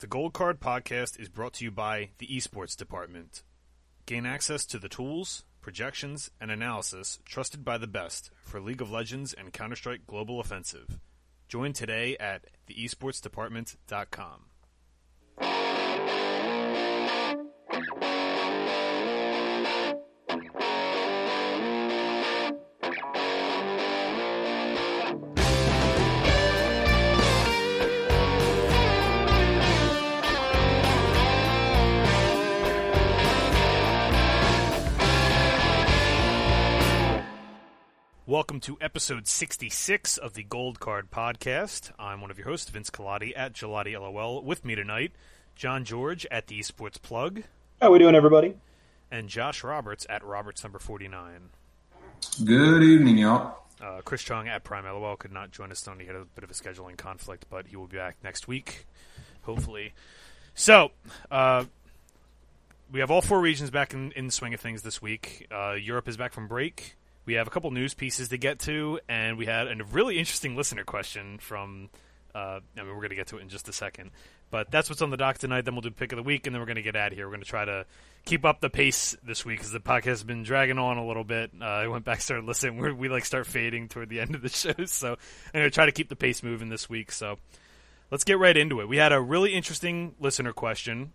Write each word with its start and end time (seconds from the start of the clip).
The 0.00 0.06
Gold 0.06 0.32
Card 0.32 0.60
podcast 0.60 1.20
is 1.20 1.28
brought 1.28 1.52
to 1.54 1.64
you 1.66 1.70
by 1.70 2.12
the 2.16 2.26
Esports 2.26 2.74
Department. 2.74 3.42
Gain 4.06 4.24
access 4.24 4.64
to 4.64 4.78
the 4.78 4.88
tools, 4.88 5.44
projections, 5.60 6.30
and 6.40 6.50
analysis 6.50 7.18
trusted 7.26 7.66
by 7.66 7.76
the 7.76 7.86
best 7.86 8.30
for 8.42 8.62
League 8.62 8.80
of 8.80 8.90
Legends 8.90 9.34
and 9.34 9.52
Counter 9.52 9.76
Strike 9.76 10.06
Global 10.06 10.40
Offensive. 10.40 10.98
Join 11.50 11.74
today 11.74 12.16
at 12.18 12.46
theesportsdepartment.com. 12.66 14.49
Welcome 38.50 38.60
to 38.62 38.78
episode 38.80 39.28
66 39.28 40.16
of 40.16 40.34
the 40.34 40.42
Gold 40.42 40.80
Card 40.80 41.12
Podcast. 41.12 41.92
I'm 42.00 42.20
one 42.20 42.32
of 42.32 42.38
your 42.38 42.48
hosts, 42.48 42.68
Vince 42.68 42.90
Colati 42.90 43.32
at 43.36 43.52
Gelati 43.52 43.92
LOL. 43.96 44.42
With 44.42 44.64
me 44.64 44.74
tonight, 44.74 45.12
John 45.54 45.84
George 45.84 46.26
at 46.32 46.48
the 46.48 46.58
Esports 46.58 47.00
Plug. 47.00 47.44
How 47.80 47.86
are 47.86 47.90
we 47.92 48.00
doing, 48.00 48.16
everybody? 48.16 48.56
And 49.08 49.28
Josh 49.28 49.62
Roberts 49.62 50.04
at 50.10 50.24
Roberts 50.24 50.64
number 50.64 50.80
49. 50.80 51.50
Good 52.44 52.82
evening, 52.82 53.18
y'all. 53.18 53.56
Uh, 53.80 54.00
Chris 54.04 54.24
Chung 54.24 54.48
at 54.48 54.64
Prime 54.64 54.84
LOL 54.84 55.14
could 55.14 55.30
not 55.30 55.52
join 55.52 55.70
us 55.70 55.82
tonight. 55.82 56.00
He 56.00 56.06
had 56.08 56.16
a 56.16 56.24
bit 56.24 56.42
of 56.42 56.50
a 56.50 56.54
scheduling 56.54 56.96
conflict, 56.96 57.46
but 57.48 57.68
he 57.68 57.76
will 57.76 57.86
be 57.86 57.98
back 57.98 58.16
next 58.24 58.48
week, 58.48 58.84
hopefully. 59.42 59.92
So, 60.54 60.90
uh, 61.30 61.66
we 62.90 62.98
have 62.98 63.12
all 63.12 63.22
four 63.22 63.40
regions 63.40 63.70
back 63.70 63.94
in, 63.94 64.10
in 64.16 64.26
the 64.26 64.32
swing 64.32 64.54
of 64.54 64.60
things 64.60 64.82
this 64.82 65.00
week. 65.00 65.46
Uh, 65.52 65.74
Europe 65.74 66.08
is 66.08 66.16
back 66.16 66.32
from 66.32 66.48
break. 66.48 66.96
We 67.30 67.36
have 67.36 67.46
a 67.46 67.50
couple 67.50 67.70
news 67.70 67.94
pieces 67.94 68.30
to 68.30 68.38
get 68.38 68.58
to, 68.62 68.98
and 69.08 69.38
we 69.38 69.46
had 69.46 69.68
a 69.68 69.84
really 69.84 70.18
interesting 70.18 70.56
listener 70.56 70.82
question 70.82 71.38
from. 71.38 71.88
Uh, 72.34 72.58
I 72.76 72.82
mean, 72.82 72.88
we're 72.88 72.96
going 72.96 73.10
to 73.10 73.14
get 73.14 73.28
to 73.28 73.38
it 73.38 73.42
in 73.42 73.48
just 73.48 73.68
a 73.68 73.72
second, 73.72 74.10
but 74.50 74.72
that's 74.72 74.90
what's 74.90 75.00
on 75.00 75.10
the 75.10 75.16
dock 75.16 75.38
tonight. 75.38 75.60
Then 75.60 75.74
we'll 75.74 75.82
do 75.82 75.92
pick 75.92 76.10
of 76.10 76.16
the 76.16 76.24
week, 76.24 76.48
and 76.48 76.54
then 76.56 76.60
we're 76.60 76.66
going 76.66 76.74
to 76.74 76.82
get 76.82 76.96
out 76.96 77.12
of 77.12 77.16
here. 77.16 77.28
We're 77.28 77.34
going 77.34 77.44
to 77.44 77.48
try 77.48 77.64
to 77.64 77.86
keep 78.24 78.44
up 78.44 78.60
the 78.60 78.68
pace 78.68 79.16
this 79.22 79.44
week 79.44 79.58
because 79.58 79.70
the 79.70 79.78
podcast 79.78 80.04
has 80.06 80.24
been 80.24 80.42
dragging 80.42 80.76
on 80.76 80.98
a 80.98 81.06
little 81.06 81.22
bit. 81.22 81.52
Uh, 81.60 81.64
I 81.64 81.86
went 81.86 82.04
back, 82.04 82.20
started 82.20 82.46
listening. 82.46 82.78
We're, 82.78 82.94
we 82.94 83.08
like 83.08 83.24
start 83.24 83.46
fading 83.46 83.86
toward 83.86 84.08
the 84.08 84.18
end 84.18 84.34
of 84.34 84.42
the 84.42 84.48
show, 84.48 84.84
so 84.86 85.10
I'm 85.10 85.52
going 85.52 85.66
to 85.66 85.70
try 85.70 85.86
to 85.86 85.92
keep 85.92 86.08
the 86.08 86.16
pace 86.16 86.42
moving 86.42 86.68
this 86.68 86.90
week. 86.90 87.12
So 87.12 87.38
let's 88.10 88.24
get 88.24 88.40
right 88.40 88.56
into 88.56 88.80
it. 88.80 88.88
We 88.88 88.96
had 88.96 89.12
a 89.12 89.20
really 89.20 89.54
interesting 89.54 90.16
listener 90.18 90.52
question 90.52 91.12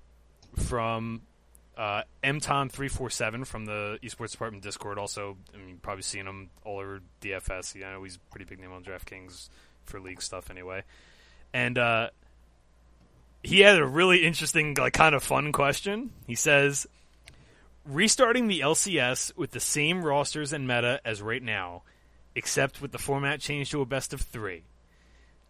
from 0.55 1.23
uh, 1.77 2.03
mtom347 2.23 3.45
from 3.45 3.65
the 3.65 3.99
esports 4.01 4.31
department 4.31 4.63
discord 4.63 4.97
also 4.97 5.35
i 5.53 5.57
mean 5.57 5.77
probably 5.81 6.01
seen 6.01 6.25
him 6.25 6.49
all 6.63 6.79
over 6.79 7.01
dfs 7.21 7.75
you 7.75 7.81
know 7.81 8.01
he's 8.03 8.15
a 8.15 8.19
pretty 8.31 8.45
big 8.45 8.59
name 8.59 8.71
on 8.71 8.83
draftkings 8.83 9.49
for 9.85 9.99
league 9.99 10.21
stuff 10.21 10.49
anyway. 10.49 10.83
And 11.53 11.77
uh, 11.77 12.09
he 13.43 13.61
had 13.61 13.79
a 13.79 13.85
really 13.85 14.25
interesting 14.25 14.75
like 14.75 14.93
kind 14.93 15.15
of 15.15 15.23
fun 15.23 15.51
question. 15.51 16.11
He 16.27 16.35
says 16.35 16.87
restarting 17.85 18.47
the 18.47 18.61
lcs 18.61 19.37
with 19.37 19.51
the 19.51 19.59
same 19.59 20.03
rosters 20.03 20.51
and 20.51 20.67
meta 20.67 20.99
as 21.05 21.21
right 21.21 21.43
now 21.43 21.83
except 22.33 22.81
with 22.81 22.91
the 22.91 22.97
format 22.97 23.39
changed 23.39 23.71
to 23.71 23.81
a 23.81 23.85
best 23.85 24.11
of 24.11 24.21
three. 24.21 24.63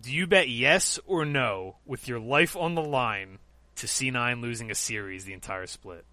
Do 0.01 0.13
you 0.13 0.27
bet 0.27 0.49
yes 0.49 0.99
or 1.07 1.25
no 1.25 1.77
with 1.85 2.07
your 2.07 2.19
life 2.19 2.55
on 2.55 2.75
the 2.75 2.83
line 2.83 3.39
to 3.77 3.87
C9 3.87 4.41
losing 4.41 4.69
a 4.69 4.75
series 4.75 5.25
the 5.25 5.33
entire 5.33 5.65
split? 5.65 6.05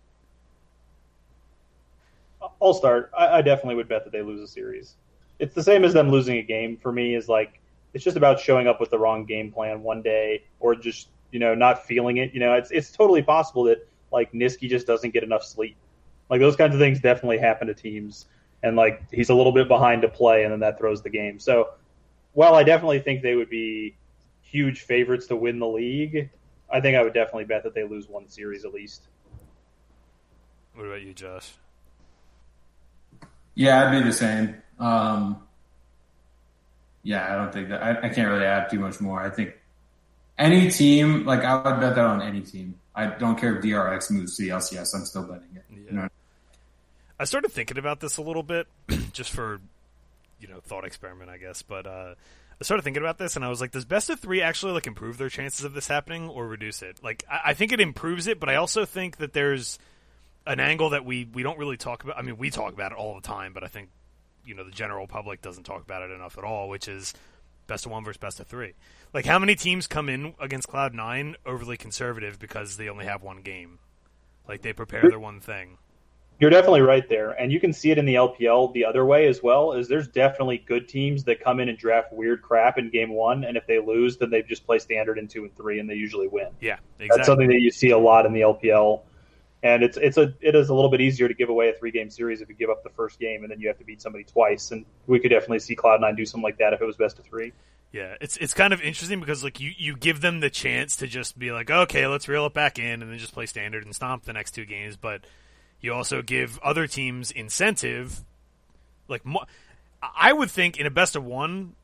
I'll 2.61 2.75
start. 2.75 3.11
I, 3.17 3.39
I, 3.39 3.43
definitely 3.43 3.77
would 3.77 3.89
bet 3.89 4.05
that 4.05 4.13
they 4.13 4.23
lose 4.23 4.41
a 4.41 4.47
series. 4.47 4.97
It's 5.39 5.55
the 5.55 5.63
same 5.63 5.85
as 5.85 5.93
them 5.93 6.11
losing 6.11 6.39
a 6.39 6.43
game 6.43 6.77
for 6.77 6.93
me. 6.93 7.15
Is 7.15 7.29
like 7.29 7.61
it's 7.95 8.05
just 8.05 8.17
about 8.17 8.41
showing 8.41 8.67
up 8.67 8.81
with 8.81 8.91
the 8.91 8.99
wrong 8.99 9.25
game 9.25 9.53
plan 9.53 9.83
one 9.83 10.03
day, 10.03 10.45
or 10.61 10.75
just 10.75 11.09
you 11.31 11.39
know 11.39 11.55
not 11.55 11.85
feeling 11.85 12.19
it. 12.19 12.33
You 12.33 12.41
know, 12.41 12.55
it's 12.55 12.71
it's 12.71 12.91
totally 12.91 13.23
possible 13.23 13.65
that 13.65 13.87
like 14.13 14.33
Nisqy 14.33 14.69
just 14.69 14.87
doesn't 14.87 15.13
get 15.13 15.23
enough 15.23 15.45
sleep. 15.45 15.77
Like 16.31 16.41
those 16.41 16.57
kinds 16.57 16.75
of 16.75 16.81
things 16.81 17.01
definitely 17.01 17.39
happen 17.39 17.67
to 17.69 17.75
teams, 17.75 18.27
and 18.63 18.77
like 18.77 19.03
he's 19.13 19.31
a 19.31 19.35
little 19.35 19.53
bit 19.53 19.69
behind 19.69 20.03
to 20.03 20.09
play, 20.09 20.45
and 20.45 20.53
then 20.53 20.61
that 20.61 20.79
throws 20.79 21.03
the 21.03 21.11
game. 21.11 21.39
So 21.39 21.71
while 22.33 22.55
I 22.55 22.63
definitely 22.63 23.01
think 23.01 23.23
they 23.23 23.35
would 23.35 23.51
be 23.51 23.97
huge 24.43 24.83
favorites 24.83 25.27
to 25.29 25.37
win 25.37 25.59
the 25.59 25.67
league, 25.67 26.31
I 26.71 26.81
think 26.81 26.97
I 26.97 27.03
would 27.03 27.15
definitely 27.15 27.45
bet 27.45 27.63
that 27.65 27.75
they 27.75 27.85
lose 27.85 28.09
one 28.09 28.29
series 28.29 28.65
at 28.65 28.73
least. 28.73 29.09
What 30.75 30.87
about 30.87 31.03
you, 31.03 31.13
Josh? 31.13 31.53
Yeah, 33.55 33.85
I'd 33.85 33.99
be 33.99 34.05
the 34.05 34.13
same. 34.13 34.57
Um, 34.79 35.43
yeah, 37.03 37.33
I 37.33 37.37
don't 37.37 37.53
think 37.53 37.69
that 37.69 37.83
I, 37.83 38.07
I, 38.07 38.09
can't 38.09 38.31
really 38.31 38.45
add 38.45 38.71
too 38.71 38.79
much 38.79 39.01
more. 39.01 39.21
I 39.21 39.31
think 39.31 39.55
any 40.39 40.71
team, 40.71 41.25
like 41.25 41.41
I 41.41 41.55
would 41.57 41.81
bet 41.81 41.95
that 41.95 42.05
on 42.05 42.23
any 42.23 42.41
team. 42.41 42.77
I 42.95 43.07
don't 43.07 43.39
care 43.39 43.57
if 43.57 43.65
DRX 43.65 44.11
moves 44.11 44.37
to 44.37 44.43
the 44.43 44.51
LCS. 44.51 44.95
I'm 44.95 45.05
still 45.05 45.23
betting 45.23 45.49
it. 45.55 45.65
Yeah. 45.71 45.77
You 45.87 45.93
know? 45.93 46.09
I 47.19 47.25
started 47.25 47.53
thinking 47.53 47.79
about 47.79 48.01
this 48.01 48.17
a 48.17 48.23
little 48.23 48.43
bit, 48.43 48.67
just 49.13 49.31
for 49.31 49.61
you 50.41 50.49
know 50.49 50.61
thought 50.61 50.85
experiment, 50.85 51.31
I 51.31 51.39
guess. 51.39 51.63
But 51.63 51.87
uh, 51.87 52.15
I 52.61 52.65
started 52.65 52.83
thinking 52.83 53.03
about 53.03 53.19
this, 53.19 53.37
and 53.37 53.45
I 53.45 53.49
was 53.49 53.61
like, 53.61 53.73
does 53.73 53.85
best 53.85 54.11
of 54.11 54.21
three 54.21 54.43
actually 54.43 54.73
like 54.73 54.87
improve 54.87 55.19
their 55.19 55.29
chances 55.29 55.65
of 55.65 55.75
this 55.75 55.89
happening 55.89 56.29
or 56.29 56.47
reduce 56.47 56.83
it? 56.83 57.01
Like, 57.03 57.25
I, 57.31 57.41
I 57.47 57.55
think 57.55 57.73
it 57.73 57.81
improves 57.81 58.27
it, 58.27 58.39
but 58.41 58.49
I 58.49 58.57
also 58.57 58.85
think 58.85 59.19
that 59.19 59.33
there's 59.33 59.79
an 60.47 60.61
angle 60.61 60.91
that 60.91 61.05
we 61.05 61.29
we 61.33 61.43
don't 61.43 61.59
really 61.59 61.77
talk 61.77 62.05
about. 62.05 62.19
I 62.19 62.23
mean, 62.23 62.37
we 62.37 62.51
talk 62.51 62.73
about 62.73 62.93
it 62.93 62.99
all 62.99 63.15
the 63.15 63.21
time, 63.21 63.53
but 63.53 63.65
I 63.65 63.69
think 63.69 63.91
you 64.45 64.55
know 64.55 64.65
the 64.65 64.71
general 64.71 65.07
public 65.07 65.43
doesn't 65.43 65.65
talk 65.65 65.83
about 65.83 66.03
it 66.03 66.11
enough 66.11 66.39
at 66.39 66.45
all, 66.45 66.69
which 66.69 66.89
is 66.89 67.15
best 67.67 67.87
of 67.87 67.93
one 67.93 68.05
versus 68.05 68.19
best 68.19 68.41
of 68.41 68.47
three. 68.47 68.75
Like, 69.13 69.27
how 69.27 69.39
many 69.39 69.55
teams 69.55 69.87
come 69.87 70.09
in 70.09 70.35
against 70.41 70.69
Cloud 70.69 70.95
Nine 70.95 71.37
overly 71.47 71.77
conservative 71.77 72.39
because 72.39 72.77
they 72.77 72.89
only 72.89 73.05
have 73.05 73.23
one 73.23 73.43
game? 73.43 73.79
Like, 74.49 74.63
they 74.63 74.73
prepare 74.73 75.09
their 75.09 75.21
one 75.21 75.41
thing. 75.41 75.79
You're 76.41 76.51
definitely 76.51 76.81
right 76.81 77.09
there, 77.09 77.31
and 77.31 77.53
you 77.53 77.61
can 77.61 77.73
see 77.73 77.93
it 77.93 77.99
in 77.99 78.05
the 78.05 78.15
LPL 78.15 78.73
the 78.73 78.85
other 78.85 79.07
way 79.07 79.29
as 79.29 79.45
well. 79.45 79.75
Is 79.75 79.87
there's 79.87 80.09
definitely 80.09 80.59
good 80.59 80.89
teams 80.89 81.23
that 81.25 81.39
come 81.39 81.61
in 81.61 81.69
and 81.69 81.79
draft 81.79 82.13
weird 82.13 82.43
crap 82.43 82.79
in 82.79 82.91
game 82.91 83.11
one, 83.11 83.45
and 83.45 83.57
if 83.57 83.65
they 83.69 83.79
lose, 83.79 84.17
then 84.17 84.31
they 84.31 84.43
just 84.43 84.67
play 84.67 84.81
standard 84.81 85.19
in 85.19 85.29
two 85.29 85.45
and 85.45 85.55
three, 85.57 85.79
and 85.79 85.89
they 85.89 85.95
usually 85.95 86.27
win. 86.27 86.49
Yeah, 86.61 86.79
exactly. 86.99 87.09
That's 87.17 87.27
something 87.27 87.49
that 87.49 87.61
you 87.61 87.71
see 87.71 87.91
a 87.91 87.99
lot 87.99 88.27
in 88.27 88.33
the 88.33 88.41
LPL 88.41 89.03
and 89.63 89.83
it's 89.83 89.97
it's 89.97 90.17
a 90.17 90.35
it 90.41 90.55
is 90.55 90.69
a 90.69 90.75
little 90.75 90.91
bit 90.91 91.01
easier 91.01 91.29
to 91.29 91.35
give 91.35 91.49
away 91.49 91.69
a 91.69 91.73
three 91.73 91.91
game 91.91 92.11
series 92.11 92.41
if 92.41 92.49
you 92.49 92.55
give 92.55 92.71
up 92.71 92.83
the 92.83 92.91
first 92.91 93.19
game 93.19 93.43
and 93.43 93.51
then 93.51 93.61
you 93.61 93.69
have 93.69 93.79
to 93.79 93.85
beat 93.85 94.03
somebody 94.03 94.25
twice. 94.25 94.73
And 94.73 94.85
we 95.07 95.21
could 95.21 95.31
definitely 95.31 95.61
see 95.61 95.77
Cloud 95.77 96.01
Nine 96.01 96.17
do 96.17 96.27
something 96.27 96.43
like 96.43 96.59
that 96.59 96.73
if 96.73 96.81
it 96.81 96.85
was 96.85 96.97
best 96.97 97.19
of 97.19 97.25
three. 97.25 97.53
Yeah, 97.93 98.17
it's 98.21 98.39
it's 98.39 98.55
kind 98.55 98.73
of 98.73 98.81
interesting 98.81 99.21
because 99.21 99.45
like 99.45 99.61
you, 99.61 99.71
you 99.77 99.97
give 99.97 100.21
them 100.21 100.41
the 100.41 100.49
chance 100.51 100.97
to 100.97 101.07
just 101.07 101.39
be 101.39 101.53
like, 101.53 101.71
okay, 101.71 102.07
let's 102.07 102.27
reel 102.27 102.47
it 102.47 102.55
back 102.55 102.79
in 102.79 103.03
and 103.03 103.11
then 103.11 103.19
just 103.19 103.35
play 103.35 103.47
standard 103.47 103.85
and 103.85 103.95
stomp 103.95 104.25
the 104.25 104.33
next 104.33 104.53
two 104.53 104.65
games, 104.65 104.97
but 104.97 105.25
you 105.81 105.93
also 105.93 106.23
give 106.23 106.59
other 106.61 106.87
teams 106.87 107.31
incentive. 107.31 108.25
Like, 109.09 109.23
I 110.17 110.33
would 110.33 110.51
think 110.51 110.79
in 110.79 110.87
a 110.87 110.91
best 110.91 111.17
of 111.17 111.25
one, 111.25 111.75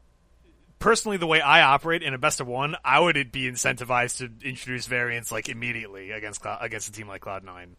personally, 0.78 1.16
the 1.16 1.26
way 1.26 1.40
I 1.40 1.62
operate 1.62 2.02
in 2.02 2.14
a 2.14 2.18
best 2.18 2.40
of 2.40 2.46
one, 2.46 2.76
I 2.84 3.00
would 3.00 3.32
be 3.32 3.50
incentivized 3.50 4.18
to 4.18 4.46
introduce 4.46 4.86
variants 4.86 5.32
like 5.32 5.48
immediately 5.48 6.10
against 6.10 6.42
against 6.60 6.88
a 6.88 6.92
team 6.92 7.08
like 7.08 7.22
Cloud 7.22 7.44
Nine. 7.44 7.76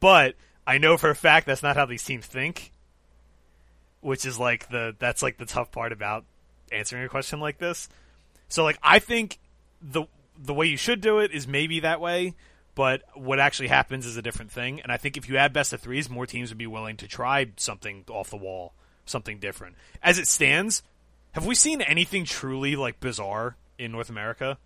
But 0.00 0.34
I 0.66 0.78
know 0.78 0.96
for 0.96 1.10
a 1.10 1.14
fact 1.14 1.46
that's 1.46 1.62
not 1.62 1.76
how 1.76 1.86
these 1.86 2.04
teams 2.04 2.26
think, 2.26 2.72
which 4.00 4.26
is 4.26 4.38
like 4.38 4.68
the 4.68 4.94
that's 4.98 5.22
like 5.22 5.38
the 5.38 5.46
tough 5.46 5.70
part 5.70 5.92
about 5.92 6.24
answering 6.72 7.04
a 7.04 7.08
question 7.08 7.40
like 7.40 7.58
this. 7.58 7.88
So 8.48 8.64
like 8.64 8.78
I 8.82 8.98
think 8.98 9.38
the 9.80 10.04
the 10.36 10.54
way 10.54 10.66
you 10.66 10.76
should 10.76 11.00
do 11.00 11.18
it 11.18 11.32
is 11.32 11.46
maybe 11.46 11.80
that 11.80 12.00
way, 12.00 12.34
but 12.74 13.02
what 13.14 13.38
actually 13.38 13.68
happens 13.68 14.04
is 14.06 14.16
a 14.16 14.22
different 14.22 14.50
thing. 14.50 14.80
And 14.80 14.90
I 14.90 14.96
think 14.96 15.16
if 15.16 15.28
you 15.28 15.36
add 15.36 15.52
best 15.52 15.72
of 15.72 15.80
threes, 15.80 16.10
more 16.10 16.26
teams 16.26 16.50
would 16.50 16.58
be 16.58 16.66
willing 16.66 16.96
to 16.98 17.08
try 17.08 17.52
something 17.56 18.04
off 18.08 18.30
the 18.30 18.36
wall, 18.36 18.74
something 19.06 19.38
different. 19.38 19.76
As 20.02 20.18
it 20.18 20.26
stands, 20.26 20.82
have 21.34 21.44
we 21.44 21.54
seen 21.54 21.82
anything 21.82 22.24
truly 22.24 22.76
like 22.76 23.00
bizarre 23.00 23.56
in 23.76 23.92
North 23.92 24.08
America? 24.08 24.56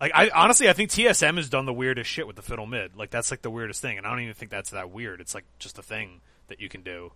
Like 0.00 0.12
I 0.14 0.30
honestly, 0.34 0.68
I 0.68 0.74
think 0.74 0.90
TSM 0.90 1.36
has 1.38 1.48
done 1.48 1.64
the 1.64 1.72
weirdest 1.72 2.10
shit 2.10 2.26
with 2.26 2.36
the 2.36 2.42
fiddle 2.42 2.66
mid. 2.66 2.96
Like 2.96 3.10
that's 3.10 3.30
like 3.30 3.40
the 3.40 3.50
weirdest 3.50 3.80
thing, 3.80 3.96
and 3.96 4.06
I 4.06 4.10
don't 4.10 4.20
even 4.20 4.34
think 4.34 4.50
that's 4.50 4.70
that 4.70 4.90
weird. 4.90 5.20
It's 5.20 5.34
like 5.34 5.44
just 5.58 5.78
a 5.78 5.82
thing 5.82 6.20
that 6.48 6.60
you 6.60 6.68
can 6.68 6.82
do. 6.82 7.12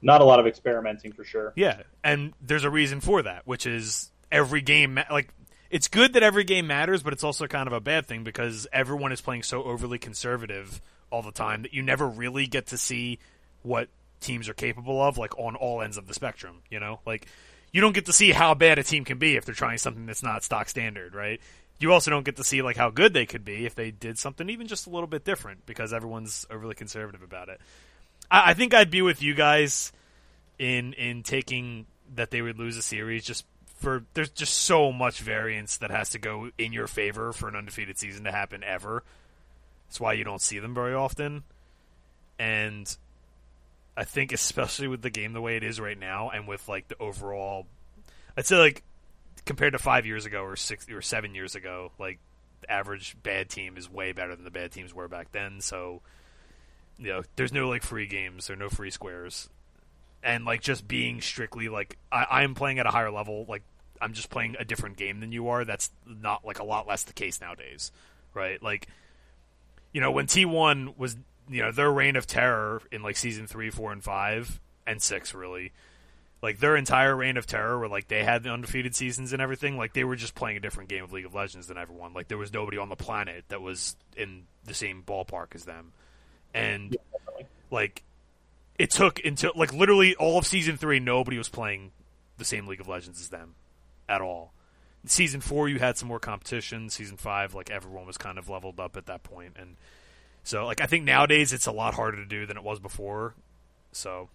Not 0.00 0.20
a 0.20 0.24
lot 0.24 0.38
of 0.38 0.46
experimenting 0.46 1.12
for 1.12 1.24
sure. 1.24 1.52
Yeah, 1.56 1.82
and 2.04 2.32
there's 2.40 2.64
a 2.64 2.70
reason 2.70 3.00
for 3.00 3.22
that, 3.22 3.46
which 3.46 3.66
is 3.66 4.12
every 4.30 4.62
game. 4.62 5.00
Like 5.10 5.30
it's 5.70 5.88
good 5.88 6.12
that 6.12 6.22
every 6.22 6.44
game 6.44 6.68
matters, 6.68 7.02
but 7.02 7.12
it's 7.12 7.24
also 7.24 7.48
kind 7.48 7.66
of 7.66 7.72
a 7.72 7.80
bad 7.80 8.06
thing 8.06 8.22
because 8.22 8.68
everyone 8.72 9.10
is 9.10 9.20
playing 9.20 9.42
so 9.42 9.64
overly 9.64 9.98
conservative 9.98 10.80
all 11.10 11.22
the 11.22 11.32
time 11.32 11.62
that 11.62 11.74
you 11.74 11.82
never 11.82 12.06
really 12.06 12.46
get 12.46 12.68
to 12.68 12.78
see 12.78 13.18
what 13.62 13.88
teams 14.20 14.48
are 14.48 14.54
capable 14.54 15.02
of, 15.02 15.18
like 15.18 15.38
on 15.38 15.56
all 15.56 15.82
ends 15.82 15.96
of 15.96 16.06
the 16.06 16.14
spectrum. 16.14 16.62
You 16.70 16.80
know, 16.80 17.00
like 17.06 17.26
you 17.72 17.80
don't 17.80 17.94
get 17.94 18.06
to 18.06 18.12
see 18.12 18.30
how 18.30 18.54
bad 18.54 18.78
a 18.78 18.82
team 18.82 19.04
can 19.04 19.18
be 19.18 19.36
if 19.36 19.44
they're 19.44 19.54
trying 19.54 19.78
something 19.78 20.06
that's 20.06 20.22
not 20.22 20.44
stock 20.44 20.68
standard, 20.68 21.14
right? 21.14 21.40
you 21.80 21.92
also 21.92 22.10
don't 22.10 22.24
get 22.24 22.36
to 22.36 22.44
see 22.44 22.62
like 22.62 22.76
how 22.76 22.90
good 22.90 23.14
they 23.14 23.26
could 23.26 23.44
be 23.44 23.64
if 23.64 23.74
they 23.74 23.90
did 23.90 24.18
something 24.18 24.48
even 24.50 24.66
just 24.66 24.86
a 24.86 24.90
little 24.90 25.06
bit 25.06 25.24
different 25.24 25.64
because 25.66 25.92
everyone's 25.92 26.46
overly 26.50 26.74
conservative 26.74 27.22
about 27.22 27.48
it. 27.48 27.58
I, 28.30 28.50
I 28.50 28.54
think 28.54 28.74
I'd 28.74 28.90
be 28.90 29.02
with 29.02 29.22
you 29.22 29.34
guys 29.34 29.90
in 30.58 30.92
in 30.92 31.22
taking 31.22 31.86
that 32.14 32.30
they 32.30 32.42
would 32.42 32.58
lose 32.58 32.76
a 32.76 32.82
series 32.82 33.24
just 33.24 33.46
for 33.76 34.04
there's 34.12 34.28
just 34.28 34.54
so 34.54 34.92
much 34.92 35.20
variance 35.20 35.78
that 35.78 35.90
has 35.90 36.10
to 36.10 36.18
go 36.18 36.50
in 36.58 36.72
your 36.74 36.86
favor 36.86 37.32
for 37.32 37.48
an 37.48 37.56
undefeated 37.56 37.98
season 37.98 38.24
to 38.24 38.30
happen 38.30 38.62
ever. 38.62 39.02
That's 39.88 39.98
why 39.98 40.12
you 40.12 40.22
don't 40.22 40.42
see 40.42 40.58
them 40.58 40.74
very 40.74 40.94
often. 40.94 41.44
And 42.38 42.94
I 44.00 44.04
think 44.04 44.32
especially 44.32 44.88
with 44.88 45.02
the 45.02 45.10
game 45.10 45.34
the 45.34 45.42
way 45.42 45.58
it 45.58 45.62
is 45.62 45.78
right 45.78 45.98
now 45.98 46.30
and 46.30 46.48
with 46.48 46.66
like 46.70 46.88
the 46.88 46.96
overall 46.98 47.66
I'd 48.34 48.46
say 48.46 48.56
like 48.56 48.82
compared 49.44 49.74
to 49.74 49.78
5 49.78 50.06
years 50.06 50.24
ago 50.24 50.42
or 50.42 50.56
6 50.56 50.88
or 50.90 51.02
7 51.02 51.34
years 51.34 51.54
ago, 51.54 51.92
like 51.98 52.18
the 52.62 52.72
average 52.72 53.14
bad 53.22 53.50
team 53.50 53.76
is 53.76 53.90
way 53.90 54.12
better 54.12 54.34
than 54.34 54.44
the 54.46 54.50
bad 54.50 54.72
teams 54.72 54.94
were 54.94 55.06
back 55.06 55.32
then, 55.32 55.60
so 55.60 56.00
you 56.96 57.08
know, 57.08 57.22
there's 57.36 57.52
no 57.52 57.68
like 57.68 57.82
free 57.82 58.06
games 58.06 58.48
or 58.48 58.56
no 58.56 58.70
free 58.70 58.90
squares 58.90 59.50
and 60.22 60.46
like 60.46 60.62
just 60.62 60.88
being 60.88 61.20
strictly 61.20 61.68
like 61.68 61.98
I, 62.10 62.26
I'm 62.42 62.54
playing 62.54 62.78
at 62.78 62.86
a 62.86 62.90
higher 62.90 63.10
level, 63.10 63.44
like 63.48 63.62
I'm 64.00 64.14
just 64.14 64.30
playing 64.30 64.56
a 64.58 64.64
different 64.64 64.96
game 64.96 65.20
than 65.20 65.30
you 65.30 65.48
are. 65.48 65.66
That's 65.66 65.90
not 66.06 66.42
like 66.42 66.58
a 66.58 66.64
lot 66.64 66.88
less 66.88 67.02
the 67.02 67.12
case 67.12 67.38
nowadays, 67.38 67.92
right? 68.32 68.62
Like, 68.62 68.88
you 69.92 70.00
know, 70.00 70.10
when 70.10 70.26
T1 70.26 70.96
was, 70.96 71.18
you 71.50 71.62
know, 71.62 71.72
their 71.72 71.90
reign 71.90 72.16
of 72.16 72.26
terror 72.26 72.80
in 72.92 73.02
like 73.02 73.16
season 73.16 73.46
three, 73.46 73.70
four, 73.70 73.92
and 73.92 74.02
five, 74.02 74.60
and 74.86 75.02
six, 75.02 75.34
really, 75.34 75.72
like 76.42 76.58
their 76.58 76.76
entire 76.76 77.14
reign 77.16 77.36
of 77.36 77.46
terror, 77.46 77.78
where 77.78 77.88
like 77.88 78.08
they 78.08 78.24
had 78.24 78.42
the 78.42 78.50
undefeated 78.50 78.94
seasons 78.94 79.32
and 79.32 79.42
everything, 79.42 79.76
like 79.76 79.92
they 79.92 80.04
were 80.04 80.16
just 80.16 80.34
playing 80.34 80.56
a 80.56 80.60
different 80.60 80.88
game 80.88 81.02
of 81.02 81.12
League 81.12 81.26
of 81.26 81.34
Legends 81.34 81.66
than 81.66 81.76
everyone. 81.76 82.14
Like 82.14 82.28
there 82.28 82.38
was 82.38 82.52
nobody 82.52 82.78
on 82.78 82.88
the 82.88 82.96
planet 82.96 83.44
that 83.48 83.60
was 83.60 83.96
in 84.16 84.44
the 84.64 84.74
same 84.74 85.02
ballpark 85.06 85.54
as 85.54 85.64
them, 85.64 85.92
and 86.54 86.96
like 87.70 88.04
it 88.78 88.90
took 88.90 89.24
until 89.24 89.52
like 89.56 89.72
literally 89.72 90.14
all 90.16 90.38
of 90.38 90.46
season 90.46 90.76
three, 90.76 91.00
nobody 91.00 91.36
was 91.36 91.48
playing 91.48 91.90
the 92.38 92.44
same 92.44 92.66
League 92.66 92.80
of 92.80 92.88
Legends 92.88 93.20
as 93.20 93.28
them 93.28 93.54
at 94.08 94.20
all. 94.20 94.52
Season 95.06 95.40
four, 95.40 95.68
you 95.68 95.78
had 95.78 95.96
some 95.98 96.08
more 96.08 96.20
competition. 96.20 96.90
Season 96.90 97.16
five, 97.16 97.54
like 97.54 97.70
everyone 97.70 98.06
was 98.06 98.18
kind 98.18 98.38
of 98.38 98.48
leveled 98.48 98.78
up 98.78 98.96
at 98.96 99.06
that 99.06 99.22
point, 99.22 99.56
and 99.58 99.76
so 100.42 100.66
like 100.66 100.80
I 100.80 100.86
think 100.86 101.04
nowadays 101.04 101.52
it's 101.52 101.66
a 101.66 101.72
lot 101.72 101.94
harder 101.94 102.18
to 102.18 102.26
do 102.26 102.46
than 102.46 102.56
it 102.56 102.64
was 102.64 102.80
before. 102.80 103.34
So 103.92 104.28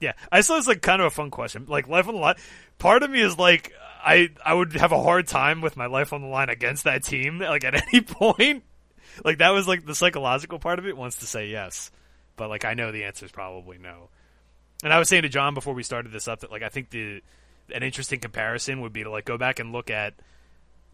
yeah, 0.00 0.12
I 0.30 0.40
saw 0.40 0.58
it's 0.58 0.68
like 0.68 0.82
kind 0.82 1.00
of 1.00 1.06
a 1.06 1.10
fun 1.10 1.30
question. 1.30 1.66
Like 1.68 1.88
life 1.88 2.08
on 2.08 2.14
the 2.14 2.20
line, 2.20 2.36
part 2.78 3.02
of 3.02 3.10
me 3.10 3.20
is 3.20 3.38
like 3.38 3.72
I 4.04 4.30
I 4.44 4.54
would 4.54 4.74
have 4.74 4.92
a 4.92 5.02
hard 5.02 5.26
time 5.26 5.60
with 5.60 5.76
my 5.76 5.86
life 5.86 6.12
on 6.12 6.22
the 6.22 6.28
line 6.28 6.48
against 6.48 6.84
that 6.84 7.04
team. 7.04 7.38
Like 7.40 7.64
at 7.64 7.74
any 7.74 8.00
point, 8.00 8.64
like 9.24 9.38
that 9.38 9.50
was 9.50 9.66
like 9.66 9.86
the 9.86 9.94
psychological 9.94 10.58
part 10.58 10.78
of 10.78 10.86
it 10.86 10.96
wants 10.96 11.16
to 11.16 11.26
say 11.26 11.48
yes 11.48 11.90
but 12.36 12.48
like 12.48 12.64
I 12.64 12.74
know 12.74 12.92
the 12.92 13.04
answer 13.04 13.24
is 13.24 13.32
probably 13.32 13.78
no. 13.78 14.10
And 14.84 14.92
I 14.92 14.98
was 14.98 15.08
saying 15.08 15.22
to 15.22 15.28
John 15.28 15.54
before 15.54 15.74
we 15.74 15.82
started 15.82 16.12
this 16.12 16.28
up 16.28 16.40
that 16.40 16.50
like 16.50 16.62
I 16.62 16.68
think 16.68 16.90
the 16.90 17.22
an 17.74 17.82
interesting 17.82 18.20
comparison 18.20 18.82
would 18.82 18.92
be 18.92 19.02
to 19.02 19.10
like 19.10 19.24
go 19.24 19.38
back 19.38 19.58
and 19.58 19.72
look 19.72 19.90
at 19.90 20.14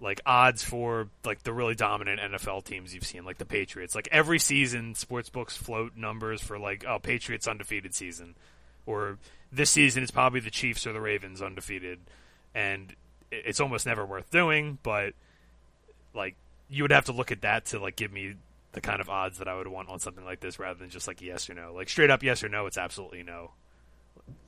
like 0.02 0.20
odds 0.26 0.64
for 0.64 1.08
like 1.24 1.44
the 1.44 1.52
really 1.52 1.76
dominant 1.76 2.20
NFL 2.20 2.64
teams 2.64 2.92
you've 2.92 3.06
seen, 3.06 3.24
like 3.24 3.38
the 3.38 3.46
Patriots. 3.46 3.94
Like 3.94 4.08
every 4.10 4.40
season, 4.40 4.94
sports 4.96 5.30
books 5.30 5.56
float 5.56 5.96
numbers 5.96 6.42
for 6.42 6.58
like 6.58 6.84
oh 6.86 6.98
Patriots 6.98 7.46
undefeated 7.46 7.94
season, 7.94 8.34
or 8.84 9.18
this 9.52 9.70
season 9.70 10.02
it's 10.02 10.10
probably 10.10 10.40
the 10.40 10.50
Chiefs 10.50 10.86
or 10.86 10.92
the 10.92 11.00
Ravens 11.00 11.40
undefeated, 11.40 12.00
and 12.54 12.94
it's 13.30 13.60
almost 13.60 13.86
never 13.86 14.04
worth 14.04 14.30
doing. 14.30 14.78
But 14.82 15.14
like 16.14 16.34
you 16.68 16.82
would 16.82 16.92
have 16.92 17.04
to 17.06 17.12
look 17.12 17.30
at 17.30 17.42
that 17.42 17.66
to 17.66 17.78
like 17.78 17.94
give 17.94 18.12
me 18.12 18.34
the 18.72 18.80
kind 18.80 19.00
of 19.00 19.08
odds 19.08 19.38
that 19.38 19.46
I 19.46 19.56
would 19.56 19.68
want 19.68 19.88
on 19.88 20.00
something 20.00 20.24
like 20.24 20.40
this 20.40 20.58
rather 20.58 20.78
than 20.78 20.90
just 20.90 21.06
like 21.06 21.22
yes 21.22 21.48
or 21.48 21.54
no. 21.54 21.72
Like 21.72 21.88
straight 21.88 22.10
up 22.10 22.24
yes 22.24 22.42
or 22.42 22.48
no, 22.48 22.66
it's 22.66 22.78
absolutely 22.78 23.22
no. 23.22 23.52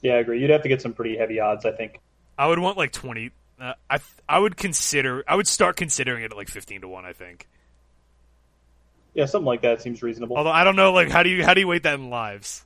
Yeah, 0.02 0.14
I 0.14 0.18
agree. 0.18 0.40
You'd 0.40 0.50
have 0.50 0.62
to 0.62 0.68
get 0.68 0.82
some 0.82 0.92
pretty 0.92 1.16
heavy 1.16 1.38
odds, 1.38 1.64
I 1.64 1.72
think. 1.72 2.00
I 2.36 2.48
would 2.48 2.58
want 2.58 2.76
like 2.76 2.90
20 2.90 3.30
uh, 3.60 3.74
I 3.88 3.98
I 4.28 4.38
would 4.38 4.56
consider 4.56 5.24
I 5.26 5.36
would 5.36 5.46
start 5.48 5.76
considering 5.76 6.22
it 6.22 6.32
at 6.32 6.36
like 6.36 6.48
15 6.48 6.82
to 6.82 6.88
1, 6.88 7.04
I 7.04 7.12
think. 7.12 7.48
Yeah, 9.14 9.26
something 9.26 9.46
like 9.46 9.62
that 9.62 9.80
seems 9.80 10.02
reasonable. 10.02 10.36
Although 10.36 10.50
I 10.50 10.64
don't 10.64 10.76
know 10.76 10.92
like 10.92 11.10
how 11.10 11.22
do 11.22 11.30
you 11.30 11.44
how 11.44 11.54
do 11.54 11.60
you 11.60 11.68
weight 11.68 11.84
that 11.84 11.94
in 11.94 12.10
lives? 12.10 12.64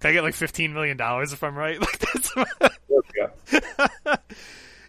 Can 0.00 0.10
I 0.10 0.12
get 0.12 0.22
like 0.22 0.34
15 0.34 0.72
million 0.72 0.96
dollars 0.96 1.32
if 1.32 1.42
I'm 1.42 1.56
right? 1.56 1.78
Like 1.80 1.98
that's 1.98 2.32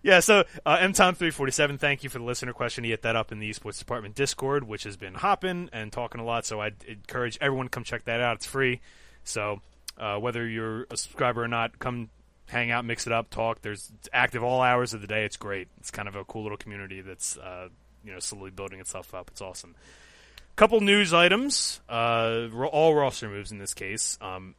yeah, 0.04 0.20
so 0.20 0.44
uh, 0.66 0.78
mtom347, 0.78 1.80
thank 1.80 2.04
you 2.04 2.10
for 2.10 2.20
the 2.20 2.26
listener 2.26 2.54
question. 2.54 2.84
He 2.84 2.92
hit 2.92 3.02
that 3.04 3.16
up 3.16 3.32
in 3.32 3.40
the 3.40 3.50
esports 3.50 3.80
department 3.80 4.16
Discord, 4.16 4.66
which 4.66 4.84
has 4.84 4.98
been 4.98 5.14
hopping 5.16 5.70
and 5.72 5.92
talking 5.92 6.22
a 6.22 6.26
lot. 6.26 6.46
So 6.46 6.62
I'd 6.62 6.84
encourage 6.88 7.38
everyone 7.42 7.68
to 7.68 7.70
come 7.70 7.84
check 7.84 8.06
that 8.06 8.22
out. 8.22 8.38
It's 8.38 8.46
free. 8.46 8.82
So 9.24 9.62
uh, 9.98 10.18
whether 10.18 10.48
you're 10.48 10.86
a 10.90 10.98
subscriber 10.98 11.44
or 11.44 11.48
not, 11.48 11.80
come 11.80 12.10
hang 12.50 12.72
out, 12.72 12.84
mix 12.84 13.08
it 13.08 13.14
up, 13.14 13.30
talk. 13.30 13.62
There's 13.62 13.92
it's 14.00 14.10
active 14.12 14.44
all 14.44 14.62
hours 14.62 14.94
of 14.94 15.02
the 15.02 15.08
day. 15.08 15.24
It's 15.24 15.38
great. 15.38 15.68
It's 15.80 15.92
kind 15.92 16.08
of 16.08 16.16
a 16.16 16.24
cool 16.26 16.44
little 16.44 16.58
community 16.58 17.02
that's 17.02 17.38
uh, 17.38 17.70
you 18.04 18.12
know 18.12 18.20
slowly 18.20 18.52
building 18.52 18.80
itself 18.80 19.14
up. 19.14 19.30
It's 19.32 19.42
awesome. 19.42 19.76
Couple 20.56 20.82
news 20.82 21.14
items, 21.14 21.80
uh, 21.88 22.50
all 22.72 22.94
roster 22.94 23.30
moves 23.30 23.52
in 23.52 23.60
this 23.60 23.74
case. 23.74 24.18
Um, 24.20 24.56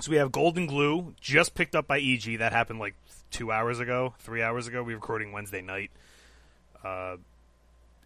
so 0.00 0.10
we 0.10 0.18
have 0.18 0.30
Golden 0.30 0.66
Glue 0.66 1.14
just 1.20 1.54
picked 1.54 1.74
up 1.74 1.86
by 1.86 2.00
EG. 2.00 2.38
That 2.38 2.52
happened 2.52 2.80
like 2.80 2.94
two 3.30 3.50
hours 3.50 3.80
ago, 3.80 4.14
three 4.18 4.42
hours 4.42 4.66
ago. 4.66 4.82
We 4.82 4.92
were 4.92 5.00
recording 5.00 5.32
Wednesday 5.32 5.62
night. 5.62 5.90
Uh, 6.84 7.16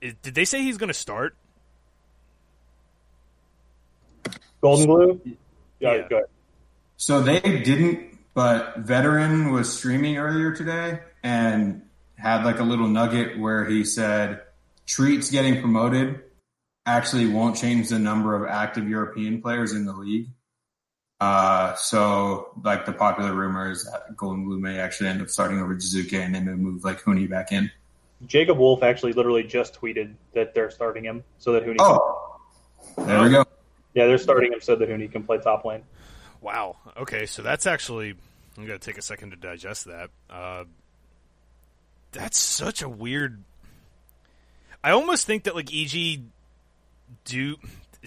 is, 0.00 0.14
did 0.22 0.34
they 0.34 0.44
say 0.44 0.62
he's 0.62 0.76
going 0.76 0.88
to 0.88 0.94
start? 0.94 1.34
Golden 4.60 4.86
Glue? 4.86 5.20
Yeah, 5.80 5.94
yeah. 5.94 6.08
Go. 6.08 6.22
So 6.96 7.20
they 7.22 7.40
didn't, 7.40 8.15
but 8.36 8.76
Veteran 8.76 9.50
was 9.50 9.74
streaming 9.74 10.18
earlier 10.18 10.52
today 10.54 11.00
and 11.22 11.80
had 12.16 12.44
like 12.44 12.58
a 12.58 12.62
little 12.62 12.86
nugget 12.86 13.38
where 13.38 13.64
he 13.64 13.82
said 13.82 14.42
Treatz 14.86 15.32
getting 15.32 15.62
promoted 15.62 16.20
actually 16.84 17.26
won't 17.28 17.56
change 17.56 17.88
the 17.88 17.98
number 17.98 18.36
of 18.36 18.46
active 18.46 18.86
European 18.86 19.40
players 19.40 19.72
in 19.72 19.86
the 19.86 19.94
league. 19.94 20.28
Uh, 21.18 21.74
so 21.76 22.50
like 22.62 22.84
the 22.84 22.92
popular 22.92 23.32
rumor 23.32 23.70
is 23.70 23.90
that 23.90 24.14
Golden 24.14 24.44
Glue 24.44 24.60
may 24.60 24.78
actually 24.78 25.08
end 25.08 25.22
up 25.22 25.30
starting 25.30 25.58
over 25.58 25.74
Jiizuke 25.74 26.12
and 26.12 26.34
then 26.34 26.44
they 26.44 26.52
move 26.52 26.84
like 26.84 27.00
Huni 27.00 27.30
back 27.30 27.52
in. 27.52 27.70
Jacob 28.26 28.58
Wolf 28.58 28.82
actually 28.82 29.14
literally 29.14 29.44
just 29.44 29.80
tweeted 29.80 30.12
that 30.34 30.52
they're 30.52 30.70
starting 30.70 31.04
him 31.04 31.24
so 31.38 31.52
that 31.52 31.64
Huni. 31.64 31.76
Oh, 31.78 32.38
can... 32.96 33.06
there 33.06 33.22
we 33.22 33.30
go. 33.30 33.46
Yeah, 33.94 34.04
they're 34.04 34.18
starting 34.18 34.52
him 34.52 34.60
so 34.60 34.76
that 34.76 34.90
Huni 34.90 35.10
can 35.10 35.22
play 35.22 35.38
top 35.38 35.64
lane. 35.64 35.84
Wow. 36.42 36.76
Okay, 36.96 37.26
so 37.26 37.42
that's 37.42 37.66
actually 37.66 38.14
I'm 38.56 38.66
gonna 38.66 38.78
take 38.78 38.98
a 38.98 39.02
second 39.02 39.30
to 39.30 39.36
digest 39.36 39.86
that. 39.86 40.10
Uh, 40.30 40.64
that's 42.12 42.38
such 42.38 42.82
a 42.82 42.88
weird. 42.88 43.42
I 44.82 44.90
almost 44.90 45.26
think 45.26 45.44
that 45.44 45.54
like 45.54 45.72
EG 45.72 46.22
do 47.24 47.56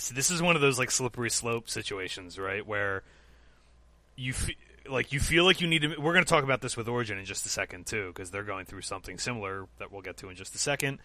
this 0.07 0.31
is 0.31 0.41
one 0.41 0.55
of 0.55 0.61
those 0.61 0.79
like 0.79 0.91
slippery 0.91 1.29
slope 1.29 1.69
situations, 1.69 2.39
right? 2.39 2.65
Where 2.65 3.03
you 4.15 4.33
f- 4.33 4.49
like 4.87 5.11
you 5.11 5.19
feel 5.19 5.43
like 5.43 5.61
you 5.61 5.67
need 5.67 5.81
to. 5.81 5.97
We're 5.97 6.13
going 6.13 6.25
to 6.25 6.29
talk 6.29 6.43
about 6.43 6.61
this 6.61 6.77
with 6.77 6.87
Origen 6.87 7.17
in 7.17 7.25
just 7.25 7.45
a 7.45 7.49
second 7.49 7.85
too, 7.85 8.07
because 8.07 8.31
they're 8.31 8.43
going 8.43 8.65
through 8.65 8.81
something 8.81 9.17
similar 9.17 9.67
that 9.77 9.91
we'll 9.91 10.01
get 10.01 10.17
to 10.17 10.29
in 10.29 10.35
just 10.35 10.55
a 10.55 10.57
second. 10.57 10.99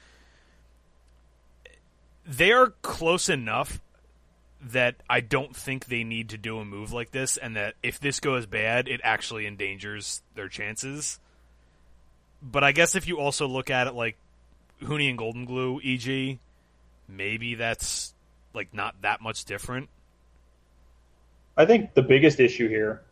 They 2.26 2.52
are 2.52 2.68
close 2.82 3.28
enough 3.28 3.80
that 4.72 4.96
I 5.08 5.20
don't 5.20 5.54
think 5.54 5.86
they 5.86 6.04
need 6.04 6.30
to 6.30 6.38
do 6.38 6.58
a 6.58 6.64
move 6.64 6.92
like 6.92 7.10
this, 7.10 7.36
and 7.36 7.56
that 7.56 7.74
if 7.82 8.00
this 8.00 8.20
goes 8.20 8.46
bad, 8.46 8.88
it 8.88 9.00
actually 9.04 9.46
endangers 9.46 10.22
their 10.34 10.48
chances. 10.48 11.20
But 12.42 12.64
I 12.64 12.72
guess 12.72 12.94
if 12.94 13.06
you 13.06 13.18
also 13.18 13.46
look 13.46 13.70
at 13.70 13.86
it 13.86 13.94
like 13.94 14.16
Huni 14.82 15.08
and 15.08 15.18
Golden 15.18 15.44
Glue, 15.44 15.80
EG, 15.84 16.38
maybe 17.08 17.54
that's 17.54 18.14
like 18.54 18.72
not 18.72 19.02
that 19.02 19.20
much 19.20 19.44
different? 19.44 19.88
I 21.56 21.66
think 21.66 21.94
the 21.94 22.02
biggest 22.02 22.40
issue 22.40 22.68
here, 22.68 23.02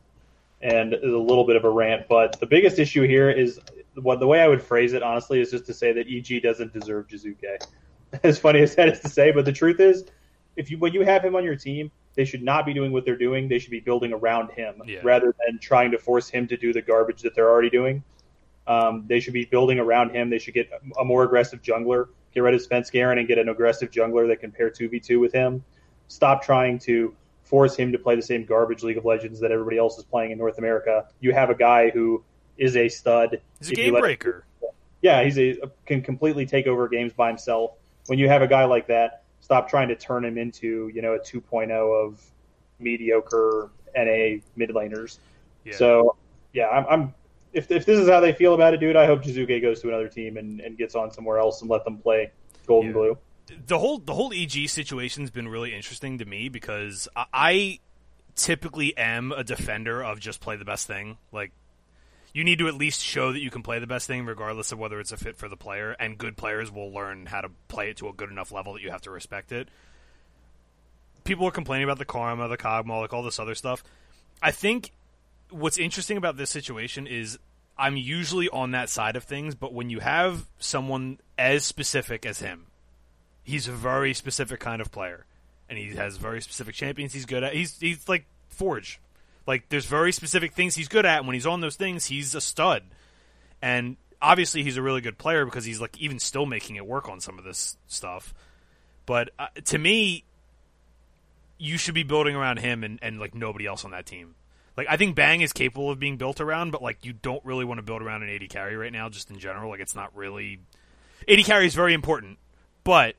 and 0.61 0.95
is 0.95 1.13
a 1.13 1.19
little 1.19 1.45
bit 1.45 1.57
of 1.57 1.65
a 1.65 1.71
rant, 1.71 2.09
but 2.09 2.41
the 2.41 2.47
biggest 2.47 2.79
issue 2.79 3.03
here 3.03 3.31
is 3.31 3.61
what 3.95 4.21
the 4.21 4.27
way 4.27 4.41
I 4.41 4.49
would 4.49 4.63
phrase 4.63 4.95
it 4.95 5.03
honestly 5.03 5.41
is 5.41 5.51
just 5.51 5.67
to 5.67 5.75
say 5.75 5.93
that 5.93 6.07
EG 6.09 6.43
doesn't 6.43 6.73
deserve 6.73 7.09
Jiizuke. 7.09 7.67
As 8.23 8.39
funny 8.39 8.61
as 8.61 8.75
that 8.75 8.89
is 8.89 9.01
to 9.01 9.09
say, 9.09 9.33
but 9.33 9.47
the 9.47 9.53
truth 9.53 9.81
is, 9.81 10.05
if 10.57 10.71
you 10.71 10.79
when 10.79 10.93
you 10.93 11.03
have 11.03 11.25
him 11.25 11.37
on 11.37 11.45
your 11.45 11.57
team, 11.57 11.91
they 12.15 12.25
should 12.25 12.43
not 12.43 12.67
be 12.67 12.75
doing 12.75 12.93
what 12.93 13.05
they're 13.05 13.17
doing. 13.17 13.49
They 13.49 13.59
should 13.59 13.71
be 13.71 13.81
building 13.81 14.13
around 14.13 14.51
him 14.53 14.83
yeah. 14.87 15.01
rather 15.03 15.35
than 15.47 15.59
trying 15.59 15.93
to 15.93 15.99
force 15.99 16.29
him 16.29 16.49
to 16.49 16.57
do 16.57 16.73
the 16.73 16.83
garbage 16.83 17.23
that 17.23 17.35
they're 17.35 17.51
already 17.51 17.71
doing. 17.71 18.05
Um, 18.67 19.05
they 19.09 19.21
should 19.21 19.33
be 19.33 19.45
building 19.45 19.79
around 19.79 20.11
him. 20.11 20.31
They 20.31 20.39
should 20.39 20.55
get 20.55 20.71
a 20.99 21.05
more 21.05 21.25
aggressive 21.25 21.63
jungler 21.63 22.09
get 22.33 22.41
rid 22.41 22.55
of 22.55 22.67
Svenskeren 22.67 23.19
and 23.19 23.29
get 23.29 23.39
an 23.39 23.49
aggressive 23.49 23.91
jungler 23.91 24.29
that 24.29 24.41
can 24.41 24.53
pair 24.53 24.71
2v2 24.71 25.21
with 25.21 25.33
him. 25.33 25.65
Stop 26.09 26.43
trying 26.43 26.79
to 26.81 27.15
force 27.45 27.77
him 27.77 27.93
to 27.93 27.99
play 27.99 28.17
the 28.17 28.23
same 28.23 28.45
garbage 28.45 28.83
League 28.83 28.97
of 28.97 29.05
Legends 29.05 29.41
that 29.41 29.53
everybody 29.53 29.79
else 29.79 29.99
is 29.99 30.05
playing 30.05 30.31
in 30.31 30.39
North 30.39 30.59
America. 30.59 31.07
You 31.21 31.33
have 31.33 31.51
a 31.51 31.55
guy 31.55 31.91
who 31.91 32.25
is 32.57 32.77
a 32.77 32.89
stud. 32.89 33.41
He's 33.59 33.71
a 33.71 33.75
game 33.75 33.95
breaker. 33.95 34.45
Him, 34.61 34.71
yeah, 35.01 35.25
he's 35.25 35.39
a 35.39 35.71
can 35.87 36.03
completely 36.03 36.47
take 36.47 36.67
over 36.67 36.89
games 36.89 37.13
by 37.13 37.29
himself. 37.29 37.73
When 38.07 38.19
you 38.19 38.29
have 38.29 38.43
a 38.43 38.47
guy 38.47 38.65
like 38.65 38.89
that, 38.89 39.22
stop 39.43 39.69
trying 39.69 39.89
to 39.89 39.95
turn 39.97 40.25
him 40.25 40.39
into 40.39 40.91
you 40.95 41.03
know 41.03 41.13
a 41.15 41.19
2.0 41.19 41.71
of 41.71 42.23
mediocre 42.79 43.71
NA 43.95 44.39
mid 44.57 44.71
laners. 44.71 45.19
Yeah. 45.65 45.77
So 45.77 46.17
yeah, 46.55 46.69
I'm, 46.69 46.87
I'm 46.89 47.15
if 47.53 47.71
if 47.71 47.85
this 47.85 47.99
is 47.99 48.09
how 48.09 48.21
they 48.21 48.33
feel 48.33 48.55
about 48.55 48.73
it, 48.73 48.81
dude, 48.81 48.97
I 48.97 49.05
hope 49.05 49.23
Jiizuke 49.23 49.61
goes 49.61 49.83
to 49.83 49.89
another 49.89 50.09
team 50.09 50.39
and, 50.39 50.61
and 50.61 50.79
gets 50.79 50.95
on 50.95 51.11
somewhere 51.13 51.39
else 51.39 51.61
and 51.61 51.71
let 51.71 51.85
them 51.85 51.99
play 51.99 52.31
Golden 52.67 52.91
Yeah. 52.91 52.95
Blue. 52.95 53.19
the 53.67 53.79
whole 53.79 53.99
the 53.99 54.15
whole 54.15 54.33
EG 54.33 54.69
situation's 54.69 55.31
been 55.31 55.49
really 55.49 55.75
interesting 55.75 56.19
to 56.19 56.25
me 56.25 56.49
because 56.49 57.09
I, 57.15 57.27
I 57.33 57.79
typically 58.35 58.97
am 58.97 59.33
a 59.33 59.45
defender 59.45 60.03
of 60.03 60.19
just 60.21 60.41
play 60.41 60.57
the 60.57 60.65
best 60.65 60.87
thing. 60.87 61.19
Like 61.33 61.53
you 62.33 62.45
need 62.45 62.59
to 62.59 62.69
at 62.69 62.75
least 62.75 63.03
show 63.03 63.33
that 63.33 63.41
you 63.41 63.51
can 63.51 63.63
play 63.63 63.79
the 63.79 63.87
best 63.87 64.07
thing, 64.07 64.25
regardless 64.25 64.73
of 64.73 64.79
whether 64.79 64.99
it's 65.01 65.13
a 65.13 65.17
fit 65.17 65.37
for 65.37 65.49
the 65.49 65.57
player. 65.57 65.95
And 65.99 66.17
good 66.17 66.37
players 66.37 66.71
will 66.71 66.93
learn 66.93 67.27
how 67.27 67.43
to 67.43 67.51
play 67.69 67.91
it 67.91 67.99
to 67.99 68.09
a 68.09 68.13
good 68.13 68.31
enough 68.31 68.53
level 68.53 68.73
that 68.75 68.83
you 68.83 68.91
have 68.91 69.03
to 69.03 69.11
respect 69.11 69.53
it. 69.53 69.69
People 71.25 71.47
are 71.47 71.53
complaining 71.53 71.85
about 71.85 71.99
the 71.99 72.05
karma, 72.05 72.49
the 72.49 72.57
Kog'Maw, 72.57 73.01
like 73.01 73.13
all 73.13 73.23
this 73.23 73.39
other 73.39 73.55
stuff. 73.55 73.85
I 74.41 74.51
think 74.51 74.93
what's 75.51 75.79
interesting 75.79 76.17
about 76.17 76.37
this 76.37 76.51
situation 76.51 77.07
is 77.07 77.39
I'm 77.79 77.97
usually 77.97 78.49
on 78.49 78.73
that 78.73 78.89
side 78.89 79.17
of 79.17 79.25
things, 79.25 79.55
but 79.55 79.73
when 79.73 79.91
you 79.91 80.01
have 80.01 80.47
someone 80.59 81.19
as 81.39 81.65
specific 81.65 82.27
as 82.27 82.41
him, 82.41 82.67
he's 83.45 83.69
a 83.69 83.73
very 83.73 84.15
specific 84.15 84.61
kind 84.61 84.81
of 84.81 84.91
player, 84.91 85.27
and 85.69 85.79
he 85.79 85.95
has 85.95 86.17
very 86.17 86.41
specific 86.41 86.75
champions 86.75 87.13
he's 87.13 87.27
good 87.27 87.43
at. 87.43 87.55
He's 87.55 87.79
he's 87.79 88.09
like 88.09 88.27
Forge, 88.49 89.01
like 89.47 89.69
there's 89.69 89.87
very 89.87 90.13
specific 90.13 90.55
things 90.55 90.75
he's 90.75 90.89
good 90.89 91.07
at. 91.07 91.19
And 91.19 91.27
when 91.27 91.35
he's 91.35 91.47
on 91.47 91.61
those 91.61 91.77
things, 91.77 92.07
he's 92.07 92.35
a 92.35 92.41
stud, 92.41 92.83
and 93.61 93.97
obviously 94.21 94.63
he's 94.63 94.77
a 94.77 94.83
really 94.83 95.01
good 95.01 95.19
player 95.19 95.45
because 95.45 95.65
he's 95.65 95.81
like 95.81 95.99
even 95.99 96.19
still 96.19 96.47
making 96.47 96.77
it 96.77 96.87
work 96.87 97.09
on 97.09 97.21
some 97.21 97.39
of 97.39 97.45
this 97.45 97.77
stuff. 97.89 98.33
But 99.05 99.31
uh, 99.39 99.49
to 99.65 99.79
me, 99.79 100.25
you 101.59 101.77
should 101.77 101.95
be 101.95 102.05
building 102.05 102.37
around 102.37 102.59
him 102.59 102.85
and, 102.85 102.99
and 103.03 103.19
like 103.19 103.35
nobody 103.35 103.67
else 103.67 103.85
on 103.85 103.91
that 103.91 104.07
team. 104.07 104.37
Like 104.77 104.87
I 104.89 104.97
think 104.97 105.17
Bang 105.17 105.43
is 105.43 105.53
capable 105.53 105.91
of 105.91 105.99
being 105.99 106.17
built 106.17 106.41
around, 106.41 106.71
but 106.71 106.83
like 106.83 107.05
you 107.05 107.13
don't 107.13 107.45
really 107.45 107.65
want 107.65 107.79
to 107.79 107.83
build 107.83 108.03
around 108.03 108.23
an 108.23 108.29
80 108.29 108.49
carry 108.49 108.77
right 108.77 108.93
now, 108.93 109.09
just 109.09 109.31
in 109.31 109.39
general. 109.39 109.71
Like 109.71 109.81
it's 109.81 109.95
not 109.95 110.17
really 110.17 110.61
80 111.29 111.43
carry 111.43 111.67
is 111.67 111.75
very 111.75 111.93
important, 111.93 112.39
but 112.85 113.17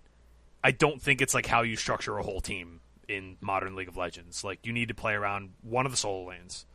I 0.63 0.71
don't 0.71 1.01
think 1.01 1.21
it's 1.21 1.33
like 1.33 1.45
how 1.45 1.61
you 1.61 1.75
structure 1.75 2.17
a 2.17 2.23
whole 2.23 2.41
team 2.41 2.79
in 3.07 3.37
modern 3.41 3.75
League 3.75 3.87
of 3.87 3.97
Legends. 3.97 4.43
Like 4.43 4.65
you 4.65 4.73
need 4.73 4.89
to 4.89 4.93
play 4.93 5.13
around 5.13 5.51
one 5.61 5.85
of 5.85 5.91
the 5.91 5.97
solo 5.97 6.27
lanes. 6.29 6.65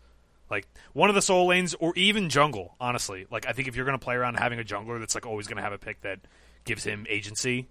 Like 0.50 0.66
one 0.92 1.08
of 1.08 1.14
the 1.14 1.22
solo 1.22 1.46
lanes 1.46 1.74
or 1.74 1.92
even 1.96 2.28
jungle, 2.30 2.74
honestly. 2.80 3.26
Like 3.30 3.46
I 3.46 3.52
think 3.52 3.68
if 3.68 3.76
you're 3.76 3.84
going 3.84 3.98
to 3.98 4.04
play 4.04 4.14
around 4.14 4.34
having 4.34 4.58
a 4.58 4.64
jungler 4.64 4.98
that's 4.98 5.14
like 5.14 5.26
always 5.26 5.46
going 5.46 5.56
to 5.56 5.62
have 5.62 5.72
a 5.72 5.78
pick 5.78 6.00
that 6.02 6.20
gives 6.64 6.84
him 6.84 7.06
agency, 7.08 7.68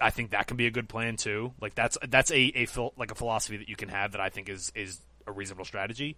I 0.00 0.10
think 0.10 0.30
that 0.30 0.46
can 0.46 0.56
be 0.56 0.66
a 0.66 0.70
good 0.70 0.88
plan 0.88 1.16
too. 1.16 1.52
Like 1.60 1.74
that's 1.74 1.96
that's 2.08 2.30
a, 2.30 2.38
a 2.38 2.66
phil- 2.66 2.92
like 2.96 3.10
a 3.10 3.14
philosophy 3.14 3.58
that 3.58 3.68
you 3.68 3.76
can 3.76 3.88
have 3.88 4.12
that 4.12 4.20
I 4.20 4.28
think 4.28 4.48
is 4.48 4.72
is 4.74 5.00
a 5.26 5.32
reasonable 5.32 5.64
strategy. 5.64 6.16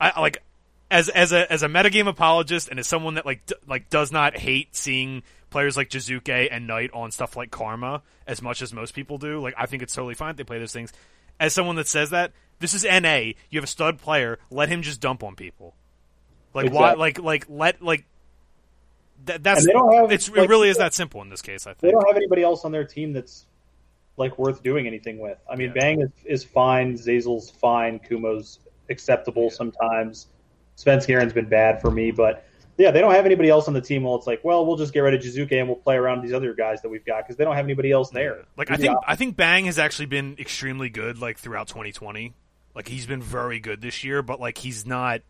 I 0.00 0.20
like 0.20 0.42
as 0.90 1.08
as 1.08 1.32
a 1.32 1.50
as 1.52 1.62
a 1.62 1.68
metagame 1.68 2.08
apologist 2.08 2.68
and 2.68 2.78
as 2.78 2.86
someone 2.86 3.14
that 3.14 3.26
like 3.26 3.44
d- 3.46 3.54
like 3.66 3.90
does 3.90 4.12
not 4.12 4.36
hate 4.36 4.74
seeing 4.74 5.22
players 5.50 5.76
like 5.76 5.88
Jiizuke 5.88 6.48
and 6.50 6.66
Knight 6.66 6.90
on 6.92 7.10
stuff 7.10 7.36
like 7.36 7.50
Karma 7.50 8.02
as 8.26 8.42
much 8.42 8.62
as 8.62 8.72
most 8.72 8.94
people 8.94 9.18
do. 9.18 9.40
Like 9.40 9.54
I 9.56 9.66
think 9.66 9.82
it's 9.82 9.94
totally 9.94 10.14
fine 10.14 10.30
if 10.30 10.36
they 10.36 10.44
play 10.44 10.58
those 10.58 10.72
things. 10.72 10.92
As 11.40 11.52
someone 11.52 11.76
that 11.76 11.86
says 11.86 12.10
that, 12.10 12.32
this 12.58 12.74
is 12.74 12.84
NA. 12.84 13.32
You 13.50 13.58
have 13.58 13.64
a 13.64 13.68
stud 13.68 13.98
player. 13.98 14.38
Let 14.50 14.68
him 14.68 14.82
just 14.82 15.00
dump 15.00 15.22
on 15.22 15.36
people. 15.36 15.74
Like 16.54 16.72
why? 16.72 16.94
Like 16.94 17.20
like 17.20 17.46
let 17.48 17.82
like. 17.82 18.04
That, 19.24 19.42
that's 19.42 19.60
And 19.60 19.68
they 19.68 19.72
don't 19.72 19.94
have, 19.94 20.12
it's 20.12 20.28
it 20.28 20.48
really 20.48 20.68
is 20.68 20.78
that 20.78 20.94
simple 20.94 21.20
in 21.22 21.28
this 21.28 21.42
case. 21.42 21.66
I 21.66 21.70
think 21.70 21.80
They 21.80 21.90
don't 21.90 22.06
have 22.06 22.16
anybody 22.16 22.42
else 22.42 22.64
on 22.64 22.70
their 22.70 22.84
team 22.84 23.12
that's 23.12 23.46
like 24.16 24.38
worth 24.38 24.62
doing 24.62 24.86
anything 24.86 25.18
with. 25.18 25.38
I 25.50 25.56
mean, 25.56 25.68
Yeah. 25.74 25.80
Bang 25.80 26.00
is, 26.02 26.10
is 26.24 26.44
fine, 26.44 26.94
Zeyzal's 26.94 27.50
fine, 27.50 27.98
Kumo's 27.98 28.60
acceptable 28.90 29.50
sometimes. 29.50 30.28
Svenskeren's 30.76 31.32
been 31.32 31.48
bad 31.48 31.80
for 31.80 31.90
me, 31.90 32.10
but 32.12 32.46
yeah, 32.78 32.92
they 32.92 33.00
don't 33.00 33.12
have 33.12 33.26
anybody 33.26 33.48
else 33.48 33.66
on 33.66 33.74
the 33.74 33.80
team. 33.80 34.04
Well, 34.04 34.14
it's 34.14 34.26
like, 34.28 34.44
well, 34.44 34.64
we'll 34.64 34.76
just 34.76 34.92
get 34.92 35.00
rid 35.00 35.12
of 35.12 35.20
Jiizuke 35.20 35.52
and 35.52 35.66
we'll 35.66 35.76
play 35.76 35.96
around 35.96 36.22
these 36.22 36.32
other 36.32 36.54
guys 36.54 36.80
that 36.82 36.88
we've 36.88 37.04
got 37.04 37.24
because 37.24 37.36
they 37.36 37.44
don't 37.44 37.56
have 37.56 37.64
anybody 37.64 37.90
else 37.90 38.10
there. 38.10 38.44
Like 38.56 38.70
I 38.70 38.76
think 38.76 38.96
I 39.04 39.16
think 39.16 39.36
Bang 39.36 39.64
has 39.64 39.80
actually 39.80 40.06
been 40.06 40.36
extremely 40.38 40.88
good 40.88 41.18
like 41.18 41.38
throughout 41.38 41.66
2020. 41.66 42.34
Like 42.76 42.86
he's 42.86 43.04
been 43.04 43.20
very 43.20 43.58
good 43.58 43.82
this 43.82 44.04
year, 44.04 44.22
but 44.22 44.38
like 44.38 44.58
he's 44.58 44.86
not 44.86 45.22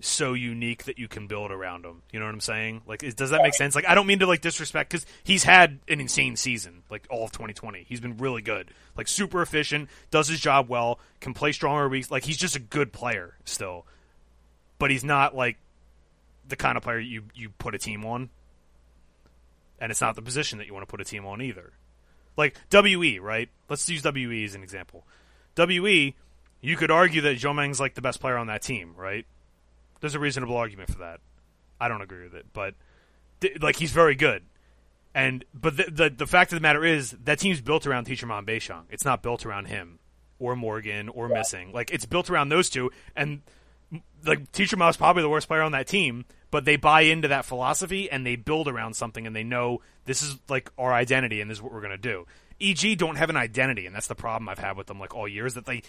so 0.00 0.34
unique 0.34 0.84
that 0.84 0.98
you 0.98 1.08
can 1.08 1.26
build 1.26 1.50
around 1.50 1.86
him. 1.86 2.02
You 2.12 2.20
know 2.20 2.26
what 2.26 2.34
I'm 2.34 2.40
saying? 2.40 2.82
Like 2.86 3.02
is, 3.02 3.14
does 3.14 3.30
that 3.30 3.40
make 3.40 3.54
sense? 3.54 3.74
Like 3.74 3.88
I 3.88 3.94
don't 3.94 4.06
mean 4.06 4.18
to 4.18 4.26
like 4.26 4.42
disrespect 4.42 4.90
cuz 4.90 5.06
he's 5.24 5.44
had 5.44 5.78
an 5.88 6.00
insane 6.00 6.36
season 6.36 6.82
like 6.90 7.06
all 7.08 7.24
of 7.24 7.32
2020. 7.32 7.86
He's 7.88 8.00
been 8.00 8.18
really 8.18 8.42
good. 8.42 8.72
Like 8.94 9.08
super 9.08 9.40
efficient, 9.40 9.88
does 10.10 10.28
his 10.28 10.38
job 10.38 10.68
well, 10.68 11.00
can 11.20 11.32
play 11.32 11.52
stronger 11.52 11.88
weeks. 11.88 12.10
Like 12.10 12.24
he's 12.24 12.36
just 12.36 12.56
a 12.56 12.60
good 12.60 12.92
player 12.92 13.38
still. 13.46 13.86
But 14.78 14.90
he's 14.90 15.04
not 15.04 15.34
like 15.34 15.56
the 16.52 16.56
kind 16.56 16.76
of 16.76 16.82
player 16.82 17.00
you 17.00 17.24
you 17.34 17.48
put 17.48 17.74
a 17.74 17.78
team 17.78 18.04
on. 18.04 18.28
And 19.80 19.90
it's 19.90 20.00
not 20.00 20.14
the 20.14 20.22
position 20.22 20.58
that 20.58 20.66
you 20.66 20.74
want 20.74 20.86
to 20.86 20.90
put 20.90 21.00
a 21.00 21.04
team 21.04 21.26
on 21.26 21.40
either. 21.40 21.72
Like 22.36 22.54
WE, 22.70 23.18
right? 23.18 23.48
Let's 23.68 23.88
use 23.88 24.04
WE 24.04 24.44
as 24.44 24.54
an 24.54 24.62
example. 24.62 25.04
WE, 25.56 26.14
you 26.60 26.76
could 26.76 26.90
argue 26.90 27.22
that 27.22 27.38
Jiumeng's 27.38 27.80
like 27.80 27.94
the 27.94 28.02
best 28.02 28.20
player 28.20 28.36
on 28.36 28.46
that 28.46 28.62
team, 28.62 28.94
right? 28.96 29.26
There's 30.00 30.14
a 30.14 30.20
reasonable 30.20 30.56
argument 30.56 30.92
for 30.92 30.98
that. 30.98 31.20
I 31.80 31.88
don't 31.88 32.02
agree 32.02 32.22
with 32.22 32.34
it, 32.34 32.46
but 32.52 32.74
like 33.60 33.76
he's 33.76 33.90
very 33.90 34.14
good. 34.14 34.44
And 35.14 35.44
but 35.52 35.76
the, 35.76 35.84
the 35.90 36.10
the 36.10 36.26
fact 36.26 36.52
of 36.52 36.56
the 36.56 36.62
matter 36.62 36.84
is 36.84 37.10
that 37.24 37.38
team's 37.38 37.60
built 37.60 37.86
around 37.86 38.06
Teacherma 38.06 38.44
Beishang. 38.44 38.84
It's 38.90 39.04
not 39.04 39.22
built 39.22 39.44
around 39.44 39.66
him 39.66 39.98
or 40.38 40.54
Morgan 40.54 41.08
or 41.08 41.28
missing. 41.28 41.72
Like 41.72 41.90
it's 41.90 42.06
built 42.06 42.30
around 42.30 42.50
those 42.50 42.68
two 42.70 42.90
and 43.16 43.42
like 44.24 44.52
Teacherma's 44.52 44.96
probably 44.96 45.22
the 45.22 45.28
worst 45.28 45.48
player 45.48 45.62
on 45.62 45.72
that 45.72 45.86
team, 45.86 46.24
but 46.50 46.64
they 46.64 46.76
buy 46.76 47.02
into 47.02 47.28
that 47.28 47.44
philosophy 47.44 48.10
and 48.10 48.26
they 48.26 48.36
build 48.36 48.68
around 48.68 48.94
something 48.94 49.26
and 49.26 49.34
they 49.34 49.44
know 49.44 49.80
this 50.04 50.22
is 50.22 50.36
like 50.48 50.70
our 50.78 50.92
identity 50.92 51.40
and 51.40 51.50
this 51.50 51.58
is 51.58 51.62
what 51.62 51.72
we're 51.72 51.80
gonna 51.80 51.98
do. 51.98 52.26
EG 52.60 52.96
don't 52.96 53.16
have 53.16 53.30
an 53.30 53.36
identity, 53.36 53.86
and 53.86 53.94
that's 53.94 54.06
the 54.06 54.14
problem 54.14 54.48
I've 54.48 54.58
had 54.58 54.76
with 54.76 54.86
them 54.86 55.00
like 55.00 55.14
all 55.14 55.26
year 55.26 55.46
is 55.46 55.54
that 55.54 55.66
they 55.66 55.82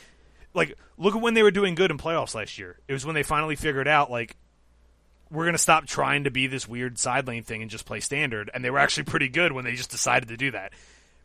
like 0.53 0.77
look 0.98 1.15
at 1.15 1.22
when 1.22 1.33
they 1.33 1.43
were 1.43 1.51
doing 1.51 1.75
good 1.75 1.91
in 1.91 1.98
playoffs 1.98 2.36
last 2.36 2.57
year. 2.57 2.79
It 2.88 2.93
was 2.93 3.05
when 3.05 3.15
they 3.15 3.24
finally 3.24 3.55
figured 3.55 3.88
out 3.88 4.10
like 4.10 4.36
we're 5.29 5.45
gonna 5.45 5.57
stop 5.57 5.86
trying 5.86 6.25
to 6.25 6.31
be 6.31 6.48
this 6.48 6.67
weird 6.67 6.98
side 6.98 7.27
lane 7.27 7.43
thing 7.43 7.62
and 7.62 7.72
just 7.72 7.86
play 7.86 8.00
standard, 8.00 8.50
and 8.53 8.63
they 8.63 8.69
were 8.69 8.79
actually 8.79 9.03
pretty 9.03 9.29
good 9.29 9.51
when 9.51 9.65
they 9.65 9.74
just 9.74 9.91
decided 9.91 10.29
to 10.29 10.38
do 10.38 10.51
that. 10.51 10.74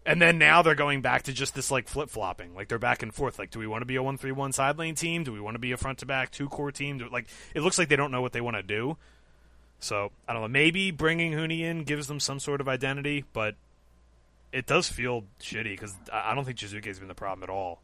And 0.08 0.22
then 0.22 0.38
now 0.38 0.62
they're 0.62 0.74
going 0.74 1.02
back 1.02 1.24
to 1.24 1.34
just 1.34 1.54
this 1.54 1.70
like 1.70 1.86
flip 1.86 2.08
flopping, 2.08 2.54
like 2.54 2.68
they're 2.68 2.78
back 2.78 3.02
and 3.02 3.14
forth. 3.14 3.38
Like, 3.38 3.50
do 3.50 3.58
we 3.58 3.66
want 3.66 3.82
to 3.82 3.86
be 3.86 3.96
a 3.96 4.02
one 4.02 4.16
three 4.16 4.32
one 4.32 4.52
side 4.52 4.78
lane 4.78 4.94
team? 4.94 5.22
Do 5.22 5.34
we 5.34 5.40
want 5.40 5.54
to 5.56 5.58
be 5.58 5.72
a 5.72 5.76
front 5.76 5.98
to 5.98 6.06
back 6.06 6.30
two 6.30 6.48
core 6.48 6.72
team? 6.72 6.96
Do, 6.96 7.10
like, 7.10 7.26
it 7.54 7.60
looks 7.60 7.76
like 7.76 7.90
they 7.90 7.96
don't 7.96 8.10
know 8.10 8.22
what 8.22 8.32
they 8.32 8.40
want 8.40 8.56
to 8.56 8.62
do. 8.62 8.96
So 9.80 10.10
I 10.26 10.32
don't 10.32 10.40
know. 10.40 10.48
Maybe 10.48 10.92
bringing 10.92 11.32
Huni 11.32 11.60
in 11.60 11.84
gives 11.84 12.06
them 12.06 12.20
some 12.20 12.40
sort 12.40 12.62
of 12.62 12.68
identity, 12.68 13.26
but 13.34 13.56
it 14.50 14.64
does 14.64 14.88
feel 14.88 15.24
shitty 15.42 15.72
because 15.72 15.94
I 16.10 16.34
don't 16.34 16.46
think 16.46 16.56
Jiizuke's 16.56 16.98
been 16.98 17.08
the 17.08 17.14
problem 17.14 17.42
at 17.42 17.50
all. 17.50 17.82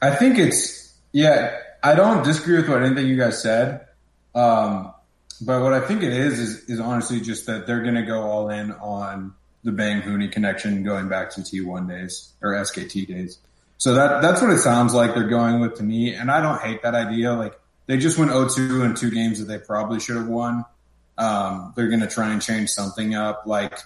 I 0.00 0.14
think 0.14 0.38
it's 0.38 0.94
yeah. 1.10 1.58
I 1.82 1.96
don't 1.96 2.22
disagree 2.22 2.58
with 2.58 2.68
what 2.68 2.80
anything 2.84 3.08
you 3.08 3.16
guys 3.16 3.42
said, 3.42 3.88
um, 4.36 4.94
but 5.40 5.62
what 5.62 5.72
I 5.72 5.80
think 5.80 6.04
it 6.04 6.12
is 6.12 6.38
is 6.38 6.64
is 6.66 6.78
honestly 6.78 7.20
just 7.20 7.46
that 7.46 7.66
they're 7.66 7.82
going 7.82 7.96
to 7.96 8.06
go 8.06 8.22
all 8.22 8.50
in 8.50 8.70
on 8.70 9.34
the 9.62 9.72
Bang 9.72 10.02
Huni 10.02 10.30
connection 10.30 10.82
going 10.82 11.08
back 11.08 11.30
to 11.32 11.40
T1 11.40 11.88
days 11.88 12.32
or 12.42 12.52
SKT 12.52 13.06
days. 13.06 13.38
So 13.78 13.94
that 13.94 14.20
that's 14.20 14.42
what 14.42 14.50
it 14.50 14.58
sounds 14.58 14.92
like 14.92 15.14
they're 15.14 15.28
going 15.28 15.60
with 15.60 15.76
to 15.76 15.82
me, 15.82 16.14
and 16.14 16.30
I 16.30 16.42
don't 16.42 16.60
hate 16.60 16.82
that 16.82 16.94
idea. 16.94 17.32
Like 17.32 17.58
they 17.86 17.96
just 17.96 18.18
went 18.18 18.30
0-2 18.30 18.84
in 18.84 18.94
two 18.94 19.10
games 19.10 19.38
that 19.38 19.46
they 19.46 19.58
probably 19.58 20.00
should 20.00 20.16
have 20.16 20.28
won. 20.28 20.64
Um, 21.16 21.72
they're 21.76 21.88
going 21.88 22.00
to 22.00 22.06
try 22.06 22.30
and 22.32 22.40
change 22.40 22.70
something 22.70 23.14
up. 23.14 23.42
Like 23.46 23.78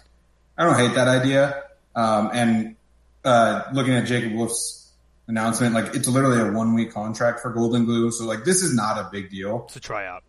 I 0.58 0.64
don't 0.64 0.76
hate 0.76 0.94
that 0.94 1.08
idea. 1.08 1.64
Um, 1.94 2.30
and 2.32 2.76
uh, 3.24 3.62
looking 3.72 3.94
at 3.94 4.06
Jacob 4.06 4.34
Wolf's 4.34 4.92
announcement, 5.28 5.74
like 5.74 5.94
it's 5.94 6.08
literally 6.08 6.40
a 6.40 6.52
one 6.52 6.74
week 6.74 6.92
contract 6.92 7.40
for 7.40 7.50
Golden 7.50 7.84
Glue. 7.84 8.10
So 8.10 8.24
like 8.24 8.44
this 8.44 8.62
is 8.62 8.74
not 8.74 8.98
a 8.98 9.08
big 9.10 9.30
deal. 9.30 9.64
It's 9.66 9.76
a 9.76 9.80
tryout. 9.80 10.22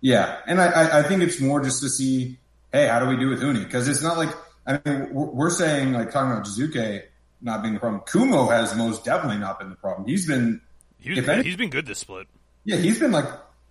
Yeah. 0.00 0.38
And 0.46 0.60
I, 0.60 0.66
I, 0.66 0.98
I 1.00 1.02
think 1.02 1.22
it's 1.22 1.40
more 1.40 1.62
just 1.62 1.82
to 1.82 1.88
see, 1.88 2.38
hey, 2.72 2.86
how 2.86 3.00
do 3.00 3.06
we 3.06 3.16
do 3.16 3.28
with 3.28 3.42
Huni? 3.42 3.70
Cause 3.70 3.88
it's 3.88 4.02
not 4.02 4.16
like, 4.16 4.30
I 4.70 4.80
mean, 4.84 5.12
we're, 5.14 5.26
we're 5.26 5.50
saying 5.50 5.92
like 5.92 6.10
talking 6.10 6.32
about 6.32 6.44
Jiizuke 6.46 7.02
not 7.42 7.62
being 7.62 7.74
the 7.74 7.80
problem. 7.80 8.02
Kumo 8.06 8.48
has 8.48 8.76
most 8.76 9.04
definitely 9.04 9.38
not 9.38 9.58
been 9.58 9.70
the 9.70 9.76
problem. 9.76 10.06
He's 10.06 10.26
been, 10.26 10.60
He 10.98 11.10
was 11.10 11.18
If 11.18 11.26
good. 11.26 11.34
any- 11.38 11.44
he's 11.44 11.56
been 11.56 11.70
good 11.70 11.86
this 11.86 11.98
split. 11.98 12.26
yeah, 12.64 12.76
he's 12.76 12.98
been 12.98 13.12
like 13.12 13.26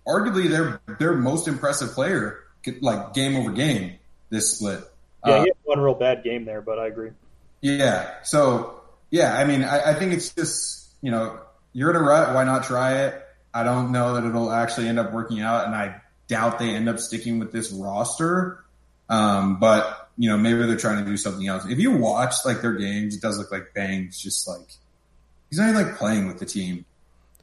arguably 0.06 0.48
their, 0.50 0.80
their 0.98 1.14
most 1.14 1.46
impressive 1.48 1.90
player, 1.92 2.38
like 2.80 3.14
game 3.14 3.36
over 3.36 3.52
game 3.52 3.94
this 4.30 4.56
split. 4.56 4.80
Yeah, 5.26 5.32
Uh, 5.32 5.40
he 5.42 5.48
had 5.48 5.56
one 5.64 5.80
real 5.80 5.94
bad 5.94 6.24
game 6.24 6.44
there, 6.44 6.60
but 6.62 6.78
I 6.78 6.86
agree. 6.88 7.10
Yeah. 7.60 8.10
So 8.24 8.80
yeah, 9.10 9.36
I 9.36 9.44
mean, 9.44 9.62
I, 9.64 9.90
I 9.90 9.94
think 9.94 10.12
it's 10.12 10.30
just 10.34 10.88
you 11.02 11.10
know 11.10 11.38
you're 11.72 11.90
in 11.90 11.96
a 11.96 12.00
rut. 12.00 12.34
Why 12.34 12.44
not 12.44 12.64
try 12.64 13.04
it? 13.04 13.22
I 13.52 13.62
don't 13.64 13.92
know 13.92 14.14
that 14.14 14.24
it'll 14.24 14.50
actually 14.50 14.88
end 14.88 14.98
up 14.98 15.12
working 15.12 15.40
out, 15.40 15.66
and 15.66 15.74
I 15.74 16.00
doubt 16.28 16.58
they 16.58 16.70
end 16.74 16.88
up 16.88 16.98
sticking 16.98 17.38
with 17.38 17.52
this 17.52 17.70
roster. 17.72 18.64
Um, 19.08 19.58
but 19.58 19.99
you 20.20 20.28
know, 20.28 20.36
maybe 20.36 20.58
they're 20.66 20.76
trying 20.76 21.02
to 21.02 21.10
do 21.10 21.16
something 21.16 21.46
else. 21.48 21.64
If 21.64 21.78
you 21.78 21.92
watch 21.92 22.34
like 22.44 22.60
their 22.60 22.74
games, 22.74 23.16
it 23.16 23.22
does 23.22 23.38
look 23.38 23.50
like 23.50 23.72
Bang's 23.72 24.20
just 24.20 24.46
like 24.46 24.68
he's 25.48 25.58
not 25.58 25.70
even 25.70 25.82
like 25.82 25.96
playing 25.96 26.26
with 26.26 26.38
the 26.38 26.44
team. 26.44 26.84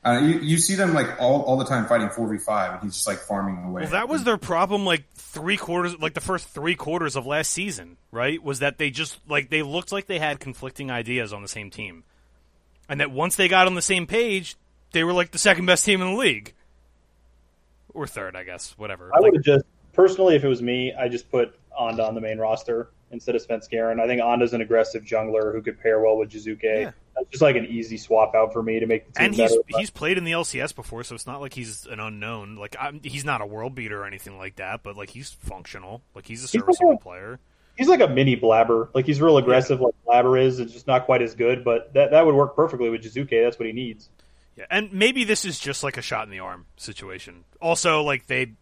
Uh, 0.05 0.19
you, 0.19 0.39
you 0.41 0.57
see 0.60 0.75
them 0.75 0.93
like 0.93 1.19
all, 1.19 1.41
all 1.41 1.57
the 1.57 1.65
time 1.65 1.88
fighting 1.88 2.12
four 2.12 2.27
v 2.29 2.38
five, 2.38 2.74
and 2.74 2.84
he's 2.84 2.93
just 2.93 3.07
like 3.07 3.17
farming 3.17 3.63
away. 3.65 3.81
Well, 3.81 3.91
that 3.91 4.07
was 4.07 4.24
their 4.25 4.38
problem. 4.38 4.86
Like 4.86 5.05
three 5.15 5.57
quarters, 5.57 5.98
like 6.00 6.13
the 6.13 6.22
first 6.22 6.50
three 6.50 6.75
quarters 6.75 7.15
of 7.15 7.25
last 7.25 7.51
season, 7.51 7.98
right? 8.12 8.41
Was 8.43 8.60
that 8.60 8.77
they 8.77 8.91
just 8.91 9.17
like 9.27 9.50
they 9.50 9.63
looked 9.63 9.91
like 9.91 10.05
they 10.05 10.19
had 10.19 10.39
conflicting 10.39 10.91
ideas 10.91 11.34
on 11.34 11.41
the 11.41 11.48
same 11.48 11.72
team, 11.72 12.03
and 12.88 13.00
that 13.00 13.10
once 13.10 13.38
they 13.38 13.48
got 13.48 13.65
on 13.65 13.74
the 13.74 13.81
same 13.81 14.05
page, 14.05 14.55
they 14.91 15.03
were 15.03 15.13
like 15.13 15.31
the 15.31 15.39
second 15.39 15.65
best 15.65 15.84
team 15.84 16.00
in 16.00 16.13
the 16.13 16.15
league, 16.19 16.53
or 17.91 18.05
third, 18.05 18.36
I 18.36 18.43
guess. 18.43 18.75
Whatever. 18.77 19.10
I 19.15 19.17
Like, 19.17 19.31
would 19.31 19.38
have 19.38 19.43
just 19.43 19.65
personally, 19.93 20.36
if 20.36 20.43
it 20.43 20.48
was 20.48 20.62
me, 20.62 20.93
I 20.93 21.07
just 21.10 21.31
put 21.31 21.57
Onda 21.79 22.07
on 22.07 22.15
the 22.15 22.22
main 22.22 22.38
roster 22.39 22.89
instead 23.12 23.36
of 23.36 23.46
Svenskeren. 23.48 24.00
I 24.01 24.07
think 24.07 24.22
Onda's 24.22 24.53
an 24.53 24.62
aggressive 24.62 25.03
jungler 25.03 25.53
who 25.53 25.62
could 25.62 25.79
pair 25.79 26.00
well 26.01 26.17
with 26.17 26.29
Jiizuke. 26.31 26.62
Yeah. 26.63 26.91
That's 27.15 27.29
just 27.31 27.41
like 27.41 27.55
an 27.55 27.65
easy 27.65 27.98
swap 27.98 28.36
out 28.36 28.53
for 28.53 28.62
me 28.62 28.79
to 28.79 28.86
make 28.86 29.07
the 29.07 29.13
team 29.13 29.25
and 29.27 29.36
he's 29.36 29.50
better. 29.51 29.62
he's 29.79 29.89
played 29.89 30.17
in 30.17 30.24
the 30.24 30.34
LCS 30.34 30.75
before, 30.75 31.03
so 31.03 31.15
it's 31.15 31.25
not 31.25 31.41
like 31.41 31.53
he's 31.53 31.86
an 31.88 32.00
unknown. 32.00 32.55
Like 32.57 32.75
I'm, 32.79 33.00
he's 33.03 33.25
not 33.25 33.41
a 33.41 33.46
world 33.46 33.74
beater 33.75 34.01
or 34.01 34.05
anything 34.05 34.38
like 34.38 34.57
that, 34.57 34.84
but 34.84 34.96
like 34.98 35.10
he's 35.10 35.31
functional. 35.31 36.01
Like 36.13 36.27
he's 36.27 36.41
a 36.41 36.43
He's 36.43 36.51
serviceable 36.62 36.91
like 36.91 37.00
a- 37.00 37.03
player. 37.03 37.39
he's 37.75 37.88
like 37.88 38.01
a 38.01 38.07
mini 38.07 38.36
Blabber. 38.36 38.89
Like 38.93 39.05
he's 39.07 39.19
real 39.19 39.38
aggressive, 39.38 39.81
like 39.81 39.96
Blabber 40.05 40.38
is. 40.39 40.60
It's 40.60 40.74
just 40.74 40.86
not 40.86 41.05
quite 41.05 41.22
as 41.24 41.34
good, 41.34 41.63
but 41.63 41.91
that 41.93 42.12
that 42.12 42.25
would 42.25 42.36
work 42.36 42.55
perfectly 42.55 42.89
with 42.89 43.01
Jiizuke. 43.01 43.43
That's 43.43 43.57
what 43.57 43.65
he 43.65 43.74
needs. 43.74 44.10
Yeah, 44.55 44.65
and 44.69 44.91
maybe 44.93 45.24
this 45.24 45.43
is 45.46 45.60
just 45.60 45.84
like 45.84 45.98
a 45.98 46.01
shot 46.03 46.25
in 46.25 46.31
the 46.31 46.39
arm 46.39 46.65
situation. 46.77 47.46
Also, 47.62 48.01
like 48.03 48.25
they, 48.27 48.53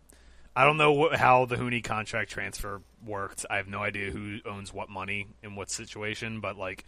I 0.55 0.63
don't 0.63 0.77
know 0.77 0.93
what, 0.93 1.15
how 1.15 1.45
the 1.45 1.57
Huni 1.57 1.83
contract 1.83 2.31
transfer 2.31 2.81
worked. 3.05 3.45
I 3.49 3.57
have 3.57 3.67
no 3.67 3.79
idea 3.79 4.11
who 4.11 4.39
owns 4.45 4.73
what 4.73 4.89
money 4.89 5.27
in 5.43 5.55
what 5.55 5.69
situation. 5.69 6.39
But 6.39 6.57
like, 6.57 6.85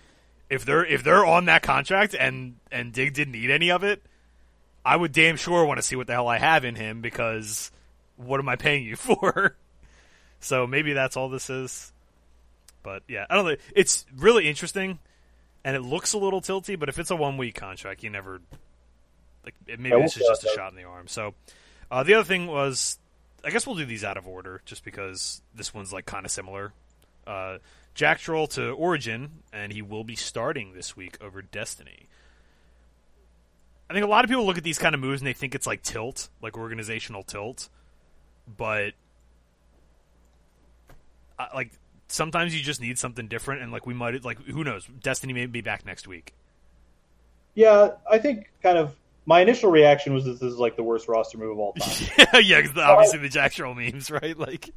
if 0.49 0.63
they're 0.65 0.85
if 0.85 1.03
they're 1.03 1.25
on 1.25 1.45
that 1.45 1.63
contract 1.63 2.15
and 2.17 2.55
and 2.71 2.93
Dig 2.93 3.13
didn't 3.13 3.33
need 3.33 3.51
any 3.51 3.71
of 3.71 3.83
it, 3.83 4.01
I 4.85 4.95
would 4.95 5.11
damn 5.11 5.35
sure 5.35 5.65
want 5.65 5.79
to 5.79 5.83
see 5.83 5.95
what 5.95 6.07
the 6.07 6.13
hell 6.13 6.27
I 6.27 6.37
have 6.37 6.63
in 6.63 6.75
him 6.75 7.01
because 7.01 7.71
what 8.15 8.39
am 8.39 8.47
I 8.47 8.55
paying 8.55 8.85
you 8.85 8.95
for? 8.97 9.55
so 10.39 10.67
maybe 10.67 10.93
that's 10.93 11.17
all 11.17 11.29
this 11.29 11.49
is. 11.49 11.91
But 12.83 13.03
yeah, 13.07 13.25
I 13.29 13.35
don't 13.35 13.45
know. 13.45 13.55
It's 13.75 14.05
really 14.15 14.47
interesting, 14.47 14.99
and 15.65 15.75
it 15.75 15.81
looks 15.81 16.13
a 16.13 16.17
little 16.17 16.41
tilty. 16.41 16.79
But 16.79 16.87
if 16.87 16.99
it's 16.99 17.11
a 17.11 17.15
one 17.15 17.37
week 17.37 17.55
contract, 17.55 18.03
you 18.03 18.09
never 18.09 18.39
like 19.43 19.55
maybe 19.79 20.01
this 20.01 20.15
is 20.17 20.25
just 20.27 20.45
a 20.45 20.49
shot 20.55 20.71
in 20.71 20.77
the 20.77 20.85
arm. 20.85 21.07
So 21.07 21.33
uh, 21.91 22.03
the 22.03 22.13
other 22.13 22.23
thing 22.23 22.47
was, 22.47 22.97
I 23.43 23.49
guess 23.51 23.65
we'll 23.65 23.75
do 23.75 23.85
these 23.85 24.03
out 24.03 24.17
of 24.17 24.27
order, 24.27 24.61
just 24.65 24.83
because 24.83 25.41
this 25.53 25.73
one's 25.73 25.93
like 25.93 26.05
kind 26.05 26.25
of 26.25 26.31
similar. 26.31 26.73
Uh, 27.25 27.57
Jactroll 27.95 28.47
to 28.51 28.71
Origen, 28.71 29.43
and 29.51 29.71
he 29.71 29.81
will 29.81 30.03
be 30.03 30.15
starting 30.15 30.73
this 30.73 30.95
week 30.95 31.17
over 31.21 31.41
Destiny. 31.41 32.07
I 33.89 33.93
think 33.93 34.05
a 34.05 34.09
lot 34.09 34.23
of 34.25 34.29
people 34.29 34.45
look 34.45 34.57
at 34.57 34.63
these 34.63 34.77
kind 34.77 34.93
of 34.93 35.01
moves 35.01 35.21
and 35.21 35.27
they 35.27 35.33
think 35.33 35.55
it's 35.55 35.65
like 35.65 35.81
tilt, 35.81 36.29
like 36.41 36.57
organizational 36.57 37.23
tilt, 37.23 37.69
but 38.57 38.93
uh, 41.39 41.47
like 41.55 41.71
sometimes 42.07 42.55
you 42.55 42.61
just 42.61 42.81
need 42.81 42.99
something 42.99 43.27
different, 43.27 43.61
and 43.61 43.71
like 43.71 43.85
we 43.85 43.93
might 43.93 44.23
like 44.25 44.41
who 44.43 44.63
knows, 44.63 44.87
Destiny 45.01 45.33
may 45.33 45.45
be 45.45 45.61
back 45.61 45.85
next 45.85 46.07
week. 46.07 46.33
Yeah, 47.55 47.91
I 48.09 48.19
think 48.19 48.51
kind 48.61 48.77
of 48.77 48.95
my 49.27 49.41
initial 49.41 49.69
reaction 49.69 50.13
was 50.15 50.23
that 50.25 50.39
this 50.39 50.53
is 50.53 50.57
like 50.57 50.75
the 50.77 50.83
worst 50.83 51.07
roster 51.07 51.37
move 51.37 51.51
of 51.51 51.59
all 51.59 51.73
time. 51.73 52.07
yeah, 52.33 52.37
yeah, 52.39 52.61
'cause 52.61 52.75
obviously 52.77 53.19
the 53.19 53.27
Jactroll 53.29 53.75
memes, 53.75 54.09
right? 54.09 54.35
Like, 54.39 54.71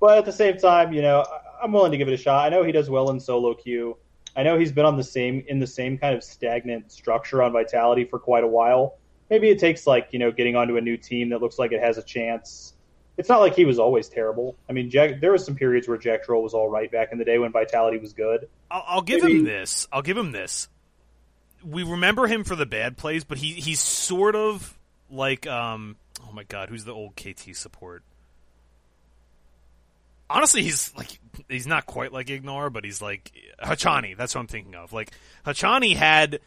But 0.00 0.18
at 0.18 0.24
the 0.24 0.32
same 0.32 0.56
time, 0.56 0.92
you 0.92 1.02
know, 1.02 1.24
I'm 1.62 1.72
willing 1.72 1.92
to 1.92 1.98
give 1.98 2.08
it 2.08 2.14
a 2.14 2.16
shot. 2.16 2.44
I 2.44 2.48
know 2.48 2.64
he 2.64 2.72
does 2.72 2.90
well 2.90 3.10
in 3.10 3.20
solo 3.20 3.54
queue. 3.54 3.96
I 4.34 4.42
know 4.42 4.58
he's 4.58 4.72
been 4.72 4.86
on 4.86 4.96
the 4.96 5.04
same 5.04 5.44
in 5.46 5.58
the 5.60 5.66
same 5.66 5.98
kind 5.98 6.16
of 6.16 6.24
stagnant 6.24 6.90
structure 6.90 7.42
on 7.42 7.52
Vitality 7.52 8.04
for 8.04 8.18
quite 8.18 8.42
a 8.44 8.48
while. 8.48 8.96
Maybe 9.28 9.50
it 9.50 9.58
takes 9.58 9.86
like 9.86 10.08
you 10.12 10.18
know 10.18 10.32
getting 10.32 10.56
onto 10.56 10.76
a 10.78 10.80
new 10.80 10.96
team 10.96 11.28
that 11.28 11.40
looks 11.42 11.58
like 11.58 11.70
it 11.72 11.80
has 11.80 11.98
a 11.98 12.02
chance. 12.02 12.72
It's 13.18 13.28
not 13.28 13.40
like 13.40 13.54
he 13.54 13.66
was 13.66 13.78
always 13.78 14.08
terrible. 14.08 14.56
I 14.70 14.72
mean, 14.72 14.88
Jack, 14.88 15.20
there 15.20 15.32
was 15.32 15.44
some 15.44 15.54
periods 15.54 15.86
where 15.86 15.98
Jactroll 15.98 16.42
was 16.42 16.54
all 16.54 16.70
right 16.70 16.90
back 16.90 17.10
in 17.12 17.18
the 17.18 17.26
day 17.26 17.36
when 17.38 17.52
Vitality 17.52 17.98
was 17.98 18.14
good. 18.14 18.48
I'll, 18.70 18.84
I'll 18.86 19.02
give 19.02 19.22
Maybe- 19.22 19.40
him 19.40 19.44
this. 19.44 19.86
I'll 19.92 20.00
give 20.00 20.16
him 20.16 20.32
this. 20.32 20.68
We 21.64 21.82
remember 21.82 22.26
him 22.26 22.44
for 22.44 22.56
the 22.56 22.66
bad 22.66 22.96
plays, 22.96 23.24
but 23.24 23.38
he 23.38 23.52
he's 23.52 23.80
sort 23.80 24.34
of 24.34 24.78
like 25.10 25.46
um 25.46 25.96
oh 26.26 26.32
my 26.32 26.44
god, 26.44 26.68
who's 26.68 26.84
the 26.84 26.92
old 26.92 27.16
KT 27.16 27.54
support? 27.54 28.02
Honestly, 30.28 30.62
he's 30.62 30.94
like 30.96 31.18
he's 31.48 31.66
not 31.66 31.86
quite 31.86 32.12
like 32.12 32.30
Ignore, 32.30 32.70
but 32.70 32.84
he's 32.84 33.02
like 33.02 33.32
Hachani. 33.62 34.16
That's 34.16 34.34
what 34.34 34.40
I'm 34.40 34.46
thinking 34.46 34.74
of. 34.74 34.92
Like 34.92 35.12
Hachani 35.46 35.94
had 35.94 36.40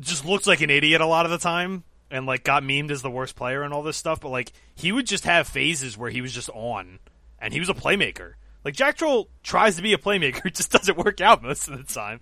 just 0.00 0.24
looked 0.24 0.46
like 0.46 0.60
an 0.60 0.70
idiot 0.70 1.00
a 1.00 1.06
lot 1.06 1.24
of 1.24 1.30
the 1.30 1.38
time 1.38 1.84
and 2.10 2.26
like 2.26 2.44
got 2.44 2.62
memed 2.62 2.90
as 2.90 3.02
the 3.02 3.10
worst 3.10 3.36
player 3.36 3.62
and 3.62 3.72
all 3.72 3.82
this 3.82 3.96
stuff, 3.96 4.20
but 4.20 4.28
like 4.28 4.52
he 4.74 4.92
would 4.92 5.06
just 5.06 5.24
have 5.24 5.48
phases 5.48 5.96
where 5.96 6.10
he 6.10 6.20
was 6.20 6.32
just 6.32 6.50
on 6.50 6.98
and 7.40 7.52
he 7.52 7.60
was 7.60 7.68
a 7.68 7.74
playmaker. 7.74 8.34
Like 8.64 8.74
Jactroll 8.74 9.28
tries 9.42 9.76
to 9.76 9.82
be 9.82 9.92
a 9.92 9.98
playmaker, 9.98 10.44
just 10.54 10.70
doesn't 10.72 10.96
work 10.98 11.20
out 11.20 11.42
most 11.42 11.68
of 11.68 11.76
the 11.76 11.92
time. 11.92 12.20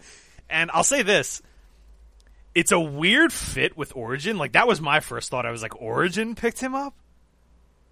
And 0.48 0.70
I'll 0.72 0.84
say 0.84 1.02
this. 1.02 1.42
It's 2.54 2.72
a 2.72 2.80
weird 2.80 3.32
fit 3.32 3.76
with 3.76 3.94
Origen. 3.94 4.38
Like 4.38 4.52
that 4.52 4.66
was 4.66 4.80
my 4.80 5.00
first 5.00 5.30
thought. 5.30 5.46
I 5.46 5.50
was 5.50 5.62
like, 5.62 5.80
Origen 5.80 6.34
picked 6.34 6.60
him 6.60 6.74
up? 6.74 6.94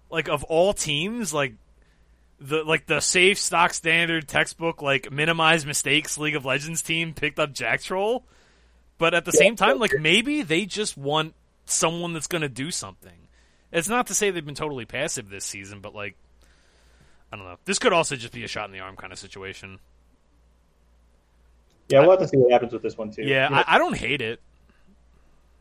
Like 0.09 0.27
of 0.27 0.43
all 0.45 0.73
teams, 0.73 1.33
like 1.33 1.53
the 2.39 2.63
like 2.63 2.85
the 2.85 2.99
safe 2.99 3.37
stock 3.37 3.73
standard 3.73 4.27
textbook 4.27 4.81
like 4.81 5.11
minimize 5.11 5.65
mistakes 5.65 6.17
League 6.17 6.35
of 6.35 6.45
Legends 6.45 6.81
team 6.81 7.13
picked 7.13 7.39
up 7.39 7.53
Jactroll. 7.53 8.23
But 8.97 9.13
at 9.13 9.23
the 9.25 9.31
same 9.31 9.55
time, 9.55 9.79
like 9.79 9.93
maybe 9.99 10.41
they 10.41 10.65
just 10.65 10.97
want 10.97 11.33
someone 11.65 12.13
that's 12.13 12.27
going 12.27 12.41
to 12.41 12.49
do 12.49 12.71
something. 12.71 13.27
It's 13.71 13.87
not 13.87 14.07
to 14.07 14.13
say 14.13 14.31
they've 14.31 14.45
been 14.45 14.55
totally 14.55 14.85
passive 14.85 15.29
this 15.29 15.45
season, 15.45 15.79
but 15.79 15.95
like 15.95 16.15
I 17.31 17.37
don't 17.37 17.45
know. 17.45 17.57
This 17.65 17.79
could 17.79 17.93
also 17.93 18.15
just 18.15 18.33
be 18.33 18.43
a 18.43 18.47
shot 18.47 18.65
in 18.65 18.73
the 18.73 18.79
arm 18.79 18.95
kind 18.95 19.13
of 19.13 19.19
situation. 19.19 19.79
Yeah, 21.87 22.01
we'll 22.01 22.11
have 22.11 22.19
to 22.19 22.27
see 22.27 22.37
what 22.37 22.51
happens 22.51 22.73
with 22.73 22.83
this 22.83 22.97
one 22.97 23.11
too. 23.11 23.23
Yeah, 23.23 23.49
I, 23.51 23.75
I 23.75 23.77
don't 23.77 23.95
hate 23.95 24.21
it. 24.21 24.41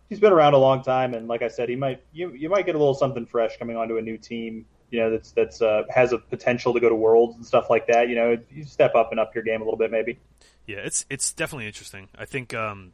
He's 0.09 0.21
been 0.21 0.33
around 0.33 0.55
a 0.55 0.59
long 0.59 0.83
time, 0.83 1.15
and 1.15 1.29
like 1.29 1.43
I 1.43 1.49
said, 1.49 1.69
he 1.69 1.77
might 1.77 2.03
you 2.13 2.33
you 2.33 2.49
might 2.49 2.67
get 2.67 2.75
a 2.75 2.79
little 2.79 2.95
something 2.95 3.27
fresh 3.27 3.57
coming 3.59 3.77
onto 3.77 3.97
a 3.97 4.03
new 4.03 4.19
team. 4.19 4.67
You 4.91 5.01
know, 5.01 5.11
that's 5.11 5.33
that's 5.33 5.61
uh, 5.61 5.85
has 5.91 6.13
a 6.13 6.19
potential 6.19 6.73
to 6.75 6.81
go 6.81 6.89
to 6.89 6.95
worlds 6.95 7.37
and 7.37 7.45
stuff 7.45 7.69
like 7.71 7.87
that. 7.89 8.09
You 8.09 8.15
know, 8.15 8.39
you 8.51 8.65
step 8.65 8.95
up 8.95 9.11
and 9.11 9.21
up 9.21 9.35
your 9.35 9.45
game 9.45 9.61
a 9.61 9.65
little 9.65 9.79
bit, 9.79 9.91
maybe. 9.91 10.19
Yeah, 10.67 10.79
it's 10.79 11.05
it's 11.11 11.33
definitely 11.33 11.67
interesting. 11.67 12.09
I 12.17 12.25
think 12.25 12.55
um, 12.55 12.93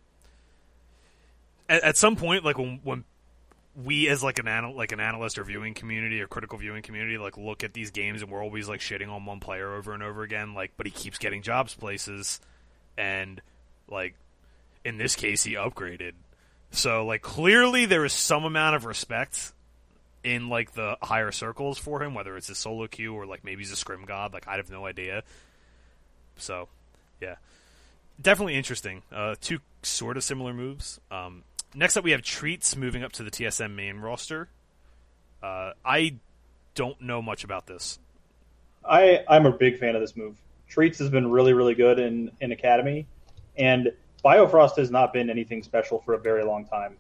at, 1.69 1.83
at 1.83 1.97
some 1.97 2.17
point, 2.17 2.45
like 2.45 2.59
when 2.59 2.81
when 2.83 3.05
we 3.77 4.09
as 4.09 4.23
like 4.23 4.39
an 4.39 4.47
anal- 4.47 4.77
like 4.77 4.93
an 4.93 5.01
analyst 5.01 5.39
or 5.39 5.45
viewing 5.45 5.75
community 5.75 6.21
or 6.21 6.29
critical 6.29 6.59
viewing 6.59 6.83
community 6.83 7.19
like 7.19 7.37
look 7.37 7.65
at 7.65 7.73
these 7.73 7.91
games 7.91 8.23
and 8.23 8.31
we're 8.31 8.43
always 8.43 8.69
like 8.69 8.81
shitting 8.81 9.11
on 9.11 9.25
one 9.25 9.41
player 9.41 9.75
over 9.75 9.93
and 9.93 10.03
over 10.03 10.23
again 10.23 10.55
like 10.55 10.71
but 10.77 10.87
he 10.87 10.93
keeps 10.93 11.19
getting 11.19 11.43
jobs 11.43 11.75
places 11.75 12.41
and 12.97 13.43
like 13.89 14.15
in 14.85 14.97
this 14.97 15.17
case 15.17 15.43
he 15.43 15.55
upgraded 15.55 16.13
so 16.75 17.07
like 17.07 17.23
clearly 17.23 17.87
there 17.87 18.05
is 18.05 18.13
some 18.13 18.45
amount 18.45 18.77
of 18.77 18.85
respect 18.85 19.53
in 20.23 20.49
like 20.49 20.73
the 20.73 20.97
higher 21.03 21.33
circles 21.33 21.79
for 21.79 22.03
him 22.03 22.15
whether 22.15 22.37
it's 22.37 22.49
a 22.49 22.55
solo 22.55 22.87
queue 22.87 23.15
or 23.15 23.27
like 23.27 23.45
maybe 23.45 23.63
he's 23.63 23.73
a 23.73 23.77
scrim 23.77 24.05
god 24.05 24.33
like 24.33 24.47
i 24.49 24.57
have 24.57 24.71
no 24.71 24.87
idea 24.87 25.23
so 26.37 26.69
yeah 27.21 27.37
definitely 28.21 28.55
interesting 28.55 29.03
uh 29.13 29.35
two 29.41 29.59
sort 29.83 30.17
of 30.17 30.25
similar 30.25 30.53
moves 30.53 31.01
um 31.11 31.43
Next 31.75 31.97
up, 31.97 32.05
we 32.05 32.13
have 32.13 32.23
Treatz 32.23 32.77
moving 32.77 33.03
up 33.03 33.13
to 33.13 33.25
the 33.25 33.31
TSM 33.31 33.75
main 33.75 33.99
roster. 33.99 34.49
Uh, 35.43 35.73
I 35.85 36.17
don't 36.77 37.01
know 37.01 37.21
much 37.21 37.43
about 37.43 37.67
this. 37.67 37.99
I 38.89 39.25
I'm 39.29 39.47
a 39.47 39.51
big 39.51 39.79
fan 39.79 39.97
of 39.97 40.01
this 40.01 40.17
move. 40.17 40.37
Treatz 40.71 40.99
has 40.99 41.11
been 41.11 41.31
really 41.31 41.53
really 41.53 41.75
good 41.75 41.99
in 41.99 42.31
in 42.41 42.53
Academy, 42.53 43.07
and 43.57 43.93
Biofrost 44.25 44.77
has 44.79 44.91
not 44.91 45.13
been 45.13 45.29
anything 45.29 45.63
special 45.63 46.01
for 46.01 46.15
a 46.15 46.19
very 46.19 46.45
long 46.45 46.65
time. 46.65 46.97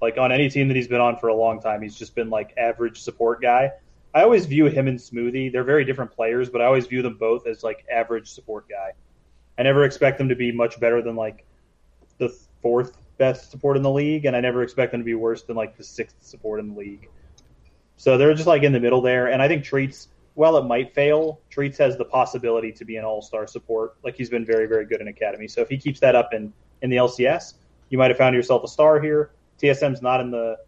Like 0.00 0.16
on 0.16 0.30
any 0.30 0.48
team 0.48 0.68
that 0.68 0.76
he's 0.76 0.86
been 0.86 1.00
on 1.00 1.16
for 1.16 1.28
a 1.28 1.34
long 1.34 1.60
time, 1.60 1.82
he's 1.82 1.96
just 1.96 2.14
been 2.14 2.30
like 2.30 2.54
average 2.56 3.00
support 3.00 3.42
guy. 3.42 3.72
I 4.14 4.22
always 4.22 4.46
view 4.46 4.66
him 4.66 4.86
and 4.86 4.98
Smoothie. 4.98 5.52
They're 5.52 5.64
very 5.64 5.84
different 5.84 6.12
players, 6.12 6.48
but 6.48 6.62
I 6.62 6.66
always 6.66 6.86
view 6.86 7.02
them 7.02 7.16
both 7.18 7.46
as 7.46 7.64
like 7.64 7.84
average 7.90 8.30
support 8.30 8.68
guy. 8.68 8.92
I 9.58 9.62
never 9.64 9.84
expect 9.84 10.18
them 10.18 10.28
to 10.28 10.36
be 10.36 10.52
much 10.52 10.78
better 10.78 11.02
than 11.02 11.16
like 11.16 11.44
the 12.18 12.28
fourth 12.62 12.96
best 13.18 13.50
support 13.50 13.76
in 13.76 13.82
the 13.82 13.90
league, 13.90 14.24
and 14.24 14.36
I 14.36 14.40
never 14.40 14.62
expect 14.62 14.92
them 14.92 15.00
to 15.00 15.04
be 15.04 15.14
worse 15.14 15.42
than 15.42 15.56
like 15.56 15.76
the 15.76 15.84
sixth 15.84 16.16
support 16.20 16.60
in 16.60 16.74
the 16.74 16.78
league. 16.78 17.08
So 17.96 18.16
they're 18.16 18.34
just 18.34 18.46
like 18.46 18.62
in 18.62 18.72
the 18.72 18.78
middle 18.78 19.02
there, 19.02 19.26
and 19.26 19.42
I 19.42 19.48
think 19.48 19.64
Treatz, 19.64 20.06
while 20.34 20.56
it 20.56 20.64
might 20.64 20.94
fail, 20.94 21.40
Treatz 21.50 21.76
has 21.78 21.98
the 21.98 22.04
possibility 22.04 22.70
to 22.70 22.84
be 22.84 22.96
an 22.96 23.04
all-star 23.04 23.48
support. 23.48 23.96
Like 24.04 24.14
he's 24.14 24.30
been 24.30 24.46
very, 24.46 24.66
very 24.66 24.86
good 24.86 25.00
in 25.00 25.08
Academy. 25.08 25.48
So 25.48 25.60
if 25.60 25.68
he 25.68 25.76
keeps 25.76 25.98
that 26.00 26.14
up 26.14 26.32
in 26.32 26.52
in 26.82 26.90
the 26.90 26.96
LCS, 26.96 27.54
you 27.88 27.98
might 27.98 28.10
have 28.10 28.18
found 28.18 28.34
yourself 28.34 28.64
a 28.64 28.68
star 28.68 29.00
here. 29.00 29.30
TSM's 29.60 30.02
not 30.02 30.20
in 30.20 30.30
the 30.30 30.58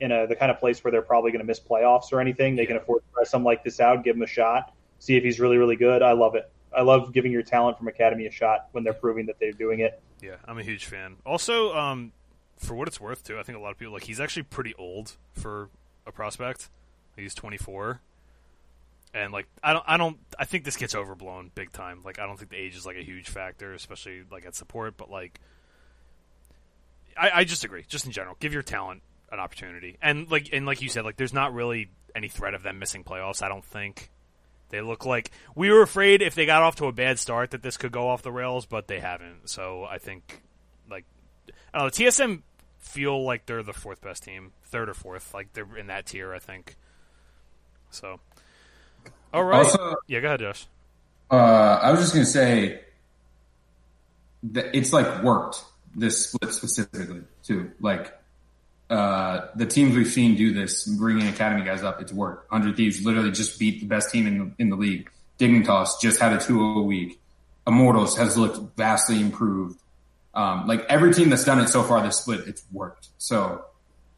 in 0.00 0.12
a 0.12 0.26
the 0.26 0.36
kind 0.36 0.50
of 0.50 0.58
place 0.58 0.82
where 0.84 0.90
they're 0.90 1.02
probably 1.02 1.30
going 1.30 1.40
to 1.40 1.46
miss 1.46 1.60
playoffs 1.60 2.12
or 2.12 2.20
anything. 2.20 2.56
They 2.56 2.66
can 2.66 2.76
afford 2.76 3.02
to 3.02 3.14
try 3.14 3.24
something 3.24 3.44
like 3.46 3.64
this 3.64 3.80
out, 3.80 4.04
give 4.04 4.16
him 4.16 4.22
a 4.22 4.26
shot. 4.26 4.74
see 4.98 5.16
if 5.16 5.24
he's 5.24 5.40
really 5.40 5.56
really 5.56 5.76
good. 5.76 6.02
I 6.02 6.12
love 6.12 6.34
it. 6.34 6.50
I 6.76 6.82
love 6.82 7.12
giving 7.12 7.32
your 7.32 7.42
talent 7.42 7.78
from 7.78 7.88
academy 7.88 8.26
a 8.26 8.30
shot 8.30 8.68
when 8.72 8.84
they're 8.84 8.92
proving 8.92 9.26
that 9.26 9.36
they're 9.40 9.52
doing 9.52 9.80
it. 9.80 10.02
Yeah, 10.20 10.36
I'm 10.44 10.58
a 10.58 10.62
huge 10.62 10.84
fan. 10.84 11.16
Also, 11.24 11.74
um, 11.74 12.12
for 12.58 12.74
what 12.74 12.88
it's 12.88 13.00
worth, 13.00 13.24
too, 13.24 13.38
I 13.38 13.42
think 13.42 13.56
a 13.56 13.60
lot 13.60 13.70
of 13.70 13.78
people 13.78 13.94
like 13.94 14.04
he's 14.04 14.20
actually 14.20 14.42
pretty 14.44 14.74
old 14.74 15.16
for 15.32 15.70
a 16.06 16.12
prospect. 16.12 16.68
He's 17.16 17.34
24, 17.34 18.00
and 19.14 19.32
like 19.32 19.46
I 19.62 19.72
don't, 19.72 19.84
I 19.86 19.96
don't, 19.96 20.18
I 20.38 20.44
think 20.44 20.64
this 20.64 20.76
gets 20.76 20.94
overblown 20.94 21.50
big 21.54 21.72
time. 21.72 22.02
Like 22.04 22.18
I 22.18 22.26
don't 22.26 22.38
think 22.38 22.50
the 22.50 22.56
age 22.56 22.76
is 22.76 22.86
like 22.86 22.96
a 22.96 23.02
huge 23.02 23.28
factor, 23.28 23.72
especially 23.72 24.22
like 24.30 24.46
at 24.46 24.54
support. 24.54 24.96
But 24.96 25.10
like, 25.10 25.40
I, 27.16 27.30
I 27.34 27.44
just 27.44 27.64
agree. 27.64 27.84
Just 27.88 28.06
in 28.06 28.12
general, 28.12 28.36
give 28.40 28.52
your 28.52 28.62
talent 28.62 29.02
an 29.32 29.40
opportunity, 29.40 29.96
and 30.02 30.30
like, 30.30 30.50
and 30.52 30.66
like 30.66 30.82
you 30.82 30.88
said, 30.88 31.04
like 31.04 31.16
there's 31.16 31.32
not 31.32 31.54
really 31.54 31.90
any 32.14 32.28
threat 32.28 32.54
of 32.54 32.62
them 32.62 32.78
missing 32.78 33.04
playoffs. 33.04 33.42
I 33.42 33.48
don't 33.48 33.64
think. 33.64 34.10
They 34.68 34.80
look 34.80 35.06
like 35.06 35.30
we 35.54 35.70
were 35.70 35.82
afraid 35.82 36.22
if 36.22 36.34
they 36.34 36.44
got 36.44 36.62
off 36.62 36.76
to 36.76 36.86
a 36.86 36.92
bad 36.92 37.20
start 37.20 37.52
that 37.52 37.62
this 37.62 37.76
could 37.76 37.92
go 37.92 38.08
off 38.08 38.22
the 38.22 38.32
rails, 38.32 38.66
but 38.66 38.88
they 38.88 38.98
haven't. 38.98 39.48
So 39.48 39.84
I 39.84 39.98
think, 39.98 40.42
like, 40.90 41.04
I 41.72 41.78
don't 41.78 41.86
know, 41.86 42.06
TSM 42.06 42.42
feel 42.78 43.24
like 43.24 43.46
they're 43.46 43.62
the 43.62 43.72
fourth 43.72 44.00
best 44.00 44.24
team, 44.24 44.52
third 44.64 44.88
or 44.88 44.94
fourth, 44.94 45.32
like 45.34 45.52
they're 45.52 45.76
in 45.76 45.86
that 45.86 46.06
tier. 46.06 46.34
I 46.34 46.40
think. 46.40 46.76
So, 47.90 48.18
all 49.36 49.44
right, 49.44 49.64
Also, 49.64 49.94
yeah, 50.08 50.20
go 50.20 50.28
ahead, 50.28 50.40
Josh. 50.40 50.66
uh, 51.30 51.34
I 51.82 51.90
was 51.90 52.00
just 52.00 52.12
gonna 52.14 52.24
say 52.26 52.80
that 54.52 54.76
it's 54.76 54.92
like 54.92 55.22
worked 55.22 55.64
this 55.94 56.26
split 56.30 56.52
specifically 56.54 57.22
too. 57.42 57.70
Like 57.80 58.12
uh, 58.90 59.46
the 59.56 59.66
teams 59.66 59.96
we've 59.96 60.06
seen 60.08 60.36
do 60.36 60.52
this, 60.52 60.86
bringing 60.86 61.26
academy 61.28 61.64
guys 61.64 61.82
up, 61.82 62.00
it's 62.00 62.12
worked. 62.12 62.50
Hundred 62.50 62.76
Thieves 62.76 63.04
literally 63.04 63.30
just 63.32 63.58
beat 63.58 63.80
the 63.80 63.86
best 63.86 64.10
team 64.10 64.26
in 64.26 64.38
the 64.38 64.52
in 64.58 64.70
the 64.70 64.76
league. 64.76 65.10
Dignitas 65.38 66.00
just 66.00 66.18
had 66.18 66.32
a 66.32 66.38
2 66.40 66.78
a 66.78 66.82
week. 66.82 67.20
Immortals 67.66 68.16
has 68.16 68.38
looked 68.38 68.76
vastly 68.76 69.20
improved. 69.20 69.78
Um, 70.32 70.66
like 70.66 70.84
every 70.88 71.12
team 71.12 71.28
that's 71.30 71.44
done 71.44 71.58
it 71.60 71.68
so 71.68 71.82
far 71.82 72.02
this 72.02 72.18
split, 72.18 72.46
it's 72.46 72.62
worked. 72.72 73.08
So 73.18 73.64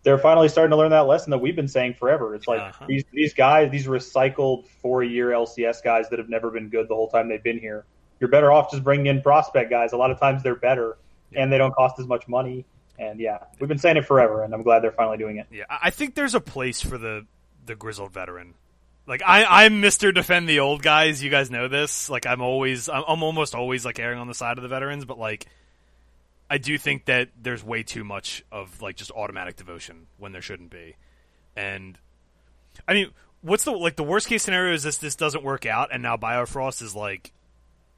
They're 0.09 0.17
finally 0.17 0.49
starting 0.49 0.71
to 0.71 0.77
learn 0.79 0.89
that 0.93 1.07
lesson 1.07 1.33
that 1.33 1.39
we've 1.39 1.55
been 1.55 1.69
saying 1.69 1.95
forever. 1.95 2.35
It's 2.35 2.49
like 2.49 2.61
Uh-huh. 2.63 2.87
these 2.89 3.05
these 3.13 3.35
guys, 3.35 3.71
these 3.71 3.87
recycled 3.87 4.67
four 4.81 5.03
year 5.05 5.33
LCS 5.33 5.85
guys 5.85 6.09
that 6.09 6.19
have 6.19 6.31
never 6.31 6.51
been 6.51 6.71
good 6.71 6.89
the 6.89 6.95
whole 6.95 7.11
time 7.11 7.29
they've 7.29 7.43
been 7.43 7.59
here. 7.59 7.85
You're 8.19 8.31
better 8.31 8.51
off 8.51 8.71
just 8.71 8.83
bringing 8.83 9.05
in 9.07 9.21
prospect 9.21 9.69
guys. 9.69 9.93
A 9.93 9.99
lot 9.99 10.11
of 10.11 10.19
times 10.19 10.43
they're 10.43 10.55
better 10.55 10.97
and 11.37 11.53
they 11.53 11.59
don't 11.59 11.75
cost 11.75 11.99
as 12.01 12.07
much 12.07 12.27
money. 12.27 12.65
And 12.99 13.21
yeah, 13.21 13.39
we've 13.61 13.69
been 13.69 13.77
saying 13.79 13.99
it 13.99 14.07
forever, 14.07 14.43
and 14.45 14.55
I'm 14.55 14.63
glad 14.63 14.83
they're 14.83 14.93
finally 14.93 15.19
doing 15.19 15.37
it. 15.37 15.47
Yeah, 15.53 15.65
I 15.69 15.91
think 15.91 16.15
there's 16.15 16.35
a 16.35 16.41
place 16.41 16.81
for 16.81 16.97
the 16.97 17.27
the 17.67 17.75
grizzled 17.75 18.13
veteran. 18.15 18.55
Like 19.07 19.21
I, 19.25 19.65
I'm 19.65 19.83
Mister 19.83 20.11
Defend 20.11 20.49
the 20.49 20.61
Old 20.61 20.83
Guys. 20.83 21.23
You 21.23 21.31
guys 21.31 21.51
know 21.51 21.69
this. 21.69 22.09
Like 22.11 22.27
I'm 22.27 22.41
always, 22.41 22.89
I'm, 22.89 23.05
I'm 23.07 23.23
almost 23.23 23.55
always 23.55 23.85
like 23.85 23.99
erring 23.99 24.19
on 24.19 24.27
the 24.27 24.35
side 24.35 24.57
of 24.59 24.63
the 24.63 24.69
veterans. 24.69 25.05
But 25.05 25.19
like, 25.19 25.47
I 26.51 26.59
do 26.59 26.79
think 26.79 27.05
that 27.07 27.29
there's 27.41 27.63
way 27.63 27.83
too 27.83 28.05
much 28.05 28.45
of 28.51 28.81
like 28.81 28.97
just 28.97 29.11
automatic 29.11 29.57
devotion 29.57 30.07
when 30.17 30.33
there 30.33 30.43
shouldn't 30.43 30.71
be. 30.71 30.97
And 31.57 31.99
I 32.87 32.95
mean, 32.95 33.11
what's 33.43 33.65
the 33.65 33.73
like 33.73 33.97
the 33.97 34.05
worst 34.05 34.29
case 34.29 34.43
scenario 34.43 34.75
is 34.75 34.83
this 34.83 34.99
this 34.99 35.17
doesn't 35.17 35.45
work 35.45 35.67
out, 35.67 35.91
and 35.93 36.03
now 36.03 36.17
Biofrost 36.17 36.83
is 36.83 36.95
like, 36.95 37.33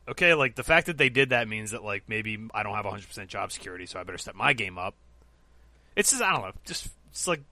okay, 0.09 0.35
like 0.35 0.57
the 0.57 0.65
fact 0.65 0.87
that 0.87 0.99
they 0.99 1.09
did 1.09 1.31
that 1.31 1.49
means 1.49 1.71
that 1.71 1.85
like 1.85 2.05
maybe 2.09 2.39
I 2.53 2.63
don't 2.63 2.75
have 2.75 2.85
100 2.85 3.07
percent 3.07 3.29
job 3.29 3.53
security, 3.53 3.87
so 3.87 4.01
I 4.01 4.03
better 4.03 4.19
step 4.19 4.35
my 4.35 4.53
game 4.53 4.79
up. 4.79 4.95
It's 5.95 6.11
just 6.11 6.23
I 6.23 6.33
don't 6.33 6.43
know, 6.43 6.53
just 6.65 6.89
it's 7.11 7.29
like 7.29 7.43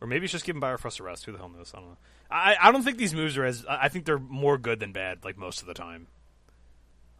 or 0.00 0.06
maybe 0.06 0.24
it's 0.24 0.32
just 0.32 0.44
giving 0.44 0.60
Biofrost 0.60 1.00
a 1.00 1.02
rest. 1.02 1.24
Who 1.24 1.32
the 1.32 1.38
hell 1.38 1.48
knows? 1.48 1.72
I 1.74 1.78
don't 1.78 1.88
know. 1.88 1.96
I 2.30 2.56
I 2.60 2.72
don't 2.72 2.82
think 2.82 2.98
these 2.98 3.14
moves 3.14 3.38
are 3.38 3.44
as. 3.44 3.64
I 3.66 3.84
I 3.84 3.88
think 3.88 4.04
they're 4.04 4.18
more 4.18 4.58
good 4.58 4.80
than 4.80 4.92
bad. 4.92 5.24
Like 5.24 5.38
most 5.38 5.62
of 5.62 5.66
the 5.66 5.74
time. 5.74 6.08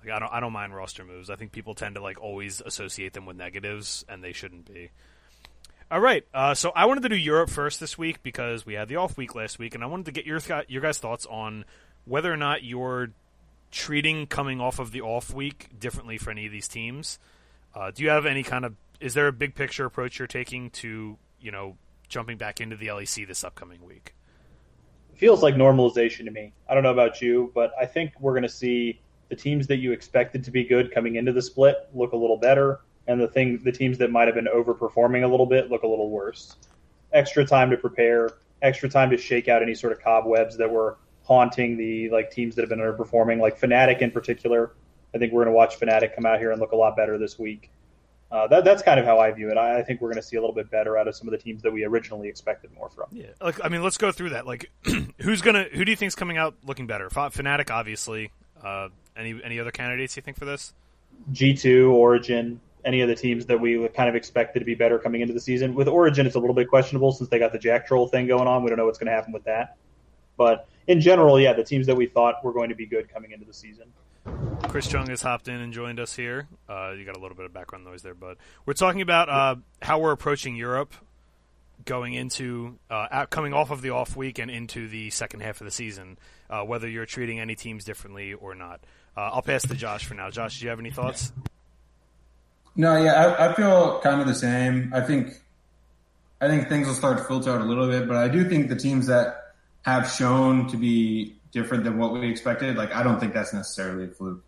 Like 0.04 0.14
I 0.14 0.18
don't 0.18 0.32
I 0.32 0.40
don't 0.40 0.52
mind 0.52 0.74
roster 0.74 1.04
moves. 1.04 1.30
I 1.30 1.36
think 1.36 1.52
people 1.52 1.74
tend 1.74 1.94
to 1.94 2.02
like 2.02 2.20
always 2.20 2.60
associate 2.64 3.12
them 3.12 3.26
with 3.26 3.36
negatives, 3.36 4.04
and 4.08 4.22
they 4.22 4.32
shouldn't 4.32 4.72
be. 4.72 4.90
All 5.90 6.00
right, 6.00 6.24
uh, 6.32 6.54
so 6.54 6.72
I 6.74 6.86
wanted 6.86 7.02
to 7.02 7.08
do 7.10 7.16
Europe 7.16 7.50
first 7.50 7.78
this 7.78 7.98
week 7.98 8.22
because 8.22 8.64
we 8.64 8.74
had 8.74 8.88
the 8.88 8.96
off 8.96 9.16
week 9.16 9.34
last 9.34 9.58
week, 9.58 9.74
and 9.74 9.84
I 9.84 9.86
wanted 9.86 10.06
to 10.06 10.12
get 10.12 10.26
your 10.26 10.40
th- 10.40 10.66
your 10.68 10.82
guys' 10.82 10.98
thoughts 10.98 11.26
on 11.26 11.64
whether 12.04 12.32
or 12.32 12.36
not 12.36 12.64
you're 12.64 13.10
treating 13.70 14.26
coming 14.26 14.60
off 14.60 14.78
of 14.78 14.92
the 14.92 15.02
off 15.02 15.32
week 15.32 15.68
differently 15.78 16.18
for 16.18 16.30
any 16.30 16.46
of 16.46 16.52
these 16.52 16.68
teams. 16.68 17.18
Uh, 17.74 17.90
do 17.90 18.02
you 18.02 18.10
have 18.10 18.26
any 18.26 18.42
kind 18.42 18.64
of 18.64 18.74
is 19.00 19.14
there 19.14 19.28
a 19.28 19.32
big 19.32 19.54
picture 19.54 19.84
approach 19.84 20.18
you're 20.18 20.28
taking 20.28 20.70
to 20.70 21.16
you 21.40 21.50
know 21.50 21.76
jumping 22.08 22.38
back 22.38 22.60
into 22.60 22.76
the 22.76 22.86
LEC 22.86 23.26
this 23.26 23.44
upcoming 23.44 23.84
week? 23.84 24.14
feels 25.16 25.42
like 25.42 25.54
normalization 25.54 26.24
to 26.24 26.30
me. 26.30 26.52
I 26.68 26.74
don't 26.74 26.82
know 26.82 26.90
about 26.90 27.22
you, 27.22 27.50
but 27.54 27.72
I 27.80 27.86
think 27.86 28.12
we're 28.20 28.32
going 28.32 28.42
to 28.42 28.48
see 28.48 29.00
the 29.28 29.36
teams 29.36 29.66
that 29.66 29.78
you 29.78 29.92
expected 29.92 30.44
to 30.44 30.50
be 30.50 30.64
good 30.64 30.92
coming 30.92 31.16
into 31.16 31.32
the 31.32 31.42
split 31.42 31.88
look 31.94 32.12
a 32.12 32.16
little 32.16 32.36
better, 32.36 32.80
and 33.06 33.20
the 33.20 33.28
thing 33.28 33.58
the 33.64 33.72
teams 33.72 33.98
that 33.98 34.10
might 34.10 34.28
have 34.28 34.34
been 34.34 34.48
overperforming 34.54 35.24
a 35.24 35.26
little 35.26 35.46
bit 35.46 35.70
look 35.70 35.82
a 35.82 35.86
little 35.86 36.10
worse. 36.10 36.56
Extra 37.12 37.44
time 37.44 37.70
to 37.70 37.76
prepare, 37.76 38.30
extra 38.62 38.88
time 38.88 39.10
to 39.10 39.16
shake 39.16 39.48
out 39.48 39.62
any 39.62 39.74
sort 39.74 39.92
of 39.92 40.00
cobwebs 40.00 40.56
that 40.56 40.70
were 40.70 40.98
haunting 41.22 41.76
the 41.76 42.10
like 42.10 42.30
teams 42.30 42.54
that 42.54 42.62
have 42.62 42.68
been 42.68 42.80
underperforming, 42.80 43.40
like 43.40 43.58
Fnatic 43.58 44.00
in 44.00 44.10
particular. 44.10 44.72
I 45.14 45.18
think 45.18 45.32
we're 45.32 45.44
going 45.44 45.52
to 45.52 45.56
watch 45.56 45.78
Fnatic 45.78 46.14
come 46.14 46.26
out 46.26 46.38
here 46.38 46.50
and 46.50 46.60
look 46.60 46.72
a 46.72 46.76
lot 46.76 46.96
better 46.96 47.18
this 47.18 47.38
week. 47.38 47.70
Uh, 48.34 48.48
that, 48.48 48.64
that's 48.64 48.82
kind 48.82 48.98
of 48.98 49.06
how 49.06 49.20
I 49.20 49.30
view 49.30 49.48
it. 49.50 49.56
I, 49.56 49.78
I 49.78 49.82
think 49.82 50.00
we're 50.00 50.08
going 50.08 50.20
to 50.20 50.26
see 50.26 50.36
a 50.36 50.40
little 50.40 50.54
bit 50.54 50.68
better 50.68 50.98
out 50.98 51.06
of 51.06 51.14
some 51.14 51.28
of 51.28 51.32
the 51.32 51.38
teams 51.38 51.62
that 51.62 51.72
we 51.72 51.84
originally 51.84 52.28
expected 52.28 52.72
more 52.74 52.90
from. 52.90 53.06
Yeah, 53.12 53.26
like 53.40 53.64
I 53.64 53.68
mean, 53.68 53.82
let's 53.82 53.96
go 53.96 54.10
through 54.10 54.30
that. 54.30 54.44
Like, 54.44 54.72
who's 55.20 55.40
gonna? 55.40 55.66
Who 55.72 55.84
do 55.84 55.92
you 55.92 55.96
think's 55.96 56.16
coming 56.16 56.36
out 56.36 56.56
looking 56.64 56.88
better? 56.88 57.08
Fnatic, 57.08 57.70
obviously. 57.70 58.32
Uh, 58.60 58.88
any 59.16 59.40
any 59.44 59.60
other 59.60 59.70
candidates 59.70 60.16
you 60.16 60.22
think 60.22 60.36
for 60.36 60.44
this? 60.44 60.72
G2, 61.32 61.90
Origen, 61.90 62.60
any 62.84 63.00
of 63.00 63.08
the 63.08 63.14
teams 63.14 63.46
that 63.46 63.60
we 63.60 63.88
kind 63.88 64.08
of 64.08 64.14
expected 64.14 64.60
to 64.60 64.64
be 64.64 64.74
better 64.74 64.98
coming 64.98 65.20
into 65.20 65.32
the 65.32 65.40
season. 65.40 65.74
With 65.74 65.88
Origen, 65.88 66.26
it's 66.26 66.34
a 66.34 66.40
little 66.40 66.54
bit 66.54 66.68
questionable 66.68 67.12
since 67.12 67.30
they 67.30 67.38
got 67.38 67.52
the 67.52 67.58
Jactroll 67.58 68.10
thing 68.10 68.26
going 68.26 68.46
on. 68.46 68.62
We 68.62 68.68
don't 68.68 68.78
know 68.78 68.86
what's 68.86 68.98
going 68.98 69.06
to 69.06 69.12
happen 69.12 69.32
with 69.32 69.44
that. 69.44 69.76
But 70.36 70.68
in 70.86 71.00
general, 71.00 71.40
yeah, 71.40 71.52
the 71.52 71.64
teams 71.64 71.86
that 71.86 71.96
we 71.96 72.06
thought 72.06 72.44
were 72.44 72.52
going 72.52 72.68
to 72.68 72.74
be 72.74 72.86
good 72.86 73.08
coming 73.12 73.30
into 73.30 73.46
the 73.46 73.54
season. 73.54 73.92
Chris 74.68 74.88
Chung 74.88 75.06
has 75.08 75.22
hopped 75.22 75.48
in 75.48 75.56
and 75.56 75.72
joined 75.72 76.00
us 76.00 76.16
here. 76.16 76.48
Uh, 76.68 76.92
you 76.96 77.04
got 77.04 77.16
a 77.16 77.20
little 77.20 77.36
bit 77.36 77.46
of 77.46 77.52
background 77.52 77.84
noise 77.84 78.02
there, 78.02 78.14
but 78.14 78.38
we're 78.66 78.72
talking 78.74 79.00
about 79.00 79.28
uh, 79.28 79.56
how 79.82 79.98
we're 80.00 80.12
approaching 80.12 80.56
Europe, 80.56 80.94
going 81.84 82.14
into 82.14 82.78
uh, 82.90 83.06
out, 83.10 83.30
coming 83.30 83.52
off 83.52 83.70
of 83.70 83.82
the 83.82 83.90
off 83.90 84.16
week 84.16 84.38
and 84.38 84.50
into 84.50 84.88
the 84.88 85.10
second 85.10 85.40
half 85.40 85.60
of 85.60 85.66
the 85.66 85.70
season. 85.70 86.18
Uh, 86.50 86.62
whether 86.62 86.88
you're 86.88 87.06
treating 87.06 87.40
any 87.40 87.54
teams 87.54 87.84
differently 87.84 88.34
or 88.34 88.54
not. 88.54 88.80
Uh, 89.16 89.30
I'll 89.32 89.42
pass 89.42 89.62
to 89.62 89.74
Josh 89.74 90.04
for 90.04 90.14
now. 90.14 90.30
Josh, 90.30 90.58
do 90.58 90.64
you 90.64 90.70
have 90.70 90.80
any 90.80 90.90
thoughts? 90.90 91.32
No, 92.76 92.96
yeah, 93.00 93.12
I, 93.12 93.50
I 93.50 93.54
feel 93.54 94.00
kind 94.00 94.20
of 94.20 94.26
the 94.26 94.34
same. 94.34 94.92
I 94.94 95.00
think, 95.00 95.40
I 96.40 96.48
think 96.48 96.68
things 96.68 96.88
will 96.88 96.94
start 96.94 97.18
to 97.18 97.24
filter 97.24 97.50
out 97.50 97.60
a 97.60 97.64
little 97.64 97.86
bit, 97.86 98.08
but 98.08 98.16
I 98.16 98.28
do 98.28 98.48
think 98.48 98.68
the 98.68 98.76
teams 98.76 99.06
that 99.06 99.54
have 99.82 100.10
shown 100.10 100.66
to 100.68 100.76
be 100.76 101.36
different 101.52 101.84
than 101.84 101.98
what 101.98 102.12
we 102.12 102.28
expected, 102.28 102.76
like 102.76 102.94
I 102.94 103.02
don't 103.04 103.20
think 103.20 103.32
that's 103.32 103.52
necessarily 103.54 104.04
a 104.04 104.08
fluke. 104.08 104.42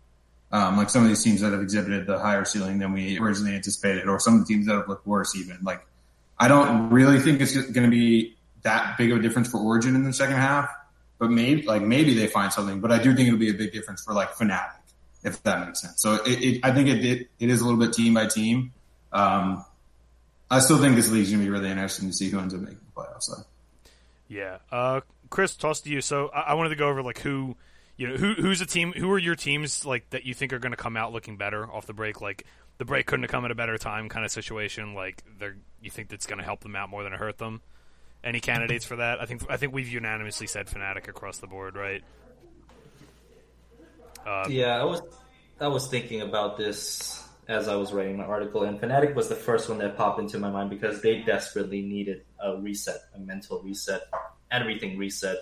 Um, 0.51 0.77
like 0.77 0.89
some 0.89 1.03
of 1.03 1.09
these 1.09 1.23
teams 1.23 1.41
that 1.41 1.51
have 1.51 1.61
exhibited 1.61 2.07
the 2.07 2.19
higher 2.19 2.45
ceiling 2.45 2.79
than 2.79 2.93
we 2.93 3.19
originally 3.19 3.55
anticipated, 3.55 4.07
or 4.07 4.19
some 4.19 4.35
of 4.35 4.39
the 4.41 4.53
teams 4.53 4.65
that 4.67 4.75
have 4.75 4.87
looked 4.87 5.05
worse 5.05 5.35
even. 5.35 5.59
Like, 5.61 5.85
I 6.39 6.47
don't 6.47 6.89
really 6.89 7.19
think 7.19 7.41
it's 7.41 7.53
going 7.53 7.83
to 7.85 7.89
be 7.89 8.35
that 8.63 8.97
big 8.97 9.11
of 9.11 9.19
a 9.19 9.21
difference 9.21 9.49
for 9.49 9.57
Origen 9.57 9.95
in 9.95 10.03
the 10.03 10.13
second 10.13 10.37
half, 10.37 10.69
but 11.19 11.31
maybe, 11.31 11.63
like 11.63 11.81
maybe 11.81 12.13
they 12.13 12.27
find 12.27 12.51
something. 12.51 12.79
But 12.79 12.91
I 12.91 13.01
do 13.01 13.15
think 13.15 13.27
it'll 13.27 13.39
be 13.39 13.49
a 13.49 13.53
big 13.53 13.71
difference 13.71 14.03
for 14.03 14.13
like 14.13 14.33
Fnatic, 14.33 14.73
if 15.23 15.41
that 15.43 15.65
makes 15.65 15.81
sense. 15.81 16.01
So 16.01 16.15
it, 16.25 16.43
it 16.43 16.59
I 16.63 16.71
think 16.71 16.89
it, 16.89 17.03
it 17.03 17.29
it 17.39 17.49
is 17.49 17.61
a 17.61 17.65
little 17.65 17.79
bit 17.79 17.93
team 17.93 18.13
by 18.13 18.27
team. 18.27 18.73
Um, 19.11 19.65
I 20.49 20.59
still 20.59 20.77
think 20.77 20.95
this 20.95 21.09
league's 21.11 21.31
to 21.31 21.37
be 21.37 21.49
really 21.49 21.69
interesting 21.69 22.09
to 22.09 22.13
see 22.13 22.29
who 22.29 22.39
ends 22.39 22.53
up 22.53 22.61
making 22.61 22.79
the 22.95 23.01
playoffs. 23.01 23.27
Though. 23.29 23.43
Yeah, 24.27 24.57
uh, 24.71 25.01
Chris, 25.29 25.55
toss 25.55 25.81
to 25.81 25.89
you. 25.89 26.01
So 26.01 26.29
I, 26.29 26.39
I 26.41 26.53
wanted 26.53 26.69
to 26.69 26.75
go 26.75 26.87
over 26.87 27.01
like 27.01 27.19
who, 27.19 27.55
you 27.95 28.07
know, 28.07 28.15
who 28.15 28.33
who's 28.33 28.61
a 28.61 28.65
team, 28.65 28.93
who 28.93 29.11
are 29.11 29.17
your 29.17 29.35
teams 29.35 29.85
like 29.85 30.09
that 30.11 30.25
you 30.25 30.33
think 30.33 30.53
are 30.53 30.59
going 30.59 30.71
to 30.71 30.77
come 30.77 30.97
out 30.97 31.13
looking 31.13 31.37
better 31.37 31.69
off 31.69 31.85
the 31.85 31.93
break? 31.93 32.21
Like 32.21 32.45
the 32.77 32.85
break 32.85 33.05
couldn't 33.07 33.23
have 33.23 33.31
come 33.31 33.45
at 33.45 33.51
a 33.51 33.55
better 33.55 33.77
time, 33.77 34.09
kind 34.09 34.25
of 34.25 34.31
situation. 34.31 34.93
Like 34.93 35.23
they're 35.39 35.55
you 35.81 35.89
think 35.89 36.09
that's 36.09 36.25
going 36.25 36.39
to 36.39 36.45
help 36.45 36.61
them 36.61 36.75
out 36.75 36.89
more 36.89 37.03
than 37.03 37.13
it 37.13 37.19
hurt 37.19 37.37
them. 37.37 37.61
Any 38.23 38.39
candidates 38.39 38.85
for 38.85 38.97
that? 38.97 39.21
I 39.21 39.25
think 39.25 39.43
I 39.49 39.57
think 39.57 39.73
we've 39.73 39.87
unanimously 39.87 40.47
said 40.47 40.67
Fnatic 40.67 41.07
across 41.07 41.37
the 41.37 41.47
board, 41.47 41.75
right? 41.75 42.03
Uh, 44.25 44.45
Yeah, 44.49 44.79
I 44.79 44.83
was 44.83 45.01
I 45.59 45.67
was 45.67 45.87
thinking 45.87 46.21
about 46.21 46.57
this 46.57 47.23
as 47.47 47.67
I 47.67 47.75
was 47.75 47.93
writing 47.93 48.17
my 48.17 48.25
article, 48.25 48.63
and 48.63 48.79
Fnatic 48.79 49.15
was 49.15 49.29
the 49.29 49.35
first 49.35 49.69
one 49.69 49.77
that 49.77 49.95
popped 49.95 50.19
into 50.19 50.37
my 50.37 50.49
mind 50.49 50.69
because 50.69 51.01
they 51.01 51.21
desperately 51.21 51.81
needed 51.81 52.23
a 52.39 52.57
reset, 52.57 52.99
a 53.15 53.19
mental 53.19 53.61
reset, 53.63 54.01
everything 54.51 54.97
reset. 54.97 55.37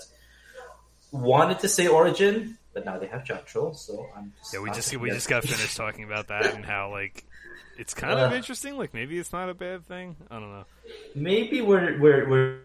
Wanted 1.12 1.60
to 1.60 1.68
say 1.70 1.88
Origen, 1.88 2.58
but 2.76 2.86
now 2.86 3.00
they 3.00 3.08
have 3.08 3.24
Jactroll, 3.24 3.76
so 3.76 4.08
I'm 4.16 4.32
just 4.38 4.54
yeah, 4.54 4.60
we 4.60 4.70
just 4.70 4.96
we 4.98 5.10
just 5.10 5.28
got 5.28 5.42
finished 5.44 5.76
talking 5.84 6.04
about 6.04 6.28
that 6.28 6.54
and 6.54 6.64
how 6.64 6.92
like 6.92 7.26
it's 7.80 7.96
kind 7.96 8.20
of 8.20 8.32
Uh. 8.32 8.36
interesting. 8.36 8.78
Like 8.78 8.94
maybe 8.94 9.18
it's 9.18 9.34
not 9.34 9.50
a 9.50 9.56
bad 9.56 9.88
thing. 9.88 10.16
I 10.30 10.40
don't 10.40 10.52
know. 10.52 10.66
maybe 11.16 11.62
we're 11.62 11.98
we're 12.00 12.30
we're 12.30 12.60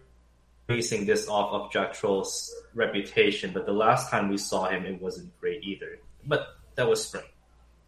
basing 0.67 1.07
this 1.07 1.27
off 1.29 1.53
of 1.53 1.71
Jactroll's 1.73 2.53
reputation, 2.75 3.53
but 3.55 3.65
the 3.67 3.73
last 3.73 4.11
time 4.11 4.29
we 4.29 4.37
saw 4.37 4.69
him, 4.69 4.85
it 4.85 5.01
wasn't 5.01 5.31
great 5.41 5.63
either. 5.65 5.99
But 6.27 6.49
that 6.75 6.87
was 6.89 7.05
spring. 7.07 7.25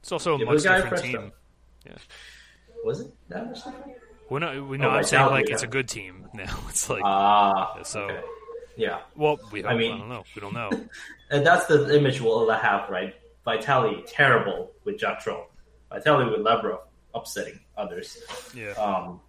It's 0.00 0.10
also 0.10 0.36
a 0.36 0.40
It 0.40 0.46
much 0.46 0.62
different 0.62 1.02
team. 1.02 1.32
Was 2.84 3.00
it 3.00 3.12
that 3.28 3.46
much 3.46 3.62
different? 3.64 3.92
We're 4.30 4.38
not. 4.38 4.54
We 4.66 4.78
Oh, 4.78 4.80
know. 4.82 4.90
I'm 4.90 5.04
saying 5.04 5.26
like 5.26 5.48
yeah. 5.48 5.54
it's 5.54 5.62
a 5.62 5.66
good 5.68 5.88
team 5.88 6.26
now. 6.34 6.56
It's 6.68 6.88
like 6.88 7.02
Ah, 7.04 7.82
so. 7.82 8.02
okay. 8.04 8.20
Yeah. 8.76 9.00
Well, 9.16 9.38
we. 9.50 9.62
Hope, 9.62 9.70
I, 9.70 9.76
mean- 9.76 9.98
don't 9.98 10.08
know. 10.08 10.24
We 10.34 10.40
don't 10.40 10.54
know. 10.54 10.70
And 11.30 11.46
that's 11.46 11.64
the 11.64 11.96
image 11.96 12.20
we'll 12.20 12.50
have, 12.50 12.90
right? 12.90 13.14
Vitality 13.46 14.04
terrible 14.06 14.70
with 14.84 14.98
Jactroll. 14.98 15.46
Vitality 15.88 16.30
with 16.30 16.40
Labrov 16.40 16.80
upsetting 17.14 17.58
others. 17.76 18.18
Yeah. 18.54 18.72
Um, 18.72 19.20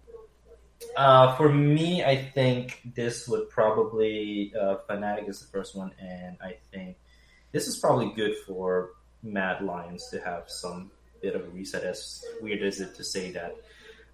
uh, 0.96 1.34
for 1.36 1.48
me, 1.50 2.04
I 2.04 2.16
think 2.16 2.82
this 2.94 3.26
would 3.26 3.48
probably 3.48 4.52
uh, 4.60 4.76
Fnatic 4.88 5.28
is 5.28 5.40
the 5.40 5.46
first 5.46 5.74
one, 5.74 5.92
and 5.98 6.36
I 6.42 6.56
think 6.72 6.96
this 7.52 7.66
is 7.66 7.78
probably 7.78 8.12
good 8.14 8.34
for 8.46 8.90
Mad 9.22 9.62
Lions 9.62 10.08
to 10.10 10.20
have 10.20 10.44
some 10.48 10.90
bit 11.22 11.34
of 11.34 11.42
a 11.42 11.48
reset. 11.48 11.84
As 11.84 12.22
weird 12.40 12.62
as 12.62 12.80
it 12.80 12.94
to 12.96 13.04
say 13.04 13.30
that, 13.32 13.56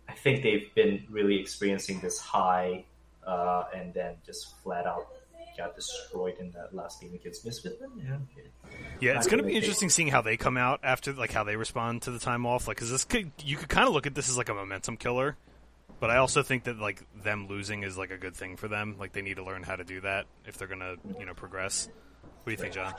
I 0.08 0.12
think 0.12 0.42
they've 0.42 0.72
been 0.74 1.04
really 1.10 1.40
experiencing 1.40 2.00
this 2.00 2.18
high, 2.18 2.84
uh, 3.26 3.64
and 3.74 3.92
then 3.92 4.14
just 4.24 4.60
flat 4.62 4.86
out 4.86 5.08
got 5.60 5.74
destroyed 5.74 6.36
in 6.40 6.50
that 6.52 6.74
last 6.74 7.00
game 7.00 7.14
against 7.14 7.44
Misfit. 7.44 7.78
Yeah, 7.80 8.14
okay. 8.14 8.48
Yeah, 9.00 9.16
it's 9.16 9.26
going 9.26 9.42
to 9.42 9.46
be 9.46 9.54
interesting 9.54 9.90
seeing 9.90 10.08
how 10.08 10.22
they 10.22 10.36
come 10.36 10.56
out 10.56 10.80
after, 10.82 11.12
like 11.12 11.32
how 11.32 11.44
they 11.44 11.56
respond 11.56 12.02
to 12.02 12.10
the 12.10 12.18
time 12.18 12.46
off. 12.46 12.66
Like, 12.66 12.78
because 12.78 12.90
this 12.90 13.04
could 13.04 13.30
you 13.44 13.56
could 13.56 13.68
kind 13.68 13.86
of 13.86 13.94
look 13.94 14.06
at 14.06 14.14
this 14.14 14.28
as 14.28 14.38
like 14.38 14.48
a 14.48 14.54
momentum 14.54 14.96
killer, 14.96 15.36
but 16.00 16.10
I 16.10 16.16
also 16.16 16.42
think 16.42 16.64
that 16.64 16.78
like 16.78 17.02
them 17.22 17.46
losing 17.46 17.82
is 17.82 17.98
like 17.98 18.10
a 18.10 18.16
good 18.16 18.34
thing 18.34 18.56
for 18.56 18.68
them. 18.68 18.96
Like 18.98 19.12
they 19.12 19.22
need 19.22 19.36
to 19.36 19.44
learn 19.44 19.62
how 19.62 19.76
to 19.76 19.84
do 19.84 20.00
that 20.00 20.26
if 20.46 20.56
they're 20.56 20.68
going 20.68 20.80
to 20.80 20.96
you 21.18 21.26
know 21.26 21.34
progress. 21.34 21.88
What 22.22 22.46
do 22.46 22.50
you 22.52 22.56
think, 22.56 22.74
John? 22.74 22.94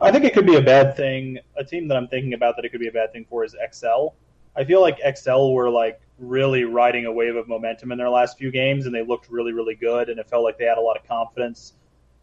I 0.00 0.10
think 0.10 0.24
it 0.24 0.34
could 0.34 0.46
be 0.46 0.56
a 0.56 0.62
bad 0.62 0.96
thing. 0.96 1.38
A 1.56 1.64
team 1.64 1.88
that 1.88 1.96
I'm 1.96 2.08
thinking 2.08 2.32
about 2.32 2.56
that 2.56 2.64
it 2.64 2.70
could 2.70 2.80
be 2.80 2.88
a 2.88 2.92
bad 2.92 3.12
thing 3.12 3.26
for 3.28 3.44
is 3.44 3.54
XL. 3.72 4.08
I 4.56 4.64
feel 4.64 4.80
like 4.80 4.98
XL 5.16 5.52
were 5.52 5.70
like 5.70 6.00
really 6.18 6.64
riding 6.64 7.06
a 7.06 7.12
wave 7.12 7.36
of 7.36 7.48
momentum 7.48 7.92
in 7.92 7.98
their 7.98 8.10
last 8.10 8.38
few 8.38 8.50
games, 8.50 8.86
and 8.86 8.94
they 8.94 9.02
looked 9.02 9.30
really, 9.30 9.52
really 9.52 9.74
good, 9.74 10.08
and 10.08 10.18
it 10.18 10.28
felt 10.28 10.44
like 10.44 10.58
they 10.58 10.64
had 10.64 10.78
a 10.78 10.80
lot 10.80 10.96
of 10.96 11.06
confidence. 11.06 11.74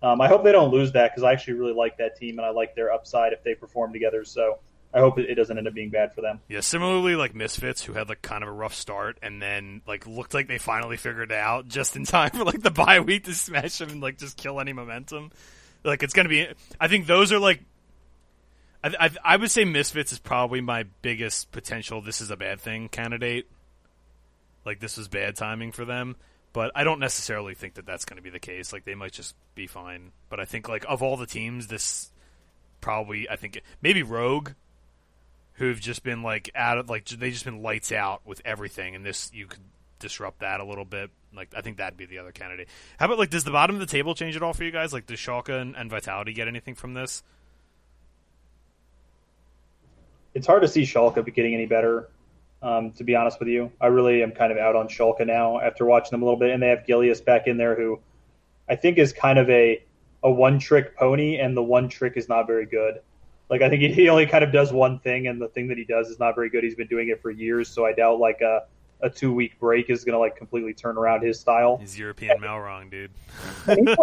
Um, 0.02 0.22
I 0.22 0.28
hope 0.28 0.44
they 0.44 0.52
don't 0.52 0.72
lose 0.72 0.94
that 0.94 1.12
because 1.12 1.24
I 1.24 1.34
actually 1.34 1.56
really 1.56 1.74
like 1.74 1.98
that 1.98 2.18
team, 2.18 2.40
and 2.40 2.46
I 2.46 2.52
like 2.52 2.76
their 2.76 2.92
upside 2.92 3.34
if 3.34 3.44
they 3.44 3.54
perform 3.54 3.92
together. 3.92 4.24
So 4.24 4.60
I 4.94 5.00
hope 5.00 5.20
it, 5.20 5.36
doesn't 5.36 5.56
end 5.56 5.68
up 5.68 5.74
being 5.74 5.90
bad 5.90 6.14
for 6.14 6.22
them. 6.22 6.40
Yeah, 6.48 6.62
similarly 6.62 7.16
like 7.16 7.36
Misfits, 7.36 7.84
who 7.84 7.94
had 7.94 8.10
like 8.10 8.22
kind 8.22 8.44
of 8.44 8.50
a 8.50 8.52
rough 8.52 8.74
start 8.74 9.20
and 9.22 9.42
then 9.42 9.82
like 9.86 10.08
looked 10.08 10.34
like 10.34 10.48
they 10.48 10.58
finally 10.58 10.98
figured 10.98 11.32
it 11.32 11.38
out 11.38 11.68
just 11.68 11.96
in 11.96 12.06
time 12.06 12.32
for 12.32 12.44
like 12.44 12.62
the 12.62 12.72
bye 12.72 13.00
week 13.00 13.26
to 13.26 13.34
smash 13.34 13.78
them 13.78 13.90
and 13.90 14.02
like 14.02 14.18
just 14.18 14.36
kill 14.36 14.60
any 14.60 14.74
momentum. 14.74 15.32
Like 15.84 16.02
it's 16.02 16.14
gonna 16.14 16.30
be. 16.30 16.48
I 16.80 16.88
think 16.88 17.06
those 17.06 17.32
are 17.32 17.40
like. 17.40 17.62
I, 18.84 18.96
I 19.00 19.10
I 19.24 19.38
would 19.38 19.52
say 19.52 19.64
Misfits 19.64 20.12
is 20.12 20.20
probably 20.20 20.62
my 20.62 20.86
biggest 21.02 21.52
potential. 21.52 22.02
This 22.02 22.22
is 22.22 22.32
a 22.32 22.38
bad 22.38 22.60
thing 22.60 22.90
candidate. 22.90 23.48
Like 24.66 24.80
this 24.80 24.98
was 24.98 25.08
bad 25.08 25.36
timing 25.36 25.72
for 25.72 25.86
them, 25.86 26.16
but 26.54 26.72
I 26.76 26.84
don't 26.84 27.00
necessarily 27.00 27.54
think 27.54 27.76
that 27.76 27.86
that's 27.86 28.06
going 28.06 28.18
to 28.18 28.24
be 28.24 28.30
the 28.30 28.40
case. 28.40 28.74
Like 28.74 28.86
they 28.86 28.96
might 28.96 29.12
just 29.12 29.36
be 29.56 29.68
fine. 29.68 30.12
But 30.30 30.40
I 30.40 30.46
think 30.46 30.68
like 30.68 30.86
of 30.88 31.04
all 31.04 31.18
the 31.18 31.26
teams, 31.26 31.68
this 31.68 32.12
probably 32.82 33.30
I 33.30 33.36
think 33.36 33.62
maybe 33.82 34.04
Rogue 34.04 34.52
who've 35.54 35.80
just 35.80 36.04
been 36.04 36.24
like 36.24 36.50
out 36.56 36.78
of 36.78 36.90
like 36.90 37.06
they 37.06 37.32
just 37.32 37.46
been 37.46 37.62
lights 37.62 37.92
out 37.92 38.22
with 38.26 38.42
everything, 38.46 38.96
and 38.96 39.06
this 39.06 39.30
you 39.34 39.46
could 39.46 39.62
disrupt 40.00 40.40
that 40.40 40.60
a 40.60 40.66
little 40.66 40.86
bit. 40.86 41.12
Like 41.36 41.50
I 41.56 41.62
think 41.62 41.78
that'd 41.78 41.98
be 41.98 42.06
the 42.06 42.18
other 42.18 42.32
candidate. 42.32 42.70
How 42.98 43.06
about 43.06 43.20
like 43.20 43.30
does 43.30 43.44
the 43.44 43.52
bottom 43.52 43.76
of 43.76 43.80
the 43.80 43.86
table 43.86 44.16
change 44.16 44.36
at 44.36 44.42
all 44.42 44.54
for 44.54 44.64
you 44.64 44.72
guys? 44.72 44.94
Like 44.94 45.06
does 45.06 45.20
Schalke 45.20 45.50
and, 45.50 45.76
and 45.76 45.90
Vitality 45.90 46.34
get 46.34 46.48
anything 46.48 46.76
from 46.76 46.94
this? 46.94 47.24
It's 50.34 50.48
hard 50.48 50.62
to 50.62 50.68
see 50.68 50.84
Schalke 50.84 51.34
getting 51.34 51.54
any 51.54 51.66
better. 51.66 52.10
Um, 52.62 52.92
to 52.94 53.04
be 53.06 53.16
honest 53.16 53.40
with 53.40 53.48
you, 53.48 53.72
I 53.80 53.88
really 53.88 54.22
am 54.22 54.32
kind 54.32 54.52
of 54.52 54.58
out 54.58 54.76
on 54.76 54.90
Schalke 54.90 55.26
now 55.26 55.62
after 55.62 55.86
watching 55.86 56.12
them 56.12 56.22
a 56.22 56.26
little 56.26 56.40
bit, 56.40 56.52
and 56.52 56.62
they 56.62 56.68
have 56.68 56.86
Gilius 56.86 57.24
back 57.24 57.48
in 57.48 57.58
there, 57.58 57.76
who 57.76 58.00
I 58.68 58.76
think 58.76 58.98
is 58.98 59.14
kind 59.14 59.40
of 59.40 59.50
a 59.50 59.82
a 60.22 60.30
one 60.30 60.60
trick 60.60 60.98
pony, 60.98 61.38
and 61.38 61.56
the 61.56 61.64
one 61.64 61.88
trick 61.88 62.14
is 62.18 62.28
not 62.28 62.48
very 62.48 62.66
good. 62.66 63.00
Like 63.50 63.62
I 63.62 63.70
think 63.70 63.82
he, 63.82 63.94
he 63.94 64.10
only 64.10 64.26
kind 64.26 64.44
of 64.44 64.52
does 64.52 64.74
one 64.74 65.00
thing, 65.00 65.28
and 65.28 65.42
the 65.42 65.48
thing 65.48 65.70
that 65.70 65.78
he 65.78 65.86
does 65.86 66.10
is 66.10 66.20
not 66.20 66.36
very 66.36 66.50
good. 66.50 66.64
He's 66.64 66.76
been 66.76 66.88
doing 66.88 67.08
it 67.08 67.22
for 67.22 67.32
years, 67.32 67.70
so 67.70 67.86
I 67.86 67.94
doubt 67.94 68.20
like 68.20 68.42
a 68.42 68.66
a 69.02 69.10
two 69.10 69.34
week 69.34 69.58
break 69.60 69.90
is 69.90 70.04
going 70.04 70.14
to 70.14 70.20
like 70.20 70.36
completely 70.36 70.74
turn 70.74 70.98
around 70.98 71.24
his 71.24 71.40
style. 71.40 71.78
He's 71.78 71.98
European 71.98 72.40
Malrang, 72.40 72.92
dude. 72.92 73.12
And 73.68 73.88
he's 73.88 73.98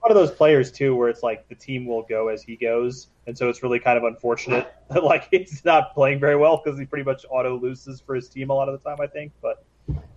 one, 0.00 0.10
of 0.10 0.16
those 0.16 0.30
players 0.30 0.70
too, 0.70 0.94
where 0.94 1.08
it's 1.08 1.22
like 1.22 1.48
the 1.48 1.54
team 1.54 1.86
will 1.86 2.02
go 2.02 2.28
as 2.28 2.42
he 2.42 2.56
goes, 2.56 3.08
and 3.26 3.36
so 3.36 3.48
it's 3.48 3.62
really 3.62 3.78
kind 3.78 3.98
of 3.98 4.04
unfortunate 4.04 4.72
that 4.90 5.04
like 5.04 5.28
he's 5.30 5.64
not 5.64 5.94
playing 5.94 6.20
very 6.20 6.36
well 6.36 6.60
because 6.62 6.78
he 6.78 6.86
pretty 6.86 7.04
much 7.04 7.24
auto 7.30 7.58
loses 7.58 8.00
for 8.00 8.14
his 8.14 8.28
team 8.28 8.50
a 8.50 8.54
lot 8.54 8.68
of 8.68 8.80
the 8.80 8.88
time. 8.88 8.98
I 9.00 9.06
think, 9.06 9.32
but 9.42 9.64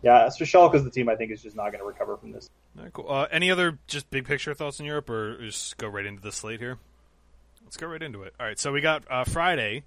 yeah, 0.01 0.29
so 0.29 0.45
Schalke's 0.45 0.83
the 0.83 0.91
team 0.91 1.09
I 1.09 1.15
think 1.15 1.31
is 1.31 1.41
just 1.41 1.55
not 1.55 1.71
going 1.71 1.79
to 1.79 1.85
recover 1.85 2.17
from 2.17 2.31
this. 2.31 2.49
Right, 2.75 2.91
cool. 2.93 3.05
Uh, 3.09 3.27
any 3.31 3.51
other 3.51 3.79
just 3.87 4.09
big 4.09 4.25
picture 4.25 4.53
thoughts 4.53 4.79
in 4.79 4.85
Europe, 4.85 5.09
or 5.09 5.37
just 5.41 5.77
go 5.77 5.87
right 5.87 6.05
into 6.05 6.21
the 6.21 6.31
slate 6.31 6.59
here? 6.59 6.77
Let's 7.63 7.77
go 7.77 7.87
right 7.87 8.01
into 8.01 8.23
it. 8.23 8.33
All 8.39 8.45
right, 8.45 8.59
so 8.59 8.71
we 8.71 8.81
got 8.81 9.03
uh, 9.09 9.23
Friday. 9.23 9.83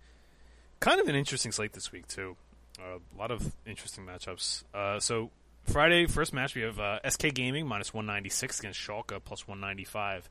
Kind 0.80 1.00
of 1.00 1.08
an 1.08 1.14
interesting 1.14 1.52
slate 1.52 1.72
this 1.72 1.92
week 1.92 2.06
too. 2.06 2.36
Uh, 2.78 2.98
a 2.98 3.18
lot 3.18 3.30
of 3.30 3.52
interesting 3.66 4.04
matchups. 4.04 4.64
Uh, 4.74 4.98
so 4.98 5.30
Friday, 5.64 6.06
first 6.06 6.32
match 6.32 6.54
we 6.54 6.62
have 6.62 6.78
uh, 6.78 6.98
SK 7.08 7.34
Gaming 7.34 7.66
minus 7.66 7.92
one 7.92 8.06
ninety 8.06 8.28
six 8.28 8.58
against 8.60 8.78
Schalke 8.78 9.18
plus 9.24 9.48
one 9.48 9.60
ninety 9.60 9.84
five. 9.84 10.28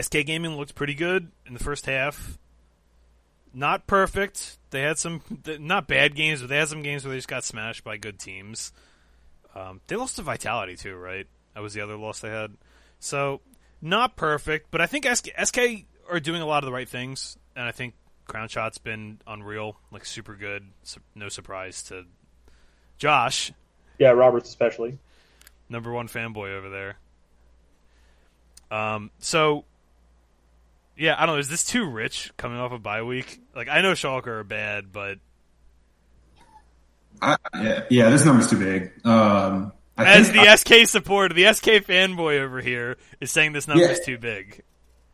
SK 0.00 0.24
Gaming 0.26 0.56
looked 0.56 0.74
pretty 0.74 0.94
good 0.94 1.30
in 1.46 1.54
the 1.54 1.62
first 1.62 1.86
half. 1.86 2.38
Not 3.54 3.86
perfect. 3.86 4.58
They 4.70 4.80
had 4.80 4.98
some 4.98 5.20
not 5.58 5.86
bad 5.86 6.14
games, 6.14 6.40
but 6.40 6.48
they 6.48 6.56
had 6.56 6.68
some 6.68 6.82
games 6.82 7.04
where 7.04 7.12
they 7.12 7.18
just 7.18 7.28
got 7.28 7.44
smashed 7.44 7.84
by 7.84 7.98
good 7.98 8.18
teams. 8.18 8.72
Um, 9.54 9.80
they 9.86 9.96
lost 9.96 10.16
to 10.16 10.22
Vitality 10.22 10.76
too, 10.76 10.96
right? 10.96 11.26
That 11.54 11.60
was 11.60 11.74
the 11.74 11.82
other 11.82 11.96
loss 11.96 12.20
they 12.20 12.30
had. 12.30 12.54
So 12.98 13.42
not 13.82 14.16
perfect, 14.16 14.70
but 14.70 14.80
I 14.80 14.86
think 14.86 15.06
SK, 15.06 15.28
SK 15.44 15.58
are 16.10 16.20
doing 16.20 16.40
a 16.40 16.46
lot 16.46 16.62
of 16.62 16.66
the 16.66 16.72
right 16.72 16.88
things, 16.88 17.36
and 17.54 17.66
I 17.66 17.72
think 17.72 17.94
Crownshot's 18.28 18.78
been 18.78 19.20
unreal, 19.26 19.76
like 19.90 20.06
super 20.06 20.34
good. 20.34 20.64
Su- 20.82 21.00
no 21.14 21.28
surprise 21.28 21.82
to 21.84 22.06
Josh, 22.96 23.52
Yeah, 23.98 24.10
Roberts 24.10 24.48
especially. 24.48 24.98
number 25.68 25.92
one 25.92 26.08
fanboy 26.08 26.54
over 26.56 26.68
there. 26.70 26.96
Um, 28.70 29.10
so 29.18 29.64
yeah, 30.96 31.14
I 31.18 31.26
don't 31.26 31.36
know. 31.36 31.40
Is 31.40 31.48
this 31.48 31.64
too 31.64 31.84
rich 31.88 32.32
coming 32.36 32.58
off 32.58 32.72
a 32.72 32.78
bye 32.78 33.02
week? 33.02 33.40
Like 33.54 33.68
I 33.68 33.80
know 33.82 33.92
Schalke 33.92 34.26
are 34.26 34.44
bad, 34.44 34.92
but 34.92 35.18
I, 37.20 37.36
yeah, 37.60 37.84
yeah, 37.90 38.10
this 38.10 38.24
number's 38.24 38.48
too 38.50 38.58
big. 38.58 38.92
Um, 39.06 39.72
I 39.96 40.06
as 40.18 40.30
think- 40.30 40.44
the 40.44 40.56
SK 40.56 40.88
supporter, 40.88 41.34
the 41.34 41.52
SK 41.52 41.66
fanboy 41.86 42.40
over 42.40 42.60
here 42.60 42.96
is 43.20 43.30
saying 43.30 43.52
this 43.52 43.68
number's 43.68 43.98
Yeah. 44.00 44.04
too 44.04 44.18
big. 44.18 44.62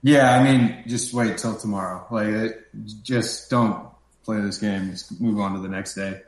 Yeah, 0.03 0.31
I 0.39 0.43
mean, 0.45 0.85
just 0.87 1.13
wait 1.13 1.37
till 1.39 1.57
tomorrow. 1.57 2.07
Like, 2.11 2.29
it, 2.29 2.69
just 3.03 3.51
don't 3.51 3.89
play 4.25 4.41
this 4.41 4.59
game. 4.59 4.93
Just 4.93 5.21
move 5.21 5.41
on 5.41 5.55
to 5.55 5.61
the 5.61 5.69
next 5.69 5.95
day. 5.95 6.21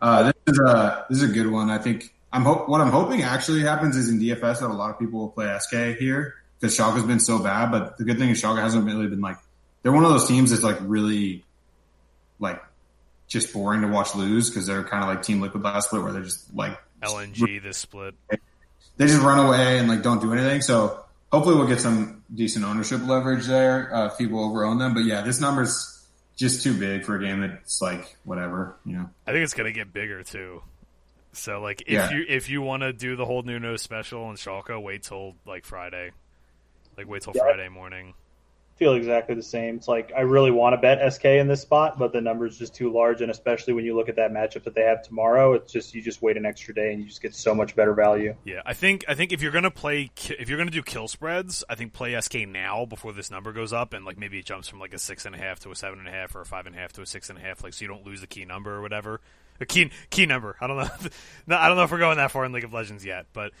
Uh, 0.00 0.24
this 0.24 0.54
is 0.54 0.58
a 0.58 1.06
this 1.08 1.22
is 1.22 1.30
a 1.30 1.32
good 1.32 1.50
one. 1.50 1.70
I 1.70 1.78
think 1.78 2.14
I'm 2.32 2.42
hope 2.42 2.68
what 2.68 2.80
I'm 2.80 2.90
hoping 2.90 3.22
actually 3.22 3.62
happens 3.62 3.96
is 3.96 4.08
in 4.08 4.18
DFS 4.20 4.60
that 4.60 4.66
a 4.66 4.68
lot 4.68 4.90
of 4.90 4.98
people 4.98 5.20
will 5.20 5.28
play 5.30 5.56
SK 5.58 5.98
here 5.98 6.34
because 6.58 6.76
Schalke's 6.76 7.02
been 7.04 7.20
so 7.20 7.38
bad. 7.38 7.70
But 7.70 7.96
the 7.96 8.04
good 8.04 8.18
thing 8.18 8.30
is 8.30 8.42
Schalke 8.42 8.60
hasn't 8.60 8.84
really 8.84 9.06
been 9.06 9.20
like 9.20 9.38
they're 9.82 9.92
one 9.92 10.04
of 10.04 10.10
those 10.10 10.28
teams 10.28 10.50
that's 10.50 10.62
like 10.62 10.78
really 10.82 11.44
like 12.38 12.62
just 13.28 13.52
boring 13.52 13.80
to 13.80 13.88
watch 13.88 14.14
lose 14.14 14.50
because 14.50 14.66
they're 14.66 14.84
kind 14.84 15.02
of 15.02 15.08
like 15.08 15.22
Team 15.22 15.40
Liquid 15.40 15.62
last 15.62 15.86
split 15.86 16.02
where 16.02 16.12
they're 16.12 16.22
just 16.22 16.54
like 16.54 16.78
LNG 17.02 17.62
this 17.62 17.78
split. 17.78 18.14
they 18.96 19.06
just 19.06 19.22
run 19.22 19.38
away 19.38 19.78
and 19.78 19.88
like 19.88 20.02
don't 20.02 20.20
do 20.20 20.32
anything. 20.32 20.60
So 20.60 21.04
hopefully 21.32 21.56
we'll 21.56 21.66
get 21.66 21.80
some 21.80 22.22
decent 22.34 22.64
ownership 22.64 23.00
leverage 23.06 23.46
there. 23.46 23.94
Uh, 23.94 24.06
if 24.06 24.18
people 24.18 24.44
overown 24.44 24.78
them, 24.78 24.94
but 24.94 25.04
yeah, 25.04 25.22
this 25.22 25.40
number's 25.40 25.95
just 26.36 26.62
too 26.62 26.78
big 26.78 27.04
for 27.04 27.16
a 27.16 27.20
game 27.20 27.40
that's 27.40 27.80
like 27.82 28.16
whatever, 28.24 28.76
you 28.84 28.96
know. 28.98 29.10
I 29.26 29.32
think 29.32 29.42
it's 29.44 29.54
gonna 29.54 29.72
get 29.72 29.92
bigger 29.92 30.22
too. 30.22 30.62
So 31.32 31.60
like 31.60 31.82
if 31.82 31.88
Yeah. 31.88 32.10
you 32.10 32.24
if 32.28 32.48
you 32.48 32.62
want 32.62 32.82
to 32.82 32.92
do 32.92 33.16
the 33.16 33.24
whole 33.24 33.42
Nuno 33.42 33.76
special 33.76 34.30
in 34.30 34.36
Schalke, 34.36 34.80
wait 34.82 35.02
till 35.02 35.34
like 35.46 35.64
Friday. 35.64 36.12
Like 36.96 37.08
wait 37.08 37.22
till 37.22 37.32
Yeah. 37.34 37.42
Friday 37.42 37.68
morning. 37.68 38.14
Feel 38.76 38.92
exactly 38.94 39.34
the 39.34 39.42
same. 39.42 39.76
It's 39.76 39.88
like 39.88 40.12
I 40.14 40.20
really 40.20 40.50
want 40.50 40.74
to 40.74 40.76
bet 40.76 41.12
SK 41.12 41.24
in 41.24 41.48
this 41.48 41.62
spot, 41.62 41.98
but 41.98 42.12
the 42.12 42.20
number 42.20 42.46
is 42.46 42.58
just 42.58 42.74
too 42.74 42.92
large, 42.92 43.22
and 43.22 43.30
especially 43.30 43.72
when 43.72 43.84
you 43.84 43.96
look 43.96 44.08
at 44.08 44.16
that 44.16 44.30
matchup 44.30 44.64
that 44.64 44.74
they 44.74 44.82
have 44.82 45.02
tomorrow, 45.02 45.54
it's 45.54 45.72
just 45.72 45.94
you 45.94 46.02
just 46.02 46.20
wait 46.22 46.36
an 46.36 46.44
extra 46.44 46.74
day 46.74 46.92
and 46.92 47.00
you 47.00 47.08
just 47.08 47.22
get 47.22 47.34
so 47.34 47.54
much 47.54 47.74
better 47.74 47.94
value. 47.94 48.34
Yeah, 48.44 48.60
I 48.64 48.74
think 48.74 49.04
I 49.08 49.14
think 49.14 49.32
if 49.32 49.42
you're 49.42 49.52
gonna 49.52 49.70
play 49.70 50.10
if 50.38 50.48
you're 50.48 50.58
gonna 50.58 50.70
do 50.70 50.82
kill 50.82 51.08
spreads, 51.08 51.64
I 51.68 51.74
think 51.74 51.94
play 51.94 52.18
SK 52.20 52.46
now 52.46 52.84
before 52.84 53.12
this 53.14 53.30
number 53.30 53.52
goes 53.52 53.72
up, 53.72 53.94
and 53.94 54.04
like 54.04 54.18
maybe 54.18 54.38
it 54.38 54.44
jumps 54.44 54.68
from 54.68 54.78
like 54.78 54.92
a 54.92 54.98
six 54.98 55.24
and 55.24 55.34
a 55.34 55.38
half 55.38 55.58
to 55.60 55.70
a 55.70 55.74
seven 55.74 55.98
and 55.98 56.08
a 56.08 56.12
half 56.12 56.34
or 56.36 56.42
a 56.42 56.46
five 56.46 56.66
and 56.66 56.76
a 56.76 56.78
half 56.78 56.92
to 56.94 57.02
a 57.02 57.06
six 57.06 57.30
and 57.30 57.38
a 57.38 57.42
half, 57.42 57.64
like 57.64 57.72
so 57.72 57.82
you 57.82 57.88
don't 57.88 58.04
lose 58.04 58.20
the 58.20 58.26
key 58.26 58.44
number 58.44 58.74
or 58.74 58.82
whatever. 58.82 59.20
A 59.58 59.64
key 59.64 59.90
key 60.10 60.26
number. 60.26 60.56
I 60.60 60.66
don't 60.66 60.76
know. 60.76 60.88
no, 61.46 61.56
I 61.56 61.68
don't 61.68 61.78
know 61.78 61.84
if 61.84 61.90
we're 61.90 61.98
going 61.98 62.18
that 62.18 62.30
far 62.30 62.44
in 62.44 62.52
League 62.52 62.64
of 62.64 62.74
Legends 62.74 63.06
yet, 63.06 63.26
but 63.32 63.52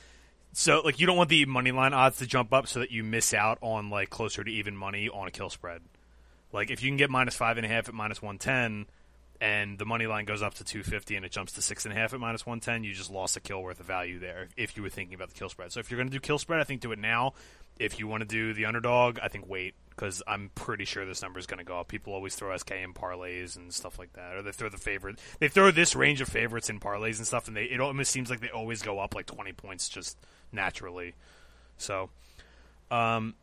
So 0.58 0.80
like 0.82 0.98
you 0.98 1.06
don't 1.06 1.18
want 1.18 1.28
the 1.28 1.44
money 1.44 1.70
line 1.70 1.92
odds 1.92 2.16
to 2.16 2.26
jump 2.26 2.54
up 2.54 2.66
so 2.66 2.80
that 2.80 2.90
you 2.90 3.04
miss 3.04 3.34
out 3.34 3.58
on 3.60 3.90
like 3.90 4.08
closer 4.08 4.42
to 4.42 4.50
even 4.50 4.74
money 4.74 5.10
on 5.10 5.28
a 5.28 5.30
kill 5.30 5.50
spread. 5.50 5.82
Like 6.50 6.70
if 6.70 6.82
you 6.82 6.88
can 6.88 6.96
get 6.96 7.10
minus 7.10 7.36
five 7.36 7.58
and 7.58 7.66
a 7.66 7.68
half 7.68 7.90
at 7.90 7.94
minus 7.94 8.22
one 8.22 8.38
ten, 8.38 8.86
and 9.38 9.78
the 9.78 9.84
money 9.84 10.06
line 10.06 10.24
goes 10.24 10.40
up 10.40 10.54
to 10.54 10.64
two 10.64 10.82
fifty 10.82 11.14
and 11.14 11.26
it 11.26 11.30
jumps 11.30 11.52
to 11.52 11.62
six 11.62 11.84
and 11.84 11.92
a 11.92 11.96
half 11.96 12.14
at 12.14 12.20
minus 12.20 12.46
one 12.46 12.60
ten, 12.60 12.84
you 12.84 12.94
just 12.94 13.10
lost 13.10 13.36
a 13.36 13.40
kill 13.40 13.62
worth 13.62 13.80
of 13.80 13.86
value 13.86 14.18
there. 14.18 14.48
If 14.56 14.78
you 14.78 14.82
were 14.82 14.88
thinking 14.88 15.14
about 15.14 15.28
the 15.28 15.34
kill 15.34 15.50
spread, 15.50 15.72
so 15.72 15.80
if 15.80 15.90
you're 15.90 15.98
going 15.98 16.08
to 16.08 16.12
do 16.12 16.20
kill 16.20 16.38
spread, 16.38 16.58
I 16.58 16.64
think 16.64 16.80
do 16.80 16.92
it 16.92 16.98
now. 16.98 17.34
If 17.78 17.98
you 17.98 18.08
want 18.08 18.22
to 18.22 18.26
do 18.26 18.54
the 18.54 18.64
underdog, 18.64 19.18
I 19.22 19.28
think 19.28 19.46
wait 19.46 19.74
because 19.90 20.22
I'm 20.26 20.50
pretty 20.54 20.86
sure 20.86 21.04
this 21.04 21.20
number 21.20 21.38
is 21.38 21.46
going 21.46 21.58
to 21.58 21.64
go 21.64 21.80
up. 21.80 21.88
People 21.88 22.14
always 22.14 22.34
throw 22.34 22.56
SK 22.56 22.70
in 22.82 22.94
parlays 22.94 23.56
and 23.56 23.74
stuff 23.74 23.98
like 23.98 24.14
that, 24.14 24.36
or 24.36 24.40
they 24.42 24.52
throw 24.52 24.70
the 24.70 24.78
favorite. 24.78 25.18
They 25.38 25.48
throw 25.48 25.70
this 25.70 25.94
range 25.94 26.22
of 26.22 26.28
favorites 26.28 26.70
in 26.70 26.80
parlays 26.80 27.18
and 27.18 27.26
stuff, 27.26 27.46
and 27.46 27.54
they 27.54 27.64
it 27.64 27.78
almost 27.78 28.10
seems 28.10 28.30
like 28.30 28.40
they 28.40 28.48
always 28.48 28.80
go 28.80 28.98
up 28.98 29.14
like 29.14 29.26
20 29.26 29.52
points 29.52 29.90
just 29.90 30.16
naturally. 30.56 31.14
So, 31.78 32.10
um, 32.90 33.34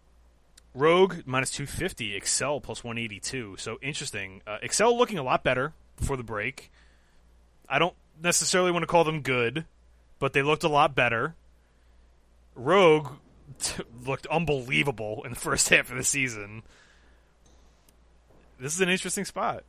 Rogue 0.73 1.21
minus 1.26 1.52
250, 1.52 2.15
Excel 2.15 2.60
plus 2.60 2.84
182. 2.84 3.56
So 3.58 3.78
interesting. 3.82 4.41
Uh, 4.45 4.58
Excel 4.62 4.97
looking 4.97 5.17
a 5.17 5.23
lot 5.23 5.43
better 5.43 5.73
before 5.97 6.17
the 6.17 6.23
break. 6.23 6.71
I 7.69 7.80
don't 7.80 7.95
necessarily 8.21 8.71
want 8.71 8.84
to 8.84 8.88
call 8.88 9.04
them 9.04 9.21
good, 9.21 9.65
but 10.19 10.34
they 10.34 10.41
looked 10.41 10.63
a 10.63 10.69
lot 10.69 10.95
better. 10.95 11.36
Rogue 12.56 13.08
t- 13.60 13.84
looked 14.06 14.26
unbelievable 14.28 15.21
in 15.23 15.32
the 15.32 15.39
first 15.39 15.69
half 15.69 15.91
of 15.91 15.97
the 15.97 16.04
season. 16.04 16.63
This 18.60 18.73
is 18.73 18.82
an 18.82 18.89
interesting 18.89 19.26
spot. 19.26 19.63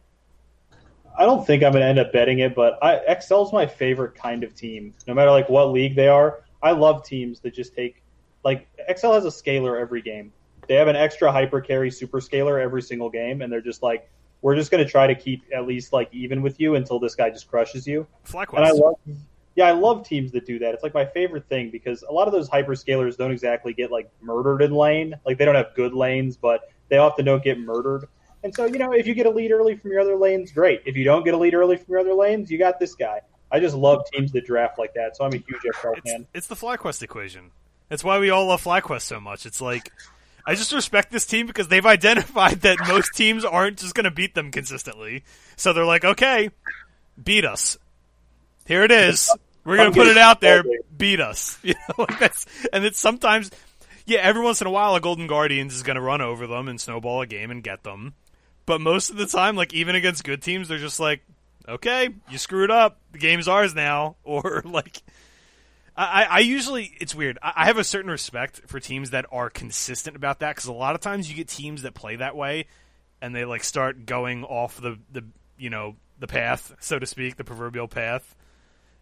I 1.17 1.25
don't 1.25 1.47
think 1.47 1.63
I'm 1.63 1.73
going 1.73 1.83
to 1.83 1.89
end 1.89 1.99
up 1.99 2.13
betting 2.13 2.41
it, 2.41 2.55
but 2.55 2.79
I, 2.83 2.97
Excel's 2.97 3.53
my 3.53 3.67
favorite 3.67 4.17
kind 4.17 4.43
of 4.43 4.55
team. 4.55 4.95
No 5.07 5.15
matter 5.15 5.31
like 5.31 5.49
what 5.49 5.67
league 5.67 5.95
they 5.95 6.09
are, 6.09 6.44
I 6.65 6.73
love 6.73 7.05
teams 7.05 7.41
that 7.41 7.55
just 7.55 7.75
take 7.75 8.03
like 8.43 8.67
Excel 8.89 9.13
has 9.13 9.25
a 9.25 9.31
scaler 9.31 9.77
every 9.77 10.03
game. 10.03 10.33
They 10.67 10.75
have 10.75 10.89
an 10.89 10.97
extra 10.97 11.31
hyper 11.31 11.61
carry 11.61 11.91
super 11.91 12.21
scaler 12.21 12.59
every 12.59 12.83
single 12.83 13.11
game, 13.11 13.43
and 13.43 13.53
they're 13.53 13.61
just 13.61 13.83
like, 13.83 14.09
we're 14.41 14.57
just 14.57 14.71
going 14.71 14.83
to 14.85 14.91
try 14.91 15.07
to 15.07 15.15
keep 15.15 15.43
at 15.55 15.67
least 15.67 15.93
like 15.93 16.09
even 16.13 16.43
with 16.43 16.59
you 16.59 16.75
until 16.75 16.99
this 16.99 17.15
guy 17.15 17.31
just 17.31 17.49
crushes 17.49 17.87
you. 17.87 18.07
FlyQuest. 18.27 18.57
And 18.57 18.67
I 18.67 18.71
love, 18.71 18.95
yeah, 19.57 19.67
I 19.67 19.73
love 19.73 20.07
teams 20.07 20.33
that 20.33 20.47
do 20.47 20.59
that. 20.59 20.75
It's 20.75 20.83
like 20.83 20.95
my 20.95 21.05
favorite 21.05 21.47
thing 21.49 21.71
because 21.71 22.03
a 22.03 22.13
lot 22.13 22.29
of 22.29 22.33
those 22.33 22.49
hyper 22.49 22.75
scalers 22.75 23.17
don't 23.17 23.31
exactly 23.31 23.75
get 23.75 23.91
like 23.91 24.11
murdered 24.23 24.63
in 24.63 24.73
lane. 24.73 25.15
Like 25.27 25.39
they 25.39 25.45
don't 25.45 25.55
have 25.55 25.75
good 25.75 25.93
lanes, 25.93 26.37
but 26.37 26.73
they 26.89 26.97
often 26.97 27.25
don't 27.25 27.45
get 27.45 27.59
murdered. 27.59 28.09
And 28.43 28.55
so 28.55 28.65
you 28.67 28.79
know, 28.79 28.93
if 28.93 29.07
you 29.07 29.15
get 29.15 29.27
a 29.27 29.31
lead 29.31 29.53
early 29.53 29.77
from 29.77 29.91
your 29.91 30.01
other 30.01 30.17
lanes, 30.17 30.51
great. 30.51 30.83
If 30.87 30.97
you 30.97 31.05
don't 31.05 31.25
get 31.25 31.35
a 31.35 31.39
lead 31.39 31.55
early 31.55 31.77
from 31.77 31.93
your 31.93 32.01
other 32.01 32.15
lanes, 32.15 32.51
you 32.51 32.59
got 32.59 32.79
this 32.79 32.95
guy. 32.95 33.21
I 33.55 33.61
just 33.61 33.77
love 33.77 34.05
teams 34.13 34.33
that 34.33 34.45
draft 34.45 34.81
like 34.81 34.95
that. 34.95 35.17
So 35.17 35.25
I'm 35.25 35.33
a 35.33 35.37
huge 35.37 35.61
it's, 35.63 35.79
fan. 35.79 36.27
it's 36.35 36.49
the 36.49 36.57
FlyQuest 36.57 37.05
equation. 37.05 37.53
That's 37.89 38.03
why 38.03 38.19
we 38.19 38.31
all 38.31 38.47
love 38.47 38.65
FlyQuest 38.65 39.03
so 39.03 39.21
much. 39.21 39.47
It's 39.47 39.61
like 39.61 39.93
I 40.45 40.57
just 40.57 40.73
respect 40.73 41.13
this 41.13 41.25
team 41.25 41.47
because 41.47 41.69
they've 41.69 41.87
identified 41.87 42.63
that 42.63 42.79
most 42.89 43.15
teams 43.15 43.45
aren't 43.45 43.79
just 43.79 43.95
going 43.95 44.05
to 44.05 44.11
beat 44.11 44.35
them 44.35 44.51
consistently. 44.51 45.23
So 45.55 45.73
they're 45.73 45.85
like, 45.85 46.05
okay, 46.05 46.51
beat 47.23 47.45
us. 47.45 47.79
Here 48.67 48.83
it 48.83 48.91
is. 48.91 49.31
We're 49.65 49.77
going 49.77 49.93
to 49.93 49.97
put 49.97 50.09
it 50.09 50.19
out 50.19 50.41
there. 50.41 50.65
Beat 50.97 51.21
us. 51.21 51.57
You 51.65 51.75
know, 51.75 52.07
like 52.09 52.19
that's, 52.19 52.47
and 52.73 52.85
it's 52.85 52.99
sometimes, 52.99 53.53
yeah, 54.05 54.19
every 54.19 54.43
once 54.43 54.61
in 54.61 54.67
a 54.67 54.71
while, 54.71 54.97
a 54.97 55.01
Golden 55.01 55.29
Guardians 55.29 55.77
is 55.77 55.85
going 55.85 55.95
to 55.95 56.03
run 56.03 56.21
over 56.21 56.49
them 56.49 56.67
and 56.67 56.81
snowball 56.81 57.23
a 57.23 57.27
game 57.29 57.53
and 57.53 57.63
get 57.63 57.85
them. 57.85 58.15
But 58.67 58.81
most 58.81 59.11
of 59.11 59.17
the 59.17 59.27
time, 59.27 59.55
like 59.55 59.73
even 59.73 59.95
against 59.95 60.25
good 60.25 60.43
teams, 60.43 60.67
they're 60.67 60.79
just 60.79 60.99
like, 60.99 61.23
okay, 61.69 62.11
you 62.31 62.39
screwed 62.39 62.71
up. 62.71 63.01
The 63.13 63.19
game's 63.19 63.49
ours 63.49 63.75
now. 63.75 64.17
Or 64.25 64.63
like, 64.65 65.03
I, 65.97 66.25
I 66.25 66.39
usually 66.41 66.93
it's 67.01 67.15
weird. 67.15 67.39
I, 67.43 67.67
have 67.67 67.79
a 67.79 67.85
certain 67.85 68.11
respect 68.11 68.63
for 68.67 68.81
teams 68.81 69.11
that 69.11 69.27
are 69.31 69.51
consistent 69.51 70.17
about 70.17 70.41
that 70.41 70.57
because 70.57 70.69
a 70.69 70.73
lot 70.73 70.95
of 70.95 71.01
times 71.01 71.29
you 71.29 71.37
get 71.37 71.49
teams 71.49 71.83
that 71.83 71.95
play 71.95 72.17
that 72.17 72.35
way, 72.35 72.67
and 73.21 73.35
they 73.35 73.45
like 73.45 73.63
start 73.63 74.07
going 74.07 74.45
off 74.45 74.81
the 74.81 74.99
the 75.13 75.25
you 75.57 75.71
know 75.71 75.97
the 76.19 76.27
path, 76.27 76.75
so 76.81 76.99
to 76.99 77.07
speak, 77.07 77.37
the 77.37 77.45
proverbial 77.45 77.89
path, 77.89 78.35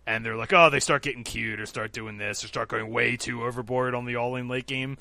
and 0.06 0.24
they're 0.24 0.36
like, 0.36 0.52
oh, 0.52 0.70
they 0.70 0.80
start 0.80 1.02
getting 1.02 1.24
cute 1.24 1.60
or 1.60 1.66
start 1.66 1.92
doing 1.92 2.18
this 2.18 2.44
or 2.44 2.48
start 2.48 2.68
going 2.68 2.90
way 2.90 3.16
too 3.16 3.42
overboard 3.44 3.94
on 3.94 4.04
the 4.04 4.16
all 4.16 4.36
in 4.36 4.48
late 4.48 4.66
game. 4.66 4.98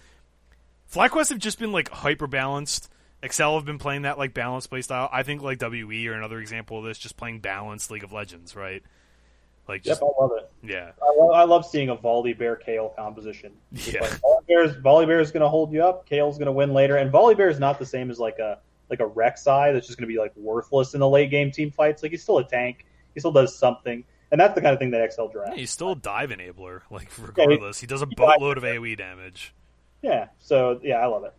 FlyQuest 0.93 1.29
have 1.29 1.39
just 1.39 1.59
been 1.59 1.71
like 1.71 1.89
hyper 1.89 2.27
balanced. 2.27 2.89
Excel 3.23 3.55
have 3.55 3.65
been 3.65 3.77
playing 3.77 4.03
that 4.03 4.17
like 4.17 4.33
balanced 4.33 4.69
play 4.69 4.81
style. 4.81 5.09
I 5.11 5.23
think 5.23 5.41
like 5.41 5.61
WE 5.61 6.07
or 6.07 6.13
another 6.13 6.39
example 6.39 6.79
of 6.79 6.85
this, 6.85 6.97
just 6.97 7.17
playing 7.17 7.39
balanced 7.39 7.91
League 7.91 8.03
of 8.03 8.11
Legends, 8.11 8.55
right? 8.55 8.81
Like 9.67 9.83
just 9.83 10.01
Yep, 10.01 10.09
I 10.17 10.21
love 10.23 10.31
it. 10.37 10.51
yeah. 10.63 10.91
I 11.01 11.15
love, 11.17 11.31
I 11.35 11.43
love 11.43 11.65
seeing 11.65 11.89
a 11.89 11.95
Volley 11.95 12.33
Bear 12.33 12.55
Kayle 12.55 12.89
composition. 12.95 13.53
Yeah. 13.71 14.01
like 14.01 14.19
Volibear's 14.21 14.75
Volley 14.81 15.05
Bear 15.05 15.19
is 15.19 15.31
going 15.31 15.41
to 15.43 15.49
hold 15.49 15.71
you 15.71 15.83
up. 15.83 16.09
Kayle's 16.09 16.37
going 16.37 16.47
to 16.47 16.51
win 16.51 16.73
later, 16.73 16.97
and 16.97 17.11
Volibear 17.11 17.49
is 17.49 17.59
not 17.59 17.77
the 17.79 17.85
same 17.85 18.09
as 18.09 18.19
like 18.19 18.39
a 18.39 18.57
like 18.89 18.99
a 18.99 19.07
Rek'Sai 19.07 19.71
that's 19.71 19.87
just 19.87 19.97
going 19.99 20.09
to 20.09 20.13
be 20.13 20.19
like 20.19 20.35
worthless 20.35 20.93
in 20.95 20.99
the 20.99 21.07
late 21.07 21.29
game 21.29 21.51
team 21.51 21.71
fights. 21.71 22.01
Like 22.03 22.11
he's 22.11 22.23
still 22.23 22.39
a 22.39 22.43
tank. 22.43 22.85
He 23.13 23.19
still 23.21 23.31
does 23.31 23.55
something, 23.55 24.03
and 24.31 24.41
that's 24.41 24.55
the 24.55 24.61
kind 24.61 24.73
of 24.73 24.79
thing 24.79 24.91
that 24.91 25.13
XL 25.13 25.23
Yeah, 25.25 25.31
drafts. 25.31 25.55
he's 25.59 25.71
still 25.71 25.91
a 25.91 25.95
dive 25.95 26.31
enabler, 26.31 26.81
like 26.89 27.09
regardless. 27.19 27.79
He 27.79 27.87
does 27.87 28.01
a 28.01 28.07
boatload 28.07 28.57
of 28.57 28.63
AoE 28.63 28.97
damage. 28.97 29.53
Yeah, 30.01 30.29
so 30.39 30.79
yeah, 30.83 30.95
I 30.95 31.05
love 31.05 31.23
it. 31.25 31.33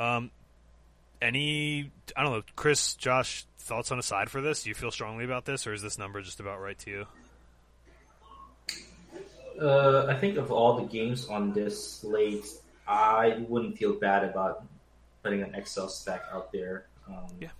Um, 0.00 0.30
any 1.24 1.90
I 2.16 2.22
don't 2.22 2.32
know, 2.32 2.42
Chris, 2.54 2.94
Josh, 2.94 3.46
thoughts 3.58 3.90
on 3.90 3.98
a 3.98 4.02
side 4.02 4.30
for 4.30 4.40
this? 4.40 4.62
Do 4.62 4.68
you 4.68 4.74
feel 4.74 4.90
strongly 4.90 5.24
about 5.24 5.44
this, 5.44 5.66
or 5.66 5.72
is 5.72 5.82
this 5.82 5.98
number 5.98 6.20
just 6.20 6.38
about 6.38 6.60
right 6.60 6.78
to 6.80 6.90
you? 6.90 7.06
Uh, 9.60 10.06
I 10.08 10.14
think 10.14 10.36
of 10.36 10.50
all 10.50 10.76
the 10.80 10.86
games 10.86 11.28
on 11.28 11.52
this 11.52 11.82
slate, 12.00 12.46
I 12.86 13.44
wouldn't 13.48 13.78
feel 13.78 13.94
bad 13.94 14.24
about 14.24 14.64
putting 15.22 15.42
an 15.42 15.54
Excel 15.54 15.88
stack 15.88 16.22
out 16.32 16.52
there. 16.52 16.86
Um, 17.08 17.28
Yeah. 17.40 17.50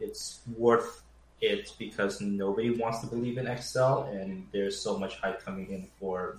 It's 0.00 0.40
worth 0.56 1.02
it 1.40 1.72
because 1.78 2.20
nobody 2.20 2.70
wants 2.70 3.00
to 3.00 3.06
believe 3.06 3.38
in 3.38 3.46
Excel, 3.46 4.04
and 4.04 4.46
there's 4.52 4.80
so 4.80 4.98
much 4.98 5.16
hype 5.20 5.44
coming 5.44 5.70
in 5.70 5.86
for 6.00 6.38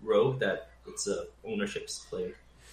Rogue 0.00 0.40
that 0.40 0.70
it's 0.86 1.06
a 1.08 1.26
ownership 1.44 1.88
play. 2.08 2.32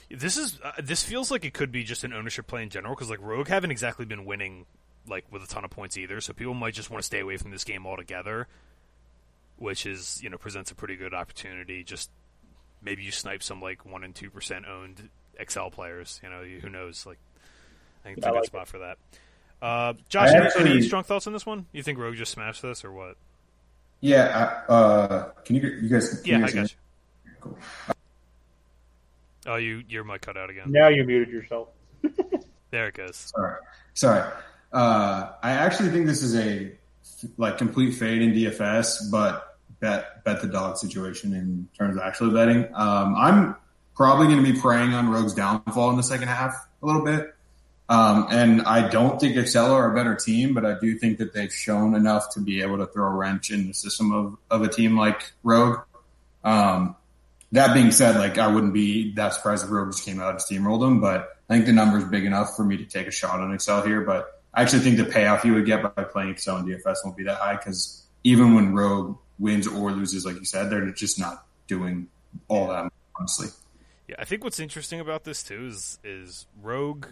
This 0.10 0.38
is 0.38 0.60
uh, 0.64 0.72
this 0.82 1.04
feels 1.04 1.32
like 1.32 1.46
it 1.46 1.54
could 1.54 1.72
be 1.72 1.84
just 1.84 2.04
an 2.04 2.14
ownership 2.14 2.48
play 2.48 2.64
in 2.64 2.70
general 2.70 2.94
because 2.96 3.10
like 3.10 3.22
Rogue 3.22 3.48
haven't 3.48 3.72
exactly 3.72 4.06
been 4.06 4.26
winning 4.26 4.66
like 5.08 5.26
with 5.32 5.44
a 5.44 5.48
ton 5.48 5.66
of 5.66 5.72
points 5.72 5.98
either, 5.98 6.22
so 6.22 6.34
people 6.34 6.54
might 6.54 6.74
just 6.74 6.90
want 6.90 7.02
to 7.02 7.06
stay 7.06 7.20
away 7.20 7.38
from 7.38 7.52
this 7.52 7.64
game 7.64 7.86
altogether, 7.88 8.48
which 9.58 9.86
is 9.86 10.20
you 10.24 10.30
know 10.30 10.38
presents 10.38 10.72
a 10.72 10.76
pretty 10.76 10.96
good 10.96 11.14
opportunity. 11.14 11.84
Just 11.84 12.10
maybe 12.82 13.04
you 13.04 13.12
snipe 13.12 13.42
some 13.44 13.62
like 13.62 13.86
one 13.86 14.04
and 14.04 14.14
two 14.14 14.30
percent 14.30 14.66
owned 14.66 15.10
XL 15.48 15.68
players. 15.70 16.20
You 16.24 16.30
know, 16.30 16.42
you- 16.42 16.60
who 16.60 16.70
knows? 16.70 17.06
Like, 17.06 17.18
I 18.04 18.08
think 18.10 18.18
it's 18.20 18.26
a 18.28 18.30
I 18.30 18.32
good 18.34 18.38
like 18.40 18.46
spot 18.46 18.68
for 18.68 18.80
that. 18.80 18.98
Uh, 19.62 19.94
Josh, 20.10 20.30
any, 20.30 20.46
actually- 20.46 20.70
any 20.72 20.82
strong 20.84 21.04
thoughts 21.04 21.26
on 21.28 21.34
this 21.34 21.46
one? 21.46 21.66
You 21.72 21.82
think 21.84 21.98
Rogue 21.98 22.16
just 22.16 22.32
smashed 22.34 22.62
this 22.62 22.84
or 22.86 22.92
what? 22.92 23.16
Yeah. 24.02 24.62
I- 24.68 24.72
Uh, 24.72 25.32
can 25.46 25.56
you 25.56 25.62
you 25.82 25.90
guys? 25.90 26.22
Yeah, 26.26 26.40
you 26.40 26.46
I 26.46 26.52
got 26.52 26.56
you. 26.72 26.78
Cool. 27.42 27.58
Oh, 29.46 29.56
you 29.56 29.84
your 29.88 30.04
mic 30.04 30.22
cut 30.22 30.38
out 30.38 30.50
again. 30.50 30.72
Now 30.72 30.88
you 30.88 31.04
muted 31.04 31.30
yourself. 31.30 31.70
There 32.74 32.88
it 32.88 32.96
goes. 32.96 33.16
Sorry. 33.16 33.60
Sorry. 33.94 34.32
Uh, 34.72 35.30
I 35.44 35.52
actually 35.52 35.90
think 35.90 36.08
this 36.08 36.24
is 36.24 36.36
a 36.36 36.72
like 37.38 37.60
complete 37.60 37.92
fade 37.92 38.24
in 38.24 38.34
DFS, 38.34 39.12
but 39.12 39.60
bet 39.80 40.24
bet 40.24 40.42
the 40.42 40.48
dog 40.48 40.78
situation 40.78 41.36
in 41.36 41.68
terms 41.78 41.98
of 41.98 42.02
actually 42.02 42.34
betting. 42.34 42.68
Um, 42.74 43.14
I'm 43.16 43.56
probably 43.96 44.26
going 44.26 44.44
to 44.44 44.54
be 44.54 44.60
preying 44.60 44.96
on 44.96 45.10
Rogue's 45.10 45.36
downfall 45.36 45.92
in 45.92 45.98
the 45.98 46.04
second 46.04 46.30
half 46.30 46.56
a 46.82 46.86
little 46.88 47.06
bit. 47.06 47.36
Um, 47.90 48.26
and 48.32 48.64
I 48.64 48.90
don't 48.90 49.20
think 49.20 49.38
Excel 49.38 49.72
are 49.72 49.92
a 49.92 49.96
better 49.96 50.16
team, 50.16 50.56
but 50.56 50.66
I 50.66 50.80
do 50.80 50.98
think 50.98 51.20
that 51.20 51.32
they've 51.32 51.54
shown 51.54 51.94
enough 51.94 52.34
to 52.34 52.40
be 52.40 52.64
able 52.64 52.80
to 52.80 52.88
throw 52.88 53.06
a 53.06 53.12
wrench 53.12 53.52
in 53.52 53.68
the 53.68 53.74
system 53.76 54.12
of, 54.12 54.38
of 54.50 54.64
a 54.64 54.68
team 54.68 54.98
like 54.98 55.32
Rogue. 55.44 55.82
Um, 56.44 56.96
that 57.54 57.74
being 57.76 57.92
said, 57.92 58.16
like 58.16 58.38
I 58.38 58.48
wouldn't 58.48 58.74
be 58.74 59.14
that 59.14 59.36
surprised 59.36 59.64
if 59.64 59.72
Rogue 59.72 59.92
just 59.92 60.04
came 60.04 60.20
out 60.20 60.32
and 60.32 60.40
steamrolled 60.40 60.82
them, 60.82 61.00
but 61.00 61.38
I 61.50 61.54
think 61.54 61.68
the 61.68 61.74
number 61.74 62.00
is 62.00 62.04
big 62.04 62.26
enough 62.26 62.56
for 62.56 62.64
me 62.64 62.78
to 62.78 62.86
take 62.86 63.08
a 63.08 63.12
shot 63.12 63.40
on 63.40 63.54
Excel 63.54 63.84
here. 63.84 64.02
But 64.02 64.42
I 64.54 64.64
actually 64.64 64.80
think 64.80 64.98
the 64.98 65.06
payoff 65.06 65.46
you 65.46 65.54
would 65.54 65.66
get 65.66 65.96
by 65.96 66.04
playing 66.04 66.32
Excel 66.32 66.58
and 66.58 66.68
DFS 66.68 66.98
won't 67.06 67.16
be 67.16 67.24
that 67.26 67.38
high 67.38 67.56
because 67.56 68.06
even 68.24 68.56
when 68.56 68.74
Rogue 68.74 69.18
wins 69.38 69.68
or 69.68 69.92
loses, 69.92 70.26
like 70.26 70.36
you 70.36 70.46
said, 70.46 70.72
they're 70.72 70.90
just 70.92 71.20
not 71.20 71.46
doing 71.68 72.08
all 72.48 72.70
that 72.70 72.92
honestly. 73.20 73.50
Yeah, 74.08 74.16
I 74.18 74.26
think 74.26 74.44
what's 74.44 74.60
interesting 74.60 75.00
about 75.00 75.24
this 75.24 75.44
too 75.44 75.68
is 75.68 76.00
is 76.04 76.48
Rogue. 76.60 77.08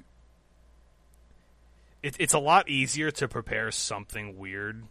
It, 2.01 2.15
it's 2.17 2.33
a 2.33 2.39
lot 2.39 2.67
easier 2.67 3.11
to 3.11 3.27
prepare 3.27 3.69
something 3.69 4.39
weird, 4.39 4.85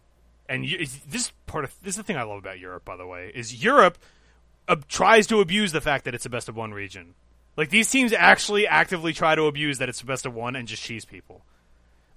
and 0.47 0.65
you, 0.65 0.87
this 1.09 1.33
part 1.45 1.65
of 1.65 1.75
this 1.81 1.95
is 1.95 1.97
the 1.97 2.03
thing 2.03 2.15
I 2.15 2.23
love 2.23 2.37
about 2.37 2.57
Europe. 2.57 2.85
By 2.85 2.95
the 2.95 3.05
way, 3.05 3.33
is 3.35 3.61
Europe 3.61 3.97
tries 4.87 5.27
to 5.27 5.41
abuse 5.41 5.71
the 5.71 5.81
fact 5.81 6.05
that 6.05 6.15
it's 6.15 6.25
a 6.25 6.29
best 6.29 6.49
of 6.49 6.55
one 6.55 6.73
region. 6.73 7.13
Like 7.57 7.69
these 7.69 7.89
teams 7.89 8.13
actually 8.13 8.67
actively 8.67 9.13
try 9.13 9.35
to 9.35 9.43
abuse 9.43 9.79
that 9.79 9.89
it's 9.89 9.99
the 9.99 10.05
best 10.05 10.25
of 10.25 10.33
one 10.33 10.55
and 10.55 10.67
just 10.67 10.83
cheese 10.83 11.05
people. 11.05 11.43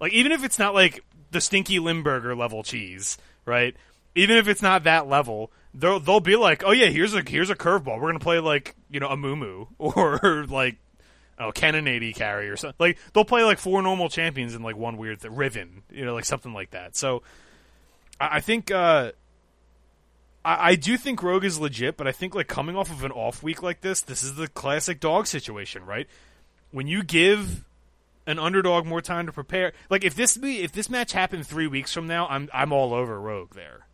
Like 0.01 0.13
even 0.13 0.33
if 0.33 0.45
it's 0.45 0.59
not 0.59 0.75
like 0.75 1.03
the 1.31 1.41
stinky 1.41 1.79
Limburger 1.79 2.35
level 2.35 2.63
cheese, 2.63 3.19
right? 3.45 3.75
Even 4.15 4.37
if 4.37 4.47
it's 4.49 4.63
not 4.63 4.85
that 4.85 5.09
level, 5.09 5.51
they'll 5.75 5.99
they'll 5.99 6.21
be 6.21 6.37
like, 6.37 6.63
oh 6.65 6.71
yeah, 6.71 6.87
here's 6.87 7.15
a 7.15 7.23
here's 7.27 7.51
a 7.51 7.57
curveball. 7.57 8.01
We're 8.01 8.09
gonna 8.09 8.21
play 8.21 8.39
like 8.39 8.77
you 8.91 9.01
know 9.01 9.09
a 9.09 9.17
Mumu 9.17 9.69
or 9.79 10.47
like 10.49 10.77
oh 11.39 11.51
Kennen 11.53 11.89
AD 11.89 12.15
carry 12.15 12.49
or 12.49 12.57
something. 12.57 12.77
Like 12.79 12.99
they'll 13.13 13.25
play 13.25 13.43
like 13.43 13.59
four 13.59 13.83
normal 13.83 14.09
champions 14.09 14.55
and 14.55 14.65
like 14.65 14.77
one 14.77 14.97
weird 14.97 15.21
th- 15.21 15.33
Riven, 15.33 15.83
you 15.91 16.05
know, 16.05 16.15
like 16.15 16.25
something 16.25 16.53
like 16.53 16.71
that. 16.71 16.97
So 16.97 17.23
I, 18.21 18.37
I 18.37 18.41
think 18.41 18.71
uh, 18.71 19.13
I, 20.45 20.71
I 20.71 20.75
do 20.75 20.97
think 20.97 21.23
Rogue 21.23 21.45
is 21.45 21.59
legit, 21.59 21.97
but 21.97 22.07
I 22.07 22.13
think 22.13 22.35
like 22.35 22.49
coming 22.49 22.77
off 22.77 22.91
of 22.91 23.05
an 23.05 23.13
off 23.13 23.43
week 23.43 23.63
like 23.63 23.81
this, 23.81 24.01
this 24.01 24.23
is 24.23 24.35
the 24.35 24.49
classic 24.49 25.01
dog 25.01 25.27
situation, 25.27 25.85
right? 25.85 26.07
When 26.71 26.87
you 26.87 27.03
give 27.03 27.65
an 28.27 28.39
underdog 28.39 28.87
more 28.87 29.01
time 29.01 29.27
to 29.27 29.33
prepare, 29.33 29.73
like 29.91 30.05
if 30.05 30.15
this 30.15 30.39
if 30.43 30.73
this 30.73 30.91
match 30.91 31.13
happened 31.13 31.47
three 31.47 31.67
weeks 31.67 31.93
from 31.93 32.07
now, 32.07 32.27
I'm 32.29 32.49
I'm 32.53 32.73
all 32.73 32.93
over 32.93 33.21
Rogue 33.21 33.55
there 33.55 33.87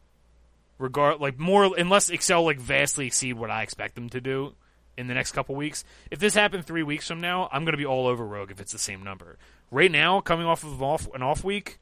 regard 0.81 1.21
like 1.21 1.39
more 1.39 1.71
unless 1.79 2.11
Excel 2.11 2.45
like 2.45 2.59
vastly 2.59 3.07
exceed 3.07 3.35
what 3.35 3.51
I 3.51 3.63
expect 3.63 3.95
them 3.95 4.09
to 4.11 4.21
do 4.21 4.55
in 4.97 5.07
the 5.07 5.15
next 5.15 5.33
couple 5.33 5.55
weeks. 5.55 5.85
If 6.11 6.19
this 6.19 6.35
happened 6.35 6.65
three 6.65 6.83
weeks 6.83 7.07
from 7.07 7.21
now, 7.21 7.49
I'm 7.53 7.65
going 7.65 7.73
to 7.73 7.79
be 7.79 7.87
all 7.87 8.07
over 8.07 8.27
Rogue 8.27 8.51
if 8.51 8.61
it's 8.61 8.73
the 8.73 8.79
same 8.79 9.03
number. 9.05 9.39
Right 9.71 9.91
now, 9.91 10.21
coming 10.21 10.47
off 10.47 10.65
of 10.65 10.83
off, 10.83 11.09
an 11.15 11.23
off 11.23 11.45
week, 11.45 11.79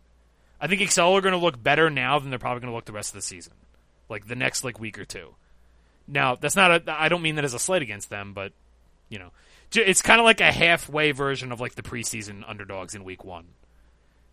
I 0.61 0.67
think 0.67 0.81
Excel 0.81 1.15
are 1.17 1.21
going 1.21 1.33
to 1.33 1.39
look 1.39 1.63
better 1.63 1.89
now 1.89 2.19
than 2.19 2.31
they're 2.31 2.39
probably 2.39 2.61
going 2.61 2.73
to 2.73 2.77
look 2.77 2.85
the 2.85 2.93
rest 2.93 3.11
of 3.11 3.15
the 3.15 3.23
season, 3.23 3.55
like 4.09 4.27
the 4.27 4.37
next 4.37 4.65
like 4.65 4.81
week 4.81 4.99
or 4.99 5.05
two. 5.05 5.35
Now, 6.07 6.35
that's 6.37 6.57
not 6.57 6.71
a. 6.71 6.83
I 7.01 7.09
don't 7.09 7.23
mean 7.23 7.37
that 7.37 7.45
as 7.45 7.55
a 7.55 7.59
slight 7.59 7.83
against 7.83 8.11
them, 8.11 8.33
but 8.33 8.53
you 9.09 9.19
know, 9.19 9.31
it's 9.75 10.03
kind 10.03 10.21
of 10.21 10.25
like 10.25 10.41
a 10.41 10.53
halfway 10.53 11.13
version 11.13 11.53
of 11.53 11.61
like 11.61 11.75
the 11.75 11.83
preseason 11.83 12.43
underdogs 12.47 12.95
in 12.95 13.05
week 13.05 13.25
one. 13.25 13.47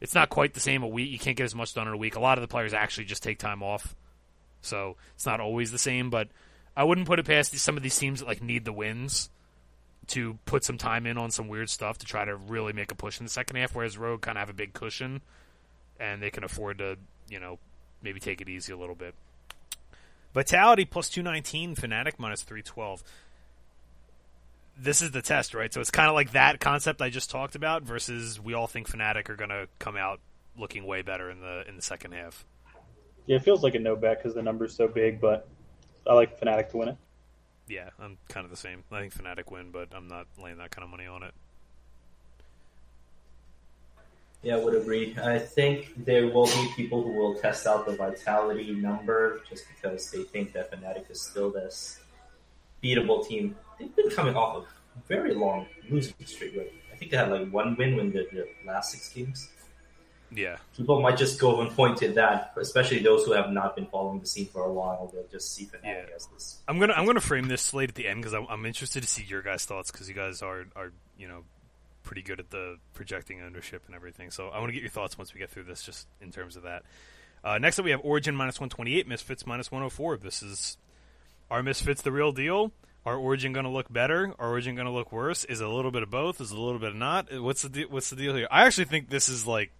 It's 0.02 0.16
not 0.16 0.30
quite 0.30 0.54
the 0.54 0.60
same 0.60 0.84
a 0.84 0.88
week. 0.88 1.10
You 1.10 1.20
can't 1.20 1.38
get 1.38 1.46
as 1.46 1.56
much 1.56 1.74
done 1.74 1.88
in 1.88 1.94
a 1.94 1.98
week. 1.98 2.16
A 2.16 2.20
lot 2.20 2.38
of 2.38 2.42
the 2.42 2.48
players 2.48 2.74
actually 2.74 3.06
just 3.06 3.24
take 3.24 3.40
time 3.40 3.64
off 3.64 3.96
so 4.66 4.98
it's 5.14 5.26
not 5.26 5.40
always 5.40 5.72
the 5.72 5.78
same, 5.78 6.10
but 6.10 6.28
I 6.76 6.84
wouldn't 6.84 7.08
put 7.08 7.20
it 7.20 7.26
past 7.26 7.56
some 7.58 7.78
of 7.78 7.84
these 7.84 7.98
teams 7.98 8.20
that 8.20 8.28
like 8.28 8.42
need 8.42 8.66
the 8.66 8.74
wins 8.74 9.30
to 10.08 10.38
put 10.46 10.64
some 10.64 10.78
time 10.78 11.06
in 11.06 11.18
on 11.18 11.32
some 11.32 11.48
weird 11.48 11.70
stuff 11.70 12.00
to 12.00 12.06
try 12.06 12.26
to 12.26 12.36
really 12.36 12.74
make 12.74 12.92
a 12.92 12.96
push 12.96 13.20
in 13.20 13.26
the 13.26 13.32
second 13.32 13.56
half. 13.56 13.76
Whereas 13.76 13.98
Rogue 13.98 14.22
kind 14.22 14.38
of 14.38 14.42
have 14.42 14.50
a 14.50 14.54
big 14.54 14.74
cushion, 14.74 15.22
and 16.00 16.22
they 16.22 16.32
can 16.32 16.44
afford 16.44 16.80
to, 16.80 16.98
you 17.30 17.40
know, 17.40 17.60
maybe 18.02 18.20
take 18.20 18.42
it 18.42 18.50
easy 18.50 18.74
a 18.74 18.78
little 18.78 18.96
bit. 18.96 19.16
Vitality 20.36 20.84
plus 20.84 21.10
two 21.10 21.24
nineteen, 21.24 21.76
Fnatic 21.76 22.20
minus 22.20 22.44
three 22.44 22.62
twelve. 22.62 23.02
This 24.78 25.02
is 25.02 25.12
the 25.12 25.22
test, 25.22 25.54
right? 25.54 25.74
So 25.74 25.80
it's 25.80 25.90
kind 25.90 26.10
of 26.10 26.14
like 26.14 26.34
that 26.34 26.60
concept 26.60 27.02
I 27.02 27.10
just 27.10 27.32
talked 27.32 27.56
about 27.56 27.84
versus 27.84 28.38
we 28.38 28.54
all 28.54 28.68
think 28.68 28.92
Fnatic 28.92 29.30
are 29.30 29.38
going 29.38 29.50
to 29.50 29.70
come 29.80 29.96
out 29.96 30.20
looking 30.58 30.86
way 30.86 31.02
better 31.02 31.32
in 31.32 31.40
the 31.40 31.64
in 31.70 31.78
the 31.78 31.82
second 31.82 32.12
half. 32.12 32.46
Yeah, 33.26 33.38
it 33.38 33.44
feels 33.44 33.64
like 33.64 33.76
a 33.76 33.80
no 33.80 33.96
bet 33.96 34.18
because 34.20 34.36
the 34.36 34.44
number's 34.44 34.76
so 34.76 34.90
big, 34.90 35.22
but 35.22 35.48
I 36.06 36.14
like 36.14 36.38
Fnatic 36.40 36.70
to 36.72 36.78
win 36.78 36.90
it. 36.90 36.98
Yeah, 37.70 37.90
I'm 37.98 38.18
kind 38.28 38.44
of 38.44 38.52
the 38.52 38.58
same. 38.58 38.84
I 38.92 39.00
think 39.00 39.14
Fnatic 39.14 39.50
win, 39.50 39.72
but 39.72 39.88
I'm 39.96 40.10
not 40.10 40.28
laying 40.38 40.58
that 40.58 40.70
kind 40.70 40.84
of 40.84 40.90
money 40.90 41.08
on 41.08 41.24
it. 41.24 41.34
Yeah, 44.46 44.58
I 44.58 44.64
would 44.64 44.76
agree. 44.76 45.16
I 45.18 45.40
think 45.40 46.06
there 46.06 46.28
will 46.28 46.46
be 46.46 46.70
people 46.76 47.02
who 47.02 47.14
will 47.14 47.34
test 47.34 47.66
out 47.66 47.88
the 47.88 47.96
vitality 47.96 48.74
number 48.74 49.42
just 49.50 49.64
because 49.68 50.12
they 50.12 50.22
think 50.22 50.54
that 50.54 50.72
Fnatic 50.72 51.10
is 51.10 51.20
still 51.20 51.50
this 51.50 52.00
beatable 52.84 53.28
team. 53.28 53.56
They've 53.80 53.94
been 53.96 54.12
coming 54.12 54.36
off 54.36 54.58
of 54.58 54.64
a 54.64 55.08
very 55.08 55.34
long 55.34 55.66
losing 55.90 56.14
streak. 56.26 56.56
Right? 56.56 56.72
I 56.94 56.96
think 56.96 57.10
they 57.10 57.18
had 57.18 57.32
like 57.32 57.50
one 57.50 57.76
win 57.76 57.96
when 57.96 58.12
the, 58.12 58.28
the 58.32 58.48
last 58.68 58.92
six 58.92 59.10
games. 59.10 59.50
Yeah. 60.30 60.58
People 60.78 61.02
might 61.02 61.18
just 61.18 61.40
go 61.40 61.62
and 61.62 61.72
point 61.72 61.98
to 61.98 62.10
that, 62.10 62.54
especially 62.56 63.00
those 63.00 63.26
who 63.26 63.32
have 63.32 63.50
not 63.50 63.76
been 63.76 63.88
following 63.88 64.20
the 64.20 64.28
scene 64.28 64.46
for 64.46 64.64
a 64.64 64.72
while. 64.72 65.10
They'll 65.12 65.26
just 65.28 65.56
see 65.56 65.66
Fnatic 65.66 65.80
yeah. 65.86 66.06
as 66.16 66.28
this. 66.28 66.62
I'm 66.68 66.78
gonna 66.78 66.94
I'm 66.94 67.08
gonna 67.08 67.20
frame 67.20 67.48
this 67.48 67.64
slate 67.64 67.90
at 67.90 67.96
the 67.96 68.08
end 68.08 68.22
because 68.22 68.36
I'm, 68.36 68.46
I'm 68.48 68.68
interested 68.68 69.02
to 69.02 69.10
see 69.10 69.24
your 69.24 69.42
guys' 69.42 69.66
thoughts 69.66 69.90
because 69.90 70.08
you 70.08 70.14
guys 70.14 70.44
are 70.44 70.68
are 70.76 70.94
you 71.18 71.28
know 71.28 71.46
pretty 72.06 72.22
good 72.22 72.40
at 72.40 72.52
the 72.52 72.78
projecting 72.94 73.42
ownership 73.42 73.84
and 73.88 73.96
everything. 73.96 74.32
So 74.32 74.48
I 74.50 74.60
want 74.60 74.70
to 74.70 74.74
get 74.74 74.82
your 74.82 74.92
thoughts 74.92 75.18
once 75.18 75.34
we 75.34 75.40
get 75.40 75.50
through 75.50 75.64
this, 75.64 75.84
just 75.84 76.08
in 76.22 76.32
terms 76.32 76.56
of 76.56 76.64
that. 76.64 76.84
Uh, 77.44 77.58
next 77.58 77.78
up, 77.78 77.86
we 77.86 77.92
have 77.92 78.02
Origen 78.04 78.36
minus 78.36 78.60
128, 78.60 79.08
Misfits 79.08 79.46
minus 79.46 79.72
104. 79.72 80.18
This 80.18 80.42
is 80.42 80.78
our 81.52 81.62
Misfits 81.62 82.02
the 82.02 82.12
real 82.12 82.32
deal? 82.32 82.72
Are 83.06 83.18
Origen 83.18 83.54
going 83.54 83.66
to 83.66 83.70
look 83.70 83.92
better? 83.92 84.34
Are 84.40 84.50
Origen 84.50 84.76
going 84.76 84.88
to 84.88 84.92
look 84.92 85.12
worse? 85.12 85.46
Is 85.46 85.62
it 85.62 85.68
a 85.68 85.70
little 85.70 85.92
bit 85.92 86.02
of 86.02 86.10
both? 86.10 86.42
Is 86.42 86.52
it 86.52 86.58
a 86.58 86.62
little 86.62 86.80
bit 86.80 86.90
of 86.90 86.96
not? 86.96 87.28
What's 87.40 87.62
the 87.62 87.70
de- 87.70 87.86
what's 87.86 88.10
the 88.10 88.16
deal 88.16 88.34
here? 88.34 88.48
I 88.50 88.66
actually 88.66 88.86
think 88.86 89.10
this 89.10 89.30
is 89.30 89.46
like 89.46 89.72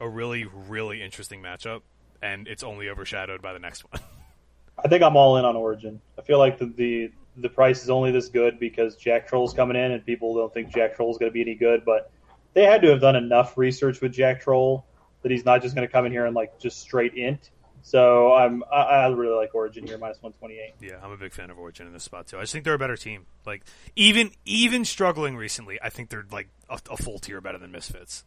a 0.00 0.08
really, 0.08 0.44
really 0.44 1.02
interesting 1.02 1.42
matchup, 1.42 1.80
and 2.22 2.46
it's 2.46 2.62
only 2.62 2.88
overshadowed 2.88 3.42
by 3.42 3.52
the 3.52 3.58
next 3.58 3.84
one. 3.90 4.00
I 4.84 4.86
think 4.86 5.02
I'm 5.02 5.16
all 5.16 5.36
in 5.36 5.44
on 5.44 5.56
Origen. 5.56 6.00
I 6.16 6.22
feel 6.22 6.38
like 6.38 6.58
the, 6.58 6.66
the 6.66 7.10
the 7.40 7.48
price 7.48 7.82
is 7.82 7.90
only 7.90 8.10
this 8.10 8.28
good 8.28 8.58
because 8.58 8.96
Jactroll's 8.96 9.54
coming 9.54 9.76
in, 9.76 9.92
and 9.92 10.04
people 10.04 10.34
don't 10.34 10.52
think 10.52 10.72
Jactroll's 10.72 11.18
going 11.18 11.30
to 11.30 11.34
be 11.34 11.40
any 11.40 11.54
good. 11.54 11.84
But 11.84 12.10
they 12.54 12.64
had 12.64 12.82
to 12.82 12.90
have 12.90 13.00
done 13.00 13.16
enough 13.16 13.56
research 13.56 14.00
with 14.00 14.12
Jactroll 14.12 14.84
that 15.22 15.30
he's 15.30 15.44
not 15.44 15.62
just 15.62 15.74
going 15.74 15.86
to 15.86 15.92
come 15.92 16.06
in 16.06 16.12
here 16.12 16.26
and 16.26 16.34
like 16.34 16.58
just 16.58 16.80
straight 16.80 17.14
int. 17.14 17.50
So 17.82 18.32
I'm 18.32 18.64
I, 18.72 18.82
I 18.82 19.08
really 19.08 19.36
like 19.36 19.54
Origen 19.54 19.86
here 19.86 19.98
minus 19.98 20.20
one 20.20 20.32
twenty 20.34 20.54
eight. 20.54 20.74
Yeah, 20.80 20.96
I'm 21.02 21.12
a 21.12 21.16
big 21.16 21.32
fan 21.32 21.50
of 21.50 21.58
Origen 21.58 21.86
in 21.86 21.92
this 21.92 22.04
spot 22.04 22.26
too. 22.26 22.36
I 22.36 22.42
just 22.42 22.52
think 22.52 22.64
they're 22.64 22.74
a 22.74 22.78
better 22.78 22.96
team. 22.96 23.26
Like 23.46 23.62
even 23.96 24.32
even 24.44 24.84
struggling 24.84 25.36
recently, 25.36 25.78
I 25.80 25.88
think 25.88 26.10
they're 26.10 26.26
like 26.30 26.48
a, 26.68 26.80
a 26.90 26.96
full 26.96 27.18
tier 27.18 27.40
better 27.40 27.58
than 27.58 27.70
Misfits. 27.70 28.24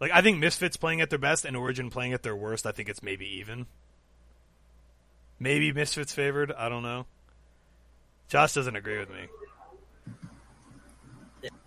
Like 0.00 0.12
I 0.12 0.22
think 0.22 0.38
Misfits 0.38 0.76
playing 0.76 1.00
at 1.00 1.10
their 1.10 1.18
best 1.18 1.44
and 1.44 1.56
Origen 1.56 1.90
playing 1.90 2.12
at 2.12 2.22
their 2.22 2.36
worst. 2.36 2.64
I 2.64 2.72
think 2.72 2.88
it's 2.88 3.02
maybe 3.02 3.26
even. 3.38 3.66
Maybe 5.38 5.72
Misfits 5.72 6.12
favored. 6.12 6.52
I 6.52 6.68
don't 6.68 6.82
know. 6.82 7.06
Josh 8.30 8.54
doesn't 8.54 8.76
agree 8.76 8.98
with 8.98 9.10
me. 9.10 9.26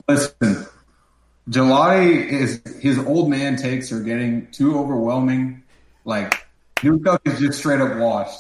Listen, 0.07 0.66
Gelati 1.49 2.30
is 2.30 2.61
his 2.80 2.97
old 2.99 3.30
man 3.30 3.57
takes 3.57 3.91
are 3.91 3.99
getting 3.99 4.49
too 4.51 4.80
overwhelming. 4.80 5.64
Like 6.05 6.34
Nuke 6.78 7.20
is 7.26 7.38
just 7.39 7.59
straight 7.59 7.82
up 7.82 7.97
washed. 7.97 8.39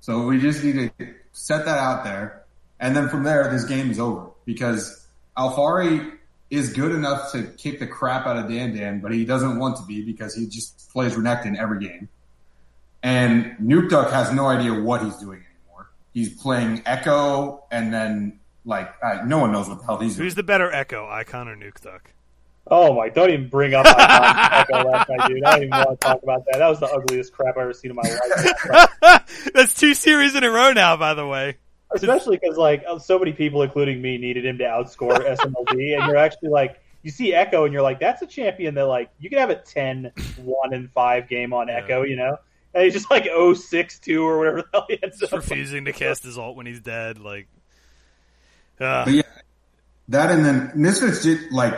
So 0.00 0.26
we 0.26 0.40
just 0.40 0.62
need 0.62 0.92
to 0.96 1.14
set 1.32 1.64
that 1.64 1.78
out 1.78 2.04
there, 2.04 2.44
and 2.78 2.96
then 2.96 3.08
from 3.08 3.24
there, 3.24 3.50
this 3.50 3.64
game 3.64 3.90
is 3.90 3.98
over 3.98 4.30
because 4.44 5.04
Alphari 5.36 6.12
is 6.50 6.72
good 6.72 6.92
enough 6.92 7.32
to 7.32 7.42
kick 7.42 7.80
the 7.80 7.86
crap 7.88 8.26
out 8.26 8.36
of 8.36 8.48
Dan 8.48 8.76
Dan, 8.76 9.00
but 9.00 9.12
he 9.12 9.24
doesn't 9.24 9.58
want 9.58 9.76
to 9.78 9.82
be 9.86 10.02
because 10.02 10.36
he 10.36 10.46
just 10.46 10.88
plays 10.92 11.14
Renekton 11.14 11.58
every 11.58 11.80
game. 11.84 12.08
And 13.02 13.56
Nukeduck 13.60 14.12
has 14.12 14.32
no 14.32 14.46
idea 14.46 14.72
what 14.72 15.02
he's 15.02 15.16
doing 15.16 15.38
anymore. 15.38 15.55
He's 16.16 16.34
playing 16.34 16.80
Ekko, 16.84 17.64
and 17.70 17.92
then 17.92 18.40
like 18.64 18.90
uh, 19.02 19.20
no 19.26 19.36
one 19.36 19.52
knows 19.52 19.68
what 19.68 19.80
the 19.80 19.84
hell 19.84 19.98
he's. 19.98 20.16
Who's 20.16 20.34
the 20.34 20.42
better 20.42 20.70
Ekko, 20.70 21.06
Icon 21.10 21.46
or 21.46 21.56
Nuke 21.56 21.78
Duck? 21.82 22.10
Oh 22.68 22.94
my! 22.94 23.10
Don't 23.10 23.28
even 23.28 23.50
bring 23.50 23.74
up 23.74 23.84
Icon 23.84 24.64
Ekko 24.64 24.84
last 24.90 25.10
night, 25.10 25.28
dude. 25.28 25.44
I 25.44 25.50
don't 25.50 25.64
even 25.64 25.70
want 25.72 26.00
to 26.00 26.06
talk 26.06 26.22
about 26.22 26.46
that. 26.46 26.60
That 26.60 26.68
was 26.68 26.80
the 26.80 26.86
ugliest 26.86 27.34
crap 27.34 27.58
I've 27.58 27.64
ever 27.64 27.74
seen 27.74 27.90
in 27.90 27.96
my 27.96 28.02
life. 29.02 29.20
That's 29.52 29.74
two 29.74 29.92
series 29.92 30.34
in 30.34 30.42
a 30.42 30.50
row 30.50 30.72
now, 30.72 30.96
by 30.96 31.12
the 31.12 31.26
way 31.26 31.58
especially 31.94 32.38
because 32.38 32.56
like 32.56 32.82
uh, 32.88 32.98
so 32.98 33.18
many 33.18 33.32
people, 33.32 33.60
including 33.62 34.00
me, 34.00 34.16
needed 34.16 34.46
him 34.46 34.56
to 34.56 34.64
outscore 34.64 35.18
SMLD, 35.36 35.98
and 35.98 36.06
you're 36.06 36.16
actually 36.16 36.48
like 36.48 36.80
you 37.02 37.10
see 37.10 37.32
Ekko, 37.32 37.64
and 37.64 37.74
you're 37.74 37.82
like, 37.82 38.00
that's 38.00 38.22
a 38.22 38.26
champion 38.26 38.74
that 38.76 38.86
like 38.86 39.10
you 39.18 39.28
could 39.28 39.38
have 39.38 39.50
a 39.50 39.56
10, 39.56 40.12
1 40.38 40.72
and 40.72 40.90
five 40.92 41.28
game 41.28 41.52
on 41.52 41.68
yeah. 41.68 41.82
Ekko, 41.82 42.08
you 42.08 42.16
know. 42.16 42.38
And 42.76 42.84
he's 42.84 42.92
just 42.92 43.10
like 43.10 43.24
062 43.24 44.12
2 44.12 44.22
or 44.22 44.38
whatever 44.38 44.56
the 44.58 44.68
hell 44.74 44.84
he 44.86 45.02
ends 45.02 45.22
up. 45.22 45.32
Refusing 45.32 45.86
to 45.86 45.92
cast 45.94 46.22
his 46.22 46.36
alt 46.36 46.56
when 46.56 46.66
he's 46.66 46.80
dead, 46.80 47.18
like. 47.18 47.48
Uh. 48.78 49.06
yeah, 49.08 49.22
that 50.08 50.30
and 50.30 50.44
then 50.44 50.72
Misfits 50.74 51.22
did 51.22 51.50
like 51.50 51.74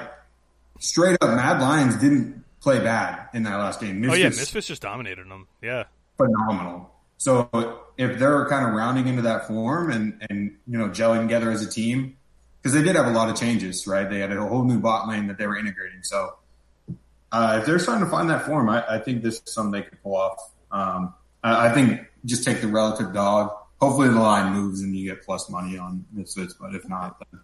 straight 0.81 1.17
up. 1.21 1.31
Mad 1.31 1.61
Lions 1.61 1.95
didn't 1.97 2.45
play 2.61 2.81
bad 2.81 3.29
in 3.33 3.45
that 3.45 3.55
last 3.57 3.81
game. 3.81 4.01
Misfits, 4.01 4.19
oh 4.19 4.21
yeah, 4.21 4.29
Misfits 4.31 4.67
just 4.67 4.83
dominated 4.83 5.29
them. 5.29 5.47
Yeah, 5.63 5.85
phenomenal. 6.17 6.91
So 7.19 7.49
if 7.97 8.19
they're 8.19 8.47
kind 8.47 8.67
of 8.67 8.75
rounding 8.75 9.07
into 9.07 9.23
that 9.23 9.47
form 9.47 9.93
and, 9.93 10.27
and 10.29 10.57
you 10.67 10.79
know 10.79 10.89
gelling 10.89 11.23
together 11.23 11.53
as 11.53 11.65
a 11.65 11.71
team, 11.71 12.17
because 12.61 12.75
they 12.75 12.83
did 12.83 12.97
have 12.97 13.07
a 13.07 13.13
lot 13.13 13.29
of 13.29 13.37
changes, 13.37 13.87
right? 13.87 14.11
They 14.11 14.19
had 14.19 14.33
a 14.33 14.45
whole 14.45 14.65
new 14.65 14.81
bot 14.81 15.07
lane 15.07 15.29
that 15.29 15.39
they 15.39 15.47
were 15.47 15.57
integrating. 15.57 16.03
So 16.03 16.35
uh, 17.31 17.59
if 17.61 17.67
they're 17.67 17.79
starting 17.79 18.05
to 18.05 18.11
find 18.11 18.29
that 18.31 18.47
form, 18.47 18.69
I, 18.69 18.85
I, 18.89 18.99
think 18.99 19.23
this 19.23 19.37
is 19.37 19.53
something 19.53 19.73
they 19.73 19.87
could 19.87 20.03
pull 20.03 20.17
off. 20.17 20.51
Um, 20.71 21.15
I, 21.43 21.69
I, 21.69 21.73
think 21.73 22.01
just 22.25 22.45
take 22.45 22.61
the 22.61 22.69
relative 22.69 23.13
dog. 23.13 23.53
Hopefully 23.81 24.09
the 24.09 24.21
line 24.21 24.53
moves 24.53 24.83
and 24.83 24.95
you 24.95 25.09
get 25.11 25.23
plus 25.23 25.49
money 25.49 25.79
on 25.79 26.05
Misfits, 26.13 26.55
but 26.55 26.75
if 26.75 26.89
not, 26.89 27.19
then... 27.19 27.41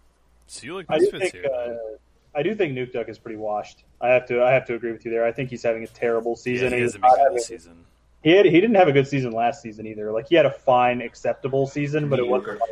so 0.47 0.65
you 0.65 0.75
like 0.75 0.89
Misfits 0.89 1.13
I 1.13 1.17
do 1.17 1.19
think, 1.19 1.33
here? 1.33 1.45
Uh, 1.45 1.97
I 2.37 2.43
do 2.43 2.55
think 2.55 2.73
Nukeduck 2.73 3.09
is 3.09 3.17
pretty 3.17 3.37
washed. 3.37 3.83
I 4.01 4.09
have 4.09 4.27
to 4.27 4.43
I 4.43 4.51
have 4.51 4.65
to 4.65 4.75
agree 4.75 4.91
with 4.91 5.05
you 5.05 5.11
there. 5.11 5.25
I 5.25 5.31
think 5.31 5.49
he's 5.49 5.63
having 5.63 5.83
a 5.83 5.87
terrible 5.87 6.35
season. 6.35 6.71
Yeah, 6.71 6.77
he 6.77 6.81
has 6.83 6.95
a 6.95 6.99
having, 7.01 7.39
season 7.39 7.85
he 8.25 8.31
had, 8.31 8.45
he 8.47 8.59
didn't 8.59 8.75
have 8.75 8.87
a 8.87 8.91
good 8.91 9.07
season 9.07 9.33
last 9.33 9.61
season 9.61 9.85
either. 9.85 10.11
Like 10.11 10.27
he 10.27 10.33
had 10.33 10.47
a 10.47 10.51
fine, 10.51 10.99
acceptable 10.99 11.67
season, 11.67 12.09
but 12.09 12.17
it 12.17 12.27
wasn't. 12.27 12.59
Like, 12.59 12.69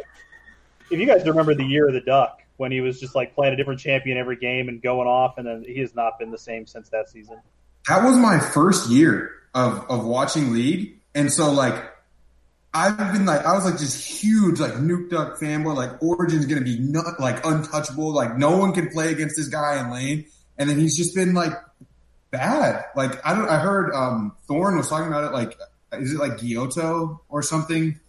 if 0.90 1.00
you 1.00 1.06
guys 1.06 1.24
remember 1.28 1.54
the 1.54 1.64
year 1.64 1.88
of 1.88 1.94
the 1.94 2.02
duck 2.02 2.42
when 2.58 2.72
he 2.72 2.82
was 2.82 3.00
just 3.00 3.14
like 3.14 3.36
playing 3.36 3.54
a 3.54 3.56
different 3.56 3.80
champion 3.80 4.18
every 4.18 4.36
game 4.36 4.68
and 4.68 4.82
going 4.82 5.08
off, 5.08 5.38
and 5.38 5.46
then 5.46 5.64
he 5.64 5.80
has 5.82 5.94
not 5.94 6.18
been 6.18 6.32
the 6.32 6.40
same 6.40 6.66
since 6.66 6.90
that 6.90 7.08
season. 7.08 7.38
That 7.88 8.04
was 8.04 8.18
my 8.18 8.40
first 8.40 8.90
year 8.90 9.32
of 9.54 9.86
of 9.90 10.06
watching 10.06 10.54
league, 10.54 11.00
and 11.14 11.32
so 11.32 11.52
like 11.52 11.94
I've 12.74 12.98
been 12.98 13.26
like, 13.26 13.46
I 13.46 13.54
was 13.54 13.66
like 13.66 13.78
just 13.78 14.04
huge, 14.04 14.60
like 14.60 14.74
Nukeduck 14.74 15.38
fanboy. 15.38 15.76
Like 15.76 16.02
Origen's 16.02 16.48
gonna 16.48 16.62
be 16.62 16.80
not, 16.80 17.20
like 17.20 17.46
untouchable. 17.46 18.14
Like 18.14 18.36
no 18.36 18.58
one 18.58 18.74
can 18.74 18.90
play 18.90 19.12
against 19.12 19.36
this 19.36 19.48
guy 19.48 19.80
in 19.80 19.92
lane. 19.92 20.26
And 20.58 20.70
then 20.70 20.80
he's 20.80 20.98
just 20.98 21.14
been 21.14 21.34
like 21.34 21.54
bad. 22.32 22.86
Like 22.96 23.26
I 23.26 23.36
don't. 23.36 23.48
I 23.48 23.60
heard 23.60 23.94
um 23.94 24.36
Thorin 24.50 24.78
was 24.78 24.90
talking 24.90 25.08
about 25.08 25.26
it. 25.26 25.34
Like 25.34 25.58
is 25.94 26.14
it 26.14 26.20
like 26.20 26.34
Guilhoto 26.34 27.20
or 27.30 27.44
something? 27.44 28.00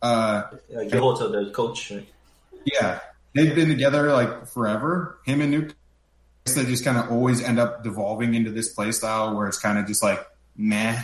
Uh, 0.00 0.44
Guilhoto, 0.70 1.30
the 1.30 1.50
coach. 1.52 1.92
yeah, 2.64 3.00
they've 3.34 3.54
been 3.54 3.68
together 3.68 4.12
like 4.12 4.46
forever. 4.46 5.18
Him 5.26 5.40
and 5.40 5.52
Nuke. 5.52 5.74
They 6.54 6.64
just 6.64 6.84
kind 6.84 6.96
of 6.96 7.10
always 7.10 7.42
end 7.42 7.58
up 7.58 7.82
devolving 7.82 8.34
into 8.34 8.50
this 8.50 8.72
play 8.72 8.92
style 8.92 9.36
where 9.36 9.48
it's 9.48 9.58
kind 9.58 9.78
of 9.78 9.86
just 9.86 10.02
like 10.02 10.24
meh. 10.56 11.02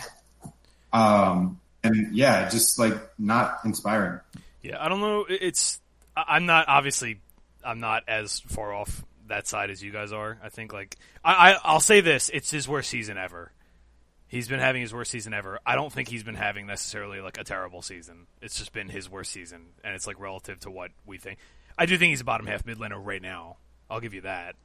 Um, 0.91 1.59
and 1.83 2.15
yeah, 2.15 2.49
just 2.49 2.79
like 2.79 2.93
not 3.19 3.59
inspiring. 3.65 4.19
Yeah, 4.61 4.83
I 4.83 4.89
don't 4.89 5.01
know. 5.01 5.25
It's 5.29 5.81
I'm 6.15 6.45
not 6.45 6.67
obviously 6.67 7.19
I'm 7.63 7.79
not 7.79 8.03
as 8.07 8.39
far 8.41 8.73
off 8.73 9.03
that 9.27 9.47
side 9.47 9.69
as 9.69 9.81
you 9.83 9.91
guys 9.91 10.11
are. 10.11 10.37
I 10.43 10.49
think 10.49 10.73
like 10.73 10.97
I, 11.23 11.51
I 11.51 11.57
I'll 11.63 11.79
say 11.79 12.01
this: 12.01 12.29
it's 12.33 12.49
his 12.49 12.67
worst 12.67 12.89
season 12.89 13.17
ever. 13.17 13.51
He's 14.27 14.47
been 14.47 14.59
having 14.59 14.81
his 14.81 14.93
worst 14.93 15.11
season 15.11 15.33
ever. 15.33 15.59
I 15.63 15.75
don't 15.75 15.93
think 15.93 16.07
he's 16.07 16.23
been 16.23 16.35
having 16.35 16.65
necessarily 16.65 17.21
like 17.21 17.37
a 17.37 17.43
terrible 17.43 17.83
season. 17.83 18.25
It's 18.41 18.57
just 18.57 18.73
been 18.73 18.89
his 18.89 19.09
worst 19.09 19.31
season, 19.31 19.67
and 19.83 19.93
it's 19.93 20.07
like 20.07 20.19
relative 20.19 20.59
to 20.61 20.71
what 20.71 20.91
we 21.05 21.17
think. 21.17 21.37
I 21.77 21.85
do 21.85 21.97
think 21.97 22.09
he's 22.11 22.21
a 22.21 22.25
bottom 22.25 22.47
half 22.47 22.65
mid 22.65 22.79
laner 22.79 23.03
right 23.03 23.21
now. 23.21 23.57
I'll 23.89 23.99
give 23.99 24.13
you 24.13 24.21
that. 24.21 24.55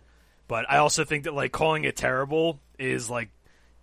But 0.49 0.65
I 0.69 0.79
also 0.79 1.05
think 1.05 1.25
that 1.25 1.35
like 1.35 1.53
calling 1.53 1.85
it 1.85 1.95
terrible 1.95 2.59
is 2.79 3.09
like 3.09 3.29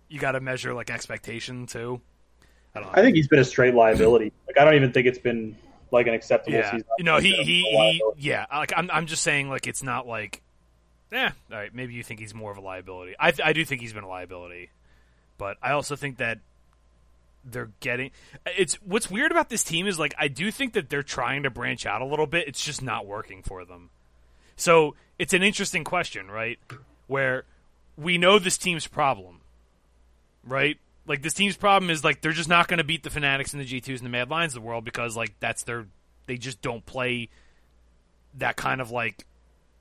you 0.08 0.18
got 0.18 0.32
to 0.32 0.40
measure 0.40 0.74
like 0.74 0.90
expectation 0.90 1.66
too. 1.66 2.00
I 2.74 2.80
don't 2.80 2.88
know. 2.88 2.98
I 2.98 3.02
think 3.02 3.16
he's 3.16 3.28
been 3.28 3.38
a 3.38 3.44
straight 3.44 3.74
liability. 3.74 4.32
Like 4.46 4.58
I 4.58 4.64
don't 4.64 4.74
even 4.74 4.92
think 4.92 5.06
it's 5.06 5.18
been 5.18 5.56
like 5.90 6.06
an 6.06 6.14
acceptable 6.14 6.56
yeah. 6.56 6.70
season. 6.70 6.86
You 6.98 7.04
know, 7.04 7.18
he 7.18 7.32
he, 7.34 7.62
he 7.62 8.02
yeah. 8.16 8.46
Like 8.50 8.72
I'm 8.76 8.90
I'm 8.90 9.06
just 9.06 9.22
saying 9.22 9.48
like 9.50 9.66
it's 9.66 9.82
not 9.82 10.06
like 10.06 10.42
yeah. 11.12 11.32
all 11.50 11.58
right, 11.58 11.74
maybe 11.74 11.94
you 11.94 12.02
think 12.02 12.20
he's 12.20 12.34
more 12.34 12.50
of 12.50 12.56
a 12.56 12.60
liability. 12.60 13.14
I 13.18 13.32
I 13.44 13.52
do 13.52 13.64
think 13.64 13.80
he's 13.80 13.92
been 13.92 14.04
a 14.04 14.08
liability. 14.08 14.70
But 15.36 15.58
I 15.62 15.72
also 15.72 15.94
think 15.94 16.18
that 16.18 16.38
they're 17.44 17.70
getting 17.80 18.10
it's 18.56 18.74
what's 18.76 19.10
weird 19.10 19.30
about 19.30 19.50
this 19.50 19.62
team 19.62 19.86
is 19.86 19.98
like 19.98 20.14
I 20.18 20.28
do 20.28 20.50
think 20.50 20.72
that 20.72 20.88
they're 20.88 21.02
trying 21.02 21.42
to 21.42 21.50
branch 21.50 21.86
out 21.86 22.02
a 22.02 22.06
little 22.06 22.26
bit. 22.26 22.48
It's 22.48 22.64
just 22.64 22.82
not 22.82 23.06
working 23.06 23.42
for 23.42 23.64
them. 23.64 23.90
So, 24.56 24.94
it's 25.18 25.32
an 25.32 25.42
interesting 25.42 25.84
question, 25.84 26.30
right? 26.30 26.58
Where 27.06 27.44
we 27.96 28.18
know 28.18 28.38
this 28.38 28.58
team's 28.58 28.86
problem. 28.86 29.40
Right? 30.44 30.78
Like 31.06 31.22
this 31.22 31.34
team's 31.34 31.56
problem 31.56 31.90
is 31.90 32.04
like 32.04 32.20
they're 32.20 32.32
just 32.32 32.48
not 32.48 32.68
going 32.68 32.78
to 32.78 32.84
beat 32.84 33.02
the 33.02 33.10
Fnatics 33.10 33.52
and 33.52 33.62
the 33.62 33.66
G2s 33.66 33.98
and 33.98 34.06
the 34.06 34.10
Mad 34.10 34.30
Lions 34.30 34.54
of 34.54 34.62
the 34.62 34.66
world 34.66 34.84
because 34.84 35.16
like 35.16 35.34
that's 35.40 35.62
their 35.64 35.86
they 36.26 36.36
just 36.36 36.60
don't 36.60 36.84
play 36.84 37.28
that 38.34 38.56
kind 38.56 38.80
of 38.80 38.90
like 38.90 39.24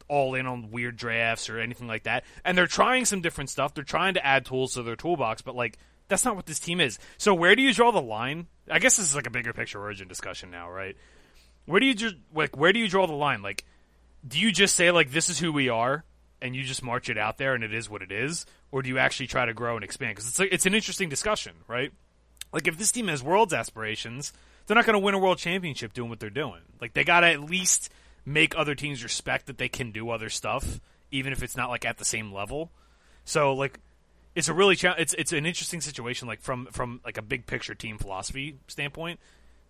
all 0.08 0.36
in 0.36 0.46
on 0.46 0.70
weird 0.72 0.98
drafts 0.98 1.50
or 1.50 1.60
anything 1.60 1.88
like 1.88 2.04
that. 2.04 2.24
And 2.44 2.58
they're 2.58 2.68
trying 2.68 3.06
some 3.06 3.22
different 3.22 3.50
stuff. 3.50 3.74
They're 3.74 3.84
trying 3.84 4.14
to 4.14 4.26
add 4.26 4.46
tools 4.46 4.76
to 4.76 4.84
their 4.84 4.96
toolbox, 4.96 5.42
but 5.42 5.56
like 5.56 5.78
that's 6.08 6.24
not 6.24 6.36
what 6.36 6.46
this 6.46 6.60
team 6.60 6.80
is. 6.80 7.00
So 7.18 7.34
where 7.34 7.56
do 7.56 7.62
you 7.62 7.74
draw 7.74 7.92
the 7.92 8.02
line? 8.02 8.48
I 8.70 8.80
guess 8.80 8.98
this 8.98 9.08
is 9.08 9.16
like 9.16 9.28
a 9.28 9.32
bigger 9.32 9.54
picture 9.54 9.80
Origen 9.80 10.08
discussion 10.08 10.52
now, 10.52 10.70
right? 10.70 10.96
Where 11.66 11.80
do 11.80 11.88
you 11.88 11.96
just 11.96 12.16
like 12.34 12.56
where 12.56 12.72
do 12.74 12.80
you 12.80 12.88
draw 12.88 13.08
the 13.08 13.14
line? 13.14 13.42
Like 13.42 13.66
do 14.28 14.40
you 14.40 14.52
just 14.52 14.76
say 14.76 14.92
like 14.92 15.12
this 15.12 15.30
is 15.30 15.40
who 15.40 15.52
we 15.52 15.70
are 15.70 16.04
and 16.42 16.56
you 16.56 16.64
just 16.64 16.84
march 16.84 17.10
it 17.10 17.18
out 17.18 17.38
there 17.38 17.54
and 17.54 17.64
it 17.64 17.74
is 17.74 17.90
what 17.90 18.02
it 18.02 18.12
is? 18.12 18.46
Or 18.72 18.82
do 18.82 18.90
you 18.90 18.98
actually 18.98 19.28
try 19.28 19.46
to 19.46 19.54
grow 19.54 19.76
and 19.76 19.84
expand? 19.84 20.16
Because 20.16 20.30
it's 20.30 20.40
it's 20.40 20.66
an 20.66 20.74
interesting 20.74 21.10
discussion 21.10 21.54
right? 21.68 21.92
Like 22.52 22.68
if 22.68 22.78
this 22.78 22.92
team 22.92 23.08
has 23.08 23.24
world's 23.24 23.54
aspirations 23.54 24.34
they're 24.68 24.76
not 24.76 24.86
going 24.86 24.96
to 24.96 25.00
win 25.00 25.14
a 25.14 25.20
world 25.20 25.38
championship 25.38 25.94
doing 25.94 26.10
what 26.10 26.20
they're 26.20 26.30
doing. 26.30 26.62
Like 26.82 26.94
they 26.94 27.04
got 27.04 27.20
to 27.20 27.28
at 27.28 27.40
least 27.40 27.90
make 28.26 28.58
other 28.58 28.74
teams 28.74 29.04
respect 29.04 29.46
that 29.46 29.60
they 29.60 29.70
can 29.70 29.92
do 29.92 30.10
other 30.10 30.30
stuff 30.30 30.80
even 31.12 31.32
if 31.32 31.44
it's 31.44 31.56
not 31.56 31.70
like 31.70 31.86
at 31.86 31.98
the 31.98 32.06
same 32.06 32.34
level. 32.34 32.72
So 33.24 33.54
like 33.54 33.80
it's 34.34 34.50
a 34.50 34.54
really 34.54 34.76
cha- 34.76 34.96
it's 34.98 35.14
it's 35.14 35.32
an 35.34 35.46
interesting 35.46 35.82
situation 35.82 36.28
like 36.28 36.42
from 36.42 36.68
from 36.68 37.00
like 37.06 37.18
a 37.18 37.22
big 37.22 37.46
picture 37.46 37.76
team 37.76 37.98
philosophy 37.98 38.58
standpoint. 38.68 39.20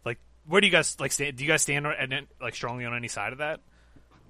Like 0.03 0.19
where 0.47 0.61
do 0.61 0.67
you 0.67 0.71
guys 0.71 0.99
like 0.99 1.11
stand 1.11 1.35
do 1.35 1.43
you 1.43 1.49
guys 1.49 1.61
stand 1.61 1.85
on, 1.85 2.27
like 2.41 2.55
strongly 2.55 2.85
on 2.85 2.95
any 2.95 3.07
side 3.07 3.31
of 3.31 3.39
that 3.39 3.59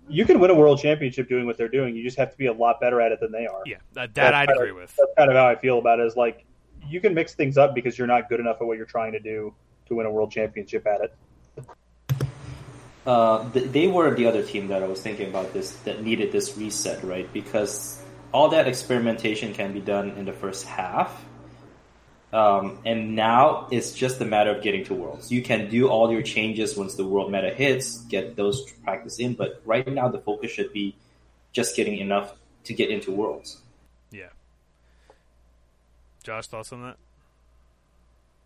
You 0.07 0.25
can 0.25 0.39
win 0.39 0.51
a 0.51 0.55
world 0.55 0.79
championship 0.79 1.27
doing 1.27 1.45
what 1.45 1.57
they're 1.57 1.67
doing. 1.67 1.95
You 1.95 2.03
just 2.03 2.17
have 2.17 2.31
to 2.31 2.37
be 2.37 2.45
a 2.45 2.53
lot 2.53 2.79
better 2.79 3.01
at 3.01 3.11
it 3.11 3.19
than 3.19 3.31
they 3.31 3.47
are. 3.47 3.61
Yeah, 3.65 3.77
that, 3.93 4.13
that 4.15 4.33
I'd 4.33 4.47
kind 4.47 4.57
of- 4.57 4.63
agree 4.63 4.71
with. 4.71 4.95
That's 4.95 5.11
kind 5.17 5.29
of 5.29 5.35
how 5.35 5.47
I 5.47 5.55
feel 5.55 5.79
about 5.79 5.99
it. 5.99 6.05
Is 6.05 6.15
like 6.15 6.45
you 6.87 7.01
can 7.01 7.13
mix 7.13 7.33
things 7.33 7.57
up 7.57 7.73
because 7.73 7.97
you're 7.97 8.07
not 8.07 8.29
good 8.29 8.39
enough 8.39 8.57
at 8.61 8.67
what 8.67 8.77
you're 8.77 8.85
trying 8.85 9.13
to 9.13 9.19
do 9.19 9.53
to 9.87 9.95
win 9.95 10.05
a 10.05 10.11
world 10.11 10.31
championship 10.31 10.85
at 10.87 11.01
it. 11.01 11.15
Uh, 13.05 13.47
they 13.53 13.87
were 13.87 14.15
the 14.15 14.25
other 14.25 14.41
team 14.41 14.67
that 14.67 14.81
I 14.81 14.87
was 14.87 15.01
thinking 15.01 15.29
about 15.29 15.53
this 15.53 15.75
that 15.83 16.01
needed 16.01 16.31
this 16.31 16.57
reset, 16.57 17.03
right? 17.03 17.31
Because 17.33 18.01
all 18.31 18.49
that 18.49 18.67
experimentation 18.67 19.53
can 19.53 19.73
be 19.73 19.79
done 19.79 20.11
in 20.11 20.25
the 20.25 20.33
first 20.33 20.65
half, 20.65 21.23
um, 22.33 22.79
and 22.85 23.15
now 23.15 23.67
it's 23.71 23.91
just 23.93 24.19
a 24.21 24.25
matter 24.25 24.55
of 24.55 24.61
getting 24.61 24.83
to 24.85 24.93
worlds. 24.93 25.31
You 25.31 25.41
can 25.41 25.69
do 25.69 25.87
all 25.87 26.11
your 26.11 26.21
changes 26.21 26.75
once 26.75 26.95
the 26.95 27.05
world 27.05 27.31
meta 27.31 27.51
hits, 27.51 27.99
get 28.03 28.35
those 28.35 28.69
practice 28.83 29.19
in, 29.19 29.33
but 29.33 29.61
right 29.65 29.87
now 29.87 30.09
the 30.09 30.19
focus 30.19 30.51
should 30.51 30.73
be 30.73 30.95
just 31.51 31.75
getting 31.75 31.97
enough 31.97 32.35
to 32.65 32.73
get 32.73 32.89
into 32.89 33.11
worlds. 33.11 33.61
Yeah. 34.11 34.29
Josh, 36.23 36.47
thoughts 36.47 36.73
on 36.73 36.81
that? 36.81 36.97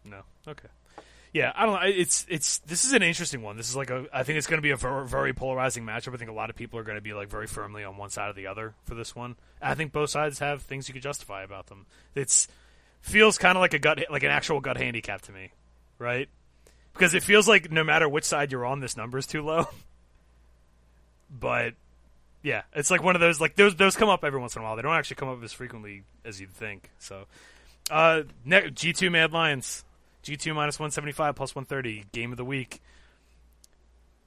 No. 0.06 0.22
Okay. 0.48 0.68
Yeah, 1.32 1.52
I 1.56 1.66
don't 1.66 1.76
know. 1.80 1.88
It's 1.88 2.26
it's 2.28 2.58
this 2.60 2.86
is 2.86 2.94
an 2.94 3.04
interesting 3.04 3.44
one. 3.44 3.56
This 3.56 3.70
is 3.70 3.76
like 3.76 3.92
a. 3.92 4.08
I 4.12 4.24
think 4.24 4.40
it's 4.40 4.48
going 4.48 4.58
to 4.58 4.64
be 4.64 4.72
a 4.72 4.76
ver- 4.76 5.04
very 5.04 5.32
polarizing 5.32 5.86
matchup. 5.86 6.16
I 6.16 6.18
think 6.18 6.32
a 6.32 6.34
lot 6.34 6.50
of 6.50 6.56
people 6.56 6.80
are 6.80 6.84
going 6.84 6.98
to 6.98 7.02
be 7.02 7.14
like 7.14 7.30
very 7.30 7.46
firmly 7.46 7.84
on 7.84 7.98
one 7.98 8.10
side 8.10 8.30
or 8.30 8.34
the 8.34 8.48
other 8.48 8.74
for 8.86 8.96
this 8.96 9.16
one. 9.16 9.36
I 9.62 9.76
think 9.76 9.92
both 9.92 10.10
sides 10.10 10.40
have 10.40 10.64
things 10.64 10.88
you 10.88 10.94
could 10.94 11.04
justify 11.04 11.44
about 11.44 11.68
them. 11.68 11.86
It's 12.16 12.48
feels 13.02 13.38
kind 13.38 13.58
of 13.58 13.62
like 13.62 13.74
a 13.74 13.80
gut, 13.80 14.00
like 14.10 14.24
an 14.24 14.32
actual 14.32 14.60
gut 14.60 14.78
handicap 14.78 15.22
to 15.24 15.32
me, 15.32 15.52
right? 15.98 16.30
Because 16.94 17.14
it 17.14 17.24
feels 17.24 17.48
like 17.48 17.72
no 17.72 17.84
matter 17.84 18.08
which 18.10 18.26
side 18.26 18.52
you're 18.52 18.66
on, 18.66 18.80
this 18.80 18.98
number 18.98 19.18
is 19.18 19.26
too 19.26 19.42
low. 19.42 19.68
but 21.30 21.74
yeah, 22.44 22.64
it's 22.74 22.92
like 22.92 23.04
one 23.04 23.16
of 23.16 23.22
those 23.22 23.42
like 23.42 23.56
those 23.56 23.76
those 23.76 23.96
come 23.96 24.10
up 24.10 24.24
every 24.24 24.40
once 24.40 24.56
in 24.56 24.62
a 24.62 24.66
while. 24.66 24.76
They 24.76 24.82
don't 24.82 24.96
actually 24.96 25.18
come 25.18 25.30
up 25.30 25.44
as 25.44 25.54
frequently 25.54 26.04
as 26.24 26.40
you'd 26.40 26.54
think. 26.54 26.90
So, 27.00 27.26
uh, 27.92 28.24
G 28.74 28.94
two 28.94 29.10
Mad 29.10 29.34
Lions, 29.34 29.84
G 30.24 30.36
two 30.38 30.54
minus 30.54 30.80
one 30.80 30.92
seventy 30.92 31.12
five 31.12 31.36
plus 31.36 31.56
one 31.56 31.66
thirty 31.66 32.06
game 32.12 32.32
of 32.32 32.38
the 32.38 32.46
week. 32.46 32.82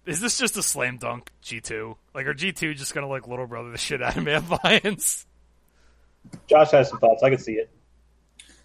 Is 0.04 0.20
this 0.20 0.36
just 0.36 0.56
a 0.56 0.62
slam 0.62 0.98
dunk 0.98 1.30
G 1.42 1.60
two? 1.60 1.96
Like, 2.14 2.26
are 2.26 2.34
G 2.34 2.52
two 2.52 2.74
just 2.74 2.94
gonna 2.94 3.08
like 3.08 3.28
little 3.28 3.46
brother 3.46 3.70
the 3.70 3.78
shit 3.78 4.02
out 4.02 4.16
of 4.16 4.24
Mad 4.24 4.44
Lions? 4.64 5.26
Josh 6.46 6.70
has 6.72 6.88
some 6.90 6.98
thoughts. 6.98 7.22
I 7.22 7.30
can 7.30 7.38
see 7.38 7.54
it. 7.54 7.70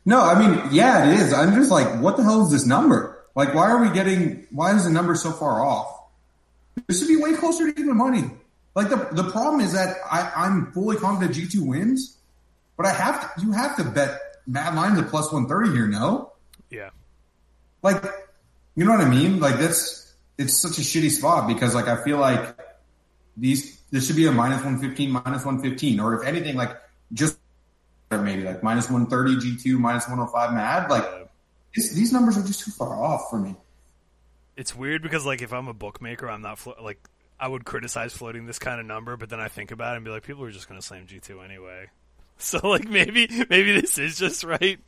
No, 0.07 0.21
I 0.21 0.39
mean, 0.39 0.69
yeah, 0.71 1.11
it 1.11 1.19
is. 1.19 1.33
I'm 1.33 1.53
just 1.53 1.69
like, 1.69 1.99
what 1.99 2.15
the 2.15 2.23
hell 2.23 2.45
is 2.45 2.49
this 2.49 2.65
number? 2.65 3.25
Like, 3.35 3.53
why 3.53 3.69
are 3.69 3.81
we 3.81 3.89
getting? 3.89 4.47
Why 4.51 4.73
is 4.73 4.85
the 4.85 4.89
number 4.89 5.15
so 5.15 5.33
far 5.33 5.61
off? 5.61 5.93
This 6.87 6.99
should 6.99 7.09
be 7.09 7.17
way 7.17 7.33
closer 7.33 7.69
to 7.69 7.77
even 7.77 7.97
money. 7.97 8.23
Like 8.73 8.89
the 8.89 9.09
the 9.11 9.29
problem 9.29 9.59
is 9.59 9.73
that 9.73 9.97
I, 10.09 10.31
I'm 10.33 10.71
fully 10.71 10.95
confident 10.95 11.35
G 11.35 11.45
two 11.45 11.61
wins, 11.61 12.15
but 12.77 12.85
I 12.85 12.93
have 12.93 13.35
to. 13.35 13.41
You 13.41 13.51
have 13.51 13.75
to 13.77 13.83
bet 13.83 14.21
Mad 14.47 14.75
Lions 14.75 14.97
at 14.97 15.09
plus 15.09 15.29
one 15.33 15.45
thirty 15.45 15.71
here. 15.71 15.87
No, 15.87 16.31
Yeah, 16.69 16.91
like, 17.83 18.01
you 18.75 18.85
know 18.85 18.91
what 18.91 19.01
I 19.01 19.09
mean? 19.09 19.41
Like 19.41 19.59
that's 19.59 20.13
it's 20.37 20.55
such 20.55 20.77
a 20.77 20.81
shitty 20.81 21.11
spot 21.11 21.49
because 21.49 21.75
like 21.75 21.89
I 21.89 22.01
feel 22.01 22.17
like 22.17 22.57
these 23.35 23.77
this 23.91 24.07
should 24.07 24.15
be 24.15 24.27
a 24.27 24.31
minus 24.31 24.63
one 24.63 24.79
fifteen, 24.79 25.11
minus 25.11 25.43
one 25.43 25.61
fifteen, 25.61 25.99
or 25.99 26.21
if 26.21 26.25
anything, 26.25 26.55
like 26.55 26.77
just 27.11 27.37
or 28.11 28.19
maybe 28.19 28.43
like 28.43 28.63
minus 28.63 28.89
one 28.89 29.05
thirty 29.07 29.37
G 29.37 29.57
two, 29.57 29.79
minus 29.79 30.07
one 30.07 30.17
hundred 30.17 30.31
five 30.31 30.53
Mad. 30.53 30.89
Like 30.89 31.05
these 31.73 32.11
numbers 32.13 32.37
are 32.37 32.43
just 32.43 32.63
too 32.63 32.71
far 32.71 33.03
off 33.03 33.29
for 33.29 33.39
me. 33.39 33.55
it's 34.55 34.75
weird 34.75 35.01
because 35.01 35.25
like 35.25 35.41
if 35.41 35.53
I'm 35.53 35.67
a 35.67 35.73
bookmaker, 35.73 36.29
I'm 36.29 36.41
not 36.41 36.57
flo- 36.57 36.75
like 36.81 36.99
I 37.39 37.47
would 37.47 37.65
criticize 37.65 38.13
floating 38.13 38.45
this 38.47 38.57
kind 38.59 38.79
of 38.79 38.85
number, 38.85 39.15
but 39.17 39.29
then 39.29 39.39
I 39.39 39.47
think 39.47 39.69
about 39.71 39.93
it 39.93 39.97
and 39.97 40.05
be 40.05 40.11
like, 40.11 40.23
people 40.23 40.43
are 40.43 40.51
just 40.51 40.67
gonna 40.67 40.81
slam 40.81 41.05
G 41.07 41.19
two 41.19 41.41
anyway. 41.41 41.87
So 42.39 42.59
like 42.69 42.87
maybe 42.87 43.27
maybe 43.49 43.81
this 43.81 43.97
is 43.97 44.15
just 44.15 44.43
right. 44.43 44.79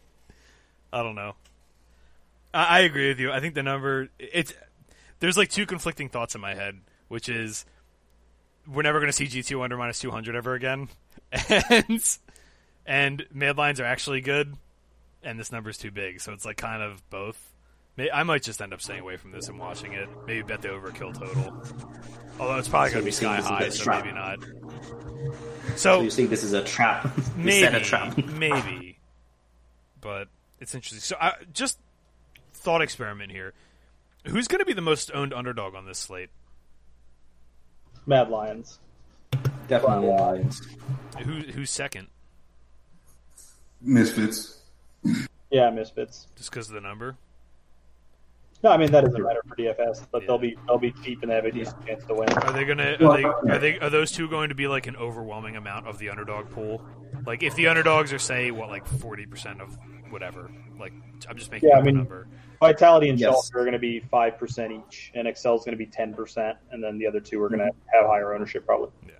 I 0.93 1.01
don't 1.01 1.15
know. 1.15 1.33
I, 2.53 2.63
I 2.63 2.79
agree 2.81 3.07
with 3.07 3.19
you. 3.19 3.31
I 3.31 3.39
think 3.39 3.55
the 3.55 3.63
number 3.63 4.09
it's 4.19 4.53
there's 5.19 5.35
like 5.35 5.49
two 5.49 5.65
conflicting 5.65 6.09
thoughts 6.09 6.35
in 6.35 6.41
my 6.41 6.53
head, 6.53 6.79
which 7.07 7.27
is 7.27 7.65
we're 8.67 8.83
never 8.83 8.99
going 8.99 9.11
to 9.11 9.13
see 9.13 9.25
G2 9.25 9.63
under 9.63 9.77
minus 9.77 9.97
200 9.97 10.35
ever 10.35 10.53
again, 10.53 10.89
and 11.71 12.19
and 12.89 13.23
Mad 13.31 13.55
Lions 13.55 13.79
are 13.79 13.85
actually 13.85 14.19
good, 14.19 14.57
and 15.21 15.39
this 15.39 15.51
number's 15.51 15.77
too 15.77 15.91
big, 15.91 16.19
so 16.19 16.33
it's 16.33 16.43
like 16.43 16.57
kind 16.57 16.81
of 16.81 17.07
both. 17.11 17.53
I 18.13 18.23
might 18.23 18.43
just 18.43 18.61
end 18.61 18.73
up 18.73 18.81
staying 18.81 19.01
away 19.01 19.17
from 19.17 19.31
this 19.31 19.47
and 19.49 19.59
watching 19.59 19.91
it. 19.93 20.09
Maybe 20.25 20.41
bet 20.41 20.61
the 20.61 20.69
overkill 20.69 21.13
total. 21.13 21.61
Although 22.39 22.57
it's 22.57 22.69
probably 22.69 22.89
So 22.89 22.93
going 22.93 23.03
to 23.03 23.05
be 23.05 23.11
sky 23.11 23.35
this 23.35 23.45
is 23.45 23.51
a 23.51 23.53
high, 23.53 23.69
so 23.69 23.83
trap. 23.83 24.05
maybe 24.05 24.15
not. 24.15 24.39
So 25.71 25.75
So 25.75 26.01
you 26.01 26.09
think 26.09 26.29
this 26.29 26.43
is 26.43 26.53
a 26.53 26.63
trap? 26.63 27.11
Maybe, 27.35 27.59
set 27.59 27.75
a 27.75 27.81
trap. 27.81 28.17
maybe, 28.25 28.99
but 29.99 30.29
it's 30.59 30.73
interesting. 30.73 31.01
So, 31.01 31.17
I, 31.19 31.33
just 31.53 31.77
thought 32.53 32.81
experiment 32.81 33.31
here. 33.31 33.53
Who's 34.25 34.47
going 34.47 34.59
to 34.59 34.65
be 34.65 34.73
the 34.73 34.81
most 34.81 35.11
owned 35.13 35.33
underdog 35.33 35.75
on 35.75 35.85
this 35.85 35.99
slate? 35.99 36.29
Mad 38.05 38.29
Lions. 38.29 38.79
Definitely 39.67 40.07
Mad 40.07 40.19
Lions. 40.21 40.61
Who 41.19 41.33
who's 41.51 41.69
second? 41.69 42.07
Misfits. 43.81 44.59
Yeah, 45.49 45.69
Misfits. 45.69 46.27
Just 46.35 46.51
because 46.51 46.67
of 46.67 46.75
the 46.75 46.81
number? 46.81 47.17
No, 48.61 48.71
I 48.71 48.77
mean 48.77 48.91
that 48.91 49.05
doesn't 49.05 49.23
matter 49.23 49.41
for 49.47 49.55
DFS, 49.55 50.05
but 50.11 50.21
Yeah. 50.21 50.27
they'll 50.27 50.37
be 50.37 50.57
they'll 50.67 50.77
be 50.77 50.91
cheap 51.03 51.21
and 51.21 51.31
they 51.31 51.35
have 51.35 51.45
a 51.45 51.51
decent 51.51 51.85
chance 51.85 52.03
to 52.05 52.13
win. 52.13 52.29
Are 52.29 52.51
they 52.51 52.65
gonna? 52.65 52.97
Are 52.99 53.17
they? 53.17 53.23
Are 53.23 53.57
they? 53.57 53.79
Are 53.79 53.89
those 53.89 54.11
two 54.11 54.27
going 54.27 54.49
to 54.49 54.55
be 54.55 54.67
like 54.67 54.85
an 54.87 54.97
overwhelming 54.97 55.55
amount 55.55 55.87
of 55.87 55.97
the 55.97 56.09
underdog 56.09 56.49
pool? 56.49 56.81
Like 57.25 57.41
if 57.41 57.55
the 57.55 57.67
underdogs 57.67 58.11
are 58.11 58.19
say 58.19 58.51
what 58.51 58.67
like 58.69 58.85
forty 58.85 59.25
percent 59.25 59.61
of 59.61 59.77
whatever. 60.09 60.51
Like 60.77 60.91
I'm 61.29 61.37
just 61.37 61.51
making 61.51 61.69
Yeah, 61.69 61.77
up 61.77 61.83
I 61.83 61.85
mean- 61.85 61.95
a 61.95 61.99
number. 61.99 62.27
Vitality 62.59 63.07
and 63.07 63.17
Yes. 63.17 63.49
Schalke 63.49 63.55
are 63.55 63.59
going 63.61 63.71
to 63.71 63.79
be 63.79 64.01
five 64.01 64.37
percent 64.37 64.73
each, 64.73 65.13
and 65.15 65.29
Excel 65.29 65.55
is 65.55 65.61
going 65.63 65.71
to 65.71 65.77
be 65.77 65.85
ten 65.85 66.13
percent, 66.13 66.57
and 66.71 66.83
then 66.83 66.97
the 66.97 67.07
other 67.07 67.21
two 67.21 67.41
are 67.41 67.47
going 67.47 67.59
to 67.59 67.67
mm-hmm. 67.67 67.97
have 67.97 68.05
higher 68.05 68.33
ownership 68.33 68.65
probably. 68.65 68.89
Yeah. 69.07 69.13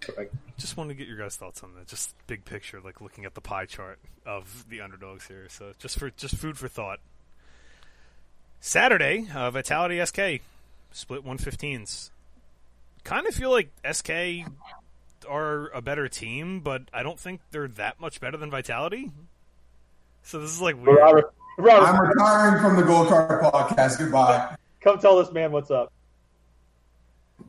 Correct. 0.00 0.34
Just 0.62 0.76
want 0.76 0.90
to 0.90 0.94
get 0.94 1.08
your 1.08 1.16
guys' 1.16 1.34
thoughts 1.34 1.64
on 1.64 1.74
that. 1.74 1.88
Just 1.88 2.14
big 2.28 2.44
picture, 2.44 2.80
like 2.80 3.00
looking 3.00 3.24
at 3.24 3.34
the 3.34 3.40
pie 3.40 3.64
chart 3.66 3.98
of 4.24 4.64
the 4.68 4.80
underdogs 4.80 5.26
here. 5.26 5.46
So 5.48 5.72
just 5.80 5.98
for 5.98 6.08
just 6.10 6.36
food 6.36 6.56
for 6.56 6.68
thought. 6.68 7.00
Saturday, 8.60 9.26
uh, 9.34 9.50
Vitality 9.50 10.00
SK 10.06 10.40
split 10.92 11.26
115s. 11.26 12.10
Kind 13.02 13.26
of 13.26 13.34
feel 13.34 13.50
like 13.50 13.70
SK 13.90 14.46
are 15.28 15.68
a 15.70 15.82
better 15.82 16.06
team, 16.06 16.60
but 16.60 16.82
I 16.94 17.02
don't 17.02 17.18
think 17.18 17.40
they're 17.50 17.66
that 17.66 18.00
much 18.00 18.20
better 18.20 18.36
than 18.36 18.48
Vitality. 18.48 19.10
So 20.22 20.38
this 20.38 20.52
is 20.52 20.60
like 20.60 20.76
weird. 20.76 20.96
Robert, 20.96 21.34
Robert, 21.58 21.86
I'm 21.86 22.08
retiring 22.08 22.62
from 22.62 22.76
the 22.76 22.84
Gold 22.84 23.08
Card 23.08 23.42
podcast. 23.42 23.98
Goodbye. 23.98 24.54
come 24.80 25.00
tell 25.00 25.20
this 25.20 25.32
man 25.32 25.50
what's 25.50 25.72
up. 25.72 25.92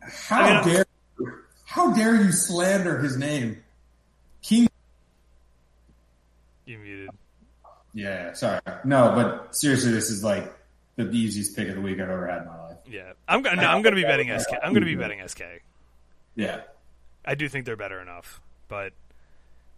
How 0.01 0.41
I 0.41 0.65
mean, 0.65 0.73
dare 0.73 0.85
how 1.73 1.91
dare 1.91 2.13
you 2.21 2.31
slander 2.31 2.99
his 2.99 3.17
name? 3.17 3.63
King 4.43 4.67
You 6.67 6.77
muted. 6.77 7.09
Yeah, 7.95 8.33
sorry. 8.33 8.59
No, 8.85 9.11
but 9.15 9.55
seriously, 9.55 9.91
this 9.91 10.11
is 10.11 10.23
like 10.23 10.53
the 10.97 11.09
easiest 11.09 11.55
pick 11.55 11.69
of 11.69 11.75
the 11.75 11.81
week 11.81 11.99
I've 11.99 12.11
ever 12.11 12.27
had 12.27 12.43
in 12.43 12.47
my 12.47 12.61
life. 12.61 12.77
Yeah, 12.87 13.13
I'm 13.27 13.41
gonna. 13.41 13.59
No, 13.59 13.69
I'm 13.69 13.81
gonna 13.81 13.95
be 13.95 14.03
betting 14.03 14.27
SK. 14.37 14.49
I'm 14.61 14.73
gonna 14.73 14.85
be 14.85 14.93
betting 14.93 15.27
SK. 15.27 15.41
Yeah. 16.35 16.61
I 17.25 17.33
do 17.33 17.49
think 17.49 17.65
they're 17.65 17.75
better 17.75 17.99
enough, 17.99 18.39
but 18.67 18.93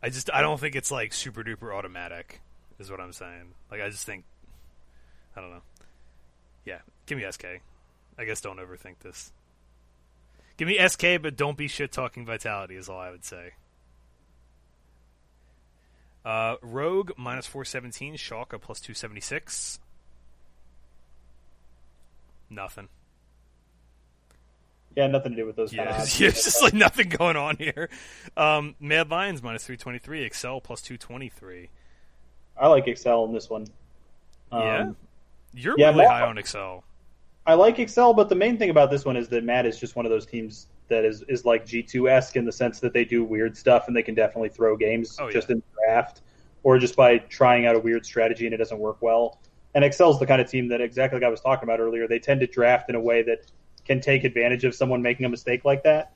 I 0.04 0.10
just 0.10 0.30
I 0.34 0.42
don't 0.42 0.60
think 0.60 0.76
it's 0.76 0.92
like 0.92 1.14
super 1.14 1.46
duper 1.46 1.74
automatic. 1.74 2.42
Is 2.78 2.92
what 2.92 3.00
I'm 3.00 3.14
saying. 3.14 3.54
Like 3.72 3.80
I 3.80 3.90
just 3.90 4.06
think 4.06 4.26
I 5.38 5.40
don't 5.40 5.52
know. 5.52 5.62
Yeah, 6.66 6.80
give 7.06 7.18
me 7.18 7.26
SK. 7.32 7.46
I 8.20 8.26
guess 8.26 8.42
don't 8.42 8.60
overthink 8.60 9.00
this. 9.00 9.32
Give 10.58 10.68
me 10.68 10.80
SK, 10.88 11.22
but 11.22 11.36
don't 11.36 11.58
be 11.58 11.68
shit 11.68 11.92
talking 11.92 12.26
Vitality. 12.26 12.76
Is 12.76 12.88
all 12.90 13.00
I 13.00 13.12
would 13.12 13.26
say. 13.26 13.52
Uh, 16.24 16.56
Rogue 16.62 17.12
minus 17.18 17.46
four 17.46 17.66
seventeen, 17.66 18.16
Schalke 18.16 18.60
plus 18.62 18.80
two 18.80 18.94
seventy 18.94 19.22
six. 19.22 19.80
Nothing. 22.50 22.88
Yeah, 24.96 25.08
nothing 25.08 25.32
to 25.34 25.36
do 25.36 25.46
with 25.46 25.56
those. 25.58 25.74
Yeah, 25.74 26.02
it's 26.02 26.18
just 26.18 26.62
like 26.64 26.74
nothing 26.74 27.10
going 27.10 27.36
on 27.36 27.58
here. 27.58 27.90
Um, 28.38 28.76
Mad 28.80 29.10
Lions 29.12 29.44
minus 29.44 29.66
three 29.66 29.78
twenty 29.78 30.00
three, 30.00 30.24
Excel 30.24 30.62
plus 30.62 30.82
two 30.82 30.98
twenty 30.98 31.30
three. 31.30 31.70
I 32.58 32.68
like 32.68 32.88
Excel 32.88 33.26
in 33.26 33.34
this 33.34 33.50
one. 33.50 33.68
Um, 34.52 34.62
Yeah? 34.62 34.92
You're 35.58 35.76
yeah, 35.78 35.88
really 35.88 35.98
Matt- 36.00 36.10
high 36.10 36.22
on 36.22 36.38
Excel. 36.38 36.84
I 37.48 37.54
like 37.54 37.80
Excel, 37.80 38.14
but 38.14 38.28
the 38.30 38.36
main 38.36 38.58
thing 38.58 38.70
about 38.72 38.90
this 38.90 39.06
one 39.06 39.16
is 39.16 39.28
that 39.30 39.44
Matt 39.44 39.66
is 39.66 39.80
just 39.80 39.96
one 39.96 40.06
of 40.06 40.10
those 40.12 40.26
teams 40.26 40.68
that 40.88 41.06
is, 41.06 41.24
is 41.28 41.46
like 41.46 41.66
G2 41.66 42.10
esque 42.10 42.36
in 42.36 42.46
the 42.46 42.52
sense 42.52 42.80
that 42.80 42.94
they 42.94 43.06
do 43.06 43.24
weird 43.24 43.56
stuff 43.56 43.88
and 43.88 43.96
they 43.96 44.04
can 44.04 44.16
definitely 44.16 44.50
throw 44.50 44.76
games 44.76 45.18
Oh, 45.20 45.28
yeah. 45.28 45.34
just 45.34 45.50
in 45.50 45.58
the 45.58 45.64
draft 45.86 46.22
or 46.64 46.80
just 46.80 46.96
by 46.96 47.18
trying 47.20 47.66
out 47.68 47.76
a 47.76 47.80
weird 47.80 48.06
strategy 48.06 48.46
and 48.46 48.54
it 48.54 48.58
doesn't 48.58 48.80
work 48.80 48.98
well. 49.02 49.40
And 49.76 49.84
Excel's 49.84 50.20
the 50.20 50.26
kind 50.26 50.42
of 50.42 50.50
team 50.50 50.68
that 50.70 50.82
exactly 50.82 51.20
like 51.20 51.26
I 51.26 51.30
was 51.30 51.42
talking 51.42 51.64
about 51.64 51.80
earlier, 51.80 52.08
they 52.08 52.20
tend 52.20 52.40
to 52.42 52.48
draft 52.48 52.90
in 52.90 52.96
a 52.96 53.00
way 53.00 53.22
that 53.24 53.52
can 53.86 54.00
take 54.02 54.24
advantage 54.24 54.64
of 54.64 54.74
someone 54.74 55.02
making 55.02 55.26
a 55.26 55.30
mistake 55.30 55.66
like 55.66 55.84
that. 55.84 56.14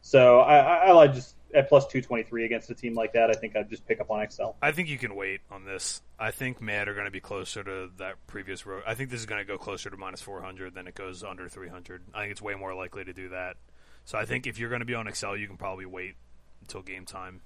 So 0.00 0.40
I, 0.40 0.56
I, 0.58 0.76
I 0.88 0.92
like 0.92 1.12
just 1.12 1.34
at 1.54 1.68
plus 1.68 1.86
two 1.86 2.00
twenty 2.00 2.22
three 2.22 2.44
against 2.44 2.70
a 2.70 2.74
team 2.74 2.94
like 2.94 3.12
that. 3.12 3.30
I 3.30 3.34
think 3.34 3.56
I'd 3.56 3.68
just 3.68 3.86
pick 3.86 4.00
up 4.00 4.10
on 4.10 4.20
Excel. 4.22 4.56
I 4.62 4.72
think 4.72 4.88
you 4.88 4.98
can 4.98 5.14
wait 5.14 5.40
on 5.50 5.64
this. 5.64 6.02
I 6.18 6.30
think 6.30 6.60
Mad 6.60 6.88
are 6.88 6.94
going 6.94 7.06
to 7.06 7.10
be 7.10 7.20
closer 7.20 7.62
to 7.64 7.90
that 7.98 8.14
previous 8.26 8.66
row. 8.66 8.82
I 8.86 8.94
think 8.94 9.10
this 9.10 9.20
is 9.20 9.26
going 9.26 9.40
to 9.40 9.44
go 9.44 9.58
closer 9.58 9.90
to 9.90 9.96
minus 9.96 10.22
400 10.22 10.74
than 10.74 10.86
it 10.86 10.94
goes 10.94 11.22
under 11.24 11.48
300. 11.48 12.02
I 12.14 12.20
think 12.20 12.32
it's 12.32 12.42
way 12.42 12.54
more 12.54 12.74
likely 12.74 13.04
to 13.04 13.12
do 13.12 13.30
that. 13.30 13.56
So 14.04 14.18
I 14.18 14.24
think 14.24 14.46
if 14.46 14.58
you're 14.58 14.68
going 14.68 14.80
to 14.80 14.86
be 14.86 14.94
on 14.94 15.06
Excel, 15.06 15.36
you 15.36 15.46
can 15.46 15.56
probably 15.56 15.86
wait 15.86 16.14
until 16.62 16.82
game 16.82 17.04
time, 17.04 17.40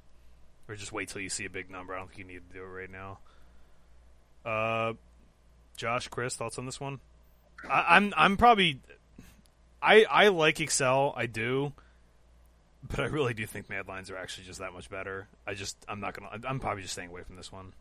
or 0.69 0.75
just 0.77 0.93
wait 0.93 1.09
till 1.09 1.21
you 1.21 1.29
see 1.29 1.45
a 1.45 1.51
big 1.51 1.71
number. 1.71 1.95
I 1.95 1.99
don't 1.99 2.09
think 2.09 2.19
you 2.19 2.25
need 2.25 2.49
to 2.49 2.55
do 2.55 2.63
it 2.63 2.67
right 2.67 2.91
now. 2.91 3.19
Uh, 4.45 4.93
Josh, 5.77 6.09
Chris, 6.09 6.37
thoughts 6.37 6.59
on 6.59 6.67
this 6.67 6.81
one? 6.81 7.01
I, 7.69 7.97
I'm 7.97 8.13
I'm 8.17 8.37
probably 8.37 8.81
I 9.83 10.05
I 10.05 10.29
like 10.29 10.61
Excel. 10.61 11.15
I 11.17 11.27
do. 11.27 11.73
But 12.91 13.01
I 13.01 13.05
really 13.05 13.35
do 13.35 13.47
think 13.47 13.71
Mad 13.71 13.89
Lions 13.89 14.11
are 14.11 14.17
actually 14.17 14.45
just 14.45 14.59
that 14.61 14.73
much 14.73 14.91
better. 14.91 15.27
I 15.47 15.55
just 15.55 15.77
I'm 15.89 16.01
not 16.01 16.15
gonna. 16.15 16.29
I'm 16.47 16.61
probably 16.61 16.83
just 16.83 16.93
staying 16.93 17.09
away 17.11 17.23
from 17.23 17.37
this 17.37 17.51
one. 17.51 17.73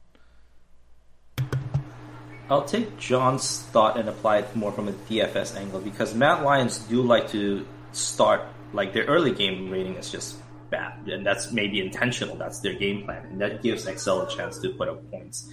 I'll 2.49 2.65
take 2.65 2.97
John's 2.97 3.61
thought 3.71 3.97
and 3.97 4.07
apply 4.09 4.39
it 4.39 4.55
more 4.55 4.71
from 4.71 4.87
a 4.87 4.91
DFS 4.91 5.55
angle 5.55 5.79
because 5.79 6.13
Mad 6.13 6.43
Lions 6.43 6.79
do 6.79 7.01
like 7.01 7.29
to 7.29 7.65
start 7.93 8.41
like 8.73 8.93
their 8.93 9.05
early 9.05 9.31
game 9.31 9.69
rating 9.69 9.95
is 9.95 10.11
just 10.11 10.37
bad, 10.69 11.07
and 11.07 11.25
that's 11.25 11.51
maybe 11.51 11.79
intentional. 11.79 12.35
That's 12.35 12.59
their 12.59 12.73
game 12.73 13.03
plan, 13.03 13.25
and 13.25 13.41
that 13.41 13.61
gives 13.61 13.85
Excel 13.85 14.21
a 14.21 14.29
chance 14.29 14.59
to 14.59 14.69
put 14.69 14.87
up 14.87 15.09
points. 15.11 15.49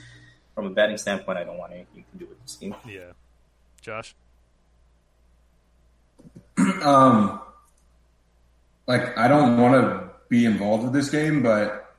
From 0.55 0.67
a 0.67 0.71
betting 0.71 0.97
standpoint, 0.99 1.39
I 1.39 1.45
don't 1.45 1.59
want 1.59 1.73
anything 1.73 2.05
to 2.13 2.19
do 2.19 2.27
with 2.27 2.43
this 2.43 2.57
game. 2.57 2.75
Yeah, 2.87 3.13
Josh. 3.81 4.15
Um, 6.83 7.41
like 8.91 9.17
I 9.17 9.29
don't 9.29 9.57
want 9.57 9.75
to 9.75 10.11
be 10.29 10.45
involved 10.45 10.83
with 10.83 10.93
this 10.93 11.11
game, 11.11 11.45
but 11.45 11.95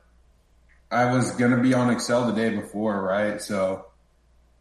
I 0.92 1.14
was 1.14 1.32
gonna 1.32 1.62
be 1.62 1.74
on 1.74 1.89
Excel 1.89 2.28
the 2.28 2.34
day 2.34 2.50
before, 2.50 3.02
right? 3.02 3.42
So, 3.42 3.86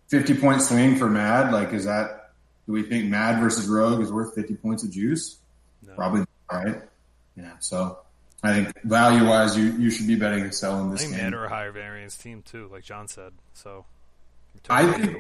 fifty 0.07 0.35
point 0.35 0.63
swing 0.63 0.95
for 0.95 1.11
Mad. 1.11 1.53
Like, 1.53 1.73
is 1.73 1.87
that? 1.87 2.31
Do 2.67 2.73
we 2.73 2.85
think 2.85 3.07
Mad 3.07 3.41
versus 3.41 3.67
Rogue 3.67 4.01
is 4.01 4.13
worth 4.13 4.37
fifty 4.37 4.55
points 4.55 4.85
of 4.85 4.93
juice? 4.93 5.39
No. 5.85 5.93
Probably, 5.95 6.21
not, 6.21 6.65
right? 6.65 6.83
Yeah. 7.37 7.55
So, 7.59 7.99
I 8.45 8.55
think 8.55 8.81
value 8.85 9.27
wise, 9.27 9.59
you 9.59 9.73
you 9.73 9.91
should 9.91 10.07
be 10.07 10.15
betting 10.15 10.45
Excel 10.45 10.81
in 10.83 10.89
I 10.89 10.93
this 10.93 11.01
think 11.03 11.15
game. 11.17 11.25
Mad 11.25 11.35
are 11.35 11.47
a 11.47 11.49
higher 11.49 11.73
variance 11.73 12.17
team 12.17 12.43
too, 12.43 12.69
like 12.71 12.85
John 12.85 13.09
said. 13.09 13.33
So 13.55 13.87
I 14.69 14.87
think-. 14.87 15.19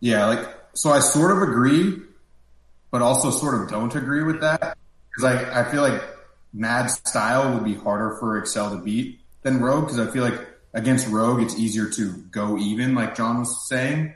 Yeah, 0.00 0.24
like 0.24 0.48
so 0.72 0.88
I 0.88 1.00
sort 1.00 1.32
of 1.32 1.42
agree, 1.42 2.00
but 2.90 3.02
also 3.02 3.30
sort 3.30 3.60
of 3.60 3.68
don't 3.68 3.94
agree 3.94 4.22
with 4.22 4.40
that 4.40 4.78
because 5.10 5.24
I 5.24 5.60
I 5.60 5.70
feel 5.70 5.82
like 5.82 6.02
Mad's 6.54 6.94
style 6.94 7.52
would 7.52 7.64
be 7.64 7.74
harder 7.74 8.16
for 8.20 8.38
Excel 8.38 8.70
to 8.70 8.82
beat 8.82 9.20
than 9.42 9.60
Rogue 9.60 9.86
because 9.86 9.98
I 9.98 10.10
feel 10.10 10.22
like 10.22 10.40
against 10.72 11.08
Rogue 11.08 11.42
it's 11.42 11.58
easier 11.58 11.90
to 11.90 12.12
go 12.30 12.56
even, 12.56 12.94
like 12.94 13.16
John 13.16 13.40
was 13.40 13.68
saying, 13.68 14.14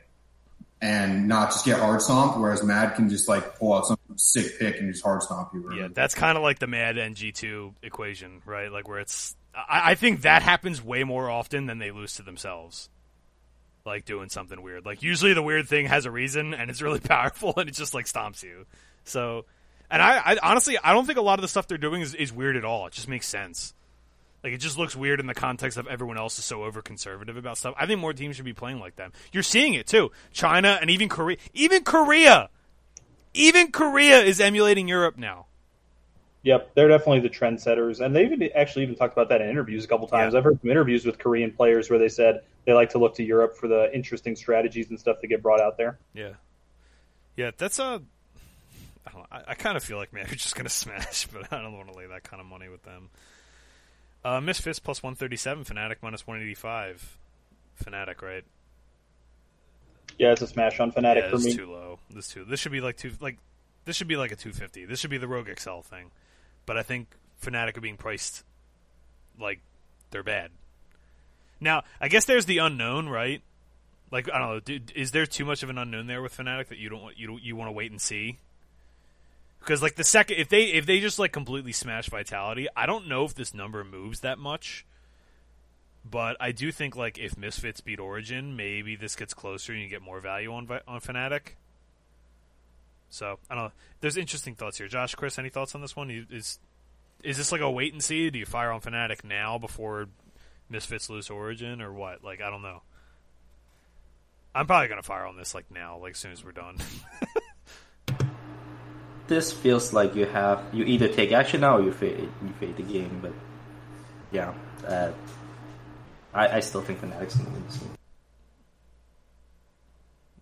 and 0.80 1.26
not 1.26 1.50
just 1.50 1.64
get 1.64 1.80
hard 1.80 2.00
stomped. 2.00 2.38
Whereas 2.38 2.62
Mad 2.62 2.94
can 2.94 3.10
just 3.10 3.28
like 3.28 3.58
pull 3.58 3.74
out 3.74 3.86
some 3.86 3.98
sick 4.16 4.58
pick 4.58 4.78
and 4.78 4.92
just 4.92 5.04
hard 5.04 5.22
stomp 5.22 5.50
you. 5.52 5.72
Yeah, 5.74 5.88
that's 5.92 6.14
kind 6.14 6.36
of 6.36 6.44
like 6.44 6.60
the 6.60 6.68
Mad 6.68 6.96
NG2 6.96 7.74
equation, 7.82 8.42
right? 8.46 8.70
Like 8.70 8.88
where 8.88 9.00
it's, 9.00 9.34
I, 9.54 9.92
I 9.92 9.94
think 9.96 10.22
that 10.22 10.42
happens 10.42 10.82
way 10.82 11.04
more 11.04 11.28
often 11.28 11.66
than 11.66 11.78
they 11.78 11.90
lose 11.90 12.14
to 12.14 12.22
themselves. 12.22 12.88
Like 13.84 14.04
doing 14.04 14.28
something 14.28 14.60
weird. 14.62 14.84
Like 14.84 15.02
usually 15.02 15.34
the 15.34 15.42
weird 15.42 15.66
thing 15.66 15.86
has 15.86 16.04
a 16.04 16.10
reason 16.10 16.54
and 16.54 16.70
it's 16.70 16.82
really 16.82 17.00
powerful 17.00 17.54
and 17.56 17.68
it 17.68 17.72
just 17.72 17.94
like 17.94 18.06
stomps 18.06 18.42
you. 18.42 18.66
So, 19.04 19.46
and 19.90 20.02
I, 20.02 20.16
I 20.18 20.38
honestly, 20.42 20.78
I 20.82 20.92
don't 20.92 21.06
think 21.06 21.18
a 21.18 21.22
lot 21.22 21.38
of 21.38 21.42
the 21.42 21.48
stuff 21.48 21.66
they're 21.66 21.78
doing 21.78 22.02
is, 22.02 22.14
is 22.14 22.32
weird 22.32 22.56
at 22.56 22.64
all. 22.64 22.86
It 22.86 22.92
just 22.92 23.08
makes 23.08 23.26
sense. 23.26 23.74
Like 24.44 24.52
it 24.52 24.58
just 24.58 24.78
looks 24.78 24.94
weird 24.94 25.20
in 25.20 25.26
the 25.26 25.34
context 25.34 25.78
of 25.78 25.86
everyone 25.86 26.16
else 26.16 26.38
is 26.38 26.44
so 26.44 26.62
over 26.62 26.80
conservative 26.80 27.36
about 27.36 27.58
stuff. 27.58 27.74
I 27.76 27.86
think 27.86 28.00
more 28.00 28.12
teams 28.12 28.36
should 28.36 28.44
be 28.44 28.52
playing 28.52 28.78
like 28.78 28.96
them. 28.96 29.12
You're 29.32 29.42
seeing 29.42 29.74
it 29.74 29.86
too. 29.86 30.12
China 30.32 30.78
and 30.80 30.90
even 30.90 31.08
Korea, 31.08 31.38
even 31.54 31.82
Korea, 31.82 32.50
even 33.34 33.72
Korea 33.72 34.20
is 34.20 34.40
emulating 34.40 34.86
Europe 34.86 35.18
now. 35.18 35.46
Yep, 36.42 36.74
they're 36.74 36.88
definitely 36.88 37.20
the 37.20 37.30
trendsetters, 37.30 38.00
and 38.00 38.14
they've 38.14 38.30
even, 38.30 38.48
actually 38.54 38.84
even 38.84 38.94
talked 38.94 39.12
about 39.12 39.28
that 39.30 39.40
in 39.40 39.50
interviews 39.50 39.84
a 39.84 39.88
couple 39.88 40.06
times. 40.06 40.32
Yeah. 40.32 40.38
I've 40.38 40.44
heard 40.44 40.60
some 40.60 40.70
interviews 40.70 41.04
with 41.04 41.18
Korean 41.18 41.50
players 41.50 41.90
where 41.90 41.98
they 41.98 42.08
said 42.08 42.42
they 42.64 42.72
like 42.72 42.90
to 42.90 42.98
look 42.98 43.16
to 43.16 43.24
Europe 43.24 43.56
for 43.56 43.66
the 43.66 43.92
interesting 43.92 44.36
strategies 44.36 44.88
and 44.90 45.00
stuff 45.00 45.20
that 45.20 45.26
get 45.26 45.42
brought 45.42 45.60
out 45.60 45.76
there. 45.76 45.98
Yeah, 46.14 46.34
yeah, 47.36 47.50
that's 47.56 47.80
a. 47.80 48.02
I, 49.08 49.16
don't 49.16 49.26
I, 49.30 49.42
I 49.48 49.54
kind 49.54 49.76
of 49.76 49.84
feel 49.84 49.96
like 49.96 50.12
man, 50.12 50.26
you're 50.26 50.34
just 50.36 50.56
gonna 50.56 50.68
smash, 50.68 51.26
but 51.26 51.52
I 51.52 51.60
don't 51.62 51.76
want 51.76 51.88
to 51.90 51.96
lay 51.96 52.06
that 52.06 52.24
kind 52.24 52.40
of 52.40 52.46
money 52.46 52.68
with 52.68 52.82
them. 52.82 53.10
Uh, 54.24 54.40
Misfits 54.40 54.78
plus 54.78 55.02
one 55.02 55.14
thirty 55.14 55.36
seven, 55.36 55.64
Fnatic 55.64 55.96
minus 56.02 56.26
one 56.26 56.40
eighty 56.40 56.54
five. 56.54 57.18
Fnatic, 57.84 58.22
right? 58.22 58.44
Yeah, 60.18 60.32
it's 60.32 60.42
a 60.42 60.46
smash 60.46 60.80
on 60.80 60.90
Fnatic 60.90 61.22
yeah, 61.22 61.30
for 61.30 61.36
it's 61.36 61.44
me. 61.44 61.56
too 61.56 61.70
low. 61.70 61.98
This 62.10 62.28
two. 62.28 62.44
This 62.44 62.60
should 62.60 62.72
be 62.72 62.80
like 62.80 62.96
two. 62.96 63.12
Like 63.20 63.38
this 63.84 63.96
should 63.96 64.08
be 64.08 64.16
like 64.16 64.32
a 64.32 64.36
two 64.36 64.52
fifty. 64.52 64.84
This 64.84 64.98
should 64.98 65.10
be 65.10 65.18
the 65.18 65.28
Rogue 65.28 65.48
XL 65.58 65.80
thing. 65.80 66.10
But 66.66 66.76
I 66.76 66.82
think 66.82 67.08
Fnatic 67.42 67.76
are 67.76 67.80
being 67.80 67.96
priced 67.96 68.44
like 69.40 69.60
they're 70.10 70.22
bad. 70.22 70.50
Now, 71.60 71.84
I 72.00 72.08
guess 72.08 72.24
there's 72.24 72.46
the 72.46 72.58
unknown, 72.58 73.08
right? 73.08 73.42
Like 74.10 74.28
I 74.32 74.38
don't 74.38 74.48
know. 74.48 74.60
Do, 74.60 74.80
is 74.94 75.12
there 75.12 75.26
too 75.26 75.44
much 75.44 75.62
of 75.62 75.70
an 75.70 75.78
unknown 75.78 76.06
there 76.06 76.22
with 76.22 76.36
Fnatic 76.36 76.68
that 76.68 76.78
you 76.78 76.88
don't 76.88 77.02
want 77.02 77.18
you 77.18 77.26
don't, 77.28 77.42
you 77.42 77.56
want 77.56 77.68
to 77.68 77.72
wait 77.72 77.90
and 77.90 78.00
see? 78.00 78.38
Because 79.60 79.82
like 79.82 79.96
the 79.96 80.04
second 80.04 80.38
if 80.38 80.48
they 80.48 80.64
if 80.64 80.86
they 80.86 81.00
just 81.00 81.18
like 81.18 81.32
completely 81.32 81.72
smash 81.72 82.08
Vitality, 82.08 82.68
I 82.76 82.86
don't 82.86 83.08
know 83.08 83.24
if 83.24 83.34
this 83.34 83.52
number 83.52 83.84
moves 83.84 84.20
that 84.20 84.38
much. 84.38 84.86
But 86.10 86.36
I 86.40 86.52
do 86.52 86.72
think 86.72 86.96
like 86.96 87.18
if 87.18 87.36
Misfits 87.36 87.80
beat 87.80 88.00
Origen, 88.00 88.56
maybe 88.56 88.96
this 88.96 89.14
gets 89.16 89.34
closer 89.34 89.72
and 89.72 89.82
you 89.82 89.88
get 89.88 90.00
more 90.00 90.20
value 90.20 90.52
on 90.52 90.68
on 90.86 91.00
Fnatic. 91.00 91.56
So 93.10 93.38
I 93.50 93.54
don't 93.54 93.64
know. 93.64 93.72
There's 94.00 94.16
interesting 94.16 94.54
thoughts 94.54 94.78
here. 94.78 94.88
Josh, 94.88 95.14
Chris, 95.14 95.38
any 95.38 95.48
thoughts 95.48 95.74
on 95.74 95.80
this 95.80 95.96
one? 95.96 96.26
Is 96.30 96.58
is 97.22 97.36
this 97.36 97.52
like 97.52 97.60
a 97.60 97.70
wait 97.70 97.92
and 97.92 98.02
see? 98.02 98.30
Do 98.30 98.38
you 98.38 98.46
fire 98.46 98.70
on 98.70 98.80
Fnatic 98.80 99.24
now 99.24 99.58
before 99.58 100.08
Misfits 100.70 101.10
lose 101.10 101.30
Origen 101.30 101.82
or 101.82 101.92
what? 101.92 102.24
Like 102.24 102.40
I 102.40 102.50
don't 102.50 102.62
know. 102.62 102.82
I'm 104.54 104.66
probably 104.66 104.88
gonna 104.88 105.02
fire 105.02 105.26
on 105.26 105.36
this 105.36 105.54
like 105.54 105.70
now, 105.70 105.98
like 105.98 106.12
as 106.12 106.18
soon 106.18 106.32
as 106.32 106.44
we're 106.44 106.52
done. 106.52 106.78
This 109.28 109.52
feels 109.52 109.92
like 109.92 110.14
you 110.16 110.26
have 110.26 110.64
you 110.72 110.84
either 110.84 111.06
take 111.06 111.32
action 111.32 111.60
now 111.60 111.76
or 111.76 111.82
you 111.82 111.92
fade 111.92 112.18
you 112.18 112.52
fade 112.58 112.76
the 112.76 112.82
game. 112.82 113.20
But 113.22 113.32
yeah, 114.32 114.54
uh, 114.86 115.12
I 116.34 116.56
I 116.56 116.60
still 116.60 116.80
think 116.80 117.00
Fnatic's 117.00 117.36
gonna 117.36 117.50
win 117.50 117.64
this 117.66 117.76
game. 117.76 117.90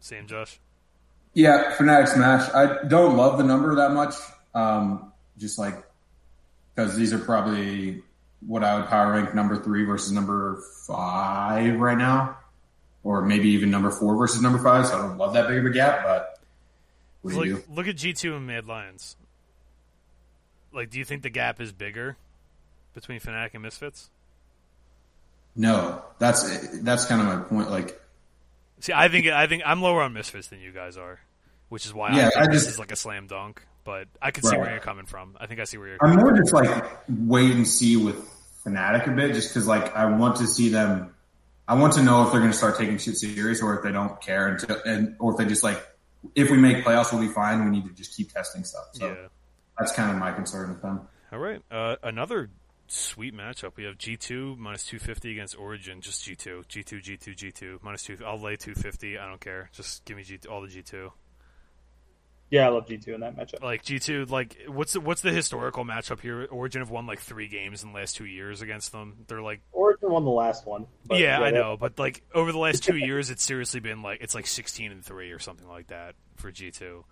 Same, 0.00 0.26
Josh. 0.26 0.60
Yeah, 1.34 1.74
Fnatic 1.76 2.08
Smash. 2.08 2.48
I 2.54 2.84
don't 2.86 3.16
love 3.16 3.38
the 3.38 3.44
number 3.44 3.74
that 3.74 3.90
much. 3.90 4.14
Um, 4.54 5.12
just 5.36 5.58
like 5.58 5.84
because 6.74 6.96
these 6.96 7.12
are 7.12 7.18
probably 7.18 8.02
what 8.46 8.62
I 8.62 8.78
would 8.78 8.86
power 8.86 9.12
rank 9.12 9.34
number 9.34 9.56
three 9.56 9.84
versus 9.84 10.12
number 10.12 10.62
five 10.86 11.78
right 11.78 11.98
now, 11.98 12.38
or 13.02 13.22
maybe 13.22 13.48
even 13.48 13.70
number 13.70 13.90
four 13.90 14.16
versus 14.16 14.40
number 14.40 14.58
five. 14.58 14.86
So 14.86 14.96
I 14.96 15.02
don't 15.02 15.18
love 15.18 15.34
that 15.34 15.48
big 15.48 15.58
of 15.58 15.66
a 15.66 15.70
gap, 15.70 16.04
but 16.04 16.35
what 17.34 17.44
do 17.44 17.62
look 17.68 17.88
at 17.88 17.96
G 17.96 18.12
two 18.12 18.34
and 18.36 18.46
Mad 18.46 18.66
Lions. 18.66 19.16
Like, 20.72 20.90
do 20.90 20.98
you 20.98 21.04
think 21.04 21.22
the 21.22 21.30
gap 21.30 21.60
is 21.60 21.72
bigger 21.72 22.16
between 22.94 23.20
Fnatic 23.20 23.54
and 23.54 23.62
Misfits? 23.62 24.10
No, 25.54 26.02
that's 26.18 26.80
that's 26.80 27.06
kind 27.06 27.20
of 27.20 27.26
my 27.26 27.42
point. 27.44 27.70
Like, 27.70 27.98
See, 28.80 28.92
I 28.92 29.08
think 29.08 29.26
I 29.26 29.46
think 29.46 29.62
I'm 29.64 29.80
lower 29.80 30.02
on 30.02 30.12
Misfits 30.12 30.48
than 30.48 30.60
you 30.60 30.70
guys 30.70 30.96
are, 30.96 31.20
which 31.68 31.86
is 31.86 31.94
why 31.94 32.14
Yeah, 32.14 32.28
I 32.28 32.30
think 32.30 32.48
I 32.48 32.52
this 32.52 32.68
is 32.68 32.78
like 32.78 32.92
a 32.92 32.96
slam 32.96 33.26
dunk. 33.26 33.62
But 33.84 34.08
I 34.20 34.32
can 34.32 34.42
see 34.42 34.56
where 34.56 34.70
you're 34.70 34.80
coming 34.80 35.06
from. 35.06 35.36
I 35.38 35.46
think 35.46 35.60
I 35.60 35.64
see 35.64 35.78
where 35.78 35.88
you're. 35.88 35.98
Coming 35.98 36.18
from. 36.18 36.28
I'm 36.28 36.34
more 36.34 36.42
just 36.42 36.52
like 36.52 36.84
wait 37.08 37.52
and 37.52 37.66
see 37.66 37.96
with 37.96 38.16
Fnatic 38.64 39.06
a 39.06 39.12
bit, 39.12 39.32
just 39.32 39.50
because 39.50 39.66
like 39.66 39.94
I 39.96 40.06
want 40.06 40.36
to 40.36 40.46
see 40.46 40.68
them. 40.68 41.14
I 41.68 41.74
want 41.74 41.94
to 41.94 42.02
know 42.02 42.24
if 42.24 42.32
they're 42.32 42.40
going 42.40 42.52
to 42.52 42.56
start 42.56 42.78
taking 42.78 42.98
shit 42.98 43.16
serious 43.16 43.62
or 43.62 43.76
if 43.76 43.82
they 43.82 43.92
don't 43.92 44.20
care 44.20 44.48
until, 44.48 44.76
and 44.84 45.16
or 45.18 45.32
if 45.32 45.38
they 45.38 45.46
just 45.46 45.64
like 45.64 45.84
if 46.34 46.50
we 46.50 46.56
make 46.58 46.84
playoffs, 46.84 47.12
we'll 47.12 47.22
be 47.22 47.32
fine. 47.32 47.64
We 47.64 47.70
need 47.70 47.84
to 47.86 47.92
just 47.94 48.16
keep 48.16 48.32
testing 48.32 48.64
stuff. 48.64 48.86
So 48.92 49.06
Yeah. 49.08 49.28
that's 49.78 49.92
kind 49.92 50.10
of 50.10 50.16
my 50.18 50.32
concern 50.32 50.70
with 50.70 50.82
them. 50.82 51.00
All 51.32 51.38
right. 51.38 51.62
Uh, 51.70 51.96
another 52.02 52.50
sweet 52.88 53.34
matchup. 53.34 53.72
We 53.76 53.84
have 53.84 53.98
G 53.98 54.16
two 54.16 54.56
minus 54.56 54.84
two 54.84 54.98
fifty 54.98 55.32
against 55.32 55.58
Origen. 55.58 56.00
Just 56.00 56.24
G 56.24 56.34
two. 56.36 56.64
G 56.68 56.82
two. 56.82 57.00
G 57.00 57.16
two. 57.16 57.34
G 57.34 57.50
two 57.50 57.80
minus 57.82 58.02
two. 58.04 58.16
I'll 58.24 58.40
lay 58.40 58.56
two 58.56 58.74
fifty. 58.74 59.18
I 59.18 59.26
don't 59.28 59.40
care. 59.40 59.70
Just 59.72 60.04
give 60.04 60.16
me 60.16 60.22
G 60.22 60.38
all 60.48 60.60
the 60.62 60.68
G 60.68 60.82
two. 60.82 61.12
Yeah, 62.50 62.66
I 62.66 62.68
love 62.68 62.86
G 62.86 62.96
two 62.98 63.12
in 63.14 63.20
that 63.20 63.36
matchup. 63.36 63.62
Like 63.62 63.82
G 63.82 63.98
two. 63.98 64.24
Like 64.26 64.56
what's 64.68 64.92
the, 64.92 65.00
what's 65.00 65.20
the 65.20 65.32
historical 65.32 65.84
matchup 65.84 66.20
here? 66.20 66.44
Origen 66.44 66.80
have 66.80 66.90
won 66.90 67.06
like 67.06 67.20
three 67.20 67.48
games 67.48 67.82
in 67.82 67.90
the 67.92 67.94
last 67.98 68.16
two 68.16 68.24
years 68.24 68.62
against 68.62 68.92
them. 68.92 69.24
They're 69.26 69.42
like 69.42 69.62
Origen 69.72 70.10
won 70.10 70.24
the 70.24 70.30
last 70.30 70.64
one. 70.66 70.86
but 71.04 71.18
yeah, 71.18 71.40
I 71.40 71.50
know, 71.50 71.76
but 71.76 71.98
like 71.98 72.22
over 72.34 72.52
the 72.52 72.58
last 72.58 72.84
two 72.84 72.96
years, 72.96 73.30
it's 73.30 73.42
seriously 73.42 73.80
been 73.80 74.02
like 74.02 74.20
it's 74.20 74.34
like 74.34 74.46
sixteen 74.46 74.92
and 74.92 75.04
three 75.04 75.32
or 75.32 75.40
something 75.40 75.66
like 75.66 75.88
that 75.88 76.14
for 76.36 76.52
G 76.52 76.70
two, 76.70 77.04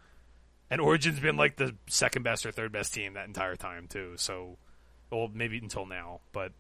and 0.71 0.81
Origen's 0.81 1.19
been 1.19 1.37
like 1.37 1.57
the 1.57 1.75
second 1.89 2.23
best 2.23 2.47
or 2.47 2.53
third 2.53 2.71
best 2.71 2.95
team 2.95 3.15
that 3.15 3.27
entire 3.27 3.57
time 3.57 3.89
too. 3.89 4.13
So, 4.17 4.57
well, 5.11 5.29
maybe 5.33 5.59
until 5.59 5.85
now, 5.87 6.21
but 6.33 6.53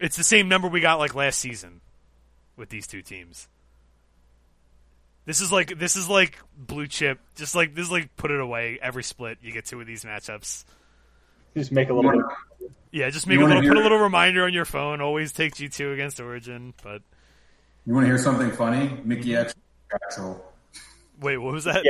it's 0.00 0.16
the 0.16 0.24
same 0.24 0.48
number 0.48 0.66
we 0.68 0.80
got 0.80 0.98
like 0.98 1.14
last 1.14 1.38
season 1.38 1.82
with 2.56 2.70
these 2.70 2.86
two 2.86 3.02
teams. 3.02 3.48
This 5.24 5.40
is 5.40 5.52
like 5.52 5.78
this 5.78 5.96
is 5.96 6.08
like 6.08 6.38
blue 6.56 6.86
chip, 6.86 7.20
just 7.36 7.54
like 7.54 7.74
this 7.74 7.86
is 7.86 7.90
like 7.92 8.14
put 8.16 8.30
it 8.30 8.40
away 8.40 8.78
every 8.82 9.04
split 9.04 9.38
you 9.42 9.52
get 9.52 9.66
two 9.66 9.80
of 9.80 9.86
these 9.86 10.04
matchups. 10.04 10.64
Just 11.56 11.70
make 11.70 11.90
a 11.90 11.94
little. 11.94 12.22
Yeah, 12.90 13.08
just 13.10 13.26
You 13.26 13.38
make 13.38 13.44
a 13.44 13.48
little 13.48 13.62
put 13.62 13.78
a 13.78 13.82
little 13.82 13.98
reminder 13.98 14.44
on 14.44 14.52
your 14.52 14.64
phone. 14.64 15.00
Always 15.00 15.32
take 15.32 15.54
G 15.54 15.68
two 15.68 15.92
against 15.92 16.20
Origen, 16.20 16.74
but 16.82 17.02
You 17.86 17.94
want 17.94 18.04
to 18.04 18.08
hear 18.08 18.18
something 18.18 18.50
funny? 18.50 18.98
Mickey 19.04 19.30
mm-hmm. 19.30 19.46
X, 19.46 19.54
Jactroll. 19.90 20.40
wait, 21.20 21.38
what 21.38 21.52
was 21.52 21.64
that? 21.64 21.84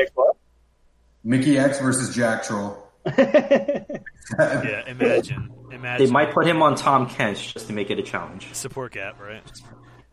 Mikyx 1.24 1.80
versus 1.80 2.14
Jactroll. 2.14 2.76
Yeah, 4.38 4.84
imagine, 4.86 5.50
imagine. 5.72 6.06
They 6.06 6.10
might 6.10 6.32
put 6.32 6.46
him 6.46 6.62
on 6.62 6.74
Tahm 6.74 7.06
Kench 7.08 7.52
just 7.52 7.66
to 7.66 7.72
make 7.72 7.90
it 7.90 7.98
a 7.98 8.02
challenge. 8.02 8.48
support 8.54 8.92
gap, 8.92 9.20
right? 9.20 9.42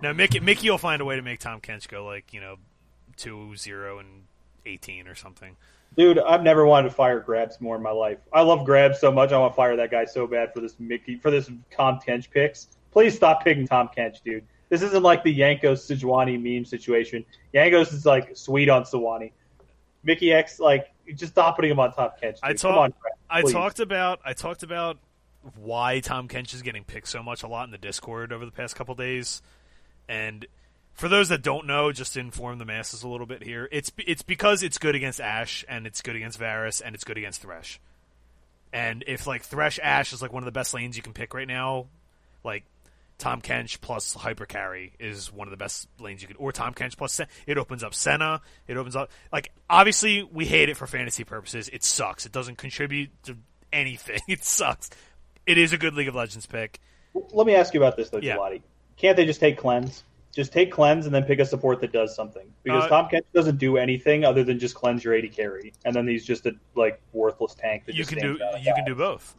Now, 0.01 0.11
Mickey, 0.13 0.39
Mickey 0.39 0.69
will 0.69 0.77
find 0.77 1.01
a 1.01 1.05
way 1.05 1.15
to 1.15 1.21
make 1.21 1.39
Tahm 1.39 1.61
Kench 1.61 1.87
go 1.87 2.05
like 2.05 2.33
you 2.33 2.41
know, 2.41 2.55
two 3.19 3.55
zero 3.55 3.99
and 3.99 4.23
eighteen 4.65 5.07
or 5.07 5.15
something. 5.15 5.55
Dude, 5.97 6.19
I've 6.19 6.43
never 6.43 6.65
wanted 6.65 6.89
to 6.89 6.95
fire 6.95 7.19
GrabbZ 7.21 7.59
more 7.61 7.75
in 7.75 7.81
my 7.81 7.91
life. 7.91 8.19
I 8.31 8.41
love 8.41 8.59
GrabbZ 8.59 8.95
so 8.97 9.11
much. 9.11 9.31
I 9.31 9.37
want 9.37 9.53
to 9.53 9.55
fire 9.55 9.75
that 9.75 9.91
guy 9.91 10.05
so 10.05 10.27
bad 10.27 10.53
for 10.53 10.61
this 10.61 10.75
Mickey 10.79 11.15
for 11.17 11.29
this 11.31 11.49
Tahm 11.75 11.99
Kench 12.05 12.29
picks. 12.29 12.67
Please 12.91 13.15
stop 13.15 13.43
picking 13.43 13.67
Tahm 13.67 13.89
Kench, 13.95 14.21
dude. 14.23 14.43
This 14.69 14.81
isn't 14.83 15.01
like 15.03 15.23
the 15.23 15.37
Jankos 15.37 15.81
Sejuani 15.89 16.41
meme 16.41 16.63
situation. 16.63 17.25
Jankos 17.53 17.91
is 17.91 18.05
like 18.05 18.37
sweet 18.37 18.69
on 18.69 18.83
Sejuani. 18.83 19.31
Mikyx, 20.05 20.59
like, 20.59 20.91
just 21.15 21.33
stop 21.33 21.55
putting 21.55 21.71
him 21.71 21.79
on 21.79 21.91
Tahm 21.93 22.11
Kench. 22.21 22.35
Dude. 22.35 22.39
I 22.43 22.53
Come 22.53 22.55
talk- 22.55 22.77
on, 22.77 22.91
GrabbZ, 22.91 22.95
I 23.29 23.41
talked 23.51 23.79
about 23.79 24.19
I 24.23 24.33
talked 24.33 24.63
about 24.63 24.97
why 25.55 25.99
Tahm 26.01 26.27
Kench 26.27 26.53
is 26.53 26.61
getting 26.61 26.83
picked 26.83 27.07
so 27.07 27.23
much 27.23 27.41
a 27.43 27.47
lot 27.47 27.65
in 27.65 27.71
the 27.71 27.77
Discord 27.79 28.31
over 28.31 28.45
the 28.45 28.51
past 28.51 28.75
couple 28.75 28.93
days, 28.93 29.41
and 30.07 30.45
for 30.99 31.07
those 31.07 31.29
that 31.29 31.41
don't 31.41 31.65
know, 31.65 31.91
just 31.91 32.13
to 32.13 32.19
inform 32.19 32.57
the 32.59 32.65
masses 32.65 33.03
a 33.03 33.07
little 33.07 33.25
bit 33.25 33.41
here, 33.43 33.69
it's 33.71 33.91
it's 33.97 34.21
because 34.21 34.63
it's 34.63 34.77
good 34.77 34.95
against 34.95 35.21
Ashe 35.21 35.63
and 35.69 35.87
it's 35.87 36.01
good 36.01 36.15
against 36.15 36.37
Varus 36.37 36.81
and 36.81 36.93
it's 36.93 37.03
good 37.03 37.17
against 37.17 37.41
Thresh. 37.41 37.79
And 38.73 39.03
if 39.07 39.25
like 39.25 39.43
Thresh 39.43 39.79
Ashe 39.81 40.13
is 40.13 40.21
like 40.21 40.33
one 40.33 40.43
of 40.43 40.45
the 40.45 40.51
best 40.51 40.73
lanes 40.73 40.97
you 40.97 41.01
can 41.03 41.13
pick 41.13 41.33
right 41.33 41.47
now, 41.47 41.87
like 42.43 42.65
Tahm 43.17 43.41
Kench 43.41 43.79
plus 43.81 44.13
Hyper 44.13 44.45
Carry 44.45 44.93
is 44.99 45.31
one 45.31 45.47
of 45.47 45.51
the 45.51 45.57
best 45.57 45.87
lanes 45.99 46.21
you 46.21 46.27
can, 46.27 46.37
or 46.37 46.51
Tahm 46.51 46.73
Kench 46.73 46.97
plus 46.97 47.13
Sen- 47.13 47.27
it 47.47 47.57
opens 47.57 47.83
up 47.83 47.93
Senna. 47.93 48.41
It 48.67 48.75
opens 48.77 48.95
up 48.95 49.09
like 49.31 49.51
obviously 49.69 50.23
we 50.23 50.45
hate 50.45 50.67
it 50.69 50.75
for 50.77 50.85
fantasy 50.85 51.23
purposes. 51.23 51.69
It 51.69 51.83
sucks. 51.83 52.25
It 52.25 52.31
doesn't 52.31 52.57
contribute 52.57 53.09
to 53.23 53.37
anything. 53.71 54.19
It 54.27 54.43
sucks. 54.43 54.89
It 55.45 55.57
is 55.57 55.71
a 55.73 55.77
good 55.77 55.93
League 55.95 56.09
of 56.09 56.15
Legends 56.15 56.45
pick. 56.45 56.79
Let 57.31 57.47
me 57.47 57.55
ask 57.55 57.73
you 57.73 57.79
about 57.79 57.95
this 57.97 58.09
though, 58.09 58.19
Yeah. 58.19 58.35
Gelati. 58.37 58.61
Can't 58.97 59.15
they 59.15 59.25
just 59.25 59.39
take 59.39 59.57
cleanse? 59.57 60.03
Just 60.31 60.53
take 60.53 60.71
cleanse 60.71 61.05
and 61.05 61.13
then 61.13 61.23
pick 61.23 61.39
a 61.39 61.45
support 61.45 61.81
that 61.81 61.91
does 61.91 62.15
something. 62.15 62.45
Because 62.63 62.83
Uh, 62.85 62.89
Tahm 62.89 63.09
Kench 63.09 63.25
doesn't 63.33 63.57
do 63.57 63.77
anything 63.77 64.23
other 64.23 64.43
than 64.43 64.59
just 64.59 64.75
cleanse 64.75 65.03
your 65.03 65.13
80 65.13 65.29
carry, 65.29 65.73
and 65.85 65.95
then 65.95 66.07
he's 66.07 66.25
just 66.25 66.45
a 66.45 66.53
like 66.75 67.01
worthless 67.13 67.55
tank 67.55 67.85
that 67.85 67.95
You 67.95 68.03
just 68.03 68.11
can 68.11 68.19
do 68.19 68.35
stands 68.35 68.41
out 68.41 68.59
of 68.59 68.65
you 68.65 68.73
can 68.75 68.85
do 68.85 68.95
both. 68.95 69.35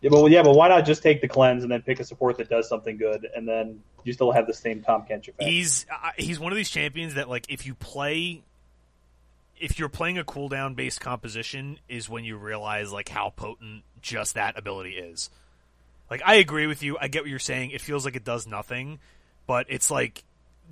Yeah, 0.00 0.10
but 0.10 0.30
yeah, 0.30 0.42
but 0.42 0.54
why 0.54 0.68
not 0.68 0.86
just 0.86 1.02
take 1.02 1.20
the 1.20 1.26
cleanse 1.26 1.64
and 1.64 1.72
then 1.72 1.82
pick 1.82 1.98
a 1.98 2.04
support 2.04 2.38
that 2.38 2.48
does 2.48 2.68
something 2.68 2.96
good, 2.96 3.26
and 3.34 3.48
then 3.48 3.82
you 4.04 4.12
still 4.12 4.30
have 4.30 4.46
the 4.46 4.54
same 4.54 4.82
Tahm 4.82 5.02
Kench 5.02 5.28
effect? 5.28 5.42
He's 5.42 5.86
uh, 5.90 6.10
he's 6.16 6.38
one 6.38 6.52
of 6.52 6.56
these 6.56 6.70
champions 6.70 7.14
that 7.14 7.28
like 7.28 7.46
if 7.48 7.66
you 7.66 7.74
play 7.74 8.42
if 9.60 9.78
you're 9.78 9.88
playing 9.88 10.18
a 10.18 10.24
cooldown 10.24 10.76
based 10.76 11.00
composition 11.00 11.80
is 11.88 12.08
when 12.08 12.24
you 12.24 12.36
realize 12.36 12.92
like 12.92 13.08
how 13.08 13.30
potent 13.30 13.82
just 14.00 14.34
that 14.34 14.56
ability 14.56 14.92
is. 14.92 15.30
Like 16.10 16.22
I 16.24 16.36
agree 16.36 16.66
with 16.66 16.82
you. 16.82 16.96
I 17.00 17.08
get 17.08 17.22
what 17.22 17.30
you're 17.30 17.38
saying. 17.38 17.72
It 17.72 17.80
feels 17.80 18.04
like 18.04 18.16
it 18.16 18.24
does 18.24 18.46
nothing, 18.46 19.00
but 19.48 19.66
it's 19.68 19.90
like 19.90 20.22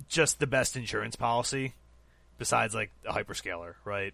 just 0.07 0.39
the 0.39 0.47
best 0.47 0.77
insurance 0.77 1.17
policy 1.17 1.73
besides 2.37 2.73
like 2.73 2.91
a 3.05 3.11
hyperscaler, 3.11 3.73
right? 3.83 4.13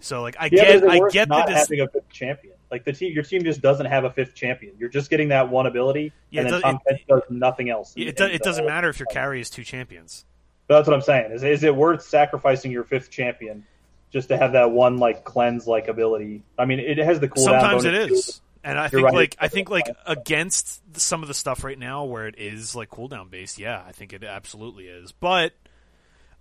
So 0.00 0.20
like 0.20 0.36
I 0.38 0.50
yeah, 0.52 0.64
get 0.64 0.80
but 0.82 0.90
I 0.90 1.00
get 1.10 1.28
not 1.28 1.46
that 1.46 1.54
this 1.54 1.60
having 1.60 1.80
a 1.80 1.88
fifth 1.88 2.10
champion. 2.12 2.54
Like 2.70 2.84
the 2.84 2.92
team, 2.92 3.14
your 3.14 3.22
team 3.22 3.44
just 3.44 3.62
doesn't 3.62 3.86
have 3.86 4.04
a 4.04 4.10
fifth 4.10 4.34
champion. 4.34 4.74
You're 4.78 4.90
just 4.90 5.08
getting 5.08 5.28
that 5.28 5.48
one 5.48 5.66
ability, 5.66 6.12
Yeah, 6.30 6.42
and 6.42 6.48
it 6.48 6.52
then 6.52 6.60
Tom 6.60 6.78
it, 6.86 7.00
does 7.08 7.22
nothing 7.30 7.70
else. 7.70 7.94
It, 7.96 8.16
do, 8.16 8.24
it 8.24 8.42
doesn't 8.42 8.66
matter 8.66 8.90
if 8.90 8.98
your 8.98 9.06
carry 9.06 9.40
is 9.40 9.48
two 9.48 9.64
champions. 9.64 10.26
That's 10.66 10.86
what 10.86 10.94
I'm 10.94 11.00
saying. 11.00 11.32
Is 11.32 11.44
is 11.44 11.62
it 11.62 11.74
worth 11.74 12.02
sacrificing 12.02 12.70
your 12.72 12.84
fifth 12.84 13.10
champion 13.10 13.64
just 14.10 14.28
to 14.28 14.36
have 14.36 14.52
that 14.52 14.72
one 14.72 14.98
like 14.98 15.24
cleanse 15.24 15.66
like 15.66 15.88
ability? 15.88 16.42
I 16.58 16.66
mean, 16.66 16.80
it 16.80 16.98
has 16.98 17.20
the 17.20 17.28
cooldown. 17.28 17.44
Sometimes 17.44 17.84
it 17.84 17.94
is. 17.94 18.40
And 18.64 18.78
I 18.78 18.88
think 18.88 19.04
right. 19.04 19.14
like 19.14 19.36
I 19.38 19.48
think 19.48 19.70
like 19.70 19.86
against 20.06 20.98
some 20.98 21.22
of 21.22 21.28
the 21.28 21.34
stuff 21.34 21.64
right 21.64 21.78
now 21.78 22.04
where 22.04 22.26
it 22.26 22.34
is 22.38 22.74
like 22.74 22.90
cooldown 22.90 23.30
based, 23.30 23.58
yeah, 23.58 23.82
I 23.86 23.92
think 23.92 24.12
it 24.12 24.24
absolutely 24.24 24.86
is. 24.86 25.12
But 25.12 25.52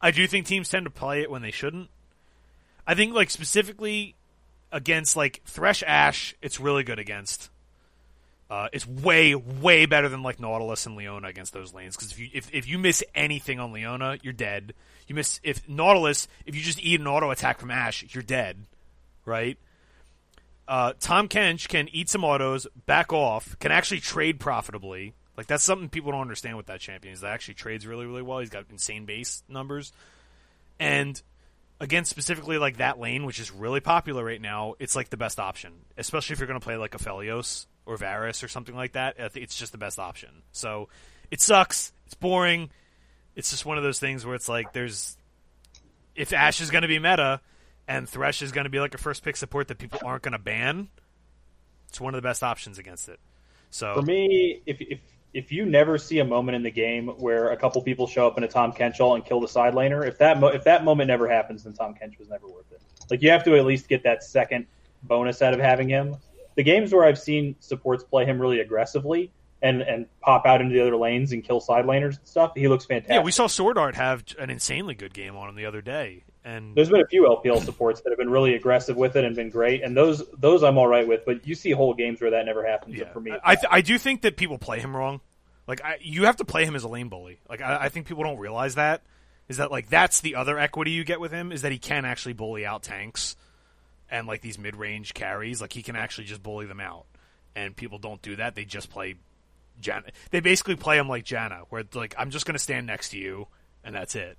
I 0.02 0.12
do 0.12 0.28
think 0.28 0.46
teams 0.46 0.70
tend 0.70 0.86
to 0.86 0.92
play 0.92 1.22
it 1.22 1.32
when 1.32 1.42
they 1.42 1.52
shouldn't. 1.52 1.90
I 2.86 2.96
think 2.96 3.14
like 3.14 3.30
specifically 3.30 4.16
against 4.72 5.16
like 5.16 5.42
Thresh 5.46 5.84
Ashe, 5.84 6.36
it's 6.42 6.60
really 6.60 6.84
good 6.84 7.00
against. 7.00 7.50
Uh, 8.50 8.70
it's 8.72 8.88
way 8.88 9.36
way 9.36 9.86
better 9.86 10.08
than 10.08 10.24
like 10.24 10.40
Nautilus 10.40 10.86
and 10.86 10.96
Leona 10.96 11.28
against 11.28 11.52
those 11.54 11.74
lanes 11.74 11.98
because 11.98 12.12
if 12.12 12.20
you 12.20 12.30
if, 12.34 12.54
if 12.54 12.68
you 12.68 12.80
miss 12.80 13.04
anything 13.14 13.60
on 13.60 13.74
Leona, 13.74 14.18
you're 14.24 14.34
dead. 14.34 14.74
You 15.08 15.16
miss 15.16 15.40
if 15.44 15.68
Nautilus, 15.68 16.28
if 16.46 16.56
you 16.56 16.62
just 16.62 16.82
eat 16.82 17.00
an 17.00 17.08
auto 17.08 17.30
attack 17.30 17.60
from 17.60 17.72
Ashe, 17.72 18.06
you're 18.14 18.24
dead, 18.24 18.58
right? 19.26 19.58
Uh, 20.68 20.94
Tahm 21.00 21.30
Kench 21.30 21.70
can 21.70 21.88
eat 21.94 22.10
some 22.10 22.24
autos, 22.24 22.68
back 22.86 23.14
off, 23.14 23.58
can 23.60 23.72
actually 23.72 24.02
trade 24.02 24.40
profitably. 24.40 25.14
Like 25.38 25.48
that's 25.48 25.64
something 25.64 25.88
people 25.88 26.12
don't 26.12 26.22
understand 26.22 26.58
with 26.58 26.66
that 26.66 26.80
champion 26.80 27.14
is 27.14 27.22
that 27.22 27.32
actually 27.32 27.54
trades 27.54 27.86
really 27.86 28.06
really 28.06 28.24
well. 28.24 28.40
He's 28.40 28.50
got 28.50 28.66
insane 28.70 29.06
base 29.06 29.44
numbers, 29.48 29.94
and 30.80 31.22
again 31.80 32.06
specifically 32.06 32.58
like 32.58 32.78
that 32.78 33.00
lane, 33.00 33.24
which 33.26 33.40
is 33.40 33.52
really 33.52 33.80
popular 33.80 34.26
right 34.26 34.42
now. 34.42 34.74
It's 34.80 34.96
like 34.96 35.10
the 35.10 35.18
best 35.18 35.40
option, 35.40 35.74
especially 35.98 36.34
if 36.34 36.40
you're 36.40 36.48
going 36.48 36.60
to 36.60 36.64
play 36.64 36.76
like 36.76 36.96
a 36.96 36.98
Aphelios 36.98 37.68
or 37.86 37.98
Varus 37.98 38.44
or 38.44 38.48
something 38.48 38.76
like 38.76 38.94
that. 38.94 39.16
It's 39.36 39.58
just 39.58 39.72
the 39.72 39.78
best 39.78 40.00
option. 40.00 40.30
So 40.52 40.90
it 41.30 41.40
sucks. 41.40 41.94
It's 42.08 42.16
boring. 42.16 42.72
It's 43.36 43.52
just 43.52 43.66
one 43.66 43.78
of 43.78 43.84
those 43.84 44.00
things 44.00 44.26
where 44.26 44.34
it's 44.34 44.50
like 44.50 44.74
there's 44.74 45.18
if 46.16 46.34
Ashe 46.34 46.62
is 46.62 46.72
going 46.72 46.82
to 46.82 46.88
be 46.88 46.98
meta 46.98 47.42
and 47.88 48.08
Thresh 48.08 48.42
is 48.42 48.52
going 48.52 48.66
to 48.66 48.70
be 48.70 48.80
like 48.80 48.94
a 48.94 48.98
first 48.98 49.24
pick 49.24 49.36
support 49.38 49.68
that 49.70 49.78
people 49.78 50.00
aren't 50.04 50.24
going 50.24 50.34
to 50.34 50.40
ban, 50.40 50.90
it's 51.90 52.02
one 52.02 52.14
of 52.14 52.22
the 52.22 52.28
best 52.28 52.44
options 52.44 52.78
against 52.78 53.10
it. 53.10 53.20
So 53.70 53.96
For 53.96 54.02
me, 54.02 54.62
if 54.66 54.82
if 54.82 55.00
if 55.34 55.52
you 55.52 55.66
never 55.66 55.98
see 55.98 56.20
a 56.20 56.26
moment 56.26 56.56
in 56.56 56.64
the 56.64 56.72
game 56.72 57.08
where 57.08 57.52
a 57.52 57.58
couple 57.58 57.82
people 57.82 58.08
show 58.08 58.26
up 58.28 58.38
in 58.38 58.44
a 58.44 58.48
Tom 58.48 58.72
Kenchall 58.74 59.16
and 59.16 59.26
kill 59.26 59.40
the 59.40 59.48
side 59.48 59.74
laner, 59.74 60.08
if 60.08 60.18
that 60.20 60.40
mo- 60.40 60.48
if 60.48 60.64
that 60.64 60.84
moment 60.84 61.08
never 61.10 61.28
happens, 61.28 61.64
then 61.64 61.74
Tahm 61.74 61.94
Kench 61.94 62.18
was 62.18 62.30
never 62.30 62.48
worth 62.48 62.72
it. 62.72 62.82
Like 63.10 63.22
you 63.22 63.30
have 63.30 63.44
to 63.46 63.56
at 63.56 63.66
least 63.66 63.88
get 63.88 64.04
that 64.04 64.24
second 64.24 64.68
bonus 65.04 65.42
out 65.42 65.54
of 65.54 65.60
having 65.60 65.90
him. 65.90 66.16
The 66.56 66.64
games 66.64 66.92
where 66.94 67.06
I've 67.06 67.20
seen 67.20 67.56
supports 67.60 68.04
play 68.04 68.26
him 68.26 68.40
really 68.42 68.60
aggressively 68.62 69.32
and 69.62 69.82
and 69.82 70.06
pop 70.22 70.46
out 70.46 70.62
into 70.62 70.74
the 70.74 70.82
other 70.82 70.96
lanes 70.96 71.32
and 71.34 71.44
kill 71.44 71.60
side 71.60 71.86
laners 71.86 72.18
and 72.18 72.28
stuff, 72.28 72.54
he 72.56 72.68
looks 72.68 72.86
fantastic. 72.86 73.14
yeah, 73.16 73.22
we 73.22 73.32
saw 73.32 73.48
SwordArt 73.48 73.96
have 73.96 74.24
an 74.40 74.50
insanely 74.50 74.96
good 74.96 75.14
game 75.14 75.36
on 75.36 75.50
him 75.50 75.56
the 75.56 75.66
other 75.66 75.82
day, 75.82 76.24
and 76.48 76.74
There's 76.74 76.90
been 76.90 77.02
a 77.02 77.08
few 77.08 77.24
LPL 77.24 77.62
supports 77.66 78.00
that 78.02 78.10
have 78.10 78.18
been 78.18 78.30
really 78.30 78.56
aggressive 78.56 78.96
with 78.96 79.18
it 79.18 79.26
and 79.26 79.36
been 79.36 79.50
great, 79.50 79.84
and 79.84 79.96
those 79.98 80.24
those 80.38 80.64
I'm 80.64 80.78
all 80.78 80.88
right 80.88 81.06
with. 81.06 81.26
But 81.26 81.46
you 81.46 81.56
see 81.56 81.72
whole 81.72 81.94
games 81.94 82.22
where 82.22 82.32
that 82.32 82.46
never 82.46 82.66
happens. 82.66 82.96
Yeah, 82.96 83.12
for 83.12 83.20
me, 83.20 83.34
I 83.44 83.56
th- 83.56 83.68
I 83.70 83.82
do 83.82 83.98
think 83.98 84.22
that 84.22 84.38
people 84.38 84.58
play 84.58 84.80
him 84.80 84.96
wrong. 84.96 85.20
Like 85.68 85.84
I, 85.84 85.98
you 86.02 86.24
have 86.24 86.38
to 86.38 86.46
play 86.46 86.64
him 86.64 86.74
as 86.74 86.86
a 86.86 86.88
lane 86.88 87.10
bully. 87.10 87.40
Like 87.50 87.60
I, 87.60 87.78
I 87.82 87.90
think 87.90 88.08
people 88.08 88.24
don't 88.24 88.38
realize 88.38 88.76
that 88.76 89.04
is 89.50 89.58
that 89.58 89.72
like 89.72 89.90
that's 89.90 90.22
the 90.22 90.36
other 90.36 90.58
equity 90.58 90.92
you 90.92 91.04
get 91.04 91.20
with 91.20 91.34
him 91.34 91.52
is 91.52 91.64
that 91.64 91.74
he 91.74 91.80
can 91.80 92.06
actually 92.06 92.34
bully 92.34 92.66
out 92.66 92.82
tanks 92.82 93.36
and 94.10 94.26
like 94.26 94.40
these 94.40 94.58
mid 94.58 94.78
range 94.78 95.14
carries. 95.14 95.60
Like 95.60 95.74
he 95.74 95.84
can 95.84 95.98
actually 95.98 96.26
just 96.26 96.42
bully 96.42 96.66
them 96.66 96.80
out, 96.80 97.08
and 97.58 97.76
people 97.76 98.00
don't 98.00 98.22
do 98.22 98.38
that. 98.38 98.56
They 98.56 98.64
just 98.64 98.90
play 98.90 99.16
Janna. 99.82 100.12
They 100.32 100.40
basically 100.40 100.78
play 100.78 100.98
him 100.98 101.10
like 101.10 101.26
Janna, 101.26 101.66
where 101.68 101.84
like 101.94 102.16
I'm 102.18 102.30
just 102.30 102.46
going 102.46 102.56
to 102.56 102.60
stand 102.60 102.88
next 102.88 103.10
to 103.10 103.18
you 103.18 103.48
and 103.84 103.96
that's 103.96 104.16
it. 104.16 104.38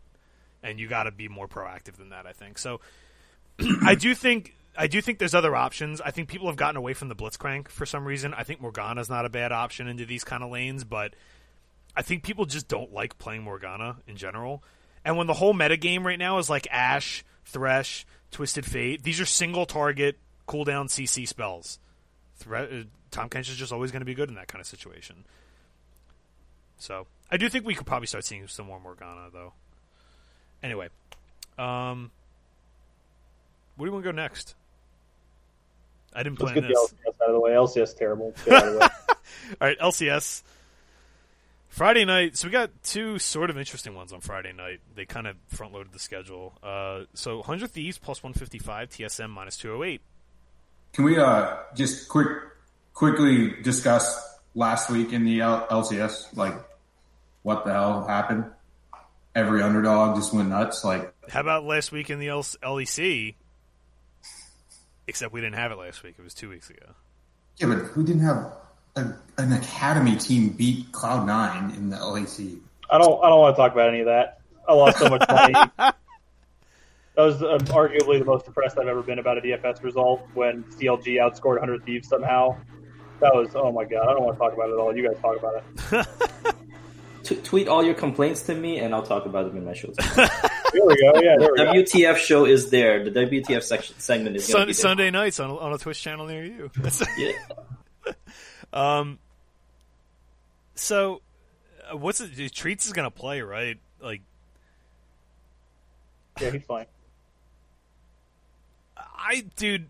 And 0.63 0.81
you 0.81 0.89
got 0.89 1.05
to 1.05 1.13
be 1.13 1.29
more 1.29 1.47
proactive 1.47 1.97
than 1.97 2.11
that. 2.11 2.27
I 2.27 2.33
think 2.33 2.59
so. 2.59 2.81
I 3.83 3.95
do 3.95 4.15
think 4.15 4.55
I 4.77 4.87
do 4.87 5.01
think 5.01 5.19
there's 5.19 5.35
other 5.35 5.57
options. 5.57 6.01
I 6.01 6.13
think 6.13 6.29
people 6.29 6.47
have 6.47 6.57
gotten 6.57 6.77
away 6.77 6.95
from 6.95 7.09
the 7.09 7.17
Blitzcrank 7.17 7.69
for 7.69 7.85
some 7.85 8.05
reason. 8.07 8.33
I 8.33 8.45
think 8.45 8.61
Morgana's 8.61 9.11
not 9.11 9.27
a 9.27 9.29
bad 9.29 9.51
option 9.51 9.89
into 9.89 10.07
these 10.07 10.23
kind 10.23 10.45
of 10.45 10.51
lanes, 10.51 10.85
but 10.85 11.15
I 11.97 12.03
think 12.03 12.23
people 12.23 12.45
just 12.45 12.69
don't 12.69 12.93
like 12.93 13.19
playing 13.19 13.43
Morgana 13.43 13.97
in 14.07 14.17
general. 14.17 14.63
And 15.05 15.17
when 15.17 15.27
the 15.27 15.35
whole 15.35 15.53
metagame 15.53 16.05
right 16.05 16.19
now 16.19 16.39
is 16.39 16.49
like 16.49 16.69
Ashe, 16.71 17.25
Thresh, 17.45 18.07
Twisted 18.31 18.65
Fate, 18.65 19.03
these 19.03 19.21
are 19.21 19.27
single 19.27 19.67
target 19.67 20.19
cooldown 20.47 20.87
CC 20.87 21.27
spells. 21.27 21.81
Thre- 22.37 22.57
uh, 22.57 22.83
Tahm 23.11 23.29
Kench 23.29 23.51
is 23.51 23.57
just 23.57 23.73
always 23.73 23.91
going 23.91 24.01
to 24.01 24.07
be 24.07 24.15
good 24.15 24.29
in 24.29 24.37
that 24.37 24.47
kind 24.49 24.61
of 24.61 24.67
situation. 24.67 25.25
So 26.79 27.07
I 27.31 27.37
do 27.37 27.49
think 27.49 27.67
we 27.67 27.75
could 27.75 27.87
probably 27.87 28.07
start 28.07 28.25
seeing 28.25 28.47
some 28.47 28.67
more 28.67 28.79
Morgana 28.79 29.29
though. 29.33 29.55
Anyway, 30.63 30.89
um, 31.59 32.11
where 33.77 33.87
do 33.87 33.91
you 33.91 33.93
want 33.93 34.05
to 34.05 34.13
go 34.13 34.17
next? 34.17 34.55
I 36.15 36.23
didn't 36.23 36.41
let's 36.41 36.53
plan 36.53 36.63
get 36.63 36.69
this. 36.69 36.91
the 36.91 36.97
LCS 36.97 37.23
out 37.23 37.29
of 37.29 37.35
the 37.35 37.41
way. 37.41 37.51
LCS 37.53 37.97
terrible. 37.97 38.35
Get 38.45 38.55
out 38.55 38.67
of 38.69 38.73
the 38.75 38.79
way. 38.81 38.87
All 39.61 39.69
right, 39.69 39.79
LCS. 39.79 40.43
Friday 41.69 42.05
night. 42.05 42.37
So 42.37 42.49
we 42.49 42.53
got 42.53 42.71
two 42.83 43.19
sort 43.21 43.51
of 43.51 43.59
interesting 43.59 43.95
ones 43.95 44.13
on 44.13 44.21
Friday 44.21 44.53
night. 44.53 44.81
They 44.97 45.05
kind 45.05 45.27
of 45.29 45.37
front 45.49 45.73
loaded 45.73 45.93
the 45.93 46.01
schedule. 46.01 46.55
Uh, 46.63 47.03
so 47.15 47.37
100 47.37 47.71
Thieves 47.71 47.99
plus 47.99 48.23
155, 48.23 48.89
TSM 48.91 49.31
minus 49.31 49.57
208. 49.59 50.01
Can 50.93 51.05
we 51.05 51.19
uh 51.19 51.57
just 51.77 52.09
quick 52.09 52.29
quickly 52.95 53.55
discuss 53.63 54.37
last 54.55 54.91
week 54.91 55.13
in 55.13 55.25
the 55.25 55.41
L- 55.43 55.67
LCS? 55.71 56.37
Like, 56.37 56.55
what 57.43 57.65
the 57.65 57.73
hell 57.73 58.05
happened? 58.07 58.47
Every 59.39 59.63
underdog 59.63 60.17
just 60.17 60.35
went 60.35 60.49
nuts. 60.49 60.83
Like, 60.85 61.15
How 61.31 61.41
about 61.41 61.63
last 61.63 61.93
week 61.93 62.11
in 62.11 62.19
the 62.19 62.27
L- 62.27 62.43
LEC? 62.43 63.37
Except 65.07 65.33
we 65.33 65.41
didn't 65.41 65.55
have 65.55 65.71
it 65.71 65.79
last 65.79 66.03
week. 66.03 66.17
It 66.19 66.23
was 66.23 66.35
two 66.35 66.49
weeks 66.51 66.69
ago. 66.71 66.87
yeah, 67.59 67.69
but 67.69 67.97
we 67.97 68.03
didn't 68.03 68.23
have 68.23 68.53
a, 68.97 69.15
an 69.37 69.53
academy 69.53 70.17
team 70.17 70.49
beat 70.49 70.91
Cloud 70.91 71.25
Nine 71.25 71.71
in 71.71 71.89
the 71.89 72.05
LAC. 72.05 72.59
I 72.91 72.99
don't. 72.99 73.23
I 73.23 73.29
don't 73.29 73.41
want 73.41 73.55
to 73.55 73.63
talk 73.63 73.73
about 73.73 73.91
any 73.91 74.01
of 74.01 74.07
that. 74.07 74.41
I 74.67 74.75
lost 74.75 74.99
so 74.99 75.09
much 75.09 75.23
money. 75.29 75.53
that 75.79 75.95
was 77.17 77.41
um, 77.41 77.61
arguably 77.69 78.19
the 78.19 78.25
most 78.25 78.45
depressed 78.45 78.77
I've 78.77 78.89
ever 78.89 79.03
been 79.03 79.21
about 79.21 79.39
a 79.39 79.41
DFS 79.41 79.85
result 79.85 80.27
when 80.35 80.65
CLG 80.65 81.17
outscored 81.21 81.61
100 81.61 81.85
Thieves 81.85 82.09
somehow. 82.09 82.57
That 83.21 83.35
was 83.35 83.55
oh 83.55 83.71
my 83.71 83.85
god. 83.85 84.09
I 84.09 84.13
don't 84.15 84.25
want 84.25 84.35
to 84.35 84.39
talk 84.41 84.53
about 84.53 84.69
it 84.69 84.73
at 84.73 84.79
all. 84.79 84.97
You 84.97 85.09
guys 85.09 85.21
talk 85.23 85.39
about 85.39 85.63
it. 85.93 86.33
T- 87.29 87.37
tweet 87.37 87.69
all 87.69 87.85
your 87.85 87.95
complaints 87.95 88.43
to 88.45 88.55
me, 88.55 88.79
and 88.79 88.95
I'll 88.95 89.03
talk 89.03 89.27
about 89.27 89.49
them 89.49 89.59
in 89.59 89.65
my 89.67 89.75
show. 89.75 89.93
There 90.71 90.85
we 90.85 91.01
go. 91.01 91.13
Yeah, 91.23 91.37
there 91.39 91.51
we 91.53 91.57
go. 91.57 91.73
WTF 91.73 92.17
show 92.19 92.45
is 92.45 92.69
there. 92.69 93.03
The 93.03 93.11
WTF 93.11 93.63
section 93.63 93.99
segment 93.99 94.37
is 94.37 94.45
Sun- 94.47 94.63
be 94.63 94.65
there. 94.67 94.75
Sunday 94.75 95.11
nights 95.11 95.41
on 95.41 95.49
a, 95.49 95.57
on 95.57 95.73
a 95.73 95.79
Twitch 95.79 96.03
channel 96.03 96.27
near 96.27 96.45
you. 96.45 96.71
Yeah. 97.17 97.33
um. 98.75 99.19
So, 100.75 101.23
uh, 101.91 101.97
what's 101.97 102.21
it? 102.21 102.33
Treatz 102.33 102.87
is 102.87 102.93
gonna 102.93 103.11
play 103.11 103.41
right? 103.41 103.79
Like, 104.03 104.21
Yeah, 106.39 106.51
he's 106.51 106.65
fine. 106.65 106.85
I, 108.97 109.45
dude, 109.57 109.89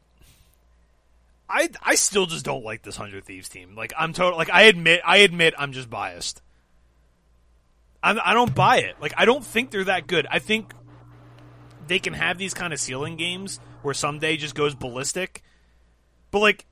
I 1.51 1.70
I 1.82 1.97
still 1.97 2.26
just 2.26 2.45
don't 2.45 2.64
like 2.64 2.82
this 2.82 2.97
Hundred 2.97 3.24
Thieves 3.24 3.49
team. 3.49 3.74
Like, 3.74 3.93
I'm 3.99 4.12
total. 4.12 4.39
Like, 4.39 4.51
I 4.51 4.62
admit, 4.62 5.01
I 5.05 5.18
admit, 5.18 5.55
I'm 5.59 5.72
just 5.72 5.91
biased. 5.91 6.41
I'm, 8.03 8.18
I 8.24 8.34
don't 8.34 8.55
buy 8.55 8.78
it. 8.78 8.96
Like, 9.01 9.14
I 9.16 9.24
don't 9.24 9.44
think 9.44 9.70
they're 9.70 9.84
that 9.84 10.07
good. 10.07 10.26
I 10.30 10.38
think 10.38 10.72
they 11.86 11.99
can 11.99 12.14
have 12.14 12.38
these 12.38 12.55
kind 12.55 12.72
of 12.72 12.80
ceiling 12.80 13.16
games 13.16 13.61
where 13.82 13.94
Ssumday 13.94 14.38
just 14.38 14.55
goes 14.55 14.74
ballistic, 14.74 15.42
but 16.30 16.40
like. 16.40 16.64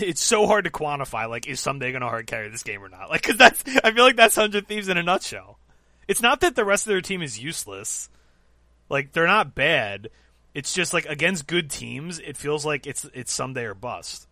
It's 0.00 0.20
so 0.22 0.46
hard 0.46 0.64
to 0.64 0.70
quantify. 0.70 1.30
Like, 1.30 1.48
is 1.48 1.60
Ssumday 1.60 1.92
going 1.92 2.02
to 2.02 2.08
hard 2.08 2.26
carry 2.26 2.50
this 2.50 2.62
game 2.62 2.84
or 2.84 2.90
not? 2.90 3.08
Like, 3.08 3.22
because 3.22 3.38
that's 3.38 3.64
I 3.82 3.90
feel 3.90 4.04
like 4.04 4.16
that's 4.16 4.36
Hundred 4.36 4.68
Thieves 4.68 4.88
in 4.88 4.98
a 4.98 5.02
nutshell. 5.02 5.58
It's 6.06 6.20
not 6.20 6.40
that 6.40 6.54
the 6.54 6.64
rest 6.66 6.86
of 6.86 6.90
their 6.90 7.00
team 7.00 7.22
is 7.22 7.38
useless. 7.40 8.10
Like, 8.90 9.12
they're 9.12 9.26
not 9.26 9.54
bad. 9.54 10.10
It's 10.52 10.74
just 10.74 10.92
like 10.92 11.06
against 11.06 11.46
good 11.46 11.70
teams, 11.70 12.18
it 12.18 12.36
feels 12.36 12.66
like 12.66 12.86
it's 12.86 13.06
it's 13.14 13.34
Ssumday 13.34 13.64
or 13.64 13.72
bust. 13.74 14.27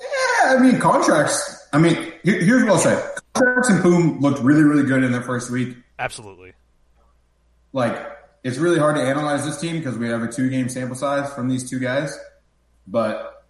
Yeah, 0.00 0.56
I 0.56 0.58
mean 0.60 0.74
Contractz. 0.80 1.56
I 1.72 1.78
mean, 1.78 1.94
here, 2.22 2.40
here's 2.40 2.64
what 2.64 2.72
I'll 2.72 2.78
say: 2.78 3.04
Contractz 3.34 3.70
and 3.70 3.82
Boom 3.82 4.20
looked 4.20 4.40
really, 4.40 4.62
really 4.62 4.84
good 4.84 5.04
in 5.04 5.12
their 5.12 5.22
first 5.22 5.50
week. 5.50 5.76
Absolutely. 5.98 6.52
Like, 7.72 7.98
it's 8.44 8.58
really 8.58 8.78
hard 8.78 8.96
to 8.96 9.02
analyze 9.02 9.44
this 9.44 9.60
team 9.60 9.78
because 9.78 9.98
we 9.98 10.08
have 10.08 10.22
a 10.22 10.28
two-game 10.28 10.68
sample 10.68 10.96
size 10.96 11.32
from 11.34 11.48
these 11.48 11.68
two 11.68 11.78
guys. 11.78 12.18
But 12.86 13.44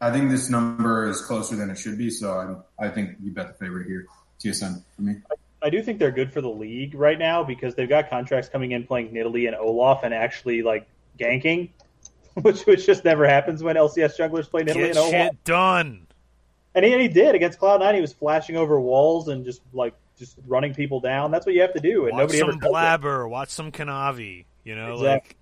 I 0.00 0.10
think 0.12 0.30
this 0.30 0.50
number 0.50 1.08
is 1.08 1.20
closer 1.22 1.56
than 1.56 1.70
it 1.70 1.78
should 1.78 1.98
be. 1.98 2.10
So 2.10 2.32
I'm, 2.32 2.62
I 2.78 2.88
think 2.88 3.16
you 3.22 3.32
bet 3.32 3.48
the 3.48 3.54
favorite 3.54 3.86
here, 3.86 4.06
TSM 4.40 4.82
for 4.94 5.02
me. 5.02 5.16
I 5.62 5.70
do 5.70 5.82
think 5.82 5.98
they're 5.98 6.12
good 6.12 6.32
for 6.32 6.40
the 6.40 6.50
league 6.50 6.94
right 6.94 7.18
now 7.18 7.42
because 7.42 7.74
they've 7.74 7.88
got 7.88 8.10
Contractz 8.10 8.50
coming 8.50 8.72
in 8.72 8.86
playing 8.86 9.10
Nidalee 9.10 9.46
and 9.46 9.56
Olaf 9.56 10.02
and 10.04 10.12
actually 10.12 10.62
like 10.62 10.86
ganking, 11.18 11.70
which 12.42 12.64
which 12.66 12.86
just 12.86 13.04
never 13.04 13.26
happens 13.26 13.62
when 13.62 13.76
LCS 13.76 14.18
junglers 14.18 14.48
play 14.48 14.62
Nidalee 14.62 14.74
Get 14.74 14.96
and 14.96 15.10
shit 15.10 15.44
done. 15.44 16.06
And 16.74 16.84
he, 16.84 16.92
and 16.92 17.00
he 17.00 17.08
did 17.08 17.34
against 17.34 17.58
Cloud 17.58 17.80
Nine. 17.80 17.94
He 17.94 18.00
was 18.02 18.12
flashing 18.12 18.56
over 18.56 18.78
walls 18.78 19.28
and 19.28 19.44
just 19.44 19.62
like 19.72 19.94
just 20.18 20.36
running 20.46 20.74
people 20.74 21.00
down. 21.00 21.30
That's 21.30 21.46
what 21.46 21.54
you 21.54 21.62
have 21.62 21.72
to 21.74 21.80
do, 21.80 22.06
and 22.06 22.12
Watch 22.12 22.20
nobody 22.20 22.40
ever 22.40 22.52
some 22.52 22.60
does 22.60 22.68
it. 22.68 22.70
Blabber. 22.70 23.28
Watch 23.28 23.48
some 23.50 23.72
Kanavi. 23.72 24.44
You 24.64 24.76
know, 24.76 24.94
Exactly. 24.94 25.36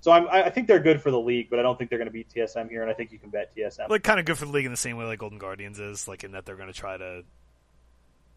So 0.00 0.12
I'm, 0.12 0.28
I 0.30 0.50
think 0.50 0.68
they're 0.68 0.80
good 0.80 1.00
for 1.00 1.10
the 1.10 1.18
league, 1.18 1.48
but 1.48 1.58
I 1.58 1.62
don't 1.62 1.78
think 1.78 1.88
they're 1.88 1.98
going 1.98 2.08
to 2.08 2.12
beat 2.12 2.28
TSM 2.28 2.68
here, 2.68 2.82
and 2.82 2.90
I 2.90 2.94
think 2.94 3.10
you 3.10 3.18
can 3.18 3.30
bet 3.30 3.56
TSM. 3.56 3.78
like 3.78 3.90
like 3.90 4.02
kind 4.02 4.20
of 4.20 4.26
good 4.26 4.36
for 4.36 4.44
the 4.44 4.52
league 4.52 4.66
in 4.66 4.70
the 4.70 4.76
same 4.76 4.98
way 4.98 5.06
like 5.06 5.18
Golden 5.18 5.38
Guardians 5.38 5.80
is, 5.80 6.06
like 6.06 6.24
in 6.24 6.32
that 6.32 6.44
they're 6.44 6.56
going 6.56 6.68
to 6.68 6.78
try 6.78 6.98
to 6.98 7.22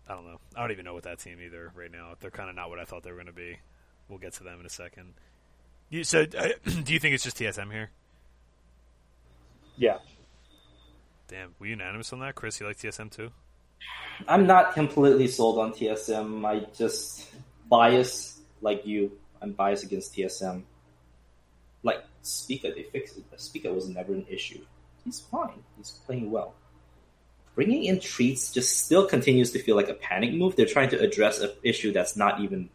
I 0.10 0.14
don't 0.14 0.26
know. 0.26 0.40
I 0.56 0.62
don't 0.62 0.72
even 0.72 0.86
know 0.86 0.94
what 0.94 1.04
that 1.04 1.20
team 1.20 1.40
either 1.42 1.72
right 1.76 1.92
now. 1.92 2.14
They're 2.20 2.32
kind 2.32 2.50
of 2.50 2.56
not 2.56 2.70
what 2.70 2.80
I 2.80 2.86
thought 2.86 3.04
they 3.04 3.12
were 3.12 3.18
going 3.18 3.28
to 3.28 3.34
be. 3.34 3.58
We'll 4.08 4.20
get 4.20 4.34
to 4.34 4.44
them 4.44 4.60
in 4.60 4.66
a 4.66 4.70
second. 4.70 5.14
You, 5.90 6.04
so, 6.04 6.26
uh, 6.38 6.50
do 6.84 6.94
you 6.94 7.00
think 7.00 7.14
it's 7.14 7.24
just 7.24 7.38
TSM 7.38 7.72
here? 7.72 7.92
Yeah. 9.78 9.98
Damn, 11.28 11.54
we 11.60 11.70
unanimous 11.70 12.14
on 12.14 12.20
that, 12.20 12.36
Chris? 12.36 12.60
You 12.60 12.68
like 12.68 12.78
TSM 12.78 13.12
too? 13.12 13.32
I'm 14.28 14.48
not 14.48 14.74
completely 14.74 15.28
sold 15.28 15.60
on 15.60 15.74
TSM. 15.74 16.46
I 16.46 16.66
just 16.76 17.30
bias 17.70 18.40
like 18.62 18.86
you. 18.86 19.12
I'm 19.42 19.52
biased 19.52 19.84
against 19.84 20.14
TSM. 20.16 20.64
Like 21.84 22.04
Spica, 22.22 22.72
they 22.74 22.84
fixed 22.84 23.18
it. 23.18 23.26
Spica 23.38 23.72
was 23.72 23.88
never 23.88 24.14
an 24.14 24.26
issue. 24.30 24.66
He's 25.04 25.20
fine. 25.20 25.64
He's 25.78 25.92
playing 26.06 26.32
well. 26.32 26.56
Bringing 27.56 27.86
in 27.86 27.98
Treatz 27.98 28.54
just 28.54 28.86
still 28.86 29.08
continues 29.08 29.52
to 29.52 29.60
feel 29.60 29.76
like 29.76 29.90
a 29.90 29.94
panic 29.94 30.34
move. 30.34 30.56
They're 30.56 30.66
trying 30.66 30.90
to 30.90 31.00
address 31.00 31.40
an 31.40 31.52
issue 31.64 31.92
that's 31.92 32.16
not 32.16 32.42
even 32.42 32.70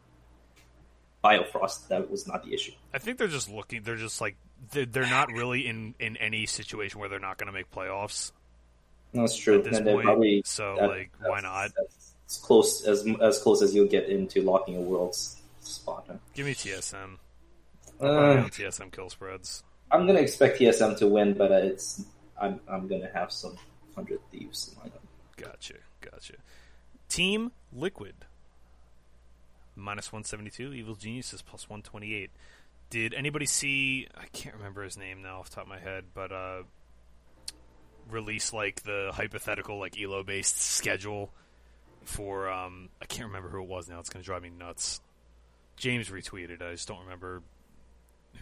Biofrost. 1.22 1.88
That 1.88 2.10
was 2.10 2.26
not 2.26 2.44
the 2.44 2.52
issue. 2.54 2.72
I 2.92 2.98
think 2.98 3.18
they're 3.18 3.28
just 3.28 3.48
looking. 3.50 3.82
They're 3.82 3.96
just 3.96 4.20
like 4.20 4.36
they're, 4.72 4.86
they're 4.86 5.06
not 5.10 5.30
really 5.32 5.66
in 5.66 5.94
in 5.98 6.16
any 6.16 6.46
situation 6.46 7.00
where 7.00 7.08
they're 7.08 7.18
not 7.20 7.38
going 7.38 7.46
to 7.46 7.52
make 7.52 7.70
playoffs. 7.70 8.32
That's 9.14 9.36
true. 9.36 9.58
At 9.58 9.64
this 9.64 9.80
point, 9.80 10.04
probably 10.04 10.42
so, 10.44 10.76
that- 10.78 10.88
like, 10.88 11.10
why 11.24 11.40
not? 11.40 11.70
As 12.26 12.38
close 12.38 12.84
as 12.86 13.06
as 13.20 13.38
close 13.40 13.60
as 13.62 13.74
you'll 13.74 13.88
get 13.88 14.08
into 14.08 14.40
locking 14.42 14.76
a 14.76 14.80
world's 14.80 15.40
spot. 15.60 16.04
huh? 16.08 16.14
Give 16.34 16.46
me 16.46 16.54
TSM. 16.54 17.18
Uh, 18.00 18.04
TSM 18.48 18.90
kill 18.90 19.10
spreads. 19.10 19.62
I'm 19.90 20.06
gonna 20.06 20.20
expect 20.20 20.58
TSM 20.58 20.96
to 20.98 21.06
win, 21.06 21.34
but 21.34 21.52
uh, 21.52 21.56
it's 21.56 22.04
I'm 22.40 22.58
I'm 22.66 22.88
gonna 22.88 23.10
have 23.12 23.30
some 23.30 23.56
hundred 23.94 24.20
thieves 24.30 24.74
lined 24.80 24.94
up. 24.94 25.02
Gotcha, 25.36 25.74
gotcha. 26.00 26.34
Team 27.08 27.52
Liquid 27.72 28.14
minus 29.76 30.12
one 30.12 30.24
seventy 30.24 30.50
two. 30.50 30.72
Evil 30.72 30.94
Geniuses 30.94 31.42
plus 31.42 31.68
one 31.68 31.82
twenty 31.82 32.14
eight. 32.14 32.30
Did 32.90 33.14
anybody 33.14 33.46
see? 33.46 34.08
I 34.16 34.26
can't 34.32 34.56
remember 34.56 34.82
his 34.82 34.98
name 34.98 35.22
now 35.22 35.40
off 35.40 35.48
the 35.48 35.56
top 35.56 35.64
of 35.64 35.70
my 35.70 35.78
head, 35.78 36.04
but 36.14 36.30
uh, 36.32 36.62
release 38.10 38.52
like 38.52 38.82
the 38.82 39.10
hypothetical 39.14 39.78
like 39.78 40.00
Elo 40.00 40.22
based 40.22 40.60
schedule 40.60 41.32
for 42.04 42.50
um 42.50 42.88
I 43.00 43.06
can't 43.06 43.28
remember 43.28 43.48
who 43.48 43.62
it 43.62 43.68
was 43.68 43.88
now. 43.88 43.98
It's 43.98 44.10
gonna 44.10 44.24
drive 44.24 44.42
me 44.42 44.50
nuts. 44.50 45.00
James 45.76 46.10
retweeted. 46.10 46.62
I 46.62 46.72
just 46.72 46.88
don't 46.88 47.00
remember 47.00 47.42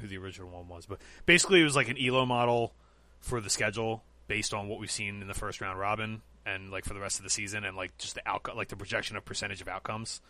who 0.01 0.07
the 0.07 0.19
original 0.19 0.51
one 0.51 0.69
was, 0.69 0.87
but 0.87 0.99
basically 1.27 1.61
it 1.61 1.65
was 1.65 1.77
like 1.77 1.89
an 1.89 1.97
Elo 1.99 2.27
model 2.27 2.73
for 3.21 3.41
the 3.41 3.51
schedule 3.51 4.03
based 4.29 4.55
on 4.55 4.69
what 4.69 4.79
we've 4.79 4.91
seen 4.91 5.21
in 5.21 5.27
the 5.27 5.35
first 5.35 5.61
round 5.61 5.79
robin 5.79 6.23
and 6.47 6.71
like 6.71 6.85
for 6.85 6.95
the 6.95 7.01
rest 7.01 7.19
of 7.19 7.25
the 7.25 7.31
season 7.31 7.65
and 7.65 7.77
like 7.77 7.97
just 7.99 8.15
the 8.15 8.23
outcome 8.27 8.57
like 8.57 8.69
the 8.69 8.77
projection 8.77 9.17
of 9.17 9.25
percentage 9.25 9.61
of 9.61 9.67
outcomes 9.67 10.21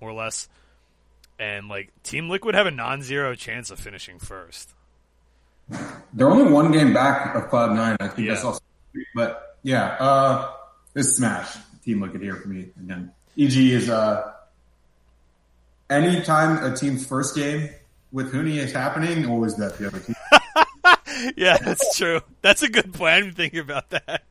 more 0.00 0.10
or 0.10 0.14
less 0.14 0.48
and 1.38 1.68
like 1.68 1.90
team 2.02 2.28
liquid 2.28 2.54
have 2.54 2.66
a 2.66 2.70
non-zero 2.70 3.34
chance 3.34 3.70
of 3.70 3.78
finishing 3.78 4.18
first 4.18 4.72
They're 6.14 6.30
only 6.30 6.50
one 6.50 6.72
game 6.72 6.92
back 6.94 7.34
of 7.34 7.48
Cloud 7.48 7.74
Nine. 7.74 7.96
I 8.00 8.08
think 8.08 8.26
Yeah. 8.28 8.34
that's 8.34 8.44
also, 8.44 8.60
but 9.14 9.56
yeah, 9.62 9.96
uh, 9.98 10.52
this 10.94 11.16
smash 11.16 11.56
team 11.84 12.00
look 12.00 12.14
at 12.14 12.20
here 12.20 12.36
for 12.36 12.48
me 12.48 12.68
again. 12.80 13.10
EG 13.38 13.56
is 13.56 13.90
uh, 13.90 14.32
anytime 15.90 16.62
a 16.64 16.74
team's 16.76 17.06
first 17.06 17.34
game 17.34 17.68
with 18.12 18.32
Huni 18.32 18.56
is 18.56 18.72
happening, 18.72 19.26
always 19.28 19.56
that 19.56 19.76
the 19.78 19.88
other 19.88 19.98
team. 20.00 20.14
yeah 21.36 21.56
that's 21.58 21.96
true 21.96 22.20
that's 22.42 22.62
a 22.62 22.68
good 22.68 22.92
plan 22.94 23.24
I'm 23.24 23.32
thinking 23.32 23.58
about 23.60 23.90
that 23.90 24.22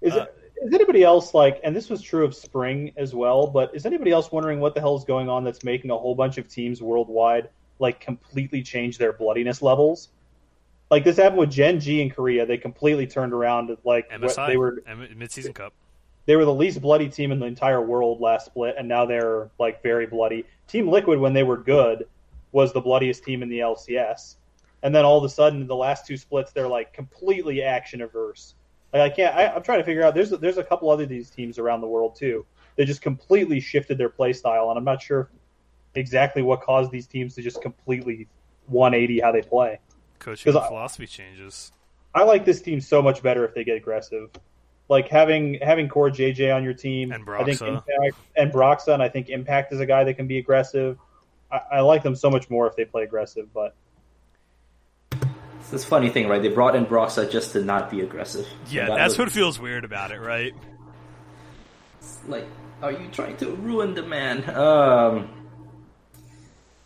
Is, 0.00 0.12
Uh, 0.14 0.26
is 0.62 0.72
anybody 0.72 1.02
else 1.02 1.34
like, 1.34 1.60
and 1.64 1.74
this 1.74 1.88
was 1.88 2.02
true 2.02 2.24
of 2.24 2.34
spring 2.34 2.92
as 2.96 3.14
well, 3.14 3.46
but 3.46 3.74
is 3.74 3.86
anybody 3.86 4.10
else 4.10 4.32
wondering 4.32 4.60
what 4.60 4.74
the 4.74 4.80
hell 4.80 4.96
is 4.96 5.04
going 5.04 5.28
on 5.28 5.44
that's 5.44 5.62
making 5.64 5.90
a 5.90 5.96
whole 5.96 6.14
bunch 6.14 6.38
of 6.38 6.48
teams 6.48 6.82
worldwide 6.82 7.48
like 7.78 8.00
completely 8.00 8.62
change 8.62 8.98
their 8.98 9.12
bloodiness 9.12 9.62
levels? 9.62 10.08
Like 10.90 11.04
this 11.04 11.16
happened 11.16 11.38
with 11.38 11.50
Gen 11.50 11.80
G 11.80 12.00
in 12.00 12.10
Korea, 12.10 12.46
they 12.46 12.58
completely 12.58 13.06
turned 13.06 13.32
around. 13.32 13.76
Like 13.84 14.10
MSI 14.10 14.46
they 14.46 14.56
were 14.56 14.82
mid-season 15.16 15.52
cup 15.52 15.72
they 16.26 16.34
were 16.36 16.44
the 16.44 16.54
least 16.54 16.82
bloody 16.82 17.08
team 17.08 17.32
in 17.32 17.38
the 17.38 17.46
entire 17.46 17.80
world 17.80 18.20
last 18.20 18.46
split, 18.46 18.74
and 18.76 18.86
now 18.86 19.06
they're 19.06 19.48
like 19.58 19.82
very 19.82 20.06
bloody. 20.06 20.44
Team 20.66 20.88
Liquid, 20.88 21.18
when 21.18 21.32
they 21.32 21.44
were 21.44 21.56
good, 21.56 22.06
was 22.52 22.72
the 22.72 22.80
bloodiest 22.80 23.24
team 23.24 23.42
in 23.42 23.48
the 23.48 23.60
LCS, 23.60 24.36
and 24.82 24.94
then 24.94 25.04
all 25.04 25.18
of 25.18 25.24
a 25.24 25.28
sudden, 25.28 25.62
in 25.62 25.66
the 25.66 25.76
last 25.76 26.06
two 26.06 26.16
splits, 26.16 26.52
they're 26.52 26.68
like 26.68 26.92
completely 26.92 27.62
action 27.62 28.02
averse. 28.02 28.54
Like 28.98 29.12
I 29.12 29.14
can't. 29.14 29.36
I, 29.36 29.46
I'm 29.48 29.62
trying 29.62 29.78
to 29.78 29.84
figure 29.84 30.02
out. 30.02 30.14
There's 30.14 30.30
there's 30.30 30.58
a 30.58 30.64
couple 30.64 30.90
other 30.90 31.06
these 31.06 31.30
teams 31.30 31.58
around 31.58 31.80
the 31.80 31.86
world 31.86 32.16
too. 32.16 32.46
They 32.76 32.84
just 32.84 33.02
completely 33.02 33.60
shifted 33.60 33.98
their 33.98 34.08
play 34.08 34.32
style, 34.32 34.70
and 34.70 34.78
I'm 34.78 34.84
not 34.84 35.02
sure 35.02 35.30
exactly 35.94 36.42
what 36.42 36.62
caused 36.62 36.90
these 36.90 37.06
teams 37.06 37.34
to 37.34 37.42
just 37.42 37.62
completely 37.62 38.28
180 38.66 39.20
how 39.20 39.32
they 39.32 39.42
play. 39.42 39.80
coaching 40.18 40.56
I- 40.56 40.68
philosophy 40.68 41.06
changes 41.06 41.72
I 42.16 42.22
like 42.22 42.46
this 42.46 42.62
team 42.62 42.80
so 42.80 43.02
much 43.02 43.22
better 43.22 43.44
if 43.44 43.54
they 43.54 43.62
get 43.62 43.76
aggressive. 43.76 44.30
Like 44.88 45.08
having 45.08 45.58
having 45.60 45.88
Core 45.88 46.10
JJ 46.10 46.54
on 46.54 46.64
your 46.64 46.72
team, 46.72 47.12
And 47.12 47.28
I 47.28 47.44
think 47.44 47.60
Impact 47.60 48.16
and 48.36 48.50
Broxah, 48.50 48.94
and 48.94 49.02
I 49.02 49.10
think 49.10 49.28
Impact 49.28 49.72
is 49.74 49.80
a 49.80 49.86
guy 49.86 50.04
that 50.04 50.14
can 50.14 50.26
be 50.26 50.38
aggressive. 50.38 50.98
I, 51.52 51.60
I 51.72 51.80
like 51.80 52.02
them 52.02 52.16
so 52.16 52.30
much 52.30 52.48
more 52.48 52.66
if 52.66 52.74
they 52.74 52.86
play 52.86 53.02
aggressive. 53.02 53.52
But 53.52 53.74
It's 55.66 55.72
this 55.72 55.84
funny 55.84 56.10
thing, 56.10 56.28
right? 56.28 56.40
They 56.40 56.48
brought 56.48 56.76
in 56.76 56.86
Broxah 56.86 57.28
just 57.28 57.50
to 57.54 57.60
not 57.64 57.90
be 57.90 58.00
aggressive. 58.00 58.46
yeah 58.70 58.86
that 58.86 58.94
that's 58.98 59.14
was- 59.14 59.18
what 59.18 59.32
feels 59.32 59.58
weird 59.58 59.84
about 59.84 60.12
it 60.12 60.20
right 60.20 60.54
like 62.28 62.46
are 62.82 62.92
you 62.92 63.08
trying 63.10 63.36
to 63.38 63.50
ruin 63.56 63.94
the 63.94 64.02
man 64.02 64.48
um 64.56 65.28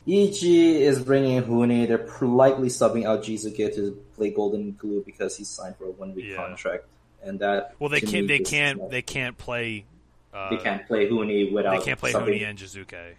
EG 0.08 0.42
is 0.42 0.98
bringing 1.02 1.42
Huni. 1.42 1.86
They're 1.86 1.98
politely 1.98 2.68
subbing 2.68 3.04
out 3.04 3.22
Jiizuke 3.22 3.74
to 3.74 4.02
play 4.16 4.32
Goldenglue 4.32 5.04
because 5.04 5.36
he's 5.36 5.48
signed 5.48 5.76
for 5.76 5.84
a 5.84 5.90
one 5.90 6.14
week 6.14 6.24
Yeah. 6.30 6.36
contract, 6.36 6.86
and 7.22 7.38
that 7.40 7.74
well 7.78 7.90
they 7.90 8.00
can't 8.00 8.26
they 8.26 8.38
can't 8.38 8.90
they 8.90 9.02
can't 9.02 9.36
play 9.36 9.84
uh, 10.32 10.48
they 10.50 10.56
can't 10.56 10.86
play 10.86 11.06
Huni 11.08 11.52
without 11.52 11.78
they 11.78 11.84
can't 11.84 11.98
play 12.00 12.12
subbing- 12.12 12.40
Huni 12.40 12.48
and 12.48 12.58
Jiizuke 12.58 13.14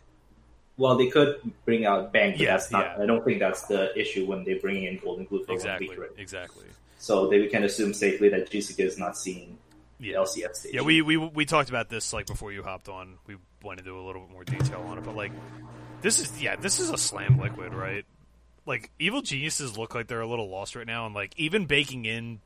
Well, 0.81 0.95
they 0.97 1.07
could 1.07 1.39
bring 1.63 1.85
out 1.85 2.11
Bang, 2.11 2.31
but 2.31 2.39
Yeah, 2.39 2.51
that's 2.53 2.71
not. 2.71 2.97
yeah. 2.97 3.03
I 3.03 3.05
don't 3.05 3.23
think 3.23 3.37
that's 3.37 3.61
the 3.67 3.95
issue 3.95 4.25
when 4.25 4.43
they 4.43 4.55
bring 4.55 4.83
in 4.83 4.97
Goldenglue 4.97 5.45
for 5.45 5.53
exactly 5.53 5.89
one 5.89 5.97
week, 5.97 6.09
right? 6.09 6.17
exactly 6.17 6.65
So 6.97 7.27
they 7.27 7.45
can 7.45 7.63
assume 7.63 7.93
safely 7.93 8.29
that 8.29 8.49
Jiizuke 8.49 8.79
is 8.79 8.97
not 8.97 9.15
seeing 9.15 9.59
the 9.99 10.07
yeah 10.07 10.17
LCS 10.17 10.55
stage. 10.55 10.73
Yeah, 10.73 10.81
we, 10.81 11.03
we 11.03 11.17
we 11.17 11.45
talked 11.45 11.69
about 11.69 11.89
this 11.89 12.13
like 12.13 12.25
before 12.25 12.51
you 12.51 12.63
hopped 12.63 12.89
on. 12.89 13.19
We 13.27 13.35
went 13.63 13.79
into 13.79 13.95
a 13.95 14.01
little 14.01 14.23
bit 14.23 14.31
more 14.31 14.43
detail 14.43 14.81
on 14.87 14.97
it, 14.97 15.03
but 15.03 15.15
like 15.15 15.31
this 16.01 16.19
is 16.19 16.41
yeah, 16.41 16.55
this 16.55 16.79
is 16.79 16.89
a 16.89 16.97
slam 16.97 17.37
liquid, 17.37 17.75
right? 17.75 18.03
Like 18.65 18.89
evil 18.97 19.21
geniuses 19.21 19.77
look 19.77 19.93
like 19.93 20.07
they're 20.07 20.21
a 20.21 20.27
little 20.27 20.49
lost 20.49 20.75
right 20.75 20.87
now, 20.87 21.05
and 21.05 21.13
like 21.13 21.35
even 21.37 21.67
baking 21.67 22.05
in. 22.05 22.39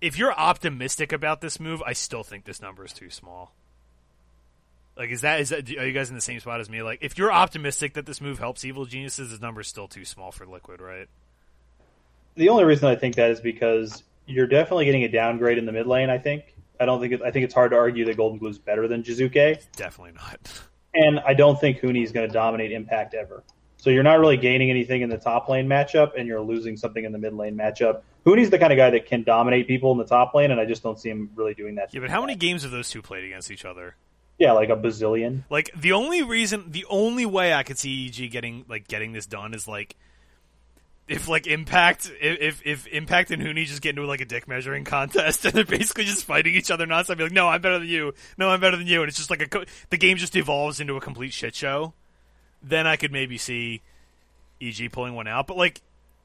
If 0.00 0.16
you're 0.16 0.32
optimistic 0.32 1.10
about 1.10 1.40
this 1.40 1.58
move, 1.58 1.82
I 1.82 1.92
still 1.94 2.22
think 2.22 2.44
this 2.44 2.62
number 2.62 2.84
is 2.84 2.92
too 2.92 3.10
small. 3.10 3.52
Like, 4.96 5.10
is 5.10 5.20
that 5.20 5.40
is 5.40 5.50
that? 5.50 5.68
Are 5.78 5.86
you 5.86 5.92
guys 5.92 6.08
in 6.08 6.14
the 6.14 6.20
same 6.20 6.40
spot 6.40 6.60
as 6.60 6.70
me? 6.70 6.82
Like, 6.82 7.00
if 7.02 7.18
you're 7.18 7.32
optimistic 7.32 7.94
that 7.94 8.06
this 8.06 8.20
move 8.20 8.38
helps 8.38 8.64
evil 8.64 8.86
geniuses, 8.86 9.30
this 9.30 9.40
number 9.40 9.60
is 9.60 9.68
still 9.68 9.88
too 9.88 10.04
small 10.04 10.32
for 10.32 10.46
liquid, 10.46 10.80
right? 10.80 11.08
the 12.36 12.50
only 12.50 12.64
reason 12.64 12.88
I 12.88 12.96
think 12.96 13.16
that 13.16 13.30
is 13.30 13.40
because 13.40 14.02
you're 14.26 14.46
definitely 14.46 14.84
getting 14.84 15.04
a 15.04 15.08
downgrade 15.08 15.58
in 15.58 15.66
the 15.66 15.72
mid 15.72 15.86
lane. 15.86 16.10
I 16.10 16.18
think. 16.18 16.54
I 16.78 16.84
don't 16.84 17.00
think. 17.00 17.14
It, 17.14 17.22
I 17.22 17.30
think 17.30 17.44
it's 17.44 17.54
hard 17.54 17.72
to 17.72 17.76
argue 17.76 18.04
that 18.06 18.16
Goldenglue 18.16 18.50
is 18.50 18.58
better 18.58 18.86
than 18.86 19.02
Jiizuke. 19.02 19.64
Definitely 19.76 20.12
not. 20.12 20.62
and 20.94 21.20
I 21.20 21.34
don't 21.34 21.60
think 21.60 21.80
Huni 21.80 22.04
is 22.04 22.12
going 22.12 22.28
to 22.28 22.32
dominate 22.32 22.72
Impact 22.72 23.14
ever. 23.14 23.42
So 23.78 23.90
you're 23.90 24.02
not 24.02 24.18
really 24.18 24.36
gaining 24.36 24.70
anything 24.70 25.02
in 25.02 25.10
the 25.10 25.18
top 25.18 25.48
lane 25.48 25.68
matchup, 25.68 26.12
and 26.18 26.26
you're 26.26 26.40
losing 26.40 26.76
something 26.76 27.04
in 27.04 27.12
the 27.12 27.18
mid 27.18 27.34
lane 27.34 27.56
matchup. 27.56 28.02
Huni's 28.24 28.50
the 28.50 28.58
kind 28.58 28.72
of 28.72 28.76
guy 28.76 28.90
that 28.90 29.06
can 29.06 29.22
dominate 29.22 29.68
people 29.68 29.92
in 29.92 29.98
the 29.98 30.04
top 30.04 30.34
lane, 30.34 30.50
and 30.50 30.60
I 30.60 30.64
just 30.64 30.82
don't 30.82 30.98
see 30.98 31.10
him 31.10 31.30
really 31.34 31.54
doing 31.54 31.76
that. 31.76 31.94
Yeah, 31.94 32.00
but 32.00 32.10
how 32.10 32.20
many 32.20 32.34
games 32.34 32.62
have 32.62 32.72
those 32.72 32.90
two 32.90 33.02
played 33.02 33.24
against 33.24 33.50
each 33.50 33.64
other? 33.64 33.94
Yeah, 34.38 34.52
like 34.52 34.68
a 34.68 34.76
bazillion. 34.76 35.44
Like 35.48 35.70
the 35.74 35.92
only 35.92 36.22
reason, 36.22 36.70
the 36.70 36.84
only 36.90 37.24
way 37.24 37.54
I 37.54 37.62
could 37.62 37.78
see 37.78 38.08
EG 38.08 38.30
getting 38.30 38.64
like 38.68 38.86
getting 38.86 39.12
this 39.12 39.26
done 39.26 39.54
is 39.54 39.66
like 39.66 39.96
if 41.08 41.28
like 41.28 41.46
Impact, 41.46 42.10
if 42.20 42.60
if 42.64 42.86
Impact 42.88 43.30
and 43.30 43.40
Huni 43.42 43.64
just 43.64 43.80
get 43.80 43.90
into 43.90 44.06
like 44.06 44.20
a 44.20 44.24
dick 44.24 44.48
measuring 44.48 44.84
contest 44.84 45.44
and 45.44 45.54
they're 45.54 45.64
basically 45.64 46.04
just 46.04 46.24
fighting 46.24 46.54
each 46.54 46.70
other 46.70 46.86
nonstop. 46.86 47.16
Be 47.16 47.24
like, 47.24 47.32
no, 47.32 47.48
I'm 47.48 47.62
better 47.62 47.78
than 47.78 47.88
you. 47.88 48.12
No, 48.36 48.50
I'm 48.50 48.60
better 48.60 48.76
than 48.76 48.86
you, 48.86 49.02
and 49.02 49.08
it's 49.08 49.16
just 49.16 49.30
like 49.30 49.40
a 49.40 49.48
co- 49.48 49.64
the 49.90 49.96
game 49.96 50.16
just 50.16 50.36
evolves 50.36 50.80
into 50.80 50.96
a 50.96 51.00
complete 51.00 51.32
shit 51.32 51.54
show. 51.54 51.94
Then 52.62 52.86
I 52.86 52.96
could 52.96 53.12
maybe 53.12 53.38
see 53.38 53.82
EG 54.60 54.90
pulling 54.92 55.14
one 55.14 55.28
out. 55.28 55.46
But 55.46 55.56
like 55.56 55.80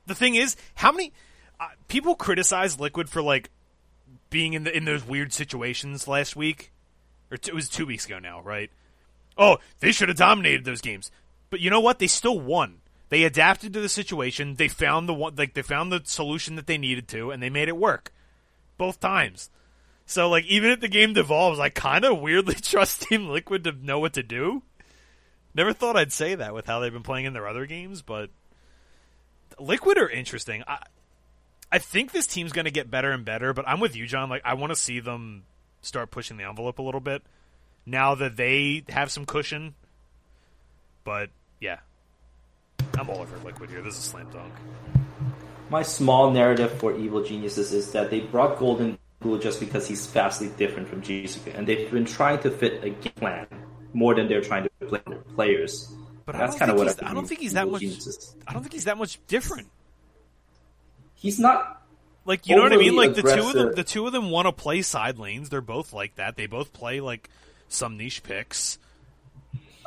the 0.07 0.16
thing 0.16 0.36
is, 0.36 0.55
how 0.76 0.91
many 0.91 1.14
uh, 1.59 1.68
people 1.88 2.16
criticize 2.16 2.80
Liquid 2.80 3.09
for 3.09 3.22
like 3.22 3.51
being 4.30 4.53
in 4.53 4.64
the 4.64 4.76
in 4.76 4.86
those 4.86 5.07
weird 5.07 5.32
situations 5.32 6.07
last 6.07 6.36
week? 6.36 6.70
Or 7.32 7.36
it 7.36 7.54
was 7.54 7.70
two 7.70 7.86
weeks 7.86 8.06
ago 8.06 8.20
now, 8.20 8.42
right? 8.42 8.70
Oh, 9.38 9.58
they 9.80 9.92
should 9.92 10.10
have 10.10 10.18
dominated 10.18 10.66
those 10.66 10.82
games, 10.82 11.10
but 11.50 11.60
you 11.60 11.70
know 11.70 11.80
what? 11.80 12.00
They 12.00 12.08
still 12.08 12.40
won. 12.40 12.80
They 13.10 13.24
adapted 13.24 13.74
to 13.74 13.82
the 13.82 13.90
situation. 13.90 14.56
They 14.56 14.68
found 14.68 15.10
the 15.10 15.14
one, 15.14 15.36
like 15.36 15.54
they 15.54 15.62
found 15.62 15.92
the 15.92 16.02
solution 16.04 16.56
that 16.56 16.68
they 16.68 16.78
needed 16.78 17.08
to, 17.10 17.32
and 17.32 17.42
they 17.42 17.50
made 17.50 17.68
it 17.68 17.78
work 17.78 18.14
both 18.78 19.00
times. 19.00 19.50
So 20.06 20.30
like 20.30 20.46
even 20.46 20.72
if 20.72 20.80
the 20.80 20.88
game 20.88 21.14
devolves, 21.14 21.60
I 21.60 21.70
kind 21.70 22.06
of 22.06 22.20
weirdly 22.20 22.56
trust 22.62 23.04
Team 23.04 23.30
Liquid 23.30 23.64
to 23.64 23.72
know 23.72 24.00
what 24.00 24.14
to 24.14 24.24
do. 24.24 24.64
Never 25.54 25.74
thought 25.74 25.98
I'd 25.98 26.14
say 26.14 26.36
that 26.36 26.54
with 26.54 26.66
how 26.66 26.80
they've 26.80 26.94
been 26.94 27.04
playing 27.04 27.26
in 27.26 27.34
their 27.34 27.48
other 27.48 27.66
games, 27.66 28.02
but 28.02 28.30
Liquid 29.60 29.98
are 29.98 30.10
interesting. 30.10 30.64
I 30.68 30.84
I 31.72 31.80
think 31.80 32.12
this 32.12 32.28
team's 32.28 32.52
going 32.52 32.66
to 32.66 32.72
get 32.72 32.92
better 32.92 33.12
and 33.12 33.24
better, 33.24 33.54
but 33.54 33.68
I'm 33.68 33.80
with 33.80 33.96
you, 33.96 34.06
John. 34.06 34.30
Like 34.30 34.42
I 34.44 34.56
want 34.56 34.72
to 34.72 34.76
see 34.76 35.00
them 35.00 35.44
start 35.82 36.12
pushing 36.12 36.38
the 36.38 36.44
envelope 36.44 36.80
a 36.80 36.82
little 36.82 37.02
bit 37.02 37.24
now 37.86 38.16
that 38.16 38.38
they 38.38 38.84
have 38.90 39.12
some 39.12 39.26
cushion. 39.26 39.76
But 41.04 41.30
yeah, 41.60 41.80
I'm 42.98 43.10
all 43.10 43.20
over 43.20 43.38
Liquid 43.44 43.70
here. 43.70 43.82
This 43.82 43.98
is 43.98 44.04
slam 44.04 44.30
dunk. 44.32 44.54
My 45.70 45.84
small 45.84 46.32
narrative 46.32 46.72
for 46.74 46.96
Evil 46.98 47.24
Geniuses 47.24 47.72
is 47.72 47.92
that 47.94 48.10
they 48.10 48.20
brought 48.20 48.60
Golden 48.60 48.98
Glue 49.22 49.40
just 49.40 49.60
because 49.60 49.88
he's 49.88 50.06
vastly 50.08 50.50
different 50.58 50.90
from 50.90 51.02
Jiizuke, 51.02 51.58
and 51.58 51.68
they've 51.68 51.90
been 51.90 52.06
trying 52.06 52.40
to 52.40 52.52
fit 52.52 52.84
a 52.84 52.90
game 52.90 53.14
plan 53.16 53.48
more 53.94 54.16
than 54.16 54.28
they're 54.28 54.42
trying 54.42 54.64
to 54.64 54.70
play 54.88 55.02
their 55.08 55.20
players. 55.36 55.94
But 56.26 56.36
That's 56.36 56.58
kind 56.58 56.72
of 56.72 56.78
what 56.78 57.04
I, 57.04 57.12
I 57.12 57.14
don't 57.14 57.28
think 57.28 57.40
he's 57.40 57.54
that 57.54 57.68
much. 57.68 57.82
Geniuses. 57.82 58.36
I 58.48 58.54
don't 58.54 58.62
think 58.62 58.74
he's 58.74 58.86
that 58.86 58.98
much 58.98 59.20
different. 59.28 59.70
He's 61.16 61.40
not. 61.40 61.81
Like 62.26 62.47
you 62.47 62.55
know 62.55 62.63
what 62.63 62.74
I 62.74 62.78
mean? 62.78 62.93
Overly 62.93 63.07
Like 63.07 63.15
the 63.15 63.24
two 63.24 63.47
of 63.47 63.53
them, 63.53 63.72
the 63.76 63.84
two 63.84 64.05
of 64.05 64.13
them 64.13 64.30
want 64.30 64.47
to 64.47 64.51
play 64.51 64.82
side 64.82 65.17
lanes. 65.17 65.49
They're 65.49 65.61
both 65.61 65.91
like 65.93 66.15
that. 66.15 66.36
They 66.36 66.45
both 66.45 66.72
play 66.74 66.99
like 66.99 67.30
some 67.67 67.97
niche 67.97 68.24
picks. 68.24 68.78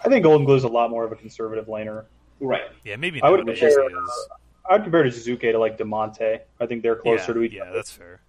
I 0.05 0.09
think 0.09 0.25
Goldenglue's 0.25 0.65
a 0.65 0.69
lot 0.69 0.91
more 0.91 1.05
of 1.05 1.13
a 1.13 1.17
conservative 1.17 1.67
laner. 1.67 2.05
Right. 2.41 2.63
Yeah, 2.85 2.97
maybe 2.97 3.23
I 3.23 3.31
would 3.31 3.47
compare, 3.47 3.89
he. 3.89 3.95
Uh, 3.95 4.75
I'd 4.75 4.83
compare 4.83 5.03
to 5.03 5.11
Suzuki 5.11 5.53
to 5.53 5.59
like 5.59 5.79
Damonte. 5.79 6.41
I 6.61 6.67
think 6.67 6.83
they're 6.83 6.97
closer 6.97 7.33
yeah, 7.33 7.35
to 7.35 7.43
each 7.43 7.53
yeah, 7.53 7.63
other. 7.63 7.73
that's 7.75 7.93
fair. 7.93 8.21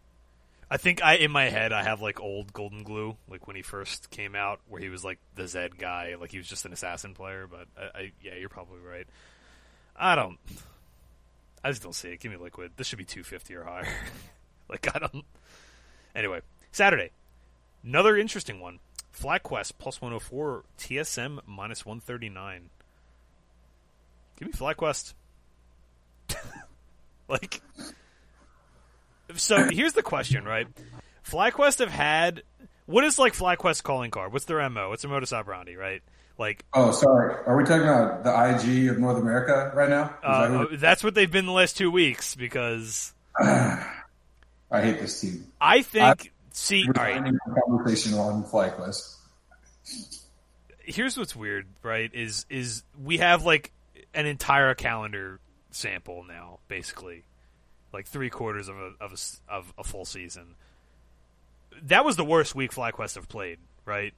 I 0.69 0.77
think 0.77 1.03
I 1.03 1.15
in 1.15 1.31
my 1.31 1.49
head 1.49 1.71
I 1.71 1.83
have 1.83 2.01
like 2.01 2.19
old 2.19 2.53
Goldenglue, 2.53 3.15
like 3.29 3.47
when 3.47 3.55
he 3.55 3.61
first 3.61 4.09
came 4.09 4.35
out, 4.35 4.59
where 4.67 4.81
he 4.81 4.89
was 4.89 5.03
like 5.03 5.19
the 5.35 5.47
Zed 5.47 5.77
guy, 5.77 6.15
like 6.19 6.31
he 6.31 6.37
was 6.37 6.47
just 6.47 6.65
an 6.65 6.73
assassin 6.73 7.13
player. 7.13 7.47
But 7.49 7.67
I, 7.77 7.97
I 7.97 8.11
yeah, 8.21 8.35
you're 8.35 8.49
probably 8.49 8.79
right. 8.79 9.07
I 9.95 10.15
don't. 10.15 10.37
I 11.66 11.70
just 11.70 11.82
don't 11.82 11.95
see 11.95 12.09
it. 12.09 12.20
Give 12.20 12.32
me 12.32 12.38
liquid. 12.38 12.74
This 12.78 12.86
should 12.86 12.99
be 12.99 13.05
250 13.05 13.55
or 13.55 13.63
higher. 13.63 13.88
like 14.70 14.88
I 14.95 14.99
don't. 14.99 15.26
Anyway, 16.16 16.41
Saturday, 16.72 17.09
another 17.84 18.16
interesting 18.16 18.59
one. 18.59 18.78
FlyQuest 19.20 19.74
plus 19.80 19.99
104, 19.99 20.63
TSM 20.78 21.39
minus 21.47 21.84
139. 21.84 22.70
Give 24.38 24.47
me 24.47 24.53
FlyQuest. 24.53 25.16
like, 27.28 27.61
so 29.34 29.68
here's 29.68 29.93
the 29.93 30.03
question, 30.03 30.45
right? 30.45 30.68
FlyQuest 31.28 31.80
have 31.80 31.89
had 31.89 32.43
what 32.86 33.03
is 33.03 33.18
like 33.18 33.34
FlyQuest 33.34 33.82
calling 33.82 34.11
card? 34.11 34.32
What's 34.32 34.45
their 34.45 34.70
mo? 34.70 34.89
What's 34.89 35.01
their 35.01 35.09
modus 35.09 35.34
operandi? 35.34 35.76
Right? 35.76 36.03
Like 36.38 36.65
Oh, 36.73 36.91
sorry. 36.91 37.36
Are 37.45 37.55
we 37.55 37.63
talking 37.63 37.88
about 37.88 38.23
the 38.23 38.31
IG 38.31 38.88
of 38.89 38.99
North 38.99 39.17
America 39.17 39.71
right 39.73 39.89
now? 39.89 40.05
Is 40.05 40.11
that 40.21 40.51
uh, 40.51 40.67
that's 40.77 41.03
what 41.03 41.15
they've 41.15 41.31
been 41.31 41.45
the 41.45 41.51
last 41.51 41.77
two 41.77 41.91
weeks 41.91 42.36
because 42.36 43.13
I 43.39 43.91
hate 44.71 44.99
this 44.99 45.19
team. 45.21 45.47
I 45.61 45.81
think. 45.81 46.31
see, 46.51 46.86
all 46.88 46.93
right. 46.93 47.17
a 47.17 47.61
conversation 47.61 48.13
on 48.15 48.43
FlyQuest. 48.43 49.15
Here's 50.79 51.17
what's 51.17 51.36
weird, 51.36 51.67
right? 51.81 52.11
Is 52.13 52.45
is 52.49 52.83
we 53.01 53.17
have 53.17 53.43
like 53.43 53.71
an 54.13 54.25
entire 54.25 54.73
calendar 54.75 55.39
sample 55.71 56.23
now, 56.23 56.59
basically, 56.67 57.23
like 57.93 58.07
three 58.07 58.29
quarters 58.29 58.67
of 58.67 58.77
a 58.77 58.91
of 58.99 59.13
a, 59.13 59.53
of 59.53 59.73
a 59.77 59.83
full 59.83 60.05
season. 60.05 60.55
That 61.83 62.05
was 62.05 62.15
the 62.15 62.25
worst 62.25 62.55
week 62.55 62.71
FlyQuest 62.71 63.15
have 63.15 63.27
played, 63.27 63.59
right? 63.86 64.13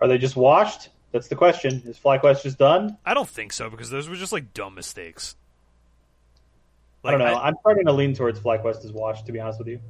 Are 0.00 0.08
they 0.08 0.18
just 0.18 0.36
washed? 0.36 0.88
That's 1.12 1.28
the 1.28 1.36
question. 1.36 1.82
Is 1.84 1.98
FlyQuest 1.98 2.42
just 2.42 2.58
done? 2.58 2.96
I 3.04 3.14
don't 3.14 3.28
think 3.28 3.52
so 3.52 3.68
because 3.68 3.90
those 3.90 4.08
were 4.08 4.16
just 4.16 4.32
like 4.32 4.54
dumb 4.54 4.74
mistakes. 4.74 5.36
I 7.04 7.10
don't 7.10 7.20
know. 7.20 7.26
I- 7.26 7.48
am 7.48 7.54
starting 7.60 7.84
to 7.86 7.92
lean 7.92 8.14
towards 8.14 8.40
FlyQuest 8.40 8.84
as 8.84 8.92
washed, 8.92 9.26
to 9.26 9.32
be 9.32 9.40
honest 9.40 9.58
with 9.58 9.68
you. 9.68 9.80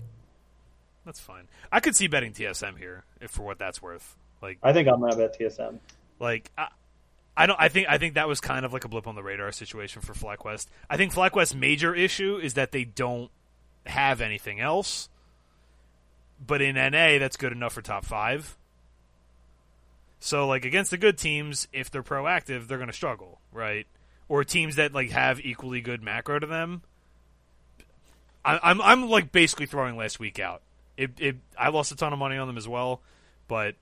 that's 1.05 1.21
fine. 1.21 1.49
I 1.71 1.81
could 1.81 1.95
see 1.95 2.07
betting 2.07 2.33
TSM 2.33 2.79
here 2.79 3.05
if 3.21 3.31
for 3.31 3.43
what 3.43 3.59
that's 3.59 3.81
worth. 3.81 4.17
Like, 4.41 4.59
I 4.63 4.73
think 4.73 4.89
I'm 4.89 5.01
gonna 5.01 5.17
bet 5.17 5.39
TSM. 5.39 5.79
like 6.19 6.51
I, 6.59 6.69
I 7.37 7.47
don't. 7.47 7.61
I 7.61 7.69
think 7.69 7.87
I 7.89 7.99
think 7.99 8.15
that 8.15 8.29
was 8.29 8.41
kind 8.41 8.65
of 8.65 8.73
like 8.73 8.85
a 8.85 8.89
blip 8.89 9.07
on 9.07 9.15
the 9.15 9.23
radar 9.23 9.53
situation 9.53 10.03
for 10.03 10.15
FlyQuest. 10.15 10.67
I 10.91 10.97
think 10.97 11.15
FlyQuest's 11.15 11.55
major 11.55 11.95
issue 11.95 12.37
is 12.37 12.55
that 12.55 12.73
they 12.73 12.85
don't 12.85 13.31
have 13.87 14.21
anything 14.21 14.61
else. 14.61 15.09
But 16.45 16.61
in 16.61 16.75
NA, 16.75 17.19
that's 17.19 17.37
good 17.37 17.53
enough 17.53 17.73
for 17.73 17.83
top 17.83 18.05
five. 18.05 18.57
So, 20.25 20.47
like 20.47 20.65
against 20.65 20.93
the 20.93 20.99
good 20.99 21.19
teams, 21.19 21.67
if 21.73 21.91
they're 21.91 22.05
proactive, 22.05 22.69
they're 22.69 22.79
going 22.79 22.89
to 22.89 22.95
struggle, 22.95 23.41
right? 23.51 23.89
Or 24.29 24.45
teams 24.45 24.77
that 24.77 24.95
like 24.95 25.11
have 25.11 25.41
equally 25.41 25.81
good 25.81 26.01
macro 26.01 26.39
to 26.39 26.47
them. 26.47 26.83
I, 28.45 28.61
I'm 28.63 28.81
I'm 28.81 29.11
like 29.11 29.33
basically 29.33 29.67
throwing 29.67 29.97
last 29.97 30.21
week 30.21 30.39
out. 30.39 30.63
It, 30.97 31.11
it 31.19 31.37
I 31.59 31.71
lost 31.71 31.91
a 31.91 31.97
ton 31.97 32.13
of 32.13 32.21
money 32.21 32.37
on 32.37 32.47
them 32.47 32.57
as 32.57 32.69
well, 32.69 33.01
but 33.49 33.75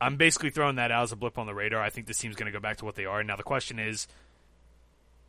I'm 0.00 0.18
basically 0.18 0.50
throwing 0.50 0.76
that 0.76 0.92
out 0.92 1.02
as 1.02 1.10
a 1.10 1.16
blip 1.16 1.36
on 1.36 1.46
the 1.46 1.54
radar. 1.54 1.82
I 1.82 1.90
think 1.90 2.06
this 2.06 2.18
team's 2.18 2.36
going 2.36 2.50
to 2.50 2.56
go 2.56 2.60
back 2.60 2.76
to 2.76 2.84
what 2.84 2.94
they 2.94 3.04
are. 3.04 3.24
Now 3.24 3.34
the 3.34 3.42
question 3.42 3.80
is, 3.80 4.06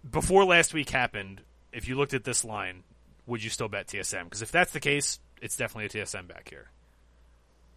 before 0.07 0.45
last 0.45 0.71
week 0.71 0.91
happened, 0.91 1.41
if 1.73 1.87
you 1.87 1.95
looked 1.95 2.13
at 2.13 2.25
this 2.25 2.45
line, 2.45 2.83
would 3.25 3.43
you 3.43 3.49
still 3.49 3.67
bet 3.69 3.87
TSM? 3.87 4.25
Because 4.25 4.43
if 4.43 4.51
that's 4.51 4.71
the 4.71 4.79
case, 4.79 5.19
it's 5.41 5.57
definitely 5.57 5.85
a 5.85 6.03
TSM 6.03 6.27
back 6.27 6.47
here. 6.47 6.69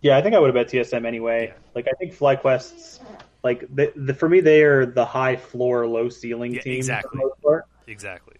Yeah, 0.02 0.16
I 0.18 0.22
think 0.22 0.34
I 0.34 0.38
would 0.40 0.54
have 0.54 0.66
bet 0.66 0.72
TSM 0.72 1.06
anyway. 1.06 1.54
Like 1.74 1.86
I 1.88 1.92
think 1.98 2.14
FlyQuest's 2.14 3.00
like 3.44 3.60
the, 3.74 3.92
the 3.96 4.12
for 4.14 4.28
me 4.28 4.40
they 4.40 4.62
are 4.62 4.84
the 4.84 5.04
high 5.04 5.36
floor, 5.36 5.86
low 5.86 6.08
ceiling 6.08 6.54
Yeah, 6.54 6.60
team 6.62 6.76
exactly. 6.76 7.10
for 7.10 7.16
the 7.16 7.22
most 7.28 7.42
part. 7.42 7.64
Exactly. 7.86 8.36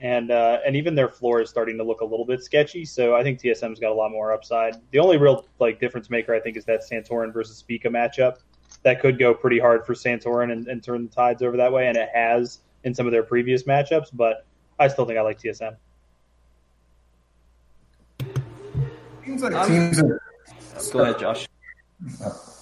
and 0.00 0.30
uh, 0.30 0.58
and 0.64 0.74
even 0.76 0.94
their 0.94 1.08
floor 1.08 1.40
is 1.40 1.50
starting 1.50 1.76
to 1.78 1.84
look 1.84 2.00
a 2.00 2.04
little 2.04 2.24
bit 2.24 2.42
sketchy. 2.42 2.84
So 2.84 3.14
I 3.16 3.22
think 3.24 3.40
TSM's 3.40 3.80
got 3.80 3.90
a 3.90 3.94
lot 3.94 4.10
more 4.12 4.32
upside. 4.32 4.76
The 4.92 4.98
only 5.00 5.16
real 5.16 5.46
like 5.58 5.80
difference 5.80 6.08
maker 6.08 6.34
I 6.34 6.40
think 6.40 6.56
is 6.56 6.64
that 6.66 6.82
Santorin 6.88 7.32
versus 7.32 7.56
Spica 7.56 7.88
matchup. 7.88 8.36
That 8.84 9.00
could 9.00 9.18
go 9.18 9.32
pretty 9.34 9.58
hard 9.60 9.84
for 9.86 9.94
Santorin 9.94 10.50
and, 10.52 10.66
and 10.66 10.82
turn 10.82 11.04
the 11.04 11.08
tides 11.14 11.42
over 11.42 11.56
that 11.56 11.72
way, 11.72 11.86
and 11.88 11.96
it 11.96 12.08
has 12.14 12.60
in 12.84 12.94
some 12.94 13.06
of 13.06 13.12
their 13.12 13.22
previous 13.22 13.64
matchups. 13.64 14.08
But 14.12 14.44
I 14.78 14.88
still 14.88 15.04
think 15.04 15.18
I 15.18 15.22
like 15.22 15.40
TSM. 15.40 15.76
Seems 19.24 19.42
like 19.42 19.68
teams 19.68 20.00
are 20.02 20.20
Go 20.92 21.00
ahead, 21.00 21.18
Josh. 21.18 21.48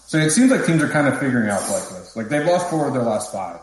So 0.06 0.18
it 0.18 0.30
seems 0.30 0.50
like 0.50 0.66
teams 0.66 0.82
are 0.82 0.88
kind 0.88 1.06
of 1.06 1.18
figuring 1.18 1.49
out 1.49 1.62
like 1.62 1.88
this. 1.88 2.16
Like 2.16 2.28
they've 2.28 2.45
lost 2.45 2.68
four 2.68 2.88
of 2.88 2.95
their 2.95 3.03
last 3.03 3.32
five. 3.32 3.61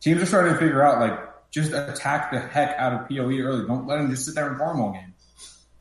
Teams 0.00 0.20
are 0.20 0.26
starting 0.26 0.52
to 0.52 0.58
figure 0.58 0.82
out 0.82 1.00
like 1.00 1.18
just 1.50 1.72
attack 1.72 2.32
the 2.32 2.40
heck 2.40 2.76
out 2.76 2.92
of 2.92 3.08
PoE 3.08 3.38
early. 3.38 3.66
Don't 3.66 3.86
let 3.86 3.98
them 3.98 4.10
just 4.10 4.26
sit 4.26 4.34
there 4.34 4.48
and 4.48 4.58
farm 4.58 4.80
all 4.80 4.92
game. 4.92 5.14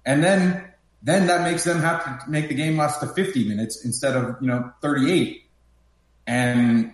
And 0.05 0.23
then 0.23 0.71
then 1.01 1.27
that 1.27 1.41
makes 1.41 1.63
them 1.63 1.79
have 1.79 2.23
to 2.23 2.29
make 2.29 2.47
the 2.47 2.53
game 2.53 2.77
last 2.77 2.99
to 3.01 3.07
50 3.07 3.47
minutes 3.49 3.83
instead 3.83 4.15
of 4.15 4.37
you 4.41 4.47
know 4.47 4.71
38. 4.81 5.43
And 6.27 6.93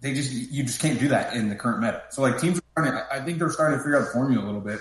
they 0.00 0.14
just 0.14 0.32
you 0.32 0.64
just 0.64 0.80
can't 0.80 0.98
do 0.98 1.08
that 1.08 1.34
in 1.34 1.50
the 1.50 1.56
current 1.56 1.80
meta. 1.80 2.02
So 2.10 2.22
like 2.22 2.40
teams 2.40 2.58
are 2.58 2.62
starting. 2.72 3.00
I 3.12 3.20
think 3.24 3.38
they're 3.38 3.50
starting 3.50 3.78
to 3.78 3.84
figure 3.84 3.98
out 3.98 4.06
the 4.06 4.12
formula 4.12 4.42
a 4.42 4.46
little 4.46 4.60
bit. 4.60 4.80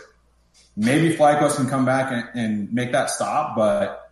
Maybe 0.77 1.15
FlyQuest 1.15 1.57
can 1.57 1.69
come 1.69 1.85
back 1.85 2.11
and, 2.11 2.39
and 2.39 2.73
make 2.73 2.93
that 2.93 3.09
stop, 3.09 3.55
but 3.55 4.04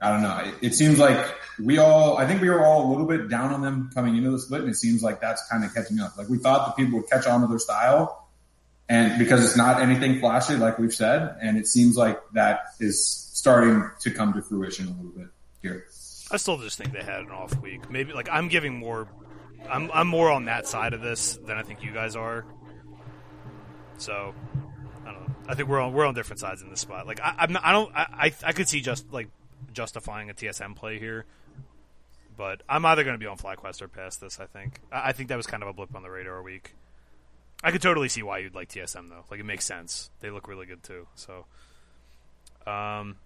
I 0.00 0.10
don't 0.10 0.22
know. 0.22 0.38
It, 0.44 0.68
it 0.68 0.74
seems 0.74 0.98
like 0.98 1.34
we 1.58 1.78
all, 1.78 2.18
I 2.18 2.26
think 2.26 2.42
we 2.42 2.50
were 2.50 2.64
all 2.64 2.86
a 2.86 2.88
little 2.90 3.06
bit 3.06 3.28
down 3.28 3.52
on 3.52 3.62
them 3.62 3.90
coming 3.94 4.16
into 4.16 4.30
the 4.30 4.38
split, 4.38 4.62
and 4.62 4.70
it 4.70 4.76
seems 4.76 5.02
like 5.02 5.20
that's 5.20 5.46
kind 5.48 5.64
of 5.64 5.72
catching 5.72 6.00
up. 6.00 6.16
Like 6.18 6.28
we 6.28 6.38
thought 6.38 6.76
the 6.76 6.82
people 6.82 6.98
would 7.00 7.08
catch 7.08 7.26
on 7.26 7.40
to 7.40 7.46
their 7.46 7.58
style, 7.58 8.28
and 8.88 9.18
because 9.18 9.44
it's 9.44 9.56
not 9.56 9.80
anything 9.80 10.20
flashy, 10.20 10.54
like 10.56 10.78
we've 10.78 10.94
said, 10.94 11.36
and 11.40 11.56
it 11.56 11.66
seems 11.66 11.96
like 11.96 12.20
that 12.34 12.60
is 12.78 13.04
starting 13.06 13.90
to 14.00 14.10
come 14.10 14.32
to 14.34 14.42
fruition 14.42 14.86
a 14.86 14.90
little 14.90 15.12
bit 15.12 15.28
here. 15.62 15.86
I 16.30 16.36
still 16.36 16.58
just 16.58 16.76
think 16.76 16.92
they 16.92 17.02
had 17.02 17.20
an 17.20 17.30
off 17.30 17.58
week. 17.60 17.90
Maybe 17.90 18.12
like 18.12 18.28
I'm 18.30 18.48
giving 18.48 18.74
more. 18.74 19.08
I'm 19.70 19.90
I'm 19.92 20.08
more 20.08 20.30
on 20.30 20.44
that 20.44 20.66
side 20.66 20.92
of 20.92 21.00
this 21.00 21.36
than 21.36 21.56
I 21.56 21.62
think 21.62 21.82
you 21.82 21.92
guys 21.92 22.16
are. 22.16 22.44
So 23.98 24.34
I 25.06 25.12
don't 25.12 25.28
know. 25.28 25.34
I 25.48 25.54
think 25.54 25.68
we're 25.68 25.80
on 25.80 25.92
we're 25.92 26.04
on 26.04 26.14
different 26.14 26.40
sides 26.40 26.62
in 26.62 26.70
this 26.70 26.80
spot. 26.80 27.06
Like 27.06 27.20
I, 27.20 27.34
I'm 27.38 27.52
not, 27.52 27.64
I 27.64 27.72
don't 27.72 27.94
I, 27.94 28.06
I 28.12 28.32
I 28.44 28.52
could 28.52 28.68
see 28.68 28.80
just 28.80 29.12
like 29.12 29.28
justifying 29.72 30.30
a 30.30 30.34
TSM 30.34 30.76
play 30.76 30.98
here, 30.98 31.24
but 32.36 32.62
I'm 32.68 32.84
either 32.84 33.04
going 33.04 33.14
to 33.14 33.18
be 33.18 33.26
on 33.26 33.36
FlyQuest 33.36 33.82
or 33.82 33.88
past 33.88 34.20
this. 34.20 34.40
I 34.40 34.46
think 34.46 34.80
I, 34.92 35.08
I 35.08 35.12
think 35.12 35.28
that 35.28 35.36
was 35.36 35.46
kind 35.46 35.62
of 35.62 35.68
a 35.68 35.72
blip 35.72 35.94
on 35.94 36.02
the 36.02 36.10
radar 36.10 36.42
week. 36.42 36.74
I 37.62 37.70
could 37.70 37.82
totally 37.82 38.08
see 38.08 38.22
why 38.22 38.38
you'd 38.38 38.54
like 38.54 38.68
TSM 38.68 39.08
though. 39.08 39.24
Like 39.30 39.40
it 39.40 39.46
makes 39.46 39.64
sense. 39.64 40.10
They 40.20 40.30
look 40.30 40.48
really 40.48 40.66
good 40.66 40.82
too. 40.82 41.06
So, 41.14 41.46
um, 42.70 43.16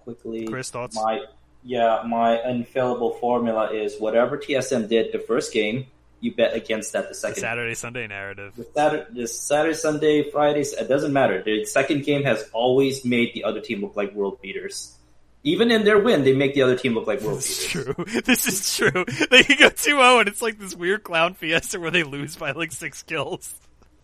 Quickly, 0.00 0.46
Chris, 0.46 0.70
thoughts? 0.70 0.96
My 0.96 1.24
yeah, 1.62 2.02
my 2.06 2.42
infallible 2.48 3.14
formula 3.14 3.72
is 3.72 3.98
whatever 3.98 4.38
TSM 4.38 4.88
did 4.88 5.12
the 5.12 5.18
first 5.18 5.52
game, 5.52 5.86
you 6.20 6.34
bet 6.34 6.54
against 6.54 6.92
that 6.92 7.08
the 7.08 7.14
second 7.14 7.40
Saturday 7.40 7.74
Sunday 7.74 8.06
narrative. 8.06 8.54
the 8.56 8.66
Saturday, 8.74 9.06
the 9.12 9.26
Saturday, 9.26 9.74
Sunday, 9.74 10.30
Fridays, 10.30 10.72
it 10.72 10.88
doesn't 10.88 11.12
matter. 11.12 11.42
The 11.42 11.64
second 11.64 12.04
game 12.04 12.24
has 12.24 12.48
always 12.52 13.04
made 13.04 13.32
the 13.34 13.44
other 13.44 13.60
team 13.60 13.80
look 13.82 13.96
like 13.96 14.14
world 14.14 14.40
beaters. 14.40 14.97
Even 15.44 15.70
in 15.70 15.84
their 15.84 15.98
win, 15.98 16.24
they 16.24 16.34
make 16.34 16.54
the 16.54 16.62
other 16.62 16.76
team 16.76 16.94
look 16.94 17.06
like 17.06 17.20
world 17.20 17.38
This 17.38 17.64
is 17.64 17.66
true. 17.66 17.94
This 18.24 18.46
is 18.46 18.76
true. 18.76 19.04
They 19.30 19.44
can 19.44 19.58
go 19.58 19.70
2-0 19.70 20.20
and 20.20 20.28
it's 20.28 20.42
like 20.42 20.58
this 20.58 20.74
weird 20.74 21.04
clown 21.04 21.34
fiesta 21.34 21.78
where 21.78 21.90
they 21.90 22.02
lose 22.02 22.36
by 22.36 22.50
like 22.50 22.72
six 22.72 23.02
kills. 23.02 23.54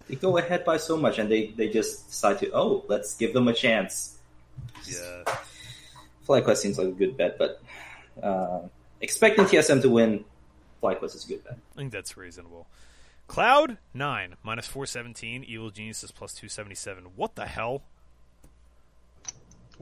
They 0.09 0.17
go 0.17 0.37
ahead 0.37 0.65
by 0.65 0.77
so 0.77 0.97
much, 0.97 1.19
and 1.19 1.31
they, 1.31 1.47
they 1.57 1.71
just 1.71 2.09
decide 2.09 2.39
to, 2.41 2.51
oh, 2.53 2.85
let's 2.89 3.17
give 3.17 3.33
them 3.33 3.49
a 3.49 3.55
chance. 3.55 4.19
Yeah. 4.87 5.25
FlyQuest 6.29 6.57
seems 6.57 6.79
like 6.79 6.89
a 6.89 6.93
good 6.93 7.17
bet, 7.17 7.39
but 7.39 7.63
uh, 8.23 8.61
expecting 9.01 9.47
TSM 9.47 9.83
to 9.83 9.91
win, 9.91 10.25
FlyQuest 10.83 11.17
is 11.17 11.25
a 11.25 11.29
good 11.29 11.45
bet. 11.45 11.59
I 11.75 11.77
think 11.77 11.93
that's 11.93 12.17
reasonable. 12.17 12.67
Cloud 13.27 13.79
nine 13.95 14.35
minus 14.43 14.67
four 14.67 14.85
seventeen. 14.85 15.45
Evil 15.45 15.71
Genius 15.71 16.05
is 16.05 16.11
plus 16.11 16.35
two 16.35 16.49
seventy 16.49 16.75
seven. 16.75 17.05
What 17.17 17.35
the 17.37 17.47
hell? 17.47 17.83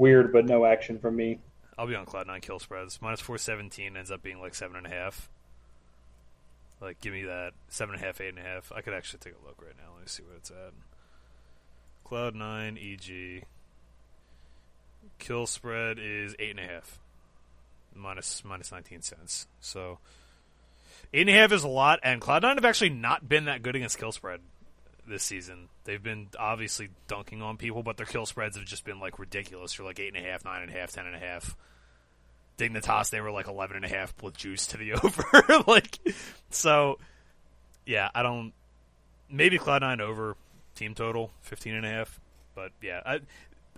Weird, 0.03 0.33
but 0.33 0.47
no 0.47 0.65
action 0.65 0.99
from 0.99 1.15
me. 1.15 1.39
I'll 1.79 1.87
be 1.87 1.95
on 1.95 2.07
Cloud 2.07 2.27
nine 2.27 2.41
kill 2.41 2.59
spreads. 2.59 2.99
Minus 3.01 3.20
four 3.20 3.39
seventeen 3.39 3.97
ends 3.97 4.11
up 4.11 4.20
being 4.20 4.41
like 4.41 4.53
seven 4.53 4.77
and 4.77 4.85
a 4.85 4.91
half. 4.91 5.31
Like, 6.81 7.01
give 7.01 7.12
me 7.12 7.23
that 7.23 7.53
seven 7.69 7.95
and 7.95 8.03
a 8.03 8.07
half, 8.09 8.20
eight 8.20 8.31
and 8.31 8.41
a 8.41 8.43
half. 8.43 8.73
I 8.74 8.81
could 8.81 8.95
actually 8.95 9.20
take 9.20 9.35
a 9.41 9.47
look 9.47 9.62
right 9.62 9.77
now. 9.79 9.93
Let 9.95 10.01
me 10.01 10.09
see 10.09 10.24
what 10.24 10.39
it's 10.39 10.51
at. 10.51 10.73
Cloud 12.03 12.35
nine 12.35 12.77
EG 12.83 13.45
kill 15.20 15.47
spread 15.47 16.01
is 16.01 16.35
eight 16.41 16.51
and 16.51 16.59
a 16.59 16.66
half. 16.66 16.99
Minus 17.95 18.43
minus 18.45 18.73
nineteen 18.73 19.03
cents. 19.03 19.47
So 19.61 20.01
eight 21.15 21.29
and 21.29 21.31
a 21.31 21.35
half 21.41 21.53
is 21.53 21.62
a 21.62 21.69
lot, 21.69 22.01
and 22.03 22.20
Cloud 22.20 22.43
nine 22.43 22.57
have 22.57 22.65
actually 22.65 22.91
not 22.91 23.29
been 23.29 23.45
that 23.45 23.62
good 23.62 23.77
against 23.77 23.99
kill 23.99 24.11
spread 24.11 24.41
this 25.07 25.23
season. 25.23 25.69
They've 25.85 26.03
been 26.03 26.29
obviously 26.39 26.91
dunking 27.09 27.43
on 27.43 27.57
people, 27.57 27.83
but 27.83 27.97
their 27.97 28.07
kill 28.07 28.27
spreads 28.27 28.57
have 28.57 28.66
just 28.66 28.85
been 28.85 29.01
like 29.01 29.19
ridiculous. 29.19 29.77
They're 29.77 29.87
like 29.87 30.01
eight 30.01 30.15
and 30.15 30.24
a 30.24 30.29
half, 30.29 30.45
nine 30.45 30.62
and 30.62 30.70
a 30.70 30.74
half, 30.74 30.93
ten 30.93 31.07
and 31.07 31.16
a 31.16 31.19
half. 31.19 31.57
Dignitas, 32.59 33.11
they 33.11 33.20
were 33.20 33.31
like 33.31 33.49
eleven 33.49 33.77
and 33.77 33.85
a 33.85 33.89
half 33.89 34.15
with 34.23 34.37
juice 34.37 34.66
to 34.69 34.77
the 34.77 34.93
over. 35.03 35.24
like 35.66 35.99
so 36.51 36.99
yeah, 37.87 38.09
I 38.15 38.23
don't 38.23 38.53
maybe 39.31 39.59
Cloud 39.59 39.83
nine 39.83 40.01
over 40.01 40.37
team 40.74 40.95
total, 40.95 41.31
fifteen 41.41 41.74
and 41.74 41.87
a 41.87 41.91
half. 41.91 42.20
But 42.55 42.73
yeah, 42.83 43.01
I 43.05 43.20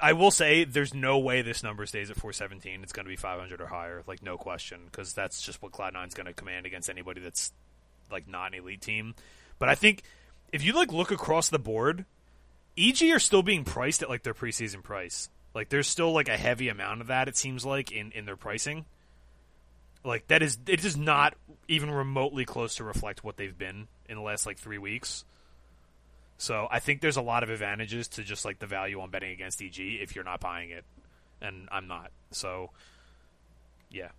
I 0.00 0.12
will 0.12 0.30
say 0.30 0.64
there's 0.64 0.92
no 0.92 1.18
way 1.18 1.42
this 1.42 1.62
number 1.62 1.86
stays 1.86 2.10
at 2.10 2.16
417. 2.16 2.82
It's 2.82 2.92
going 2.92 3.04
to 3.04 3.08
be 3.08 3.16
500 3.16 3.60
or 3.60 3.66
higher, 3.66 4.02
like 4.06 4.22
no 4.22 4.36
question, 4.36 4.80
because 4.86 5.12
that's 5.12 5.40
just 5.40 5.62
what 5.62 5.70
Cloud9's 5.70 6.14
going 6.14 6.26
to 6.26 6.32
command 6.32 6.66
against 6.66 6.90
anybody 6.90 7.20
that's 7.20 7.52
like 8.10 8.26
not 8.26 8.52
an 8.52 8.58
elite 8.58 8.80
team. 8.80 9.14
But 9.58 9.68
I 9.68 9.76
think 9.76 10.02
if 10.54 10.62
you 10.62 10.72
like 10.72 10.92
look 10.92 11.10
across 11.10 11.48
the 11.48 11.58
board, 11.58 12.04
EG 12.78 13.02
are 13.10 13.18
still 13.18 13.42
being 13.42 13.64
priced 13.64 14.04
at 14.04 14.08
like 14.08 14.22
their 14.22 14.34
preseason 14.34 14.84
price. 14.84 15.28
Like 15.52 15.68
there's 15.68 15.88
still 15.88 16.12
like 16.12 16.28
a 16.28 16.36
heavy 16.36 16.68
amount 16.68 17.00
of 17.00 17.08
that 17.08 17.26
it 17.26 17.36
seems 17.36 17.66
like 17.66 17.90
in 17.90 18.12
in 18.12 18.24
their 18.24 18.36
pricing. 18.36 18.84
Like 20.04 20.28
that 20.28 20.44
is 20.44 20.56
it 20.68 20.84
is 20.84 20.96
not 20.96 21.34
even 21.66 21.90
remotely 21.90 22.44
close 22.44 22.76
to 22.76 22.84
reflect 22.84 23.24
what 23.24 23.36
they've 23.36 23.58
been 23.58 23.88
in 24.08 24.14
the 24.14 24.22
last 24.22 24.46
like 24.46 24.58
3 24.58 24.78
weeks. 24.78 25.24
So 26.36 26.68
I 26.70 26.78
think 26.78 27.00
there's 27.00 27.16
a 27.16 27.22
lot 27.22 27.42
of 27.42 27.50
advantages 27.50 28.06
to 28.10 28.22
just 28.22 28.44
like 28.44 28.60
the 28.60 28.66
value 28.66 29.00
on 29.00 29.10
betting 29.10 29.32
against 29.32 29.60
EG 29.60 29.80
if 29.80 30.14
you're 30.14 30.24
not 30.24 30.38
buying 30.38 30.70
it, 30.70 30.84
and 31.42 31.68
I'm 31.72 31.88
not. 31.88 32.12
So 32.30 32.70
yeah, 33.90 34.10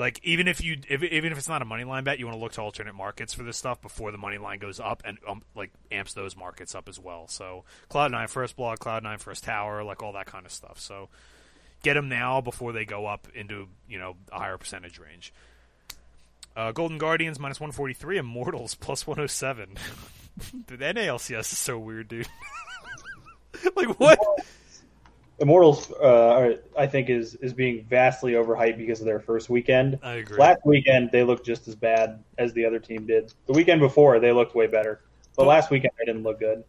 like 0.00 0.18
even 0.24 0.48
if 0.48 0.64
you 0.64 0.78
if, 0.88 1.02
even 1.02 1.30
if 1.30 1.36
it's 1.36 1.48
not 1.48 1.60
a 1.60 1.66
money 1.66 1.84
line 1.84 2.04
bet, 2.04 2.18
you 2.18 2.24
want 2.24 2.34
to 2.36 2.42
look 2.42 2.52
to 2.52 2.62
alternate 2.62 2.94
markets 2.94 3.34
for 3.34 3.42
this 3.42 3.58
stuff 3.58 3.82
before 3.82 4.10
the 4.10 4.16
money 4.18 4.38
line 4.38 4.58
goes 4.58 4.80
up 4.80 5.02
and 5.04 5.18
um, 5.28 5.42
like 5.54 5.70
amps 5.92 6.14
those 6.14 6.34
markets 6.34 6.74
up 6.74 6.88
as 6.88 6.98
well. 6.98 7.28
So 7.28 7.64
Cloud 7.90 8.10
Nine 8.10 8.26
first 8.26 8.56
block, 8.56 8.78
Cloud 8.78 9.02
Nine 9.02 9.18
first 9.18 9.44
tower, 9.44 9.84
like 9.84 10.02
all 10.02 10.14
that 10.14 10.24
kind 10.24 10.46
of 10.46 10.52
stuff. 10.52 10.80
So 10.80 11.10
get 11.82 11.94
them 11.94 12.08
now 12.08 12.40
before 12.40 12.72
they 12.72 12.86
go 12.86 13.04
up 13.04 13.28
into 13.34 13.68
you 13.86 13.98
know 13.98 14.16
a 14.32 14.38
higher 14.38 14.56
percentage 14.56 14.98
range. 14.98 15.34
Uh, 16.56 16.72
Golden 16.72 16.96
Guardians 16.96 17.38
minus 17.38 17.60
143, 17.60 18.16
Immortals 18.16 18.74
plus 18.80 19.06
107. 19.06 19.76
Dude, 20.66 20.80
NALCS 20.80 21.52
is 21.52 21.58
so 21.58 21.78
weird, 21.78 22.08
dude. 22.08 22.26
like 23.76 24.00
what? 24.00 24.18
Immortals, 25.40 25.90
uh, 25.92 26.28
are- 26.36 26.54
I 26.78 26.86
think, 26.86 27.08
is 27.08 27.34
is 27.36 27.52
being 27.54 27.84
vastly 27.88 28.32
overhyped 28.32 28.76
because 28.76 29.00
of 29.00 29.06
their 29.06 29.20
first 29.20 29.48
weekend. 29.48 29.98
I 30.02 30.14
agree. 30.16 30.36
Last 30.38 30.60
weekend, 30.66 31.10
they 31.12 31.22
looked 31.24 31.46
just 31.46 31.66
as 31.66 31.74
bad 31.74 32.22
as 32.38 32.52
the 32.52 32.66
other 32.66 32.78
team 32.78 33.06
did. 33.06 33.32
The 33.46 33.54
weekend 33.54 33.80
before, 33.80 34.20
they 34.20 34.32
looked 34.32 34.54
way 34.54 34.66
better. 34.66 35.00
But 35.36 35.44
But- 35.44 35.48
last 35.48 35.70
weekend, 35.70 35.92
they 35.98 36.04
didn't 36.04 36.22
look 36.24 36.38
good. 36.40 36.64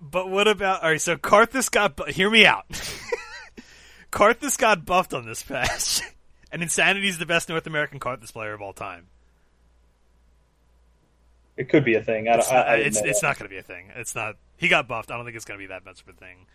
But 0.00 0.30
what 0.30 0.48
about? 0.48 0.82
All 0.82 0.90
right, 0.90 1.00
so 1.00 1.16
Karthus 1.16 1.70
got. 1.70 1.96
bu- 1.96 2.04
Hear 2.12 2.30
me 2.30 2.46
out. 2.46 2.66
Karthus 4.12 4.56
got 4.56 4.86
buffed 4.86 5.12
on 5.12 5.26
this 5.26 5.42
patch, 5.42 6.00
and 6.52 6.62
Insanity's 6.62 7.18
the 7.18 7.26
best 7.26 7.48
North 7.50 7.66
American 7.66 8.00
Karthus 8.00 8.32
player 8.32 8.54
of 8.54 8.62
all 8.62 8.72
time. 8.72 9.06
It 11.56 11.68
could 11.68 11.84
be 11.84 11.96
a 11.96 12.02
thing. 12.02 12.28
I, 12.28 12.34
It's, 12.36 12.48
I, 12.50 12.54
not, 12.54 12.68
I 12.68 12.76
it's, 12.76 13.00
it's 13.02 13.22
not 13.22 13.36
going 13.38 13.48
to 13.48 13.52
be 13.52 13.58
a 13.58 13.62
thing. 13.62 13.90
It's 13.96 14.14
not. 14.14 14.36
He 14.56 14.68
got 14.68 14.86
buffed. 14.86 15.10
I 15.10 15.16
don't 15.16 15.24
think 15.24 15.36
it's 15.36 15.44
going 15.44 15.58
to 15.58 15.62
be 15.62 15.66
that 15.68 15.84
much 15.84 16.00
of 16.00 16.08
a 16.08 16.12
thing. 16.12 16.46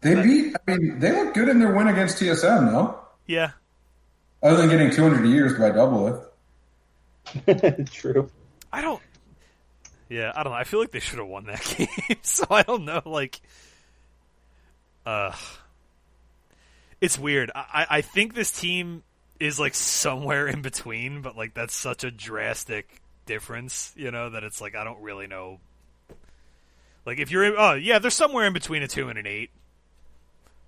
They 0.00 0.14
beat. 0.22 0.54
I 0.66 0.76
mean, 0.76 0.98
they 0.98 1.12
look 1.12 1.34
good 1.34 1.48
in 1.48 1.58
their 1.58 1.74
win 1.74 1.88
against 1.88 2.18
TSM, 2.18 2.70
though. 2.72 2.98
Yeah, 3.26 3.50
Other 4.42 4.56
than 4.56 4.70
getting 4.70 4.90
200 4.90 5.24
years 5.26 5.58
by 5.58 5.70
double 5.70 6.22
it. 7.46 7.86
True. 7.92 8.28
I 8.72 8.80
don't. 8.80 9.00
Yeah, 10.08 10.32
I 10.34 10.42
don't 10.42 10.52
know. 10.52 10.58
I 10.58 10.64
feel 10.64 10.80
like 10.80 10.90
they 10.90 10.98
should 11.00 11.18
have 11.20 11.28
won 11.28 11.44
that 11.44 11.62
game. 12.08 12.16
so 12.22 12.44
I 12.50 12.62
don't 12.62 12.84
know. 12.84 13.02
Like, 13.04 13.40
uh, 15.06 15.32
it's 17.00 17.18
weird. 17.18 17.52
I, 17.54 17.60
I 17.72 17.86
I 17.98 18.00
think 18.00 18.34
this 18.34 18.50
team 18.50 19.04
is 19.38 19.60
like 19.60 19.74
somewhere 19.74 20.48
in 20.48 20.62
between, 20.62 21.22
but 21.22 21.36
like 21.36 21.54
that's 21.54 21.74
such 21.74 22.02
a 22.04 22.10
drastic 22.10 23.00
difference, 23.26 23.92
you 23.96 24.10
know, 24.10 24.30
that 24.30 24.42
it's 24.42 24.60
like 24.60 24.74
I 24.74 24.82
don't 24.82 25.00
really 25.00 25.26
know. 25.28 25.60
Like, 27.06 27.18
if 27.18 27.30
you're, 27.30 27.44
in, 27.44 27.54
oh 27.56 27.74
yeah, 27.74 27.98
they're 28.00 28.10
somewhere 28.10 28.46
in 28.46 28.52
between 28.52 28.82
a 28.82 28.88
two 28.88 29.08
and 29.08 29.18
an 29.18 29.26
eight. 29.26 29.50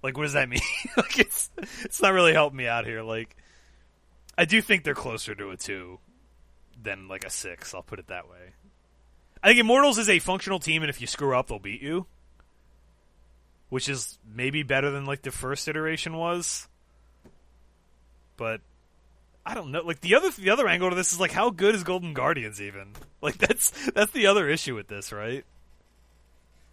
Like, 0.03 0.17
what 0.17 0.25
does 0.25 0.33
that 0.33 0.49
mean? 0.49 0.61
like, 0.97 1.19
it's 1.19 1.51
it's 1.83 2.03
not 2.03 2.13
really 2.13 2.33
helping 2.33 2.57
me 2.57 2.67
out 2.67 2.87
here. 2.87 3.03
Like, 3.03 3.37
I 4.37 4.45
do 4.45 4.61
think 4.61 4.85
they're 4.85 4.95
closer 4.95 5.35
to 5.35 5.51
a 5.51 5.57
two 5.57 5.99
than 6.83 7.09
like 7.09 7.25
a 7.25 7.31
six. 7.31 7.75
I'll 7.75 7.83
put 7.83 7.99
it 7.99 8.09
that 8.09 8.29
way. 8.29 8.53
I 9.43 9.49
think 9.49 9.61
Immortals 9.61 9.99
is 9.99 10.09
a 10.09 10.19
functional 10.19 10.59
team, 10.59 10.83
and 10.83 10.91
if 10.91 11.01
you 11.01 11.07
screw 11.07 11.37
up, 11.37 11.49
they'll 11.49 11.59
beat 11.59 11.83
you, 11.83 12.07
which 13.69 13.89
is 13.89 14.19
maybe 14.25 14.63
better 14.63 14.91
than 14.91 15.05
like 15.05 15.23
the 15.23 15.31
first 15.31 15.67
iteration 15.69 16.17
was. 16.17 16.69
But 18.37 18.61
I 19.45 19.55
don't 19.55 19.73
know. 19.73 19.83
Like 19.83 20.01
the 20.01 20.15
other 20.15 20.31
the 20.31 20.51
other 20.51 20.69
angle 20.69 20.91
to 20.91 20.97
this 20.97 21.13
is 21.13 21.21
like 21.21 21.33
how 21.33 21.51
good 21.51 21.75
is 21.75 21.83
Golden 21.85 22.15
Guardians 22.15 22.61
even? 22.61 22.93
Like 23.21 23.39
that's 23.39 23.71
that's 23.91 24.13
the 24.13 24.27
other 24.27 24.49
issue 24.49 24.75
with 24.75 24.89
this, 24.89 25.13
right? 25.13 25.45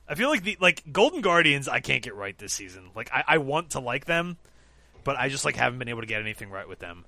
I 0.10 0.16
feel 0.16 0.30
like 0.30 0.44
the 0.44 0.58
like 0.60 0.84
Golden 0.92 1.22
Guardians 1.22 1.68
I 1.68 1.80
can't 1.80 2.02
get 2.02 2.16
right 2.16 2.36
this 2.38 2.52
season. 2.54 2.90
Like 2.96 3.12
I, 3.14 3.24
I 3.28 3.38
want 3.38 3.72
to 3.72 3.80
like 3.80 4.06
them, 4.06 4.38
but 5.04 5.16
I 5.18 5.30
just 5.30 5.46
like 5.46 5.56
haven't 5.56 5.78
been 5.80 5.88
able 5.90 6.02
to 6.02 6.08
get 6.08 6.20
anything 6.20 6.50
right 6.50 6.68
with 6.68 6.80
them. 6.80 7.06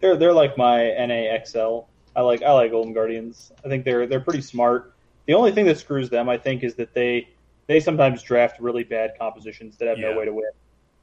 They're 0.00 0.16
they're 0.16 0.32
like 0.32 0.58
my 0.58 0.78
NAXL. 0.80 1.86
I 2.16 2.22
like 2.22 2.42
I 2.42 2.52
like 2.52 2.72
Golden 2.72 2.92
Guardians. 2.92 3.52
I 3.64 3.68
think 3.68 3.84
they're 3.84 4.06
they're 4.06 4.20
pretty 4.20 4.42
smart. 4.42 4.92
The 5.26 5.34
only 5.34 5.52
thing 5.52 5.66
that 5.66 5.78
screws 5.78 6.10
them, 6.10 6.28
I 6.28 6.36
think, 6.36 6.64
is 6.64 6.74
that 6.74 6.92
they 6.94 7.28
they 7.68 7.78
sometimes 7.78 8.22
draft 8.22 8.60
really 8.60 8.82
bad 8.82 9.12
compositions 9.18 9.76
that 9.76 9.86
have 9.86 9.98
Yeah. 9.98 10.10
no 10.10 10.18
way 10.18 10.24
to 10.24 10.32
win, 10.32 10.50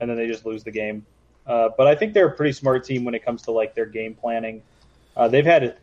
and 0.02 0.10
then 0.10 0.18
they 0.18 0.28
just 0.28 0.46
lose 0.46 0.64
the 0.66 0.72
game. 0.72 1.06
Uh, 1.46 1.70
but 1.78 1.88
I 1.88 1.96
think 1.96 2.14
they're 2.14 2.28
a 2.28 2.36
pretty 2.36 2.52
smart 2.52 2.84
team 2.84 3.06
when 3.06 3.16
it 3.16 3.24
comes 3.24 3.44
to 3.44 3.52
like 3.52 3.74
their 3.74 3.86
game 3.86 4.14
planning. 4.14 4.62
Uh, 5.16 5.30
they've 5.30 5.46
had 5.46 5.78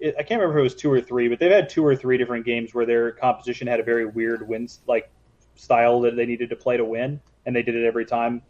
it, 0.00 0.14
I 0.18 0.22
can't 0.22 0.40
remember 0.40 0.58
if 0.58 0.60
it 0.60 0.64
was 0.64 0.74
two 0.74 0.90
or 0.92 1.00
three, 1.00 1.28
but 1.28 1.38
they've 1.38 1.50
had 1.50 1.68
two 1.68 1.84
or 1.84 1.94
three 1.94 2.18
different 2.18 2.44
games 2.46 2.74
where 2.74 2.86
their 2.86 3.12
composition 3.12 3.66
had 3.66 3.80
a 3.80 3.82
very 3.82 4.06
weird 4.06 4.46
win 4.48 4.68
like 4.86 5.10
style 5.54 6.00
that 6.02 6.16
they 6.16 6.26
needed 6.26 6.50
to 6.50 6.56
play 6.56 6.76
to 6.76 6.84
win, 6.84 7.20
and 7.46 7.54
they 7.54 7.62
did 7.62 7.74
it 7.74 7.84
every 7.86 8.06
time. 8.06 8.42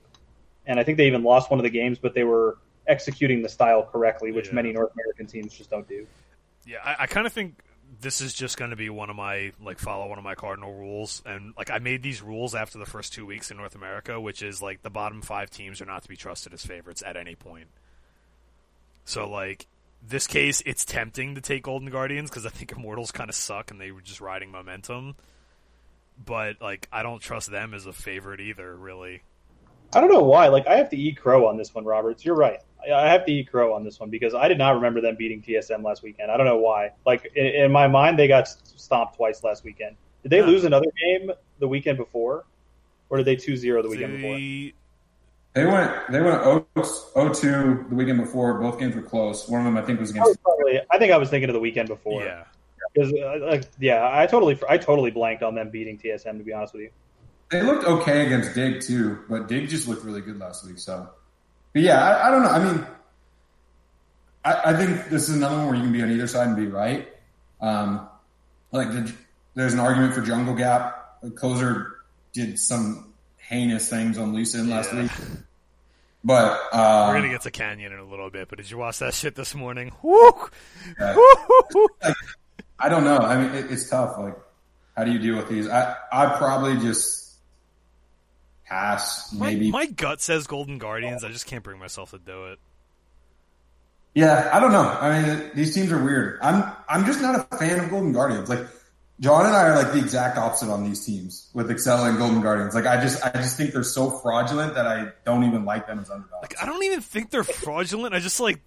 And 0.66 0.78
I 0.78 0.84
think 0.84 0.96
they 0.98 1.06
even 1.06 1.22
lost 1.24 1.50
one 1.50 1.58
of 1.58 1.64
the 1.64 1.70
games, 1.70 1.98
but 1.98 2.14
they 2.14 2.24
were 2.24 2.58
executing 2.86 3.42
the 3.42 3.48
style 3.48 3.82
correctly, 3.82 4.32
which 4.32 4.48
Yeah. 4.48 4.54
many 4.54 4.72
North 4.72 4.92
American 4.92 5.26
teams 5.26 5.52
just 5.56 5.70
don't 5.70 5.88
do. 5.88 6.06
Yeah, 6.66 6.78
I, 6.84 6.96
I 7.00 7.06
kind 7.06 7.26
of 7.26 7.32
think 7.32 7.54
this 8.00 8.20
is 8.20 8.32
just 8.32 8.56
going 8.56 8.70
to 8.70 8.76
be 8.76 8.88
one 8.88 9.10
of 9.10 9.16
my 9.16 9.52
like 9.60 9.78
follow 9.78 10.06
one 10.08 10.18
of 10.18 10.24
my 10.24 10.34
cardinal 10.36 10.72
rules, 10.72 11.22
and 11.26 11.54
like 11.58 11.70
I 11.70 11.78
made 11.78 12.02
these 12.02 12.22
rules 12.22 12.54
after 12.54 12.78
the 12.78 12.86
first 12.86 13.12
two 13.12 13.26
weeks 13.26 13.50
in 13.50 13.56
North 13.56 13.74
America, 13.74 14.20
which 14.20 14.42
is 14.42 14.62
like 14.62 14.82
the 14.82 14.90
bottom 14.90 15.22
five 15.22 15.50
teams 15.50 15.80
are 15.80 15.86
not 15.86 16.02
to 16.02 16.08
be 16.08 16.16
trusted 16.16 16.54
as 16.54 16.64
favorites 16.64 17.02
at 17.04 17.16
any 17.16 17.34
point. 17.34 17.66
So 19.04 19.28
like 19.28 19.66
this 20.02 20.26
case, 20.26 20.62
it's 20.66 20.84
tempting 20.84 21.34
to 21.34 21.40
take 21.40 21.62
Golden 21.62 21.90
Guardians 21.90 22.30
because 22.30 22.46
I 22.46 22.50
think 22.50 22.72
Immortals 22.72 23.10
kind 23.12 23.28
of 23.28 23.36
suck 23.36 23.70
and 23.70 23.80
they 23.80 23.90
were 23.92 24.00
just 24.00 24.20
riding 24.20 24.50
momentum. 24.50 25.14
But 26.22 26.60
like 26.60 26.88
I 26.92 27.02
don't 27.02 27.20
trust 27.20 27.50
them 27.50 27.72
as 27.74 27.86
a 27.86 27.92
favorite 27.92 28.40
either, 28.40 28.74
really. 28.76 29.22
I 29.92 30.00
don't 30.00 30.12
know 30.12 30.22
why. 30.22 30.48
Like 30.48 30.66
I 30.66 30.76
have 30.76 30.90
to 30.90 30.96
eat 30.96 31.16
crow 31.16 31.46
on 31.46 31.56
this 31.56 31.74
one, 31.74 31.84
Roberts. 31.84 32.24
You're 32.24 32.36
right. 32.36 32.58
I- 32.90 33.10
have 33.10 33.26
to 33.26 33.32
eat 33.32 33.50
crow 33.50 33.74
on 33.74 33.84
this 33.84 34.00
one 34.00 34.08
because 34.10 34.34
I 34.34 34.48
did 34.48 34.56
not 34.58 34.74
remember 34.76 35.00
them 35.00 35.16
beating 35.16 35.42
TSM 35.42 35.82
last 35.84 36.02
weekend. 36.02 36.30
I 36.30 36.36
don't 36.36 36.46
know 36.46 36.58
why. 36.58 36.92
Like 37.04 37.30
in, 37.34 37.46
in 37.46 37.72
my 37.72 37.88
mind, 37.88 38.18
they 38.18 38.28
got 38.28 38.48
stomped 38.48 39.16
twice 39.16 39.42
last 39.44 39.64
weekend. 39.64 39.96
Did 40.22 40.30
they 40.30 40.38
Yeah. 40.38 40.46
lose 40.46 40.64
another 40.64 40.86
game 41.02 41.30
the 41.58 41.68
weekend 41.68 41.98
before, 41.98 42.44
or 43.08 43.18
did 43.18 43.26
they 43.26 43.36
2-0 43.36 43.82
the 43.82 43.88
weekend 43.88 44.16
before? 44.16 44.36
The- 45.54 45.60
They 45.60 45.66
went 45.66 46.10
they 46.12 46.20
went 46.20 46.42
0-2 46.42 47.88
the 47.88 47.94
weekend 47.94 48.18
before. 48.18 48.60
Both 48.60 48.78
games 48.78 48.94
were 48.94 49.02
close. 49.02 49.48
One 49.48 49.60
of 49.60 49.64
them 49.66 49.76
I 49.76 49.82
think 49.86 50.00
was 50.00 50.10
I, 50.16 50.20
was 50.20 50.28
against. 50.28 50.42
probably, 50.42 50.80
I 50.90 50.98
think 50.98 51.12
I 51.12 51.16
was 51.18 51.28
thinking 51.30 51.48
of 51.50 51.54
the 51.54 51.60
weekend 51.60 51.88
before. 51.88 52.22
yeah. 52.22 52.44
Because, 52.92 53.12
uh, 53.12 53.46
like, 53.46 53.64
yeah, 53.78 54.08
I 54.12 54.26
totally, 54.26 54.58
I 54.68 54.76
totally 54.76 55.12
blanked 55.12 55.44
on 55.44 55.54
them 55.54 55.70
beating 55.70 55.96
TSM. 55.96 56.38
To 56.38 56.44
be 56.44 56.52
honest 56.52 56.72
with 56.72 56.82
you, 56.82 56.90
They 57.50 57.62
looked 57.62 57.84
okay 57.84 58.26
against 58.26 58.54
Dig 58.54 58.80
too, 58.80 59.18
but 59.28 59.46
Dig 59.46 59.68
just 59.68 59.86
looked 59.86 60.04
really 60.04 60.20
good 60.20 60.38
last 60.40 60.66
week. 60.66 60.78
So, 60.78 61.08
but 61.72 61.82
yeah, 61.82 62.02
I, 62.02 62.28
I 62.28 62.30
don't 62.32 62.42
know. 62.42 62.48
I 62.48 62.64
mean, 62.64 62.86
I, 64.44 64.72
I 64.72 64.76
think 64.76 65.08
this 65.08 65.28
is 65.28 65.36
another 65.36 65.56
one 65.58 65.66
where 65.66 65.76
you 65.76 65.82
can 65.82 65.92
be 65.92 66.02
on 66.02 66.10
either 66.10 66.26
side 66.26 66.48
and 66.48 66.56
be 66.56 66.66
right. 66.66 67.08
Um, 67.60 68.08
like 68.72 68.88
the, 68.90 69.12
there's 69.54 69.72
an 69.72 69.78
argument 69.80 70.14
for 70.14 70.22
Jungle 70.22 70.54
Gap. 70.54 71.20
Closer 71.36 71.96
did 72.32 72.58
some 72.58 73.09
heinous 73.50 73.90
things 73.90 74.16
on 74.16 74.34
in 74.34 74.70
last 74.70 74.92
Yeah. 74.92 75.02
week, 75.02 75.10
but 76.24 76.58
uh, 76.72 77.06
We're 77.08 77.16
gonna 77.16 77.28
get 77.28 77.42
to 77.42 77.50
Canyon 77.50 77.92
in 77.92 77.98
a 77.98 78.04
little 78.04 78.30
bit, 78.30 78.48
but 78.48 78.56
did 78.58 78.70
you 78.70 78.78
watch 78.78 79.00
that 79.00 79.12
shit 79.12 79.34
this 79.34 79.54
morning? 79.54 79.92
Woo! 80.02 80.32
Yeah. 80.98 81.16
Woo! 81.16 81.86
I 82.78 82.88
don't 82.88 83.04
know. 83.04 83.18
I 83.18 83.36
mean, 83.36 83.54
it, 83.54 83.70
it's 83.70 83.90
tough. 83.90 84.16
Like, 84.18 84.36
how 84.96 85.04
do 85.04 85.12
you 85.12 85.18
deal 85.18 85.36
with 85.36 85.48
these? 85.48 85.68
I 85.68 85.96
I 86.12 86.26
probably 86.38 86.78
just 86.78 87.34
pass. 88.64 89.32
My, 89.32 89.46
Maybe. 89.46 89.70
my 89.70 89.86
gut 89.86 90.20
says 90.20 90.46
Golden 90.46 90.78
Guardians. 90.78 91.24
I 91.24 91.28
just 91.28 91.46
can't 91.46 91.62
bring 91.64 91.78
myself 91.78 92.12
to 92.12 92.18
do 92.18 92.46
it. 92.46 92.58
yeah, 94.14 94.48
I 94.52 94.60
don't 94.60 94.72
know. 94.72 94.88
I 94.88 95.20
mean, 95.22 95.50
these 95.54 95.74
teams 95.74 95.90
are 95.92 96.02
weird. 96.02 96.38
I'm 96.42 96.70
I'm 96.88 97.04
just 97.04 97.20
not 97.20 97.46
a 97.50 97.56
fan 97.56 97.80
of 97.80 97.90
Golden 97.90 98.12
Guardians. 98.12 98.48
Like, 98.48 98.66
John 99.20 99.44
and 99.46 99.54
I 99.54 99.68
are 99.68 99.76
like 99.76 99.92
the 99.92 99.98
exact 99.98 100.38
opposite 100.38 100.70
on 100.70 100.82
these 100.82 101.04
teams 101.04 101.50
with 101.52 101.70
Excel 101.70 102.04
and 102.06 102.16
Golden 102.16 102.40
Guardians. 102.40 102.74
Like, 102.74 102.86
I 102.86 103.00
just 103.00 103.24
I 103.24 103.30
just 103.32 103.56
think 103.56 103.72
they're 103.72 103.82
so 103.82 104.10
fraudulent 104.10 104.74
that 104.74 104.86
I 104.86 105.08
don't 105.26 105.44
even 105.44 105.64
like 105.66 105.86
them 105.86 105.98
as 105.98 106.08
underdogs. 106.10 106.42
Like 106.42 106.54
I 106.62 106.66
don't 106.66 106.82
even 106.84 107.00
think 107.02 107.30
they're 107.30 107.44
fraudulent. 107.44 108.14
I 108.14 108.20
just 108.20 108.40
like 108.40 108.60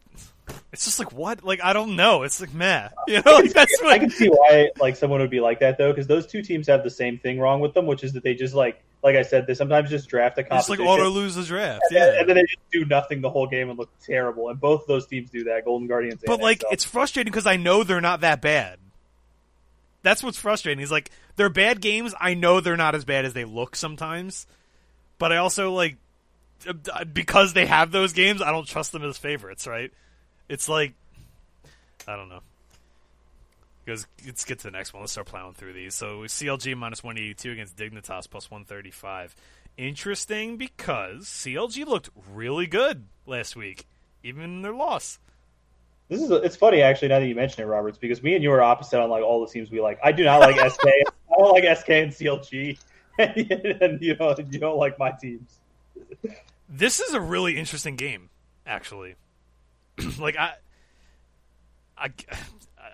it's 0.72 0.86
just 0.86 1.00
like 1.00 1.12
what? 1.12 1.44
Like 1.44 1.64
I 1.64 1.74
don't 1.74 1.96
know. 1.96 2.22
It's 2.24 2.40
like 2.40 2.54
meh. 2.54 2.90
You 3.08 3.22
know, 3.26 3.32
like, 3.34 3.52
that's 3.52 3.82
I 3.84 3.98
can 3.98 4.10
see 4.12 4.28
why 4.28 4.70
like 4.80 4.96
someone 4.96 5.22
would 5.22 5.32
be 5.32 5.40
like 5.40 5.60
that 5.62 5.78
though, 5.78 5.92
because 5.92 6.06
those 6.08 6.28
two 6.28 6.42
teams 6.44 6.68
have 6.68 6.84
the 6.84 6.90
same 6.92 7.18
thing 7.18 7.40
wrong 7.40 7.60
with 7.60 7.74
them, 7.74 7.86
which 7.88 8.04
is 8.04 8.14
that 8.14 8.24
they 8.24 8.36
just 8.36 8.54
like, 8.54 8.80
like 9.02 9.16
I 9.16 9.24
said, 9.24 9.48
they 9.48 9.56
sometimes 9.56 9.90
just 9.90 10.08
draft 10.08 10.38
a 10.38 10.44
Just 10.44 10.70
like 10.70 10.78
competition. 10.80 10.88
auto 10.88 11.10
lose 11.10 11.36
the 11.36 11.44
draft. 11.44 11.82
and, 11.90 11.98
Yeah. 11.98 12.20
and 12.20 12.30
then 12.30 12.36
they 12.36 12.44
just 12.44 12.60
do 12.72 12.86
nothing 12.86 13.22
the 13.22 13.30
whole 13.30 13.48
game 13.48 13.70
and 13.70 13.80
look 13.80 13.90
terrible. 14.06 14.50
And 14.50 14.60
both 14.60 14.82
of 14.82 14.88
those 14.88 15.08
teams 15.08 15.30
do 15.32 15.46
that, 15.46 15.66
Golden 15.66 15.88
Guardians. 15.88 16.22
But 16.26 16.34
and 16.36 16.44
like, 16.44 16.60
XL. 16.62 16.68
it's 16.72 16.84
frustrating 16.86 17.32
because 17.32 17.48
I 17.48 17.58
know 17.58 17.84
they're 17.84 18.00
not 18.02 18.22
that 18.22 18.40
bad. 18.42 18.78
That's 20.04 20.22
what's 20.22 20.38
frustrating. 20.38 20.80
He's 20.80 20.92
like, 20.92 21.10
they're 21.36 21.50
bad 21.50 21.82
games. 21.82 22.14
I 22.20 22.34
know 22.36 22.60
they're 22.60 22.78
not 22.78 22.94
as 22.94 23.06
bad 23.06 23.26
as 23.26 23.34
they 23.34 23.46
look 23.46 23.76
sometimes, 23.76 24.46
but 25.18 25.32
I 25.32 25.38
also 25.38 25.72
like 25.72 25.98
because 27.12 27.54
they 27.54 27.66
have 27.66 27.92
those 27.92 28.14
games. 28.14 28.42
I 28.42 28.52
don't 28.52 28.68
trust 28.68 28.92
them 28.92 29.04
as 29.04 29.18
favorites. 29.18 29.66
Right? 29.66 29.92
It's 30.50 30.70
like 30.70 30.94
I 32.08 32.16
don't 32.16 32.30
know. 32.30 32.42
Because 33.84 34.08
let's 34.26 34.46
get 34.46 34.60
to 34.60 34.66
the 34.66 34.72
next 34.72 34.94
one. 34.94 35.02
Let's 35.02 35.12
start 35.12 35.28
plowing 35.28 35.54
through 35.56 35.74
these. 35.74 35.94
So 35.96 36.20
CLG 36.22 36.78
minus 36.78 37.04
one 37.04 37.18
eighty 37.18 37.34
two 37.34 37.52
against 37.52 37.76
Dignitas 37.76 38.30
plus 38.30 38.52
one 38.52 38.66
thirty 38.66 38.92
five. 38.92 39.36
Interesting 39.78 40.58
because 40.58 41.26
CLG 41.26 41.86
looked 41.86 42.10
really 42.32 42.68
good 42.68 43.06
last 43.26 43.56
week, 43.56 43.86
even 44.22 44.44
in 44.44 44.62
their 44.62 44.74
loss. 44.74 45.18
This 46.10 46.22
is 46.22 46.32
it's 46.32 46.56
funny 46.56 46.82
actually 46.82 47.08
now 47.08 47.20
that 47.20 47.28
you 47.28 47.36
mention 47.36 47.64
it, 47.64 47.66
Roberts, 47.66 47.98
because 47.98 48.22
me 48.22 48.36
and 48.36 48.44
you 48.44 48.52
are 48.52 48.62
opposite 48.62 49.02
on 49.02 49.10
like 49.10 49.24
all 49.24 49.46
the 49.46 49.52
teams 49.52 49.72
we 49.72 49.82
like. 49.82 50.00
I 50.04 50.12
do 50.12 50.24
not 50.24 50.42
like 50.42 50.56
SK. 50.72 50.86
I 50.88 51.36
don't 51.38 51.52
like 51.52 51.78
SK 51.78 51.90
and 51.90 52.12
CLG, 52.12 52.78
and 53.18 54.02
you 54.02 54.16
know 54.16 54.36
you 54.38 54.60
don't 54.60 54.78
like 54.78 55.00
my 55.00 55.12
teams. 55.12 55.60
This 56.70 57.00
is 57.00 57.14
a 57.14 57.22
really 57.22 57.58
interesting 57.58 57.96
game, 57.96 58.30
actually. 58.66 59.16
like 60.20 60.36
I, 60.38 60.54
I, 61.98 62.12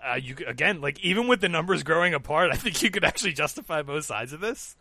I, 0.02 0.16
you 0.16 0.36
again, 0.46 0.80
like 0.80 1.00
even 1.00 1.28
with 1.28 1.40
the 1.40 1.48
numbers 1.48 1.82
growing 1.82 2.14
apart, 2.14 2.50
I 2.52 2.56
think 2.56 2.82
you 2.82 2.90
could 2.90 3.04
actually 3.04 3.32
justify 3.32 3.82
both 3.82 4.04
sides 4.04 4.32
of 4.32 4.40
this. 4.40 4.76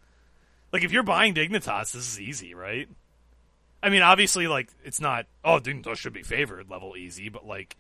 Like 0.72 0.84
if 0.84 0.92
you're 0.92 1.04
buying 1.04 1.34
Dignitas, 1.34 1.94
this 1.94 2.08
is 2.08 2.22
easy, 2.22 2.54
right? 2.54 2.88
I 3.82 3.90
mean, 3.90 4.04
obviously, 4.04 4.48
like 4.48 4.70
it's 4.86 5.02
not. 5.02 5.26
Oh, 5.44 5.60
Dignitas 5.60 5.98
should 5.98 6.14
be 6.14 6.24
favored 6.24 6.70
level 6.70 6.96
easy, 6.96 7.30
but 7.30 7.46
like. 7.46 7.76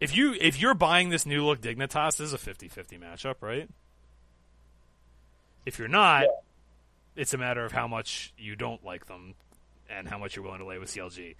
If 0.00 0.16
you 0.16 0.34
if 0.38 0.60
you're 0.60 0.74
buying 0.74 1.08
this 1.10 1.24
new 1.26 1.44
look 1.44 1.60
Dignitas, 1.60 2.18
this 2.18 2.32
is 2.32 2.34
a 2.34 2.38
50-50 2.38 3.00
matchup, 3.00 3.36
right? 3.40 3.68
If 5.64 5.78
you're 5.78 5.88
not, 5.88 6.22
Yeah. 6.22 6.28
it's 7.16 7.34
a 7.34 7.38
matter 7.38 7.64
of 7.64 7.72
how 7.72 7.88
much 7.88 8.32
you 8.36 8.56
don't 8.56 8.84
like 8.84 9.06
them 9.06 9.34
and 9.88 10.08
how 10.08 10.18
much 10.18 10.36
you're 10.36 10.44
willing 10.44 10.60
to 10.60 10.66
lay 10.66 10.78
with 10.78 10.90
CLG. 10.90 11.34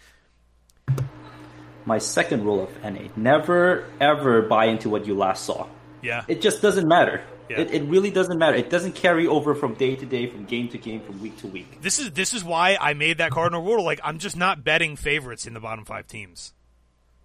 My 1.85 1.99
second 1.99 2.45
rule 2.45 2.65
of 2.65 2.83
NA: 2.83 3.09
never 3.15 3.85
ever 4.01 4.43
buy 4.43 4.66
into 4.66 4.89
what 4.89 5.07
you 5.07 5.15
last 5.15 5.45
saw. 5.45 5.69
Yeah. 6.03 6.24
It 6.27 6.41
just 6.41 6.61
doesn't 6.62 6.89
matter. 6.89 7.23
Yeah. 7.49 7.61
It, 7.61 7.70
it 7.73 7.83
really 7.85 8.11
doesn't 8.11 8.39
matter. 8.39 8.57
It 8.57 8.70
doesn't 8.70 8.97
carry 8.97 9.27
over 9.28 9.55
from 9.55 9.74
day 9.74 9.95
to 9.95 10.05
day, 10.07 10.27
from 10.28 10.47
game 10.47 10.69
to 10.70 10.78
game, 10.78 11.01
from 11.03 11.20
week 11.23 11.37
to 11.39 11.47
week. 11.47 11.81
this 11.83 12.01
is 12.01 12.11
this 12.12 12.35
is 12.35 12.43
why 12.43 12.77
I 12.81 12.95
made 12.95 13.19
that 13.19 13.31
cardinal 13.31 13.62
rule. 13.62 13.85
Like 13.85 14.01
I'm 14.03 14.19
just 14.19 14.37
not 14.37 14.65
betting 14.65 14.97
favorites 14.97 15.47
in 15.47 15.55
the 15.55 15.61
bottom 15.61 15.85
five 15.85 16.09
teams. 16.09 16.53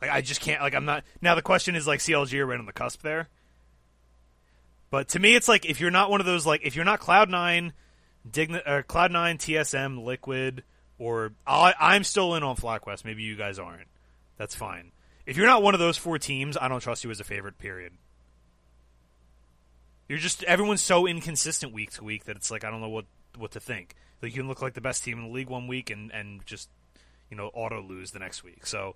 Like 0.02 0.12
I 0.12 0.22
just 0.22 0.42
can't. 0.42 0.62
Like 0.62 0.74
I'm 0.74 0.86
not. 0.86 1.04
Now 1.22 1.36
the 1.36 1.42
question 1.42 1.76
is 1.76 1.86
like 1.86 2.00
CLG 2.00 2.40
are 2.40 2.46
right 2.46 2.60
on 2.60 2.66
the 2.66 2.74
cusp 2.74 3.02
there. 3.02 3.30
But 4.90 5.10
to 5.10 5.20
me, 5.20 5.36
it's 5.36 5.48
like 5.48 5.66
if 5.66 5.80
you're 5.80 5.92
not 5.92 6.10
one 6.10 6.20
of 6.20 6.26
those 6.26 6.46
like 6.46 6.62
if 6.64 6.76
you're 6.76 6.86
not 6.86 7.00
Cloud 7.00 7.30
Nine, 7.30 7.74
Digna, 8.30 8.62
or 8.66 8.80
uh, 8.80 8.82
Cloud 8.84 9.12
Nine, 9.12 9.38
TSM, 9.38 10.04
Liquid, 10.04 10.64
or 10.98 11.34
I, 11.46 11.74
I'm 11.80 12.04
still 12.04 12.36
in 12.36 12.44
on 12.44 12.56
FlyQuest. 12.56 13.06
Maybe 13.06 13.24
you 13.24 13.36
guys 13.36 13.60
aren't. 13.60 13.88
That's 14.38 14.56
fine. 14.56 14.92
If 15.26 15.38
you're 15.38 15.46
not 15.46 15.62
one 15.64 15.76
of 15.76 15.80
those 15.80 15.98
four 15.98 16.18
teams, 16.18 16.58
I 16.60 16.68
don't 16.68 16.82
trust 16.82 17.04
you 17.04 17.12
as 17.12 17.20
a 17.20 17.24
favorite. 17.24 17.58
Period. 17.60 17.94
You're 20.10 20.18
just 20.18 20.44
everyone's 20.44 20.82
so 20.82 21.08
inconsistent 21.08 21.74
week 21.74 21.92
to 21.92 22.04
week 22.04 22.26
that 22.26 22.36
it's 22.36 22.52
like 22.52 22.66
I 22.66 22.72
don't 22.72 22.82
know 22.82 22.90
what 22.90 23.06
what 23.38 23.52
to 23.52 23.60
think. 23.60 23.96
Like 24.22 24.36
you 24.36 24.42
can 24.42 24.50
look 24.50 24.62
like 24.62 24.74
the 24.74 24.82
best 24.82 25.04
team 25.04 25.20
in 25.20 25.26
the 25.26 25.32
league 25.34 25.50
one 25.50 25.68
week 25.68 25.90
and 25.90 26.12
and 26.12 26.46
just 26.46 26.70
you 27.30 27.38
know 27.38 27.50
auto 27.54 27.82
lose 27.82 28.12
the 28.12 28.20
next 28.20 28.44
week. 28.44 28.66
So 28.66 28.96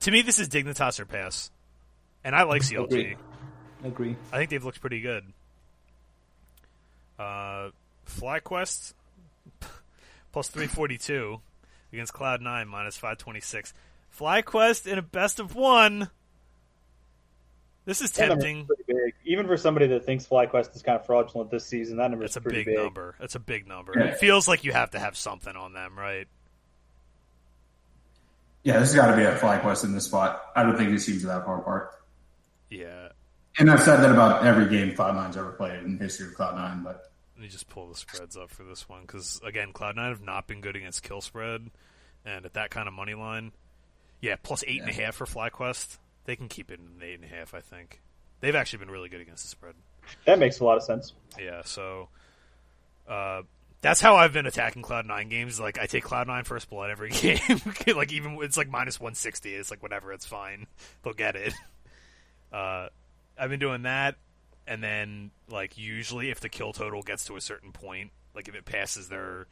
to 0.00 0.10
me, 0.10 0.22
this 0.22 0.38
is 0.38 0.48
Dignitas 0.48 1.00
or 1.00 1.04
pass, 1.06 1.50
and 2.24 2.34
I 2.34 2.42
like 2.44 2.62
CLG. 2.62 2.84
Agree. 2.84 3.16
Agree. 3.84 4.16
I 4.32 4.38
think 4.38 4.50
they've 4.50 4.64
looked 4.64 4.80
pretty 4.80 5.00
good. 5.00 5.24
Uh, 7.18 7.70
FlyQuest 8.06 8.94
plus 10.32 10.48
three 10.48 10.66
forty 10.66 10.98
two 10.98 11.40
against 11.92 12.12
Cloud 12.12 12.40
Nine 12.40 12.68
minus 12.68 12.96
five 12.96 13.18
twenty 13.18 13.40
six. 13.40 13.74
FlyQuest 14.18 14.86
in 14.86 14.98
a 14.98 15.02
best 15.02 15.40
of 15.40 15.54
one. 15.54 16.10
This 17.84 18.02
is 18.02 18.12
That 18.12 18.28
tempting. 18.28 18.68
big, 18.86 19.14
even 19.24 19.46
for 19.46 19.56
somebody 19.56 19.86
that 19.88 20.04
thinks 20.04 20.26
FlyQuest 20.26 20.76
is 20.76 20.82
kind 20.82 20.98
of 21.00 21.06
fraudulent 21.06 21.50
this 21.50 21.64
season. 21.64 21.96
That 21.96 22.10
number 22.10 22.24
is 22.26 22.34
That's 22.34 22.36
a 22.36 22.40
pretty 22.42 22.58
big, 22.58 22.66
big. 22.76 22.84
number. 22.84 23.14
That's 23.18 23.34
a 23.34 23.40
big 23.40 23.66
number. 23.66 23.94
Yeah. 23.96 24.04
It 24.08 24.18
feels 24.18 24.46
like 24.46 24.64
you 24.64 24.72
have 24.72 24.90
to 24.90 24.98
have 24.98 25.16
something 25.16 25.56
on 25.56 25.72
them, 25.72 25.98
right? 25.98 26.28
Yeah, 28.64 28.78
this 28.80 28.92
has 28.92 28.96
got 28.96 29.10
to 29.10 29.16
be 29.16 29.22
at 29.22 29.40
FlyQuest 29.40 29.84
in 29.84 29.92
this 29.92 30.04
spot. 30.04 30.42
I 30.54 30.62
don't 30.62 30.76
think 30.76 30.90
these 30.90 31.06
teams 31.06 31.24
are 31.24 31.28
that 31.28 31.44
far 31.44 31.60
apart. 31.60 31.90
Yeah. 32.70 33.08
And 33.58 33.70
I've 33.70 33.82
said 33.82 33.98
that 33.98 34.10
about 34.10 34.44
every 34.46 34.68
game 34.68 34.94
Cloud9's 34.94 35.36
ever 35.36 35.52
played 35.52 35.82
in 35.82 35.98
the 35.98 36.04
history 36.04 36.26
of 36.28 36.34
Cloud9, 36.34 36.84
but 36.84 37.10
Let 37.36 37.42
me 37.42 37.48
just 37.48 37.68
pull 37.68 37.88
the 37.88 37.96
spreads 37.96 38.36
up 38.36 38.50
for 38.50 38.62
this 38.64 38.88
one 38.88 39.02
because 39.02 39.40
again, 39.44 39.72
Cloud 39.72 39.96
Nine 39.96 40.10
have 40.10 40.22
not 40.22 40.46
been 40.46 40.60
good 40.60 40.76
against 40.76 41.02
kill 41.02 41.20
spread, 41.20 41.70
and 42.24 42.44
at 42.44 42.54
that 42.54 42.70
kind 42.70 42.86
of 42.86 42.94
money 42.94 43.14
line, 43.14 43.52
yeah, 44.20 44.36
plus 44.42 44.62
eight 44.66 44.80
and 44.80 44.90
a 44.90 44.92
half 44.92 45.16
for 45.16 45.26
FlyQuest, 45.26 45.98
they 46.24 46.36
can 46.36 46.48
keep 46.48 46.70
it 46.70 46.78
in 46.78 47.02
eight 47.02 47.14
and 47.14 47.24
a 47.24 47.28
half. 47.28 47.54
I 47.54 47.60
think 47.60 48.00
they've 48.40 48.54
actually 48.54 48.80
been 48.80 48.90
really 48.90 49.08
good 49.08 49.20
against 49.20 49.44
the 49.44 49.48
spread. 49.48 49.74
That 50.24 50.38
makes 50.38 50.60
a 50.60 50.64
lot 50.64 50.76
of 50.76 50.82
sense. 50.82 51.12
Yeah, 51.38 51.62
so 51.64 52.08
uh, 53.08 53.42
that's 53.80 54.00
how 54.00 54.16
I've 54.16 54.32
been 54.32 54.46
attacking 54.46 54.82
Cloud 54.82 55.06
Nine 55.06 55.28
games. 55.28 55.60
Like 55.60 55.78
I 55.78 55.86
take 55.86 56.04
Cloud 56.04 56.26
Nine 56.26 56.44
first 56.44 56.68
blood 56.68 56.90
every 56.90 57.10
game. 57.10 57.38
like 57.86 58.12
even 58.12 58.38
it's 58.42 58.56
like 58.56 58.68
minus 58.70 58.98
one 59.00 59.14
sixty. 59.14 59.54
It's 59.54 59.70
like 59.70 59.82
whatever. 59.82 60.12
It's 60.12 60.26
fine. 60.26 60.66
They'll 61.02 61.14
get 61.14 61.36
it. 61.36 61.54
Uh, 62.50 62.88
I've 63.38 63.50
been 63.50 63.60
doing 63.60 63.82
that, 63.82 64.14
and 64.66 64.82
then 64.82 65.32
like 65.50 65.76
usually 65.76 66.30
if 66.30 66.40
the 66.40 66.48
kill 66.48 66.72
total 66.72 67.02
gets 67.02 67.26
to 67.26 67.36
a 67.36 67.42
certain 67.42 67.72
point, 67.72 68.10
like 68.34 68.48
if 68.48 68.54
it 68.54 68.64
passes 68.64 69.10
their 69.10 69.46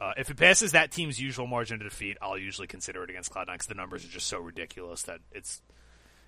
uh, 0.00 0.12
if 0.16 0.28
it 0.28 0.36
passes 0.36 0.72
that 0.72 0.90
team's 0.90 1.20
usual 1.20 1.46
margin 1.46 1.78
to 1.78 1.84
defeat, 1.84 2.18
I'll 2.20 2.36
usually 2.36 2.66
consider 2.66 3.04
it 3.04 3.10
against 3.10 3.32
Cloud9 3.32 3.52
because 3.52 3.66
the 3.68 3.76
numbers 3.76 4.04
are 4.04 4.08
just 4.08 4.26
so 4.26 4.40
ridiculous 4.40 5.04
that 5.04 5.20
it's 5.30 5.62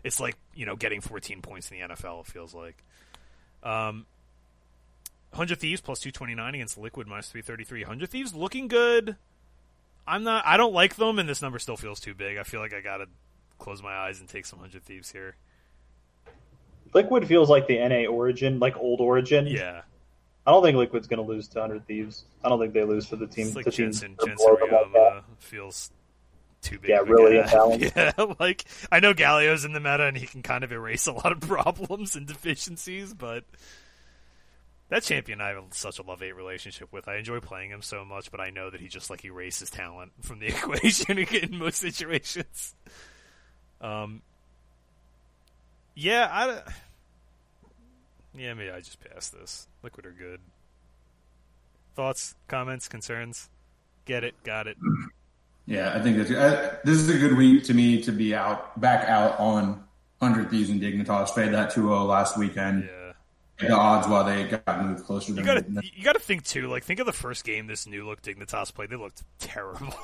it's 0.05 0.21
like 0.21 0.37
you 0.55 0.67
know 0.67 0.77
getting 0.77 1.01
14 1.01 1.43
points 1.43 1.69
in 1.71 1.81
the 1.81 1.95
NFL. 1.95 2.21
It 2.21 2.27
feels 2.27 2.55
like. 2.55 2.85
Um, 3.65 4.07
Hundred 5.33 5.61
Thieves 5.61 5.81
plus 5.81 6.01
229 6.01 6.55
against 6.55 6.79
Liquid 6.79 7.07
minus 7.07 7.29
333. 7.29 7.83
Hundred 7.83 8.11
Thieves 8.11 8.35
looking 8.35 8.69
good. 8.69 9.17
I'm 10.07 10.25
not. 10.25 10.47
I 10.47 10.57
don't 10.57 10.73
like 10.73 10.97
them, 10.97 11.19
and 11.19 11.29
this 11.29 11.43
number 11.43 11.59
still 11.59 11.77
feels 11.77 12.01
too 12.01 12.15
big. 12.15 12.39
I 12.39 12.43
feel 12.43 12.61
like 12.61 12.73
I 12.73 12.81
gotta 12.81 13.07
close 13.59 13.83
my 13.83 13.95
eyes 13.95 14.21
and 14.21 14.29
take 14.29 14.47
some 14.47 14.59
hundred 14.59 14.85
thieves 14.85 15.13
here. 15.13 15.37
Liquid 16.95 17.27
feels 17.29 17.51
like 17.51 17.67
the 17.67 17.77
NA 17.87 18.07
Origen, 18.11 18.59
like 18.59 18.77
old 18.79 19.01
Origen. 19.01 19.47
Yeah, 19.47 19.83
I 20.47 20.51
don't 20.51 20.63
think 20.63 20.79
Liquid's 20.79 21.07
going 21.07 21.19
to 21.23 21.31
lose 21.31 21.47
to 21.49 21.59
100 21.61 21.87
Thieves. 21.87 22.25
I 22.43 22.49
don't 22.49 22.59
think 22.59 22.73
they 22.73 22.83
lose 22.85 23.11
to 23.11 23.17
the 23.17 23.27
team. 23.27 23.49
it's 23.49 23.57
like 23.57 23.67
teams 23.67 24.01
Jensen 24.01 24.17
Jensen 24.25 24.37
below 24.37 24.57
them 24.57 24.71
like 24.71 24.93
that. 24.95 24.99
Ryoma 24.99 25.23
feels 25.41 25.91
too 26.63 26.79
big. 26.79 26.89
Yeah, 26.89 27.01
really 27.01 27.37
imbalanced. 27.37 27.93
Yeah, 28.19 28.35
like 28.41 28.65
I 28.91 29.01
know 29.01 29.13
Galio's 29.13 29.67
in 29.67 29.75
the 29.75 29.81
meta, 29.81 30.07
and 30.07 30.17
he 30.17 30.27
can 30.27 30.41
kind 30.43 30.65
of 30.65 30.73
erase 30.73 31.07
a 31.07 31.13
lot 31.13 31.33
of 31.33 31.41
problems 31.47 32.17
and 32.17 32.27
deficiencies, 32.27 33.13
but. 33.13 33.45
That 34.89 35.02
champion 35.02 35.40
I 35.40 35.48
have 35.48 35.65
such 35.73 35.98
a 35.98 36.02
love 36.02 36.20
hate 36.20 36.35
relationship 36.35 36.93
with. 36.93 37.09
I 37.09 37.16
enjoy 37.16 37.40
playing 37.40 37.70
him 37.70 37.82
so 37.82 38.05
much, 38.05 38.31
but 38.31 38.40
I 38.40 38.51
know 38.51 38.70
that 38.70 38.81
he 38.81 38.89
just 38.89 39.10
like 39.10 39.24
erases 39.24 39.69
talent 39.69 40.12
from 40.23 40.39
the 40.39 40.47
equation 40.48 41.19
in 41.19 41.59
most 41.59 41.78
situations. 41.78 42.74
Um, 43.81 44.23
yeah, 45.94 46.28
I, 46.31 46.73
yeah, 48.35 48.55
maybe 48.55 48.70
I 48.70 48.78
just 48.78 48.98
pass 49.01 49.28
this. 49.28 49.69
Liquid 49.82 50.06
are 50.06 50.12
good. 50.12 50.40
Thoughts, 51.94 52.35
comments, 52.47 52.89
concerns? 52.89 53.51
Get 54.06 54.24
it, 54.24 54.35
got 54.43 54.66
it. 54.66 54.77
Yeah, 55.70 55.93
I 55.94 56.01
think 56.01 56.16
that's, 56.16 56.31
this 56.82 56.97
is 56.97 57.10
a 57.10 57.19
good 57.19 57.36
week 57.36 57.65
to 57.65 57.74
me 57.74 58.01
to 58.01 58.10
be 58.10 58.35
out, 58.35 58.81
back 58.81 59.06
out 59.06 59.39
on 59.39 59.85
100 60.19 60.48
Thieves 60.48 60.70
and 60.70 60.81
Dignitas. 60.81 61.27
Played 61.27 61.52
that 61.52 61.74
2-0 61.74 62.06
last 62.06 62.39
weekend. 62.39 62.85
Yeah. 62.85 62.98
The 63.59 63.72
odds 63.74 64.06
while 64.06 64.24
they 64.24 64.44
got 64.44 64.85
moved 64.85 65.05
closer 65.05 65.32
You 65.32 65.43
gotta, 65.43 65.64
you 65.82 66.05
gotta 66.05 66.20
think 66.20 66.44
too. 66.44 66.68
Like, 66.68 66.85
think 66.85 67.01
of 67.01 67.06
the 67.06 67.12
first 67.12 67.44
game 67.44 67.66
this 67.66 67.86
new 67.86 68.06
look 68.06 68.22
Dignitas 68.22 68.72
played. 68.72 68.90
They 68.90 68.97
looked 68.97 69.22
terrible. 69.39 69.94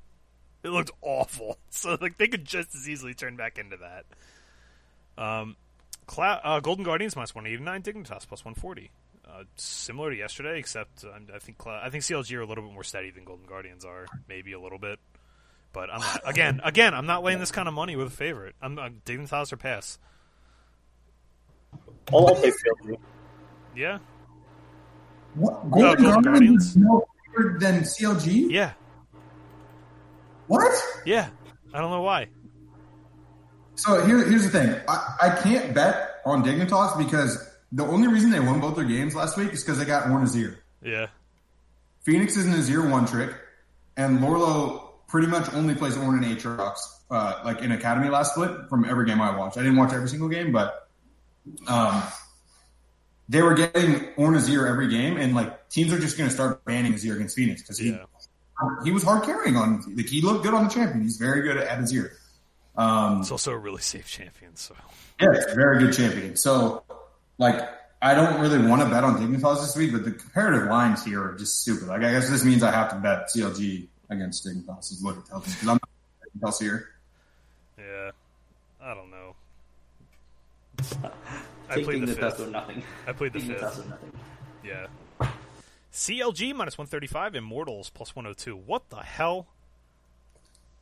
it 0.64 0.70
looked 0.70 0.90
awful. 1.02 1.58
So, 1.70 1.98
like, 2.00 2.16
they 2.16 2.26
could 2.26 2.46
just 2.46 2.74
as 2.74 2.88
easily 2.88 3.12
turn 3.12 3.36
back 3.36 3.58
into 3.58 3.76
that. 3.76 4.06
Um, 5.22 5.56
Cla- 6.06 6.40
uh, 6.42 6.60
Golden 6.60 6.84
Guardians 6.84 7.14
minus 7.16 7.34
one 7.34 7.46
eighty 7.46 7.62
nine, 7.62 7.82
Dignitas 7.82 8.26
plus 8.26 8.44
one 8.44 8.54
forty. 8.54 8.90
Uh, 9.28 9.44
similar 9.56 10.10
to 10.10 10.16
yesterday, 10.16 10.58
except 10.58 11.04
um, 11.04 11.26
I 11.34 11.38
think 11.38 11.58
Cla- 11.58 11.80
I 11.82 11.90
think 11.90 12.04
CLG 12.04 12.34
are 12.36 12.40
a 12.40 12.46
little 12.46 12.64
bit 12.64 12.72
more 12.72 12.84
steady 12.84 13.10
than 13.10 13.24
Golden 13.24 13.46
Guardians 13.46 13.84
are, 13.84 14.06
maybe 14.28 14.52
a 14.52 14.60
little 14.60 14.78
bit. 14.78 14.98
But 15.72 15.92
I'm 15.92 16.00
not, 16.00 16.20
again, 16.24 16.60
again, 16.64 16.94
I'm 16.94 17.06
not 17.06 17.22
laying 17.22 17.38
this 17.40 17.50
kind 17.52 17.68
of 17.68 17.74
money 17.74 17.96
with 17.96 18.06
a 18.06 18.16
favorite. 18.16 18.54
I'm 18.62 18.78
uh, 18.78 18.88
Dignitas 19.04 19.52
or 19.52 19.56
pass. 19.58 19.98
I'll, 22.12 22.28
I'll 22.28 22.36
take 22.40 22.54
CLG. 22.54 22.96
Yeah, 23.74 23.98
What? 25.34 25.70
Golden 25.70 26.02
Golden 26.02 26.02
Guardians? 26.02 26.24
Guardians 26.24 26.66
is 26.66 26.76
more 26.78 27.06
favored 27.36 27.60
than 27.60 27.80
CLG? 27.82 28.50
yeah, 28.50 28.72
What? 30.46 30.72
yeah. 31.04 31.28
I 31.74 31.80
don't 31.80 31.90
know 31.90 32.02
why. 32.02 32.28
So 33.74 34.06
here, 34.06 34.24
here's 34.26 34.44
the 34.44 34.48
thing. 34.50 34.80
I, 34.88 35.16
I 35.20 35.28
can't 35.42 35.74
bet 35.74 36.20
on 36.24 36.42
Dignitas 36.42 36.96
because 36.96 37.36
the 37.72 37.84
only 37.84 38.08
reason 38.08 38.30
they 38.30 38.40
won 38.40 38.60
both 38.60 38.76
their 38.76 38.84
games 38.86 39.14
last 39.14 39.36
week 39.36 39.52
is 39.52 39.62
because 39.62 39.78
they 39.78 39.84
got 39.84 40.04
Ornn 40.04 40.22
Azir. 40.22 40.56
Yeah, 40.82 41.08
Fenix 42.04 42.36
is 42.38 42.46
an 42.46 42.54
Azir 42.54 42.90
one 42.90 43.04
trick, 43.06 43.34
and 43.98 44.20
Lourlo 44.20 44.92
pretty 45.08 45.26
much 45.26 45.52
only 45.52 45.74
plays 45.74 45.96
Ornn 45.96 46.24
and 46.24 46.38
Aatrox, 46.38 46.76
uh, 47.10 47.42
like 47.44 47.60
in 47.60 47.72
Academy 47.72 48.08
last 48.08 48.32
split 48.32 48.68
from 48.70 48.86
every 48.86 49.04
game 49.04 49.20
I 49.20 49.36
watched. 49.36 49.58
I 49.58 49.62
didn't 49.62 49.76
watch 49.76 49.92
every 49.92 50.08
single 50.08 50.28
game, 50.28 50.52
but 50.52 50.85
um, 51.66 52.02
they 53.28 53.42
were 53.42 53.54
getting 53.54 54.12
Ornn 54.14 54.36
Azir 54.36 54.68
every 54.68 54.88
game, 54.88 55.16
and 55.16 55.34
like 55.34 55.68
teams 55.68 55.92
are 55.92 55.98
just 55.98 56.16
going 56.16 56.28
to 56.28 56.34
start 56.34 56.64
banning 56.64 56.92
Azir 56.92 57.16
against 57.16 57.36
Fenix 57.36 57.62
because 57.62 57.78
he 57.78 57.90
yeah. 57.90 58.04
he 58.84 58.92
was 58.92 59.02
hard 59.02 59.24
carrying 59.24 59.56
on. 59.56 59.82
Like 59.96 60.06
he 60.06 60.20
looked 60.20 60.44
good 60.44 60.54
on 60.54 60.64
the 60.64 60.70
champion. 60.70 61.02
He's 61.02 61.16
very 61.16 61.42
good 61.42 61.56
at 61.56 61.78
Azir. 61.78 62.10
Um, 62.76 63.20
It's 63.20 63.30
also 63.30 63.52
a 63.52 63.58
really 63.58 63.82
safe 63.82 64.06
champion. 64.06 64.54
So 64.56 64.74
Yeah, 65.20 65.32
it's 65.32 65.54
very 65.54 65.78
good 65.78 65.94
champion. 65.94 66.36
So, 66.36 66.84
like, 67.38 67.68
I 68.02 68.14
don't 68.14 68.40
really 68.40 68.58
want 68.66 68.82
to 68.82 68.88
bet 68.88 69.02
on 69.02 69.16
Dignitas 69.16 69.62
this 69.62 69.76
week, 69.76 69.92
but 69.92 70.04
the 70.04 70.12
comparative 70.12 70.68
lines 70.68 71.04
here 71.04 71.22
are 71.22 71.34
just 71.34 71.62
stupid. 71.62 71.88
Like, 71.88 72.02
I 72.02 72.12
guess 72.12 72.28
this 72.28 72.44
means 72.44 72.62
I 72.62 72.70
have 72.70 72.90
to 72.90 72.96
bet 72.96 73.30
CLG 73.34 73.88
against 74.10 74.46
Dignitas 74.46 74.92
is 74.92 75.02
what 75.02 75.16
it 75.16 75.24
tells 75.26 75.46
me 75.46 75.52
because 75.54 75.68
I'm 75.68 75.78
not 75.80 76.50
Dignitas 76.52 76.60
here. 76.60 76.88
yeah, 77.78 78.10
I 78.80 78.94
don't 78.94 79.10
know. 79.10 79.25
I 81.68 81.82
played 81.82 82.02
the 82.02 82.14
Dignitas 82.14 82.16
fifth. 82.36 82.40
or 82.40 82.50
nothing. 82.50 82.82
I 83.06 83.12
played 83.12 83.32
the 83.32 83.40
Dignitas 83.40 83.60
fifth. 83.74 83.86
or 83.86 83.88
nothing. 83.88 84.12
Yeah. 84.64 84.86
CLG 85.92 86.54
minus 86.54 86.76
135, 86.76 87.34
Immortals 87.36 87.90
plus 87.90 88.14
102. 88.14 88.54
What 88.56 88.90
the 88.90 88.96
hell? 88.96 89.46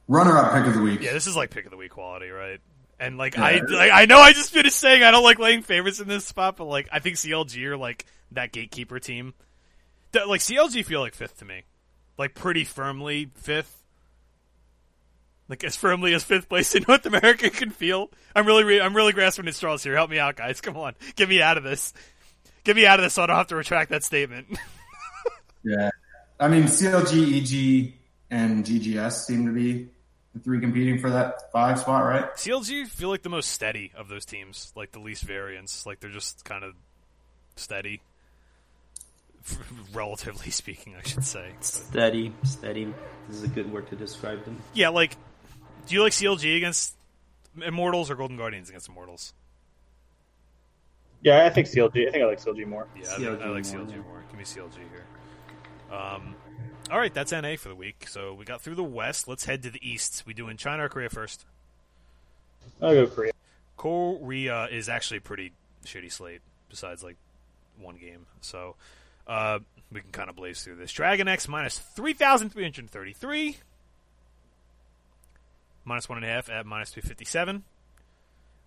Runner 0.09 0.37
up 0.37 0.53
pick 0.53 0.67
of 0.67 0.75
the 0.75 0.83
week. 0.83 1.01
Yeah, 1.01 1.13
this 1.13 1.27
is 1.27 1.37
like 1.37 1.51
pick 1.51 1.65
of 1.65 1.71
the 1.71 1.77
week 1.77 1.93
quality, 1.93 2.29
right? 2.29 2.61
And 3.01 3.17
like 3.17 3.39
I 3.39 3.61
like 3.61 3.91
I 3.93 4.05
know 4.07 4.19
I 4.19 4.33
just 4.33 4.53
finished 4.53 4.77
saying 4.77 5.03
I 5.03 5.11
don't 5.11 5.23
like 5.25 5.39
laying 5.39 5.63
favorites 5.63 6.01
in 6.01 6.09
this 6.09 6.25
spot, 6.27 6.57
but 6.57 6.65
like 6.65 6.89
I 6.93 6.99
think 6.99 7.17
CLG 7.17 7.63
are 7.65 7.77
like 7.77 8.05
that 8.33 8.53
gatekeeper 8.53 8.99
team. 9.01 9.35
That 10.13 10.29
like 10.29 10.41
CLG 10.41 10.85
feel 10.85 11.01
like 11.01 11.15
fifth 11.15 11.39
to 11.39 11.45
me, 11.45 11.63
like 12.19 12.35
pretty 12.35 12.65
firmly 12.65 13.31
fifth, 13.35 13.84
like 15.49 15.65
as 15.65 15.77
firmly 15.77 16.15
as 16.15 16.25
fifth 16.25 16.49
place 16.49 16.75
in 16.75 16.85
North 16.89 17.07
America 17.07 17.51
can 17.51 17.71
feel. 17.71 18.11
I'm 18.35 18.47
really 18.47 18.65
re- 18.65 18.81
I'm 18.81 18.95
really 18.95 19.13
grasping 19.13 19.49
at 19.49 19.55
straws 19.55 19.83
here. 19.83 19.95
Help 19.95 20.11
me 20.11 20.19
out, 20.19 20.37
guys. 20.37 20.61
Come 20.61 20.77
on, 20.77 20.95
get 21.17 21.29
me 21.29 21.43
out 21.43 21.57
of 21.57 21.65
this. 21.65 21.93
Get 22.65 22.77
me 22.77 22.87
out 22.87 22.99
of 22.99 23.05
this, 23.05 23.15
so 23.15 23.23
I 23.23 23.27
don't 23.27 23.37
have 23.37 23.49
to 23.49 23.57
retract 23.57 23.91
that 23.91 24.05
statement. 24.05 24.47
Yeah. 25.65 25.91
I 26.39 26.49
mean, 26.49 26.65
CLG, 26.65 27.41
EG, 27.41 27.95
and 28.31 28.65
GGS 28.65 29.13
seem 29.25 29.47
to 29.47 29.53
be 29.53 29.89
the 30.35 30.41
three 30.41 30.61
competing 30.61 30.99
for 30.99 31.11
that 31.11 31.51
five 31.53 31.79
spot, 31.79 32.05
right? 32.05 32.25
CLG 32.35 32.87
feel 32.89 33.09
like 33.09 33.23
the 33.23 33.29
most 33.31 33.51
steady 33.51 33.93
of 33.97 34.09
those 34.09 34.25
teams, 34.25 34.73
like 34.77 34.93
the 34.93 34.99
least 34.99 35.23
variance. 35.23 35.87
Like 35.87 36.01
they're 36.01 36.11
just 36.11 36.45
kind 36.45 36.65
of 36.65 36.75
steady, 37.57 38.03
relatively 39.95 40.51
speaking, 40.51 40.97
I 40.97 41.07
should 41.09 41.25
say. 41.25 41.53
Steady, 41.61 42.33
steady. 42.43 42.93
This 43.29 43.39
is 43.39 43.45
a 43.45 43.49
good 43.49 43.73
word 43.73 43.89
to 43.89 43.97
describe 43.97 44.45
them. 44.45 44.61
Yeah, 44.75 44.91
like, 44.91 45.17
do 45.87 45.95
you 45.95 46.03
like 46.03 46.13
CLG 46.13 46.57
against 46.57 46.95
Immortals 47.61 48.11
or 48.11 48.15
Golden 48.15 48.37
Guardians 48.37 48.69
against 48.69 48.89
Immortals? 48.89 49.35
Yeah, 51.23 51.45
I 51.45 51.51
think 51.51 51.69
CLG. 51.69 52.09
I 52.09 52.11
think 52.11 52.23
I 52.23 52.27
like 52.27 52.41
CLG 52.41 52.67
more. 52.67 52.87
Yeah, 52.97 53.07
CLG 53.07 53.41
I, 53.41 53.45
I 53.45 53.49
like 53.49 53.65
more, 53.67 53.85
CLG 53.85 53.91
yeah. 53.91 53.97
more. 53.97 54.25
Give 54.29 54.39
me 54.39 54.45
CLG 54.45 54.75
here. 54.75 55.97
Um, 55.97 56.35
all 56.91 56.99
right, 56.99 57.13
that's 57.13 57.33
NA 57.33 57.57
for 57.57 57.69
the 57.69 57.75
week. 57.75 58.07
So 58.09 58.35
we 58.35 58.45
got 58.45 58.61
through 58.61 58.75
the 58.75 58.85
West. 58.85 59.27
Let's 59.27 59.45
head 59.45 59.63
to 59.63 59.71
the 59.71 59.81
East. 59.87 60.25
We 60.27 60.35
do 60.35 60.49
in 60.49 60.57
China 60.57 60.85
or 60.85 60.89
Korea 60.89 61.09
first? 61.09 61.47
I'll 62.83 62.93
go 62.93 63.07
Korea. 63.07 63.33
Korea 63.77 64.69
is 64.71 64.89
actually 64.89 65.21
pretty 65.21 65.53
shitty 65.85 66.13
slate, 66.13 66.41
besides 66.69 67.03
like 67.03 67.17
one 67.79 67.97
game. 67.97 68.27
So 68.41 68.77
uh, 69.27 69.61
we 69.91 70.01
can 70.01 70.11
kind 70.11 70.29
of 70.29 70.37
blaze 70.37 70.63
through 70.63 70.77
this. 70.77 70.93
Dragon 70.93 71.29
X 71.29 71.49
minus 71.49 71.79
3,333 71.79 73.57
minus 75.85 76.09
one 76.09 76.19
and 76.19 76.27
a 76.27 76.29
half 76.29 76.49
at 76.51 76.67
minus 76.67 76.91
two 76.91 77.01
fifty-seven 77.03 77.65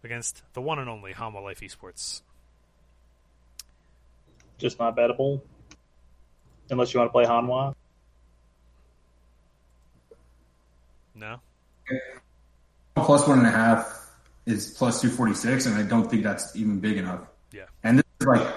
against 0.03 0.43
the 0.53 0.61
one 0.61 0.79
and 0.79 0.89
only 0.89 1.13
Hanwha 1.13 1.41
Life 1.43 1.61
Esports. 1.61 2.21
Just 4.57 4.79
not 4.79 4.95
bettable. 4.95 5.41
Unless 6.69 6.93
you 6.93 6.99
want 6.99 7.09
to 7.09 7.11
play 7.11 7.25
Hanwha. 7.25 7.73
No, 11.15 11.39
Plus 12.95 13.27
one 13.27 13.39
and 13.39 13.47
a 13.47 13.51
half 13.51 14.11
is 14.45 14.69
plus 14.77 15.01
246, 15.01 15.65
and 15.65 15.75
I 15.75 15.81
don't 15.83 16.09
think 16.09 16.21
that's 16.23 16.55
even 16.55 16.79
big 16.79 16.97
enough. 16.97 17.21
yeah, 17.51 17.63
And 17.83 17.97
this 17.97 18.05
is 18.21 18.27
like, 18.27 18.47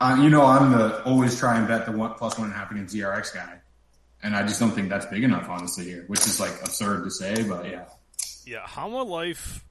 uh, 0.00 0.18
you 0.20 0.30
know, 0.30 0.44
I'm 0.46 0.72
the 0.72 1.02
always 1.04 1.38
try 1.38 1.58
and 1.58 1.68
bet 1.68 1.84
the 1.84 1.92
one 1.92 2.14
plus 2.14 2.38
one 2.38 2.46
and 2.48 2.54
a 2.54 2.58
half 2.58 2.70
against 2.70 2.94
ZRX 2.94 3.34
guy. 3.34 3.60
And 4.22 4.36
I 4.36 4.46
just 4.46 4.60
don't 4.60 4.70
think 4.70 4.88
that's 4.88 5.06
big 5.06 5.24
enough, 5.24 5.48
honestly, 5.48 5.84
here, 5.84 6.04
which 6.06 6.20
is 6.20 6.38
like 6.38 6.52
absurd 6.62 7.04
to 7.04 7.10
say, 7.10 7.42
but 7.42 7.68
yeah. 7.68 7.84
yeah. 8.46 8.60
Hanwha 8.66 9.06
Life 9.06 9.64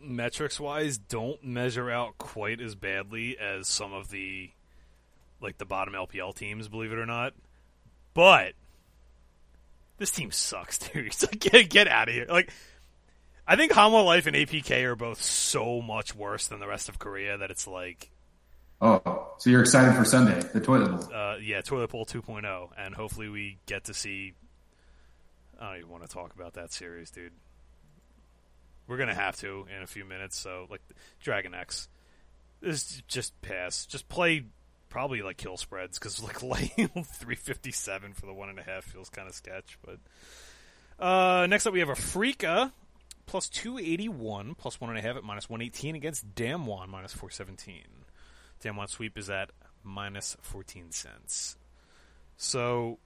metrics 0.00 0.58
wise 0.58 0.98
don't 0.98 1.42
measure 1.44 1.90
out 1.90 2.16
quite 2.18 2.60
as 2.60 2.74
badly 2.74 3.38
as 3.38 3.68
some 3.68 3.92
of 3.92 4.10
the 4.10 4.50
like 5.40 5.58
the 5.58 5.64
bottom 5.64 5.94
LPL 5.94 6.34
teams, 6.34 6.68
believe 6.68 6.92
it 6.92 6.98
or 6.98 7.06
not. 7.06 7.34
But 8.14 8.54
this 9.98 10.10
team 10.10 10.30
sucks, 10.30 10.78
dude. 10.90 11.14
Like, 11.22 11.38
get 11.38 11.68
get 11.68 11.88
out 11.88 12.08
of 12.08 12.14
here. 12.14 12.26
Like, 12.28 12.50
I 13.46 13.56
think 13.56 13.72
Hanwha 13.72 14.04
Life 14.04 14.26
and 14.26 14.36
APK 14.36 14.82
are 14.84 14.96
both 14.96 15.20
so 15.20 15.82
much 15.82 16.14
worse 16.14 16.48
than 16.48 16.60
the 16.60 16.66
rest 16.66 16.88
of 16.88 16.98
Korea 16.98 17.38
that 17.38 17.50
it's 17.50 17.66
like, 17.66 18.10
Oh, 18.84 19.32
so 19.38 19.48
you're 19.48 19.62
excited 19.62 19.94
for 19.94 20.04
Sunday, 20.04 20.38
the 20.52 20.60
toilet 20.60 20.90
bowl? 20.90 21.08
Uh, 21.10 21.36
yeah, 21.42 21.62
toilet 21.62 21.88
bowl 21.90 22.04
2.0, 22.04 22.68
and 22.76 22.94
hopefully 22.94 23.30
we 23.30 23.56
get 23.64 23.84
to 23.84 23.94
see. 23.94 24.34
I 25.58 25.70
don't 25.70 25.78
even 25.78 25.90
want 25.90 26.02
to 26.02 26.08
talk 26.08 26.34
about 26.34 26.52
that 26.54 26.70
series, 26.70 27.10
dude. 27.10 27.32
We're 28.86 28.98
gonna 28.98 29.14
have 29.14 29.36
to 29.36 29.66
in 29.74 29.82
a 29.82 29.86
few 29.86 30.04
minutes. 30.04 30.36
So, 30.36 30.66
like, 30.68 30.82
Dragon 31.22 31.54
X, 31.54 31.88
this 32.60 33.00
just 33.08 33.40
pass, 33.40 33.86
just 33.86 34.06
play 34.10 34.44
probably 34.90 35.22
like 35.22 35.38
kill 35.38 35.56
spreads 35.56 35.98
because 35.98 36.22
like 36.22 36.42
laying 36.42 36.68
357 36.88 38.12
for 38.12 38.26
the 38.26 38.34
one 38.34 38.50
and 38.50 38.58
a 38.58 38.62
half 38.62 38.84
feels 38.84 39.08
kind 39.08 39.26
of 39.26 39.34
sketch. 39.34 39.78
But 39.82 41.02
uh, 41.02 41.46
next 41.46 41.66
up, 41.66 41.72
we 41.72 41.80
have 41.80 41.88
Afreeca 41.88 42.70
plus 43.24 43.48
281 43.48 44.56
plus 44.56 44.78
one 44.78 44.90
and 44.90 44.98
a 44.98 45.02
half 45.02 45.16
at 45.16 45.24
minus 45.24 45.48
118 45.48 45.94
against 45.94 46.34
Damwon 46.34 46.88
minus 46.88 47.14
417. 47.14 48.03
Damn 48.64 48.86
Sweep 48.86 49.18
is 49.18 49.28
at 49.28 49.50
minus 49.82 50.38
14 50.40 50.90
cents. 50.90 51.58
So 52.38 52.98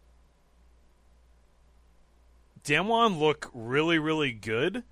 Damwon 2.64 3.18
look 3.18 3.50
really, 3.52 3.98
really 3.98 4.30
good. 4.30 4.84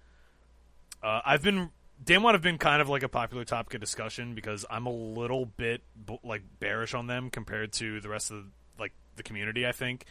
Uh, 1.00 1.20
I've 1.24 1.42
been 1.42 1.70
Damwon 2.04 2.32
have 2.32 2.42
been 2.42 2.58
kind 2.58 2.82
of 2.82 2.88
like 2.88 3.04
a 3.04 3.08
popular 3.08 3.44
topic 3.44 3.74
of 3.74 3.80
discussion 3.80 4.34
because 4.34 4.66
I'm 4.68 4.86
a 4.86 4.92
little 4.92 5.46
bit 5.46 5.82
like 6.24 6.42
bearish 6.58 6.94
on 6.94 7.06
them 7.06 7.30
compared 7.30 7.72
to 7.74 8.00
the 8.00 8.08
rest 8.08 8.32
of 8.32 8.42
like 8.76 8.92
the 9.14 9.22
community. 9.22 9.64
I 9.64 9.72
think, 9.72 10.04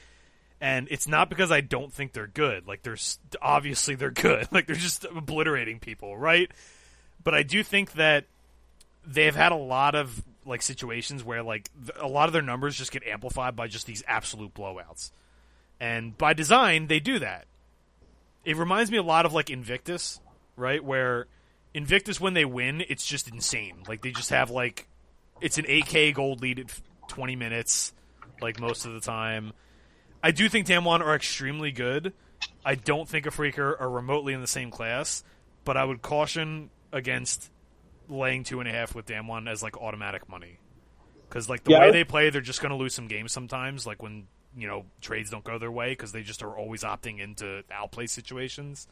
and 0.62 0.88
it's 0.90 1.06
not 1.06 1.28
because 1.28 1.52
I 1.52 1.60
don't 1.60 1.92
think 1.92 2.14
they're 2.14 2.28
good. 2.28 2.66
Like 2.66 2.82
they're 2.82 2.96
obviously 3.42 3.96
they're 3.96 4.10
good. 4.10 4.48
Like 4.54 4.68
they're 4.68 4.78
just 4.78 5.04
obliterating 5.04 5.82
people, 5.82 6.18
right? 6.18 6.50
But 7.22 7.34
I 7.34 7.44
do 7.44 7.62
think 7.62 7.92
that 7.94 8.24
they've 9.06 9.36
had 9.36 9.52
a 9.52 9.58
lot 9.58 9.96
of 9.96 10.24
like 10.46 10.62
situations 10.62 11.24
where 11.24 11.44
like 11.44 11.70
a 12.00 12.08
lot 12.08 12.28
of 12.28 12.34
their 12.34 12.42
numbers 12.42 12.76
just 12.76 12.92
get 12.92 13.04
amplified 13.06 13.56
by 13.56 13.68
just 13.68 13.88
these 13.88 14.04
absolute 14.08 14.54
blowouts, 14.54 15.12
and 15.80 16.18
by 16.18 16.34
design 16.34 16.88
they 16.88 17.00
do 17.00 17.20
that. 17.20 17.46
It 18.44 18.58
reminds 18.58 18.92
me 18.92 18.98
a 18.98 19.04
lot 19.04 19.26
of 19.26 19.34
like 19.34 19.50
Invictus, 19.50 20.20
right? 20.56 20.84
Where 20.84 21.28
Invictus, 21.74 22.22
when 22.22 22.36
they 22.36 22.46
win, 22.46 22.84
it's 22.88 23.06
just 23.06 23.28
insane. 23.28 23.84
Like 23.88 24.02
they 24.02 24.12
just 24.12 24.30
have 24.30 24.50
like 24.50 24.88
it's 25.42 25.58
an 25.58 25.66
8K 25.66 26.14
gold 26.14 26.42
lead 26.42 26.60
at 26.60 26.82
20 27.10 27.36
minutes, 27.36 27.94
like 28.42 28.60
most 28.60 28.86
of 28.86 28.94
the 28.94 29.00
time. 29.00 29.54
I 30.24 30.32
do 30.32 30.50
think 30.50 30.68
Damwon 30.68 31.02
are 31.02 31.16
extremely 31.16 31.72
good. 31.72 32.14
I 32.64 32.76
don't 32.76 33.08
think 33.08 33.26
Afreeca 33.26 33.80
are 33.80 33.90
remotely 33.90 34.34
in 34.34 34.42
the 34.42 34.48
same 34.48 34.72
class, 34.72 35.24
but 35.64 35.78
I 35.78 35.84
would 35.84 36.02
caution 36.02 36.70
against 36.92 37.52
laying 38.08 38.44
two 38.44 38.60
and 38.60 38.70
a 38.70 38.72
half 38.72 38.96
with 38.96 39.06
Damwon 39.06 39.50
as 39.50 39.64
like 39.64 39.78
automatic 39.78 40.28
money, 40.30 40.60
because 41.30 41.50
like 41.50 41.64
the 41.64 41.72
Yeah, 41.72 41.80
way 41.80 41.92
they 41.92 42.04
play, 42.04 42.30
they're 42.30 42.42
just 42.42 42.62
going 42.62 42.72
to 42.72 42.78
lose 42.78 42.96
some 42.96 43.08
games 43.08 43.32
sometimes. 43.34 43.86
Like 43.88 44.04
when 44.04 44.28
you 44.56 44.68
know 44.68 44.88
trades 45.02 45.30
don't 45.32 45.44
go 45.46 45.60
their 45.60 45.72
way 45.72 45.92
because 45.94 46.12
they 46.14 46.24
just 46.24 46.44
are 46.44 46.58
always 46.58 46.84
opting 46.84 47.20
into 47.20 47.64
outplay 47.72 48.08
situations. 48.08 48.88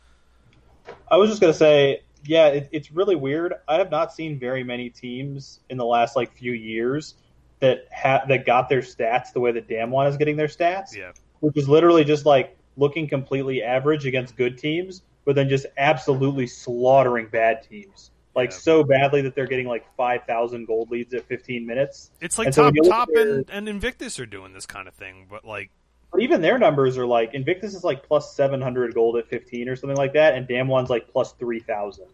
I 1.10 1.18
was 1.18 1.30
just 1.30 1.42
gonna 1.42 1.54
say, 1.54 2.02
yeah, 2.24 2.48
it, 2.48 2.70
it's 2.72 2.92
really 2.92 3.16
weird. 3.16 3.54
I 3.68 3.76
have 3.78 3.92
not 3.92 4.14
seen 4.14 4.40
very 4.40 4.64
many 4.64 4.90
teams 4.90 5.60
in 5.70 5.78
the 5.78 5.86
last 5.86 6.16
like 6.16 6.34
few 6.34 6.54
years 6.54 7.16
that 7.60 7.80
ha- 7.94 8.24
that 8.28 8.46
got 8.46 8.70
their 8.70 8.82
stats 8.82 9.34
the 9.34 9.40
way 9.40 9.52
that 9.52 9.68
Damwon 9.68 10.10
is 10.10 10.18
getting 10.18 10.36
their 10.38 10.48
stats, 10.48 10.92
Yeah, 10.92 11.12
which 11.40 11.58
is 11.58 11.70
literally 11.70 12.04
just 12.04 12.26
like 12.26 12.58
looking 12.76 13.08
completely 13.08 13.62
average 13.64 14.06
against 14.06 14.36
good 14.36 14.58
teams, 14.58 15.04
but 15.26 15.36
then 15.36 15.50
just 15.50 15.66
absolutely 15.78 16.48
slaughtering 16.48 17.28
bad 17.32 17.62
teams, 17.64 18.12
like 18.36 18.50
Yeah. 18.52 18.58
so 18.58 18.84
badly 18.84 19.22
that 19.22 19.36
they're 19.36 19.48
getting 19.48 19.68
like 19.68 19.86
five 19.96 20.24
thousand 20.26 20.66
gold 20.66 20.90
leads 20.92 21.14
at 21.14 21.26
fifteen 21.26 21.66
minutes. 21.66 22.12
it's 22.22 22.38
like 22.38 22.48
And 22.48 22.56
top 22.56 22.74
look 22.76 22.90
top 22.90 23.10
their- 23.14 23.36
and, 23.38 23.50
and 23.52 23.70
Invictus 23.70 24.20
are 24.20 24.26
doing 24.26 24.54
this 24.54 24.66
kind 24.66 24.88
of 24.88 24.94
thing, 24.94 25.28
but 25.30 25.46
like 25.46 25.70
But 26.12 26.22
even 26.22 26.42
their 26.42 26.58
numbers 26.58 26.98
are 26.98 27.06
like 27.06 27.34
Invictus 27.34 27.74
is 27.76 27.84
like 27.84 28.04
plus 28.04 28.36
seven 28.36 28.62
hundred 28.62 28.94
gold 28.94 29.18
at 29.18 29.28
fifteen 29.28 29.70
or 29.70 29.76
something 29.76 29.98
like 29.98 30.14
that, 30.14 30.36
and 30.36 30.48
Damwon's 30.48 30.90
like 30.90 31.08
plus 31.12 31.34
three 31.34 31.60
thousand. 31.60 32.08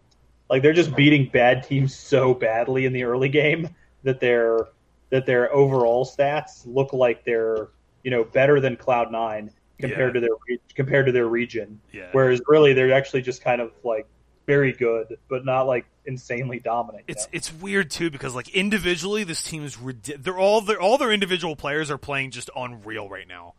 Like 0.48 0.62
they're 0.62 0.72
just 0.72 0.94
beating 0.96 1.30
bad 1.32 1.62
teams 1.62 1.94
so 2.12 2.34
badly 2.34 2.84
in 2.86 2.92
the 2.92 3.04
early 3.04 3.28
game 3.28 3.68
that 4.02 4.20
their 4.20 4.68
that 5.10 5.26
their 5.26 5.52
overall 5.54 6.04
stats 6.06 6.62
look 6.66 6.92
like 6.92 7.24
they're 7.24 7.68
you 8.04 8.10
know 8.10 8.24
better 8.24 8.60
than 8.60 8.76
Cloud 8.76 9.10
Nine 9.12 9.50
compared 9.78 10.14
Yeah. 10.14 10.20
to 10.20 10.26
their 10.48 10.56
compared 10.74 11.06
to 11.06 11.12
their 11.12 11.26
region. 11.28 11.80
yeah, 11.92 12.08
Whereas 12.12 12.40
really 12.46 12.72
they're 12.74 12.92
actually 12.92 13.22
just 13.22 13.42
kind 13.42 13.60
of 13.60 13.72
like 13.84 14.06
very 14.50 14.72
good, 14.72 15.16
but 15.28 15.44
not 15.44 15.68
like 15.68 15.86
insanely 16.04 16.58
dominant. 16.58 17.04
It's 17.06 17.26
know? 17.26 17.30
it's 17.32 17.52
weird 17.52 17.88
too 17.88 18.10
because 18.10 18.34
like 18.34 18.48
individually 18.48 19.22
this 19.22 19.42
team 19.44 19.64
is 19.64 19.78
they're 20.18 20.38
all 20.38 20.60
their 20.60 20.80
all 20.80 20.98
their 20.98 21.12
individual 21.12 21.54
players 21.54 21.88
are 21.90 21.98
playing 21.98 22.32
just 22.32 22.50
unreal 22.56 23.08
right 23.08 23.28
now. 23.28 23.54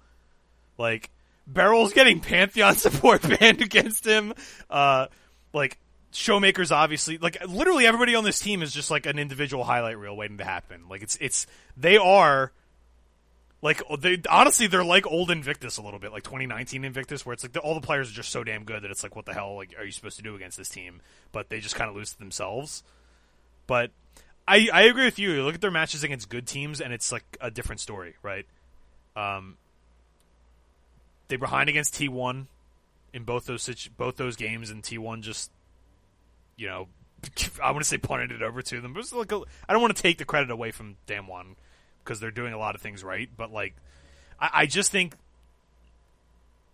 Like 0.77 1.09
Beryl's 1.47 1.93
getting 1.93 2.19
Pantheon 2.19 2.75
support 2.85 3.21
banned 3.21 3.61
against 3.61 4.05
him. 4.05 4.33
Uh, 4.69 5.07
like 5.53 5.77
Showmaker's 6.11 6.73
obviously 6.73 7.17
like 7.17 7.37
literally 7.47 7.85
everybody 7.85 8.15
on 8.15 8.25
this 8.25 8.39
team 8.39 8.61
is 8.61 8.73
just 8.73 8.91
like 8.91 9.05
an 9.05 9.17
individual 9.17 9.63
highlight 9.63 9.97
reel 9.97 10.17
waiting 10.17 10.39
to 10.39 10.45
happen. 10.45 10.89
Like 10.89 11.03
it's 11.03 11.17
it's 11.21 11.47
they 11.77 11.95
are 11.95 12.51
like 13.61 13.81
they 13.99 14.19
honestly 14.29 14.67
they're 14.67 14.83
like 14.83 15.05
old 15.05 15.29
Invictus 15.29 15.77
a 15.77 15.81
little 15.81 15.99
bit, 15.99 16.11
like 16.11 16.23
2019 16.23 16.83
Invictus, 16.83 17.25
where 17.25 17.33
it's 17.33 17.43
like 17.43 17.51
the, 17.51 17.59
all 17.59 17.75
the 17.75 17.85
players 17.85 18.09
are 18.09 18.13
just 18.13 18.29
so 18.29 18.43
damn 18.43 18.63
good 18.63 18.83
that 18.83 18.91
it's 18.91 19.03
like 19.03 19.15
what 19.15 19.25
the 19.25 19.33
hell 19.33 19.55
like 19.55 19.75
are 19.77 19.85
you 19.85 19.91
supposed 19.91 20.17
to 20.17 20.23
do 20.23 20.35
against 20.35 20.57
this 20.57 20.69
team? 20.69 21.01
But 21.31 21.49
they 21.49 21.59
just 21.59 21.75
kind 21.75 21.89
of 21.89 21.95
lose 21.95 22.11
to 22.11 22.19
themselves. 22.19 22.83
But 23.67 23.91
I 24.47 24.67
I 24.73 24.83
agree 24.83 25.05
with 25.05 25.19
you. 25.19 25.31
You 25.31 25.43
look 25.43 25.55
at 25.55 25.61
their 25.61 25.71
matches 25.71 26.03
against 26.03 26.27
good 26.27 26.47
teams, 26.47 26.81
and 26.81 26.91
it's 26.91 27.11
like 27.11 27.23
a 27.39 27.51
different 27.51 27.81
story, 27.81 28.15
right? 28.23 28.45
Um, 29.15 29.57
they 31.27 31.37
were 31.37 31.41
behind 31.41 31.69
against 31.69 31.93
T1 31.93 32.47
in 33.13 33.23
both 33.23 33.45
those 33.45 33.89
both 33.95 34.17
those 34.17 34.35
games, 34.35 34.71
and 34.71 34.81
T1 34.81 35.21
just 35.21 35.51
you 36.57 36.67
know 36.67 36.87
I 37.63 37.71
want 37.71 37.83
to 37.83 37.87
say 37.87 37.99
punted 37.99 38.31
it 38.31 38.41
over 38.41 38.63
to 38.63 38.81
them. 38.81 38.93
But 38.93 39.01
it's 39.01 39.13
like 39.13 39.31
a, 39.31 39.41
I 39.69 39.73
don't 39.73 39.81
want 39.83 39.95
to 39.95 40.01
take 40.01 40.17
the 40.17 40.25
credit 40.25 40.49
away 40.49 40.71
from 40.71 40.97
Damwon 41.07 41.55
because 42.03 42.19
they're 42.19 42.31
doing 42.31 42.53
a 42.53 42.57
lot 42.57 42.75
of 42.75 42.81
things 42.81 43.03
right, 43.03 43.29
but 43.35 43.51
like 43.51 43.75
I, 44.39 44.49
I 44.53 44.65
just 44.65 44.91
think 44.91 45.15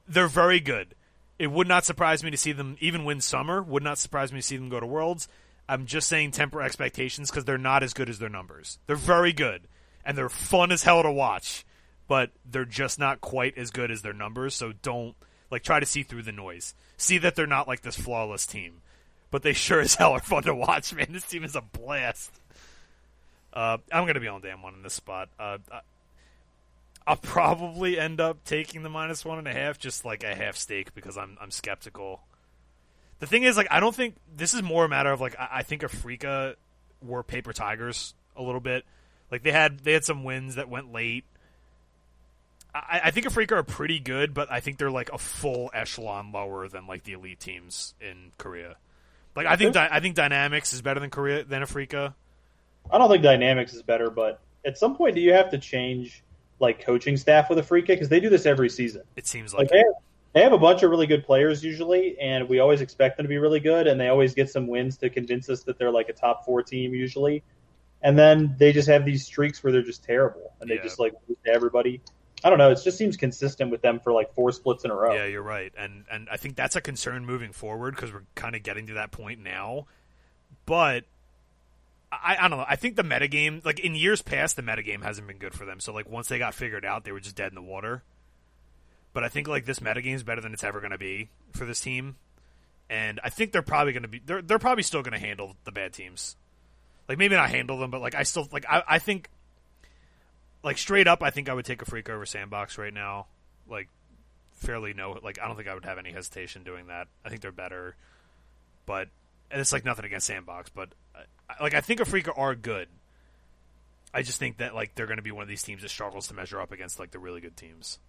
they're 0.08 0.28
very 0.28 0.60
good. 0.60 0.88
It 1.40 1.52
would 1.52 1.68
not 1.68 1.86
surprise 1.86 2.24
me 2.24 2.32
to 2.32 2.38
see 2.38 2.52
them 2.52 2.78
even 2.80 3.06
win 3.06 3.22
summer. 3.22 3.62
Would 3.62 3.84
not 3.84 4.00
surprise 4.00 4.32
me 4.32 4.40
to 4.40 4.46
see 4.46 4.58
them 4.58 4.70
go 4.70 4.80
to 4.80 4.86
Worlds. 4.88 5.28
I'm 5.70 5.86
just 5.86 6.08
saying 6.08 6.32
temper 6.32 6.62
expectations 6.62 7.30
because 7.30 7.46
they're 7.46 7.58
not 7.58 7.84
as 7.84 7.94
good 7.94 8.10
as 8.10 8.20
their 8.20 8.30
numbers. 8.30 8.80
They're 8.88 8.96
very 8.96 9.34
good 9.34 9.64
and 10.06 10.18
they're 10.18 10.30
fun 10.30 10.72
as 10.72 10.84
hell 10.84 11.04
to 11.04 11.12
watch, 11.12 11.66
but 12.08 12.32
they're 12.50 12.66
just 12.66 12.98
not 12.98 13.20
quite 13.20 13.58
as 13.58 13.70
good 13.70 13.92
as 13.92 14.02
their 14.02 14.14
numbers. 14.14 14.56
So 14.56 14.72
don't 14.82 15.16
like 15.52 15.64
try 15.64 15.80
to 15.80 15.86
see 15.86 16.04
through 16.04 16.24
the 16.24 16.32
noise. 16.32 16.74
See 16.96 17.18
that 17.20 17.36
they're 17.36 17.46
not 17.46 17.68
like 17.68 17.82
this 17.82 17.98
flawless 17.98 18.46
team, 18.46 18.82
but 19.30 19.44
they 19.44 19.54
sure 19.54 19.82
as 19.82 19.96
hell 19.96 20.14
are 20.14 20.22
fun 20.22 20.44
to 20.44 20.56
watch. 20.56 20.94
Man, 20.94 21.08
this 21.10 21.28
team 21.28 21.44
is 21.44 21.56
a 21.56 21.62
blast. 21.62 22.32
Uh, 23.58 23.78
I'm 23.92 24.06
gonna 24.06 24.20
be 24.20 24.28
on 24.28 24.42
Damwon 24.42 24.76
in 24.76 24.84
this 24.84 24.94
spot. 24.94 25.30
Uh, 25.40 25.58
I- 25.72 25.82
I'll 27.08 27.16
probably 27.16 27.98
end 27.98 28.20
up 28.20 28.44
taking 28.44 28.84
the 28.84 28.90
minus 28.90 29.24
one 29.24 29.38
and 29.40 29.48
a 29.48 29.54
half, 29.54 29.80
just 29.80 30.04
like 30.04 30.24
a 30.26 30.36
half 30.36 30.58
stake, 30.58 30.94
because 30.94 31.18
I'm 31.18 31.38
I'm 31.42 31.50
skeptical. 31.52 32.22
The 33.20 33.26
thing 33.26 33.44
is, 33.44 33.58
like, 33.58 33.70
I 33.72 33.80
don't 33.80 33.96
think 33.96 34.16
this 34.36 34.54
is 34.54 34.62
more 34.62 34.86
a 34.86 34.90
matter 34.90 35.12
of 35.12 35.22
like 35.22 35.36
I, 35.40 35.48
I 35.52 35.64
think 35.64 35.82
Afreeca 35.82 36.56
were 37.02 37.24
paper 37.24 37.54
tigers 37.54 38.14
a 38.36 38.44
little 38.44 38.60
bit. 38.62 38.84
Like 39.32 39.42
they 39.42 39.52
had 39.54 39.80
they 39.80 39.94
had 39.94 40.04
some 40.06 40.24
wins 40.24 40.56
that 40.56 40.70
went 40.70 40.92
late. 40.92 41.24
I, 42.76 43.02
I 43.06 43.12
think 43.12 43.26
Afreeca 43.26 43.54
are 43.54 43.64
pretty 43.64 44.00
good, 44.00 44.34
but 44.34 44.52
I 44.52 44.60
think 44.60 44.78
they're 44.78 44.92
like 44.92 45.10
a 45.12 45.18
full 45.18 45.72
echelon 45.74 46.32
lower 46.32 46.68
than 46.68 46.86
like 46.88 47.04
the 47.06 47.14
elite 47.14 47.40
teams 47.40 47.96
in 48.02 48.32
Korea. 48.38 48.76
Like 49.36 49.48
I 49.48 49.56
think 49.56 49.76
I 49.76 50.00
think 50.00 50.16
Dynamics 50.16 50.74
is 50.74 50.82
better 50.82 51.00
than 51.00 51.10
Korea 51.10 51.44
than 51.44 51.62
Afreeca. 51.64 52.14
I 52.92 52.98
don't 52.98 53.10
think 53.10 53.24
Dynamics 53.24 53.74
is 53.74 53.82
better, 53.84 54.10
but 54.10 54.42
at 54.66 54.78
some 54.78 54.96
point, 54.96 55.16
do 55.16 55.22
you 55.22 55.34
have 55.34 55.50
to 55.52 55.58
change 55.58 56.24
like 56.60 56.84
coaching 56.84 57.18
staff 57.18 57.50
with 57.50 57.60
a 57.60 57.64
free 57.64 57.82
kick 57.82 57.98
because 58.00 58.10
they 58.10 58.20
do 58.20 58.30
this 58.30 58.46
every 58.46 58.70
season? 58.70 59.04
It 59.16 59.28
seems 59.28 59.54
Like 59.54 59.62
like 59.64 59.70
they 59.72 59.78
have, 59.78 59.94
they 60.34 60.42
have 60.44 60.54
a 60.54 60.58
bunch 60.58 60.84
of 60.84 60.90
really 60.92 61.08
good 61.08 61.24
players 61.26 61.64
usually, 61.64 62.20
and 62.20 62.48
we 62.50 62.60
always 62.60 62.82
expect 62.82 63.18
them 63.18 63.24
to 63.26 63.30
be 63.30 63.38
really 63.38 63.60
good, 63.60 63.88
and 63.88 64.00
they 64.00 64.08
always 64.10 64.34
get 64.34 64.50
some 64.50 64.68
wins 64.68 64.98
to 64.98 65.10
convince 65.10 65.50
us 65.50 65.64
that 65.64 65.78
they're 65.78 65.92
like 65.92 66.10
a 66.10 66.14
top 66.14 66.46
four 66.46 66.62
team 66.64 66.94
usually, 66.94 67.44
and 68.02 68.18
then 68.18 68.56
they 68.58 68.72
just 68.72 68.88
have 68.88 69.06
these 69.06 69.26
streaks 69.26 69.64
where 69.64 69.72
they're 69.72 69.82
just 69.82 70.04
terrible 70.04 70.54
and 70.62 70.70
they 70.70 70.76
Yeah. 70.76 70.84
just 70.84 71.00
like 71.00 71.14
lose 71.28 71.38
to 71.46 71.52
everybody. 71.52 72.02
I 72.44 72.50
don't 72.52 72.60
know. 72.60 72.70
It 72.70 72.80
just 72.84 73.00
seems 73.00 73.18
consistent 73.18 73.72
with 73.72 73.82
them 73.82 74.00
for 74.00 74.14
like 74.14 74.32
four 74.36 74.52
splits 74.52 74.86
in 74.86 74.92
a 74.92 74.96
row. 74.96 75.16
Yeah, 75.16 75.26
you're 75.26 75.42
right, 75.42 75.74
and 75.76 76.06
and 76.12 76.28
I 76.30 76.38
think 76.38 76.56
that's 76.56 76.76
a 76.76 76.82
concern 76.82 77.26
moving 77.26 77.52
forward 77.52 77.96
because 77.96 78.14
we're 78.14 78.26
kind 78.36 78.56
of 78.56 78.62
getting 78.64 78.88
to 78.88 78.94
that 78.94 79.12
point 79.12 79.42
now. 79.42 79.88
But 80.68 81.06
I, 82.12 82.38
I 82.40 82.48
don't 82.48 82.58
know. 82.58 82.66
I 82.68 82.76
think 82.76 82.96
the 82.96 83.04
metagame, 83.04 83.64
like 83.66 83.80
in 83.80 83.96
years 83.96 84.22
past, 84.22 84.56
the 84.56 84.62
metagame 84.62 85.04
hasn't 85.04 85.28
been 85.28 85.38
good 85.38 85.54
for 85.54 85.66
them. 85.66 85.80
So 85.80 85.94
like 85.94 86.10
once 86.10 86.28
they 86.28 86.40
got 86.40 86.54
figured 86.54 86.86
out, 86.86 87.04
they 87.04 87.12
were 87.12 87.20
just 87.20 87.36
dead 87.36 87.50
in 87.50 87.56
the 87.56 87.62
water. 87.62 88.04
But 89.14 89.24
I 89.24 89.30
think 89.30 89.48
like 89.48 89.66
this 89.66 89.80
metagame 89.80 90.14
is 90.14 90.24
better 90.24 90.42
than 90.42 90.54
it's 90.54 90.64
ever 90.64 90.80
going 90.80 90.92
to 90.92 90.98
be 90.98 91.30
for 91.52 91.66
this 91.66 91.82
team, 91.82 92.18
and 92.90 93.20
I 93.24 93.30
think 93.30 93.52
they're 93.52 93.62
probably 93.62 93.94
going 93.94 94.04
to 94.04 94.10
be 94.10 94.22
they're 94.24 94.42
they're 94.42 94.60
probably 94.60 94.84
still 94.84 95.02
going 95.02 95.14
to 95.14 95.26
handle 95.26 95.56
the 95.64 95.72
bad 95.72 95.94
teams. 95.94 96.36
Like 97.10 97.18
maybe 97.18 97.36
not 97.36 97.50
handle 97.50 97.80
them, 97.80 97.90
but 97.90 98.00
like 98.00 98.16
I 98.16 98.24
still 98.24 98.48
like 98.52 98.66
I 98.70 98.84
I 98.88 99.00
think 99.00 99.30
like 100.64 100.78
straight 100.78 101.08
up, 101.08 101.24
I 101.24 101.32
think 101.32 101.50
I 101.50 101.54
would 101.54 101.66
take 101.66 101.84
Afreeca 101.84 102.10
over 102.10 102.26
Sandbox 102.26 102.78
right 102.78 102.94
now. 102.94 103.28
Like 103.68 103.88
fairly 104.54 104.94
no 104.94 105.18
like 105.24 105.40
I 105.42 105.48
don't 105.48 105.56
think 105.56 105.68
I 105.68 105.74
would 105.74 105.86
have 105.86 105.98
any 105.98 106.12
hesitation 106.12 106.64
doing 106.64 106.88
that. 106.88 107.08
I 107.26 107.30
think 107.30 107.42
they're 107.42 107.52
better, 107.52 107.96
but 108.86 109.10
and 109.52 109.62
it's 109.62 109.72
like 109.74 109.86
nothing 109.86 110.06
against 110.06 110.28
Sandbox, 110.28 110.70
but 110.70 110.90
I, 111.16 111.22
I- 111.50 111.64
like 111.64 111.74
I 111.74 111.82
think 111.82 112.00
Afreeca 112.00 112.38
are 112.38 112.56
good. 112.56 112.88
I 114.14 114.22
just 114.22 114.40
think 114.40 114.58
that 114.58 114.74
like 114.74 114.96
they're 114.96 115.06
going 115.06 115.18
to 115.18 115.24
be 115.24 115.32
one 115.32 115.44
of 115.44 115.50
these 115.50 115.64
teams 115.64 115.82
that 115.82 115.90
struggles 115.90 116.28
to 116.30 116.34
measure 116.34 116.60
up 116.62 116.72
against 116.72 117.00
like 117.00 117.12
the 117.12 117.20
really 117.20 117.42
good 117.42 117.58
teams. 117.58 118.00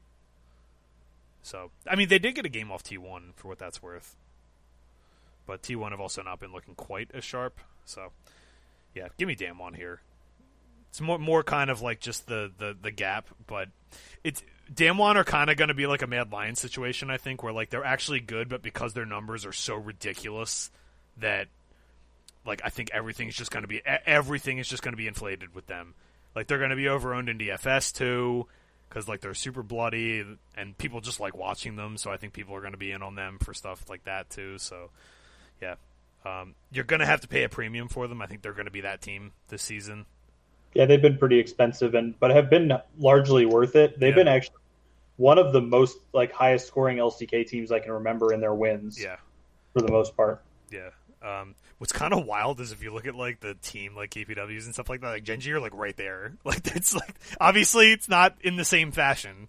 So 1.43 1.71
I 1.87 1.97
mean, 1.97 2.09
they 2.09 2.19
did 2.19 2.35
get 2.35 2.47
a 2.47 2.51
game 2.51 2.71
off 2.71 2.83
T 2.83 2.99
one 2.99 3.33
for 3.37 3.49
what 3.49 3.59
that's 3.59 3.83
worth, 3.83 4.17
but 5.47 5.63
T 5.63 5.77
one 5.77 5.93
have 5.93 6.01
also 6.01 6.23
not 6.23 6.41
been 6.41 6.53
looking 6.53 6.75
quite 6.75 7.11
as 7.15 7.25
sharp. 7.25 7.61
So 7.85 8.13
yeah, 8.95 9.09
give 9.19 9.29
me 9.29 9.37
Damwon 9.37 9.77
here. 9.77 10.01
It's 10.91 11.01
more 11.01 11.19
more 11.19 11.43
kind 11.43 11.71
of 11.71 11.83
like 11.83 12.01
just 12.01 12.27
the 12.27 12.51
the 12.59 12.77
the 12.81 12.91
gap, 12.91 13.27
but 13.47 13.69
it's 14.25 14.43
Damwon 14.73 15.17
are 15.17 15.25
kind 15.25 15.51
of 15.51 15.57
going 15.57 15.69
to 15.69 15.75
be 15.75 15.87
like 15.87 16.03
a 16.03 16.07
Mad 16.07 16.33
Lion 16.33 16.55
situation, 16.57 17.11
I 17.11 17.17
think, 17.19 17.43
where 17.43 17.53
like 17.53 17.71
they're 17.71 17.85
actually 17.85 18.21
good, 18.21 18.49
but 18.49 18.63
because 18.63 18.95
their 18.95 19.07
numbers 19.07 19.45
are 19.47 19.53
so 19.53 19.75
ridiculous 19.77 20.71
that 21.21 21.49
like 22.47 22.63
I 22.65 22.71
think 22.71 22.91
everything's 22.93 23.37
just 23.37 23.51
going 23.51 23.63
to 23.63 23.69
be 23.69 23.83
everything 23.85 24.59
is 24.59 24.69
just 24.69 24.83
going 24.83 24.93
to 24.93 24.97
be 24.97 25.07
inflated 25.07 25.55
with 25.55 25.67
them. 25.67 25.95
Like 26.35 26.47
they're 26.47 26.59
going 26.59 26.71
to 26.71 26.77
be 26.77 26.85
overowned 26.85 27.29
in 27.29 27.39
DFS 27.39 27.93
too, 27.93 28.47
because 28.89 29.07
like 29.09 29.21
they're 29.21 29.35
super 29.35 29.63
bloody 29.63 30.25
and 30.57 30.79
people 30.79 31.01
just 31.01 31.21
like 31.21 31.37
watching 31.37 31.77
them. 31.77 31.97
So 31.97 32.11
I 32.11 32.17
think 32.17 32.33
people 32.33 32.55
are 32.55 32.61
going 32.61 32.73
to 32.73 32.79
be 32.79 32.91
in 32.91 33.03
on 33.03 33.15
them 33.15 33.39
for 33.39 33.55
stuff 33.55 33.89
like 33.89 34.05
that 34.05 34.31
too. 34.31 34.59
So 34.59 34.91
yeah, 35.61 35.75
um, 36.25 36.55
you're 36.73 36.85
going 36.85 37.01
to 37.01 37.07
have 37.07 37.21
to 37.21 37.29
pay 37.29 37.45
a 37.45 37.49
premium 37.49 37.89
for 37.89 38.09
them. 38.09 38.23
I 38.23 38.27
think 38.27 38.43
they're 38.43 38.53
going 38.53 38.67
to 38.67 38.73
be 38.73 38.83
that 38.83 39.03
team 39.03 39.33
this 39.49 39.63
season. 39.63 40.07
Yeah, 40.75 40.87
they've 40.87 41.03
been 41.03 41.19
pretty 41.19 41.39
expensive 41.39 41.95
and 41.95 42.19
but 42.19 42.31
have 42.31 42.51
been 42.51 42.73
largely 42.99 43.47
worth 43.47 43.77
it. 43.77 43.99
They've 43.99 44.11
yeah. 44.11 44.17
been 44.17 44.29
actually 44.29 44.57
one 45.17 45.39
of 45.39 45.53
the 45.53 45.61
most 45.61 45.99
like 46.13 46.33
highest 46.33 46.67
scoring 46.67 46.99
LCK 46.99 47.47
teams 47.47 47.73
I 47.73 47.81
can 47.81 47.93
remember 47.93 48.33
in 48.33 48.41
their 48.41 48.55
wins. 48.55 49.03
Yeah, 49.03 49.17
for 49.73 49.83
the 49.83 49.91
most 49.91 50.17
part. 50.17 50.43
Yeah. 50.71 50.91
Um, 51.23 51.55
what's 51.79 51.93
kind 51.93 52.13
of 52.13 52.27
wild 52.27 52.61
is 52.61 52.73
if 52.73 52.83
you 52.83 52.93
look 52.93 53.07
at 53.07 53.15
like 53.15 53.41
the 53.41 53.55
team 53.55 53.95
like 53.97 54.11
KPWs 54.11 54.65
and 54.65 54.75
stuff 54.75 54.89
like 54.89 55.01
that, 55.01 55.09
like 55.09 55.25
Gen 55.25 55.41
G 55.41 55.53
are 55.53 55.61
like 55.61 55.75
right 55.75 55.97
there. 55.97 56.35
Like 56.45 56.67
it's 56.77 56.95
like 56.95 57.15
obviously 57.41 57.93
it's 57.93 58.09
not 58.09 58.37
in 58.41 58.57
the 58.57 58.65
same 58.65 58.93
fashion. 58.93 59.49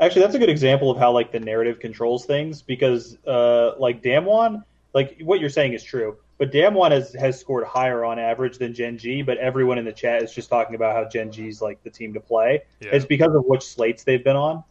Actually, 0.00 0.22
that's 0.22 0.34
a 0.34 0.38
good 0.38 0.50
example 0.50 0.90
of 0.90 0.98
how 0.98 1.12
like 1.12 1.32
the 1.32 1.40
narrative 1.40 1.80
controls 1.80 2.24
things 2.24 2.62
because 2.62 3.16
uh, 3.26 3.72
like 3.78 4.02
Damwon, 4.02 4.62
like 4.92 5.20
what 5.22 5.40
you're 5.40 5.48
saying 5.48 5.72
is 5.72 5.82
true. 5.82 6.16
But 6.38 6.52
Damwon 6.52 6.92
has 6.92 7.12
has 7.14 7.38
scored 7.40 7.66
higher 7.66 8.04
on 8.04 8.18
average 8.18 8.58
than 8.58 8.74
Gen 8.74 8.98
G, 8.98 9.22
but 9.22 9.38
everyone 9.38 9.78
in 9.78 9.84
the 9.84 9.92
chat 9.92 10.22
is 10.22 10.32
just 10.32 10.48
talking 10.48 10.76
about 10.76 10.94
how 10.94 11.08
Gen 11.08 11.32
G's 11.32 11.60
like 11.60 11.82
the 11.82 11.90
team 11.90 12.14
to 12.14 12.20
play. 12.20 12.62
Yeah. 12.80 12.90
It's 12.92 13.06
because 13.06 13.34
of 13.34 13.44
which 13.44 13.62
slates 13.62 14.04
they've 14.04 14.22
been 14.22 14.36
on. 14.36 14.62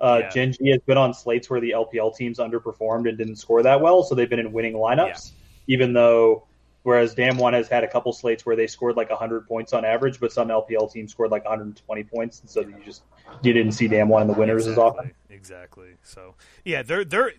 Uh, 0.00 0.20
yeah. 0.22 0.30
Gen 0.30 0.52
G 0.52 0.70
has 0.70 0.80
been 0.80 0.96
on 0.96 1.12
slates 1.12 1.50
where 1.50 1.60
the 1.60 1.72
LPL 1.72 2.16
teams 2.16 2.38
underperformed 2.38 3.06
and 3.08 3.18
didn't 3.18 3.36
score 3.36 3.62
that 3.62 3.82
well, 3.82 4.02
so 4.02 4.14
they've 4.14 4.30
been 4.30 4.38
in 4.38 4.52
winning 4.52 4.72
lineups. 4.72 5.32
Yeah. 5.32 5.36
Even 5.70 5.92
though, 5.92 6.46
whereas 6.82 7.14
Damwon 7.14 7.52
has 7.52 7.68
had 7.68 7.84
a 7.84 7.88
couple 7.88 8.12
slates 8.12 8.44
where 8.44 8.56
they 8.56 8.66
scored 8.66 8.96
like 8.96 9.08
100 9.08 9.46
points 9.46 9.72
on 9.72 9.84
average, 9.84 10.18
but 10.18 10.32
some 10.32 10.48
LPL 10.48 10.92
teams 10.92 11.12
scored 11.12 11.30
like 11.30 11.44
120 11.44 12.04
points, 12.04 12.40
and 12.40 12.50
so 12.50 12.60
you 12.60 12.74
just 12.84 13.02
you 13.42 13.52
didn't 13.52 13.72
see 13.72 13.88
Damwon 13.88 14.22
in 14.22 14.26
the 14.26 14.32
winners 14.32 14.66
exactly. 14.66 14.72
as 14.72 14.78
often. 14.78 15.14
Exactly. 15.30 15.90
So 16.02 16.34
yeah, 16.64 16.82
they're 16.82 17.04
they're 17.04 17.32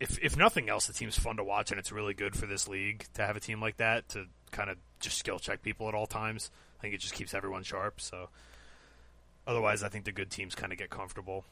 if 0.00 0.18
if 0.22 0.36
nothing 0.36 0.68
else, 0.68 0.86
the 0.86 0.92
team's 0.92 1.18
fun 1.18 1.36
to 1.36 1.44
watch, 1.44 1.70
and 1.70 1.80
it's 1.80 1.90
really 1.90 2.14
good 2.14 2.36
for 2.36 2.46
this 2.46 2.68
league 2.68 3.06
to 3.14 3.26
have 3.26 3.36
a 3.36 3.40
team 3.40 3.60
like 3.60 3.78
that 3.78 4.08
to 4.10 4.26
kind 4.50 4.68
of 4.68 4.76
just 5.00 5.16
skill 5.18 5.38
check 5.38 5.62
people 5.62 5.88
at 5.88 5.94
all 5.94 6.06
times. 6.06 6.50
I 6.78 6.82
think 6.82 6.94
it 6.94 7.00
just 7.00 7.14
keeps 7.14 7.32
everyone 7.32 7.62
sharp. 7.62 8.00
So 8.00 8.28
otherwise, 9.46 9.82
I 9.82 9.88
think 9.88 10.04
the 10.04 10.12
good 10.12 10.30
teams 10.30 10.54
kind 10.54 10.72
of 10.72 10.78
get 10.78 10.90
comfortable. 10.90 11.44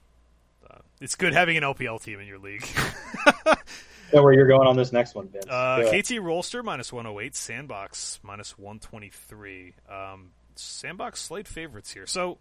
Uh, 0.69 0.79
it's 1.01 1.15
good 1.15 1.33
having 1.33 1.57
an 1.57 1.63
LPL 1.63 2.03
team 2.03 2.21
in 2.21 2.27
your 2.27 2.39
league. 2.39 2.67
where 4.11 4.33
you're 4.33 4.49
going 4.49 4.67
on 4.67 4.77
this 4.77 4.93
next 4.93 5.15
one, 5.15 5.29
Vince. 5.29 5.47
Uh, 5.47 5.85
KT 5.87 6.19
Rolster 6.21 6.65
minus 6.65 6.93
108, 6.93 7.37
Sandbox 7.37 8.21
minus 8.23 8.59
123. 8.59 9.75
Um, 9.89 10.31
Sandbox 10.57 11.21
slight 11.21 11.47
favorites 11.47 11.93
here. 11.93 12.07
So, 12.07 12.39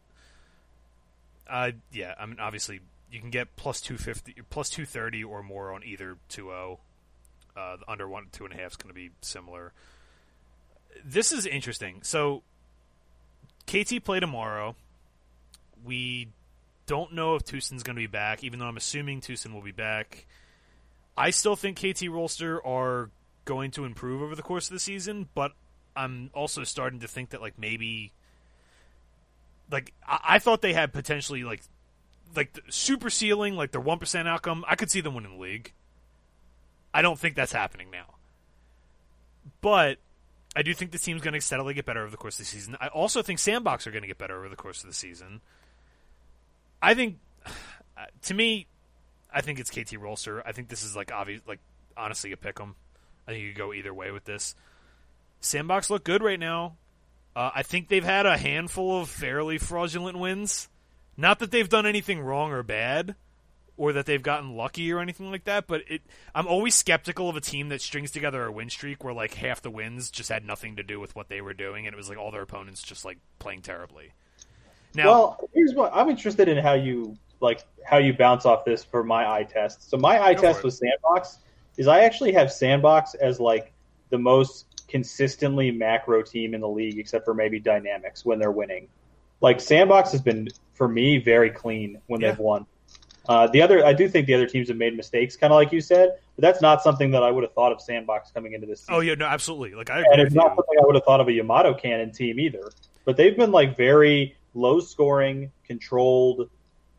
uh, 1.47 1.71
yeah, 1.91 2.15
I 2.19 2.25
mean, 2.25 2.39
obviously 2.39 2.79
you 3.11 3.19
can 3.19 3.29
get 3.29 3.55
plus 3.55 3.81
250, 3.81 4.41
plus 4.49 4.69
230 4.69 5.23
or 5.23 5.43
more 5.43 5.71
on 5.71 5.83
either 5.83 6.17
2-0. 6.29 6.79
Uh, 7.55 7.77
the 7.77 7.91
under 7.91 8.07
one 8.07 8.27
two 8.31 8.45
and 8.45 8.53
a 8.53 8.57
half 8.57 8.71
is 8.71 8.77
going 8.77 8.89
to 8.89 8.93
be 8.93 9.09
similar. 9.21 9.73
This 11.03 11.31
is 11.31 11.45
interesting. 11.45 11.99
So, 12.03 12.43
KT 13.67 14.03
play 14.03 14.19
tomorrow. 14.19 14.75
We 15.83 16.29
don't 16.89 17.13
know 17.13 17.35
if 17.35 17.45
Tusin's 17.45 17.83
going 17.83 17.95
to 17.95 18.01
be 18.01 18.07
back, 18.07 18.43
even 18.43 18.57
though 18.57 18.65
I'm 18.65 18.75
assuming 18.75 19.21
Tusin 19.21 19.53
will 19.53 19.61
be 19.61 19.71
back. 19.71 20.25
I 21.15 21.29
still 21.29 21.55
think 21.55 21.77
KT 21.77 22.09
Rolster 22.09 22.59
are 22.65 23.11
going 23.45 23.69
to 23.71 23.85
improve 23.85 24.23
over 24.23 24.33
the 24.33 24.41
course 24.41 24.67
of 24.67 24.73
the 24.73 24.79
season, 24.79 25.29
but 25.35 25.51
I'm 25.95 26.31
also 26.33 26.63
starting 26.63 27.01
to 27.01 27.07
think 27.07 27.29
that 27.29 27.41
like 27.41 27.59
maybe 27.59 28.11
like 29.71 29.93
I, 30.07 30.19
I 30.23 30.39
thought 30.39 30.63
they 30.63 30.73
had 30.73 30.91
potentially 30.91 31.43
like 31.43 31.61
like 32.35 32.53
the 32.53 32.61
super 32.69 33.11
ceiling, 33.11 33.55
like 33.55 33.71
their 33.71 33.81
one 33.81 33.99
percent 33.99 34.27
outcome. 34.27 34.65
I 34.67 34.75
could 34.75 34.89
see 34.89 35.01
them 35.01 35.13
winning 35.13 35.37
the 35.37 35.43
league. 35.43 35.73
I 36.91 37.03
don't 37.03 37.19
think 37.19 37.35
that's 37.35 37.51
happening 37.51 37.91
now, 37.91 38.15
but 39.61 39.99
I 40.55 40.63
do 40.63 40.73
think 40.73 40.89
the 40.89 40.97
team's 40.97 41.21
going 41.21 41.35
to 41.35 41.41
steadily 41.41 41.75
get 41.75 41.85
better 41.85 42.01
over 42.01 42.09
the 42.09 42.17
course 42.17 42.39
of 42.39 42.45
the 42.45 42.49
season. 42.49 42.77
I 42.81 42.87
also 42.87 43.21
think 43.21 43.37
Sandbox 43.37 43.85
are 43.85 43.91
going 43.91 44.01
to 44.01 44.07
get 44.07 44.17
better 44.17 44.39
over 44.39 44.49
the 44.49 44.55
course 44.55 44.81
of 44.81 44.89
the 44.89 44.95
season. 44.95 45.41
I 46.81 46.93
think, 46.93 47.17
to 48.23 48.33
me, 48.33 48.67
I 49.33 49.41
think 49.41 49.59
it's 49.59 49.69
KT 49.69 49.93
Rolster. 49.93 50.41
I 50.45 50.51
think 50.51 50.69
this 50.69 50.83
is 50.83 50.95
like 50.95 51.11
obvious, 51.11 51.41
like 51.47 51.59
honestly 51.95 52.31
a 52.31 52.37
pick 52.37 52.59
'em. 52.59 52.75
I 53.27 53.31
think 53.31 53.43
you 53.43 53.49
could 53.51 53.57
go 53.57 53.73
either 53.73 53.93
way 53.93 54.11
with 54.11 54.25
this. 54.25 54.55
Sandbox 55.41 55.89
look 55.89 56.03
good 56.03 56.23
right 56.23 56.39
now. 56.39 56.77
Uh, 57.35 57.51
I 57.53 57.63
think 57.63 57.87
they've 57.87 58.03
had 58.03 58.25
a 58.25 58.37
handful 58.37 59.01
of 59.01 59.09
fairly 59.09 59.57
fraudulent 59.57 60.17
wins. 60.17 60.67
Not 61.15 61.39
that 61.39 61.51
they've 61.51 61.69
done 61.69 61.85
anything 61.85 62.21
wrong 62.21 62.51
or 62.51 62.63
bad, 62.63 63.15
or 63.77 63.93
that 63.93 64.05
they've 64.05 64.21
gotten 64.21 64.55
lucky 64.55 64.91
or 64.91 64.99
anything 64.99 65.31
like 65.31 65.45
that. 65.45 65.67
But 65.67 65.83
it, 65.87 66.01
I'm 66.35 66.47
always 66.47 66.75
skeptical 66.75 67.29
of 67.29 67.35
a 67.37 67.41
team 67.41 67.69
that 67.69 67.81
strings 67.81 68.11
together 68.11 68.43
a 68.45 68.51
win 68.51 68.69
streak 68.69 69.03
where 69.03 69.13
like 69.13 69.35
half 69.35 69.61
the 69.61 69.71
wins 69.71 70.09
just 70.09 70.29
had 70.29 70.43
nothing 70.43 70.75
to 70.75 70.83
do 70.83 70.99
with 70.99 71.15
what 71.15 71.29
they 71.29 71.39
were 71.39 71.53
doing, 71.53 71.87
and 71.87 71.93
it 71.93 71.97
was 71.97 72.09
like 72.09 72.17
all 72.17 72.31
their 72.31 72.41
opponents 72.41 72.83
just 72.83 73.05
like 73.05 73.19
playing 73.39 73.61
terribly. 73.61 74.11
Now, 74.95 75.05
well, 75.05 75.49
here's 75.53 75.73
what 75.73 75.91
I'm 75.93 76.09
interested 76.09 76.47
in 76.47 76.57
how 76.57 76.73
you 76.73 77.17
like 77.41 77.65
how 77.85 77.97
you 77.97 78.13
bounce 78.13 78.45
off 78.45 78.65
this 78.65 78.83
for 78.83 79.03
my 79.03 79.29
eye 79.29 79.43
test. 79.43 79.89
So 79.89 79.97
my 79.97 80.23
eye 80.23 80.33
test 80.33 80.63
with 80.63 80.73
Sandbox 80.73 81.39
is 81.77 81.87
I 81.87 82.01
actually 82.01 82.33
have 82.33 82.51
Sandbox 82.51 83.13
as 83.15 83.39
like 83.39 83.71
the 84.09 84.17
most 84.17 84.65
consistently 84.87 85.71
macro 85.71 86.21
team 86.21 86.53
in 86.53 86.61
the 86.61 86.67
league, 86.67 86.99
except 86.99 87.25
for 87.25 87.33
maybe 87.33 87.59
Dynamics 87.59 88.25
when 88.25 88.39
they're 88.39 88.51
winning. 88.51 88.87
Like 89.41 89.61
Sandbox 89.61 90.11
has 90.11 90.21
been 90.21 90.49
for 90.73 90.87
me 90.87 91.17
very 91.17 91.49
clean 91.49 92.01
when 92.07 92.21
yeah. 92.21 92.31
they've 92.31 92.39
won. 92.39 92.65
Uh, 93.27 93.45
the 93.47 93.61
other, 93.61 93.85
I 93.85 93.93
do 93.93 94.09
think 94.09 94.25
the 94.25 94.33
other 94.33 94.47
teams 94.47 94.69
have 94.69 94.77
made 94.77 94.97
mistakes, 94.97 95.35
kind 95.35 95.53
of 95.53 95.55
like 95.55 95.71
you 95.71 95.81
said, 95.81 96.17
but 96.35 96.41
that's 96.41 96.61
not 96.61 96.81
something 96.81 97.11
that 97.11 97.21
I 97.21 97.29
would 97.29 97.43
have 97.43 97.53
thought 97.53 97.71
of 97.71 97.79
Sandbox 97.79 98.31
coming 98.31 98.53
into 98.53 98.65
this. 98.65 98.79
Season. 98.81 98.95
Oh 98.95 98.99
yeah, 99.01 99.13
no, 99.13 99.27
absolutely. 99.27 99.75
Like 99.75 99.91
I, 99.91 99.99
and 99.99 100.19
it's 100.19 100.33
not 100.33 100.55
something 100.55 100.77
I 100.81 100.85
would 100.85 100.95
have 100.95 101.03
thought 101.03 101.21
of 101.21 101.27
a 101.27 101.31
Yamato 101.31 101.75
Cannon 101.75 102.11
team 102.11 102.39
either. 102.39 102.71
But 103.05 103.17
they've 103.17 103.37
been 103.37 103.51
like 103.51 103.77
very 103.77 104.35
low 104.53 104.79
scoring, 104.79 105.51
controlled, 105.65 106.49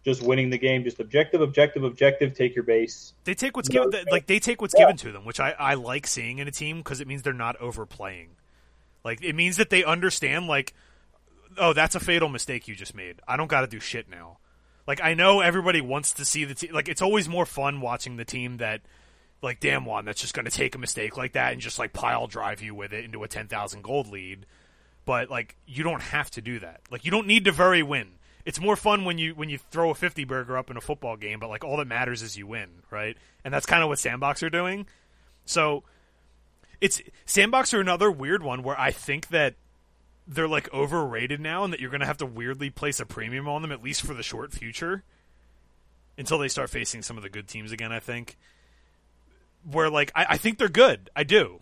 just 0.05 0.23
winning 0.23 0.51
the 0.51 0.59
game, 0.59 0.85
just 0.85 1.01
objective, 1.01 1.41
objective, 1.41 1.85
objective. 1.85 2.35
Take 2.35 2.55
your 2.55 2.65
base. 2.65 3.13
They 3.25 3.35
take 3.35 3.57
what's 3.57 3.69
given, 3.69 3.91
like 4.11 4.27
they 4.27 4.39
take 4.39 4.61
what's 4.61 4.75
yeah. 4.75 4.85
given 4.85 4.97
to 4.99 5.13
them, 5.13 5.25
which 5.25 5.41
I, 5.41 5.51
I 5.59 5.75
like 5.75 6.07
seeing 6.07 6.39
in 6.39 6.49
a 6.49 6.51
team 6.51 6.79
because 6.79 7.01
it 7.01 7.07
means 7.07 7.23
they're 7.23 7.33
not 7.33 7.57
overplaying. 7.57 8.31
Like 9.05 9.23
it 9.23 9.35
means 9.35 9.57
that 9.57 9.71
they 9.71 9.85
understand, 9.85 10.47
like, 10.47 10.75
oh, 11.59 11.73
that's 11.73 11.95
a 11.95 12.01
fatal 12.01 12.29
mistake 12.29 12.69
you 12.69 12.75
just 12.75 12.95
made. 12.95 13.21
I 13.27 13.37
don't 13.37 13.49
got 13.49 13.63
to 13.63 13.67
do 13.67 13.81
shit 13.81 14.09
now. 14.09 14.39
Like 14.87 15.01
I 15.03 15.15
know 15.15 15.41
everybody 15.41 15.81
wants 15.81 16.13
to 16.15 16.25
see 16.25 16.45
the 16.45 16.55
team. 16.55 16.73
Like 16.73 16.89
it's 16.89 17.03
always 17.03 17.29
more 17.29 17.47
fun 17.47 17.81
watching 17.81 18.17
the 18.17 18.25
team 18.25 18.57
that, 18.59 18.81
like 19.43 19.59
Damwon 19.61 20.05
that's 20.05 20.21
just 20.21 20.35
going 20.35 20.45
to 20.45 20.51
take 20.51 20.75
a 20.75 20.79
mistake 20.79 21.17
like 21.17 21.33
that 21.33 21.53
and 21.53 21.63
just 21.63 21.79
like 21.79 21.95
pile 21.95 22.27
drive 22.27 22.61
you 22.61 22.75
with 22.75 22.93
it 22.93 23.05
into 23.07 23.23
a 23.23 23.29
ten 23.29 23.47
thousand 23.47 23.83
gold 23.83 24.09
lead 24.09 24.45
but 25.11 25.29
like 25.29 25.57
you 25.67 25.83
don't 25.83 26.03
have 26.03 26.31
to 26.31 26.41
do 26.41 26.61
that. 26.61 26.83
Like 26.89 27.05
you 27.05 27.11
don't 27.11 27.27
need 27.27 27.47
to 27.47 27.51
very 27.51 27.83
win. 27.83 28.11
It's 28.45 28.61
more 28.61 28.77
fun 28.77 29.05
when 29.05 29.19
you 29.19 29.35
when 29.35 29.49
you 29.49 29.59
throw 29.59 29.91
a 29.91 29.95
50 29.97 30.23
burger 30.23 30.57
up 30.57 30.71
in 30.71 30.77
a 30.77 30.81
football 30.81 31.17
game, 31.17 31.41
but 31.41 31.51
like 31.51 31.65
all 31.65 31.79
that 31.79 31.89
matters 31.89 32.23
is 32.23 32.37
you 32.37 32.47
win, 32.47 32.69
right? 32.93 33.17
And 33.45 33.53
that's 33.53 33.67
kind 33.67 33.83
of 33.83 33.89
what 33.89 33.99
Sandbox 33.99 34.41
are 34.45 34.51
doing. 34.51 34.87
So 35.47 35.83
it's 36.81 37.03
Sandbox 37.27 37.75
are 37.75 37.81
another 37.81 38.09
weird 38.09 38.45
one 38.45 38.63
where 38.63 38.79
I 38.79 38.93
think 38.93 39.31
that 39.31 39.57
they're 40.29 40.47
like 40.47 40.73
overrated 40.73 41.41
now 41.41 41.65
and 41.65 41.73
that 41.73 41.81
you're 41.81 41.91
to 41.91 42.07
have 42.07 42.19
to 42.19 42.27
weirdly 42.27 42.71
place 42.71 43.01
a 43.01 43.05
premium 43.05 43.49
on 43.49 43.63
them 43.63 43.73
at 43.73 43.83
least 43.83 44.03
for 44.03 44.15
the 44.15 44.23
short 44.23 44.53
future 44.53 45.03
until 46.17 46.39
they 46.39 46.47
start 46.47 46.71
facing 46.71 47.03
some 47.03 47.17
of 47.17 47.25
the 47.25 47.29
good 47.29 47.49
teams 47.49 47.73
again, 47.73 47.91
I 47.91 47.99
think. 47.99 48.37
Where 49.69 49.91
like 49.91 50.13
I, 50.15 50.27
I 50.29 50.37
think 50.37 50.59
they're 50.59 50.69
good. 50.69 51.11
I 51.17 51.25
do. 51.25 51.60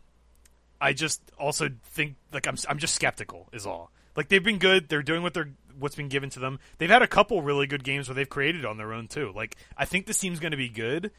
I 0.80 0.92
just 0.92 1.20
also 1.38 1.68
think 1.84 2.16
like 2.32 2.46
I'm 2.46 2.56
I'm 2.68 2.78
just 2.78 2.94
skeptical 2.94 3.48
is 3.52 3.66
all. 3.66 3.90
Like 4.16 4.28
they've 4.28 4.42
been 4.42 4.58
good, 4.58 4.88
they're 4.88 5.02
doing 5.02 5.22
what 5.22 5.34
they're 5.34 5.50
what's 5.78 5.94
been 5.94 6.08
given 6.08 6.30
to 6.30 6.40
them. 6.40 6.58
They've 6.78 6.90
had 6.90 7.02
a 7.02 7.06
couple 7.06 7.40
really 7.42 7.66
good 7.66 7.84
games 7.84 8.08
where 8.08 8.14
they've 8.14 8.28
created 8.28 8.64
on 8.64 8.76
their 8.78 8.92
own 8.92 9.06
too. 9.08 9.32
Like 9.34 9.56
I 9.76 9.84
think 9.84 10.06
this 10.06 10.18
team's 10.18 10.40
going 10.40 10.50
to 10.52 10.56
be 10.56 10.68
good, 10.68 11.10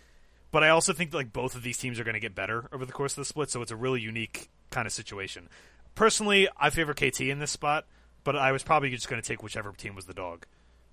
but 0.51 0.63
I 0.63 0.69
also 0.69 0.93
think 0.93 1.13
like 1.13 1.31
both 1.33 1.55
of 1.55 1.63
these 1.63 1.77
teams 1.77 1.99
are 1.99 2.03
going 2.03 2.13
to 2.15 2.19
get 2.19 2.35
better 2.35 2.67
over 2.73 2.85
the 2.85 2.91
course 2.91 3.13
of 3.13 3.17
the 3.17 3.25
split. 3.25 3.49
So 3.49 3.61
it's 3.61 3.71
a 3.71 3.75
really 3.77 4.01
unique 4.01 4.49
kind 4.69 4.85
of 4.85 4.91
situation. 4.93 5.47
Personally, 5.95 6.47
I 6.57 6.69
favor 6.69 6.93
KT 6.93 7.21
in 7.21 7.39
this 7.39 7.51
spot. 7.51 7.85
but 8.23 8.35
I 8.35 8.51
was 8.51 8.63
probably 8.63 8.89
just 8.89 9.09
going 9.09 9.21
to 9.21 9.27
take 9.27 9.41
whichever 9.43 9.71
team 9.71 9.95
was 9.95 10.05
the 10.05 10.13
dog, 10.13 10.45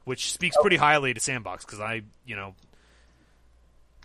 which 0.04 0.30
speaks 0.32 0.56
pretty 0.60 0.76
highly 0.76 1.12
to 1.12 1.20
Sandbox 1.20 1.64
because 1.64 1.80
I, 1.80 2.02
you 2.24 2.34
know, 2.36 2.54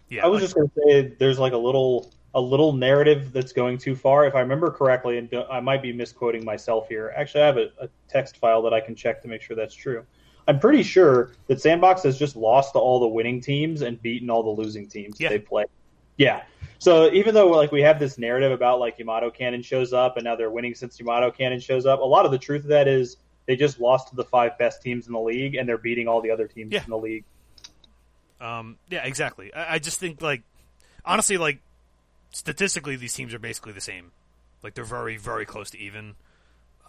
yeah, 0.10 0.26
I 0.26 0.28
was 0.28 0.42
like- 0.42 0.44
just 0.44 0.56
going 0.56 0.70
to 0.70 0.82
say 0.88 1.16
there's 1.20 1.40
like 1.40 1.54
a 1.54 1.58
little 1.58 2.12
a 2.34 2.40
little 2.42 2.72
narrative 2.74 3.34
that's 3.34 3.52
going 3.54 3.78
too 3.78 3.96
far. 3.96 4.26
If 4.26 4.36
I 4.36 4.40
remember 4.40 4.72
correctly, 4.72 5.18
and 5.18 5.30
I 5.50 5.60
might 5.60 5.82
be 5.82 5.92
misquoting 5.92 6.46
myself 6.46 6.88
here. 6.88 7.14
Actually, 7.16 7.44
I 7.44 7.46
have 7.48 7.58
a, 7.58 7.72
a 7.82 7.90
text 8.08 8.38
file 8.38 8.62
that 8.64 8.74
I 8.74 8.80
can 8.80 8.96
check 8.96 9.22
to 9.24 9.28
make 9.28 9.42
sure 9.42 9.56
that's 9.56 9.76
true. 9.76 10.06
I'm 10.48 10.60
pretty 10.60 10.82
sure 10.84 11.32
that 11.48 11.62
Sandbox 11.62 12.04
has 12.04 12.18
just 12.18 12.36
lost 12.36 12.74
to 12.74 12.80
all 12.80 13.00
the 13.00 13.08
winning 13.08 13.42
teams 13.42 13.82
and 13.82 14.02
beaten 14.02 14.30
all 14.30 14.44
the 14.44 14.50
losing 14.62 14.88
teams 14.88 15.20
Yeah. 15.20 15.30
they 15.30 15.40
play. 15.40 15.66
Yeah. 16.18 16.44
So 16.80 17.12
even 17.12 17.36
though 17.36 17.50
like 17.52 17.72
we 17.72 17.82
have 17.84 18.00
this 18.00 18.18
narrative 18.18 18.52
about 18.52 18.80
like 18.80 18.98
Yamato 18.98 19.30
Cannon 19.30 19.62
shows 19.62 19.94
up 19.94 20.18
and 20.18 20.24
now 20.24 20.36
they're 20.36 20.50
winning 20.50 20.74
since 20.74 21.00
Yamato 21.00 21.30
Cannon 21.32 21.60
shows 21.60 21.86
up, 21.86 22.00
a 22.00 22.04
lot 22.04 22.26
of 22.26 22.32
the 22.32 22.40
truth 22.40 22.64
of 22.64 22.70
that 22.70 22.88
is 22.88 23.18
they 23.46 23.56
just 23.56 23.80
lost 23.80 24.10
to 24.10 24.16
the 24.16 24.24
five 24.24 24.58
best 24.58 24.82
teams 24.82 25.06
in 25.06 25.14
the 25.14 25.20
league 25.20 25.56
and 25.56 25.70
they're 25.70 25.78
beating 25.78 26.08
all 26.08 26.22
the 26.22 26.32
other 26.32 26.48
teams 26.48 26.72
Yeah. 26.74 26.84
in 26.84 26.90
the 26.90 26.98
league. 26.98 27.24
Um, 28.40 28.78
yeah, 28.90 29.04
exactly. 29.06 29.54
I, 29.54 29.76
I 29.76 29.80
just 29.80 30.00
think 30.00 30.22
like 30.22 30.42
honestly, 31.06 31.38
like 31.38 31.60
statistically, 32.32 32.96
these 32.96 33.14
teams 33.14 33.34
are 33.34 33.40
basically 33.40 33.74
the 33.74 33.82
same. 33.82 34.12
Like 34.64 34.74
they're 34.74 34.84
very, 34.84 35.18
very 35.18 35.46
close 35.46 35.70
to 35.72 35.80
even. 35.80 36.16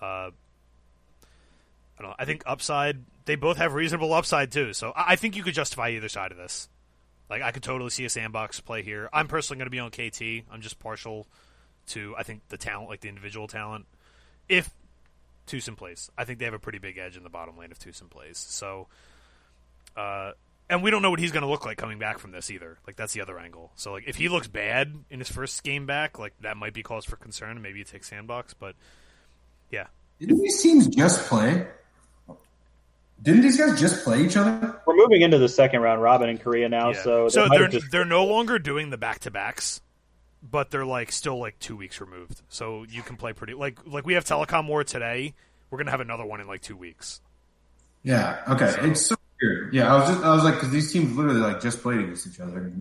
Uh, 0.01 0.31
I 1.99 2.01
don't 2.01 2.11
know. 2.11 2.15
I 2.19 2.25
think 2.25 2.43
upside. 2.47 3.05
They 3.25 3.37
both 3.37 3.57
have 3.59 3.75
reasonable 3.75 4.13
upside 4.13 4.51
too. 4.51 4.73
So 4.73 4.93
I, 4.95 5.13
I 5.13 5.17
think 5.17 5.37
you 5.37 5.43
could 5.43 5.55
justify 5.55 5.91
either 5.91 6.09
side 6.09 6.33
of 6.33 6.39
this. 6.39 6.69
Like 7.31 7.43
I 7.43 7.51
could 7.51 7.63
totally 7.63 7.91
see 7.91 8.05
a 8.05 8.11
sandbox 8.11 8.61
play 8.61 8.83
here. 8.83 9.09
I'm 9.13 9.29
personally 9.29 9.59
going 9.59 9.67
to 9.67 9.71
be 9.71 9.79
on 9.79 9.91
KT. 9.91 10.47
I'm 10.53 10.61
just 10.61 10.79
partial 10.79 11.27
to 11.89 12.15
I 12.17 12.23
think 12.23 12.43
the 12.49 12.59
talent, 12.59 12.89
like 12.89 13.01
the 13.01 13.09
individual 13.09 13.49
talent. 13.49 13.87
If 14.49 14.71
Tusin 15.47 15.77
plays, 15.77 16.11
I 16.17 16.25
think 16.25 16.39
they 16.39 16.45
have 16.45 16.55
a 16.55 16.59
pretty 16.59 16.79
big 16.79 16.99
edge 16.99 17.17
in 17.17 17.23
the 17.23 17.31
bottom 17.31 17.57
lane 17.57 17.71
if 17.71 17.79
Tusin 17.79 18.11
plays. 18.11 18.39
So. 18.39 18.89
Uh, 19.97 20.33
and 20.73 20.83
we 20.83 20.91
don't 20.91 21.03
know 21.03 21.11
what 21.11 21.21
he's 21.21 21.31
going 21.33 21.43
to 21.43 21.49
look 21.49 21.65
like 21.67 21.77
coming 21.77 21.99
back 21.99 22.19
from 22.19 22.33
this 22.33 22.51
either. 22.51 22.79
Like 22.87 22.97
that's 22.97 23.13
the 23.13 23.21
other 23.21 23.39
angle. 23.39 23.71
So 23.77 23.93
like 23.93 24.05
if 24.07 24.17
he 24.17 24.29
looks 24.29 24.47
bad 24.49 24.95
in 25.11 25.19
his 25.19 25.31
first 25.31 25.63
game 25.63 25.87
back, 25.87 26.19
like 26.19 26.33
that 26.41 26.57
might 26.57 26.73
be 26.75 26.83
cause 26.83 27.05
for 27.05 27.17
concern. 27.17 27.51
and 27.53 27.63
Maybe 27.63 27.79
you 27.79 27.85
take 27.85 28.03
Sandbox, 28.05 28.55
but 28.55 28.75
yeah, 29.71 29.87
Didn't 30.19 30.39
these 30.39 30.61
teams 30.63 30.87
just 30.89 31.29
play? 31.29 31.67
Didn't 33.23 33.43
these 33.43 33.57
guys 33.59 33.79
just 33.81 34.03
play 34.03 34.25
each 34.25 34.37
other? 34.37 34.81
We're 34.87 34.97
moving 34.97 35.23
into 35.23 35.39
the 35.39 35.49
second 35.49 35.81
round 35.81 36.03
robin 36.03 36.29
in 36.29 36.39
Korea 36.39 36.69
now, 36.69 36.91
yeah. 36.91 37.03
so 37.03 37.29
so 37.29 37.49
they 37.49 37.57
they're 37.59 37.69
just- 37.69 37.91
they're 37.93 38.05
no 38.05 38.25
longer 38.25 38.59
doing 38.59 38.91
the 38.91 38.97
back 38.99 39.21
to 39.21 39.31
backs, 39.31 39.81
but 40.43 40.71
they're 40.71 40.85
like 40.87 41.13
still 41.13 41.39
like 41.39 41.59
two 41.61 41.77
weeks 41.77 42.01
removed. 42.01 42.43
So 42.49 42.85
you 42.89 43.03
can 43.03 43.17
play 43.17 43.33
pretty 43.33 43.55
like 43.55 43.79
like 43.87 44.05
we 44.05 44.15
have 44.15 44.25
Telecom 44.25 44.67
War 44.67 44.83
today. 44.83 45.35
We're 45.71 45.79
gonna 45.79 45.93
have 45.93 46.01
another 46.01 46.25
one 46.25 46.41
in 46.41 46.49
like 46.49 46.63
two 46.63 46.77
weeks. 46.77 47.21
Yeah. 48.03 48.43
Okay. 48.49 48.75
It's 48.91 49.07
so 49.07 49.15
weird. 49.43 49.75
Yeah, 49.75 49.93
I 49.93 49.99
was 49.99 50.09
just 50.09 50.25
I 50.25 50.35
was 50.35 50.45
like, 50.45 50.55
because 50.55 50.71
these 50.71 50.93
teams 50.93 51.17
literally 51.17 51.41
like 51.41 51.61
just 51.61 51.83
played 51.83 52.01
against 52.01 52.27
each 52.27 52.41
other. 52.41 52.73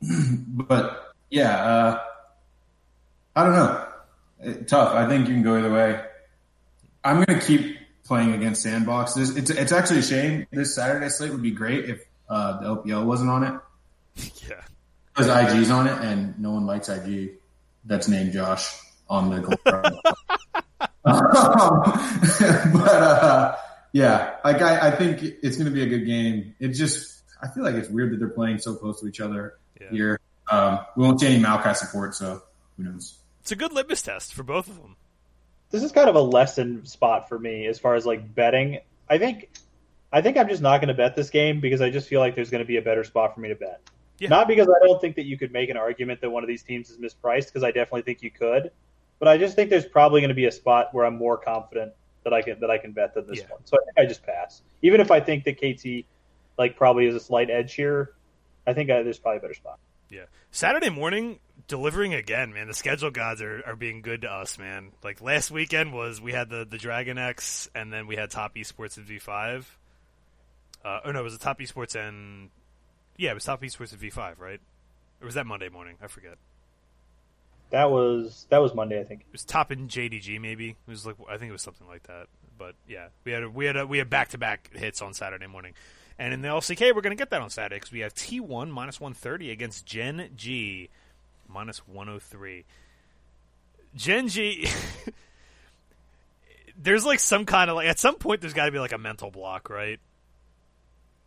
but 0.48 1.12
yeah, 1.30 1.64
uh, 1.64 2.00
I 3.36 3.44
don't 3.44 3.52
know. 3.54 3.86
It- 4.40 4.68
tough. 4.68 4.94
I 4.94 5.08
think 5.08 5.28
you 5.28 5.34
can 5.34 5.42
go 5.42 5.56
either 5.56 5.72
way. 5.72 6.00
I'm 7.04 7.22
gonna 7.22 7.40
keep 7.40 7.76
playing 8.04 8.32
against 8.32 8.62
Sandbox. 8.62 9.14
This, 9.14 9.36
it's 9.36 9.50
it's 9.50 9.72
actually 9.72 10.00
a 10.00 10.02
shame. 10.02 10.46
This 10.50 10.74
Saturday 10.74 11.08
slate 11.08 11.30
would 11.32 11.42
be 11.42 11.50
great 11.50 11.88
if 11.88 12.04
uh, 12.28 12.60
the 12.60 12.66
LPL 12.76 13.04
wasn't 13.04 13.30
on 13.30 13.44
it 13.44 13.54
Yeah, 14.48 14.62
because 15.14 15.28
IG's 15.28 15.70
on 15.70 15.86
it, 15.86 15.98
and 16.02 16.38
no 16.38 16.52
one 16.52 16.66
likes 16.66 16.88
IG. 16.88 17.32
That's 17.84 18.08
named 18.08 18.32
Josh 18.32 18.78
on 19.10 19.30
the 19.30 19.40
goal. 19.40 19.54
Um, 19.66 19.82
but 22.82 23.02
uh, 23.02 23.56
yeah, 23.94 24.34
like 24.44 24.60
I, 24.60 24.88
I 24.88 24.90
think 24.90 25.22
it's 25.22 25.56
going 25.56 25.66
to 25.66 25.70
be 25.70 25.82
a 25.82 25.86
good 25.86 26.04
game. 26.04 26.54
It 26.58 26.70
just 26.70 27.22
I 27.40 27.46
feel 27.48 27.62
like 27.62 27.76
it's 27.76 27.88
weird 27.88 28.12
that 28.12 28.18
they're 28.18 28.28
playing 28.28 28.58
so 28.58 28.74
close 28.74 29.00
to 29.00 29.06
each 29.06 29.20
other 29.20 29.54
Yeah. 29.80 29.90
here. 29.90 30.20
Um, 30.50 30.80
we 30.96 31.04
won't 31.04 31.20
see 31.20 31.28
any 31.28 31.42
Maokai 31.42 31.74
support, 31.76 32.14
so 32.14 32.42
who 32.76 32.82
knows? 32.84 33.18
it's 33.40 33.52
a 33.52 33.56
good 33.56 33.72
litmus 33.72 34.02
test 34.02 34.34
for 34.34 34.42
both 34.42 34.68
of 34.68 34.76
them. 34.76 34.96
this 35.70 35.82
is 35.82 35.92
kind 35.92 36.08
of 36.08 36.14
a 36.16 36.20
lesson 36.20 36.84
spot 36.86 37.28
for 37.28 37.38
me 37.38 37.66
as 37.66 37.78
far 37.78 37.94
as 37.94 38.04
like 38.04 38.34
betting. 38.34 38.80
I 39.08 39.18
think 39.18 39.48
I 40.12 40.22
think 40.22 40.36
I'm 40.38 40.48
just 40.48 40.62
not 40.62 40.78
going 40.78 40.88
to 40.88 40.94
bet 40.94 41.14
this 41.14 41.30
game 41.30 41.60
because 41.60 41.80
I 41.80 41.90
just 41.90 42.08
feel 42.08 42.20
like 42.20 42.34
there's 42.34 42.50
going 42.50 42.62
to 42.64 42.66
be 42.68 42.76
a 42.78 42.82
better 42.82 43.04
spot 43.04 43.34
for 43.34 43.40
me 43.40 43.48
to 43.50 43.54
bet. 43.54 43.80
Yeah. 44.18 44.28
Not 44.28 44.48
because 44.48 44.66
I 44.68 44.84
don't 44.86 45.00
think 45.00 45.16
that 45.16 45.24
you 45.24 45.36
could 45.38 45.52
make 45.52 45.70
an 45.70 45.76
argument 45.76 46.20
that 46.22 46.30
one 46.30 46.42
of 46.42 46.48
these 46.48 46.62
teams 46.62 46.90
is 46.90 46.98
mispriced 46.98 47.46
because 47.46 47.62
I 47.64 47.70
definitely 47.70 48.02
think 48.02 48.22
you 48.22 48.30
could, 48.30 48.70
but 49.18 49.28
I 49.28 49.38
just 49.38 49.56
think 49.56 49.70
there's 49.70 49.86
probably 49.86 50.20
going 50.20 50.28
to 50.30 50.34
be 50.34 50.46
a 50.46 50.52
spot 50.52 50.92
where 50.94 51.04
I'm 51.04 51.16
more 51.16 51.36
confident 51.36 51.92
that 52.24 52.32
I 52.32 52.42
can 52.42 52.58
that 52.60 52.70
I 52.70 52.78
can 52.78 52.92
bet 52.92 53.14
than 53.14 53.26
this 53.26 53.40
Yeah. 53.40 53.46
one. 53.50 53.60
So 53.64 53.76
I 53.76 53.84
think 53.84 53.98
I 54.06 54.08
just 54.08 54.24
pass. 54.24 54.62
Even 54.82 55.00
if 55.00 55.10
I 55.10 55.20
think 55.20 55.44
that 55.44 55.58
KT 55.60 56.06
like 56.58 56.76
probably 56.76 57.06
is 57.06 57.14
a 57.14 57.20
slight 57.20 57.50
edge 57.50 57.74
here, 57.74 58.12
I 58.66 58.72
think 58.74 58.90
I, 58.90 59.02
there's 59.02 59.18
probably 59.18 59.38
a 59.38 59.40
better 59.40 59.54
spot. 59.54 59.78
Yeah. 60.10 60.24
Saturday 60.50 60.90
morning, 60.90 61.40
delivering 61.66 62.14
again, 62.14 62.52
man. 62.52 62.68
The 62.68 62.74
schedule 62.74 63.10
gods 63.10 63.42
are, 63.42 63.62
are 63.66 63.74
being 63.76 64.02
good 64.02 64.22
to 64.22 64.30
us, 64.30 64.58
man. 64.58 64.92
Like 65.02 65.20
last 65.20 65.50
weekend 65.50 65.92
was 65.92 66.20
we 66.20 66.32
had 66.32 66.48
the, 66.48 66.64
the 66.64 66.78
Dragon 66.78 67.18
X 67.18 67.68
and 67.74 67.92
then 67.92 68.06
we 68.06 68.14
had 68.16 68.30
Top 68.30 68.54
Esports 68.54 68.96
and 68.96 69.06
V5. 69.06 69.64
Uh, 70.84 71.00
oh 71.06 71.10
no, 71.12 71.20
it 71.20 71.22
was 71.24 71.36
the 71.36 71.42
Top 71.42 71.58
Esports 71.58 71.96
and 71.96 72.50
yeah, 73.16 73.30
it 73.30 73.34
was 73.34 73.44
Top 73.44 73.62
Esports 73.62 73.92
and 73.92 74.00
V5, 74.00 74.38
right? 74.38 74.60
Or 75.20 75.24
was 75.26 75.34
that 75.34 75.46
Monday 75.46 75.68
morning? 75.68 75.96
I 76.02 76.06
forget. 76.06 76.36
That 77.74 77.90
was 77.90 78.46
that 78.50 78.58
was 78.58 78.72
Monday, 78.72 79.00
I 79.00 79.04
think. 79.04 79.22
It 79.22 79.32
was 79.32 79.44
Top 79.44 79.72
in 79.72 79.88
JDG 79.88 80.40
maybe. 80.40 80.70
It 80.70 80.76
was 80.86 81.04
like 81.04 81.16
I 81.28 81.38
think 81.38 81.48
it 81.48 81.52
was 81.52 81.62
something 81.62 81.88
like 81.88 82.04
that. 82.04 82.28
But 82.56 82.76
yeah, 82.86 83.08
we 83.24 83.32
had 83.32 83.42
a, 83.42 83.50
we 83.50 83.66
had 83.66 83.76
a, 83.76 83.84
we 83.84 83.98
had 83.98 84.08
back 84.08 84.28
to 84.28 84.38
back 84.38 84.70
hits 84.72 85.02
on 85.02 85.12
Saturday 85.12 85.48
morning, 85.48 85.74
and 86.16 86.32
in 86.32 86.40
the 86.40 86.46
LCK 86.46 86.94
we're 86.94 87.00
gonna 87.00 87.16
get 87.16 87.30
that 87.30 87.40
on 87.40 87.50
Saturday 87.50 87.74
because 87.74 87.90
we 87.90 87.98
have 87.98 88.14
T1 88.14 88.70
minus 88.70 89.00
one 89.00 89.12
thirty 89.12 89.50
against 89.50 89.86
Gen 89.86 90.30
G 90.36 90.88
minus 91.48 91.78
one 91.80 92.06
hundred 92.06 92.22
three. 92.22 92.64
Gen 93.96 94.28
G. 94.28 94.68
there's 96.80 97.04
like 97.04 97.18
some 97.18 97.44
kind 97.44 97.70
of 97.70 97.74
like 97.74 97.88
at 97.88 97.98
some 97.98 98.14
point 98.14 98.40
there's 98.40 98.54
got 98.54 98.66
to 98.66 98.72
be 98.72 98.78
like 98.78 98.92
a 98.92 98.98
mental 98.98 99.32
block, 99.32 99.68
right? 99.68 99.98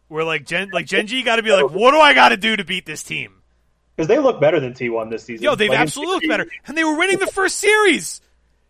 Where 0.08 0.24
like 0.24 0.46
Gen 0.46 0.70
like 0.72 0.86
Gen 0.86 1.08
G 1.08 1.24
got 1.24 1.36
to 1.36 1.44
be 1.44 1.52
like, 1.52 1.70
what 1.72 1.92
do 1.92 1.98
I 1.98 2.14
got 2.14 2.30
to 2.30 2.38
do 2.38 2.56
to 2.56 2.64
beat 2.64 2.86
this 2.86 3.04
team? 3.04 3.37
Because 3.98 4.08
they 4.08 4.20
look 4.20 4.40
better 4.40 4.60
than 4.60 4.74
T1 4.74 5.10
this 5.10 5.24
season. 5.24 5.44
Yo, 5.44 5.56
they've 5.56 5.70
Like, 5.72 5.80
absolutely 5.80 6.14
looked 6.16 6.28
better, 6.30 6.48
and 6.68 6.78
they 6.78 6.84
were 6.84 6.96
winning 6.98 7.18
the 7.18 7.28
first 7.28 7.58
series. 7.58 8.22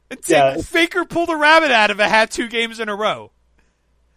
And 0.10 0.20
Yeah. 0.26 0.58
Faker 0.62 1.04
pulled 1.04 1.30
a 1.30 1.36
rabbit 1.36 1.70
out 1.70 1.92
of 1.92 2.00
a 2.00 2.08
hat 2.08 2.32
two 2.32 2.48
games 2.48 2.80
in 2.80 2.88
a 2.88 2.96
row. 2.96 3.32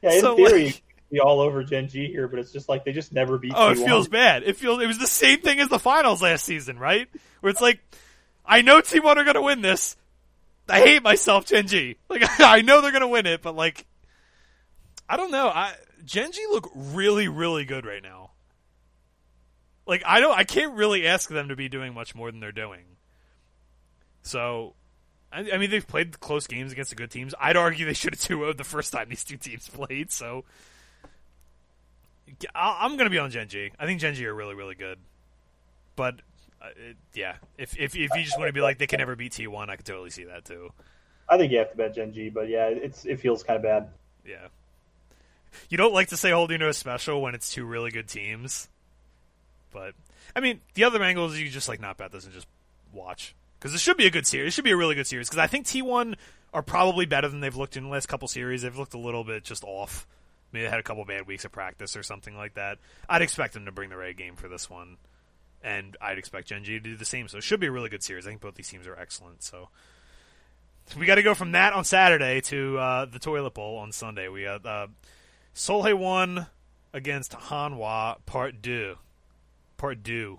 Yeah, 0.02 0.12
in 0.14 0.20
So, 0.20 0.36
theory, 0.36 0.64
like- 0.66 0.82
be 1.10 1.18
all 1.18 1.40
over 1.40 1.64
Gen 1.64 1.88
G 1.88 2.06
here, 2.06 2.28
but 2.28 2.38
it's 2.38 2.52
just 2.52 2.68
like 2.68 2.84
they 2.84 2.92
just 2.92 3.12
never 3.12 3.36
beat. 3.38 3.52
Oh, 3.56 3.70
it 3.72 3.78
T1. 3.78 3.84
feels 3.84 4.06
bad. 4.08 4.44
It 4.44 4.56
feels 4.56 4.80
it 4.80 4.86
was 4.86 4.98
the 4.98 5.08
same 5.08 5.40
thing 5.40 5.58
as 5.58 5.68
the 5.68 5.80
finals 5.80 6.22
last 6.22 6.44
season, 6.44 6.78
right? 6.78 7.08
Where 7.40 7.50
it's 7.50 7.60
like, 7.60 7.80
I 8.46 8.62
know 8.62 8.80
T1 8.80 9.16
are 9.16 9.24
gonna 9.24 9.42
win 9.42 9.60
this. 9.62 9.96
I 10.68 10.78
hate 10.82 11.02
myself, 11.02 11.46
Gen 11.46 11.66
G. 11.66 11.96
Like 12.08 12.22
I 12.40 12.62
know 12.62 12.80
they're 12.80 12.92
gonna 12.92 13.08
win 13.08 13.26
it, 13.26 13.42
but 13.42 13.56
like, 13.56 13.84
I 15.08 15.16
don't 15.16 15.32
know. 15.32 15.48
I 15.48 15.74
Gen 16.04 16.30
G 16.30 16.46
look 16.48 16.70
really, 16.74 17.26
really 17.26 17.64
good 17.64 17.84
right 17.84 18.02
now. 18.02 18.29
Like 19.90 20.04
I 20.06 20.20
don't, 20.20 20.38
I 20.38 20.44
can't 20.44 20.74
really 20.76 21.04
ask 21.04 21.28
them 21.28 21.48
to 21.48 21.56
be 21.56 21.68
doing 21.68 21.92
much 21.92 22.14
more 22.14 22.30
than 22.30 22.38
they're 22.38 22.52
doing. 22.52 22.84
So, 24.22 24.74
I, 25.32 25.50
I 25.52 25.58
mean, 25.58 25.68
they've 25.70 25.86
played 25.86 26.20
close 26.20 26.46
games 26.46 26.70
against 26.70 26.90
the 26.90 26.96
good 26.96 27.10
teams. 27.10 27.34
I'd 27.40 27.56
argue 27.56 27.86
they 27.86 27.92
should 27.92 28.14
have 28.14 28.20
2 28.20 28.36
0 28.38 28.52
the 28.52 28.62
first 28.62 28.92
time 28.92 29.08
these 29.08 29.24
two 29.24 29.36
teams 29.36 29.68
played. 29.68 30.12
So, 30.12 30.44
I- 32.54 32.78
I'm 32.82 32.92
going 32.96 33.06
to 33.06 33.10
be 33.10 33.18
on 33.18 33.30
Gen 33.30 33.48
G. 33.48 33.72
I 33.80 33.86
think 33.86 34.00
Gen 34.00 34.14
G 34.14 34.24
are 34.26 34.34
really, 34.34 34.54
really 34.54 34.76
good. 34.76 34.98
But 35.96 36.20
uh, 36.62 36.66
it, 36.76 36.96
yeah, 37.14 37.34
if, 37.58 37.76
if 37.76 37.96
if 37.96 38.14
you 38.14 38.22
just 38.22 38.38
want 38.38 38.48
to 38.48 38.52
be 38.52 38.60
like 38.60 38.78
they 38.78 38.86
can 38.86 38.98
never 38.98 39.16
beat 39.16 39.32
T1, 39.32 39.68
I 39.68 39.74
could 39.74 39.86
totally 39.86 40.10
see 40.10 40.24
that 40.24 40.44
too. 40.44 40.70
I 41.28 41.36
think 41.36 41.50
you 41.50 41.58
have 41.58 41.70
to 41.72 41.76
bet 41.76 41.96
Gen 41.96 42.12
G, 42.12 42.28
but 42.28 42.48
yeah, 42.48 42.66
it's 42.68 43.04
it 43.04 43.18
feels 43.18 43.42
kind 43.42 43.56
of 43.56 43.62
bad. 43.64 43.88
Yeah. 44.24 44.46
You 45.68 45.76
don't 45.78 45.92
like 45.92 46.08
to 46.10 46.16
say 46.16 46.30
holding 46.30 46.60
to 46.60 46.68
a 46.68 46.72
special 46.74 47.20
when 47.20 47.34
it's 47.34 47.52
two 47.52 47.64
really 47.64 47.90
good 47.90 48.06
teams. 48.06 48.68
But 49.72 49.94
I 50.34 50.40
mean, 50.40 50.60
the 50.74 50.84
other 50.84 51.02
angle 51.02 51.26
is 51.26 51.40
you 51.40 51.48
just 51.48 51.68
like 51.68 51.80
not 51.80 51.96
bet 51.96 52.12
this 52.12 52.24
and 52.24 52.32
just 52.32 52.48
watch 52.92 53.34
because 53.58 53.72
this 53.72 53.80
should 53.80 53.96
be 53.96 54.06
a 54.06 54.10
good 54.10 54.26
series. 54.26 54.48
It 54.48 54.54
should 54.54 54.64
be 54.64 54.70
a 54.70 54.76
really 54.76 54.94
good 54.94 55.06
series 55.06 55.28
because 55.28 55.42
I 55.42 55.46
think 55.46 55.66
T1 55.66 56.16
are 56.52 56.62
probably 56.62 57.06
better 57.06 57.28
than 57.28 57.40
they've 57.40 57.54
looked 57.54 57.76
in 57.76 57.84
the 57.84 57.90
last 57.90 58.06
couple 58.06 58.26
series. 58.26 58.62
They've 58.62 58.76
looked 58.76 58.94
a 58.94 58.98
little 58.98 59.24
bit 59.24 59.44
just 59.44 59.64
off. 59.64 60.06
Maybe 60.52 60.64
they 60.64 60.70
had 60.70 60.80
a 60.80 60.84
couple 60.84 61.04
bad 61.04 61.26
weeks 61.26 61.44
of 61.44 61.52
practice 61.52 61.96
or 61.96 62.02
something 62.02 62.36
like 62.36 62.54
that. 62.54 62.78
I'd 63.08 63.22
expect 63.22 63.54
them 63.54 63.66
to 63.66 63.72
bring 63.72 63.90
their 63.90 64.02
A 64.02 64.12
game 64.12 64.34
for 64.34 64.48
this 64.48 64.68
one, 64.68 64.96
and 65.62 65.96
I'd 66.00 66.18
expect 66.18 66.48
Gen 66.48 66.64
G 66.64 66.72
to 66.72 66.80
do 66.80 66.96
the 66.96 67.04
same. 67.04 67.28
So 67.28 67.38
it 67.38 67.44
should 67.44 67.60
be 67.60 67.68
a 67.68 67.70
really 67.70 67.88
good 67.88 68.02
series. 68.02 68.26
I 68.26 68.30
think 68.30 68.40
both 68.40 68.56
these 68.56 68.68
teams 68.68 68.86
are 68.88 68.98
excellent. 68.98 69.44
So 69.44 69.68
we 70.98 71.06
got 71.06 71.16
to 71.16 71.22
go 71.22 71.34
from 71.34 71.52
that 71.52 71.72
on 71.72 71.84
Saturday 71.84 72.40
to 72.42 72.78
uh, 72.78 73.04
the 73.04 73.20
toilet 73.20 73.54
bowl 73.54 73.78
on 73.78 73.92
Sunday. 73.92 74.28
We 74.28 74.42
got 74.42 74.66
uh, 74.66 74.88
SeolHaeOne 75.54 76.48
against 76.92 77.32
Hanwha 77.32 78.16
Part 78.26 78.60
Two. 78.62 78.96
Part 79.80 80.04
The 80.04 80.38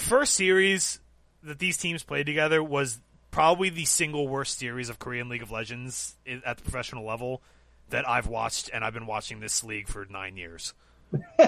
first 0.00 0.34
series 0.34 0.98
that 1.44 1.60
these 1.60 1.76
teams 1.76 2.02
played 2.02 2.26
together 2.26 2.60
was 2.60 2.98
probably 3.30 3.68
the 3.68 3.84
single 3.84 4.26
worst 4.26 4.58
series 4.58 4.88
of 4.88 4.98
Korean 4.98 5.28
League 5.28 5.42
of 5.42 5.52
Legends 5.52 6.16
at 6.26 6.56
the 6.56 6.62
professional 6.64 7.04
level 7.06 7.42
that 7.90 8.08
I've 8.08 8.26
watched, 8.26 8.70
and 8.74 8.82
I've 8.82 8.92
been 8.92 9.06
watching 9.06 9.38
this 9.38 9.62
league 9.62 9.86
for 9.86 10.04
nine 10.10 10.36
years. 10.36 10.74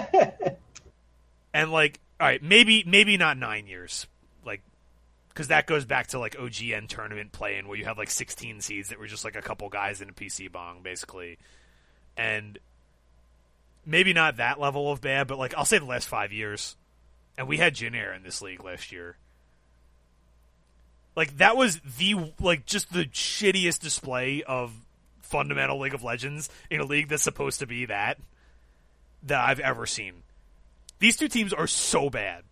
and 1.53 1.73
like, 1.73 1.99
all 2.21 2.29
right, 2.29 2.41
maybe 2.41 2.85
maybe 2.87 3.17
not 3.17 3.37
nine 3.37 3.67
years, 3.67 4.07
like, 4.45 4.63
because 5.31 5.49
that 5.49 5.67
goes 5.67 5.85
back 5.85 6.07
to 6.09 6.21
like 6.21 6.37
OGN 6.37 6.87
tournament 6.87 7.33
playing 7.33 7.67
where 7.67 7.77
you 7.77 7.85
have 7.85 7.99
like 7.99 8.11
16 8.11 8.61
seeds 8.61 8.91
that 8.91 9.01
were 9.01 9.09
just 9.09 9.25
like 9.25 9.35
a 9.35 9.43
couple 9.43 9.69
guys 9.71 10.01
in 10.01 10.09
a 10.09 10.13
PC 10.13 10.53
bang, 10.53 10.83
basically, 10.85 11.37
and 12.17 12.61
maybe 13.87 14.13
not 14.13 14.37
that 14.37 14.61
level 14.61 14.91
of 14.91 15.01
bad, 15.01 15.29
but 15.29 15.39
like 15.39 15.55
I'll 15.57 15.65
say 15.65 15.79
the 15.79 15.85
last 15.85 16.09
five 16.09 16.33
years, 16.33 16.77
and 17.39 17.49
we 17.49 17.57
had 17.57 17.75
Jin 17.75 17.95
Air 17.95 18.13
in 18.13 18.23
this 18.23 18.43
league 18.43 18.63
last 18.63 18.93
year. 18.93 19.17
Like 21.15 21.39
that 21.39 21.57
was 21.57 21.81
the 21.81 22.33
like 22.41 22.67
just 22.67 22.93
the 22.93 23.05
shittiest 23.07 23.81
display 23.81 24.43
of 24.43 24.73
fundamental 25.21 25.79
League 25.81 25.95
of 25.95 26.05
Legends 26.05 26.51
in 26.71 26.81
a 26.81 26.85
league 26.85 27.09
that's 27.09 27.23
supposed 27.23 27.61
to 27.61 27.67
be 27.67 27.87
that 27.87 28.19
that 29.23 29.41
I've 29.41 29.61
ever 29.61 29.87
seen. 29.87 30.23
These 30.99 31.17
two 31.17 31.29
teams 31.29 31.53
are 31.53 31.67
so 31.67 32.11
bad. 32.11 32.43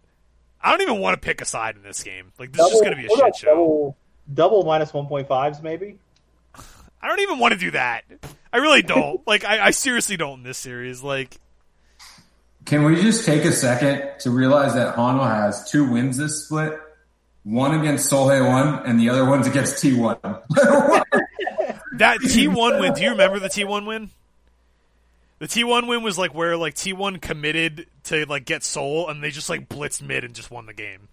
I 0.62 0.70
don't 0.70 0.82
even 0.82 1.00
want 1.00 1.20
to 1.20 1.24
pick 1.24 1.40
a 1.40 1.44
side 1.44 1.76
in 1.76 1.82
this 1.82 2.02
game. 2.02 2.32
Like 2.38 2.52
this 2.52 2.64
is 2.64 2.72
just 2.72 2.82
going 2.82 2.96
to 2.96 3.00
be 3.00 3.06
a 3.06 3.10
shit 3.10 3.18
about 3.18 3.36
show. 3.36 3.46
Double, 3.48 3.96
double 4.32 4.62
minus 4.64 4.92
1.5s, 4.92 5.62
maybe? 5.62 5.98
I 7.04 7.08
don't 7.08 7.20
even 7.20 7.38
want 7.38 7.52
to 7.52 7.60
do 7.60 7.70
that. 7.72 8.04
I 8.50 8.56
really 8.56 8.80
don't. 8.80 9.20
like 9.26 9.44
I, 9.44 9.66
I 9.66 9.70
seriously 9.72 10.16
don't 10.16 10.38
in 10.38 10.42
this 10.42 10.56
series. 10.56 11.02
Like 11.02 11.36
Can 12.64 12.84
we 12.84 12.94
just 13.02 13.26
take 13.26 13.44
a 13.44 13.52
second 13.52 14.20
to 14.20 14.30
realize 14.30 14.72
that 14.72 14.96
Hanwha 14.96 15.28
has 15.28 15.70
two 15.70 15.90
wins 15.90 16.16
this 16.16 16.46
split? 16.46 16.80
One 17.42 17.78
against 17.78 18.10
SeolHaeOne 18.10 18.88
and 18.88 18.98
the 18.98 19.10
other 19.10 19.26
one's 19.26 19.46
against 19.46 19.84
T1. 19.84 20.18
that 21.98 22.18
T1 22.22 22.80
win. 22.80 22.94
Do 22.94 23.02
you 23.02 23.10
remember 23.10 23.38
the 23.38 23.48
T1 23.48 23.86
win? 23.86 24.08
The 25.40 25.46
T1 25.46 25.86
win 25.86 26.02
was 26.02 26.16
like 26.16 26.34
where 26.34 26.56
like 26.56 26.74
T1 26.74 27.20
committed 27.20 27.86
to 28.04 28.24
like 28.24 28.46
get 28.46 28.62
Soul 28.62 29.10
and 29.10 29.22
they 29.22 29.30
just 29.30 29.50
like 29.50 29.68
blitzed 29.68 30.00
mid 30.00 30.24
and 30.24 30.32
just 30.32 30.50
won 30.50 30.64
the 30.64 30.72
game. 30.72 31.08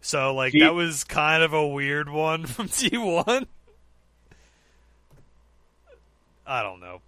So 0.00 0.34
like 0.34 0.54
T- 0.54 0.60
that 0.60 0.74
was 0.74 1.04
kind 1.04 1.44
of 1.44 1.52
a 1.52 1.64
weird 1.64 2.08
one 2.08 2.46
from 2.46 2.66
T1. 2.66 3.46
I 6.48 6.62
don't 6.62 6.80
know. 6.80 7.00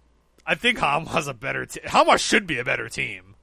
I 0.45 0.55
think 0.55 0.77
Hanwha's 0.77 1.27
a 1.27 1.33
better 1.33 1.65
team. 1.65 1.83
Hanwha 1.85 2.17
should 2.19 2.47
be 2.47 2.59
a 2.59 2.63
better 2.63 2.87
team. 2.89 3.35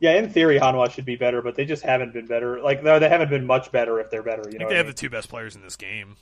Yeah, 0.00 0.14
in 0.14 0.30
theory, 0.30 0.58
Hanwha 0.58 0.90
should 0.90 1.04
be 1.04 1.14
better, 1.16 1.42
but 1.42 1.54
they 1.54 1.64
just 1.64 1.82
haven't 1.84 2.12
been 2.12 2.26
better. 2.26 2.60
Like, 2.60 2.82
no, 2.82 2.98
they 2.98 3.08
haven't 3.08 3.30
been 3.30 3.46
much 3.46 3.70
better 3.70 4.00
if 4.00 4.10
they're 4.10 4.22
better. 4.22 4.42
You 4.50 4.56
I 4.58 4.58
know, 4.58 4.58
think 4.58 4.60
what 4.64 4.68
they 4.70 4.74
I 4.74 4.78
have 4.78 4.86
mean? 4.86 4.94
the 4.94 5.00
two 5.00 5.10
best 5.10 5.28
players 5.28 5.54
in 5.54 5.62
this 5.62 5.76
game. 5.76 6.16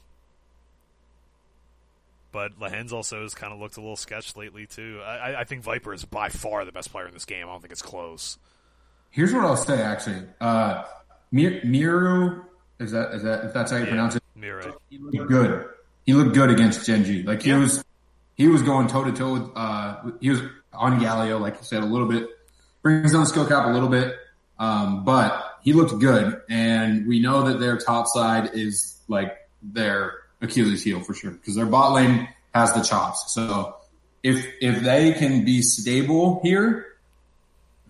But 2.32 2.60
Lehends 2.60 2.92
also 2.92 3.22
has 3.22 3.34
kind 3.34 3.52
of 3.52 3.58
looked 3.58 3.76
a 3.76 3.80
little 3.80 3.96
sketched 3.96 4.36
lately 4.36 4.66
too. 4.66 5.00
I, 5.04 5.16
I- 5.32 5.40
I 5.40 5.44
think 5.44 5.62
Viper 5.62 5.92
is 5.92 6.04
by 6.04 6.28
far 6.28 6.64
the 6.64 6.72
best 6.72 6.92
player 6.92 7.06
in 7.06 7.12
this 7.14 7.24
game. 7.24 7.46
I 7.48 7.52
don't 7.52 7.60
think 7.60 7.72
it's 7.72 7.82
close. 7.82 8.38
Here's 9.10 9.32
what 9.32 9.44
I'll 9.44 9.56
say 9.56 9.80
actually. 9.82 10.22
Uh, 10.40 10.84
Mir- 11.32 11.60
Miru, 11.64 12.44
is 12.78 12.92
that, 12.92 13.12
is 13.14 13.22
that, 13.24 13.44
if 13.46 13.52
that's 13.54 13.72
how 13.72 13.78
you 13.78 13.86
pronounce 13.86 14.14
it? 14.14 14.22
Mirai. 14.38 14.72
He 14.90 14.98
looked 14.98 15.28
good. 15.28 15.68
He 16.06 16.12
looked 16.14 16.34
good 16.34 16.50
against 16.50 16.86
Gen 16.86 17.02
G. 17.04 17.22
Like 17.24 17.42
he 17.42 17.50
Yeah. 17.50 17.58
was, 17.58 17.84
he 18.40 18.48
was 18.48 18.62
going 18.62 18.86
toe 18.86 19.04
to 19.04 19.12
toe 19.12 19.34
with, 19.34 19.50
uh, 19.54 19.96
he 20.18 20.30
was 20.30 20.40
on 20.72 20.98
Galio, 20.98 21.38
like 21.38 21.58
you 21.58 21.62
said, 21.62 21.82
a 21.82 21.84
little 21.84 22.08
bit, 22.08 22.26
brings 22.80 23.12
down 23.12 23.20
the 23.20 23.26
skill 23.26 23.46
cap 23.46 23.66
a 23.66 23.68
little 23.68 23.90
bit. 23.90 24.16
Um, 24.58 25.04
but 25.04 25.58
he 25.62 25.74
looked 25.74 25.98
good 26.00 26.40
and 26.48 27.06
we 27.06 27.20
know 27.20 27.42
that 27.48 27.60
their 27.60 27.76
top 27.76 28.06
side 28.06 28.52
is 28.54 28.98
like 29.08 29.36
their 29.62 30.20
Achilles 30.40 30.82
heel 30.82 31.00
for 31.00 31.12
sure 31.12 31.32
because 31.32 31.54
their 31.54 31.66
bot 31.66 31.92
lane 31.92 32.30
has 32.54 32.72
the 32.72 32.80
chops. 32.80 33.30
So 33.30 33.76
if, 34.22 34.46
if 34.62 34.82
they 34.82 35.12
can 35.12 35.44
be 35.44 35.60
stable 35.60 36.40
here, 36.42 36.86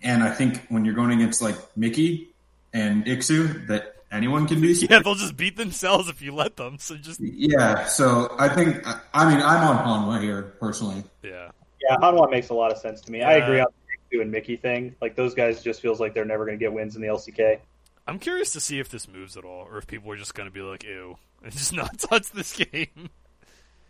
and 0.03 0.21
I 0.21 0.31
think 0.31 0.65
when 0.67 0.83
you're 0.83 0.95
going 0.95 1.13
against 1.13 1.41
like 1.41 1.55
Mickey 1.77 2.33
and 2.73 3.05
Ixu, 3.05 3.67
that 3.67 4.00
anyone 4.11 4.47
can 4.47 4.61
do. 4.61 4.67
be 4.79 4.87
Yeah, 4.87 4.99
they'll 4.99 5.15
just 5.15 5.37
beat 5.37 5.57
themselves 5.57 6.09
if 6.09 6.21
you 6.21 6.33
let 6.33 6.57
them. 6.57 6.77
So 6.79 6.95
just 6.95 7.19
yeah, 7.19 7.85
so 7.85 8.35
I 8.37 8.49
think 8.49 8.85
I 9.13 9.29
mean 9.33 9.41
I'm 9.43 9.67
on 9.67 9.77
Hanwha 9.85 10.21
here 10.21 10.53
personally. 10.59 11.03
yeah. 11.23 11.51
Yeah, 11.89 11.97
Hanwha 11.97 12.29
makes 12.29 12.49
a 12.49 12.53
lot 12.53 12.71
of 12.71 12.77
sense 12.77 13.01
to 13.01 13.11
me. 13.11 13.23
I 13.23 13.33
agree 13.33 13.59
on 13.59 13.65
the 14.11 14.17
Ixu 14.17 14.21
and 14.21 14.31
Mickey 14.31 14.55
thing. 14.55 14.95
Like, 15.01 15.15
those 15.15 15.33
guys 15.33 15.63
just 15.63 15.81
feels 15.81 15.99
like 15.99 16.13
they're 16.13 16.25
never 16.25 16.45
going 16.45 16.59
to 16.59 16.63
get 16.63 16.71
wins 16.71 16.95
in 16.95 17.01
the 17.01 17.07
LCK. 17.07 17.57
I'm 18.05 18.19
curious 18.19 18.53
to 18.53 18.59
see 18.59 18.77
if 18.77 18.89
this 18.89 19.07
moves 19.07 19.35
at 19.35 19.43
all, 19.45 19.65
or 19.67 19.79
if 19.79 19.87
people 19.87 20.11
are 20.11 20.15
just 20.15 20.35
going 20.35 20.47
to 20.47 20.53
be 20.53 20.61
like, 20.61 20.83
"Ew," 20.83 21.17
and 21.43 21.51
just 21.51 21.73
not 21.73 21.97
touch 22.09 22.29
this 22.31 22.55
game. 22.55 23.09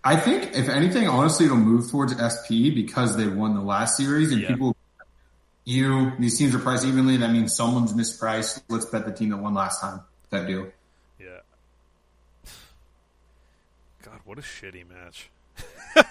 I 0.06 0.15
think 0.15 0.56
if 0.56 0.69
anything, 0.69 1.07
honestly, 1.10 1.48
it'll 1.48 1.57
move 1.57 1.91
towards 1.91 2.14
SP 2.15 2.72
because 2.73 3.18
they 3.18 3.27
won 3.27 3.56
the 3.56 3.61
last 3.61 3.98
series 3.98 4.31
and 4.31 4.41
Yeah. 4.41 4.48
people. 4.48 4.76
You 5.65 6.14
these 6.18 6.38
teams 6.39 6.56
are 6.56 6.60
priced 6.60 6.85
evenly. 6.85 7.18
That 7.18 7.31
means 7.31 7.53
someone's 7.56 7.93
mispriced. 7.93 8.64
Let's 8.69 8.85
bet 8.85 9.06
the 9.06 9.11
team 9.11 9.30
that 9.30 9.38
won 9.38 9.53
last 9.53 9.80
time. 9.81 9.99
That 10.32 10.48
deal. 10.48 10.68
Yeah. 11.20 11.40
God, 14.03 14.20
what 14.26 14.40
a 14.40 14.41
shitty 14.41 14.84
match. 14.90 15.30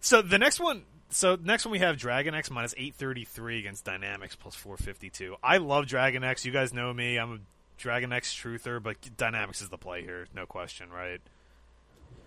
so 0.00 0.20
the 0.22 0.38
next 0.38 0.58
one, 0.58 0.82
so 1.10 1.38
next 1.40 1.64
one 1.64 1.72
we 1.72 1.78
have 1.78 1.96
Dragon 1.96 2.34
X 2.34 2.50
minus 2.50 2.74
eight 2.76 2.94
thirty 2.96 3.24
three 3.24 3.60
against 3.60 3.84
Dynamics 3.84 4.34
plus 4.34 4.54
four 4.54 4.76
fifty 4.76 5.10
two. 5.10 5.36
I 5.42 5.58
love 5.58 5.86
Dragon 5.86 6.24
X. 6.24 6.44
You 6.44 6.52
guys 6.52 6.72
know 6.72 6.92
me. 6.92 7.18
I'm 7.18 7.32
a 7.32 7.38
Dragon 7.76 8.12
X 8.12 8.34
truther, 8.34 8.82
but 8.82 8.96
Dynamics 9.16 9.60
is 9.60 9.68
the 9.68 9.78
play 9.78 10.02
here, 10.02 10.26
no 10.34 10.46
question, 10.46 10.90
right? 10.90 11.20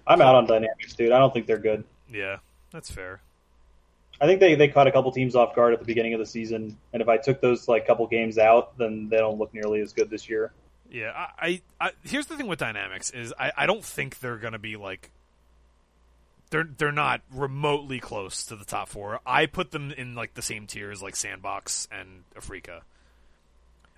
I'm 0.05 0.21
out 0.21 0.35
on 0.35 0.45
Dynamics, 0.45 0.93
dude. 0.93 1.11
I 1.11 1.19
don't 1.19 1.33
think 1.33 1.47
they're 1.47 1.57
good. 1.57 1.83
Yeah, 2.11 2.37
that's 2.71 2.91
fair. 2.91 3.21
I 4.19 4.25
think 4.25 4.39
they, 4.39 4.55
they 4.55 4.67
caught 4.67 4.87
a 4.87 4.91
couple 4.91 5.11
teams 5.11 5.35
off 5.35 5.55
guard 5.55 5.73
at 5.73 5.79
the 5.79 5.85
beginning 5.85 6.13
of 6.13 6.19
the 6.19 6.25
season, 6.25 6.77
and 6.93 7.01
if 7.01 7.09
I 7.09 7.17
took 7.17 7.41
those 7.41 7.67
like 7.67 7.85
couple 7.85 8.07
games 8.07 8.37
out, 8.37 8.77
then 8.77 9.09
they 9.09 9.17
don't 9.17 9.37
look 9.37 9.53
nearly 9.53 9.81
as 9.81 9.93
good 9.93 10.09
this 10.09 10.29
year. 10.29 10.53
Yeah, 10.89 11.11
I, 11.15 11.61
I, 11.79 11.87
I 11.87 11.91
here's 12.03 12.27
the 12.27 12.37
thing 12.37 12.47
with 12.47 12.59
Dynamics 12.59 13.09
is 13.09 13.33
I, 13.37 13.51
I 13.55 13.65
don't 13.65 13.83
think 13.83 14.19
they're 14.19 14.37
gonna 14.37 14.59
be 14.59 14.75
like 14.75 15.11
they're 16.49 16.63
they're 16.77 16.91
not 16.91 17.21
remotely 17.31 17.99
close 17.99 18.45
to 18.45 18.55
the 18.55 18.65
top 18.65 18.89
four. 18.89 19.19
I 19.25 19.45
put 19.45 19.71
them 19.71 19.91
in 19.91 20.15
like 20.15 20.33
the 20.33 20.41
same 20.41 20.67
tier 20.67 20.91
as 20.91 21.01
like 21.01 21.15
Sandbox 21.15 21.87
and 21.91 22.23
Afreeca. 22.35 22.81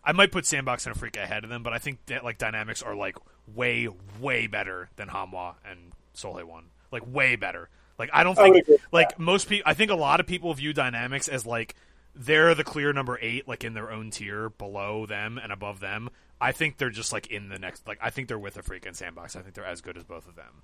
I 0.03 0.13
might 0.13 0.31
put 0.31 0.45
Sandbox 0.45 0.87
and 0.87 0.95
Afreeca 0.95 1.23
ahead 1.23 1.43
of 1.43 1.49
them, 1.49 1.61
but 1.61 1.73
I 1.73 1.77
think 1.77 1.99
that 2.07 2.23
like 2.23 2.37
Dynamics 2.37 2.81
are 2.81 2.95
like 2.95 3.17
way 3.53 3.87
way 4.19 4.47
better 4.47 4.89
than 4.95 5.09
Hanwha 5.09 5.55
and 5.69 5.91
SeolHaeOne. 6.15 6.65
Like 6.91 7.03
way 7.05 7.35
better. 7.35 7.69
Like 7.99 8.09
I 8.13 8.23
don't 8.23 8.35
think 8.35 8.67
with 8.67 8.81
like 8.91 9.19
most 9.19 9.47
people. 9.49 9.69
I 9.69 9.73
think 9.73 9.91
a 9.91 9.95
lot 9.95 10.19
of 10.19 10.25
people 10.25 10.53
view 10.53 10.73
Dynamics 10.73 11.27
as 11.27 11.45
like 11.45 11.75
they're 12.15 12.55
the 12.55 12.63
clear 12.63 12.93
number 12.93 13.19
eight, 13.21 13.47
like 13.47 13.63
in 13.63 13.73
their 13.73 13.91
own 13.91 14.09
tier, 14.09 14.49
below 14.49 15.05
them 15.05 15.37
and 15.37 15.51
above 15.51 15.79
them. 15.79 16.09
I 16.41 16.51
think 16.51 16.77
they're 16.77 16.89
just 16.89 17.11
like 17.11 17.27
in 17.27 17.49
the 17.49 17.59
next. 17.59 17.87
Like 17.87 17.99
I 18.01 18.09
think 18.09 18.27
they're 18.27 18.39
with 18.39 18.57
a 18.57 18.63
freaking 18.63 18.95
Sandbox. 18.95 19.35
I 19.35 19.41
think 19.41 19.55
they're 19.55 19.65
as 19.65 19.81
good 19.81 19.97
as 19.97 20.03
both 20.03 20.27
of 20.27 20.35
them. 20.35 20.63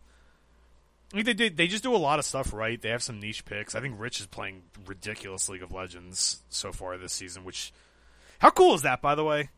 I 1.14 1.18
mean, 1.18 1.26
they 1.26 1.34
did. 1.34 1.58
They 1.58 1.68
just 1.68 1.84
do 1.84 1.96
a 1.96 1.98
lot 1.98 2.20
of 2.20 2.26
stuff 2.26 2.54
right. 2.54 2.82
They 2.82 2.90
have 2.90 3.04
some 3.04 3.20
niche 3.20 3.46
picks. 3.46 3.76
I 3.76 3.82
think 3.82 3.96
Rich 4.00 4.22
is 4.22 4.26
playing 4.26 4.64
ridiculous 4.86 5.48
League 5.50 5.64
of 5.64 5.72
Legends 5.72 6.42
so 6.50 6.72
far 6.72 6.98
this 6.98 7.14
season. 7.14 7.44
Which, 7.44 7.72
how 8.40 8.50
cool 8.50 8.74
is 8.74 8.82
that? 8.82 9.02
By 9.02 9.16
the 9.16 9.24
way, 9.24 9.50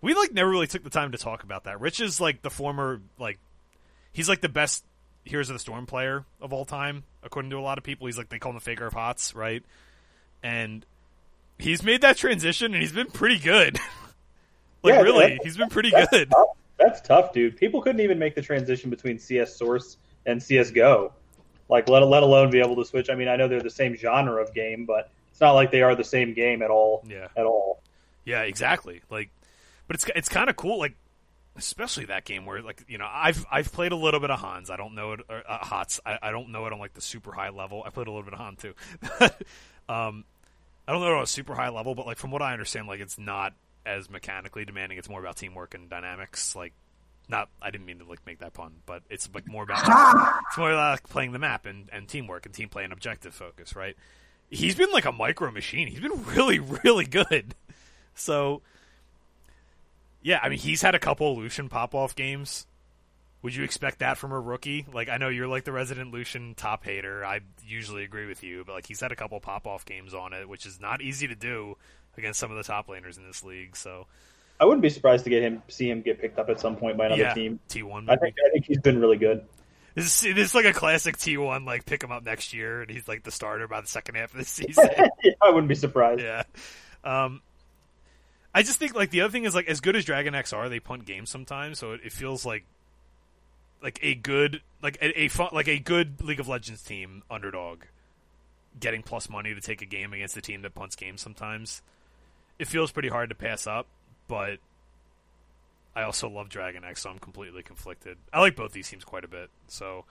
we 0.00 0.14
like 0.14 0.32
never 0.32 0.50
really 0.50 0.66
took 0.66 0.84
the 0.84 0.90
time 0.90 1.12
to 1.12 1.18
talk 1.18 1.42
about 1.42 1.64
that. 1.64 1.80
Rich 1.80 2.00
is 2.00 2.20
like 2.20 2.42
the 2.42 2.50
former 2.50 3.00
like 3.18 3.38
he's 4.12 4.28
like 4.28 4.40
the 4.42 4.48
best 4.48 4.84
Heroes 5.24 5.48
of 5.48 5.54
the 5.54 5.60
Storm 5.60 5.86
player 5.86 6.24
of 6.40 6.52
all 6.52 6.64
time, 6.64 7.04
according 7.22 7.50
to 7.50 7.58
a 7.58 7.60
lot 7.60 7.78
of 7.78 7.84
people. 7.84 8.06
He's 8.06 8.18
like 8.18 8.28
they 8.28 8.38
call 8.38 8.50
him 8.50 8.56
the 8.56 8.60
Faker 8.60 8.86
of 8.86 8.92
Hots, 8.92 9.34
right? 9.34 9.62
And 10.42 10.84
he's 11.58 11.82
made 11.82 12.00
that 12.00 12.16
transition, 12.16 12.74
and 12.74 12.82
he's 12.82 12.92
been 12.92 13.10
pretty 13.10 13.38
good. 13.38 13.78
like 14.82 14.94
Yeah, 14.94 15.00
really, 15.02 15.38
he's 15.42 15.56
been 15.56 15.68
pretty 15.68 15.90
that's 15.90 16.10
good. 16.10 16.30
tough. 16.30 16.48
That's 16.78 17.00
tough, 17.00 17.32
dude. 17.32 17.56
People 17.56 17.80
couldn't 17.80 18.00
even 18.00 18.18
make 18.18 18.34
the 18.34 18.42
transition 18.42 18.90
between 18.90 19.18
CS 19.18 19.56
Source 19.56 19.98
and 20.26 20.42
CS:GO. 20.42 21.12
Like, 21.68 21.88
let 21.88 22.02
let 22.06 22.22
alone 22.22 22.50
be 22.50 22.60
able 22.60 22.76
to 22.76 22.84
switch. 22.84 23.08
I 23.08 23.14
mean, 23.14 23.28
I 23.28 23.36
know 23.36 23.48
they're 23.48 23.60
the 23.60 23.70
same 23.70 23.96
genre 23.96 24.42
of 24.42 24.52
game, 24.52 24.84
but 24.84 25.10
it's 25.30 25.40
not 25.40 25.52
like 25.52 25.70
they 25.70 25.82
are 25.82 25.94
the 25.94 26.04
same 26.04 26.34
game 26.34 26.60
at 26.62 26.70
all. 26.70 27.04
Yeah. 27.08 27.28
At 27.36 27.46
all. 27.46 27.80
Yeah, 28.24 28.42
exactly. 28.42 29.02
Like, 29.10 29.30
but 29.86 29.94
it's 29.94 30.06
it's 30.14 30.28
kind 30.28 30.50
of 30.50 30.56
cool. 30.56 30.78
Like, 30.78 30.96
especially 31.56 32.06
that 32.06 32.24
game 32.24 32.46
where 32.46 32.62
like 32.62 32.84
you 32.88 32.98
know 32.98 33.08
I've 33.10 33.44
I've 33.50 33.72
played 33.72 33.92
a 33.92 33.96
little 33.96 34.20
bit 34.20 34.30
of 34.30 34.40
Hans. 34.40 34.70
I 34.70 34.76
don't 34.76 34.94
know 34.94 35.12
it 35.12 35.20
or, 35.28 35.42
uh, 35.48 35.58
Hots. 35.58 36.00
I, 36.04 36.18
I 36.20 36.30
don't 36.30 36.50
know 36.50 36.66
it 36.66 36.72
on 36.72 36.78
like 36.78 36.94
the 36.94 37.00
super 37.00 37.32
high 37.32 37.50
level. 37.50 37.82
I 37.86 37.90
played 37.90 38.06
a 38.08 38.10
little 38.10 38.24
bit 38.24 38.34
of 38.34 38.40
Han 38.40 38.56
too. 38.56 38.74
um, 39.88 40.24
I 40.86 40.92
don't 40.92 41.00
know 41.00 41.08
it 41.08 41.16
on 41.16 41.22
a 41.22 41.26
super 41.26 41.54
high 41.54 41.68
level, 41.68 41.94
but 41.94 42.06
like 42.06 42.18
from 42.18 42.30
what 42.32 42.42
I 42.42 42.52
understand, 42.52 42.86
like 42.88 43.00
it's 43.00 43.18
not 43.18 43.54
as 43.86 44.10
mechanically 44.10 44.64
demanding. 44.64 44.98
It's 44.98 45.08
more 45.08 45.20
about 45.20 45.36
teamwork 45.36 45.74
and 45.74 45.88
dynamics. 45.90 46.54
Like, 46.56 46.72
not 47.28 47.48
I 47.60 47.70
didn't 47.70 47.86
mean 47.86 47.98
to 47.98 48.04
like 48.04 48.24
make 48.26 48.40
that 48.40 48.52
pun, 48.54 48.74
but 48.86 49.02
it's 49.10 49.28
like 49.34 49.46
more 49.46 49.62
about 49.62 49.80
it's 50.48 50.58
more 50.58 50.74
like 50.74 51.08
playing 51.08 51.32
the 51.32 51.38
map 51.38 51.66
and, 51.66 51.88
and 51.92 52.08
teamwork 52.08 52.46
and 52.46 52.54
team 52.54 52.68
play 52.68 52.84
and 52.84 52.92
objective 52.92 53.34
focus, 53.34 53.74
right? 53.76 53.96
He's 54.50 54.74
been 54.74 54.90
like 54.92 55.06
a 55.06 55.12
micro 55.12 55.50
machine. 55.50 55.88
He's 55.88 56.00
been 56.00 56.24
really, 56.26 56.58
really 56.58 57.06
good. 57.06 57.54
So, 58.14 58.60
yeah, 60.22 60.40
I 60.42 60.48
mean, 60.50 60.58
he's 60.58 60.82
had 60.82 60.94
a 60.94 60.98
couple 60.98 61.36
Lucian 61.36 61.68
pop 61.70 61.94
off 61.94 62.14
games 62.14 62.66
Would 63.42 63.54
you 63.56 63.64
expect 63.64 63.98
that 64.00 64.18
from 64.18 64.30
a 64.32 64.38
rookie? 64.38 64.86
Like, 64.92 65.08
I 65.08 65.16
know 65.16 65.28
you're 65.28 65.48
like 65.48 65.64
the 65.64 65.72
resident 65.72 66.12
Lucian 66.12 66.54
top 66.54 66.84
hater. 66.84 67.24
I 67.24 67.40
usually 67.66 68.04
agree 68.04 68.26
with 68.26 68.42
you, 68.44 68.62
but 68.64 68.74
like 68.74 68.86
he's 68.86 69.00
had 69.00 69.10
a 69.10 69.16
couple 69.16 69.40
pop 69.40 69.66
off 69.66 69.84
games 69.84 70.14
on 70.14 70.32
it, 70.32 70.48
which 70.48 70.66
is 70.66 70.80
not 70.80 71.02
easy 71.02 71.26
to 71.26 71.34
do 71.34 71.76
against 72.16 72.38
some 72.38 72.50
of 72.50 72.56
the 72.56 72.62
top 72.62 72.88
laners 72.88 73.16
in 73.16 73.26
this 73.26 73.42
league. 73.42 73.76
So 73.76 74.06
I 74.60 74.64
wouldn't 74.64 74.82
be 74.82 74.90
surprised 74.90 75.24
to 75.24 75.30
get 75.30 75.42
him, 75.42 75.62
see 75.68 75.90
him 75.90 76.02
get 76.02 76.20
picked 76.20 76.38
up 76.38 76.48
at 76.48 76.60
some 76.60 76.76
point 76.76 76.96
by 76.96 77.06
another 77.06 77.22
yeah, 77.22 77.34
team. 77.34 77.58
T 77.68 77.82
one. 77.82 78.08
I 78.08 78.16
think 78.16 78.36
I 78.46 78.50
think 78.50 78.66
he's 78.66 78.80
been 78.80 79.00
really 79.00 79.16
good. 79.16 79.44
This 79.94 80.24
is, 80.24 80.34
this 80.34 80.48
is 80.48 80.54
like 80.54 80.64
a 80.64 80.72
classic 80.72 81.18
T 81.18 81.36
one. 81.36 81.64
Like 81.64 81.84
pick 81.84 82.02
him 82.02 82.12
up 82.12 82.24
next 82.24 82.54
year, 82.54 82.82
and 82.82 82.90
he's 82.90 83.06
like 83.08 83.24
the 83.24 83.30
starter 83.30 83.68
by 83.68 83.80
the 83.80 83.88
second 83.88 84.14
half 84.14 84.32
of 84.32 84.38
the 84.38 84.44
season. 84.46 84.88
yeah, 85.22 85.32
I 85.40 85.50
wouldn't 85.50 85.68
be 85.68 85.74
surprised. 85.74 86.22
yeah. 86.22 86.44
Um, 87.04 87.42
I 88.54 88.62
just 88.62 88.78
think 88.78 88.94
like 88.94 89.10
the 89.10 89.22
other 89.22 89.32
thing 89.32 89.44
is 89.44 89.54
like 89.54 89.66
as 89.66 89.80
good 89.80 89.96
as 89.96 90.04
Dragon 90.04 90.34
X 90.34 90.52
are, 90.52 90.68
they 90.68 90.80
punt 90.80 91.04
games 91.04 91.30
sometimes, 91.30 91.78
so 91.78 91.92
it, 91.92 92.00
it 92.04 92.12
feels 92.12 92.46
like 92.46 92.64
like 93.82 93.98
a 94.02 94.14
good 94.14 94.62
like 94.82 94.96
a, 95.02 95.22
a 95.22 95.28
fun, 95.28 95.48
like 95.52 95.68
a 95.68 95.78
good 95.78 96.22
League 96.22 96.40
of 96.40 96.48
Legends 96.48 96.82
team 96.82 97.22
underdog 97.30 97.82
getting 98.78 99.02
plus 99.02 99.28
money 99.28 99.54
to 99.54 99.60
take 99.60 99.82
a 99.82 99.86
game 99.86 100.12
against 100.12 100.36
a 100.36 100.40
team 100.40 100.62
that 100.62 100.74
punts 100.74 100.96
games 100.96 101.20
sometimes. 101.20 101.82
It 102.62 102.68
feels 102.68 102.92
pretty 102.92 103.08
hard 103.08 103.30
to 103.30 103.34
pass 103.34 103.66
up, 103.66 103.88
but 104.28 104.58
I 105.96 106.02
also 106.02 106.28
love 106.28 106.48
Dragon 106.48 106.84
X, 106.84 107.02
so 107.02 107.10
I'm 107.10 107.18
completely 107.18 107.64
conflicted. 107.64 108.18
I 108.32 108.38
like 108.38 108.54
both 108.54 108.70
these 108.70 108.88
teams 108.88 109.02
quite 109.02 109.24
a 109.24 109.28
bit, 109.28 109.50
so 109.66 110.04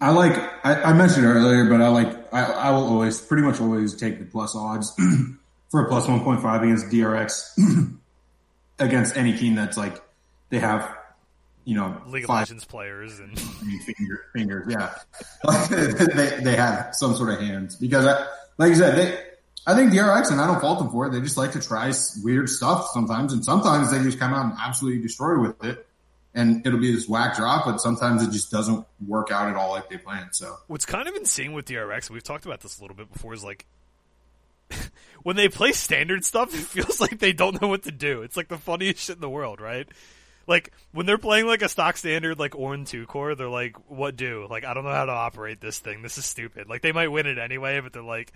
I 0.00 0.10
like 0.12 0.32
I, 0.64 0.80
I 0.80 0.92
mentioned 0.94 1.26
earlier, 1.26 1.68
but 1.68 1.82
I 1.82 1.88
like 1.88 2.32
I, 2.32 2.44
I 2.44 2.70
will 2.70 2.86
always 2.86 3.20
pretty 3.20 3.42
much 3.42 3.60
always 3.60 3.94
take 3.94 4.18
the 4.18 4.24
plus 4.24 4.56
odds 4.56 4.96
for 5.68 5.84
a 5.84 5.88
plus 5.90 6.08
one 6.08 6.24
point 6.24 6.40
five 6.40 6.62
against 6.62 6.86
DRX 6.86 7.98
against 8.78 9.18
any 9.18 9.36
team 9.36 9.54
that's 9.54 9.76
like 9.76 10.02
they 10.48 10.60
have 10.60 10.90
you 11.66 11.74
know 11.74 12.00
League 12.06 12.24
of 12.24 12.28
five 12.28 12.48
Legends 12.48 12.64
players 12.64 13.18
and 13.18 13.38
finger, 13.84 14.24
fingers, 14.32 14.72
yeah, 14.72 14.94
they 15.68 16.40
they 16.42 16.56
have 16.56 16.94
some 16.94 17.14
sort 17.14 17.28
of 17.28 17.40
hands 17.40 17.76
because 17.76 18.06
I, 18.06 18.26
like 18.56 18.70
you 18.70 18.76
said 18.76 18.96
they. 18.96 19.33
I 19.66 19.74
think 19.74 19.92
DRX, 19.92 20.30
and 20.30 20.40
I 20.40 20.46
don't 20.46 20.60
fault 20.60 20.78
them 20.78 20.90
for 20.90 21.06
it. 21.06 21.10
They 21.10 21.20
just 21.20 21.36
like 21.36 21.52
to 21.52 21.60
try 21.60 21.92
weird 22.22 22.50
stuff 22.50 22.88
sometimes, 22.92 23.32
and 23.32 23.44
sometimes 23.44 23.90
they 23.90 24.02
just 24.02 24.18
come 24.18 24.34
out 24.34 24.44
and 24.46 24.54
absolutely 24.62 25.00
destroy 25.00 25.40
with 25.40 25.64
it, 25.64 25.86
and 26.34 26.66
it'll 26.66 26.80
be 26.80 26.92
this 26.92 27.08
whack 27.08 27.36
drop. 27.36 27.64
But 27.64 27.78
sometimes 27.78 28.22
it 28.22 28.30
just 28.30 28.50
doesn't 28.50 28.86
work 29.06 29.30
out 29.30 29.48
at 29.48 29.56
all 29.56 29.70
like 29.70 29.88
they 29.88 29.96
planned. 29.96 30.34
So 30.34 30.56
What's 30.66 30.84
kind 30.84 31.08
of 31.08 31.14
insane 31.14 31.52
with 31.52 31.66
DRX, 31.66 32.10
we've 32.10 32.22
talked 32.22 32.44
about 32.44 32.60
this 32.60 32.78
a 32.78 32.82
little 32.82 32.96
bit 32.96 33.10
before, 33.10 33.32
is 33.32 33.42
like 33.42 33.64
when 35.22 35.36
they 35.36 35.48
play 35.48 35.72
standard 35.72 36.24
stuff, 36.24 36.54
it 36.54 36.58
feels 36.58 37.00
like 37.00 37.18
they 37.18 37.32
don't 37.32 37.60
know 37.60 37.68
what 37.68 37.84
to 37.84 37.92
do. 37.92 38.22
It's 38.22 38.36
like 38.36 38.48
the 38.48 38.58
funniest 38.58 39.00
shit 39.00 39.16
in 39.16 39.22
the 39.22 39.30
world, 39.30 39.60
right? 39.60 39.88
Like 40.46 40.72
when 40.92 41.06
they're 41.06 41.18
playing 41.18 41.46
like 41.46 41.62
a 41.62 41.68
stock 41.68 41.96
standard 41.96 42.38
like 42.38 42.52
Ornn 42.52 42.86
two 42.86 43.06
core, 43.06 43.34
they're 43.34 43.48
like, 43.48 43.76
"What 43.88 44.16
do? 44.16 44.46
Like 44.50 44.64
I 44.64 44.74
don't 44.74 44.84
know 44.84 44.92
how 44.92 45.06
to 45.06 45.12
operate 45.12 45.60
this 45.60 45.78
thing. 45.78 46.02
This 46.02 46.18
is 46.18 46.26
stupid." 46.26 46.68
Like 46.68 46.82
they 46.82 46.92
might 46.92 47.08
win 47.08 47.26
it 47.26 47.38
anyway, 47.38 47.80
but 47.80 47.94
they're 47.94 48.02
like, 48.02 48.32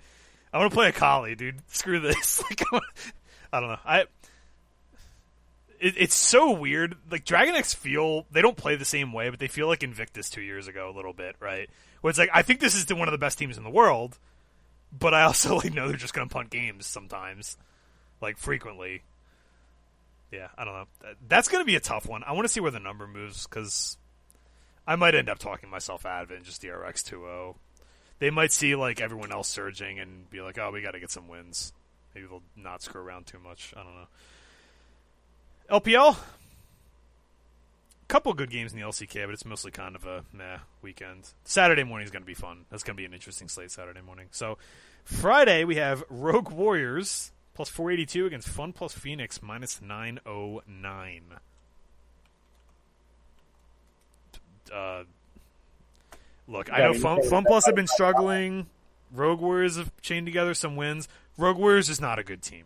"I 0.53 0.57
want 0.57 0.71
to 0.71 0.75
play 0.75 0.89
a 0.89 0.91
Kali, 0.91 1.35
dude. 1.35 1.61
Screw 1.67 1.99
this." 1.99 2.43
Like 2.49 2.83
I 3.51 3.59
don't 3.59 3.69
know. 3.69 3.79
I 3.83 4.05
it, 5.79 5.95
it's 5.97 6.15
so 6.15 6.51
weird. 6.51 6.95
Like 7.09 7.25
Dragon 7.25 7.55
X 7.55 7.73
feel 7.73 8.25
they 8.31 8.41
don't 8.41 8.57
play 8.57 8.75
the 8.75 8.85
same 8.85 9.13
way, 9.13 9.29
but 9.29 9.39
they 9.39 9.47
feel 9.47 9.67
like 9.67 9.83
Invictus 9.83 10.29
two 10.29 10.41
years 10.41 10.67
ago 10.67 10.89
a 10.89 10.95
little 10.95 11.13
bit, 11.13 11.35
right? 11.39 11.69
Where 12.01 12.09
it's 12.09 12.19
like 12.19 12.29
I 12.33 12.41
think 12.41 12.59
this 12.59 12.75
is 12.75 12.85
the, 12.85 12.95
one 12.95 13.07
of 13.07 13.11
the 13.11 13.17
best 13.17 13.37
teams 13.37 13.57
in 13.57 13.63
the 13.63 13.69
world, 13.69 14.17
but 14.97 15.13
I 15.13 15.23
also 15.23 15.55
like 15.57 15.73
know 15.73 15.87
they're 15.87 15.97
just 15.97 16.13
gonna 16.13 16.27
punt 16.27 16.49
games 16.49 16.85
sometimes, 16.85 17.57
like 18.21 18.37
frequently. 18.37 19.01
Yeah, 20.31 20.49
I 20.57 20.65
don't 20.65 20.73
know. 20.75 20.85
That's 21.27 21.47
gonna 21.47 21.65
be 21.65 21.75
a 21.75 21.79
tough 21.79 22.07
one. 22.07 22.23
I 22.23 22.33
want 22.33 22.45
to 22.45 22.53
see 22.53 22.59
where 22.59 22.71
the 22.71 22.79
number 22.79 23.07
moves 23.07 23.47
because 23.47 23.97
I 24.85 24.95
might 24.95 25.15
end 25.15 25.29
up 25.29 25.39
talking 25.39 25.69
myself 25.69 26.05
out 26.05 26.23
of 26.23 26.31
it 26.31 26.37
and 26.37 26.45
just 26.45 26.61
DRX 26.61 27.03
2-0. 27.03 27.55
They 28.19 28.29
might 28.29 28.51
see 28.51 28.75
like 28.75 29.01
everyone 29.01 29.31
else 29.31 29.47
surging 29.47 29.99
and 29.99 30.29
be 30.29 30.41
like, 30.41 30.57
"Oh, 30.57 30.71
we 30.71 30.81
got 30.81 30.91
to 30.91 30.99
get 30.99 31.11
some 31.11 31.27
wins." 31.27 31.73
Maybe 32.13 32.27
they'll 32.27 32.43
not 32.55 32.81
screw 32.81 33.01
around 33.01 33.27
too 33.27 33.39
much. 33.39 33.73
I 33.75 33.83
don't 33.83 33.95
know. 33.95 34.07
LPL, 35.79 36.17
couple 38.09 38.33
good 38.33 38.49
games 38.49 38.73
in 38.73 38.79
the 38.79 38.85
LCK, 38.85 39.25
but 39.25 39.33
it's 39.33 39.45
mostly 39.45 39.71
kind 39.71 39.95
of 39.95 40.05
a 40.05 40.25
meh 40.33 40.57
weekend. 40.81 41.31
Saturday 41.45 41.83
morning 41.83 42.05
is 42.05 42.11
going 42.11 42.23
to 42.23 42.27
be 42.27 42.33
fun. 42.33 42.65
That's 42.69 42.83
going 42.83 42.95
to 42.95 43.01
be 43.01 43.05
an 43.05 43.13
interesting 43.13 43.47
slate 43.47 43.71
Saturday 43.71 44.01
morning. 44.01 44.27
So 44.31 44.57
Friday 45.05 45.63
we 45.63 45.75
have 45.75 46.03
Rogue 46.09 46.51
Warriors 46.51 47.31
plus 47.53 47.69
482 47.69 48.25
against 48.25 48.49
Fun 48.49 48.73
plus 48.73 48.93
Phoenix 48.93 49.41
minus 49.41 49.79
909. 49.81 51.21
Uh, 54.73 55.03
look, 56.49 56.71
I 56.71 56.79
know 56.79 56.93
Fun, 56.93 57.21
Fun 57.29 57.43
Plus 57.45 57.65
have 57.65 57.75
been 57.75 57.87
struggling. 57.87 58.67
Rogue 59.11 59.39
Warriors 59.39 59.77
have 59.77 59.91
chained 60.01 60.25
together 60.27 60.53
some 60.53 60.75
wins. 60.75 61.07
Rogue 61.37 61.57
Warriors 61.57 61.89
is 61.89 62.01
not 62.01 62.19
a 62.19 62.23
good 62.23 62.41
team. 62.41 62.65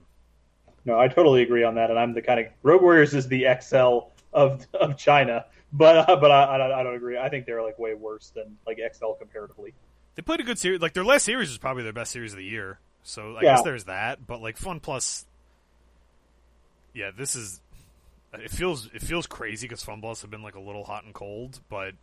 No, 0.85 0.99
I 0.99 1.07
totally 1.07 1.41
agree 1.43 1.63
on 1.63 1.75
that, 1.75 1.89
and 1.89 1.97
I'm 1.99 2.13
the 2.13 2.21
kind 2.21 2.39
of 2.39 2.47
Rogue 2.63 2.81
Warriors 2.81 3.13
is 3.13 3.27
the 3.27 3.45
XL 3.61 3.99
of 4.33 4.65
of 4.73 4.97
China, 4.97 5.45
but 5.71 6.09
uh, 6.09 6.15
but 6.17 6.31
I, 6.31 6.43
I 6.43 6.79
I 6.79 6.83
don't 6.83 6.95
agree. 6.95 7.17
I 7.17 7.29
think 7.29 7.45
they're 7.45 7.61
like 7.61 7.79
way 7.79 7.93
worse 7.93 8.31
than 8.35 8.57
like 8.67 8.79
XL 8.93 9.11
comparatively. 9.13 9.73
They 10.15 10.21
played 10.21 10.41
a 10.41 10.43
good 10.43 10.59
series. 10.59 10.81
Like 10.81 10.93
their 10.93 11.05
last 11.05 11.23
series 11.23 11.49
was 11.49 11.57
probably 11.57 11.83
their 11.83 11.93
best 11.93 12.11
series 12.11 12.33
of 12.33 12.37
the 12.39 12.43
year. 12.45 12.79
So 13.03 13.35
I 13.37 13.41
Yeah. 13.43 13.55
guess 13.55 13.63
there's 13.63 13.85
that. 13.85 14.27
But 14.27 14.41
like 14.41 14.57
Fun 14.57 14.79
Plus, 14.79 15.25
yeah, 16.93 17.11
this 17.15 17.35
is. 17.35 17.61
It 18.33 18.49
feels 18.51 18.89
it 18.93 19.01
feels 19.01 19.27
crazy 19.27 19.67
because 19.67 19.83
Fun 19.83 20.01
Plus 20.01 20.21
have 20.23 20.31
been 20.31 20.41
like 20.43 20.55
a 20.55 20.59
little 20.59 20.83
hot 20.83 21.03
and 21.05 21.13
cold, 21.13 21.59
but 21.69 21.93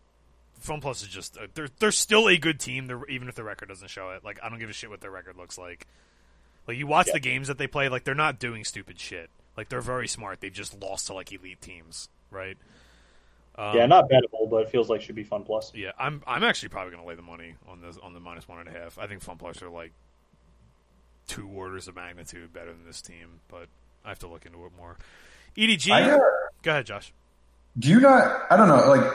Fun 0.61 0.81
Plus 0.81 1.03
is 1.03 1.09
just 1.09 1.37
uh, 1.37 1.47
they're 1.55 1.69
they're 1.79 1.93
still 1.93 2.29
a 2.29 2.37
good 2.39 2.61
team. 2.61 2.87
They're, 2.87 3.05
even 3.09 3.29
if 3.29 3.35
the 3.35 3.45
record 3.45 3.69
doesn't 3.69 3.89
show 3.89 4.11
it. 4.11 4.25
Like 4.25 4.39
I 4.43 4.49
don't 4.49 4.59
give 4.59 4.71
a 4.71 4.73
shit 4.73 4.91
what 4.91 5.01
their 5.01 5.11
record 5.11 5.37
looks 5.37 5.59
like. 5.59 5.87
Like 6.69 6.77
you 6.77 6.87
watch 6.87 7.09
Yeah. 7.09 7.15
the 7.15 7.21
games 7.21 7.49
that 7.49 7.59
they 7.59 7.67
play, 7.67 7.89
like 7.89 8.05
they're 8.05 8.15
not 8.15 8.39
doing 8.39 8.65
stupid 8.65 8.99
shit. 9.01 9.31
Like 9.57 9.69
they're 9.69 9.81
very 9.81 10.07
smart. 10.09 10.41
They've 10.41 10.53
just 10.53 10.81
lost 10.81 11.09
to 11.09 11.15
like 11.15 11.33
elite 11.33 11.61
teams, 11.61 12.09
right? 12.31 12.57
Um, 13.57 13.77
yeah, 13.77 13.87
not 13.87 14.09
bettable, 14.09 14.49
but 14.49 14.59
it 14.63 14.71
feels 14.71 14.89
like 14.89 15.01
should 15.03 15.17
be 15.17 15.25
fun 15.25 15.43
plus. 15.43 15.73
yeah, 15.75 15.91
I'm 15.99 16.23
I'm 16.27 16.45
actually 16.45 16.69
probably 16.71 16.93
going 16.93 17.03
to 17.03 17.09
lay 17.09 17.17
the 17.17 17.23
money 17.23 17.55
on 17.69 17.81
the 17.81 17.99
on 18.03 18.15
the 18.15 18.21
minus 18.21 18.47
one 18.49 18.61
and 18.61 18.69
a 18.69 18.73
half. 18.73 18.97
I 18.99 19.07
think 19.07 19.23
Fun 19.23 19.37
Plus 19.39 19.61
are 19.63 19.69
like 19.69 19.93
two 21.27 21.49
orders 21.49 21.89
of 21.89 21.97
magnitude 21.97 22.53
better 22.53 22.73
than 22.73 22.85
this 22.87 23.03
team, 23.03 23.41
but 23.49 23.67
I 24.05 24.09
have 24.11 24.19
to 24.21 24.29
look 24.29 24.47
into 24.47 24.65
it 24.67 24.73
more. 24.77 24.97
EDG, 25.57 25.91
I, 25.91 26.11
uh, 26.13 26.19
go 26.63 26.71
ahead, 26.71 26.87
Josh. 26.87 27.13
do 27.79 27.89
you 27.89 28.01
not? 28.01 28.47
I 28.51 28.57
don't 28.57 28.69
know. 28.69 28.89
Like, 28.89 29.13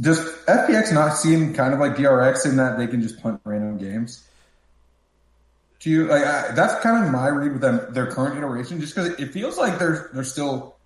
does 0.00 0.18
FPX 0.46 0.92
not 0.92 1.16
seem 1.16 1.54
kind 1.54 1.74
of 1.74 1.80
like 1.80 1.96
DRX 1.96 2.46
in 2.46 2.56
that 2.56 2.78
they 2.78 2.86
can 2.86 3.02
just 3.02 3.22
punt 3.22 3.40
random 3.44 3.78
games? 3.78 4.24
Do 5.80 5.90
you 5.90 6.06
like? 6.06 6.24
I, 6.24 6.52
that's 6.54 6.80
kind 6.82 7.04
of 7.04 7.10
my 7.10 7.28
read 7.28 7.52
with 7.52 7.60
them, 7.60 7.80
their 7.92 8.06
current 8.06 8.36
iteration, 8.38 8.80
just 8.80 8.94
because 8.94 9.10
it 9.18 9.32
feels 9.32 9.58
like 9.58 9.78
they're 9.78 10.10
they're 10.14 10.22
still 10.24 10.76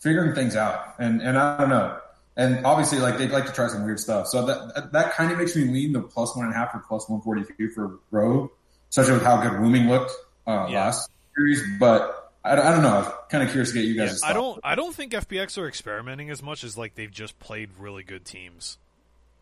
figuring 0.00 0.34
things 0.34 0.56
out, 0.56 0.94
and 0.98 1.20
and 1.20 1.36
I 1.38 1.58
don't 1.58 1.68
know. 1.68 1.98
And 2.36 2.64
obviously, 2.64 3.00
like 3.00 3.18
they'd 3.18 3.30
like 3.30 3.46
to 3.46 3.52
try 3.52 3.68
some 3.68 3.84
weird 3.84 4.00
stuff, 4.00 4.28
so 4.28 4.46
that 4.46 4.74
that, 4.74 4.92
that 4.92 5.12
kind 5.12 5.30
of 5.30 5.36
makes 5.38 5.54
me 5.54 5.64
lean 5.64 5.92
the 5.92 6.00
plus 6.00 6.34
one 6.34 6.46
and 6.46 6.54
a 6.54 6.56
half 6.56 6.74
or 6.74 6.78
plus 6.88 7.08
one 7.08 7.20
forty 7.20 7.42
two 7.58 7.68
for 7.70 7.98
Rogue, 8.10 8.50
especially 8.90 9.14
with 9.14 9.24
how 9.24 9.42
good 9.42 9.52
Rooming 9.52 9.88
looked 9.88 10.12
uh, 10.46 10.68
Yeah. 10.70 10.84
last 10.86 11.10
series. 11.36 11.62
But 11.78 12.17
I, 12.48 12.56
don't- 12.56 12.66
I 12.66 12.72
don't 12.72 12.82
know. 12.82 12.98
I'm 13.04 13.28
kind 13.30 13.42
of 13.44 13.50
curious 13.50 13.70
to 13.72 13.74
get 13.78 13.84
you 13.84 13.94
Yeah, 13.94 14.06
guys. 14.06 14.22
I 14.22 14.32
don't 14.32 14.58
I 14.64 14.74
don't 14.74 14.94
think 14.94 15.12
FPX 15.12 15.58
are 15.58 15.68
experimenting 15.68 16.30
as 16.30 16.42
much 16.42 16.64
as 16.64 16.76
like 16.76 16.94
they've 16.94 17.10
just 17.10 17.38
played 17.38 17.70
really 17.78 18.02
good 18.02 18.24
teams. 18.24 18.78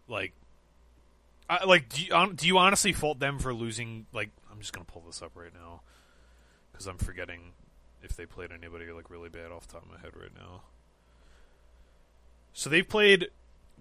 Like, 0.08 0.32
I, 1.48 1.64
like 1.64 1.88
do 1.88 2.02
you, 2.02 2.32
do 2.34 2.46
you 2.46 2.58
honestly 2.58 2.92
fault 2.92 3.18
them 3.18 3.38
for 3.38 3.52
losing? 3.54 4.06
Like, 4.12 4.30
I'm 4.50 4.58
just 4.60 4.72
gonna 4.72 4.84
pull 4.84 5.02
this 5.06 5.22
up 5.22 5.32
right 5.34 5.52
now 5.54 5.80
because 6.72 6.86
I'm 6.86 6.98
forgetting 6.98 7.52
if 8.02 8.16
they 8.16 8.26
played 8.26 8.50
anybody 8.52 8.90
like 8.92 9.10
really 9.10 9.28
bad 9.28 9.50
off 9.52 9.66
the 9.66 9.74
top 9.74 9.84
of 9.84 9.90
my 9.90 9.98
head 9.98 10.12
right 10.14 10.34
now. 10.34 10.62
So 12.52 12.70
they've 12.70 12.88
played 12.88 13.28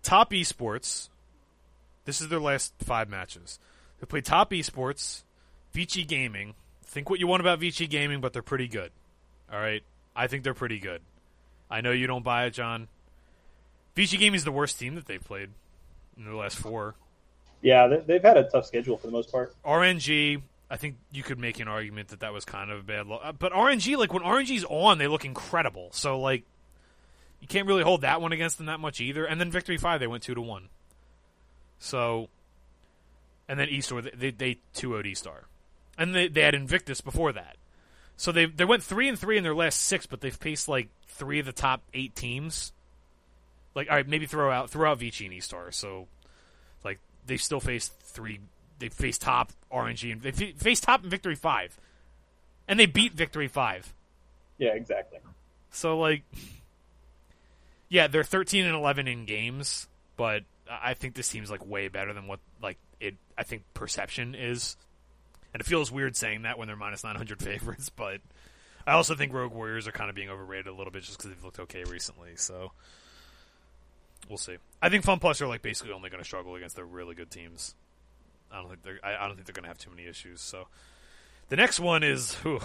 top 0.03 0.31
esports. 0.31 1.09
This 2.05 2.21
is 2.21 2.27
their 2.29 2.39
last 2.39 2.73
five 2.79 3.09
matches. 3.09 3.59
They 3.99 4.05
played 4.05 4.25
top 4.25 4.51
esports, 4.51 5.23
Vici 5.73 6.03
Gaming. 6.03 6.53
Think 6.83 7.09
what 7.09 7.19
you 7.19 7.27
want 7.27 7.41
about 7.41 7.59
Vici 7.59 7.87
Gaming, 7.87 8.21
but 8.21 8.33
they're 8.33 8.41
pretty 8.41 8.67
good. 8.67 8.91
All 9.51 9.59
right, 9.59 9.83
I 10.15 10.27
think 10.27 10.43
they're 10.43 10.53
pretty 10.53 10.79
good. 10.79 11.01
I 11.69 11.81
know 11.81 11.91
you 11.91 12.07
don't 12.07 12.23
buy 12.23 12.45
it, 12.45 12.51
John. 12.51 12.87
Vici 13.95 14.17
Gaming 14.17 14.35
is 14.35 14.43
the 14.43 14.51
worst 14.51 14.79
team 14.79 14.95
that 14.95 15.05
they've 15.05 15.23
played 15.23 15.49
in 16.17 16.25
the 16.25 16.35
last 16.35 16.57
four. 16.57 16.95
Yeah, 17.61 17.87
they, 17.87 17.97
they've 17.97 18.23
had 18.23 18.37
a 18.37 18.43
tough 18.43 18.65
schedule 18.65 18.97
for 18.97 19.07
the 19.07 19.13
most 19.13 19.31
part. 19.31 19.55
RNG, 19.65 20.41
I 20.69 20.77
think 20.77 20.97
you 21.11 21.23
could 21.23 21.39
make 21.39 21.59
an 21.59 21.67
argument 21.67 22.09
that 22.09 22.19
that 22.19 22.33
was 22.33 22.45
kind 22.45 22.69
of 22.71 22.79
a 22.79 22.83
bad. 22.83 23.07
Uh, 23.09 23.31
but 23.31 23.53
RNG, 23.53 23.97
like 23.97 24.13
when 24.13 24.23
RNG's 24.23 24.65
on, 24.69 24.97
they 24.97 25.07
look 25.07 25.25
incredible. 25.25 25.89
So 25.91 26.19
like, 26.19 26.43
you 27.39 27.47
can't 27.47 27.67
really 27.67 27.83
hold 27.83 28.01
that 28.01 28.21
one 28.21 28.31
against 28.31 28.57
them 28.57 28.67
that 28.67 28.79
much 28.79 28.99
either. 28.99 29.25
And 29.25 29.39
then 29.39 29.51
Victory 29.51 29.77
Five, 29.77 29.99
they 29.99 30.07
went 30.07 30.23
two 30.23 30.35
to 30.35 30.41
one. 30.41 30.69
So, 31.79 32.29
and 33.47 33.59
then 33.59 33.67
eStar, 33.67 34.17
they 34.17 34.31
they 34.31 34.57
two 34.73 34.89
would 34.91 35.17
Star, 35.17 35.45
and 35.97 36.15
they 36.15 36.27
they 36.27 36.41
had 36.41 36.55
Invictus 36.55 37.01
before 37.01 37.31
that. 37.33 37.57
So 38.17 38.31
they 38.31 38.45
they 38.45 38.65
went 38.65 38.83
three 38.83 39.09
and 39.09 39.19
three 39.19 39.37
in 39.37 39.43
their 39.43 39.55
last 39.55 39.81
six, 39.81 40.05
but 40.05 40.21
they've 40.21 40.35
faced 40.35 40.67
like 40.67 40.89
three 41.07 41.39
of 41.39 41.45
the 41.45 41.51
top 41.51 41.81
eight 41.93 42.15
teams. 42.15 42.71
Like, 43.73 43.89
all 43.89 43.97
right, 43.97 44.07
maybe 44.07 44.25
throw 44.25 44.51
out 44.51 44.69
throw 44.69 44.89
out 44.89 44.99
Vici 44.99 45.25
and 45.25 45.33
Estar. 45.33 45.73
So, 45.73 46.07
like, 46.83 46.99
they 47.27 47.37
still 47.37 47.59
face 47.59 47.87
three. 47.87 48.39
They 48.79 48.89
face 48.89 49.17
top 49.17 49.51
RNG 49.71 50.11
and 50.11 50.21
they 50.21 50.31
face 50.31 50.79
top 50.79 51.03
in 51.03 51.09
Victory 51.09 51.35
Five, 51.35 51.77
and 52.67 52.79
they 52.79 52.85
beat 52.85 53.13
Victory 53.13 53.47
Five. 53.47 53.93
Yeah, 54.57 54.73
exactly. 54.73 55.19
So 55.71 55.97
like, 55.97 56.23
yeah, 57.89 58.07
they're 58.07 58.23
thirteen 58.23 58.65
and 58.65 58.75
eleven 58.75 59.07
in 59.07 59.25
games, 59.25 59.87
but 60.15 60.43
I 60.69 60.93
think 60.93 61.15
this 61.15 61.29
team's 61.29 61.51
like 61.51 61.65
way 61.65 61.89
better 61.89 62.13
than 62.13 62.27
what 62.27 62.39
like 62.61 62.77
it. 62.99 63.15
I 63.37 63.43
think 63.43 63.63
perception 63.73 64.35
is, 64.35 64.77
and 65.55 65.61
it 65.61 65.65
feels 65.65 65.89
weird 65.89 66.17
saying 66.17 66.41
that 66.41 66.57
when 66.57 66.67
they're 66.67 66.75
minus 66.75 67.05
nine 67.05 67.15
hundred 67.15 67.41
favorites, 67.41 67.89
but 67.89 68.19
I 68.85 68.91
also 68.91 69.15
think 69.15 69.31
Rogue 69.31 69.53
Warriors 69.53 69.87
are 69.87 69.93
kind 69.93 70.09
of 70.09 70.15
being 70.15 70.29
overrated 70.29 70.67
a 70.67 70.73
little 70.73 70.91
bit 70.91 71.03
just 71.03 71.17
because 71.17 71.29
they've 71.31 71.43
looked 71.45 71.61
okay 71.61 71.85
recently. 71.85 72.31
So 72.35 72.73
we'll 74.27 74.37
see. 74.37 74.57
I 74.81 74.89
think 74.89 75.05
Fun 75.05 75.19
Plus 75.19 75.41
are 75.41 75.47
like 75.47 75.61
basically 75.61 75.93
only 75.93 76.09
going 76.09 76.19
to 76.21 76.25
struggle 76.25 76.55
against 76.55 76.75
the 76.75 76.83
really 76.83 77.15
good 77.15 77.31
teams. 77.31 77.73
I 78.51 78.57
don't 78.57 78.67
think 78.67 78.83
they're. 78.83 78.99
I, 79.01 79.15
I 79.15 79.27
don't 79.27 79.35
think 79.35 79.47
they're 79.47 79.53
going 79.53 79.63
to 79.63 79.69
have 79.69 79.77
too 79.77 79.89
many 79.91 80.05
issues. 80.05 80.41
So 80.41 80.67
the 81.47 81.55
next 81.55 81.79
one 81.79 82.03
is 82.03 82.33
whew, 82.35 82.59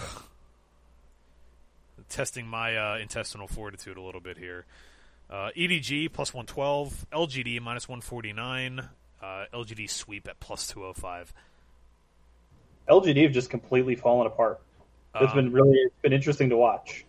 testing 2.09 2.45
my 2.45 2.75
uh, 2.75 2.97
intestinal 2.97 3.47
fortitude 3.47 3.95
a 3.95 4.01
little 4.01 4.19
bit 4.19 4.37
here. 4.37 4.65
Uh, 5.29 5.51
EDG 5.55 6.11
plus 6.11 6.33
112, 6.33 7.05
LGD 7.13 7.61
minus 7.61 7.87
149, 7.87 8.81
uh, 9.21 9.45
LGD 9.53 9.89
sweep 9.89 10.27
at 10.27 10.41
plus 10.41 10.67
205. 10.67 11.31
LGD 12.89 13.23
have 13.23 13.31
just 13.31 13.49
completely 13.49 13.95
fallen 13.95 14.27
apart. 14.27 14.59
It's 15.15 15.31
Um, 15.31 15.35
been 15.35 15.51
really 15.51 15.77
it's 15.77 15.95
been 16.01 16.13
interesting 16.13 16.49
to 16.49 16.57
watch. 16.57 17.05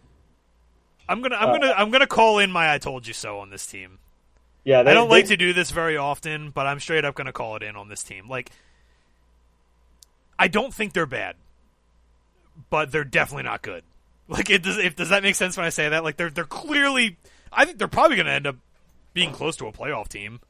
I'm 1.08 1.20
gonna 1.22 1.36
I'm 1.36 1.48
uh, 1.50 1.58
gonna 1.58 1.72
I'm 1.76 1.90
gonna 1.90 2.06
call 2.06 2.38
in 2.38 2.50
my 2.50 2.72
I 2.72 2.78
told 2.78 3.06
you 3.06 3.12
so 3.14 3.38
on 3.38 3.50
this 3.50 3.66
team. 3.66 3.98
Yeah, 4.64 4.82
they, 4.82 4.92
I 4.92 4.94
don't 4.94 5.08
they- 5.08 5.16
like 5.16 5.26
to 5.26 5.36
do 5.36 5.52
this 5.52 5.70
very 5.70 5.96
often, 5.96 6.50
but 6.50 6.66
I'm 6.66 6.78
straight 6.80 7.04
up 7.04 7.14
gonna 7.14 7.32
call 7.32 7.56
it 7.56 7.62
in 7.62 7.74
on 7.76 7.88
this 7.88 8.02
team. 8.02 8.28
Like, 8.28 8.50
I 10.38 10.48
don't 10.48 10.72
think 10.72 10.92
they're 10.92 11.06
bad, 11.06 11.36
but 12.70 12.90
they're 12.92 13.04
definitely 13.04 13.44
not 13.44 13.62
good. 13.62 13.84
Like, 14.28 14.48
it 14.50 14.62
does. 14.62 14.78
If 14.78 14.94
does 14.96 15.10
that 15.10 15.22
make 15.24 15.34
sense 15.34 15.56
when 15.56 15.66
I 15.66 15.70
say 15.70 15.88
that? 15.90 16.04
Like, 16.04 16.16
they're 16.16 16.30
they're 16.30 16.44
clearly. 16.44 17.18
I 17.52 17.64
think 17.66 17.78
they're 17.78 17.88
probably 17.88 18.16
gonna 18.16 18.30
end 18.30 18.46
up 18.46 18.56
being 19.12 19.32
close 19.32 19.56
to 19.56 19.66
a 19.66 19.72
playoff 19.72 20.08
team. 20.08 20.40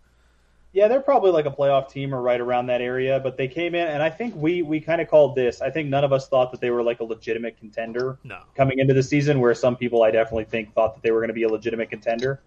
Yeah, 0.72 0.88
they're 0.88 1.00
probably 1.00 1.32
like 1.32 1.44
a 1.44 1.50
playoff 1.50 1.90
team 1.90 2.14
or 2.14 2.22
right 2.22 2.40
around 2.40 2.66
that 2.66 2.80
area, 2.80 3.20
but 3.20 3.36
they 3.36 3.46
came 3.46 3.74
in 3.74 3.86
and 3.86 4.02
I 4.02 4.08
think 4.08 4.34
we 4.34 4.62
we 4.62 4.80
kind 4.80 5.02
of 5.02 5.08
called 5.08 5.36
this. 5.36 5.60
I 5.60 5.70
think 5.70 5.90
none 5.90 6.02
of 6.02 6.12
us 6.12 6.28
thought 6.28 6.50
that 6.52 6.60
they 6.60 6.70
were 6.70 6.82
like 6.82 7.00
a 7.00 7.04
legitimate 7.04 7.58
contender 7.58 8.18
No, 8.24 8.38
coming 8.54 8.78
into 8.78 8.94
the 8.94 9.02
season, 9.02 9.40
where 9.40 9.54
some 9.54 9.76
people 9.76 10.02
I 10.02 10.10
definitely 10.10 10.44
think 10.44 10.72
thought 10.72 10.94
that 10.94 11.02
they 11.02 11.10
were 11.10 11.20
going 11.20 11.28
to 11.28 11.34
be 11.34 11.42
a 11.42 11.48
legitimate 11.48 11.90
contender. 11.90 12.40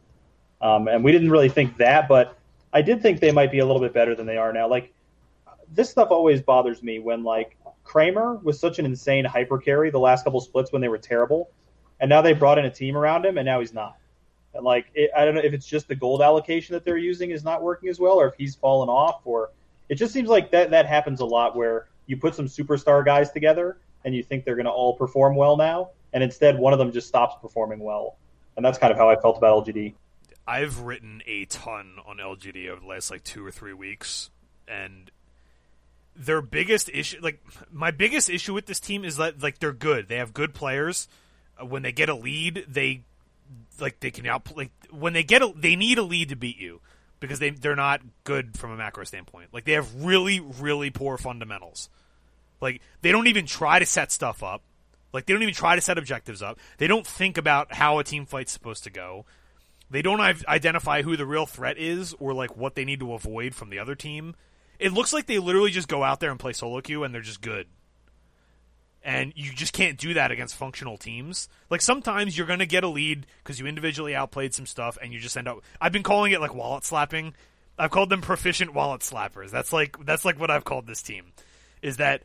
Um, 0.60 0.88
and 0.88 1.03
we 1.03 1.11
didn't 1.11 1.30
really 1.30 1.49
think 1.49 1.77
that, 1.77 2.07
but 2.07 2.38
I 2.73 2.81
did 2.81 3.02
think 3.02 3.19
they 3.19 3.31
might 3.31 3.52
be 3.52 3.60
a 3.60 3.65
little 3.65 3.81
bit 3.81 3.93
better 3.93 4.15
than 4.15 4.26
they 4.26 4.38
are 4.38 4.52
now. 4.52 4.68
Like 4.68 4.91
this 5.72 5.89
stuff 5.89 6.10
always 6.10 6.41
bothers 6.41 6.81
me 6.81 6.97
when 6.97 7.23
like 7.23 7.57
Kramer 7.84 8.35
was 8.43 8.60
such 8.60 8.80
an 8.80 8.85
insane 8.85 9.26
hyper 9.26 9.60
carry 9.60 9.91
the 9.91 9.99
last 9.99 10.23
couple 10.23 10.41
splits 10.41 10.72
when 10.72 10.81
they 10.81 10.89
were 10.89 10.97
terrible, 10.97 11.52
and 11.99 12.10
now 12.10 12.23
they 12.23 12.34
brought 12.34 12.57
in 12.57 12.65
a 12.65 12.72
team 12.72 12.97
around 12.97 13.23
him, 13.23 13.38
and 13.38 13.45
now 13.45 13.60
he's 13.60 13.73
not. 13.73 13.97
And 14.56 14.64
like 14.64 14.88
it, 14.95 15.11
I 15.15 15.26
don't 15.26 15.36
know 15.36 15.41
if 15.41 15.53
it's 15.53 15.68
just 15.68 15.88
the 15.88 15.95
gold 15.95 16.22
allocation 16.22 16.73
that 16.73 16.86
they're 16.86 16.98
using 16.98 17.32
is 17.32 17.44
not 17.44 17.61
working 17.61 17.90
as 17.90 17.99
well, 17.99 18.19
or 18.19 18.27
if 18.27 18.36
he's 18.38 18.56
fallen 18.56 18.90
off, 18.90 19.22
or 19.26 19.52
it 19.90 19.95
just 19.95 20.14
seems 20.14 20.30
like 20.30 20.52
that 20.52 20.72
that 20.72 20.86
happens 20.86 21.19
a 21.19 21.26
lot 21.26 21.56
where 21.56 21.88
you 22.07 22.18
put 22.18 22.36
some 22.36 22.48
superstar 22.48 23.03
guys 23.03 23.32
together 23.32 23.77
and 24.06 24.15
you 24.15 24.23
think 24.23 24.45
they're 24.45 24.56
going 24.56 24.65
to 24.65 24.72
all 24.72 24.95
perform 24.95 25.36
well 25.36 25.57
now, 25.57 25.90
and 26.14 26.23
instead 26.23 26.57
one 26.57 26.73
of 26.73 26.80
them 26.80 26.91
just 26.91 27.07
stops 27.07 27.36
performing 27.41 27.80
well, 27.80 28.15
and 28.56 28.65
that's 28.65 28.77
kind 28.77 28.91
of 28.91 28.98
how 28.98 29.10
I 29.10 29.15
felt 29.19 29.38
about 29.38 29.65
LGD. 29.65 29.94
I've 30.48 30.80
written 30.82 31.22
a 31.26 31.45
ton 31.45 31.98
on 32.06 32.18
LGD 32.18 32.69
over 32.69 32.80
the 32.80 32.88
last 32.88 33.11
like 33.11 33.23
two 33.23 33.45
or 33.45 33.52
three 33.52 33.73
weeks, 33.73 34.30
and 34.68 35.11
their 36.15 36.41
biggest 36.41 36.90
issue, 36.94 37.18
like 37.22 37.41
my 37.72 37.91
biggest 37.91 38.30
issue 38.30 38.53
with 38.53 38.68
this 38.68 38.80
team 38.80 39.03
is 39.03 39.18
that 39.18 39.41
like 39.41 39.60
they're 39.60 39.73
good. 39.73 40.07
They 40.07 40.18
have 40.18 40.34
good 40.34 40.53
players. 40.53 41.07
Uh, 41.61 41.65
when 41.65 41.82
they 41.82 41.91
get 41.91 42.10
a 42.10 42.15
lead, 42.15 42.65
they 42.68 43.03
like 43.80 44.00
they 44.00 44.12
can 44.12 44.26
out 44.26 44.56
like 44.56 44.72
when 44.92 45.14
they 45.14 45.24
get 45.24 45.42
a 45.42 45.54
they 45.56 45.76
need 45.76 45.98
a 45.98 46.04
lead 46.04 46.30
to 46.30 46.36
beat 46.36 46.58
you 46.58 46.82
because 47.20 47.40
they 47.40 47.50
they're 47.50 47.76
not 47.76 48.02
good 48.24 48.58
from 48.58 48.72
a 48.72 48.78
macro 48.78 49.04
standpoint. 49.04 49.54
Like 49.54 49.66
they 49.66 49.74
have 49.74 50.04
really 50.04 50.40
really 50.40 50.90
poor 50.90 51.18
fundamentals. 51.18 51.90
Like 52.62 52.82
they 53.02 53.12
don't 53.12 53.28
even 53.28 53.46
try 53.46 53.80
to 53.80 53.86
set 53.86 54.12
stuff 54.12 54.44
up. 54.44 54.64
Like 55.14 55.26
they 55.26 55.34
don't 55.34 55.44
even 55.44 55.56
try 55.56 55.76
to 55.76 55.82
set 55.82 55.98
objectives 55.98 56.42
up. 56.42 56.60
They 56.78 56.88
don't 56.88 57.08
think 57.08 57.38
about 57.38 57.74
how 57.74 58.00
a 58.00 58.04
team 58.04 58.26
fight's 58.26 58.52
supposed 58.52 58.84
to 58.84 58.90
go. 58.90 59.26
They 59.90 60.02
don't 60.02 60.20
identify 60.20 61.04
who 61.04 61.16
the 61.16 61.26
real 61.26 61.46
threat 61.46 61.78
is 61.78 62.16
or 62.20 62.34
like 62.34 62.58
what 62.58 62.76
they 62.76 62.86
need 62.86 63.00
to 63.00 63.14
avoid 63.14 63.54
from 63.54 63.70
the 63.70 63.80
other 63.80 63.96
team. 63.96 64.36
It 64.80 64.92
looks 64.92 65.14
like 65.14 65.26
they 65.26 65.40
literally 65.40 65.72
just 65.72 65.88
go 65.88 66.04
out 66.04 66.20
there 66.20 66.32
and 66.32 66.40
play 66.40 66.54
solo 66.54 66.82
queue 66.82 67.04
and 67.04 67.14
they're 67.14 67.22
just 67.22 67.42
good. 67.42 67.68
And 69.06 69.34
you 69.36 69.53
just 69.53 69.72
can't 69.72 69.99
do 69.99 70.15
that 70.15 70.32
against 70.32 70.56
functional 70.56 70.98
teams. 70.98 71.48
Like 71.69 71.82
sometimes 71.82 72.36
you're 72.36 72.48
going 72.48 72.60
to 72.60 72.65
get 72.65 72.84
a 72.84 72.88
lead 72.88 73.27
because 73.44 73.60
you 73.60 73.68
individually 73.68 74.15
outplayed 74.15 74.56
some 74.56 74.65
stuff 74.65 74.98
and 74.99 75.14
you 75.14 75.19
just 75.19 75.38
end 75.38 75.48
up 75.48 75.61
I've 75.80 75.91
been 75.91 76.02
calling 76.02 76.32
it 76.32 76.41
like 76.41 76.56
wallet 76.56 76.84
slapping. 76.84 77.36
I've 77.77 77.91
called 77.91 78.10
them 78.10 78.22
proficient 78.22 78.73
wallet 78.73 79.02
slappers. 79.02 79.52
That's 79.52 79.72
like 79.72 80.03
that's 80.03 80.26
like 80.26 80.40
what 80.40 80.49
I've 80.49 80.64
called 80.65 80.88
this 80.88 81.03
team. 81.03 81.34
Is 81.84 81.98
that 81.98 82.23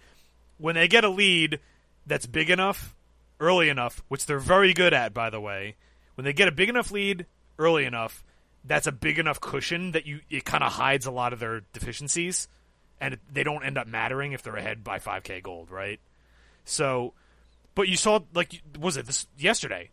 when 0.56 0.74
they 0.74 0.88
get 0.88 1.04
a 1.04 1.10
lead 1.10 1.60
that's 2.06 2.24
big 2.24 2.48
enough, 2.48 2.94
early 3.40 3.68
enough, 3.68 4.02
which 4.08 4.24
they're 4.24 4.38
very 4.38 4.72
good 4.72 4.94
at, 4.94 5.12
by 5.12 5.28
the 5.28 5.40
way, 5.40 5.74
when 6.14 6.24
they 6.24 6.32
get 6.32 6.48
a 6.48 6.52
big 6.52 6.70
enough 6.70 6.90
lead 6.90 7.26
early 7.58 7.84
enough, 7.84 8.24
that's 8.64 8.86
a 8.86 8.92
big 8.92 9.18
enough 9.18 9.40
cushion 9.40 9.92
that 9.92 10.06
you 10.06 10.20
it 10.30 10.44
kind 10.44 10.64
of 10.64 10.72
hides 10.72 11.06
a 11.06 11.10
lot 11.10 11.32
of 11.32 11.40
their 11.40 11.60
deficiencies, 11.72 12.48
and 13.00 13.18
they 13.30 13.42
don't 13.42 13.64
end 13.64 13.76
up 13.76 13.86
mattering 13.86 14.32
if 14.32 14.42
they're 14.42 14.56
ahead 14.56 14.82
by 14.82 14.98
5k 14.98 15.42
gold, 15.42 15.70
right? 15.70 16.00
So, 16.64 17.14
but 17.74 17.88
you 17.88 17.96
saw 17.96 18.20
like 18.34 18.62
was 18.78 18.96
it 18.96 19.06
this 19.06 19.26
yesterday? 19.36 19.90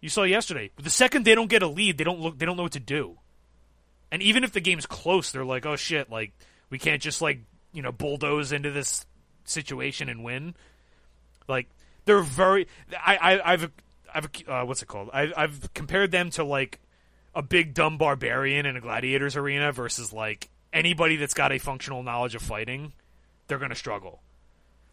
You 0.00 0.08
saw 0.08 0.22
yesterday. 0.22 0.70
The 0.82 0.90
second 0.90 1.24
they 1.24 1.34
don't 1.34 1.50
get 1.50 1.62
a 1.62 1.66
lead, 1.68 1.98
they 1.98 2.04
don't 2.04 2.20
look. 2.20 2.38
They 2.38 2.46
don't 2.46 2.56
know 2.56 2.62
what 2.62 2.72
to 2.72 2.80
do. 2.80 3.18
And 4.10 4.22
even 4.22 4.44
if 4.44 4.52
the 4.52 4.60
game's 4.60 4.86
close, 4.86 5.30
they're 5.30 5.44
like, 5.44 5.66
"Oh 5.66 5.76
shit! 5.76 6.10
Like 6.10 6.32
we 6.70 6.78
can't 6.78 7.02
just 7.02 7.20
like 7.20 7.40
you 7.72 7.82
know 7.82 7.92
bulldoze 7.92 8.52
into 8.52 8.70
this 8.70 9.06
situation 9.44 10.08
and 10.08 10.24
win." 10.24 10.54
Like 11.48 11.68
they're 12.06 12.22
very. 12.22 12.66
I, 12.92 13.16
I 13.16 13.52
I've 13.52 13.70
I've 14.12 14.28
uh, 14.48 14.64
what's 14.64 14.82
it 14.82 14.86
called? 14.86 15.10
I, 15.12 15.32
I've 15.36 15.72
compared 15.74 16.10
them 16.10 16.30
to 16.30 16.44
like 16.44 16.80
a 17.34 17.42
big 17.42 17.74
dumb 17.74 17.98
barbarian 17.98 18.66
in 18.66 18.76
a 18.76 18.80
gladiators 18.80 19.36
arena 19.36 19.70
versus 19.70 20.12
like 20.12 20.48
anybody 20.72 21.16
that's 21.16 21.34
got 21.34 21.52
a 21.52 21.58
functional 21.58 22.02
knowledge 22.02 22.34
of 22.34 22.42
fighting. 22.42 22.92
They're 23.46 23.58
gonna 23.58 23.74
struggle. 23.74 24.22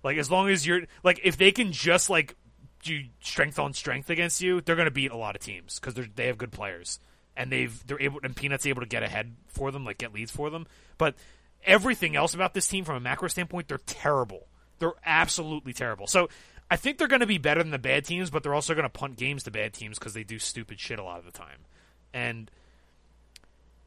Like 0.03 0.17
as 0.17 0.29
long 0.31 0.49
as 0.49 0.65
you're 0.65 0.83
like 1.03 1.21
if 1.23 1.37
they 1.37 1.51
can 1.51 1.71
just 1.71 2.09
like 2.09 2.35
do 2.83 3.03
strength 3.19 3.59
on 3.59 3.73
strength 3.73 4.09
against 4.09 4.41
you, 4.41 4.61
they're 4.61 4.75
gonna 4.75 4.91
beat 4.91 5.11
a 5.11 5.17
lot 5.17 5.35
of 5.35 5.41
teams 5.41 5.79
because 5.79 5.93
they 5.93 6.09
they 6.15 6.27
have 6.27 6.37
good 6.37 6.51
players 6.51 6.99
and 7.37 7.51
they've 7.51 7.85
they're 7.87 8.01
able 8.01 8.19
and 8.23 8.35
Peanuts 8.35 8.65
able 8.65 8.81
to 8.81 8.87
get 8.87 9.03
ahead 9.03 9.35
for 9.47 9.71
them, 9.71 9.85
like 9.85 9.99
get 9.99 10.13
leads 10.13 10.31
for 10.31 10.49
them. 10.49 10.65
But 10.97 11.15
everything 11.63 12.15
else 12.15 12.33
about 12.33 12.53
this 12.53 12.67
team 12.67 12.83
from 12.83 12.95
a 12.95 12.99
macro 12.99 13.27
standpoint, 13.27 13.67
they're 13.67 13.77
terrible. 13.77 14.47
They're 14.79 14.93
absolutely 15.05 15.73
terrible. 15.73 16.07
So 16.07 16.29
I 16.69 16.75
think 16.75 16.97
they're 16.97 17.07
going 17.07 17.21
to 17.21 17.27
be 17.27 17.37
better 17.37 17.63
than 17.63 17.71
the 17.71 17.79
bad 17.79 18.05
teams, 18.05 18.29
but 18.29 18.43
they're 18.43 18.53
also 18.53 18.73
going 18.73 18.83
to 18.83 18.89
punt 18.89 19.17
games 19.17 19.43
to 19.43 19.51
bad 19.51 19.73
teams 19.73 19.97
because 19.97 20.13
they 20.13 20.23
do 20.23 20.39
stupid 20.39 20.79
shit 20.79 20.99
a 20.99 21.03
lot 21.03 21.19
of 21.19 21.25
the 21.25 21.31
time. 21.31 21.65
And 22.13 22.51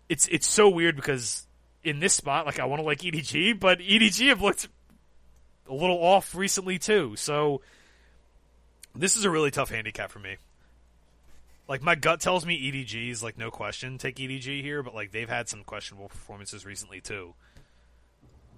it's 0.09 0.27
it's 0.28 0.47
so 0.47 0.69
weird 0.69 0.97
because 0.97 1.47
in 1.82 2.01
this 2.01 2.15
spot, 2.15 2.47
like 2.47 2.59
I 2.59 2.65
want 2.65 2.81
to 2.81 2.87
like 2.87 3.01
EDG, 3.01 3.59
but 3.59 3.81
EDG 3.81 4.28
have 4.28 4.43
looked 4.43 4.69
a 5.71 5.75
little 5.75 6.03
off 6.03 6.35
recently 6.35 6.79
too. 6.79 7.15
So 7.17 7.63
this 8.95 9.17
is 9.17 9.25
a 9.25 9.31
really 9.31 9.51
tough 9.51 9.71
handicap 9.71 10.11
for 10.11 10.19
me. 10.19 10.37
Like 11.69 11.83
my 11.83 11.95
gut 11.95 12.21
tells 12.21 12.45
me 12.45 12.71
EDG 12.71 13.11
is 13.11 13.23
like 13.23 13.39
no 13.39 13.51
question 13.51 13.97
take 13.97 14.17
EDG 14.17 14.61
here, 14.63 14.83
but 14.83 14.95
like 14.95 15.13
they've 15.13 15.29
had 15.29 15.49
some 15.49 15.63
questionable 15.63 16.09
performances 16.09 16.67
recently 16.67 17.01
too. 17.01 17.35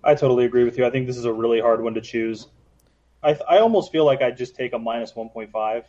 I 0.02 0.14
totally 0.14 0.47
agree 0.47 0.64
with 0.64 0.78
you. 0.78 0.86
I 0.86 0.90
think 0.90 1.06
this 1.06 1.18
is 1.18 1.26
a 1.26 1.32
really 1.32 1.60
hard 1.60 1.82
one 1.82 1.94
to 1.94 2.01
choose. 2.01 2.48
I 3.22 3.39
I 3.48 3.59
almost 3.59 3.93
feel 3.93 4.06
like 4.06 4.22
I'd 4.22 4.39
just 4.39 4.56
take 4.56 4.72
a 4.72 4.78
minus 4.78 5.14
one 5.14 5.28
point 5.28 5.52
five, 5.52 5.84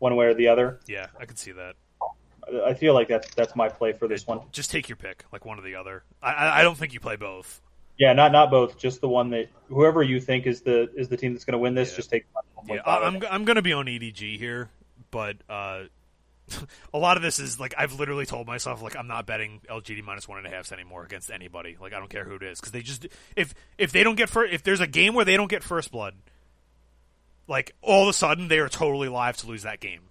one 0.00 0.16
way 0.16 0.26
or 0.26 0.34
the 0.34 0.48
other. 0.48 0.80
Yeah, 0.86 1.06
I 1.18 1.24
could 1.24 1.38
see 1.38 1.52
that. 1.52 1.76
I 2.64 2.74
feel 2.74 2.94
like 2.94 3.08
that's 3.08 3.32
that's 3.34 3.54
my 3.54 3.68
play 3.68 3.92
for 3.92 4.08
this 4.08 4.26
one. 4.26 4.40
Just 4.50 4.70
take 4.70 4.88
your 4.88 4.96
pick, 4.96 5.24
like 5.32 5.44
one 5.44 5.58
or 5.58 5.62
the 5.62 5.76
other. 5.76 6.02
I 6.20 6.32
I, 6.32 6.60
I 6.60 6.62
don't 6.64 6.76
think 6.76 6.92
you 6.92 7.00
play 7.00 7.16
both. 7.16 7.60
Yeah, 7.98 8.12
not 8.12 8.32
not 8.32 8.50
both, 8.50 8.78
just 8.78 9.00
the 9.00 9.08
one 9.08 9.30
that 9.30 9.48
whoever 9.68 10.02
you 10.02 10.20
think 10.20 10.46
is 10.46 10.62
the 10.62 10.90
is 10.94 11.08
the 11.08 11.16
team 11.16 11.32
that's 11.32 11.44
going 11.44 11.52
to 11.52 11.58
win 11.58 11.74
this. 11.74 11.90
Yeah. 11.90 11.96
Just 11.96 12.10
take. 12.10 12.26
Yeah, 12.68 12.80
I'm 12.84 13.22
I'm 13.30 13.44
gonna 13.44 13.62
be 13.62 13.72
on 13.72 13.86
EDG 13.86 14.38
here, 14.38 14.68
but 15.10 15.36
uh, 15.48 15.84
a 16.94 16.98
lot 16.98 17.16
of 17.16 17.22
this 17.22 17.38
is 17.38 17.58
like 17.58 17.74
I've 17.76 17.98
literally 17.98 18.26
told 18.26 18.46
myself 18.46 18.82
like 18.82 18.96
I'm 18.96 19.06
not 19.06 19.26
betting 19.26 19.60
LGD 19.68 20.02
minus 20.04 20.28
one 20.28 20.38
and 20.38 20.46
a 20.46 20.50
half 20.50 20.72
anymore 20.72 21.04
against 21.04 21.30
anybody. 21.30 21.76
Like 21.80 21.92
I 21.92 21.98
don't 21.98 22.10
care 22.10 22.24
who 22.24 22.36
it 22.36 22.42
is 22.42 22.60
because 22.60 22.72
they 22.72 22.82
just 22.82 23.06
if 23.34 23.54
if 23.78 23.92
they 23.92 24.02
don't 24.02 24.16
get 24.16 24.28
first 24.28 24.52
if 24.52 24.62
there's 24.62 24.80
a 24.80 24.86
game 24.86 25.14
where 25.14 25.24
they 25.24 25.36
don't 25.36 25.50
get 25.50 25.62
first 25.62 25.90
blood, 25.90 26.14
like 27.48 27.74
all 27.82 28.02
of 28.02 28.08
a 28.08 28.12
sudden 28.12 28.48
they 28.48 28.58
are 28.58 28.68
totally 28.68 29.08
live 29.08 29.36
to 29.38 29.46
lose 29.46 29.62
that 29.62 29.80
game. 29.80 30.02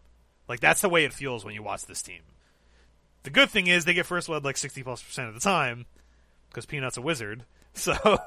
Like 0.47 0.59
that's 0.59 0.81
the 0.81 0.89
way 0.89 1.05
it 1.05 1.13
feels 1.13 1.45
when 1.45 1.53
you 1.53 1.63
watch 1.63 1.85
this 1.85 2.01
team. 2.01 2.21
The 3.23 3.29
good 3.29 3.49
thing 3.49 3.67
is 3.67 3.85
they 3.85 3.93
get 3.93 4.05
first 4.05 4.27
blood 4.27 4.43
like 4.43 4.57
sixty 4.57 4.83
plus 4.83 5.01
percent 5.01 5.29
of 5.29 5.33
the 5.33 5.39
time 5.39 5.85
because 6.49 6.65
Peanut's 6.65 6.97
a 6.97 7.01
wizard, 7.01 7.43
so 7.79 8.17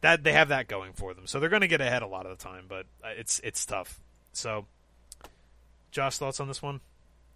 that 0.00 0.22
they 0.22 0.32
have 0.32 0.48
that 0.48 0.68
going 0.68 0.92
for 0.92 1.14
them. 1.14 1.26
So 1.26 1.40
they're 1.40 1.48
going 1.48 1.62
to 1.62 1.68
get 1.68 1.80
ahead 1.80 2.02
a 2.02 2.06
lot 2.06 2.26
of 2.26 2.36
the 2.36 2.42
time, 2.44 2.64
but 2.68 2.86
uh, 3.02 3.08
it's 3.16 3.40
it's 3.42 3.64
tough. 3.64 4.00
So, 4.32 4.66
Josh, 5.90 6.18
thoughts 6.18 6.40
on 6.40 6.48
this 6.48 6.60
one, 6.62 6.80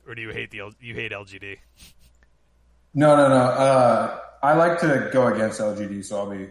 or 0.06 0.14
do 0.14 0.22
you 0.22 0.30
hate 0.30 0.50
the 0.50 0.60
L- 0.60 0.74
you 0.80 0.94
hate 0.94 1.12
LGD? 1.12 1.58
No, 2.94 3.16
no, 3.16 3.28
no. 3.28 3.34
Uh, 3.34 4.18
I 4.42 4.54
like 4.54 4.78
to 4.80 5.08
go 5.12 5.28
against 5.28 5.60
LGD, 5.60 6.04
so 6.04 6.18
I'll 6.18 6.30
be. 6.30 6.48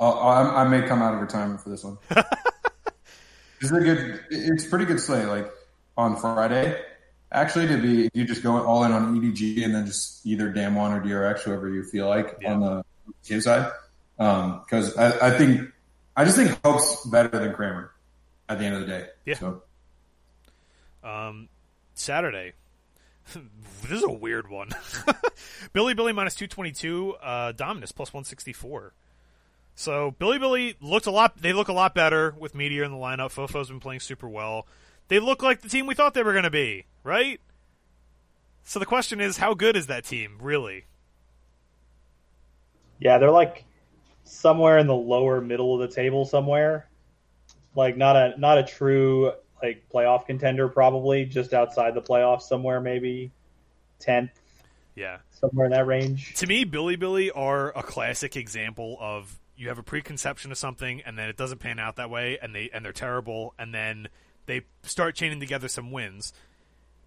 I'll, 0.00 0.12
I'll, 0.14 0.56
I 0.58 0.68
may 0.68 0.86
come 0.86 1.02
out 1.02 1.14
of 1.14 1.20
retirement 1.20 1.60
for 1.60 1.70
this 1.70 1.82
one. 1.82 1.98
this 2.10 2.24
is 3.62 3.72
a 3.72 3.80
good. 3.80 4.20
It's 4.30 4.66
pretty 4.66 4.84
good 4.84 5.00
slate. 5.00 5.26
Like 5.26 5.50
on 5.96 6.16
Friday, 6.16 6.80
actually, 7.32 7.66
to 7.68 7.78
be 7.78 8.08
you 8.14 8.24
just 8.24 8.42
go 8.42 8.62
all 8.64 8.84
in 8.84 8.92
on 8.92 9.18
EDG 9.20 9.64
and 9.64 9.74
then 9.74 9.86
just 9.86 10.24
either 10.26 10.52
Damwon 10.52 10.96
or 10.96 11.00
DRX, 11.04 11.40
whoever 11.40 11.68
you 11.68 11.82
feel 11.84 12.08
like 12.08 12.36
Yeah. 12.40 12.52
on 12.54 12.60
the 12.60 12.84
team 13.24 13.40
side. 13.40 13.72
Because 14.18 14.96
I, 14.96 15.28
I 15.28 15.30
think 15.30 15.70
I 16.16 16.24
just 16.24 16.36
think 16.36 16.58
Hope's 16.64 17.06
better 17.06 17.28
than 17.28 17.54
Kramer 17.54 17.92
at 18.48 18.58
the 18.58 18.64
end 18.64 18.74
of 18.74 18.80
the 18.80 18.86
day. 18.88 19.06
Yeah. 19.24 19.34
So, 19.36 19.62
Um, 21.04 21.48
Saturday. 21.94 22.52
this 23.82 23.92
is 23.92 24.02
a 24.02 24.10
weird 24.10 24.50
one. 24.50 24.68
Bilibili 25.74 26.14
minus 26.14 26.34
two 26.34 26.46
twenty 26.48 26.72
two. 26.72 27.14
Uh, 27.22 27.52
Dominus 27.52 27.92
plus 27.92 28.12
one 28.12 28.24
sixty 28.24 28.52
four. 28.52 28.94
So 29.76 30.16
Bilibili 30.18 30.74
looked 30.80 31.06
a 31.06 31.12
lot. 31.12 31.40
They 31.40 31.52
look 31.52 31.68
a 31.68 31.72
lot 31.72 31.94
better 31.94 32.34
with 32.36 32.52
Meteor 32.54 32.82
in 32.82 32.90
the 32.90 32.96
lineup. 32.96 33.30
Fofo's 33.30 33.68
been 33.68 33.78
playing 33.78 34.00
super 34.00 34.28
well. 34.28 34.66
They 35.06 35.20
look 35.20 35.40
like 35.42 35.60
the 35.60 35.68
team 35.68 35.86
we 35.86 35.94
thought 35.94 36.14
they 36.14 36.24
were 36.24 36.32
going 36.32 36.42
to 36.44 36.50
be, 36.50 36.86
right? 37.04 37.40
So 38.64 38.78
the 38.80 38.86
question 38.86 39.20
is, 39.20 39.36
how 39.38 39.54
good 39.54 39.76
is 39.76 39.86
that 39.86 40.04
team 40.04 40.38
really? 40.40 40.86
Yeah, 42.98 43.18
they're 43.18 43.30
like 43.30 43.64
somewhere 44.28 44.78
in 44.78 44.86
the 44.86 44.94
lower 44.94 45.40
middle 45.40 45.74
of 45.80 45.88
the 45.88 45.94
table 45.94 46.24
somewhere. 46.24 46.88
Like 47.74 47.96
not 47.96 48.16
a 48.16 48.34
not 48.38 48.58
a 48.58 48.62
true 48.64 49.32
like 49.62 49.84
playoff 49.92 50.26
contender 50.26 50.68
probably, 50.68 51.24
just 51.24 51.52
outside 51.52 51.94
the 51.94 52.02
playoffs 52.02 52.42
somewhere 52.42 52.80
maybe 52.80 53.32
10th, 54.00 54.30
Yeah. 54.94 55.18
somewhere 55.30 55.66
in 55.66 55.72
that 55.72 55.86
range. 55.86 56.34
to 56.36 56.46
me, 56.46 56.64
Bilibili 56.64 57.30
are 57.34 57.76
a 57.76 57.82
classic 57.82 58.36
example 58.36 58.96
of 59.00 59.38
you 59.56 59.68
have 59.68 59.78
a 59.78 59.82
preconception 59.82 60.52
of 60.52 60.58
something 60.58 61.02
and 61.02 61.18
then 61.18 61.28
it 61.28 61.36
doesn't 61.36 61.58
pan 61.58 61.80
out 61.80 61.96
that 61.96 62.08
way 62.10 62.38
and 62.40 62.54
they 62.54 62.70
and 62.72 62.84
they're 62.84 62.92
terrible 62.92 63.54
and 63.58 63.74
then 63.74 64.08
they 64.46 64.62
start 64.82 65.14
chaining 65.16 65.40
together 65.40 65.66
some 65.68 65.90
wins. 65.90 66.32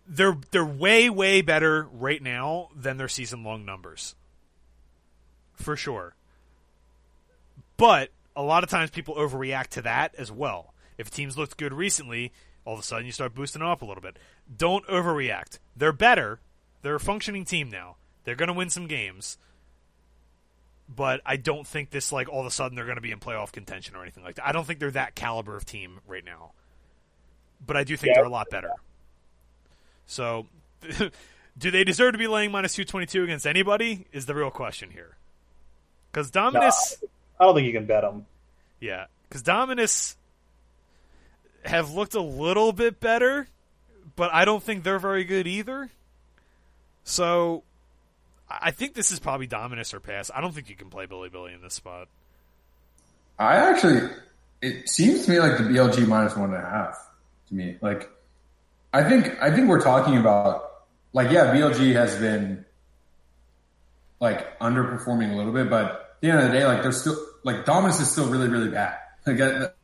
They're 0.05 0.37
they're 0.51 0.65
way 0.65 1.09
way 1.09 1.41
better 1.41 1.87
right 1.91 2.21
now 2.21 2.69
than 2.75 2.97
their 2.97 3.07
season 3.07 3.43
long 3.43 3.63
numbers. 3.65 4.15
For 5.53 5.75
sure. 5.77 6.15
But 7.81 8.11
a 8.35 8.43
lot 8.43 8.63
of 8.63 8.69
times 8.69 8.91
people 8.91 9.15
overreact 9.15 9.69
to 9.69 9.81
that 9.81 10.13
as 10.15 10.31
well. 10.31 10.75
If 10.99 11.09
teams 11.09 11.35
looked 11.35 11.57
good 11.57 11.73
recently, 11.73 12.31
all 12.63 12.75
of 12.75 12.79
a 12.79 12.83
sudden 12.83 13.07
you 13.07 13.11
start 13.11 13.33
boosting 13.33 13.61
them 13.61 13.69
up 13.69 13.81
a 13.81 13.85
little 13.85 14.03
bit. 14.03 14.17
Don't 14.55 14.85
overreact. 14.85 15.57
They're 15.75 15.91
better. 15.91 16.39
They're 16.83 16.93
a 16.93 16.99
functioning 16.99 17.43
team 17.43 17.71
now. 17.71 17.95
They're 18.23 18.35
going 18.35 18.49
to 18.49 18.53
win 18.53 18.69
some 18.69 18.85
games. 18.85 19.39
But 20.87 21.21
I 21.25 21.37
don't 21.37 21.65
think 21.65 21.89
this 21.89 22.11
like 22.11 22.29
all 22.29 22.41
of 22.41 22.45
a 22.45 22.51
sudden 22.51 22.75
they're 22.75 22.85
going 22.85 22.97
to 22.97 23.01
be 23.01 23.09
in 23.11 23.19
playoff 23.19 23.51
contention 23.51 23.95
or 23.95 24.03
anything 24.03 24.23
like 24.23 24.35
that. 24.35 24.47
I 24.47 24.51
don't 24.51 24.67
think 24.67 24.77
they're 24.77 24.91
that 24.91 25.15
caliber 25.15 25.55
of 25.57 25.65
team 25.65 26.01
right 26.07 26.23
now. 26.23 26.51
But 27.65 27.77
I 27.77 27.83
do 27.83 27.97
think 27.97 28.09
Yeah. 28.09 28.17
they're 28.19 28.25
a 28.25 28.29
lot 28.29 28.51
better. 28.51 28.73
So, 30.05 30.45
do 31.57 31.71
they 31.71 31.83
deserve 31.83 32.11
to 32.11 32.19
be 32.19 32.27
laying 32.27 32.51
minus 32.51 32.75
two 32.75 32.85
twenty 32.85 33.07
two 33.07 33.23
against 33.23 33.47
anybody? 33.47 34.05
Is 34.11 34.27
the 34.27 34.35
real 34.35 34.51
question 34.51 34.91
here. 34.91 35.17
Because 36.11 36.29
Dominus, 36.29 37.01
I 37.41 37.45
don't 37.45 37.55
think 37.55 37.65
you 37.65 37.73
can 37.73 37.87
bet 37.87 38.03
them. 38.03 38.27
yeah, 38.79 39.05
because 39.27 39.41
Dominus 39.41 40.15
have 41.65 41.91
looked 41.91 42.13
a 42.13 42.21
little 42.21 42.71
bit 42.71 42.99
better, 42.99 43.47
but 44.15 44.31
I 44.31 44.45
don't 44.45 44.61
think 44.61 44.83
they're 44.83 44.99
very 44.99 45.23
good 45.23 45.47
either. 45.47 45.89
So, 47.03 47.63
I 48.47 48.59
I 48.61 48.71
think 48.71 48.93
this 48.93 49.11
is 49.11 49.19
probably 49.19 49.47
Dominus 49.47 49.91
or 49.95 49.99
pass. 49.99 50.29
I 50.33 50.39
don't 50.39 50.53
think 50.53 50.69
you 50.69 50.75
can 50.75 50.91
play 50.91 51.07
Bilibili 51.07 51.55
in 51.55 51.61
this 51.63 51.73
spot. 51.73 52.07
I 53.39 53.55
actually, 53.55 54.07
it 54.61 54.87
seems 54.87 55.25
to 55.25 55.31
me 55.31 55.39
like 55.39 55.57
the 55.57 55.63
BLG 55.63 56.07
minus 56.07 56.35
one 56.35 56.53
and 56.53 56.63
a 56.63 56.69
half 56.69 56.95
to 57.47 57.55
me. 57.55 57.77
Like, 57.81 58.07
I 58.93 59.03
think 59.09 59.41
I 59.41 59.49
think 59.49 59.67
we're 59.67 59.81
talking 59.81 60.17
about 60.17 60.83
like 61.11 61.31
yeah, 61.31 61.55
BLG 61.55 61.93
has 61.93 62.15
been 62.17 62.65
like 64.19 64.59
underperforming 64.59 65.33
a 65.33 65.35
little 65.35 65.53
bit, 65.53 65.71
but 65.71 65.85
at 65.85 66.21
the 66.21 66.29
end 66.29 66.39
of 66.41 66.51
the 66.51 66.59
day, 66.59 66.65
like 66.67 66.83
they're 66.83 66.91
still 66.91 67.17
like 67.43 67.65
Dominus 67.65 67.99
is 67.99 68.11
still 68.11 68.29
really 68.29 68.47
really 68.47 68.69
bad. 68.69 68.97
Like 69.25 69.37
that- 69.37 69.75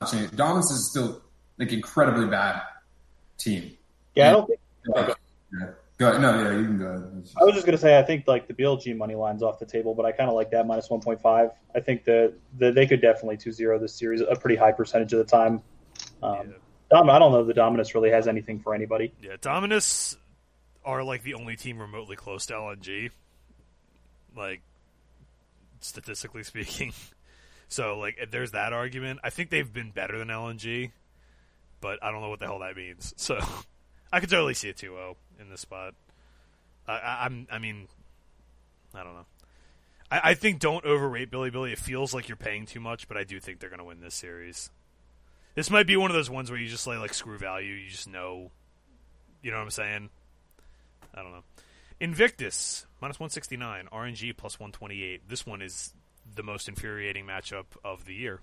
that- 0.00 0.36
Dominus 0.36 0.70
is 0.70 0.90
still 0.90 1.22
like 1.58 1.72
incredibly 1.72 2.26
bad 2.26 2.60
team. 3.38 3.76
Yeah, 4.16 4.28
I 4.28 4.32
don't 4.32 4.46
think 4.48 4.60
yeah. 4.96 5.14
Go 5.98 6.08
ahead. 6.08 6.20
No, 6.20 6.42
yeah, 6.42 6.58
you 6.58 6.64
can 6.64 6.78
go 6.78 6.86
ahead. 6.86 7.28
I 7.40 7.44
was 7.44 7.54
just 7.54 7.64
going 7.66 7.76
to 7.76 7.80
say 7.80 7.96
I 7.98 8.02
think 8.02 8.26
like 8.26 8.48
the 8.48 8.54
BLG 8.54 8.96
money 8.96 9.14
line's 9.14 9.42
off 9.44 9.60
the 9.60 9.66
table, 9.66 9.94
but 9.94 10.04
I 10.04 10.10
kind 10.10 10.28
of 10.28 10.34
like 10.34 10.50
that 10.50 10.66
minus 10.66 10.88
1.5. 10.88 11.52
I 11.74 11.80
think 11.80 12.04
that 12.06 12.32
the, 12.58 12.72
they 12.72 12.86
could 12.86 13.00
definitely 13.00 13.36
2-0 13.36 13.78
this 13.80 13.94
series 13.94 14.20
a 14.22 14.34
pretty 14.34 14.56
high 14.56 14.72
percentage 14.72 15.12
of 15.12 15.18
the 15.20 15.24
time. 15.24 15.62
Um, 16.22 16.34
Yeah. 16.48 16.52
Dom, 16.90 17.08
I 17.08 17.18
don't 17.20 17.30
know 17.32 17.40
if 17.42 17.46
the 17.46 17.54
Dominus 17.54 17.94
really 17.94 18.10
has 18.10 18.26
anything 18.26 18.58
for 18.58 18.74
anybody. 18.74 19.12
Yeah, 19.22 19.36
Dominus 19.40 20.16
are 20.84 21.04
like 21.04 21.22
the 21.22 21.34
only 21.34 21.54
team 21.56 21.78
remotely 21.78 22.16
close 22.16 22.46
to 22.46 22.54
LNG, 22.54 23.10
like 24.36 24.62
statistically 25.84 26.42
speaking. 26.44 26.92
So 27.68 27.98
like, 27.98 28.28
there's 28.30 28.52
that 28.52 28.72
argument. 28.72 29.20
I 29.24 29.30
think 29.30 29.50
they've 29.50 29.72
been 29.72 29.90
better 29.90 30.18
than 30.18 30.28
LNG, 30.28 30.92
but 31.80 32.02
I 32.02 32.10
don't 32.10 32.20
know 32.20 32.28
what 32.28 32.40
the 32.40 32.46
hell 32.46 32.60
that 32.60 32.76
means. 32.76 33.14
So 33.22 33.38
I 34.12 34.20
could 34.20 34.28
totally 34.28 34.54
see 34.54 34.68
a 34.68 34.74
2-0 34.74 35.16
in 35.40 35.48
this 35.48 35.62
spot. 35.62 35.94
I, 36.86 36.92
I, 36.92 37.24
I'm, 37.24 37.46
I 37.50 37.58
mean, 37.58 37.88
I 38.94 39.02
don't 39.02 39.14
know. 39.14 39.26
I, 40.10 40.20
I 40.22 40.34
think 40.34 40.58
don't 40.58 40.84
overrate 40.84 41.30
Bilibili. 41.30 41.72
It 41.72 41.78
feels 41.78 42.12
like 42.12 42.28
you're 42.28 42.36
paying 42.36 42.66
too 42.66 42.80
much, 42.80 43.08
but 43.08 43.16
I 43.16 43.24
do 43.24 43.40
think 43.40 43.58
they're 43.58 43.70
going 43.70 43.78
to 43.78 43.84
win 43.84 44.00
this 44.00 44.14
series. 44.14 44.68
This 45.54 45.70
might 45.70 45.86
be 45.86 45.96
one 45.96 46.10
of 46.10 46.14
those 46.14 46.28
ones 46.28 46.50
where 46.50 46.60
you 46.60 46.68
just 46.68 46.86
lay 46.86 46.98
like 46.98 47.14
screw 47.14 47.38
value. 47.38 47.74
You 47.74 47.88
just 47.88 48.08
know 48.08 48.50
you 49.42 49.50
know 49.50 49.56
what 49.58 49.64
I'm 49.64 49.70
saying? 49.70 50.08
I 51.14 51.22
don't 51.22 51.32
know. 51.32 51.42
Invictus 52.00 52.86
minus 53.00 53.18
169, 53.18 53.88
RNG 53.92 54.36
plus 54.36 54.58
128. 54.58 55.28
This 55.28 55.46
one 55.46 55.62
is 55.62 55.94
the 56.34 56.42
most 56.42 56.68
infuriating 56.68 57.26
matchup 57.26 57.64
of 57.84 58.04
the 58.04 58.14
year. 58.14 58.40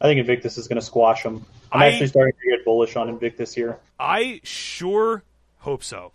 I 0.00 0.04
think 0.04 0.20
Invictus 0.20 0.58
is 0.58 0.68
going 0.68 0.78
to 0.80 0.84
squash 0.84 1.22
them. 1.22 1.44
I'm 1.72 1.82
I- 1.82 1.86
actually 1.88 2.06
starting 2.08 2.34
to 2.34 2.56
get 2.56 2.64
bullish 2.64 2.96
on 2.96 3.08
Invictus 3.08 3.52
here. 3.54 3.78
I 3.98 4.40
sure 4.44 5.24
hope 5.58 5.82
so. 5.82 6.12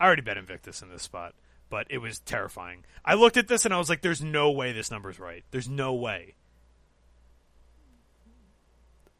I 0.00 0.06
already 0.06 0.22
bet 0.22 0.36
Invictus 0.38 0.82
in 0.82 0.88
this 0.88 1.02
spot, 1.02 1.34
but 1.68 1.86
it 1.90 1.98
was 1.98 2.18
terrifying. 2.20 2.84
I 3.04 3.14
looked 3.14 3.36
at 3.36 3.48
this 3.48 3.64
and 3.64 3.72
I 3.74 3.78
was 3.78 3.88
like, 3.88 4.00
"There's 4.00 4.22
no 4.22 4.50
way 4.50 4.72
this 4.72 4.90
number's 4.90 5.20
right. 5.20 5.44
There's 5.50 5.68
no 5.68 5.94
way." 5.94 6.34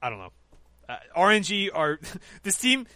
I 0.02 0.08
don't 0.08 0.18
know. 0.18 0.32
Uh, 0.88 0.96
RNG 1.16 1.68
are 1.72 2.00
this 2.42 2.56
team. 2.56 2.86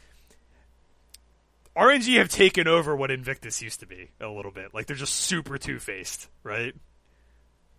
RNG 1.77 2.19
have 2.19 2.29
taken 2.29 2.69
over 2.69 2.95
what 2.95 3.11
Invictus 3.11 3.61
used 3.61 3.81
to 3.81 3.87
be 3.87 4.11
a 4.21 4.29
little 4.29 4.53
bit. 4.53 4.73
Like 4.73 4.87
they're 4.87 4.97
just 4.97 5.15
super 5.15 5.59
two 5.59 5.79
faced, 5.79 6.29
right? 6.43 6.75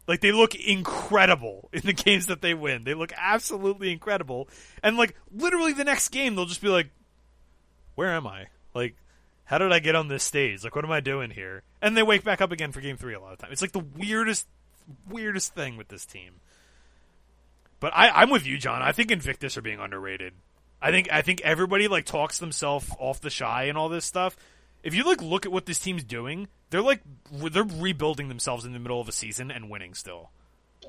Like 0.08 0.22
they 0.22 0.32
look 0.32 0.54
incredible 0.54 1.70
in 1.72 1.82
the 1.82 1.94
games 1.94 2.28
that 2.28 2.42
they 2.42 2.54
win. 2.54 2.84
They 2.84 2.94
look 2.94 3.14
absolutely 3.18 3.92
incredible. 3.92 4.50
And 4.84 4.98
like 4.98 5.16
literally 5.32 5.74
the 5.74 5.86
next 5.86 6.10
game 6.10 6.36
they'll 6.36 6.46
just 6.46 6.62
be 6.62 6.68
like 6.70 6.90
where 7.96 8.14
am 8.14 8.28
I? 8.28 8.48
Like 8.74 8.96
how 9.46 9.58
did 9.60 9.72
I 9.72 9.80
get 9.80 9.96
on 9.96 10.10
this 10.10 10.24
stage? 10.24 10.64
Like 10.64 10.76
what 10.76 10.86
am 10.86 10.92
I 10.92 11.00
doing 11.00 11.32
here? 11.32 11.64
And 11.82 11.96
they 11.96 12.04
wake 12.04 12.24
back 12.24 12.42
up 12.42 12.52
again 12.52 12.72
for 12.72 12.82
game 12.82 12.98
3 12.98 13.14
a 13.14 13.20
lot 13.20 13.34
of 13.34 13.40
time. 13.40 13.52
It's 13.52 13.62
like 13.62 13.72
the 13.72 13.80
weirdest 13.80 14.48
weirdest 15.10 15.56
thing 15.56 15.78
with 15.78 15.88
this 15.88 16.06
team. 16.06 16.42
But 17.80 17.94
I 17.96 18.10
I'm 18.10 18.30
with 18.30 18.46
you, 18.46 18.58
John. 18.58 18.82
I 18.82 18.92
think 18.92 19.10
Invictus 19.10 19.58
are 19.58 19.62
being 19.62 19.80
underrated. 19.80 20.34
I 20.86 20.92
think 20.92 21.12
I 21.12 21.24
think 21.24 21.42
everybody 21.42 21.88
like 21.88 22.06
talks 22.06 22.38
themselves 22.38 22.92
off 23.00 23.20
TheShy 23.20 23.70
and 23.70 23.76
all 23.76 23.90
this 23.90 24.06
stuff. 24.06 24.38
If 24.84 24.94
you 24.94 25.04
like 25.04 25.20
look 25.20 25.48
at 25.48 25.52
what 25.52 25.66
this 25.66 25.80
team's 25.80 26.04
doing, 26.04 26.48
they're 26.70 26.84
like 26.84 27.02
they're 27.32 27.64
rebuilding 27.64 28.28
themselves 28.28 28.66
in 28.66 28.74
the 28.74 28.78
middle 28.78 29.02
of 29.02 29.10
a 29.10 29.12
season 29.12 29.50
and 29.50 29.72
winning 29.72 29.96
still. 29.96 30.30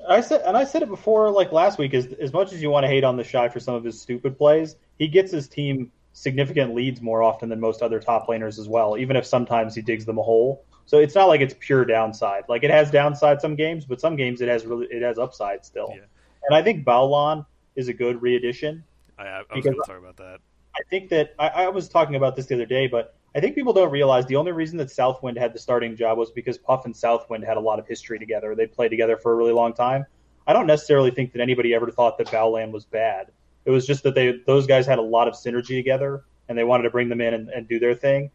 I 0.07 0.21
said, 0.21 0.41
and 0.45 0.55
I 0.55 0.65
said 0.65 0.83
it 0.83 0.89
before, 0.89 1.31
like 1.31 1.51
last 1.51 1.79
week. 1.79 1.95
As 1.95 2.05
as 2.21 2.31
much 2.31 2.53
as 2.53 2.61
you 2.61 2.69
want 2.69 2.83
to 2.83 2.87
hate 2.87 3.03
on 3.03 3.17
TheShy 3.17 3.51
for 3.51 3.59
some 3.59 3.73
of 3.73 3.83
his 3.83 3.99
stupid 3.99 4.37
plays, 4.37 4.75
he 4.99 5.07
gets 5.07 5.31
his 5.31 5.47
team 5.47 5.91
significant 6.13 6.75
leads 6.75 7.01
more 7.01 7.23
often 7.23 7.49
than 7.49 7.59
most 7.59 7.81
other 7.81 7.99
top 7.99 8.27
laners 8.27 8.59
as 8.59 8.69
well. 8.69 8.99
Even 8.99 9.15
if 9.15 9.25
sometimes 9.25 9.73
he 9.73 9.81
digs 9.81 10.05
them 10.05 10.19
a 10.19 10.23
hole. 10.23 10.63
So 10.85 10.99
it's 10.99 11.15
not 11.15 11.25
like 11.25 11.41
it's 11.41 11.55
pure 11.57 11.85
downside. 11.85 12.43
Like 12.47 12.63
it 12.63 12.69
has 12.69 12.91
downside 12.91 13.41
some 13.41 13.55
games, 13.55 13.83
but 13.83 13.99
some 13.99 14.15
games 14.15 14.41
it 14.41 14.47
has 14.47 14.63
really 14.63 14.85
it 14.91 15.01
has 15.01 15.17
upside 15.17 15.65
still. 15.65 15.89
Yeah. 15.89 16.03
And 16.47 16.55
I 16.55 16.61
think 16.61 16.85
Baolan 16.85 17.47
is 17.75 17.87
a 17.87 17.93
good 17.93 18.21
re-addition. 18.21 18.83
I, 19.17 19.23
I 19.23 19.37
was 19.39 19.45
Because- 19.49 19.63
going 19.65 19.75
to 19.75 19.87
talk 19.87 19.99
about 19.99 20.17
that. 20.17 20.39
I 20.75 20.83
think 20.91 21.09
that 21.09 21.33
I, 21.39 21.47
I 21.47 21.67
was 21.69 21.89
talking 21.89 22.15
about 22.15 22.35
this 22.35 22.45
the 22.45 22.53
other 22.53 22.67
day, 22.67 22.85
but 22.85 23.15
I 23.35 23.39
think 23.39 23.55
people 23.55 23.73
don't 23.73 23.89
realize 23.89 24.27
the 24.27 24.35
only 24.35 24.51
reason 24.51 24.77
that 24.77 24.91
Southwind 24.91 25.37
had 25.37 25.53
the 25.53 25.59
starting 25.59 25.95
job 25.95 26.19
was 26.19 26.29
because 26.29 26.57
Puff 26.57 26.85
and 26.85 26.95
Southwind 26.95 27.43
had 27.43 27.57
a 27.57 27.59
lot 27.59 27.79
of 27.79 27.87
history 27.87 28.19
together. 28.19 28.53
They 28.53 28.67
played 28.67 28.89
together 28.89 29.17
for 29.17 29.31
a 29.31 29.35
really 29.35 29.53
long 29.53 29.73
time. 29.73 30.05
I 30.45 30.53
don't 30.53 30.67
necessarily 30.67 31.09
think 31.11 31.33
that 31.33 31.41
anybody 31.41 31.73
ever 31.73 31.89
thought 31.89 32.17
that 32.19 32.27
Baolan 32.27 32.71
was 32.71 32.85
bad. 32.85 33.31
It 33.65 33.71
was 33.71 33.85
just 33.87 34.03
that 34.03 34.15
they 34.15 34.39
those 34.45 34.65
guys 34.65 34.85
had 34.85 34.97
a 34.97 35.01
lot 35.01 35.27
of 35.27 35.33
synergy 35.33 35.77
together, 35.77 36.23
and 36.47 36.57
they 36.57 36.63
wanted 36.63 36.83
to 36.83 36.89
bring 36.89 37.09
them 37.09 37.21
in 37.21 37.33
and, 37.33 37.49
and 37.49 37.67
do 37.67 37.79
their 37.79 37.95
thing. 37.95 38.31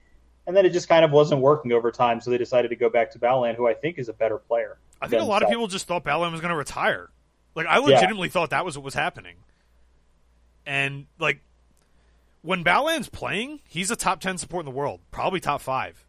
And 0.47 0.57
then 0.57 0.67
it 0.67 0.71
just 0.71 0.89
kind 0.89 1.05
of 1.05 1.13
wasn't 1.13 1.41
working 1.41 1.73
over 1.73 1.91
time, 1.91 2.21
so 2.21 2.31
they 2.31 2.39
decided 2.39 2.69
to 2.69 2.77
go 2.77 2.91
back 2.91 3.13
to 3.13 3.19
Baolan, 3.19 3.55
who 3.55 3.69
I 3.69 3.75
think 3.75 3.99
is 3.99 4.09
a 4.09 4.13
better 4.13 4.39
player. 4.39 4.79
I 5.01 5.09
think 5.09 5.23
a 5.23 5.25
lot 5.25 5.43
of 5.43 5.49
people 5.49 5.69
just 5.69 5.87
thought 5.87 6.05
Baolan 6.05 6.33
was 6.33 6.41
going 6.41 6.51
to 6.51 6.57
retire. 6.57 7.11
Like 7.55 7.67
I 7.67 7.79
legitimately 7.79 8.29
yeah. 8.29 8.33
thought 8.33 8.51
that 8.51 8.65
was 8.65 8.77
what 8.77 8.85
was 8.85 8.95
happening. 8.95 9.37
And 10.67 11.07
like 11.19 11.41
when 12.43 12.63
Baolan's 12.63 13.09
playing, 13.09 13.61
he's 13.69 13.91
a 13.91 13.97
top 13.97 14.21
ten 14.21 14.39
support 14.39 14.63
in 14.63 14.73
the 14.73 14.77
world, 14.77 15.01
probably 15.11 15.41
top 15.41 15.61
five. 15.61 16.05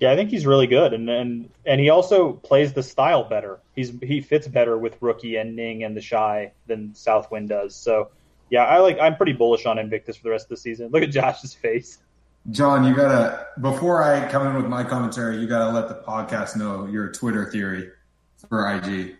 Yeah, 0.00 0.12
I 0.12 0.16
think 0.16 0.30
he's 0.30 0.46
really 0.46 0.66
good, 0.66 0.92
and 0.92 1.08
and 1.10 1.50
and 1.66 1.80
he 1.80 1.90
also 1.90 2.34
plays 2.34 2.72
the 2.72 2.82
style 2.82 3.24
better. 3.24 3.58
He's 3.74 3.92
he 4.02 4.20
fits 4.20 4.46
better 4.46 4.78
with 4.78 4.96
rookie 5.00 5.36
and 5.36 5.56
Ning 5.56 5.82
and 5.82 5.96
TheShy 5.96 6.52
than 6.66 6.94
Southwind 6.94 7.48
does. 7.48 7.74
So 7.74 8.10
yeah, 8.50 8.64
I 8.64 8.78
like 8.78 8.98
I'm 9.00 9.16
pretty 9.16 9.32
bullish 9.32 9.66
on 9.66 9.78
Invictus 9.78 10.16
for 10.16 10.24
the 10.24 10.30
rest 10.30 10.44
of 10.44 10.50
the 10.50 10.56
season. 10.56 10.88
Look 10.92 11.02
at 11.02 11.10
Josh's 11.10 11.54
face. 11.54 11.98
John, 12.50 12.84
you 12.84 12.94
gotta 12.94 13.46
before 13.60 14.02
I 14.02 14.28
come 14.30 14.46
in 14.46 14.54
with 14.54 14.66
my 14.66 14.84
commentary, 14.84 15.38
you 15.38 15.48
gotta 15.48 15.72
let 15.72 15.88
the 15.88 15.96
podcast 16.06 16.56
know 16.56 16.86
your 16.86 17.10
Twitter 17.10 17.50
theory 17.50 17.90
for 18.48 18.70
IG 18.70 19.16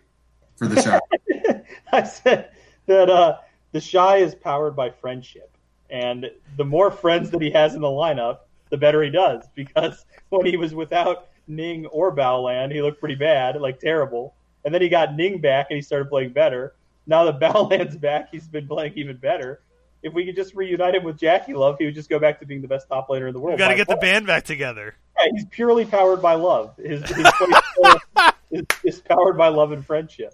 for 0.55 0.67
TheShy. 0.67 0.99
I 1.91 2.03
said 2.03 2.51
that 2.85 3.09
uh, 3.09 3.37
TheShy 3.73 4.21
is 4.21 4.35
powered 4.35 4.75
by 4.75 4.89
friendship, 4.89 5.51
and 5.89 6.29
the 6.57 6.65
more 6.65 6.91
friends 6.91 7.29
that 7.31 7.41
he 7.41 7.51
has 7.51 7.75
in 7.75 7.81
the 7.81 7.87
lineup, 7.87 8.39
the 8.69 8.77
better 8.77 9.03
he 9.03 9.09
does. 9.09 9.45
Because 9.55 10.05
when 10.29 10.45
he 10.45 10.57
was 10.57 10.73
without 10.73 11.27
Ning 11.47 11.85
or 11.87 12.15
Baolan, 12.15 12.71
he 12.71 12.81
looked 12.81 12.99
pretty 12.99 13.15
bad, 13.15 13.59
like 13.59 13.79
terrible. 13.79 14.35
And 14.65 14.73
then 14.73 14.81
he 14.81 14.89
got 14.89 15.15
Ning 15.15 15.39
back, 15.39 15.67
and 15.69 15.75
he 15.75 15.81
started 15.81 16.09
playing 16.09 16.31
better. 16.31 16.73
Now 17.07 17.25
that 17.25 17.39
Baolan's 17.41 17.97
back, 17.97 18.29
he's 18.31 18.47
been 18.47 18.67
playing 18.67 18.93
even 18.95 19.17
better. 19.17 19.61
If 20.01 20.13
we 20.13 20.25
could 20.25 20.35
just 20.35 20.55
reunite 20.55 20.95
him 20.95 21.03
with 21.03 21.19
JackeyLove, 21.19 21.77
he 21.77 21.85
would 21.85 21.95
just 21.95 22.09
go 22.09 22.19
back 22.19 22.39
to 22.39 22.45
being 22.45 22.61
the 22.61 22.69
best 22.69 22.87
top 22.87 23.09
laner 23.09 23.27
in 23.27 23.33
the 23.33 23.39
world. 23.39 23.55
We 23.55 23.59
got 23.59 23.69
to 23.69 23.75
get 23.75 23.87
the 23.89 23.97
band 23.97 24.25
back 24.27 24.45
together. 24.45 24.95
Yeah, 25.17 25.31
he's 25.33 25.45
purely 25.45 25.83
powered 25.83 26.21
by 26.21 26.35
love. 26.35 26.77
His, 26.77 27.01
his 27.09 27.27
is, 28.51 28.63
is 28.83 29.01
powered 29.01 29.37
by 29.37 29.49
love 29.49 29.73
and 29.73 29.85
friendship. 29.85 30.33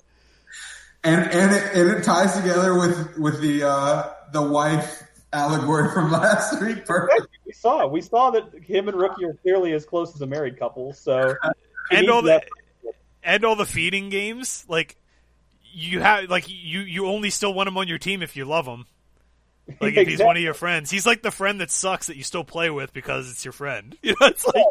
And 1.05 1.31
and 1.31 1.55
it, 1.55 1.63
and 1.73 1.89
it 1.91 2.03
ties 2.03 2.35
together 2.35 2.77
with 2.77 3.17
with 3.17 3.39
the 3.41 3.63
uh, 3.63 4.09
the 4.31 4.41
wife 4.41 5.03
allegory 5.31 5.91
from 5.91 6.11
last 6.11 6.61
week. 6.61 6.85
Perfect. 6.85 7.27
We 7.45 7.51
saw 7.53 7.87
we 7.87 8.01
saw 8.01 8.31
that 8.31 8.53
him 8.63 8.87
and 8.87 8.97
Rookie 8.97 9.25
are 9.25 9.33
clearly 9.33 9.73
as 9.73 9.85
close 9.85 10.15
as 10.15 10.21
a 10.21 10.27
married 10.27 10.57
couple. 10.57 10.93
So 10.93 11.35
and 11.91 12.09
all 12.09 12.21
the 12.21 12.41
and 13.23 13.45
all 13.45 13.55
the 13.55 13.65
feeding 13.65 14.09
games 14.09 14.65
like 14.67 14.97
you 15.73 15.99
have 15.99 16.29
like 16.29 16.45
you 16.47 16.79
you 16.81 17.07
only 17.07 17.29
still 17.29 17.53
want 17.53 17.67
him 17.67 17.77
on 17.77 17.87
your 17.87 17.97
team 17.97 18.23
if 18.23 18.35
you 18.35 18.45
love 18.45 18.65
him. 18.65 18.85
Like 19.67 19.77
if 19.77 19.83
exactly. 19.83 20.11
he's 20.11 20.21
one 20.21 20.37
of 20.37 20.43
your 20.43 20.53
friends, 20.53 20.91
he's 20.91 21.05
like 21.05 21.23
the 21.23 21.31
friend 21.31 21.59
that 21.59 21.71
sucks 21.71 22.07
that 22.07 22.17
you 22.17 22.23
still 22.23 22.43
play 22.43 22.69
with 22.69 22.93
because 22.93 23.29
it's 23.29 23.43
your 23.43 23.51
friend. 23.51 23.97
You 24.03 24.11
know, 24.21 24.27
it's 24.27 24.45
like 24.45 24.65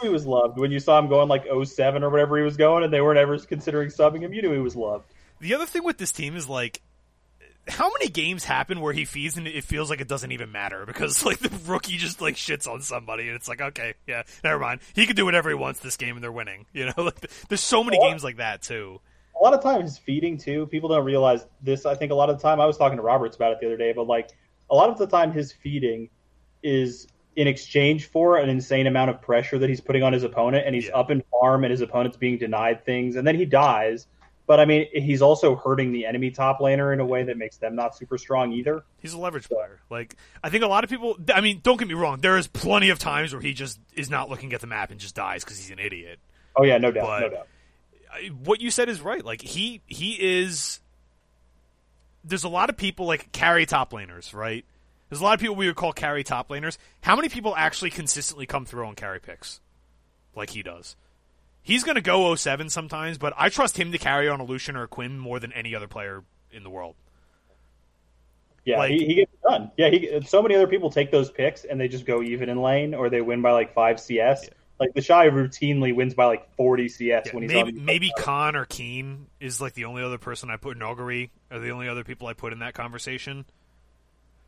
he 0.00 0.08
was 0.08 0.26
loved 0.26 0.58
when 0.58 0.70
you 0.70 0.78
saw 0.78 0.98
him 0.98 1.08
going 1.08 1.28
like 1.28 1.46
07 1.64 2.02
or 2.02 2.10
whatever 2.10 2.38
he 2.38 2.44
was 2.44 2.56
going, 2.56 2.84
and 2.84 2.92
they 2.92 3.00
weren't 3.00 3.18
ever 3.18 3.38
considering 3.38 3.88
subbing 3.88 4.20
him. 4.20 4.32
You 4.32 4.42
knew 4.42 4.52
he 4.52 4.58
was 4.58 4.76
loved. 4.76 5.04
The 5.40 5.54
other 5.54 5.66
thing 5.66 5.84
with 5.84 5.98
this 5.98 6.12
team 6.12 6.36
is 6.36 6.48
like, 6.48 6.80
how 7.68 7.90
many 7.98 8.08
games 8.08 8.44
happen 8.44 8.80
where 8.80 8.92
he 8.92 9.04
feeds 9.04 9.36
and 9.36 9.46
it 9.48 9.64
feels 9.64 9.90
like 9.90 10.00
it 10.00 10.08
doesn't 10.08 10.30
even 10.30 10.52
matter? 10.52 10.86
Because 10.86 11.24
like 11.26 11.38
the 11.38 11.50
rookie 11.70 11.96
just 11.96 12.20
like 12.20 12.36
shits 12.36 12.68
on 12.68 12.80
somebody 12.80 13.26
and 13.26 13.34
it's 13.34 13.48
like 13.48 13.60
okay 13.60 13.94
yeah 14.06 14.22
never 14.44 14.58
mind. 14.58 14.80
He 14.94 15.06
can 15.06 15.16
do 15.16 15.24
whatever 15.24 15.48
he 15.48 15.54
wants 15.54 15.80
this 15.80 15.96
game 15.96 16.14
and 16.14 16.22
they're 16.22 16.32
winning 16.32 16.66
you 16.72 16.86
know? 16.86 17.02
Like 17.02 17.28
there's 17.48 17.60
so 17.60 17.82
many 17.82 17.98
games 17.98 18.22
like 18.22 18.36
that 18.36 18.62
too. 18.62 19.00
A 19.38 19.42
lot 19.42 19.52
of 19.52 19.62
times 19.62 19.98
feeding 19.98 20.38
too. 20.38 20.66
People 20.66 20.88
don't 20.88 21.04
realize 21.04 21.44
this. 21.60 21.84
I 21.84 21.94
think 21.94 22.12
a 22.12 22.14
lot 22.14 22.30
of 22.30 22.38
the 22.38 22.42
time 22.42 22.60
i 22.60 22.66
was 22.66 22.76
talking 22.76 22.96
to 22.98 23.02
roberts 23.02 23.36
about 23.36 23.52
it 23.52 23.58
the 23.60 23.66
other 23.66 23.76
day 23.76 23.92
but 23.92 24.06
like 24.06 24.30
a 24.70 24.74
lot 24.74 24.88
of 24.90 24.98
the 24.98 25.06
time 25.06 25.32
his 25.32 25.52
feeding 25.52 26.08
is 26.62 27.08
in 27.36 27.46
exchange 27.46 28.06
for 28.06 28.38
an 28.38 28.48
insane 28.48 28.86
amount 28.86 29.10
of 29.10 29.20
pressure 29.20 29.58
that 29.58 29.68
he's 29.68 29.80
putting 29.80 30.02
on 30.02 30.12
his 30.12 30.22
opponent, 30.22 30.66
and 30.66 30.74
he's 30.74 30.86
yeah. 30.86 30.96
up 30.96 31.10
in 31.10 31.22
farm, 31.30 31.64
and 31.64 31.70
his 31.70 31.82
opponent's 31.82 32.16
being 32.16 32.38
denied 32.38 32.84
things, 32.84 33.16
and 33.16 33.26
then 33.26 33.36
he 33.36 33.44
dies. 33.44 34.06
But 34.46 34.60
I 34.60 34.64
mean, 34.64 34.86
he's 34.92 35.22
also 35.22 35.56
hurting 35.56 35.90
the 35.92 36.06
enemy 36.06 36.30
top 36.30 36.60
laner 36.60 36.92
in 36.92 37.00
a 37.00 37.04
way 37.04 37.24
that 37.24 37.36
makes 37.36 37.56
them 37.56 37.74
not 37.74 37.96
super 37.96 38.16
strong 38.16 38.52
either. 38.52 38.84
He's 39.00 39.12
a 39.12 39.18
leverage 39.18 39.48
player. 39.48 39.80
Like 39.90 40.14
I 40.42 40.50
think 40.50 40.62
a 40.62 40.68
lot 40.68 40.84
of 40.84 40.90
people. 40.90 41.18
I 41.34 41.40
mean, 41.40 41.60
don't 41.62 41.78
get 41.78 41.88
me 41.88 41.94
wrong. 41.94 42.20
There 42.20 42.38
is 42.38 42.46
plenty 42.46 42.90
of 42.90 42.98
times 42.98 43.32
where 43.32 43.42
he 43.42 43.52
just 43.52 43.80
is 43.94 44.08
not 44.08 44.30
looking 44.30 44.52
at 44.52 44.60
the 44.60 44.68
map 44.68 44.92
and 44.92 45.00
just 45.00 45.16
dies 45.16 45.44
because 45.44 45.58
he's 45.58 45.70
an 45.70 45.80
idiot. 45.80 46.20
Oh 46.54 46.64
yeah, 46.64 46.78
no 46.78 46.92
doubt, 46.92 47.06
but 47.06 47.20
no 47.20 47.28
doubt. 47.30 47.46
What 48.44 48.60
you 48.60 48.70
said 48.70 48.88
is 48.88 49.00
right. 49.00 49.24
Like 49.24 49.42
he 49.42 49.80
he 49.86 50.12
is. 50.12 50.80
There's 52.24 52.44
a 52.44 52.48
lot 52.48 52.70
of 52.70 52.76
people 52.76 53.06
like 53.06 53.32
carry 53.32 53.66
top 53.66 53.92
laners, 53.92 54.32
right? 54.32 54.64
There's 55.08 55.20
a 55.20 55.24
lot 55.24 55.34
of 55.34 55.40
people 55.40 55.56
we 55.56 55.66
would 55.66 55.76
call 55.76 55.92
carry 55.92 56.24
top 56.24 56.48
laners. 56.48 56.78
How 57.00 57.16
many 57.16 57.28
people 57.28 57.54
actually 57.56 57.90
consistently 57.90 58.46
come 58.46 58.64
through 58.64 58.86
on 58.86 58.94
carry 58.94 59.20
picks 59.20 59.60
like 60.34 60.50
he 60.50 60.62
does? 60.62 60.96
He's 61.66 61.82
going 61.82 61.96
to 61.96 62.00
go 62.00 62.32
07 62.32 62.70
sometimes, 62.70 63.18
but 63.18 63.34
I 63.36 63.48
trust 63.48 63.76
him 63.76 63.90
to 63.90 63.98
carry 63.98 64.28
on 64.28 64.38
a 64.38 64.44
Lucian 64.44 64.76
or 64.76 64.84
a 64.84 64.88
Quinn 64.88 65.18
more 65.18 65.40
than 65.40 65.52
any 65.52 65.74
other 65.74 65.88
player 65.88 66.22
in 66.52 66.62
the 66.62 66.70
world. 66.70 66.94
Yeah, 68.64 68.78
like, 68.78 68.92
he, 68.92 69.04
he, 69.04 69.14
gets 69.16 69.32
it 69.32 69.42
done. 69.42 69.72
Yeah, 69.76 69.90
he, 69.90 70.20
so 70.24 70.42
many 70.42 70.54
other 70.54 70.68
people 70.68 70.90
take 70.90 71.10
those 71.10 71.28
picks 71.28 71.64
and 71.64 71.80
they 71.80 71.88
just 71.88 72.06
go 72.06 72.22
even 72.22 72.48
in 72.48 72.62
lane 72.62 72.94
or 72.94 73.10
they 73.10 73.20
win 73.20 73.42
by 73.42 73.50
like 73.50 73.74
five 73.74 73.98
CS. 73.98 74.44
Yeah. 74.44 74.50
Like 74.78 74.94
TheShy 74.94 75.28
routinely 75.32 75.92
wins 75.92 76.14
by 76.14 76.26
like 76.26 76.54
forty 76.54 76.88
CS 76.88 77.24
yeah, 77.26 77.32
when 77.34 77.42
he's 77.42 77.52
maybe, 77.52 77.72
on. 77.72 77.84
Maybe 77.84 78.12
Khan 78.16 78.54
or 78.54 78.64
Kiin 78.64 79.24
is 79.40 79.60
like 79.60 79.74
the 79.74 79.86
only 79.86 80.04
other 80.04 80.18
person 80.18 80.50
I 80.50 80.58
put 80.58 80.76
in 80.76 80.82
Nuguri 80.84 81.30
are 81.50 81.58
the 81.58 81.70
only 81.70 81.88
other 81.88 82.04
people 82.04 82.28
I 82.28 82.34
put 82.34 82.52
in 82.52 82.60
that 82.60 82.74
conversation. 82.74 83.44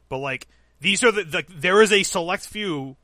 But 0.08 0.18
like 0.18 0.46
these 0.80 1.02
are 1.02 1.10
the, 1.10 1.24
the 1.24 1.44
there 1.48 1.82
is 1.82 1.90
a 1.90 2.04
select 2.04 2.46
few 2.46 2.96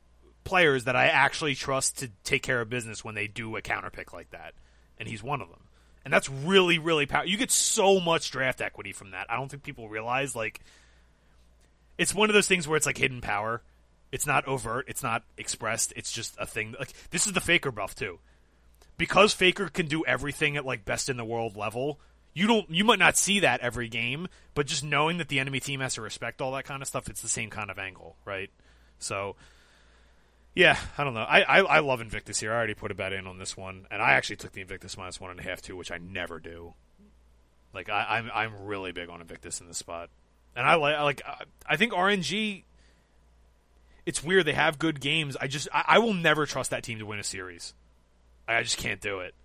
players 0.45 0.85
that 0.85 0.95
I 0.95 1.07
actually 1.07 1.55
trust 1.55 1.99
to 1.99 2.09
take 2.23 2.41
care 2.41 2.61
of 2.61 2.69
business 2.69 3.03
when 3.03 3.15
they 3.15 3.27
do 3.27 3.57
a 3.57 3.61
counter 3.61 3.89
pick 3.89 4.13
like 4.13 4.31
that, 4.31 4.53
and 4.97 5.09
he's 5.09 5.21
one 5.21 5.41
of 5.41 5.49
them. 5.49 5.59
And 6.05 6.13
that's 6.13 6.29
really 6.29 6.79
really 6.79 7.05
powerful. 7.05 7.29
You 7.29 7.37
get 7.37 7.51
so 7.51 7.99
much 7.99 8.31
draft 8.31 8.61
equity 8.61 8.93
from 8.93 9.11
that. 9.11 9.29
I 9.29 9.35
don't 9.35 9.49
think 9.49 9.63
people 9.63 9.89
realize 9.89 10.35
like 10.35 10.61
it's 11.97 12.15
one 12.15 12.29
of 12.29 12.33
those 12.33 12.47
things 12.47 12.67
where 12.67 12.77
it's 12.77 12.85
like 12.85 12.97
hidden 12.97 13.21
power. 13.21 13.61
It's 14.11 14.27
not 14.27 14.47
overt. 14.47 14.85
It's 14.87 15.03
not 15.03 15.23
expressed. 15.37 15.91
It's 15.97 16.11
just 16.11 16.35
a 16.39 16.45
thing. 16.45 16.75
Like 16.79 16.93
this 17.09 17.27
is 17.27 17.33
the 17.33 17.41
Faker 17.41 17.71
buff 17.71 17.95
too, 17.95 18.19
because 18.97 19.33
Faker 19.33 19.67
can 19.67 19.87
do 19.87 20.05
everything 20.05 20.55
at 20.55 20.65
like 20.65 20.85
best 20.85 21.09
in 21.09 21.17
the 21.17 21.25
world 21.25 21.57
level 21.57 21.99
you 22.35 22.47
don't 22.47 22.69
you 22.69 22.83
might 22.83 22.99
not 22.99 23.17
see 23.17 23.39
that 23.39 23.61
every 23.61 23.87
game, 23.87 24.27
but 24.53 24.67
just 24.67 24.83
knowing 24.83 25.17
that 25.17 25.29
the 25.29 25.39
enemy 25.39 25.61
team 25.61 25.79
has 25.79 25.95
to 25.95 26.01
respect 26.01 26.41
all 26.41 26.51
that 26.51 26.65
kind 26.65 26.83
of 26.83 26.87
stuff, 26.87 27.09
it's 27.09 27.21
the 27.21 27.29
same 27.29 27.49
kind 27.49 27.71
of 27.71 27.79
angle, 27.79 28.17
right? 28.25 28.51
So 28.99 29.37
yeah, 30.55 30.79
I 30.97 31.03
don't 31.03 31.13
know. 31.13 31.21
I, 31.21 31.41
I, 31.41 31.59
I 31.59 31.79
love 31.79 31.99
Invictus 31.99 32.39
here. 32.39 32.53
I 32.53 32.55
already 32.55 32.73
put 32.73 32.89
a 32.89 32.95
bet 32.95 33.11
in 33.11 33.27
on 33.27 33.37
this 33.37 33.57
one, 33.57 33.85
and 33.91 34.01
I 34.01 34.13
actually 34.13 34.37
took 34.37 34.53
the 34.53 34.61
Invictus 34.61 34.97
minus 34.97 35.19
one 35.19 35.29
and 35.29 35.39
a 35.39 35.43
half 35.43 35.61
too, 35.61 35.75
which 35.75 35.91
I 35.91 35.97
never 35.97 36.39
do. 36.39 36.73
Like 37.73 37.89
I, 37.89 38.05
I'm 38.09 38.31
I'm 38.33 38.65
really 38.65 38.93
big 38.93 39.09
on 39.09 39.19
Invictus 39.19 39.59
in 39.59 39.67
this 39.67 39.77
spot, 39.77 40.09
and 40.55 40.65
I 40.65 40.75
like 40.75 40.97
like 40.99 41.21
I 41.67 41.75
think 41.75 41.91
RNG. 41.91 42.63
It's 44.05 44.23
weird 44.23 44.45
they 44.45 44.53
have 44.53 44.79
good 44.79 45.01
games. 45.01 45.35
I 45.35 45.47
just 45.47 45.67
I, 45.73 45.83
I 45.87 45.99
will 45.99 46.13
never 46.13 46.45
trust 46.45 46.71
that 46.71 46.83
team 46.83 46.99
to 46.99 47.05
win 47.05 47.19
a 47.19 47.23
series. 47.23 47.73
I 48.47 48.63
just 48.63 48.77
can't 48.77 49.01
do 49.01 49.19
it. 49.19 49.35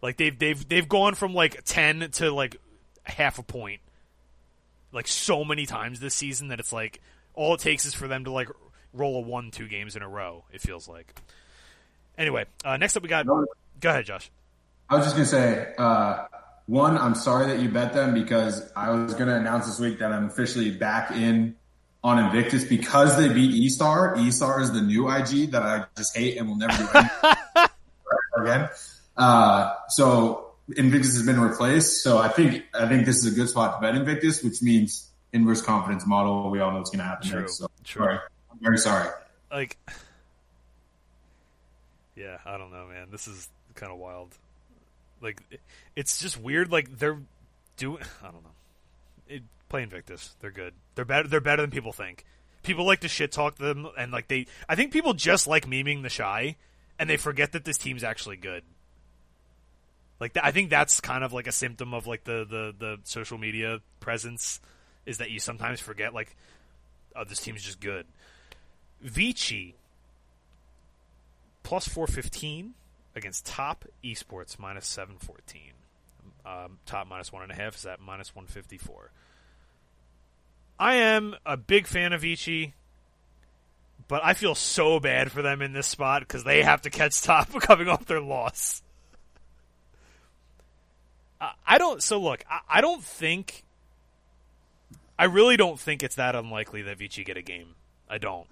Like 0.00 0.18
they've 0.18 0.38
they've 0.38 0.68
they've 0.68 0.88
gone 0.88 1.16
from 1.16 1.34
like 1.34 1.62
ten 1.64 2.08
to 2.12 2.30
like 2.30 2.56
half 3.02 3.40
a 3.40 3.42
point, 3.42 3.80
like 4.92 5.08
so 5.08 5.44
many 5.44 5.66
times 5.66 5.98
this 5.98 6.14
season 6.14 6.48
that 6.48 6.60
it's 6.60 6.72
like 6.72 7.00
all 7.34 7.54
it 7.54 7.60
takes 7.60 7.86
is 7.86 7.94
for 7.94 8.06
them 8.06 8.24
to 8.24 8.30
like 8.30 8.48
roll 8.98 9.16
a 9.16 9.20
one 9.20 9.50
two 9.50 9.68
games 9.68 9.96
in 9.96 10.02
a 10.02 10.08
row. 10.08 10.44
It 10.52 10.60
feels 10.60 10.88
like. 10.88 11.14
Anyway, 12.16 12.46
uh, 12.64 12.76
next 12.76 12.96
up 12.96 13.02
we 13.02 13.08
got. 13.08 13.26
Go 13.26 13.46
ahead, 13.84 14.06
Josh. 14.06 14.30
I 14.90 14.96
was 14.96 15.04
just 15.04 15.16
gonna 15.16 15.26
say, 15.26 15.74
uh, 15.78 16.26
one, 16.66 16.98
I'm 16.98 17.14
sorry 17.14 17.46
that 17.46 17.60
you 17.60 17.68
bet 17.68 17.92
them 17.92 18.14
because 18.14 18.70
I 18.74 18.90
was 18.90 19.14
gonna 19.14 19.36
announce 19.36 19.66
this 19.66 19.78
week 19.78 20.00
that 20.00 20.12
I'm 20.12 20.26
officially 20.26 20.70
back 20.70 21.10
in 21.12 21.56
on 22.02 22.18
Invictus 22.24 22.64
because 22.64 23.16
they 23.16 23.28
beat 23.28 23.54
E 23.54 23.68
Star. 23.68 24.16
E 24.18 24.30
Star 24.30 24.60
is 24.60 24.72
the 24.72 24.82
new 24.82 25.10
IG 25.10 25.52
that 25.52 25.62
I 25.62 25.84
just 25.96 26.16
hate 26.16 26.38
and 26.38 26.48
will 26.48 26.56
never 26.56 26.76
do 26.76 26.88
again. 28.42 28.68
Uh, 29.16 29.74
so 29.88 30.52
Invictus 30.76 31.14
has 31.14 31.26
been 31.26 31.40
replaced. 31.40 32.02
So 32.02 32.18
I 32.18 32.28
think 32.28 32.64
I 32.74 32.88
think 32.88 33.06
this 33.06 33.16
is 33.16 33.32
a 33.32 33.34
good 33.34 33.48
spot 33.48 33.74
to 33.74 33.80
bet 33.80 33.94
Invictus, 33.94 34.42
which 34.42 34.62
means 34.62 35.08
inverse 35.32 35.62
confidence 35.62 36.06
model. 36.06 36.50
We 36.50 36.60
all 36.60 36.70
know 36.72 36.78
what's 36.78 36.90
going 36.90 37.00
to 37.00 37.04
happen. 37.04 37.28
True. 37.28 37.40
Next, 37.40 37.58
so 37.58 37.68
True. 37.84 38.18
I'm 38.58 38.64
very 38.64 38.78
sorry. 38.78 39.08
Like, 39.50 39.76
yeah, 42.16 42.38
I 42.44 42.58
don't 42.58 42.72
know, 42.72 42.86
man. 42.88 43.08
This 43.10 43.28
is 43.28 43.48
kind 43.74 43.92
of 43.92 43.98
wild. 43.98 44.36
Like, 45.20 45.42
it's 45.96 46.20
just 46.20 46.40
weird. 46.40 46.70
Like 46.70 46.98
they're 46.98 47.18
doing. 47.76 48.02
I 48.22 48.26
don't 48.26 48.42
know. 48.42 48.50
It, 49.28 49.42
play 49.68 49.82
Invictus. 49.82 50.34
They're 50.40 50.50
good. 50.50 50.74
They're 50.94 51.04
better. 51.04 51.28
They're 51.28 51.40
better 51.40 51.62
than 51.62 51.70
people 51.70 51.92
think. 51.92 52.24
people 52.62 52.86
like 52.86 53.00
to 53.00 53.08
shit 53.08 53.32
talk 53.32 53.56
them, 53.56 53.88
and 53.96 54.12
like 54.12 54.28
they, 54.28 54.46
I 54.68 54.74
think 54.74 54.92
people 54.92 55.14
just 55.14 55.46
like 55.46 55.66
memeing 55.66 56.02
TheShy, 56.02 56.56
and 56.98 57.08
they 57.08 57.16
forget 57.16 57.52
that 57.52 57.64
this 57.64 57.78
team's 57.78 58.04
actually 58.04 58.36
good. 58.36 58.62
Like 60.20 60.34
th- 60.34 60.44
I 60.44 60.50
think 60.50 60.70
that's 60.70 61.00
kind 61.00 61.22
of 61.22 61.32
like 61.32 61.46
a 61.46 61.52
symptom 61.52 61.94
of 61.94 62.06
like 62.06 62.24
the 62.24 62.44
the 62.48 62.74
the 62.78 62.98
social 63.04 63.38
media 63.38 63.78
presence 64.00 64.60
is 65.06 65.18
that 65.18 65.30
you 65.30 65.38
sometimes 65.38 65.80
forget 65.80 66.12
like, 66.12 66.34
oh, 67.14 67.24
this 67.24 67.40
team's 67.40 67.62
just 67.62 67.80
good. 67.80 68.06
Vici 69.00 69.74
plus 71.62 71.86
four 71.86 72.06
fifteen 72.06 72.74
against 73.14 73.46
top 73.46 73.84
esports 74.04 74.58
minus 74.58 74.86
seven 74.86 75.16
fourteen. 75.18 75.72
Um, 76.44 76.78
top 76.86 77.06
minus 77.08 77.32
one 77.32 77.42
and 77.42 77.52
a 77.52 77.54
half 77.54 77.76
is 77.76 77.86
at 77.86 78.00
minus 78.00 78.34
one 78.34 78.46
fifty 78.46 78.78
four. 78.78 79.10
I 80.78 80.94
am 80.94 81.34
a 81.44 81.56
big 81.56 81.86
fan 81.86 82.12
of 82.12 82.20
Vici, 82.20 82.74
but 84.06 84.24
I 84.24 84.34
feel 84.34 84.54
so 84.54 85.00
bad 85.00 85.32
for 85.32 85.42
them 85.42 85.60
in 85.60 85.72
this 85.72 85.88
spot 85.88 86.22
because 86.22 86.44
they 86.44 86.62
have 86.62 86.82
to 86.82 86.90
catch 86.90 87.20
top 87.20 87.48
coming 87.60 87.88
off 87.88 88.06
their 88.06 88.20
loss. 88.20 88.82
I 91.40 91.78
don't. 91.78 92.02
So 92.02 92.20
look, 92.20 92.44
I, 92.50 92.60
I 92.68 92.80
don't 92.80 93.02
think. 93.02 93.64
I 95.18 95.24
really 95.24 95.56
don't 95.56 95.78
think 95.78 96.02
it's 96.02 96.14
that 96.14 96.34
unlikely 96.34 96.82
that 96.82 96.98
Vici 96.98 97.24
get 97.24 97.36
a 97.36 97.42
game. 97.42 97.74
I 98.08 98.18
don't. 98.18 98.46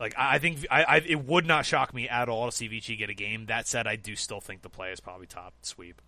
Like 0.00 0.14
I 0.16 0.38
think 0.38 0.66
I, 0.70 0.82
I, 0.82 0.96
it 1.06 1.26
would 1.26 1.46
not 1.46 1.66
shock 1.66 1.92
me 1.92 2.08
at 2.08 2.30
all 2.30 2.46
to 2.46 2.56
see 2.56 2.66
Vici 2.68 2.96
get 2.96 3.10
a 3.10 3.14
game. 3.14 3.46
That 3.46 3.68
said, 3.68 3.86
I 3.86 3.96
do 3.96 4.16
still 4.16 4.40
think 4.40 4.62
the 4.62 4.70
play 4.70 4.92
is 4.92 4.98
probably 4.98 5.26
top 5.26 5.52
sweep. 5.60 6.00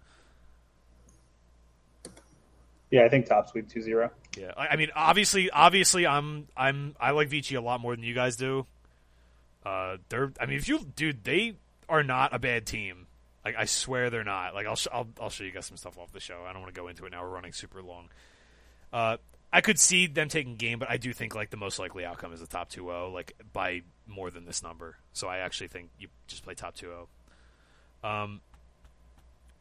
Yeah, 2.91 3.05
I 3.05 3.09
think 3.09 3.27
top 3.27 3.49
sweep 3.49 3.69
2-0. 3.69 4.11
Yeah, 4.37 4.53
I, 4.57 4.69
I 4.69 4.77
mean, 4.77 4.91
obviously, 4.95 5.51
obviously, 5.51 6.07
I'm 6.07 6.49
I'm 6.57 6.97
I 6.99 7.11
like 7.11 7.29
Vici 7.29 7.55
a 7.55 7.61
lot 7.61 7.81
more 7.81 7.95
than 7.95 8.05
you 8.05 8.15
guys 8.15 8.37
do. 8.37 8.67
Uh, 9.65 9.99
they're 10.09 10.33
I 10.41 10.47
mean, 10.47 10.57
if 10.57 10.69
you 10.69 10.81
dude, 10.97 11.23
they 11.25 11.57
are 11.89 12.03
not 12.03 12.35
a 12.35 12.39
bad 12.39 12.65
team. 12.67 13.07
Like 13.45 13.57
I 13.59 13.67
swear 13.67 14.09
they're 14.09 14.25
not. 14.25 14.55
Like 14.55 14.67
I'll 14.67 14.77
sh- 14.77 14.89
I'll 14.91 15.09
I'll 15.21 15.31
show 15.31 15.45
you 15.45 15.51
guys 15.51 15.67
some 15.67 15.77
stuff 15.77 15.99
off 15.99 16.13
the 16.13 16.21
show. 16.21 16.45
I 16.47 16.53
don't 16.55 16.63
want 16.63 16.75
to 16.75 16.81
go 16.81 16.89
into 16.89 17.05
it 17.05 17.13
now. 17.13 17.23
We're 17.23 17.29
running 17.29 17.53
super 17.53 17.83
long. 17.83 18.09
Uh, 18.91 19.19
I 19.53 19.61
could 19.61 19.79
see 19.79 20.07
them 20.07 20.29
taking 20.29 20.57
game, 20.57 20.79
but 20.79 20.91
I 20.91 20.97
do 20.97 21.13
think 21.13 21.35
like 21.35 21.51
the 21.51 21.59
most 21.59 21.79
likely 21.79 22.05
outcome 22.05 22.33
is 22.33 22.41
the 22.41 22.47
top 22.47 22.71
2-0, 22.71 23.13
like 23.13 23.33
by 23.53 23.83
more 24.07 24.31
than 24.31 24.47
this 24.47 24.63
number. 24.63 24.97
So 25.13 25.29
I 25.29 25.39
actually 25.39 25.69
think 25.69 25.91
you 25.99 26.09
just 26.27 26.43
play 26.43 26.55
top 26.55 26.75
2-0. 26.75 27.07
Um, 28.09 28.41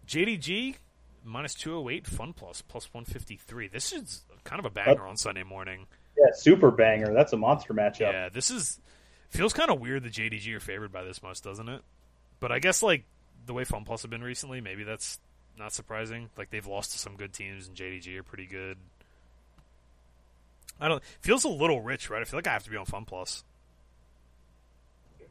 JDG 0.07 0.75
minus 1.23 1.53
208, 1.55 2.07
Fun 2.07 2.33
Plus 2.33 2.61
plus 2.61 2.85
153. 2.93 3.67
This 3.67 3.91
is 3.91 4.23
kind 4.43 4.59
of 4.59 4.65
a 4.65 4.69
banger 4.69 5.05
on 5.05 5.17
Sunday 5.17 5.43
morning. 5.43 5.85
Yeah, 6.17 6.31
super 6.33 6.71
banger. 6.71 7.13
That's 7.13 7.33
a 7.33 7.37
monster 7.37 7.73
matchup. 7.73 8.11
Yeah, 8.11 8.29
this 8.29 8.49
is 8.49 8.79
feels 9.29 9.53
kind 9.53 9.71
of 9.71 9.79
weird 9.79 10.03
that 10.03 10.13
JDG 10.13 10.53
are 10.55 10.59
favored 10.59 10.91
by 10.91 11.03
this 11.03 11.21
much, 11.23 11.41
doesn't 11.41 11.69
it? 11.69 11.81
But 12.39 12.51
I 12.51 12.59
guess 12.59 12.81
like 12.81 13.05
the 13.45 13.53
way 13.53 13.63
Fun 13.63 13.83
Plus 13.85 14.01
have 14.03 14.11
been 14.11 14.23
recently, 14.23 14.61
maybe 14.61 14.83
that's 14.83 15.19
not 15.57 15.73
surprising. 15.73 16.29
Like 16.37 16.49
they've 16.49 16.65
lost 16.65 16.93
to 16.93 16.99
some 16.99 17.15
good 17.15 17.33
teams, 17.33 17.67
and 17.67 17.75
JDG 17.75 18.17
are 18.17 18.23
pretty 18.23 18.45
good. 18.45 18.77
I 20.79 20.87
don't. 20.87 21.03
Feels 21.19 21.43
a 21.43 21.49
little 21.49 21.81
rich, 21.81 22.09
right? 22.09 22.21
I 22.21 22.25
feel 22.25 22.37
like 22.37 22.47
I 22.47 22.53
have 22.53 22.63
to 22.63 22.69
be 22.69 22.77
on 22.77 22.85
Fun 22.85 23.05
Plus. 23.05 23.43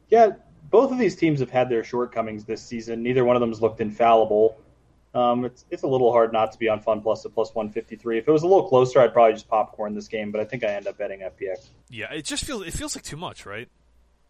Yeah, 0.09 0.31
both 0.69 0.91
of 0.91 0.97
these 0.97 1.15
teams 1.15 1.39
have 1.39 1.49
had 1.49 1.69
their 1.69 1.83
shortcomings 1.83 2.45
this 2.45 2.61
season. 2.61 3.03
Neither 3.03 3.23
one 3.25 3.35
of 3.35 3.39
them's 3.39 3.61
looked 3.61 3.81
infallible. 3.81 4.57
Um, 5.13 5.43
it's 5.43 5.65
it's 5.69 5.83
a 5.83 5.87
little 5.87 6.11
hard 6.11 6.31
not 6.31 6.53
to 6.53 6.59
be 6.59 6.69
on 6.69 6.79
Fun 6.79 7.01
Plus 7.01 7.25
at 7.25 7.33
plus 7.33 7.53
one 7.53 7.69
fifty 7.69 7.97
three. 7.97 8.17
If 8.17 8.27
it 8.27 8.31
was 8.31 8.43
a 8.43 8.47
little 8.47 8.67
closer, 8.67 8.99
I'd 9.01 9.11
probably 9.11 9.33
just 9.33 9.49
popcorn 9.49 9.93
this 9.93 10.07
game, 10.07 10.31
but 10.31 10.39
I 10.39 10.45
think 10.45 10.63
I 10.63 10.67
end 10.67 10.87
up 10.87 10.97
betting 10.97 11.19
FPX. 11.19 11.69
Yeah, 11.89 12.13
it 12.13 12.23
just 12.23 12.45
feels 12.45 12.65
it 12.65 12.71
feels 12.71 12.95
like 12.95 13.03
too 13.03 13.17
much, 13.17 13.45
right? 13.45 13.67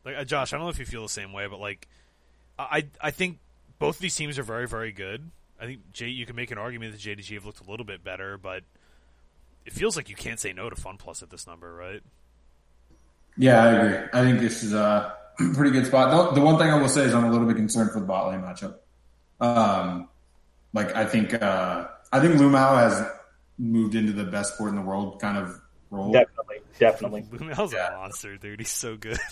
Like 0.04 0.16
uh, 0.18 0.24
Josh, 0.24 0.54
I 0.54 0.58
don't 0.58 0.66
know 0.66 0.72
if 0.72 0.80
you 0.80 0.86
feel 0.86 1.04
the 1.04 1.10
same 1.10 1.34
way, 1.34 1.46
but 1.46 1.60
like 1.60 1.88
I 2.58 2.86
I 3.00 3.12
think 3.12 3.38
both 3.78 3.98
of 3.98 4.02
these 4.02 4.16
teams 4.16 4.40
are 4.40 4.44
very 4.44 4.68
very 4.68 4.92
good. 4.92 5.30
I 5.60 5.66
think 5.66 5.92
J 5.94 6.08
you 6.08 6.26
can 6.26 6.36
make 6.36 6.50
an 6.50 6.58
argument 6.58 6.94
that 6.94 7.02
JDG 7.02 7.36
have 7.36 7.46
looked 7.46 7.62
a 7.62 7.70
little 7.70 7.86
bit 7.86 8.04
better, 8.04 8.40
but 8.40 8.64
it 9.66 9.74
feels 9.74 9.96
like 9.96 10.10
you 10.10 10.16
can't 10.16 10.40
say 10.40 10.54
no 10.54 10.70
to 10.70 10.76
Fun 10.76 10.98
Plus 10.98 11.22
at 11.24 11.30
this 11.30 11.48
number, 11.48 11.74
right? 11.74 12.02
Yeah, 13.38 13.64
I 13.64 13.72
agree. 13.72 14.10
I 14.14 14.24
think 14.24 14.40
this 14.40 14.64
is 14.64 14.74
a 14.74 15.16
pretty 15.54 15.72
good 15.72 15.86
spot. 15.86 16.34
The, 16.34 16.40
the 16.40 16.46
one 16.46 16.58
thing 16.58 16.68
I 16.70 16.80
will 16.80 16.90
say 16.90 17.04
is 17.04 17.14
I'm 17.14 17.24
a 17.26 17.32
little 17.32 17.48
bit 17.48 17.56
concerned 17.56 17.92
for 17.92 18.00
the 18.00 18.06
bot 18.06 18.32
lane 18.32 18.42
matchup. 18.42 18.76
Um, 19.40 20.10
like 20.74 20.96
I 20.96 21.06
think 21.06 21.34
uh, 21.42 21.88
I 22.12 22.20
think 22.20 22.36
LvMao 22.36 22.76
has 22.78 23.08
moved 23.58 23.96
into 23.96 24.12
the 24.14 24.26
best 24.26 24.56
sport 24.56 24.70
in 24.72 24.76
the 24.76 24.82
world 24.82 25.20
kind 25.22 25.38
of 25.38 25.60
role. 25.90 26.12
Definitely, 26.12 26.58
definitely. 26.80 27.22
LvMao's 27.32 27.74
Yeah. 27.74 27.88
a 27.96 27.98
monster, 27.98 28.38
dude. 28.38 28.60
He's 28.60 28.70
so 28.70 28.98
good. 28.98 29.18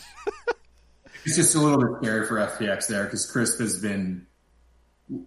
It's 1.25 1.35
just 1.35 1.53
a 1.53 1.59
little 1.59 1.79
bit 1.79 1.97
scary 2.01 2.25
for 2.27 2.35
FPX 2.35 2.87
there 2.87 3.03
because 3.03 3.29
Crisp 3.29 3.59
has 3.59 3.77
been 3.81 4.25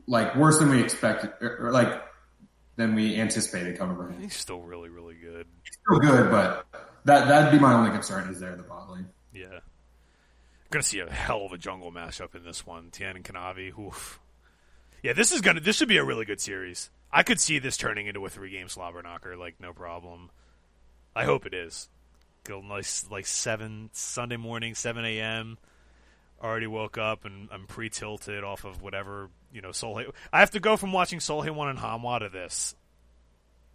like 0.07 0.35
worse 0.35 0.59
than 0.59 0.71
we 0.71 0.83
expected, 0.83 1.33
or, 1.43 1.67
or, 1.67 1.71
like 1.71 2.03
than 2.77 2.95
we 2.95 3.21
anticipated 3.21 3.77
coming 3.77 3.97
from 3.97 4.13
him. 4.13 4.23
He's 4.23 4.37
still 4.37 4.61
really 4.61 4.89
really 4.89 5.15
good. 5.15 5.47
Still 5.85 5.99
good, 6.01 6.31
but 6.31 6.67
that 7.05 7.29
that'd 7.29 7.53
be 7.53 7.59
my 7.59 7.75
only 7.75 7.91
concern 7.91 8.29
is 8.31 8.41
there 8.41 8.57
the 8.57 8.63
bot 8.63 8.91
lane. 8.91 9.09
Yeah. 9.33 9.61
Gonna 10.71 10.83
see 10.83 11.01
a 11.01 11.11
hell 11.11 11.45
of 11.45 11.53
a 11.53 11.59
jungle 11.59 11.93
mashup 11.93 12.35
in 12.35 12.45
this 12.45 12.67
one. 12.67 12.91
Tian 12.91 13.17
and 13.17 13.25
Kanavi. 13.25 13.79
Oof. 13.79 14.21
Yeah, 15.03 15.13
this 15.13 15.33
is 15.33 15.41
gonna 15.41 15.61
this 15.61 15.77
should 15.77 15.89
be 15.89 15.99
a 15.99 16.05
really 16.05 16.25
good 16.25 16.41
series. 16.41 16.91
I 17.13 17.23
could 17.23 17.41
see 17.41 17.59
this 17.59 17.77
turning 17.77 18.07
into 18.07 18.25
a 18.25 18.31
three 18.31 18.51
game 18.51 18.69
slobber 18.69 19.03
knocker, 19.03 19.37
like 19.37 19.57
no 19.61 19.73
problem. 19.73 20.31
I 21.15 21.25
hope 21.25 21.45
it 21.45 21.53
is. 21.53 21.89
Go 22.45 22.61
nice 22.61 23.05
like 23.11 23.27
seven 23.27 23.91
Sunday 23.93 24.37
morning, 24.37 24.75
seven 24.75 25.05
AM. 25.05 25.59
Already 26.43 26.67
woke 26.67 26.99
up 26.99 27.25
and 27.25 27.49
I'm 27.53 27.67
pre 27.67 27.91
tilted 27.91 28.43
off 28.43 28.65
of 28.65 28.81
whatever, 28.81 29.29
you 29.53 29.61
know, 29.61 29.73
Soul 29.73 30.03
I 30.33 30.41
have 30.41 30.51
to 30.53 30.61
go 30.61 30.77
from 30.77 30.93
watching 30.93 31.21
Soul 31.21 31.43
One 31.53 31.69
and 31.69 31.79
Hanwha 31.79 32.21
to 32.21 32.29
this. 32.29 32.75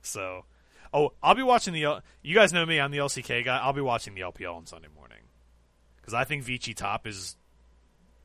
So 0.02 0.45
Oh, 0.94 1.12
I'll 1.22 1.36
be 1.36 1.44
watching 1.44 1.74
the. 1.74 1.84
L- 1.84 2.02
You 2.22 2.34
guys 2.34 2.54
know 2.54 2.66
me. 2.66 2.80
I'm 2.80 2.91
the 2.91 2.99
LCK 2.99 3.44
guy. 3.44 3.58
I'll 3.58 3.74
be 3.74 3.82
watching 3.82 4.16
the 4.16 4.22
LPL 4.22 4.56
on 4.56 4.66
Sunday 4.66 4.88
morning 4.95 5.18
because 5.98 6.14
I 6.14 6.24
think 6.24 6.44
Vici 6.44 6.74
top 6.74 7.06
is 7.06 7.36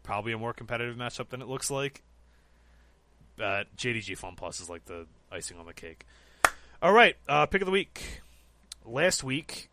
probably 0.05 0.33
a 0.33 0.39
more 0.39 0.53
competitive 0.53 0.97
matchup 0.97 1.29
than 1.31 1.43
it 1.43 1.49
looks 1.49 1.70
like. 1.70 2.03
But 3.37 3.74
JDG 3.77 4.16
Fun 4.16 4.37
Plus 4.37 4.61
is 4.61 4.70
like 4.70 4.85
the 4.85 5.07
icing 5.31 5.59
on 5.59 5.66
the 5.66 5.73
cake. 5.74 6.07
All 6.81 6.93
right, 6.93 7.16
uh, 7.29 7.47
pick 7.47 7.62
of 7.62 7.66
the 7.66 7.73
week. 7.73 8.20
Last 8.85 9.24
week, 9.24 9.69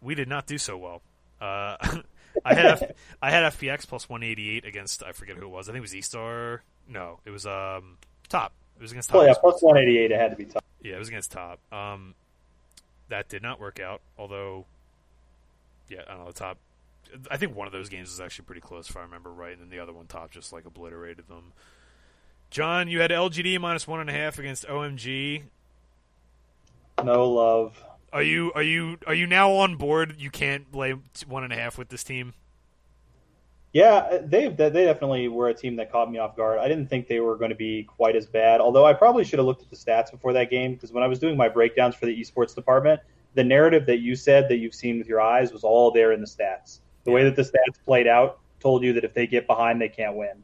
we 0.00 0.14
did 0.14 0.28
not 0.28 0.46
do 0.46 0.56
so 0.58 0.76
well. 0.78 1.02
Uh, 1.40 1.76
I 2.44 2.54
had 2.54 2.66
F- 2.66 2.90
I 3.22 3.30
had 3.30 3.52
FPX 3.52 3.86
plus 3.86 4.08
188 4.08 4.64
against 4.64 5.02
I 5.02 5.12
forget 5.12 5.36
who 5.36 5.44
it 5.46 5.48
was. 5.48 5.68
I 5.68 5.72
think 5.72 5.78
it 5.78 5.82
was 5.82 5.94
E 5.94 6.00
Star. 6.02 6.62
No, 6.88 7.20
it 7.24 7.30
was 7.30 7.46
um 7.46 7.98
top. 8.28 8.52
It 8.76 8.82
was 8.82 8.90
against 8.90 9.10
top. 9.10 9.22
Oh 9.22 9.24
yeah, 9.24 9.34
plus 9.40 9.62
one 9.62 9.76
eighty 9.78 9.98
eight. 9.98 10.10
It 10.10 10.20
had 10.20 10.30
to 10.30 10.36
be 10.36 10.44
top. 10.44 10.64
Yeah, 10.82 10.96
it 10.96 10.98
was 10.98 11.08
against 11.08 11.30
top. 11.32 11.58
Um, 11.72 12.14
that 13.08 13.28
did 13.28 13.42
not 13.42 13.60
work 13.60 13.80
out. 13.80 14.00
Although, 14.18 14.66
yeah, 15.88 16.02
I 16.06 16.10
don't 16.12 16.24
know. 16.24 16.26
The 16.26 16.38
top. 16.38 16.58
I 17.30 17.36
think 17.36 17.54
one 17.54 17.66
of 17.66 17.72
those 17.72 17.88
games 17.88 18.10
was 18.10 18.20
actually 18.20 18.46
pretty 18.46 18.60
close, 18.60 18.90
if 18.90 18.96
I 18.96 19.02
remember 19.02 19.30
right, 19.32 19.52
and 19.52 19.60
then 19.60 19.70
the 19.70 19.78
other 19.78 19.92
one 19.92 20.06
top 20.06 20.30
just 20.32 20.52
like 20.52 20.66
obliterated 20.66 21.28
them. 21.28 21.52
John, 22.50 22.88
you 22.88 23.00
had 23.00 23.10
LGD 23.10 23.60
minus 23.60 23.86
one 23.86 24.00
and 24.00 24.10
a 24.10 24.12
half 24.12 24.38
against 24.38 24.66
OMG. 24.66 25.42
No 27.02 27.30
love. 27.30 27.82
Are 28.14 28.22
you 28.22 28.52
are 28.54 28.62
you 28.62 28.96
are 29.08 29.14
you 29.14 29.26
now 29.26 29.50
on 29.50 29.74
board? 29.74 30.14
You 30.18 30.30
can't 30.30 30.72
lay 30.72 30.94
one 31.26 31.42
and 31.42 31.52
a 31.52 31.56
half 31.56 31.76
with 31.76 31.88
this 31.88 32.04
team. 32.04 32.32
Yeah, 33.72 34.18
they 34.22 34.48
they 34.48 34.70
definitely 34.70 35.26
were 35.26 35.48
a 35.48 35.54
team 35.54 35.74
that 35.76 35.90
caught 35.90 36.08
me 36.08 36.18
off 36.18 36.36
guard. 36.36 36.60
I 36.60 36.68
didn't 36.68 36.86
think 36.86 37.08
they 37.08 37.18
were 37.18 37.36
going 37.36 37.50
to 37.50 37.56
be 37.56 37.82
quite 37.82 38.14
as 38.14 38.26
bad. 38.26 38.60
Although 38.60 38.86
I 38.86 38.92
probably 38.92 39.24
should 39.24 39.40
have 39.40 39.46
looked 39.46 39.62
at 39.62 39.68
the 39.68 39.74
stats 39.74 40.12
before 40.12 40.32
that 40.32 40.48
game 40.48 40.74
because 40.74 40.92
when 40.92 41.02
I 41.02 41.08
was 41.08 41.18
doing 41.18 41.36
my 41.36 41.48
breakdowns 41.48 41.96
for 41.96 42.06
the 42.06 42.16
esports 42.16 42.54
department, 42.54 43.00
the 43.34 43.42
narrative 43.42 43.84
that 43.86 43.98
you 43.98 44.14
said 44.14 44.48
that 44.48 44.58
you've 44.58 44.76
seen 44.76 44.98
with 44.98 45.08
your 45.08 45.20
eyes 45.20 45.52
was 45.52 45.64
all 45.64 45.90
there 45.90 46.12
in 46.12 46.20
the 46.20 46.26
stats. 46.28 46.78
The 47.02 47.10
way 47.10 47.24
that 47.24 47.34
the 47.34 47.42
stats 47.42 47.84
played 47.84 48.06
out 48.06 48.38
told 48.60 48.84
you 48.84 48.92
that 48.92 49.02
if 49.02 49.12
they 49.12 49.26
get 49.26 49.48
behind, 49.48 49.80
they 49.80 49.88
can't 49.88 50.14
win, 50.14 50.40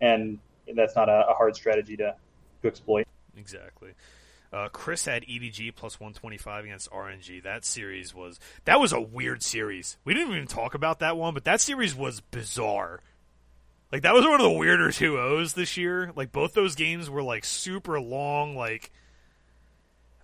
and 0.00 0.40
that's 0.74 0.96
not 0.96 1.08
a, 1.08 1.28
a 1.28 1.34
hard 1.34 1.54
strategy 1.54 1.96
to 1.98 2.16
to 2.62 2.68
exploit. 2.68 3.06
Exactly. 3.36 3.92
Uh, 4.54 4.68
Chris 4.68 5.04
had 5.04 5.24
EDG 5.24 5.74
plus 5.74 5.98
125 5.98 6.64
against 6.64 6.88
RNG. 6.92 7.42
That 7.42 7.64
series 7.64 8.14
was 8.14 8.38
that 8.66 8.78
was 8.78 8.92
a 8.92 9.00
weird 9.00 9.42
series. 9.42 9.96
We 10.04 10.14
didn't 10.14 10.32
even 10.32 10.46
talk 10.46 10.74
about 10.74 11.00
that 11.00 11.16
one, 11.16 11.34
but 11.34 11.42
that 11.44 11.60
series 11.60 11.92
was 11.92 12.20
bizarre. 12.20 13.00
Like 13.90 14.02
that 14.02 14.14
was 14.14 14.24
one 14.24 14.40
of 14.40 14.42
the 14.42 14.56
weirder 14.56 14.90
2-0s 14.90 15.54
this 15.54 15.76
year. 15.76 16.12
Like 16.14 16.30
both 16.30 16.54
those 16.54 16.76
games 16.76 17.10
were 17.10 17.22
like 17.22 17.44
super 17.44 18.00
long. 18.00 18.54
Like 18.54 18.92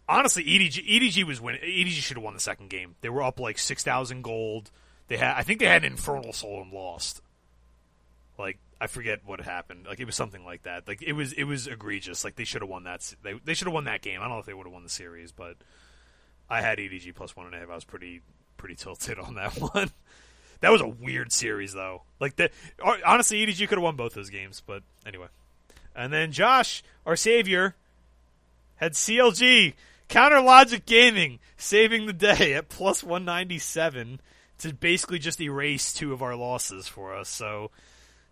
honestly, 0.09 0.45
EDG 0.45 0.87
EDG 0.87 1.25
was 1.25 1.41
winning. 1.41 1.63
EDG 1.63 1.95
should 1.95 2.17
have 2.17 2.23
won 2.23 2.35
the 2.35 2.41
second 2.41 2.71
game. 2.71 2.95
They 3.01 3.09
were 3.09 3.25
up 3.25 3.41
like 3.41 3.59
6,000 3.59 4.23
gold. 4.23 4.71
They 5.09 5.17
had 5.17 5.35
I 5.37 5.43
think 5.43 5.59
they 5.59 5.67
had 5.67 5.85
an 5.85 5.91
Infernal 5.91 6.33
Soul 6.33 6.63
and 6.63 6.73
lost. 6.73 7.21
Like 8.39 8.59
I 8.81 8.87
forget 8.87 9.21
what 9.27 9.41
happened. 9.41 9.87
Like 9.87 10.01
it 10.01 10.07
was 10.07 10.17
something 10.17 10.45
like 10.45 10.63
that. 10.63 10.89
Like 10.89 11.03
it 11.03 11.13
was 11.13 11.33
it 11.33 11.45
was 11.45 11.67
egregious. 11.67 12.25
Like 12.25 12.37
they 12.37 12.45
should 12.45 12.63
have 12.63 12.71
won 12.71 12.85
that. 12.85 13.15
They 13.23 13.35
they 13.45 13.55
should 13.55 13.67
have 13.67 13.75
won 13.75 13.85
that 13.85 14.03
game. 14.03 14.21
I 14.21 14.25
don't 14.25 14.33
know 14.33 14.39
if 14.39 14.47
they 14.47 14.55
would 14.55 14.67
have 14.67 14.73
won 14.73 14.83
the 14.83 14.89
series, 14.89 15.33
but 15.33 15.57
I 16.49 16.63
had 16.63 16.79
EDG 16.79 17.15
plus 17.15 17.37
one 17.37 17.47
and 17.47 17.55
a 17.55 17.59
half. 17.59 17.71
I 17.71 17.75
was 17.75 17.85
pretty 17.85 18.23
pretty 18.57 18.77
tilted 18.77 19.19
on 19.19 19.35
that 19.35 19.53
one. 19.75 19.91
that 20.61 20.71
was 20.71 20.81
a 20.81 20.89
weird 20.89 21.33
series 21.33 21.73
though. 21.75 22.03
Like 22.21 22.37
that, 22.37 22.53
honestly, 23.05 23.47
EDG 23.47 23.69
could 23.69 23.79
have 23.79 23.83
won 23.83 23.97
both 23.97 24.15
those 24.15 24.31
games, 24.31 24.63
but 24.67 24.83
anyway. 25.07 25.27
And 25.95 26.13
then 26.13 26.33
Josh, 26.33 26.83
our 27.05 27.17
savior, 27.17 27.75
had 28.77 28.93
CLG 28.93 29.75
Counter 30.09 30.41
Logic 30.41 30.85
Gaming 30.87 31.39
saving 31.57 32.07
the 32.07 32.13
day 32.13 32.55
at 32.55 32.69
plus 32.69 33.03
197 33.03 34.21
to 34.59 34.75
basically 34.75 35.19
just 35.19 35.41
erase 35.41 35.93
two 35.93 36.13
of 36.13 36.23
our 36.23 36.35
losses 36.37 36.89
for 36.89 37.15
us. 37.15 37.29
So, 37.29 37.71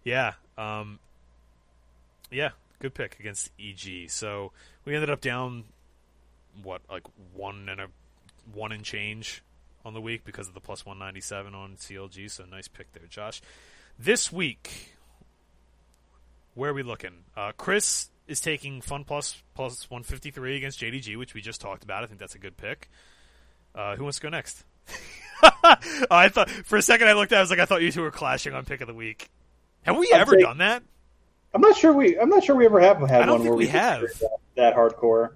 yeah, 0.09 0.33
um, 0.57 0.99
yeah, 2.31 2.51
good 2.79 2.95
pick 2.95 3.21
against 3.21 3.51
EG. 3.61 4.09
So 4.11 4.53
we 4.85 4.95
ended 4.95 5.11
up 5.11 5.21
down 5.21 5.65
what 6.63 6.81
like 6.91 7.05
one 7.35 7.69
and 7.69 7.81
a 7.81 7.89
one 8.53 8.73
and 8.73 8.83
change 8.83 9.43
on 9.85 9.93
the 9.93 10.01
week 10.01 10.25
because 10.25 10.49
of 10.49 10.55
the 10.55 10.61
plus 10.61 10.87
197 10.87 11.55
on 11.55 11.77
CLG. 11.77 12.31
So 12.31 12.45
nice 12.45 12.69
pick 12.69 12.93
there, 12.93 13.07
Josh. 13.09 13.43
This 13.99 14.33
week, 14.33 14.95
where 16.55 16.71
are 16.71 16.75
we 16.75 16.83
looking? 16.83 17.25
Uh, 17.37 17.53
Chris 17.57 18.09
is 18.27 18.41
taking 18.41 18.81
Fun 18.81 19.05
Plus 19.05 19.43
plus 19.55 19.91
153 19.91 20.57
against 20.57 20.81
JDG, 20.81 21.19
which 21.19 21.35
we 21.35 21.43
just 21.43 21.61
talked 21.61 21.85
about. 21.85 22.03
I 22.03 22.07
think 22.07 22.19
that's 22.19 22.35
a 22.35 22.39
good 22.39 22.57
pick. 22.57 22.89
Uh, 23.75 23.97
who 23.97 24.05
wants 24.05 24.19
to 24.19 24.23
go 24.23 24.29
next? 24.31 24.65
I 26.11 26.29
thought 26.31 26.49
for 26.51 26.79
a 26.79 26.83
second 26.83 27.09
I 27.09 27.13
looked 27.13 27.33
at. 27.33 27.37
it, 27.37 27.39
I 27.39 27.43
was 27.43 27.51
like, 27.51 27.59
I 27.59 27.67
thought 27.67 27.83
you 27.83 27.93
two 27.93 28.01
were 28.01 28.11
clashing 28.11 28.55
on 28.55 28.65
pick 28.65 28.81
of 28.81 28.87
the 28.87 28.95
week. 28.95 29.29
Have 29.83 29.97
we 29.97 30.11
I'd 30.13 30.21
ever 30.21 30.33
say- 30.33 30.43
done 30.43 30.59
that? 30.59 30.83
I'm 31.55 31.63
not 31.63 31.77
sure 31.77 31.93
we. 31.95 32.19
I'm 32.19 32.29
not 32.29 32.45
sure 32.45 32.55
we 32.55 32.67
ever 32.67 32.79
have 32.81 33.01
had 33.01 33.23
I 33.23 33.27
don't 33.27 33.31
one 33.37 33.41
think 33.41 33.51
where 33.51 33.57
we 33.59 33.65
did 33.65 33.71
have. 33.73 34.01
that, 34.03 34.37
that 34.57 34.77
hardcore. 34.77 35.31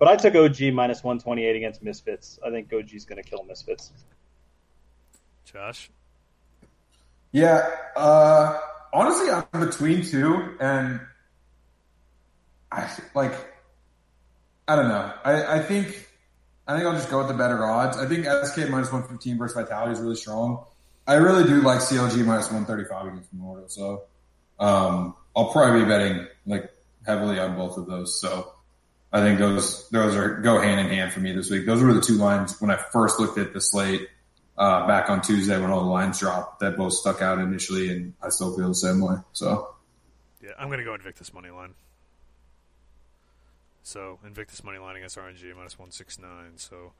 But 0.00 0.08
I 0.08 0.16
took 0.16 0.34
OG 0.34 0.72
minus 0.72 1.02
128 1.02 1.56
against 1.56 1.82
Misfits. 1.82 2.38
I 2.44 2.50
think 2.50 2.72
OG's 2.72 3.04
going 3.04 3.22
to 3.22 3.28
kill 3.28 3.44
Misfits. 3.44 3.92
Josh, 5.44 5.90
Yeah, 7.32 7.68
uh, 7.96 8.58
honestly, 8.92 9.30
I'm 9.30 9.60
between 9.66 10.04
two, 10.04 10.56
and 10.60 11.00
I 12.70 12.90
like. 13.14 13.32
I 14.66 14.76
don't 14.76 14.88
know. 14.88 15.12
I, 15.24 15.56
I 15.56 15.58
think 15.60 16.08
I 16.66 16.74
think 16.76 16.86
I'll 16.86 16.92
just 16.92 17.08
go 17.10 17.18
with 17.18 17.28
the 17.28 17.34
better 17.34 17.64
odds. 17.64 17.96
I 17.96 18.06
think 18.06 18.26
SK 18.26 18.68
minus 18.68 18.92
one 18.92 19.04
fifteen 19.08 19.38
versus 19.38 19.54
Vitality 19.56 19.92
is 19.92 20.00
really 20.00 20.16
strong. 20.16 20.64
I 21.08 21.14
really 21.14 21.44
do 21.44 21.62
like 21.62 21.80
CLG 21.80 22.24
minus 22.24 22.52
one 22.52 22.66
thirty 22.66 22.84
five 22.84 23.06
against 23.06 23.32
Immortals, 23.32 23.74
so 23.74 24.04
um, 24.60 25.16
I'll 25.34 25.50
probably 25.50 25.80
be 25.80 25.88
betting 25.88 26.26
like 26.46 26.70
heavily 27.06 27.38
on 27.40 27.56
both 27.56 27.78
of 27.78 27.86
those. 27.86 28.20
So 28.20 28.52
I 29.10 29.20
think 29.20 29.38
those 29.38 29.88
those 29.88 30.14
are 30.14 30.36
go 30.36 30.60
hand 30.60 30.80
in 30.80 30.86
hand 30.86 31.12
for 31.12 31.20
me 31.20 31.32
this 31.32 31.50
week. 31.50 31.64
Those 31.64 31.82
were 31.82 31.94
the 31.94 32.02
two 32.02 32.16
lines 32.16 32.60
when 32.60 32.70
I 32.70 32.76
first 32.76 33.18
looked 33.18 33.38
at 33.38 33.54
the 33.54 33.60
slate 33.60 34.06
uh, 34.58 34.86
back 34.86 35.08
on 35.08 35.22
Tuesday 35.22 35.58
when 35.58 35.70
all 35.70 35.80
the 35.80 35.90
lines 35.90 36.18
dropped 36.18 36.60
that 36.60 36.76
both 36.76 36.92
stuck 36.92 37.22
out 37.22 37.38
initially, 37.38 37.90
and 37.90 38.12
I 38.22 38.28
still 38.28 38.54
feel 38.54 38.68
the 38.68 38.74
same 38.74 39.00
way. 39.00 39.16
So 39.32 39.74
yeah, 40.42 40.50
I'm 40.58 40.68
going 40.68 40.78
to 40.78 40.84
go 40.84 40.92
Invictus 40.92 41.32
money 41.32 41.48
line. 41.48 41.72
So 43.82 44.18
Invictus 44.26 44.62
money 44.62 44.76
line 44.76 44.96
against 44.96 45.16
RNG 45.16 45.56
minus 45.56 45.78
169. 45.78 46.58
So 46.58 46.92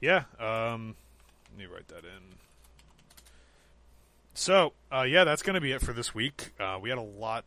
yeah, 0.00 0.24
um, 0.38 0.96
let 1.50 1.58
me 1.58 1.66
write 1.66 1.88
that 1.88 2.04
in. 2.04 2.38
So 4.34 4.72
uh, 4.92 5.02
yeah, 5.02 5.24
that's 5.24 5.42
going 5.42 5.54
to 5.54 5.60
be 5.60 5.72
it 5.72 5.80
for 5.80 5.92
this 5.92 6.14
week. 6.14 6.52
Uh, 6.58 6.78
we 6.80 6.88
had 6.88 6.98
a 6.98 7.02
lot. 7.02 7.44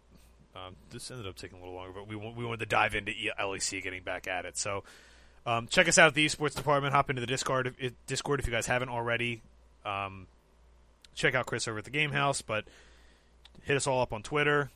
Um, 0.55 0.75
this 0.91 1.09
ended 1.09 1.27
up 1.27 1.35
taking 1.35 1.57
a 1.57 1.61
little 1.61 1.75
longer, 1.75 1.93
but 1.93 2.07
we 2.07 2.15
we 2.15 2.45
wanted 2.45 2.59
to 2.59 2.65
dive 2.67 2.95
into 2.95 3.11
LEC 3.39 3.81
getting 3.81 4.03
back 4.03 4.27
at 4.27 4.45
it. 4.45 4.57
So 4.57 4.83
um, 5.45 5.67
check 5.67 5.87
us 5.87 5.97
out 5.97 6.07
at 6.07 6.13
the 6.13 6.25
esports 6.25 6.55
department. 6.55 6.93
Hop 6.93 7.09
into 7.09 7.21
the 7.21 7.27
Discord 7.27 7.75
if, 7.79 7.93
Discord 8.05 8.39
if 8.39 8.47
you 8.47 8.53
guys 8.53 8.67
haven't 8.67 8.89
already. 8.89 9.41
Um, 9.85 10.27
check 11.15 11.35
out 11.35 11.45
Chris 11.45 11.67
over 11.67 11.79
at 11.79 11.85
the 11.85 11.91
Game 11.91 12.11
Haus, 12.11 12.41
but 12.41 12.65
hit 13.63 13.75
us 13.75 13.87
all 13.87 14.01
up 14.01 14.13
on 14.13 14.23
Twitter, 14.23 14.69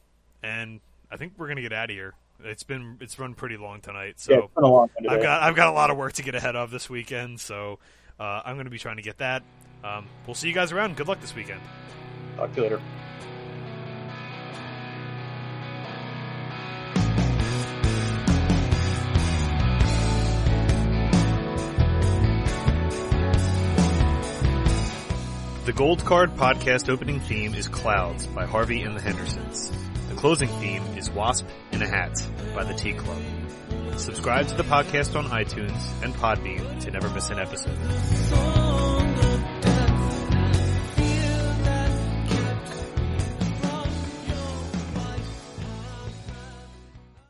and 0.43 0.79
I 1.11 1.17
think 1.17 1.33
we're 1.37 1.47
gonna 1.47 1.61
get 1.61 1.73
out 1.73 1.89
of 1.89 1.95
here. 1.95 2.13
It's 2.43 2.63
been 2.63 2.97
it's 2.99 3.17
run 3.17 3.33
pretty 3.33 3.57
long 3.57 3.81
tonight, 3.81 4.19
so 4.19 4.33
yeah, 4.33 4.39
it's 4.39 4.53
been 4.53 4.63
a 4.63 4.67
long. 4.67 4.89
I've 5.07 5.21
got 5.21 5.43
I've 5.43 5.55
got 5.55 5.67
a 5.67 5.71
lot 5.71 5.89
of 5.89 5.97
work 5.97 6.13
to 6.13 6.23
get 6.23 6.35
ahead 6.35 6.55
of 6.55 6.71
this 6.71 6.89
weekend. 6.89 7.39
So 7.39 7.79
uh, 8.19 8.41
I'm 8.43 8.57
gonna 8.57 8.69
be 8.69 8.79
trying 8.79 8.97
to 8.97 9.01
get 9.01 9.19
that. 9.19 9.43
Um, 9.83 10.05
we'll 10.25 10.35
see 10.35 10.47
you 10.47 10.53
guys 10.53 10.71
around. 10.71 10.95
Good 10.95 11.07
luck 11.07 11.21
this 11.21 11.35
weekend. 11.35 11.61
Talk 12.35 12.51
to 12.53 12.57
you 12.57 12.63
later. 12.63 12.81
The 25.65 25.73
Gold 25.73 26.05
Card 26.05 26.33
podcast 26.37 26.87
opening 26.87 27.19
theme 27.19 27.53
is 27.53 27.67
Clouds 27.67 28.25
by 28.25 28.45
Harvey 28.45 28.83
and 28.83 28.95
the 28.95 29.01
Hendersons. 29.01 29.69
The 30.07 30.15
closing 30.15 30.47
theme 30.47 30.81
is 30.95 31.09
Wasp 31.09 31.45
in 31.73 31.81
a 31.81 31.87
Hat 31.87 32.13
by 32.55 32.63
the 32.63 32.73
Tea 32.73 32.93
Club. 32.93 33.21
Subscribe 33.97 34.47
to 34.47 34.55
the 34.55 34.63
podcast 34.63 35.17
on 35.17 35.25
iTunes 35.25 35.77
and 36.01 36.13
Podbean 36.15 36.79
to 36.85 36.91
never 36.91 37.09
miss 37.09 37.29
an 37.31 37.39
episode. 37.39 38.86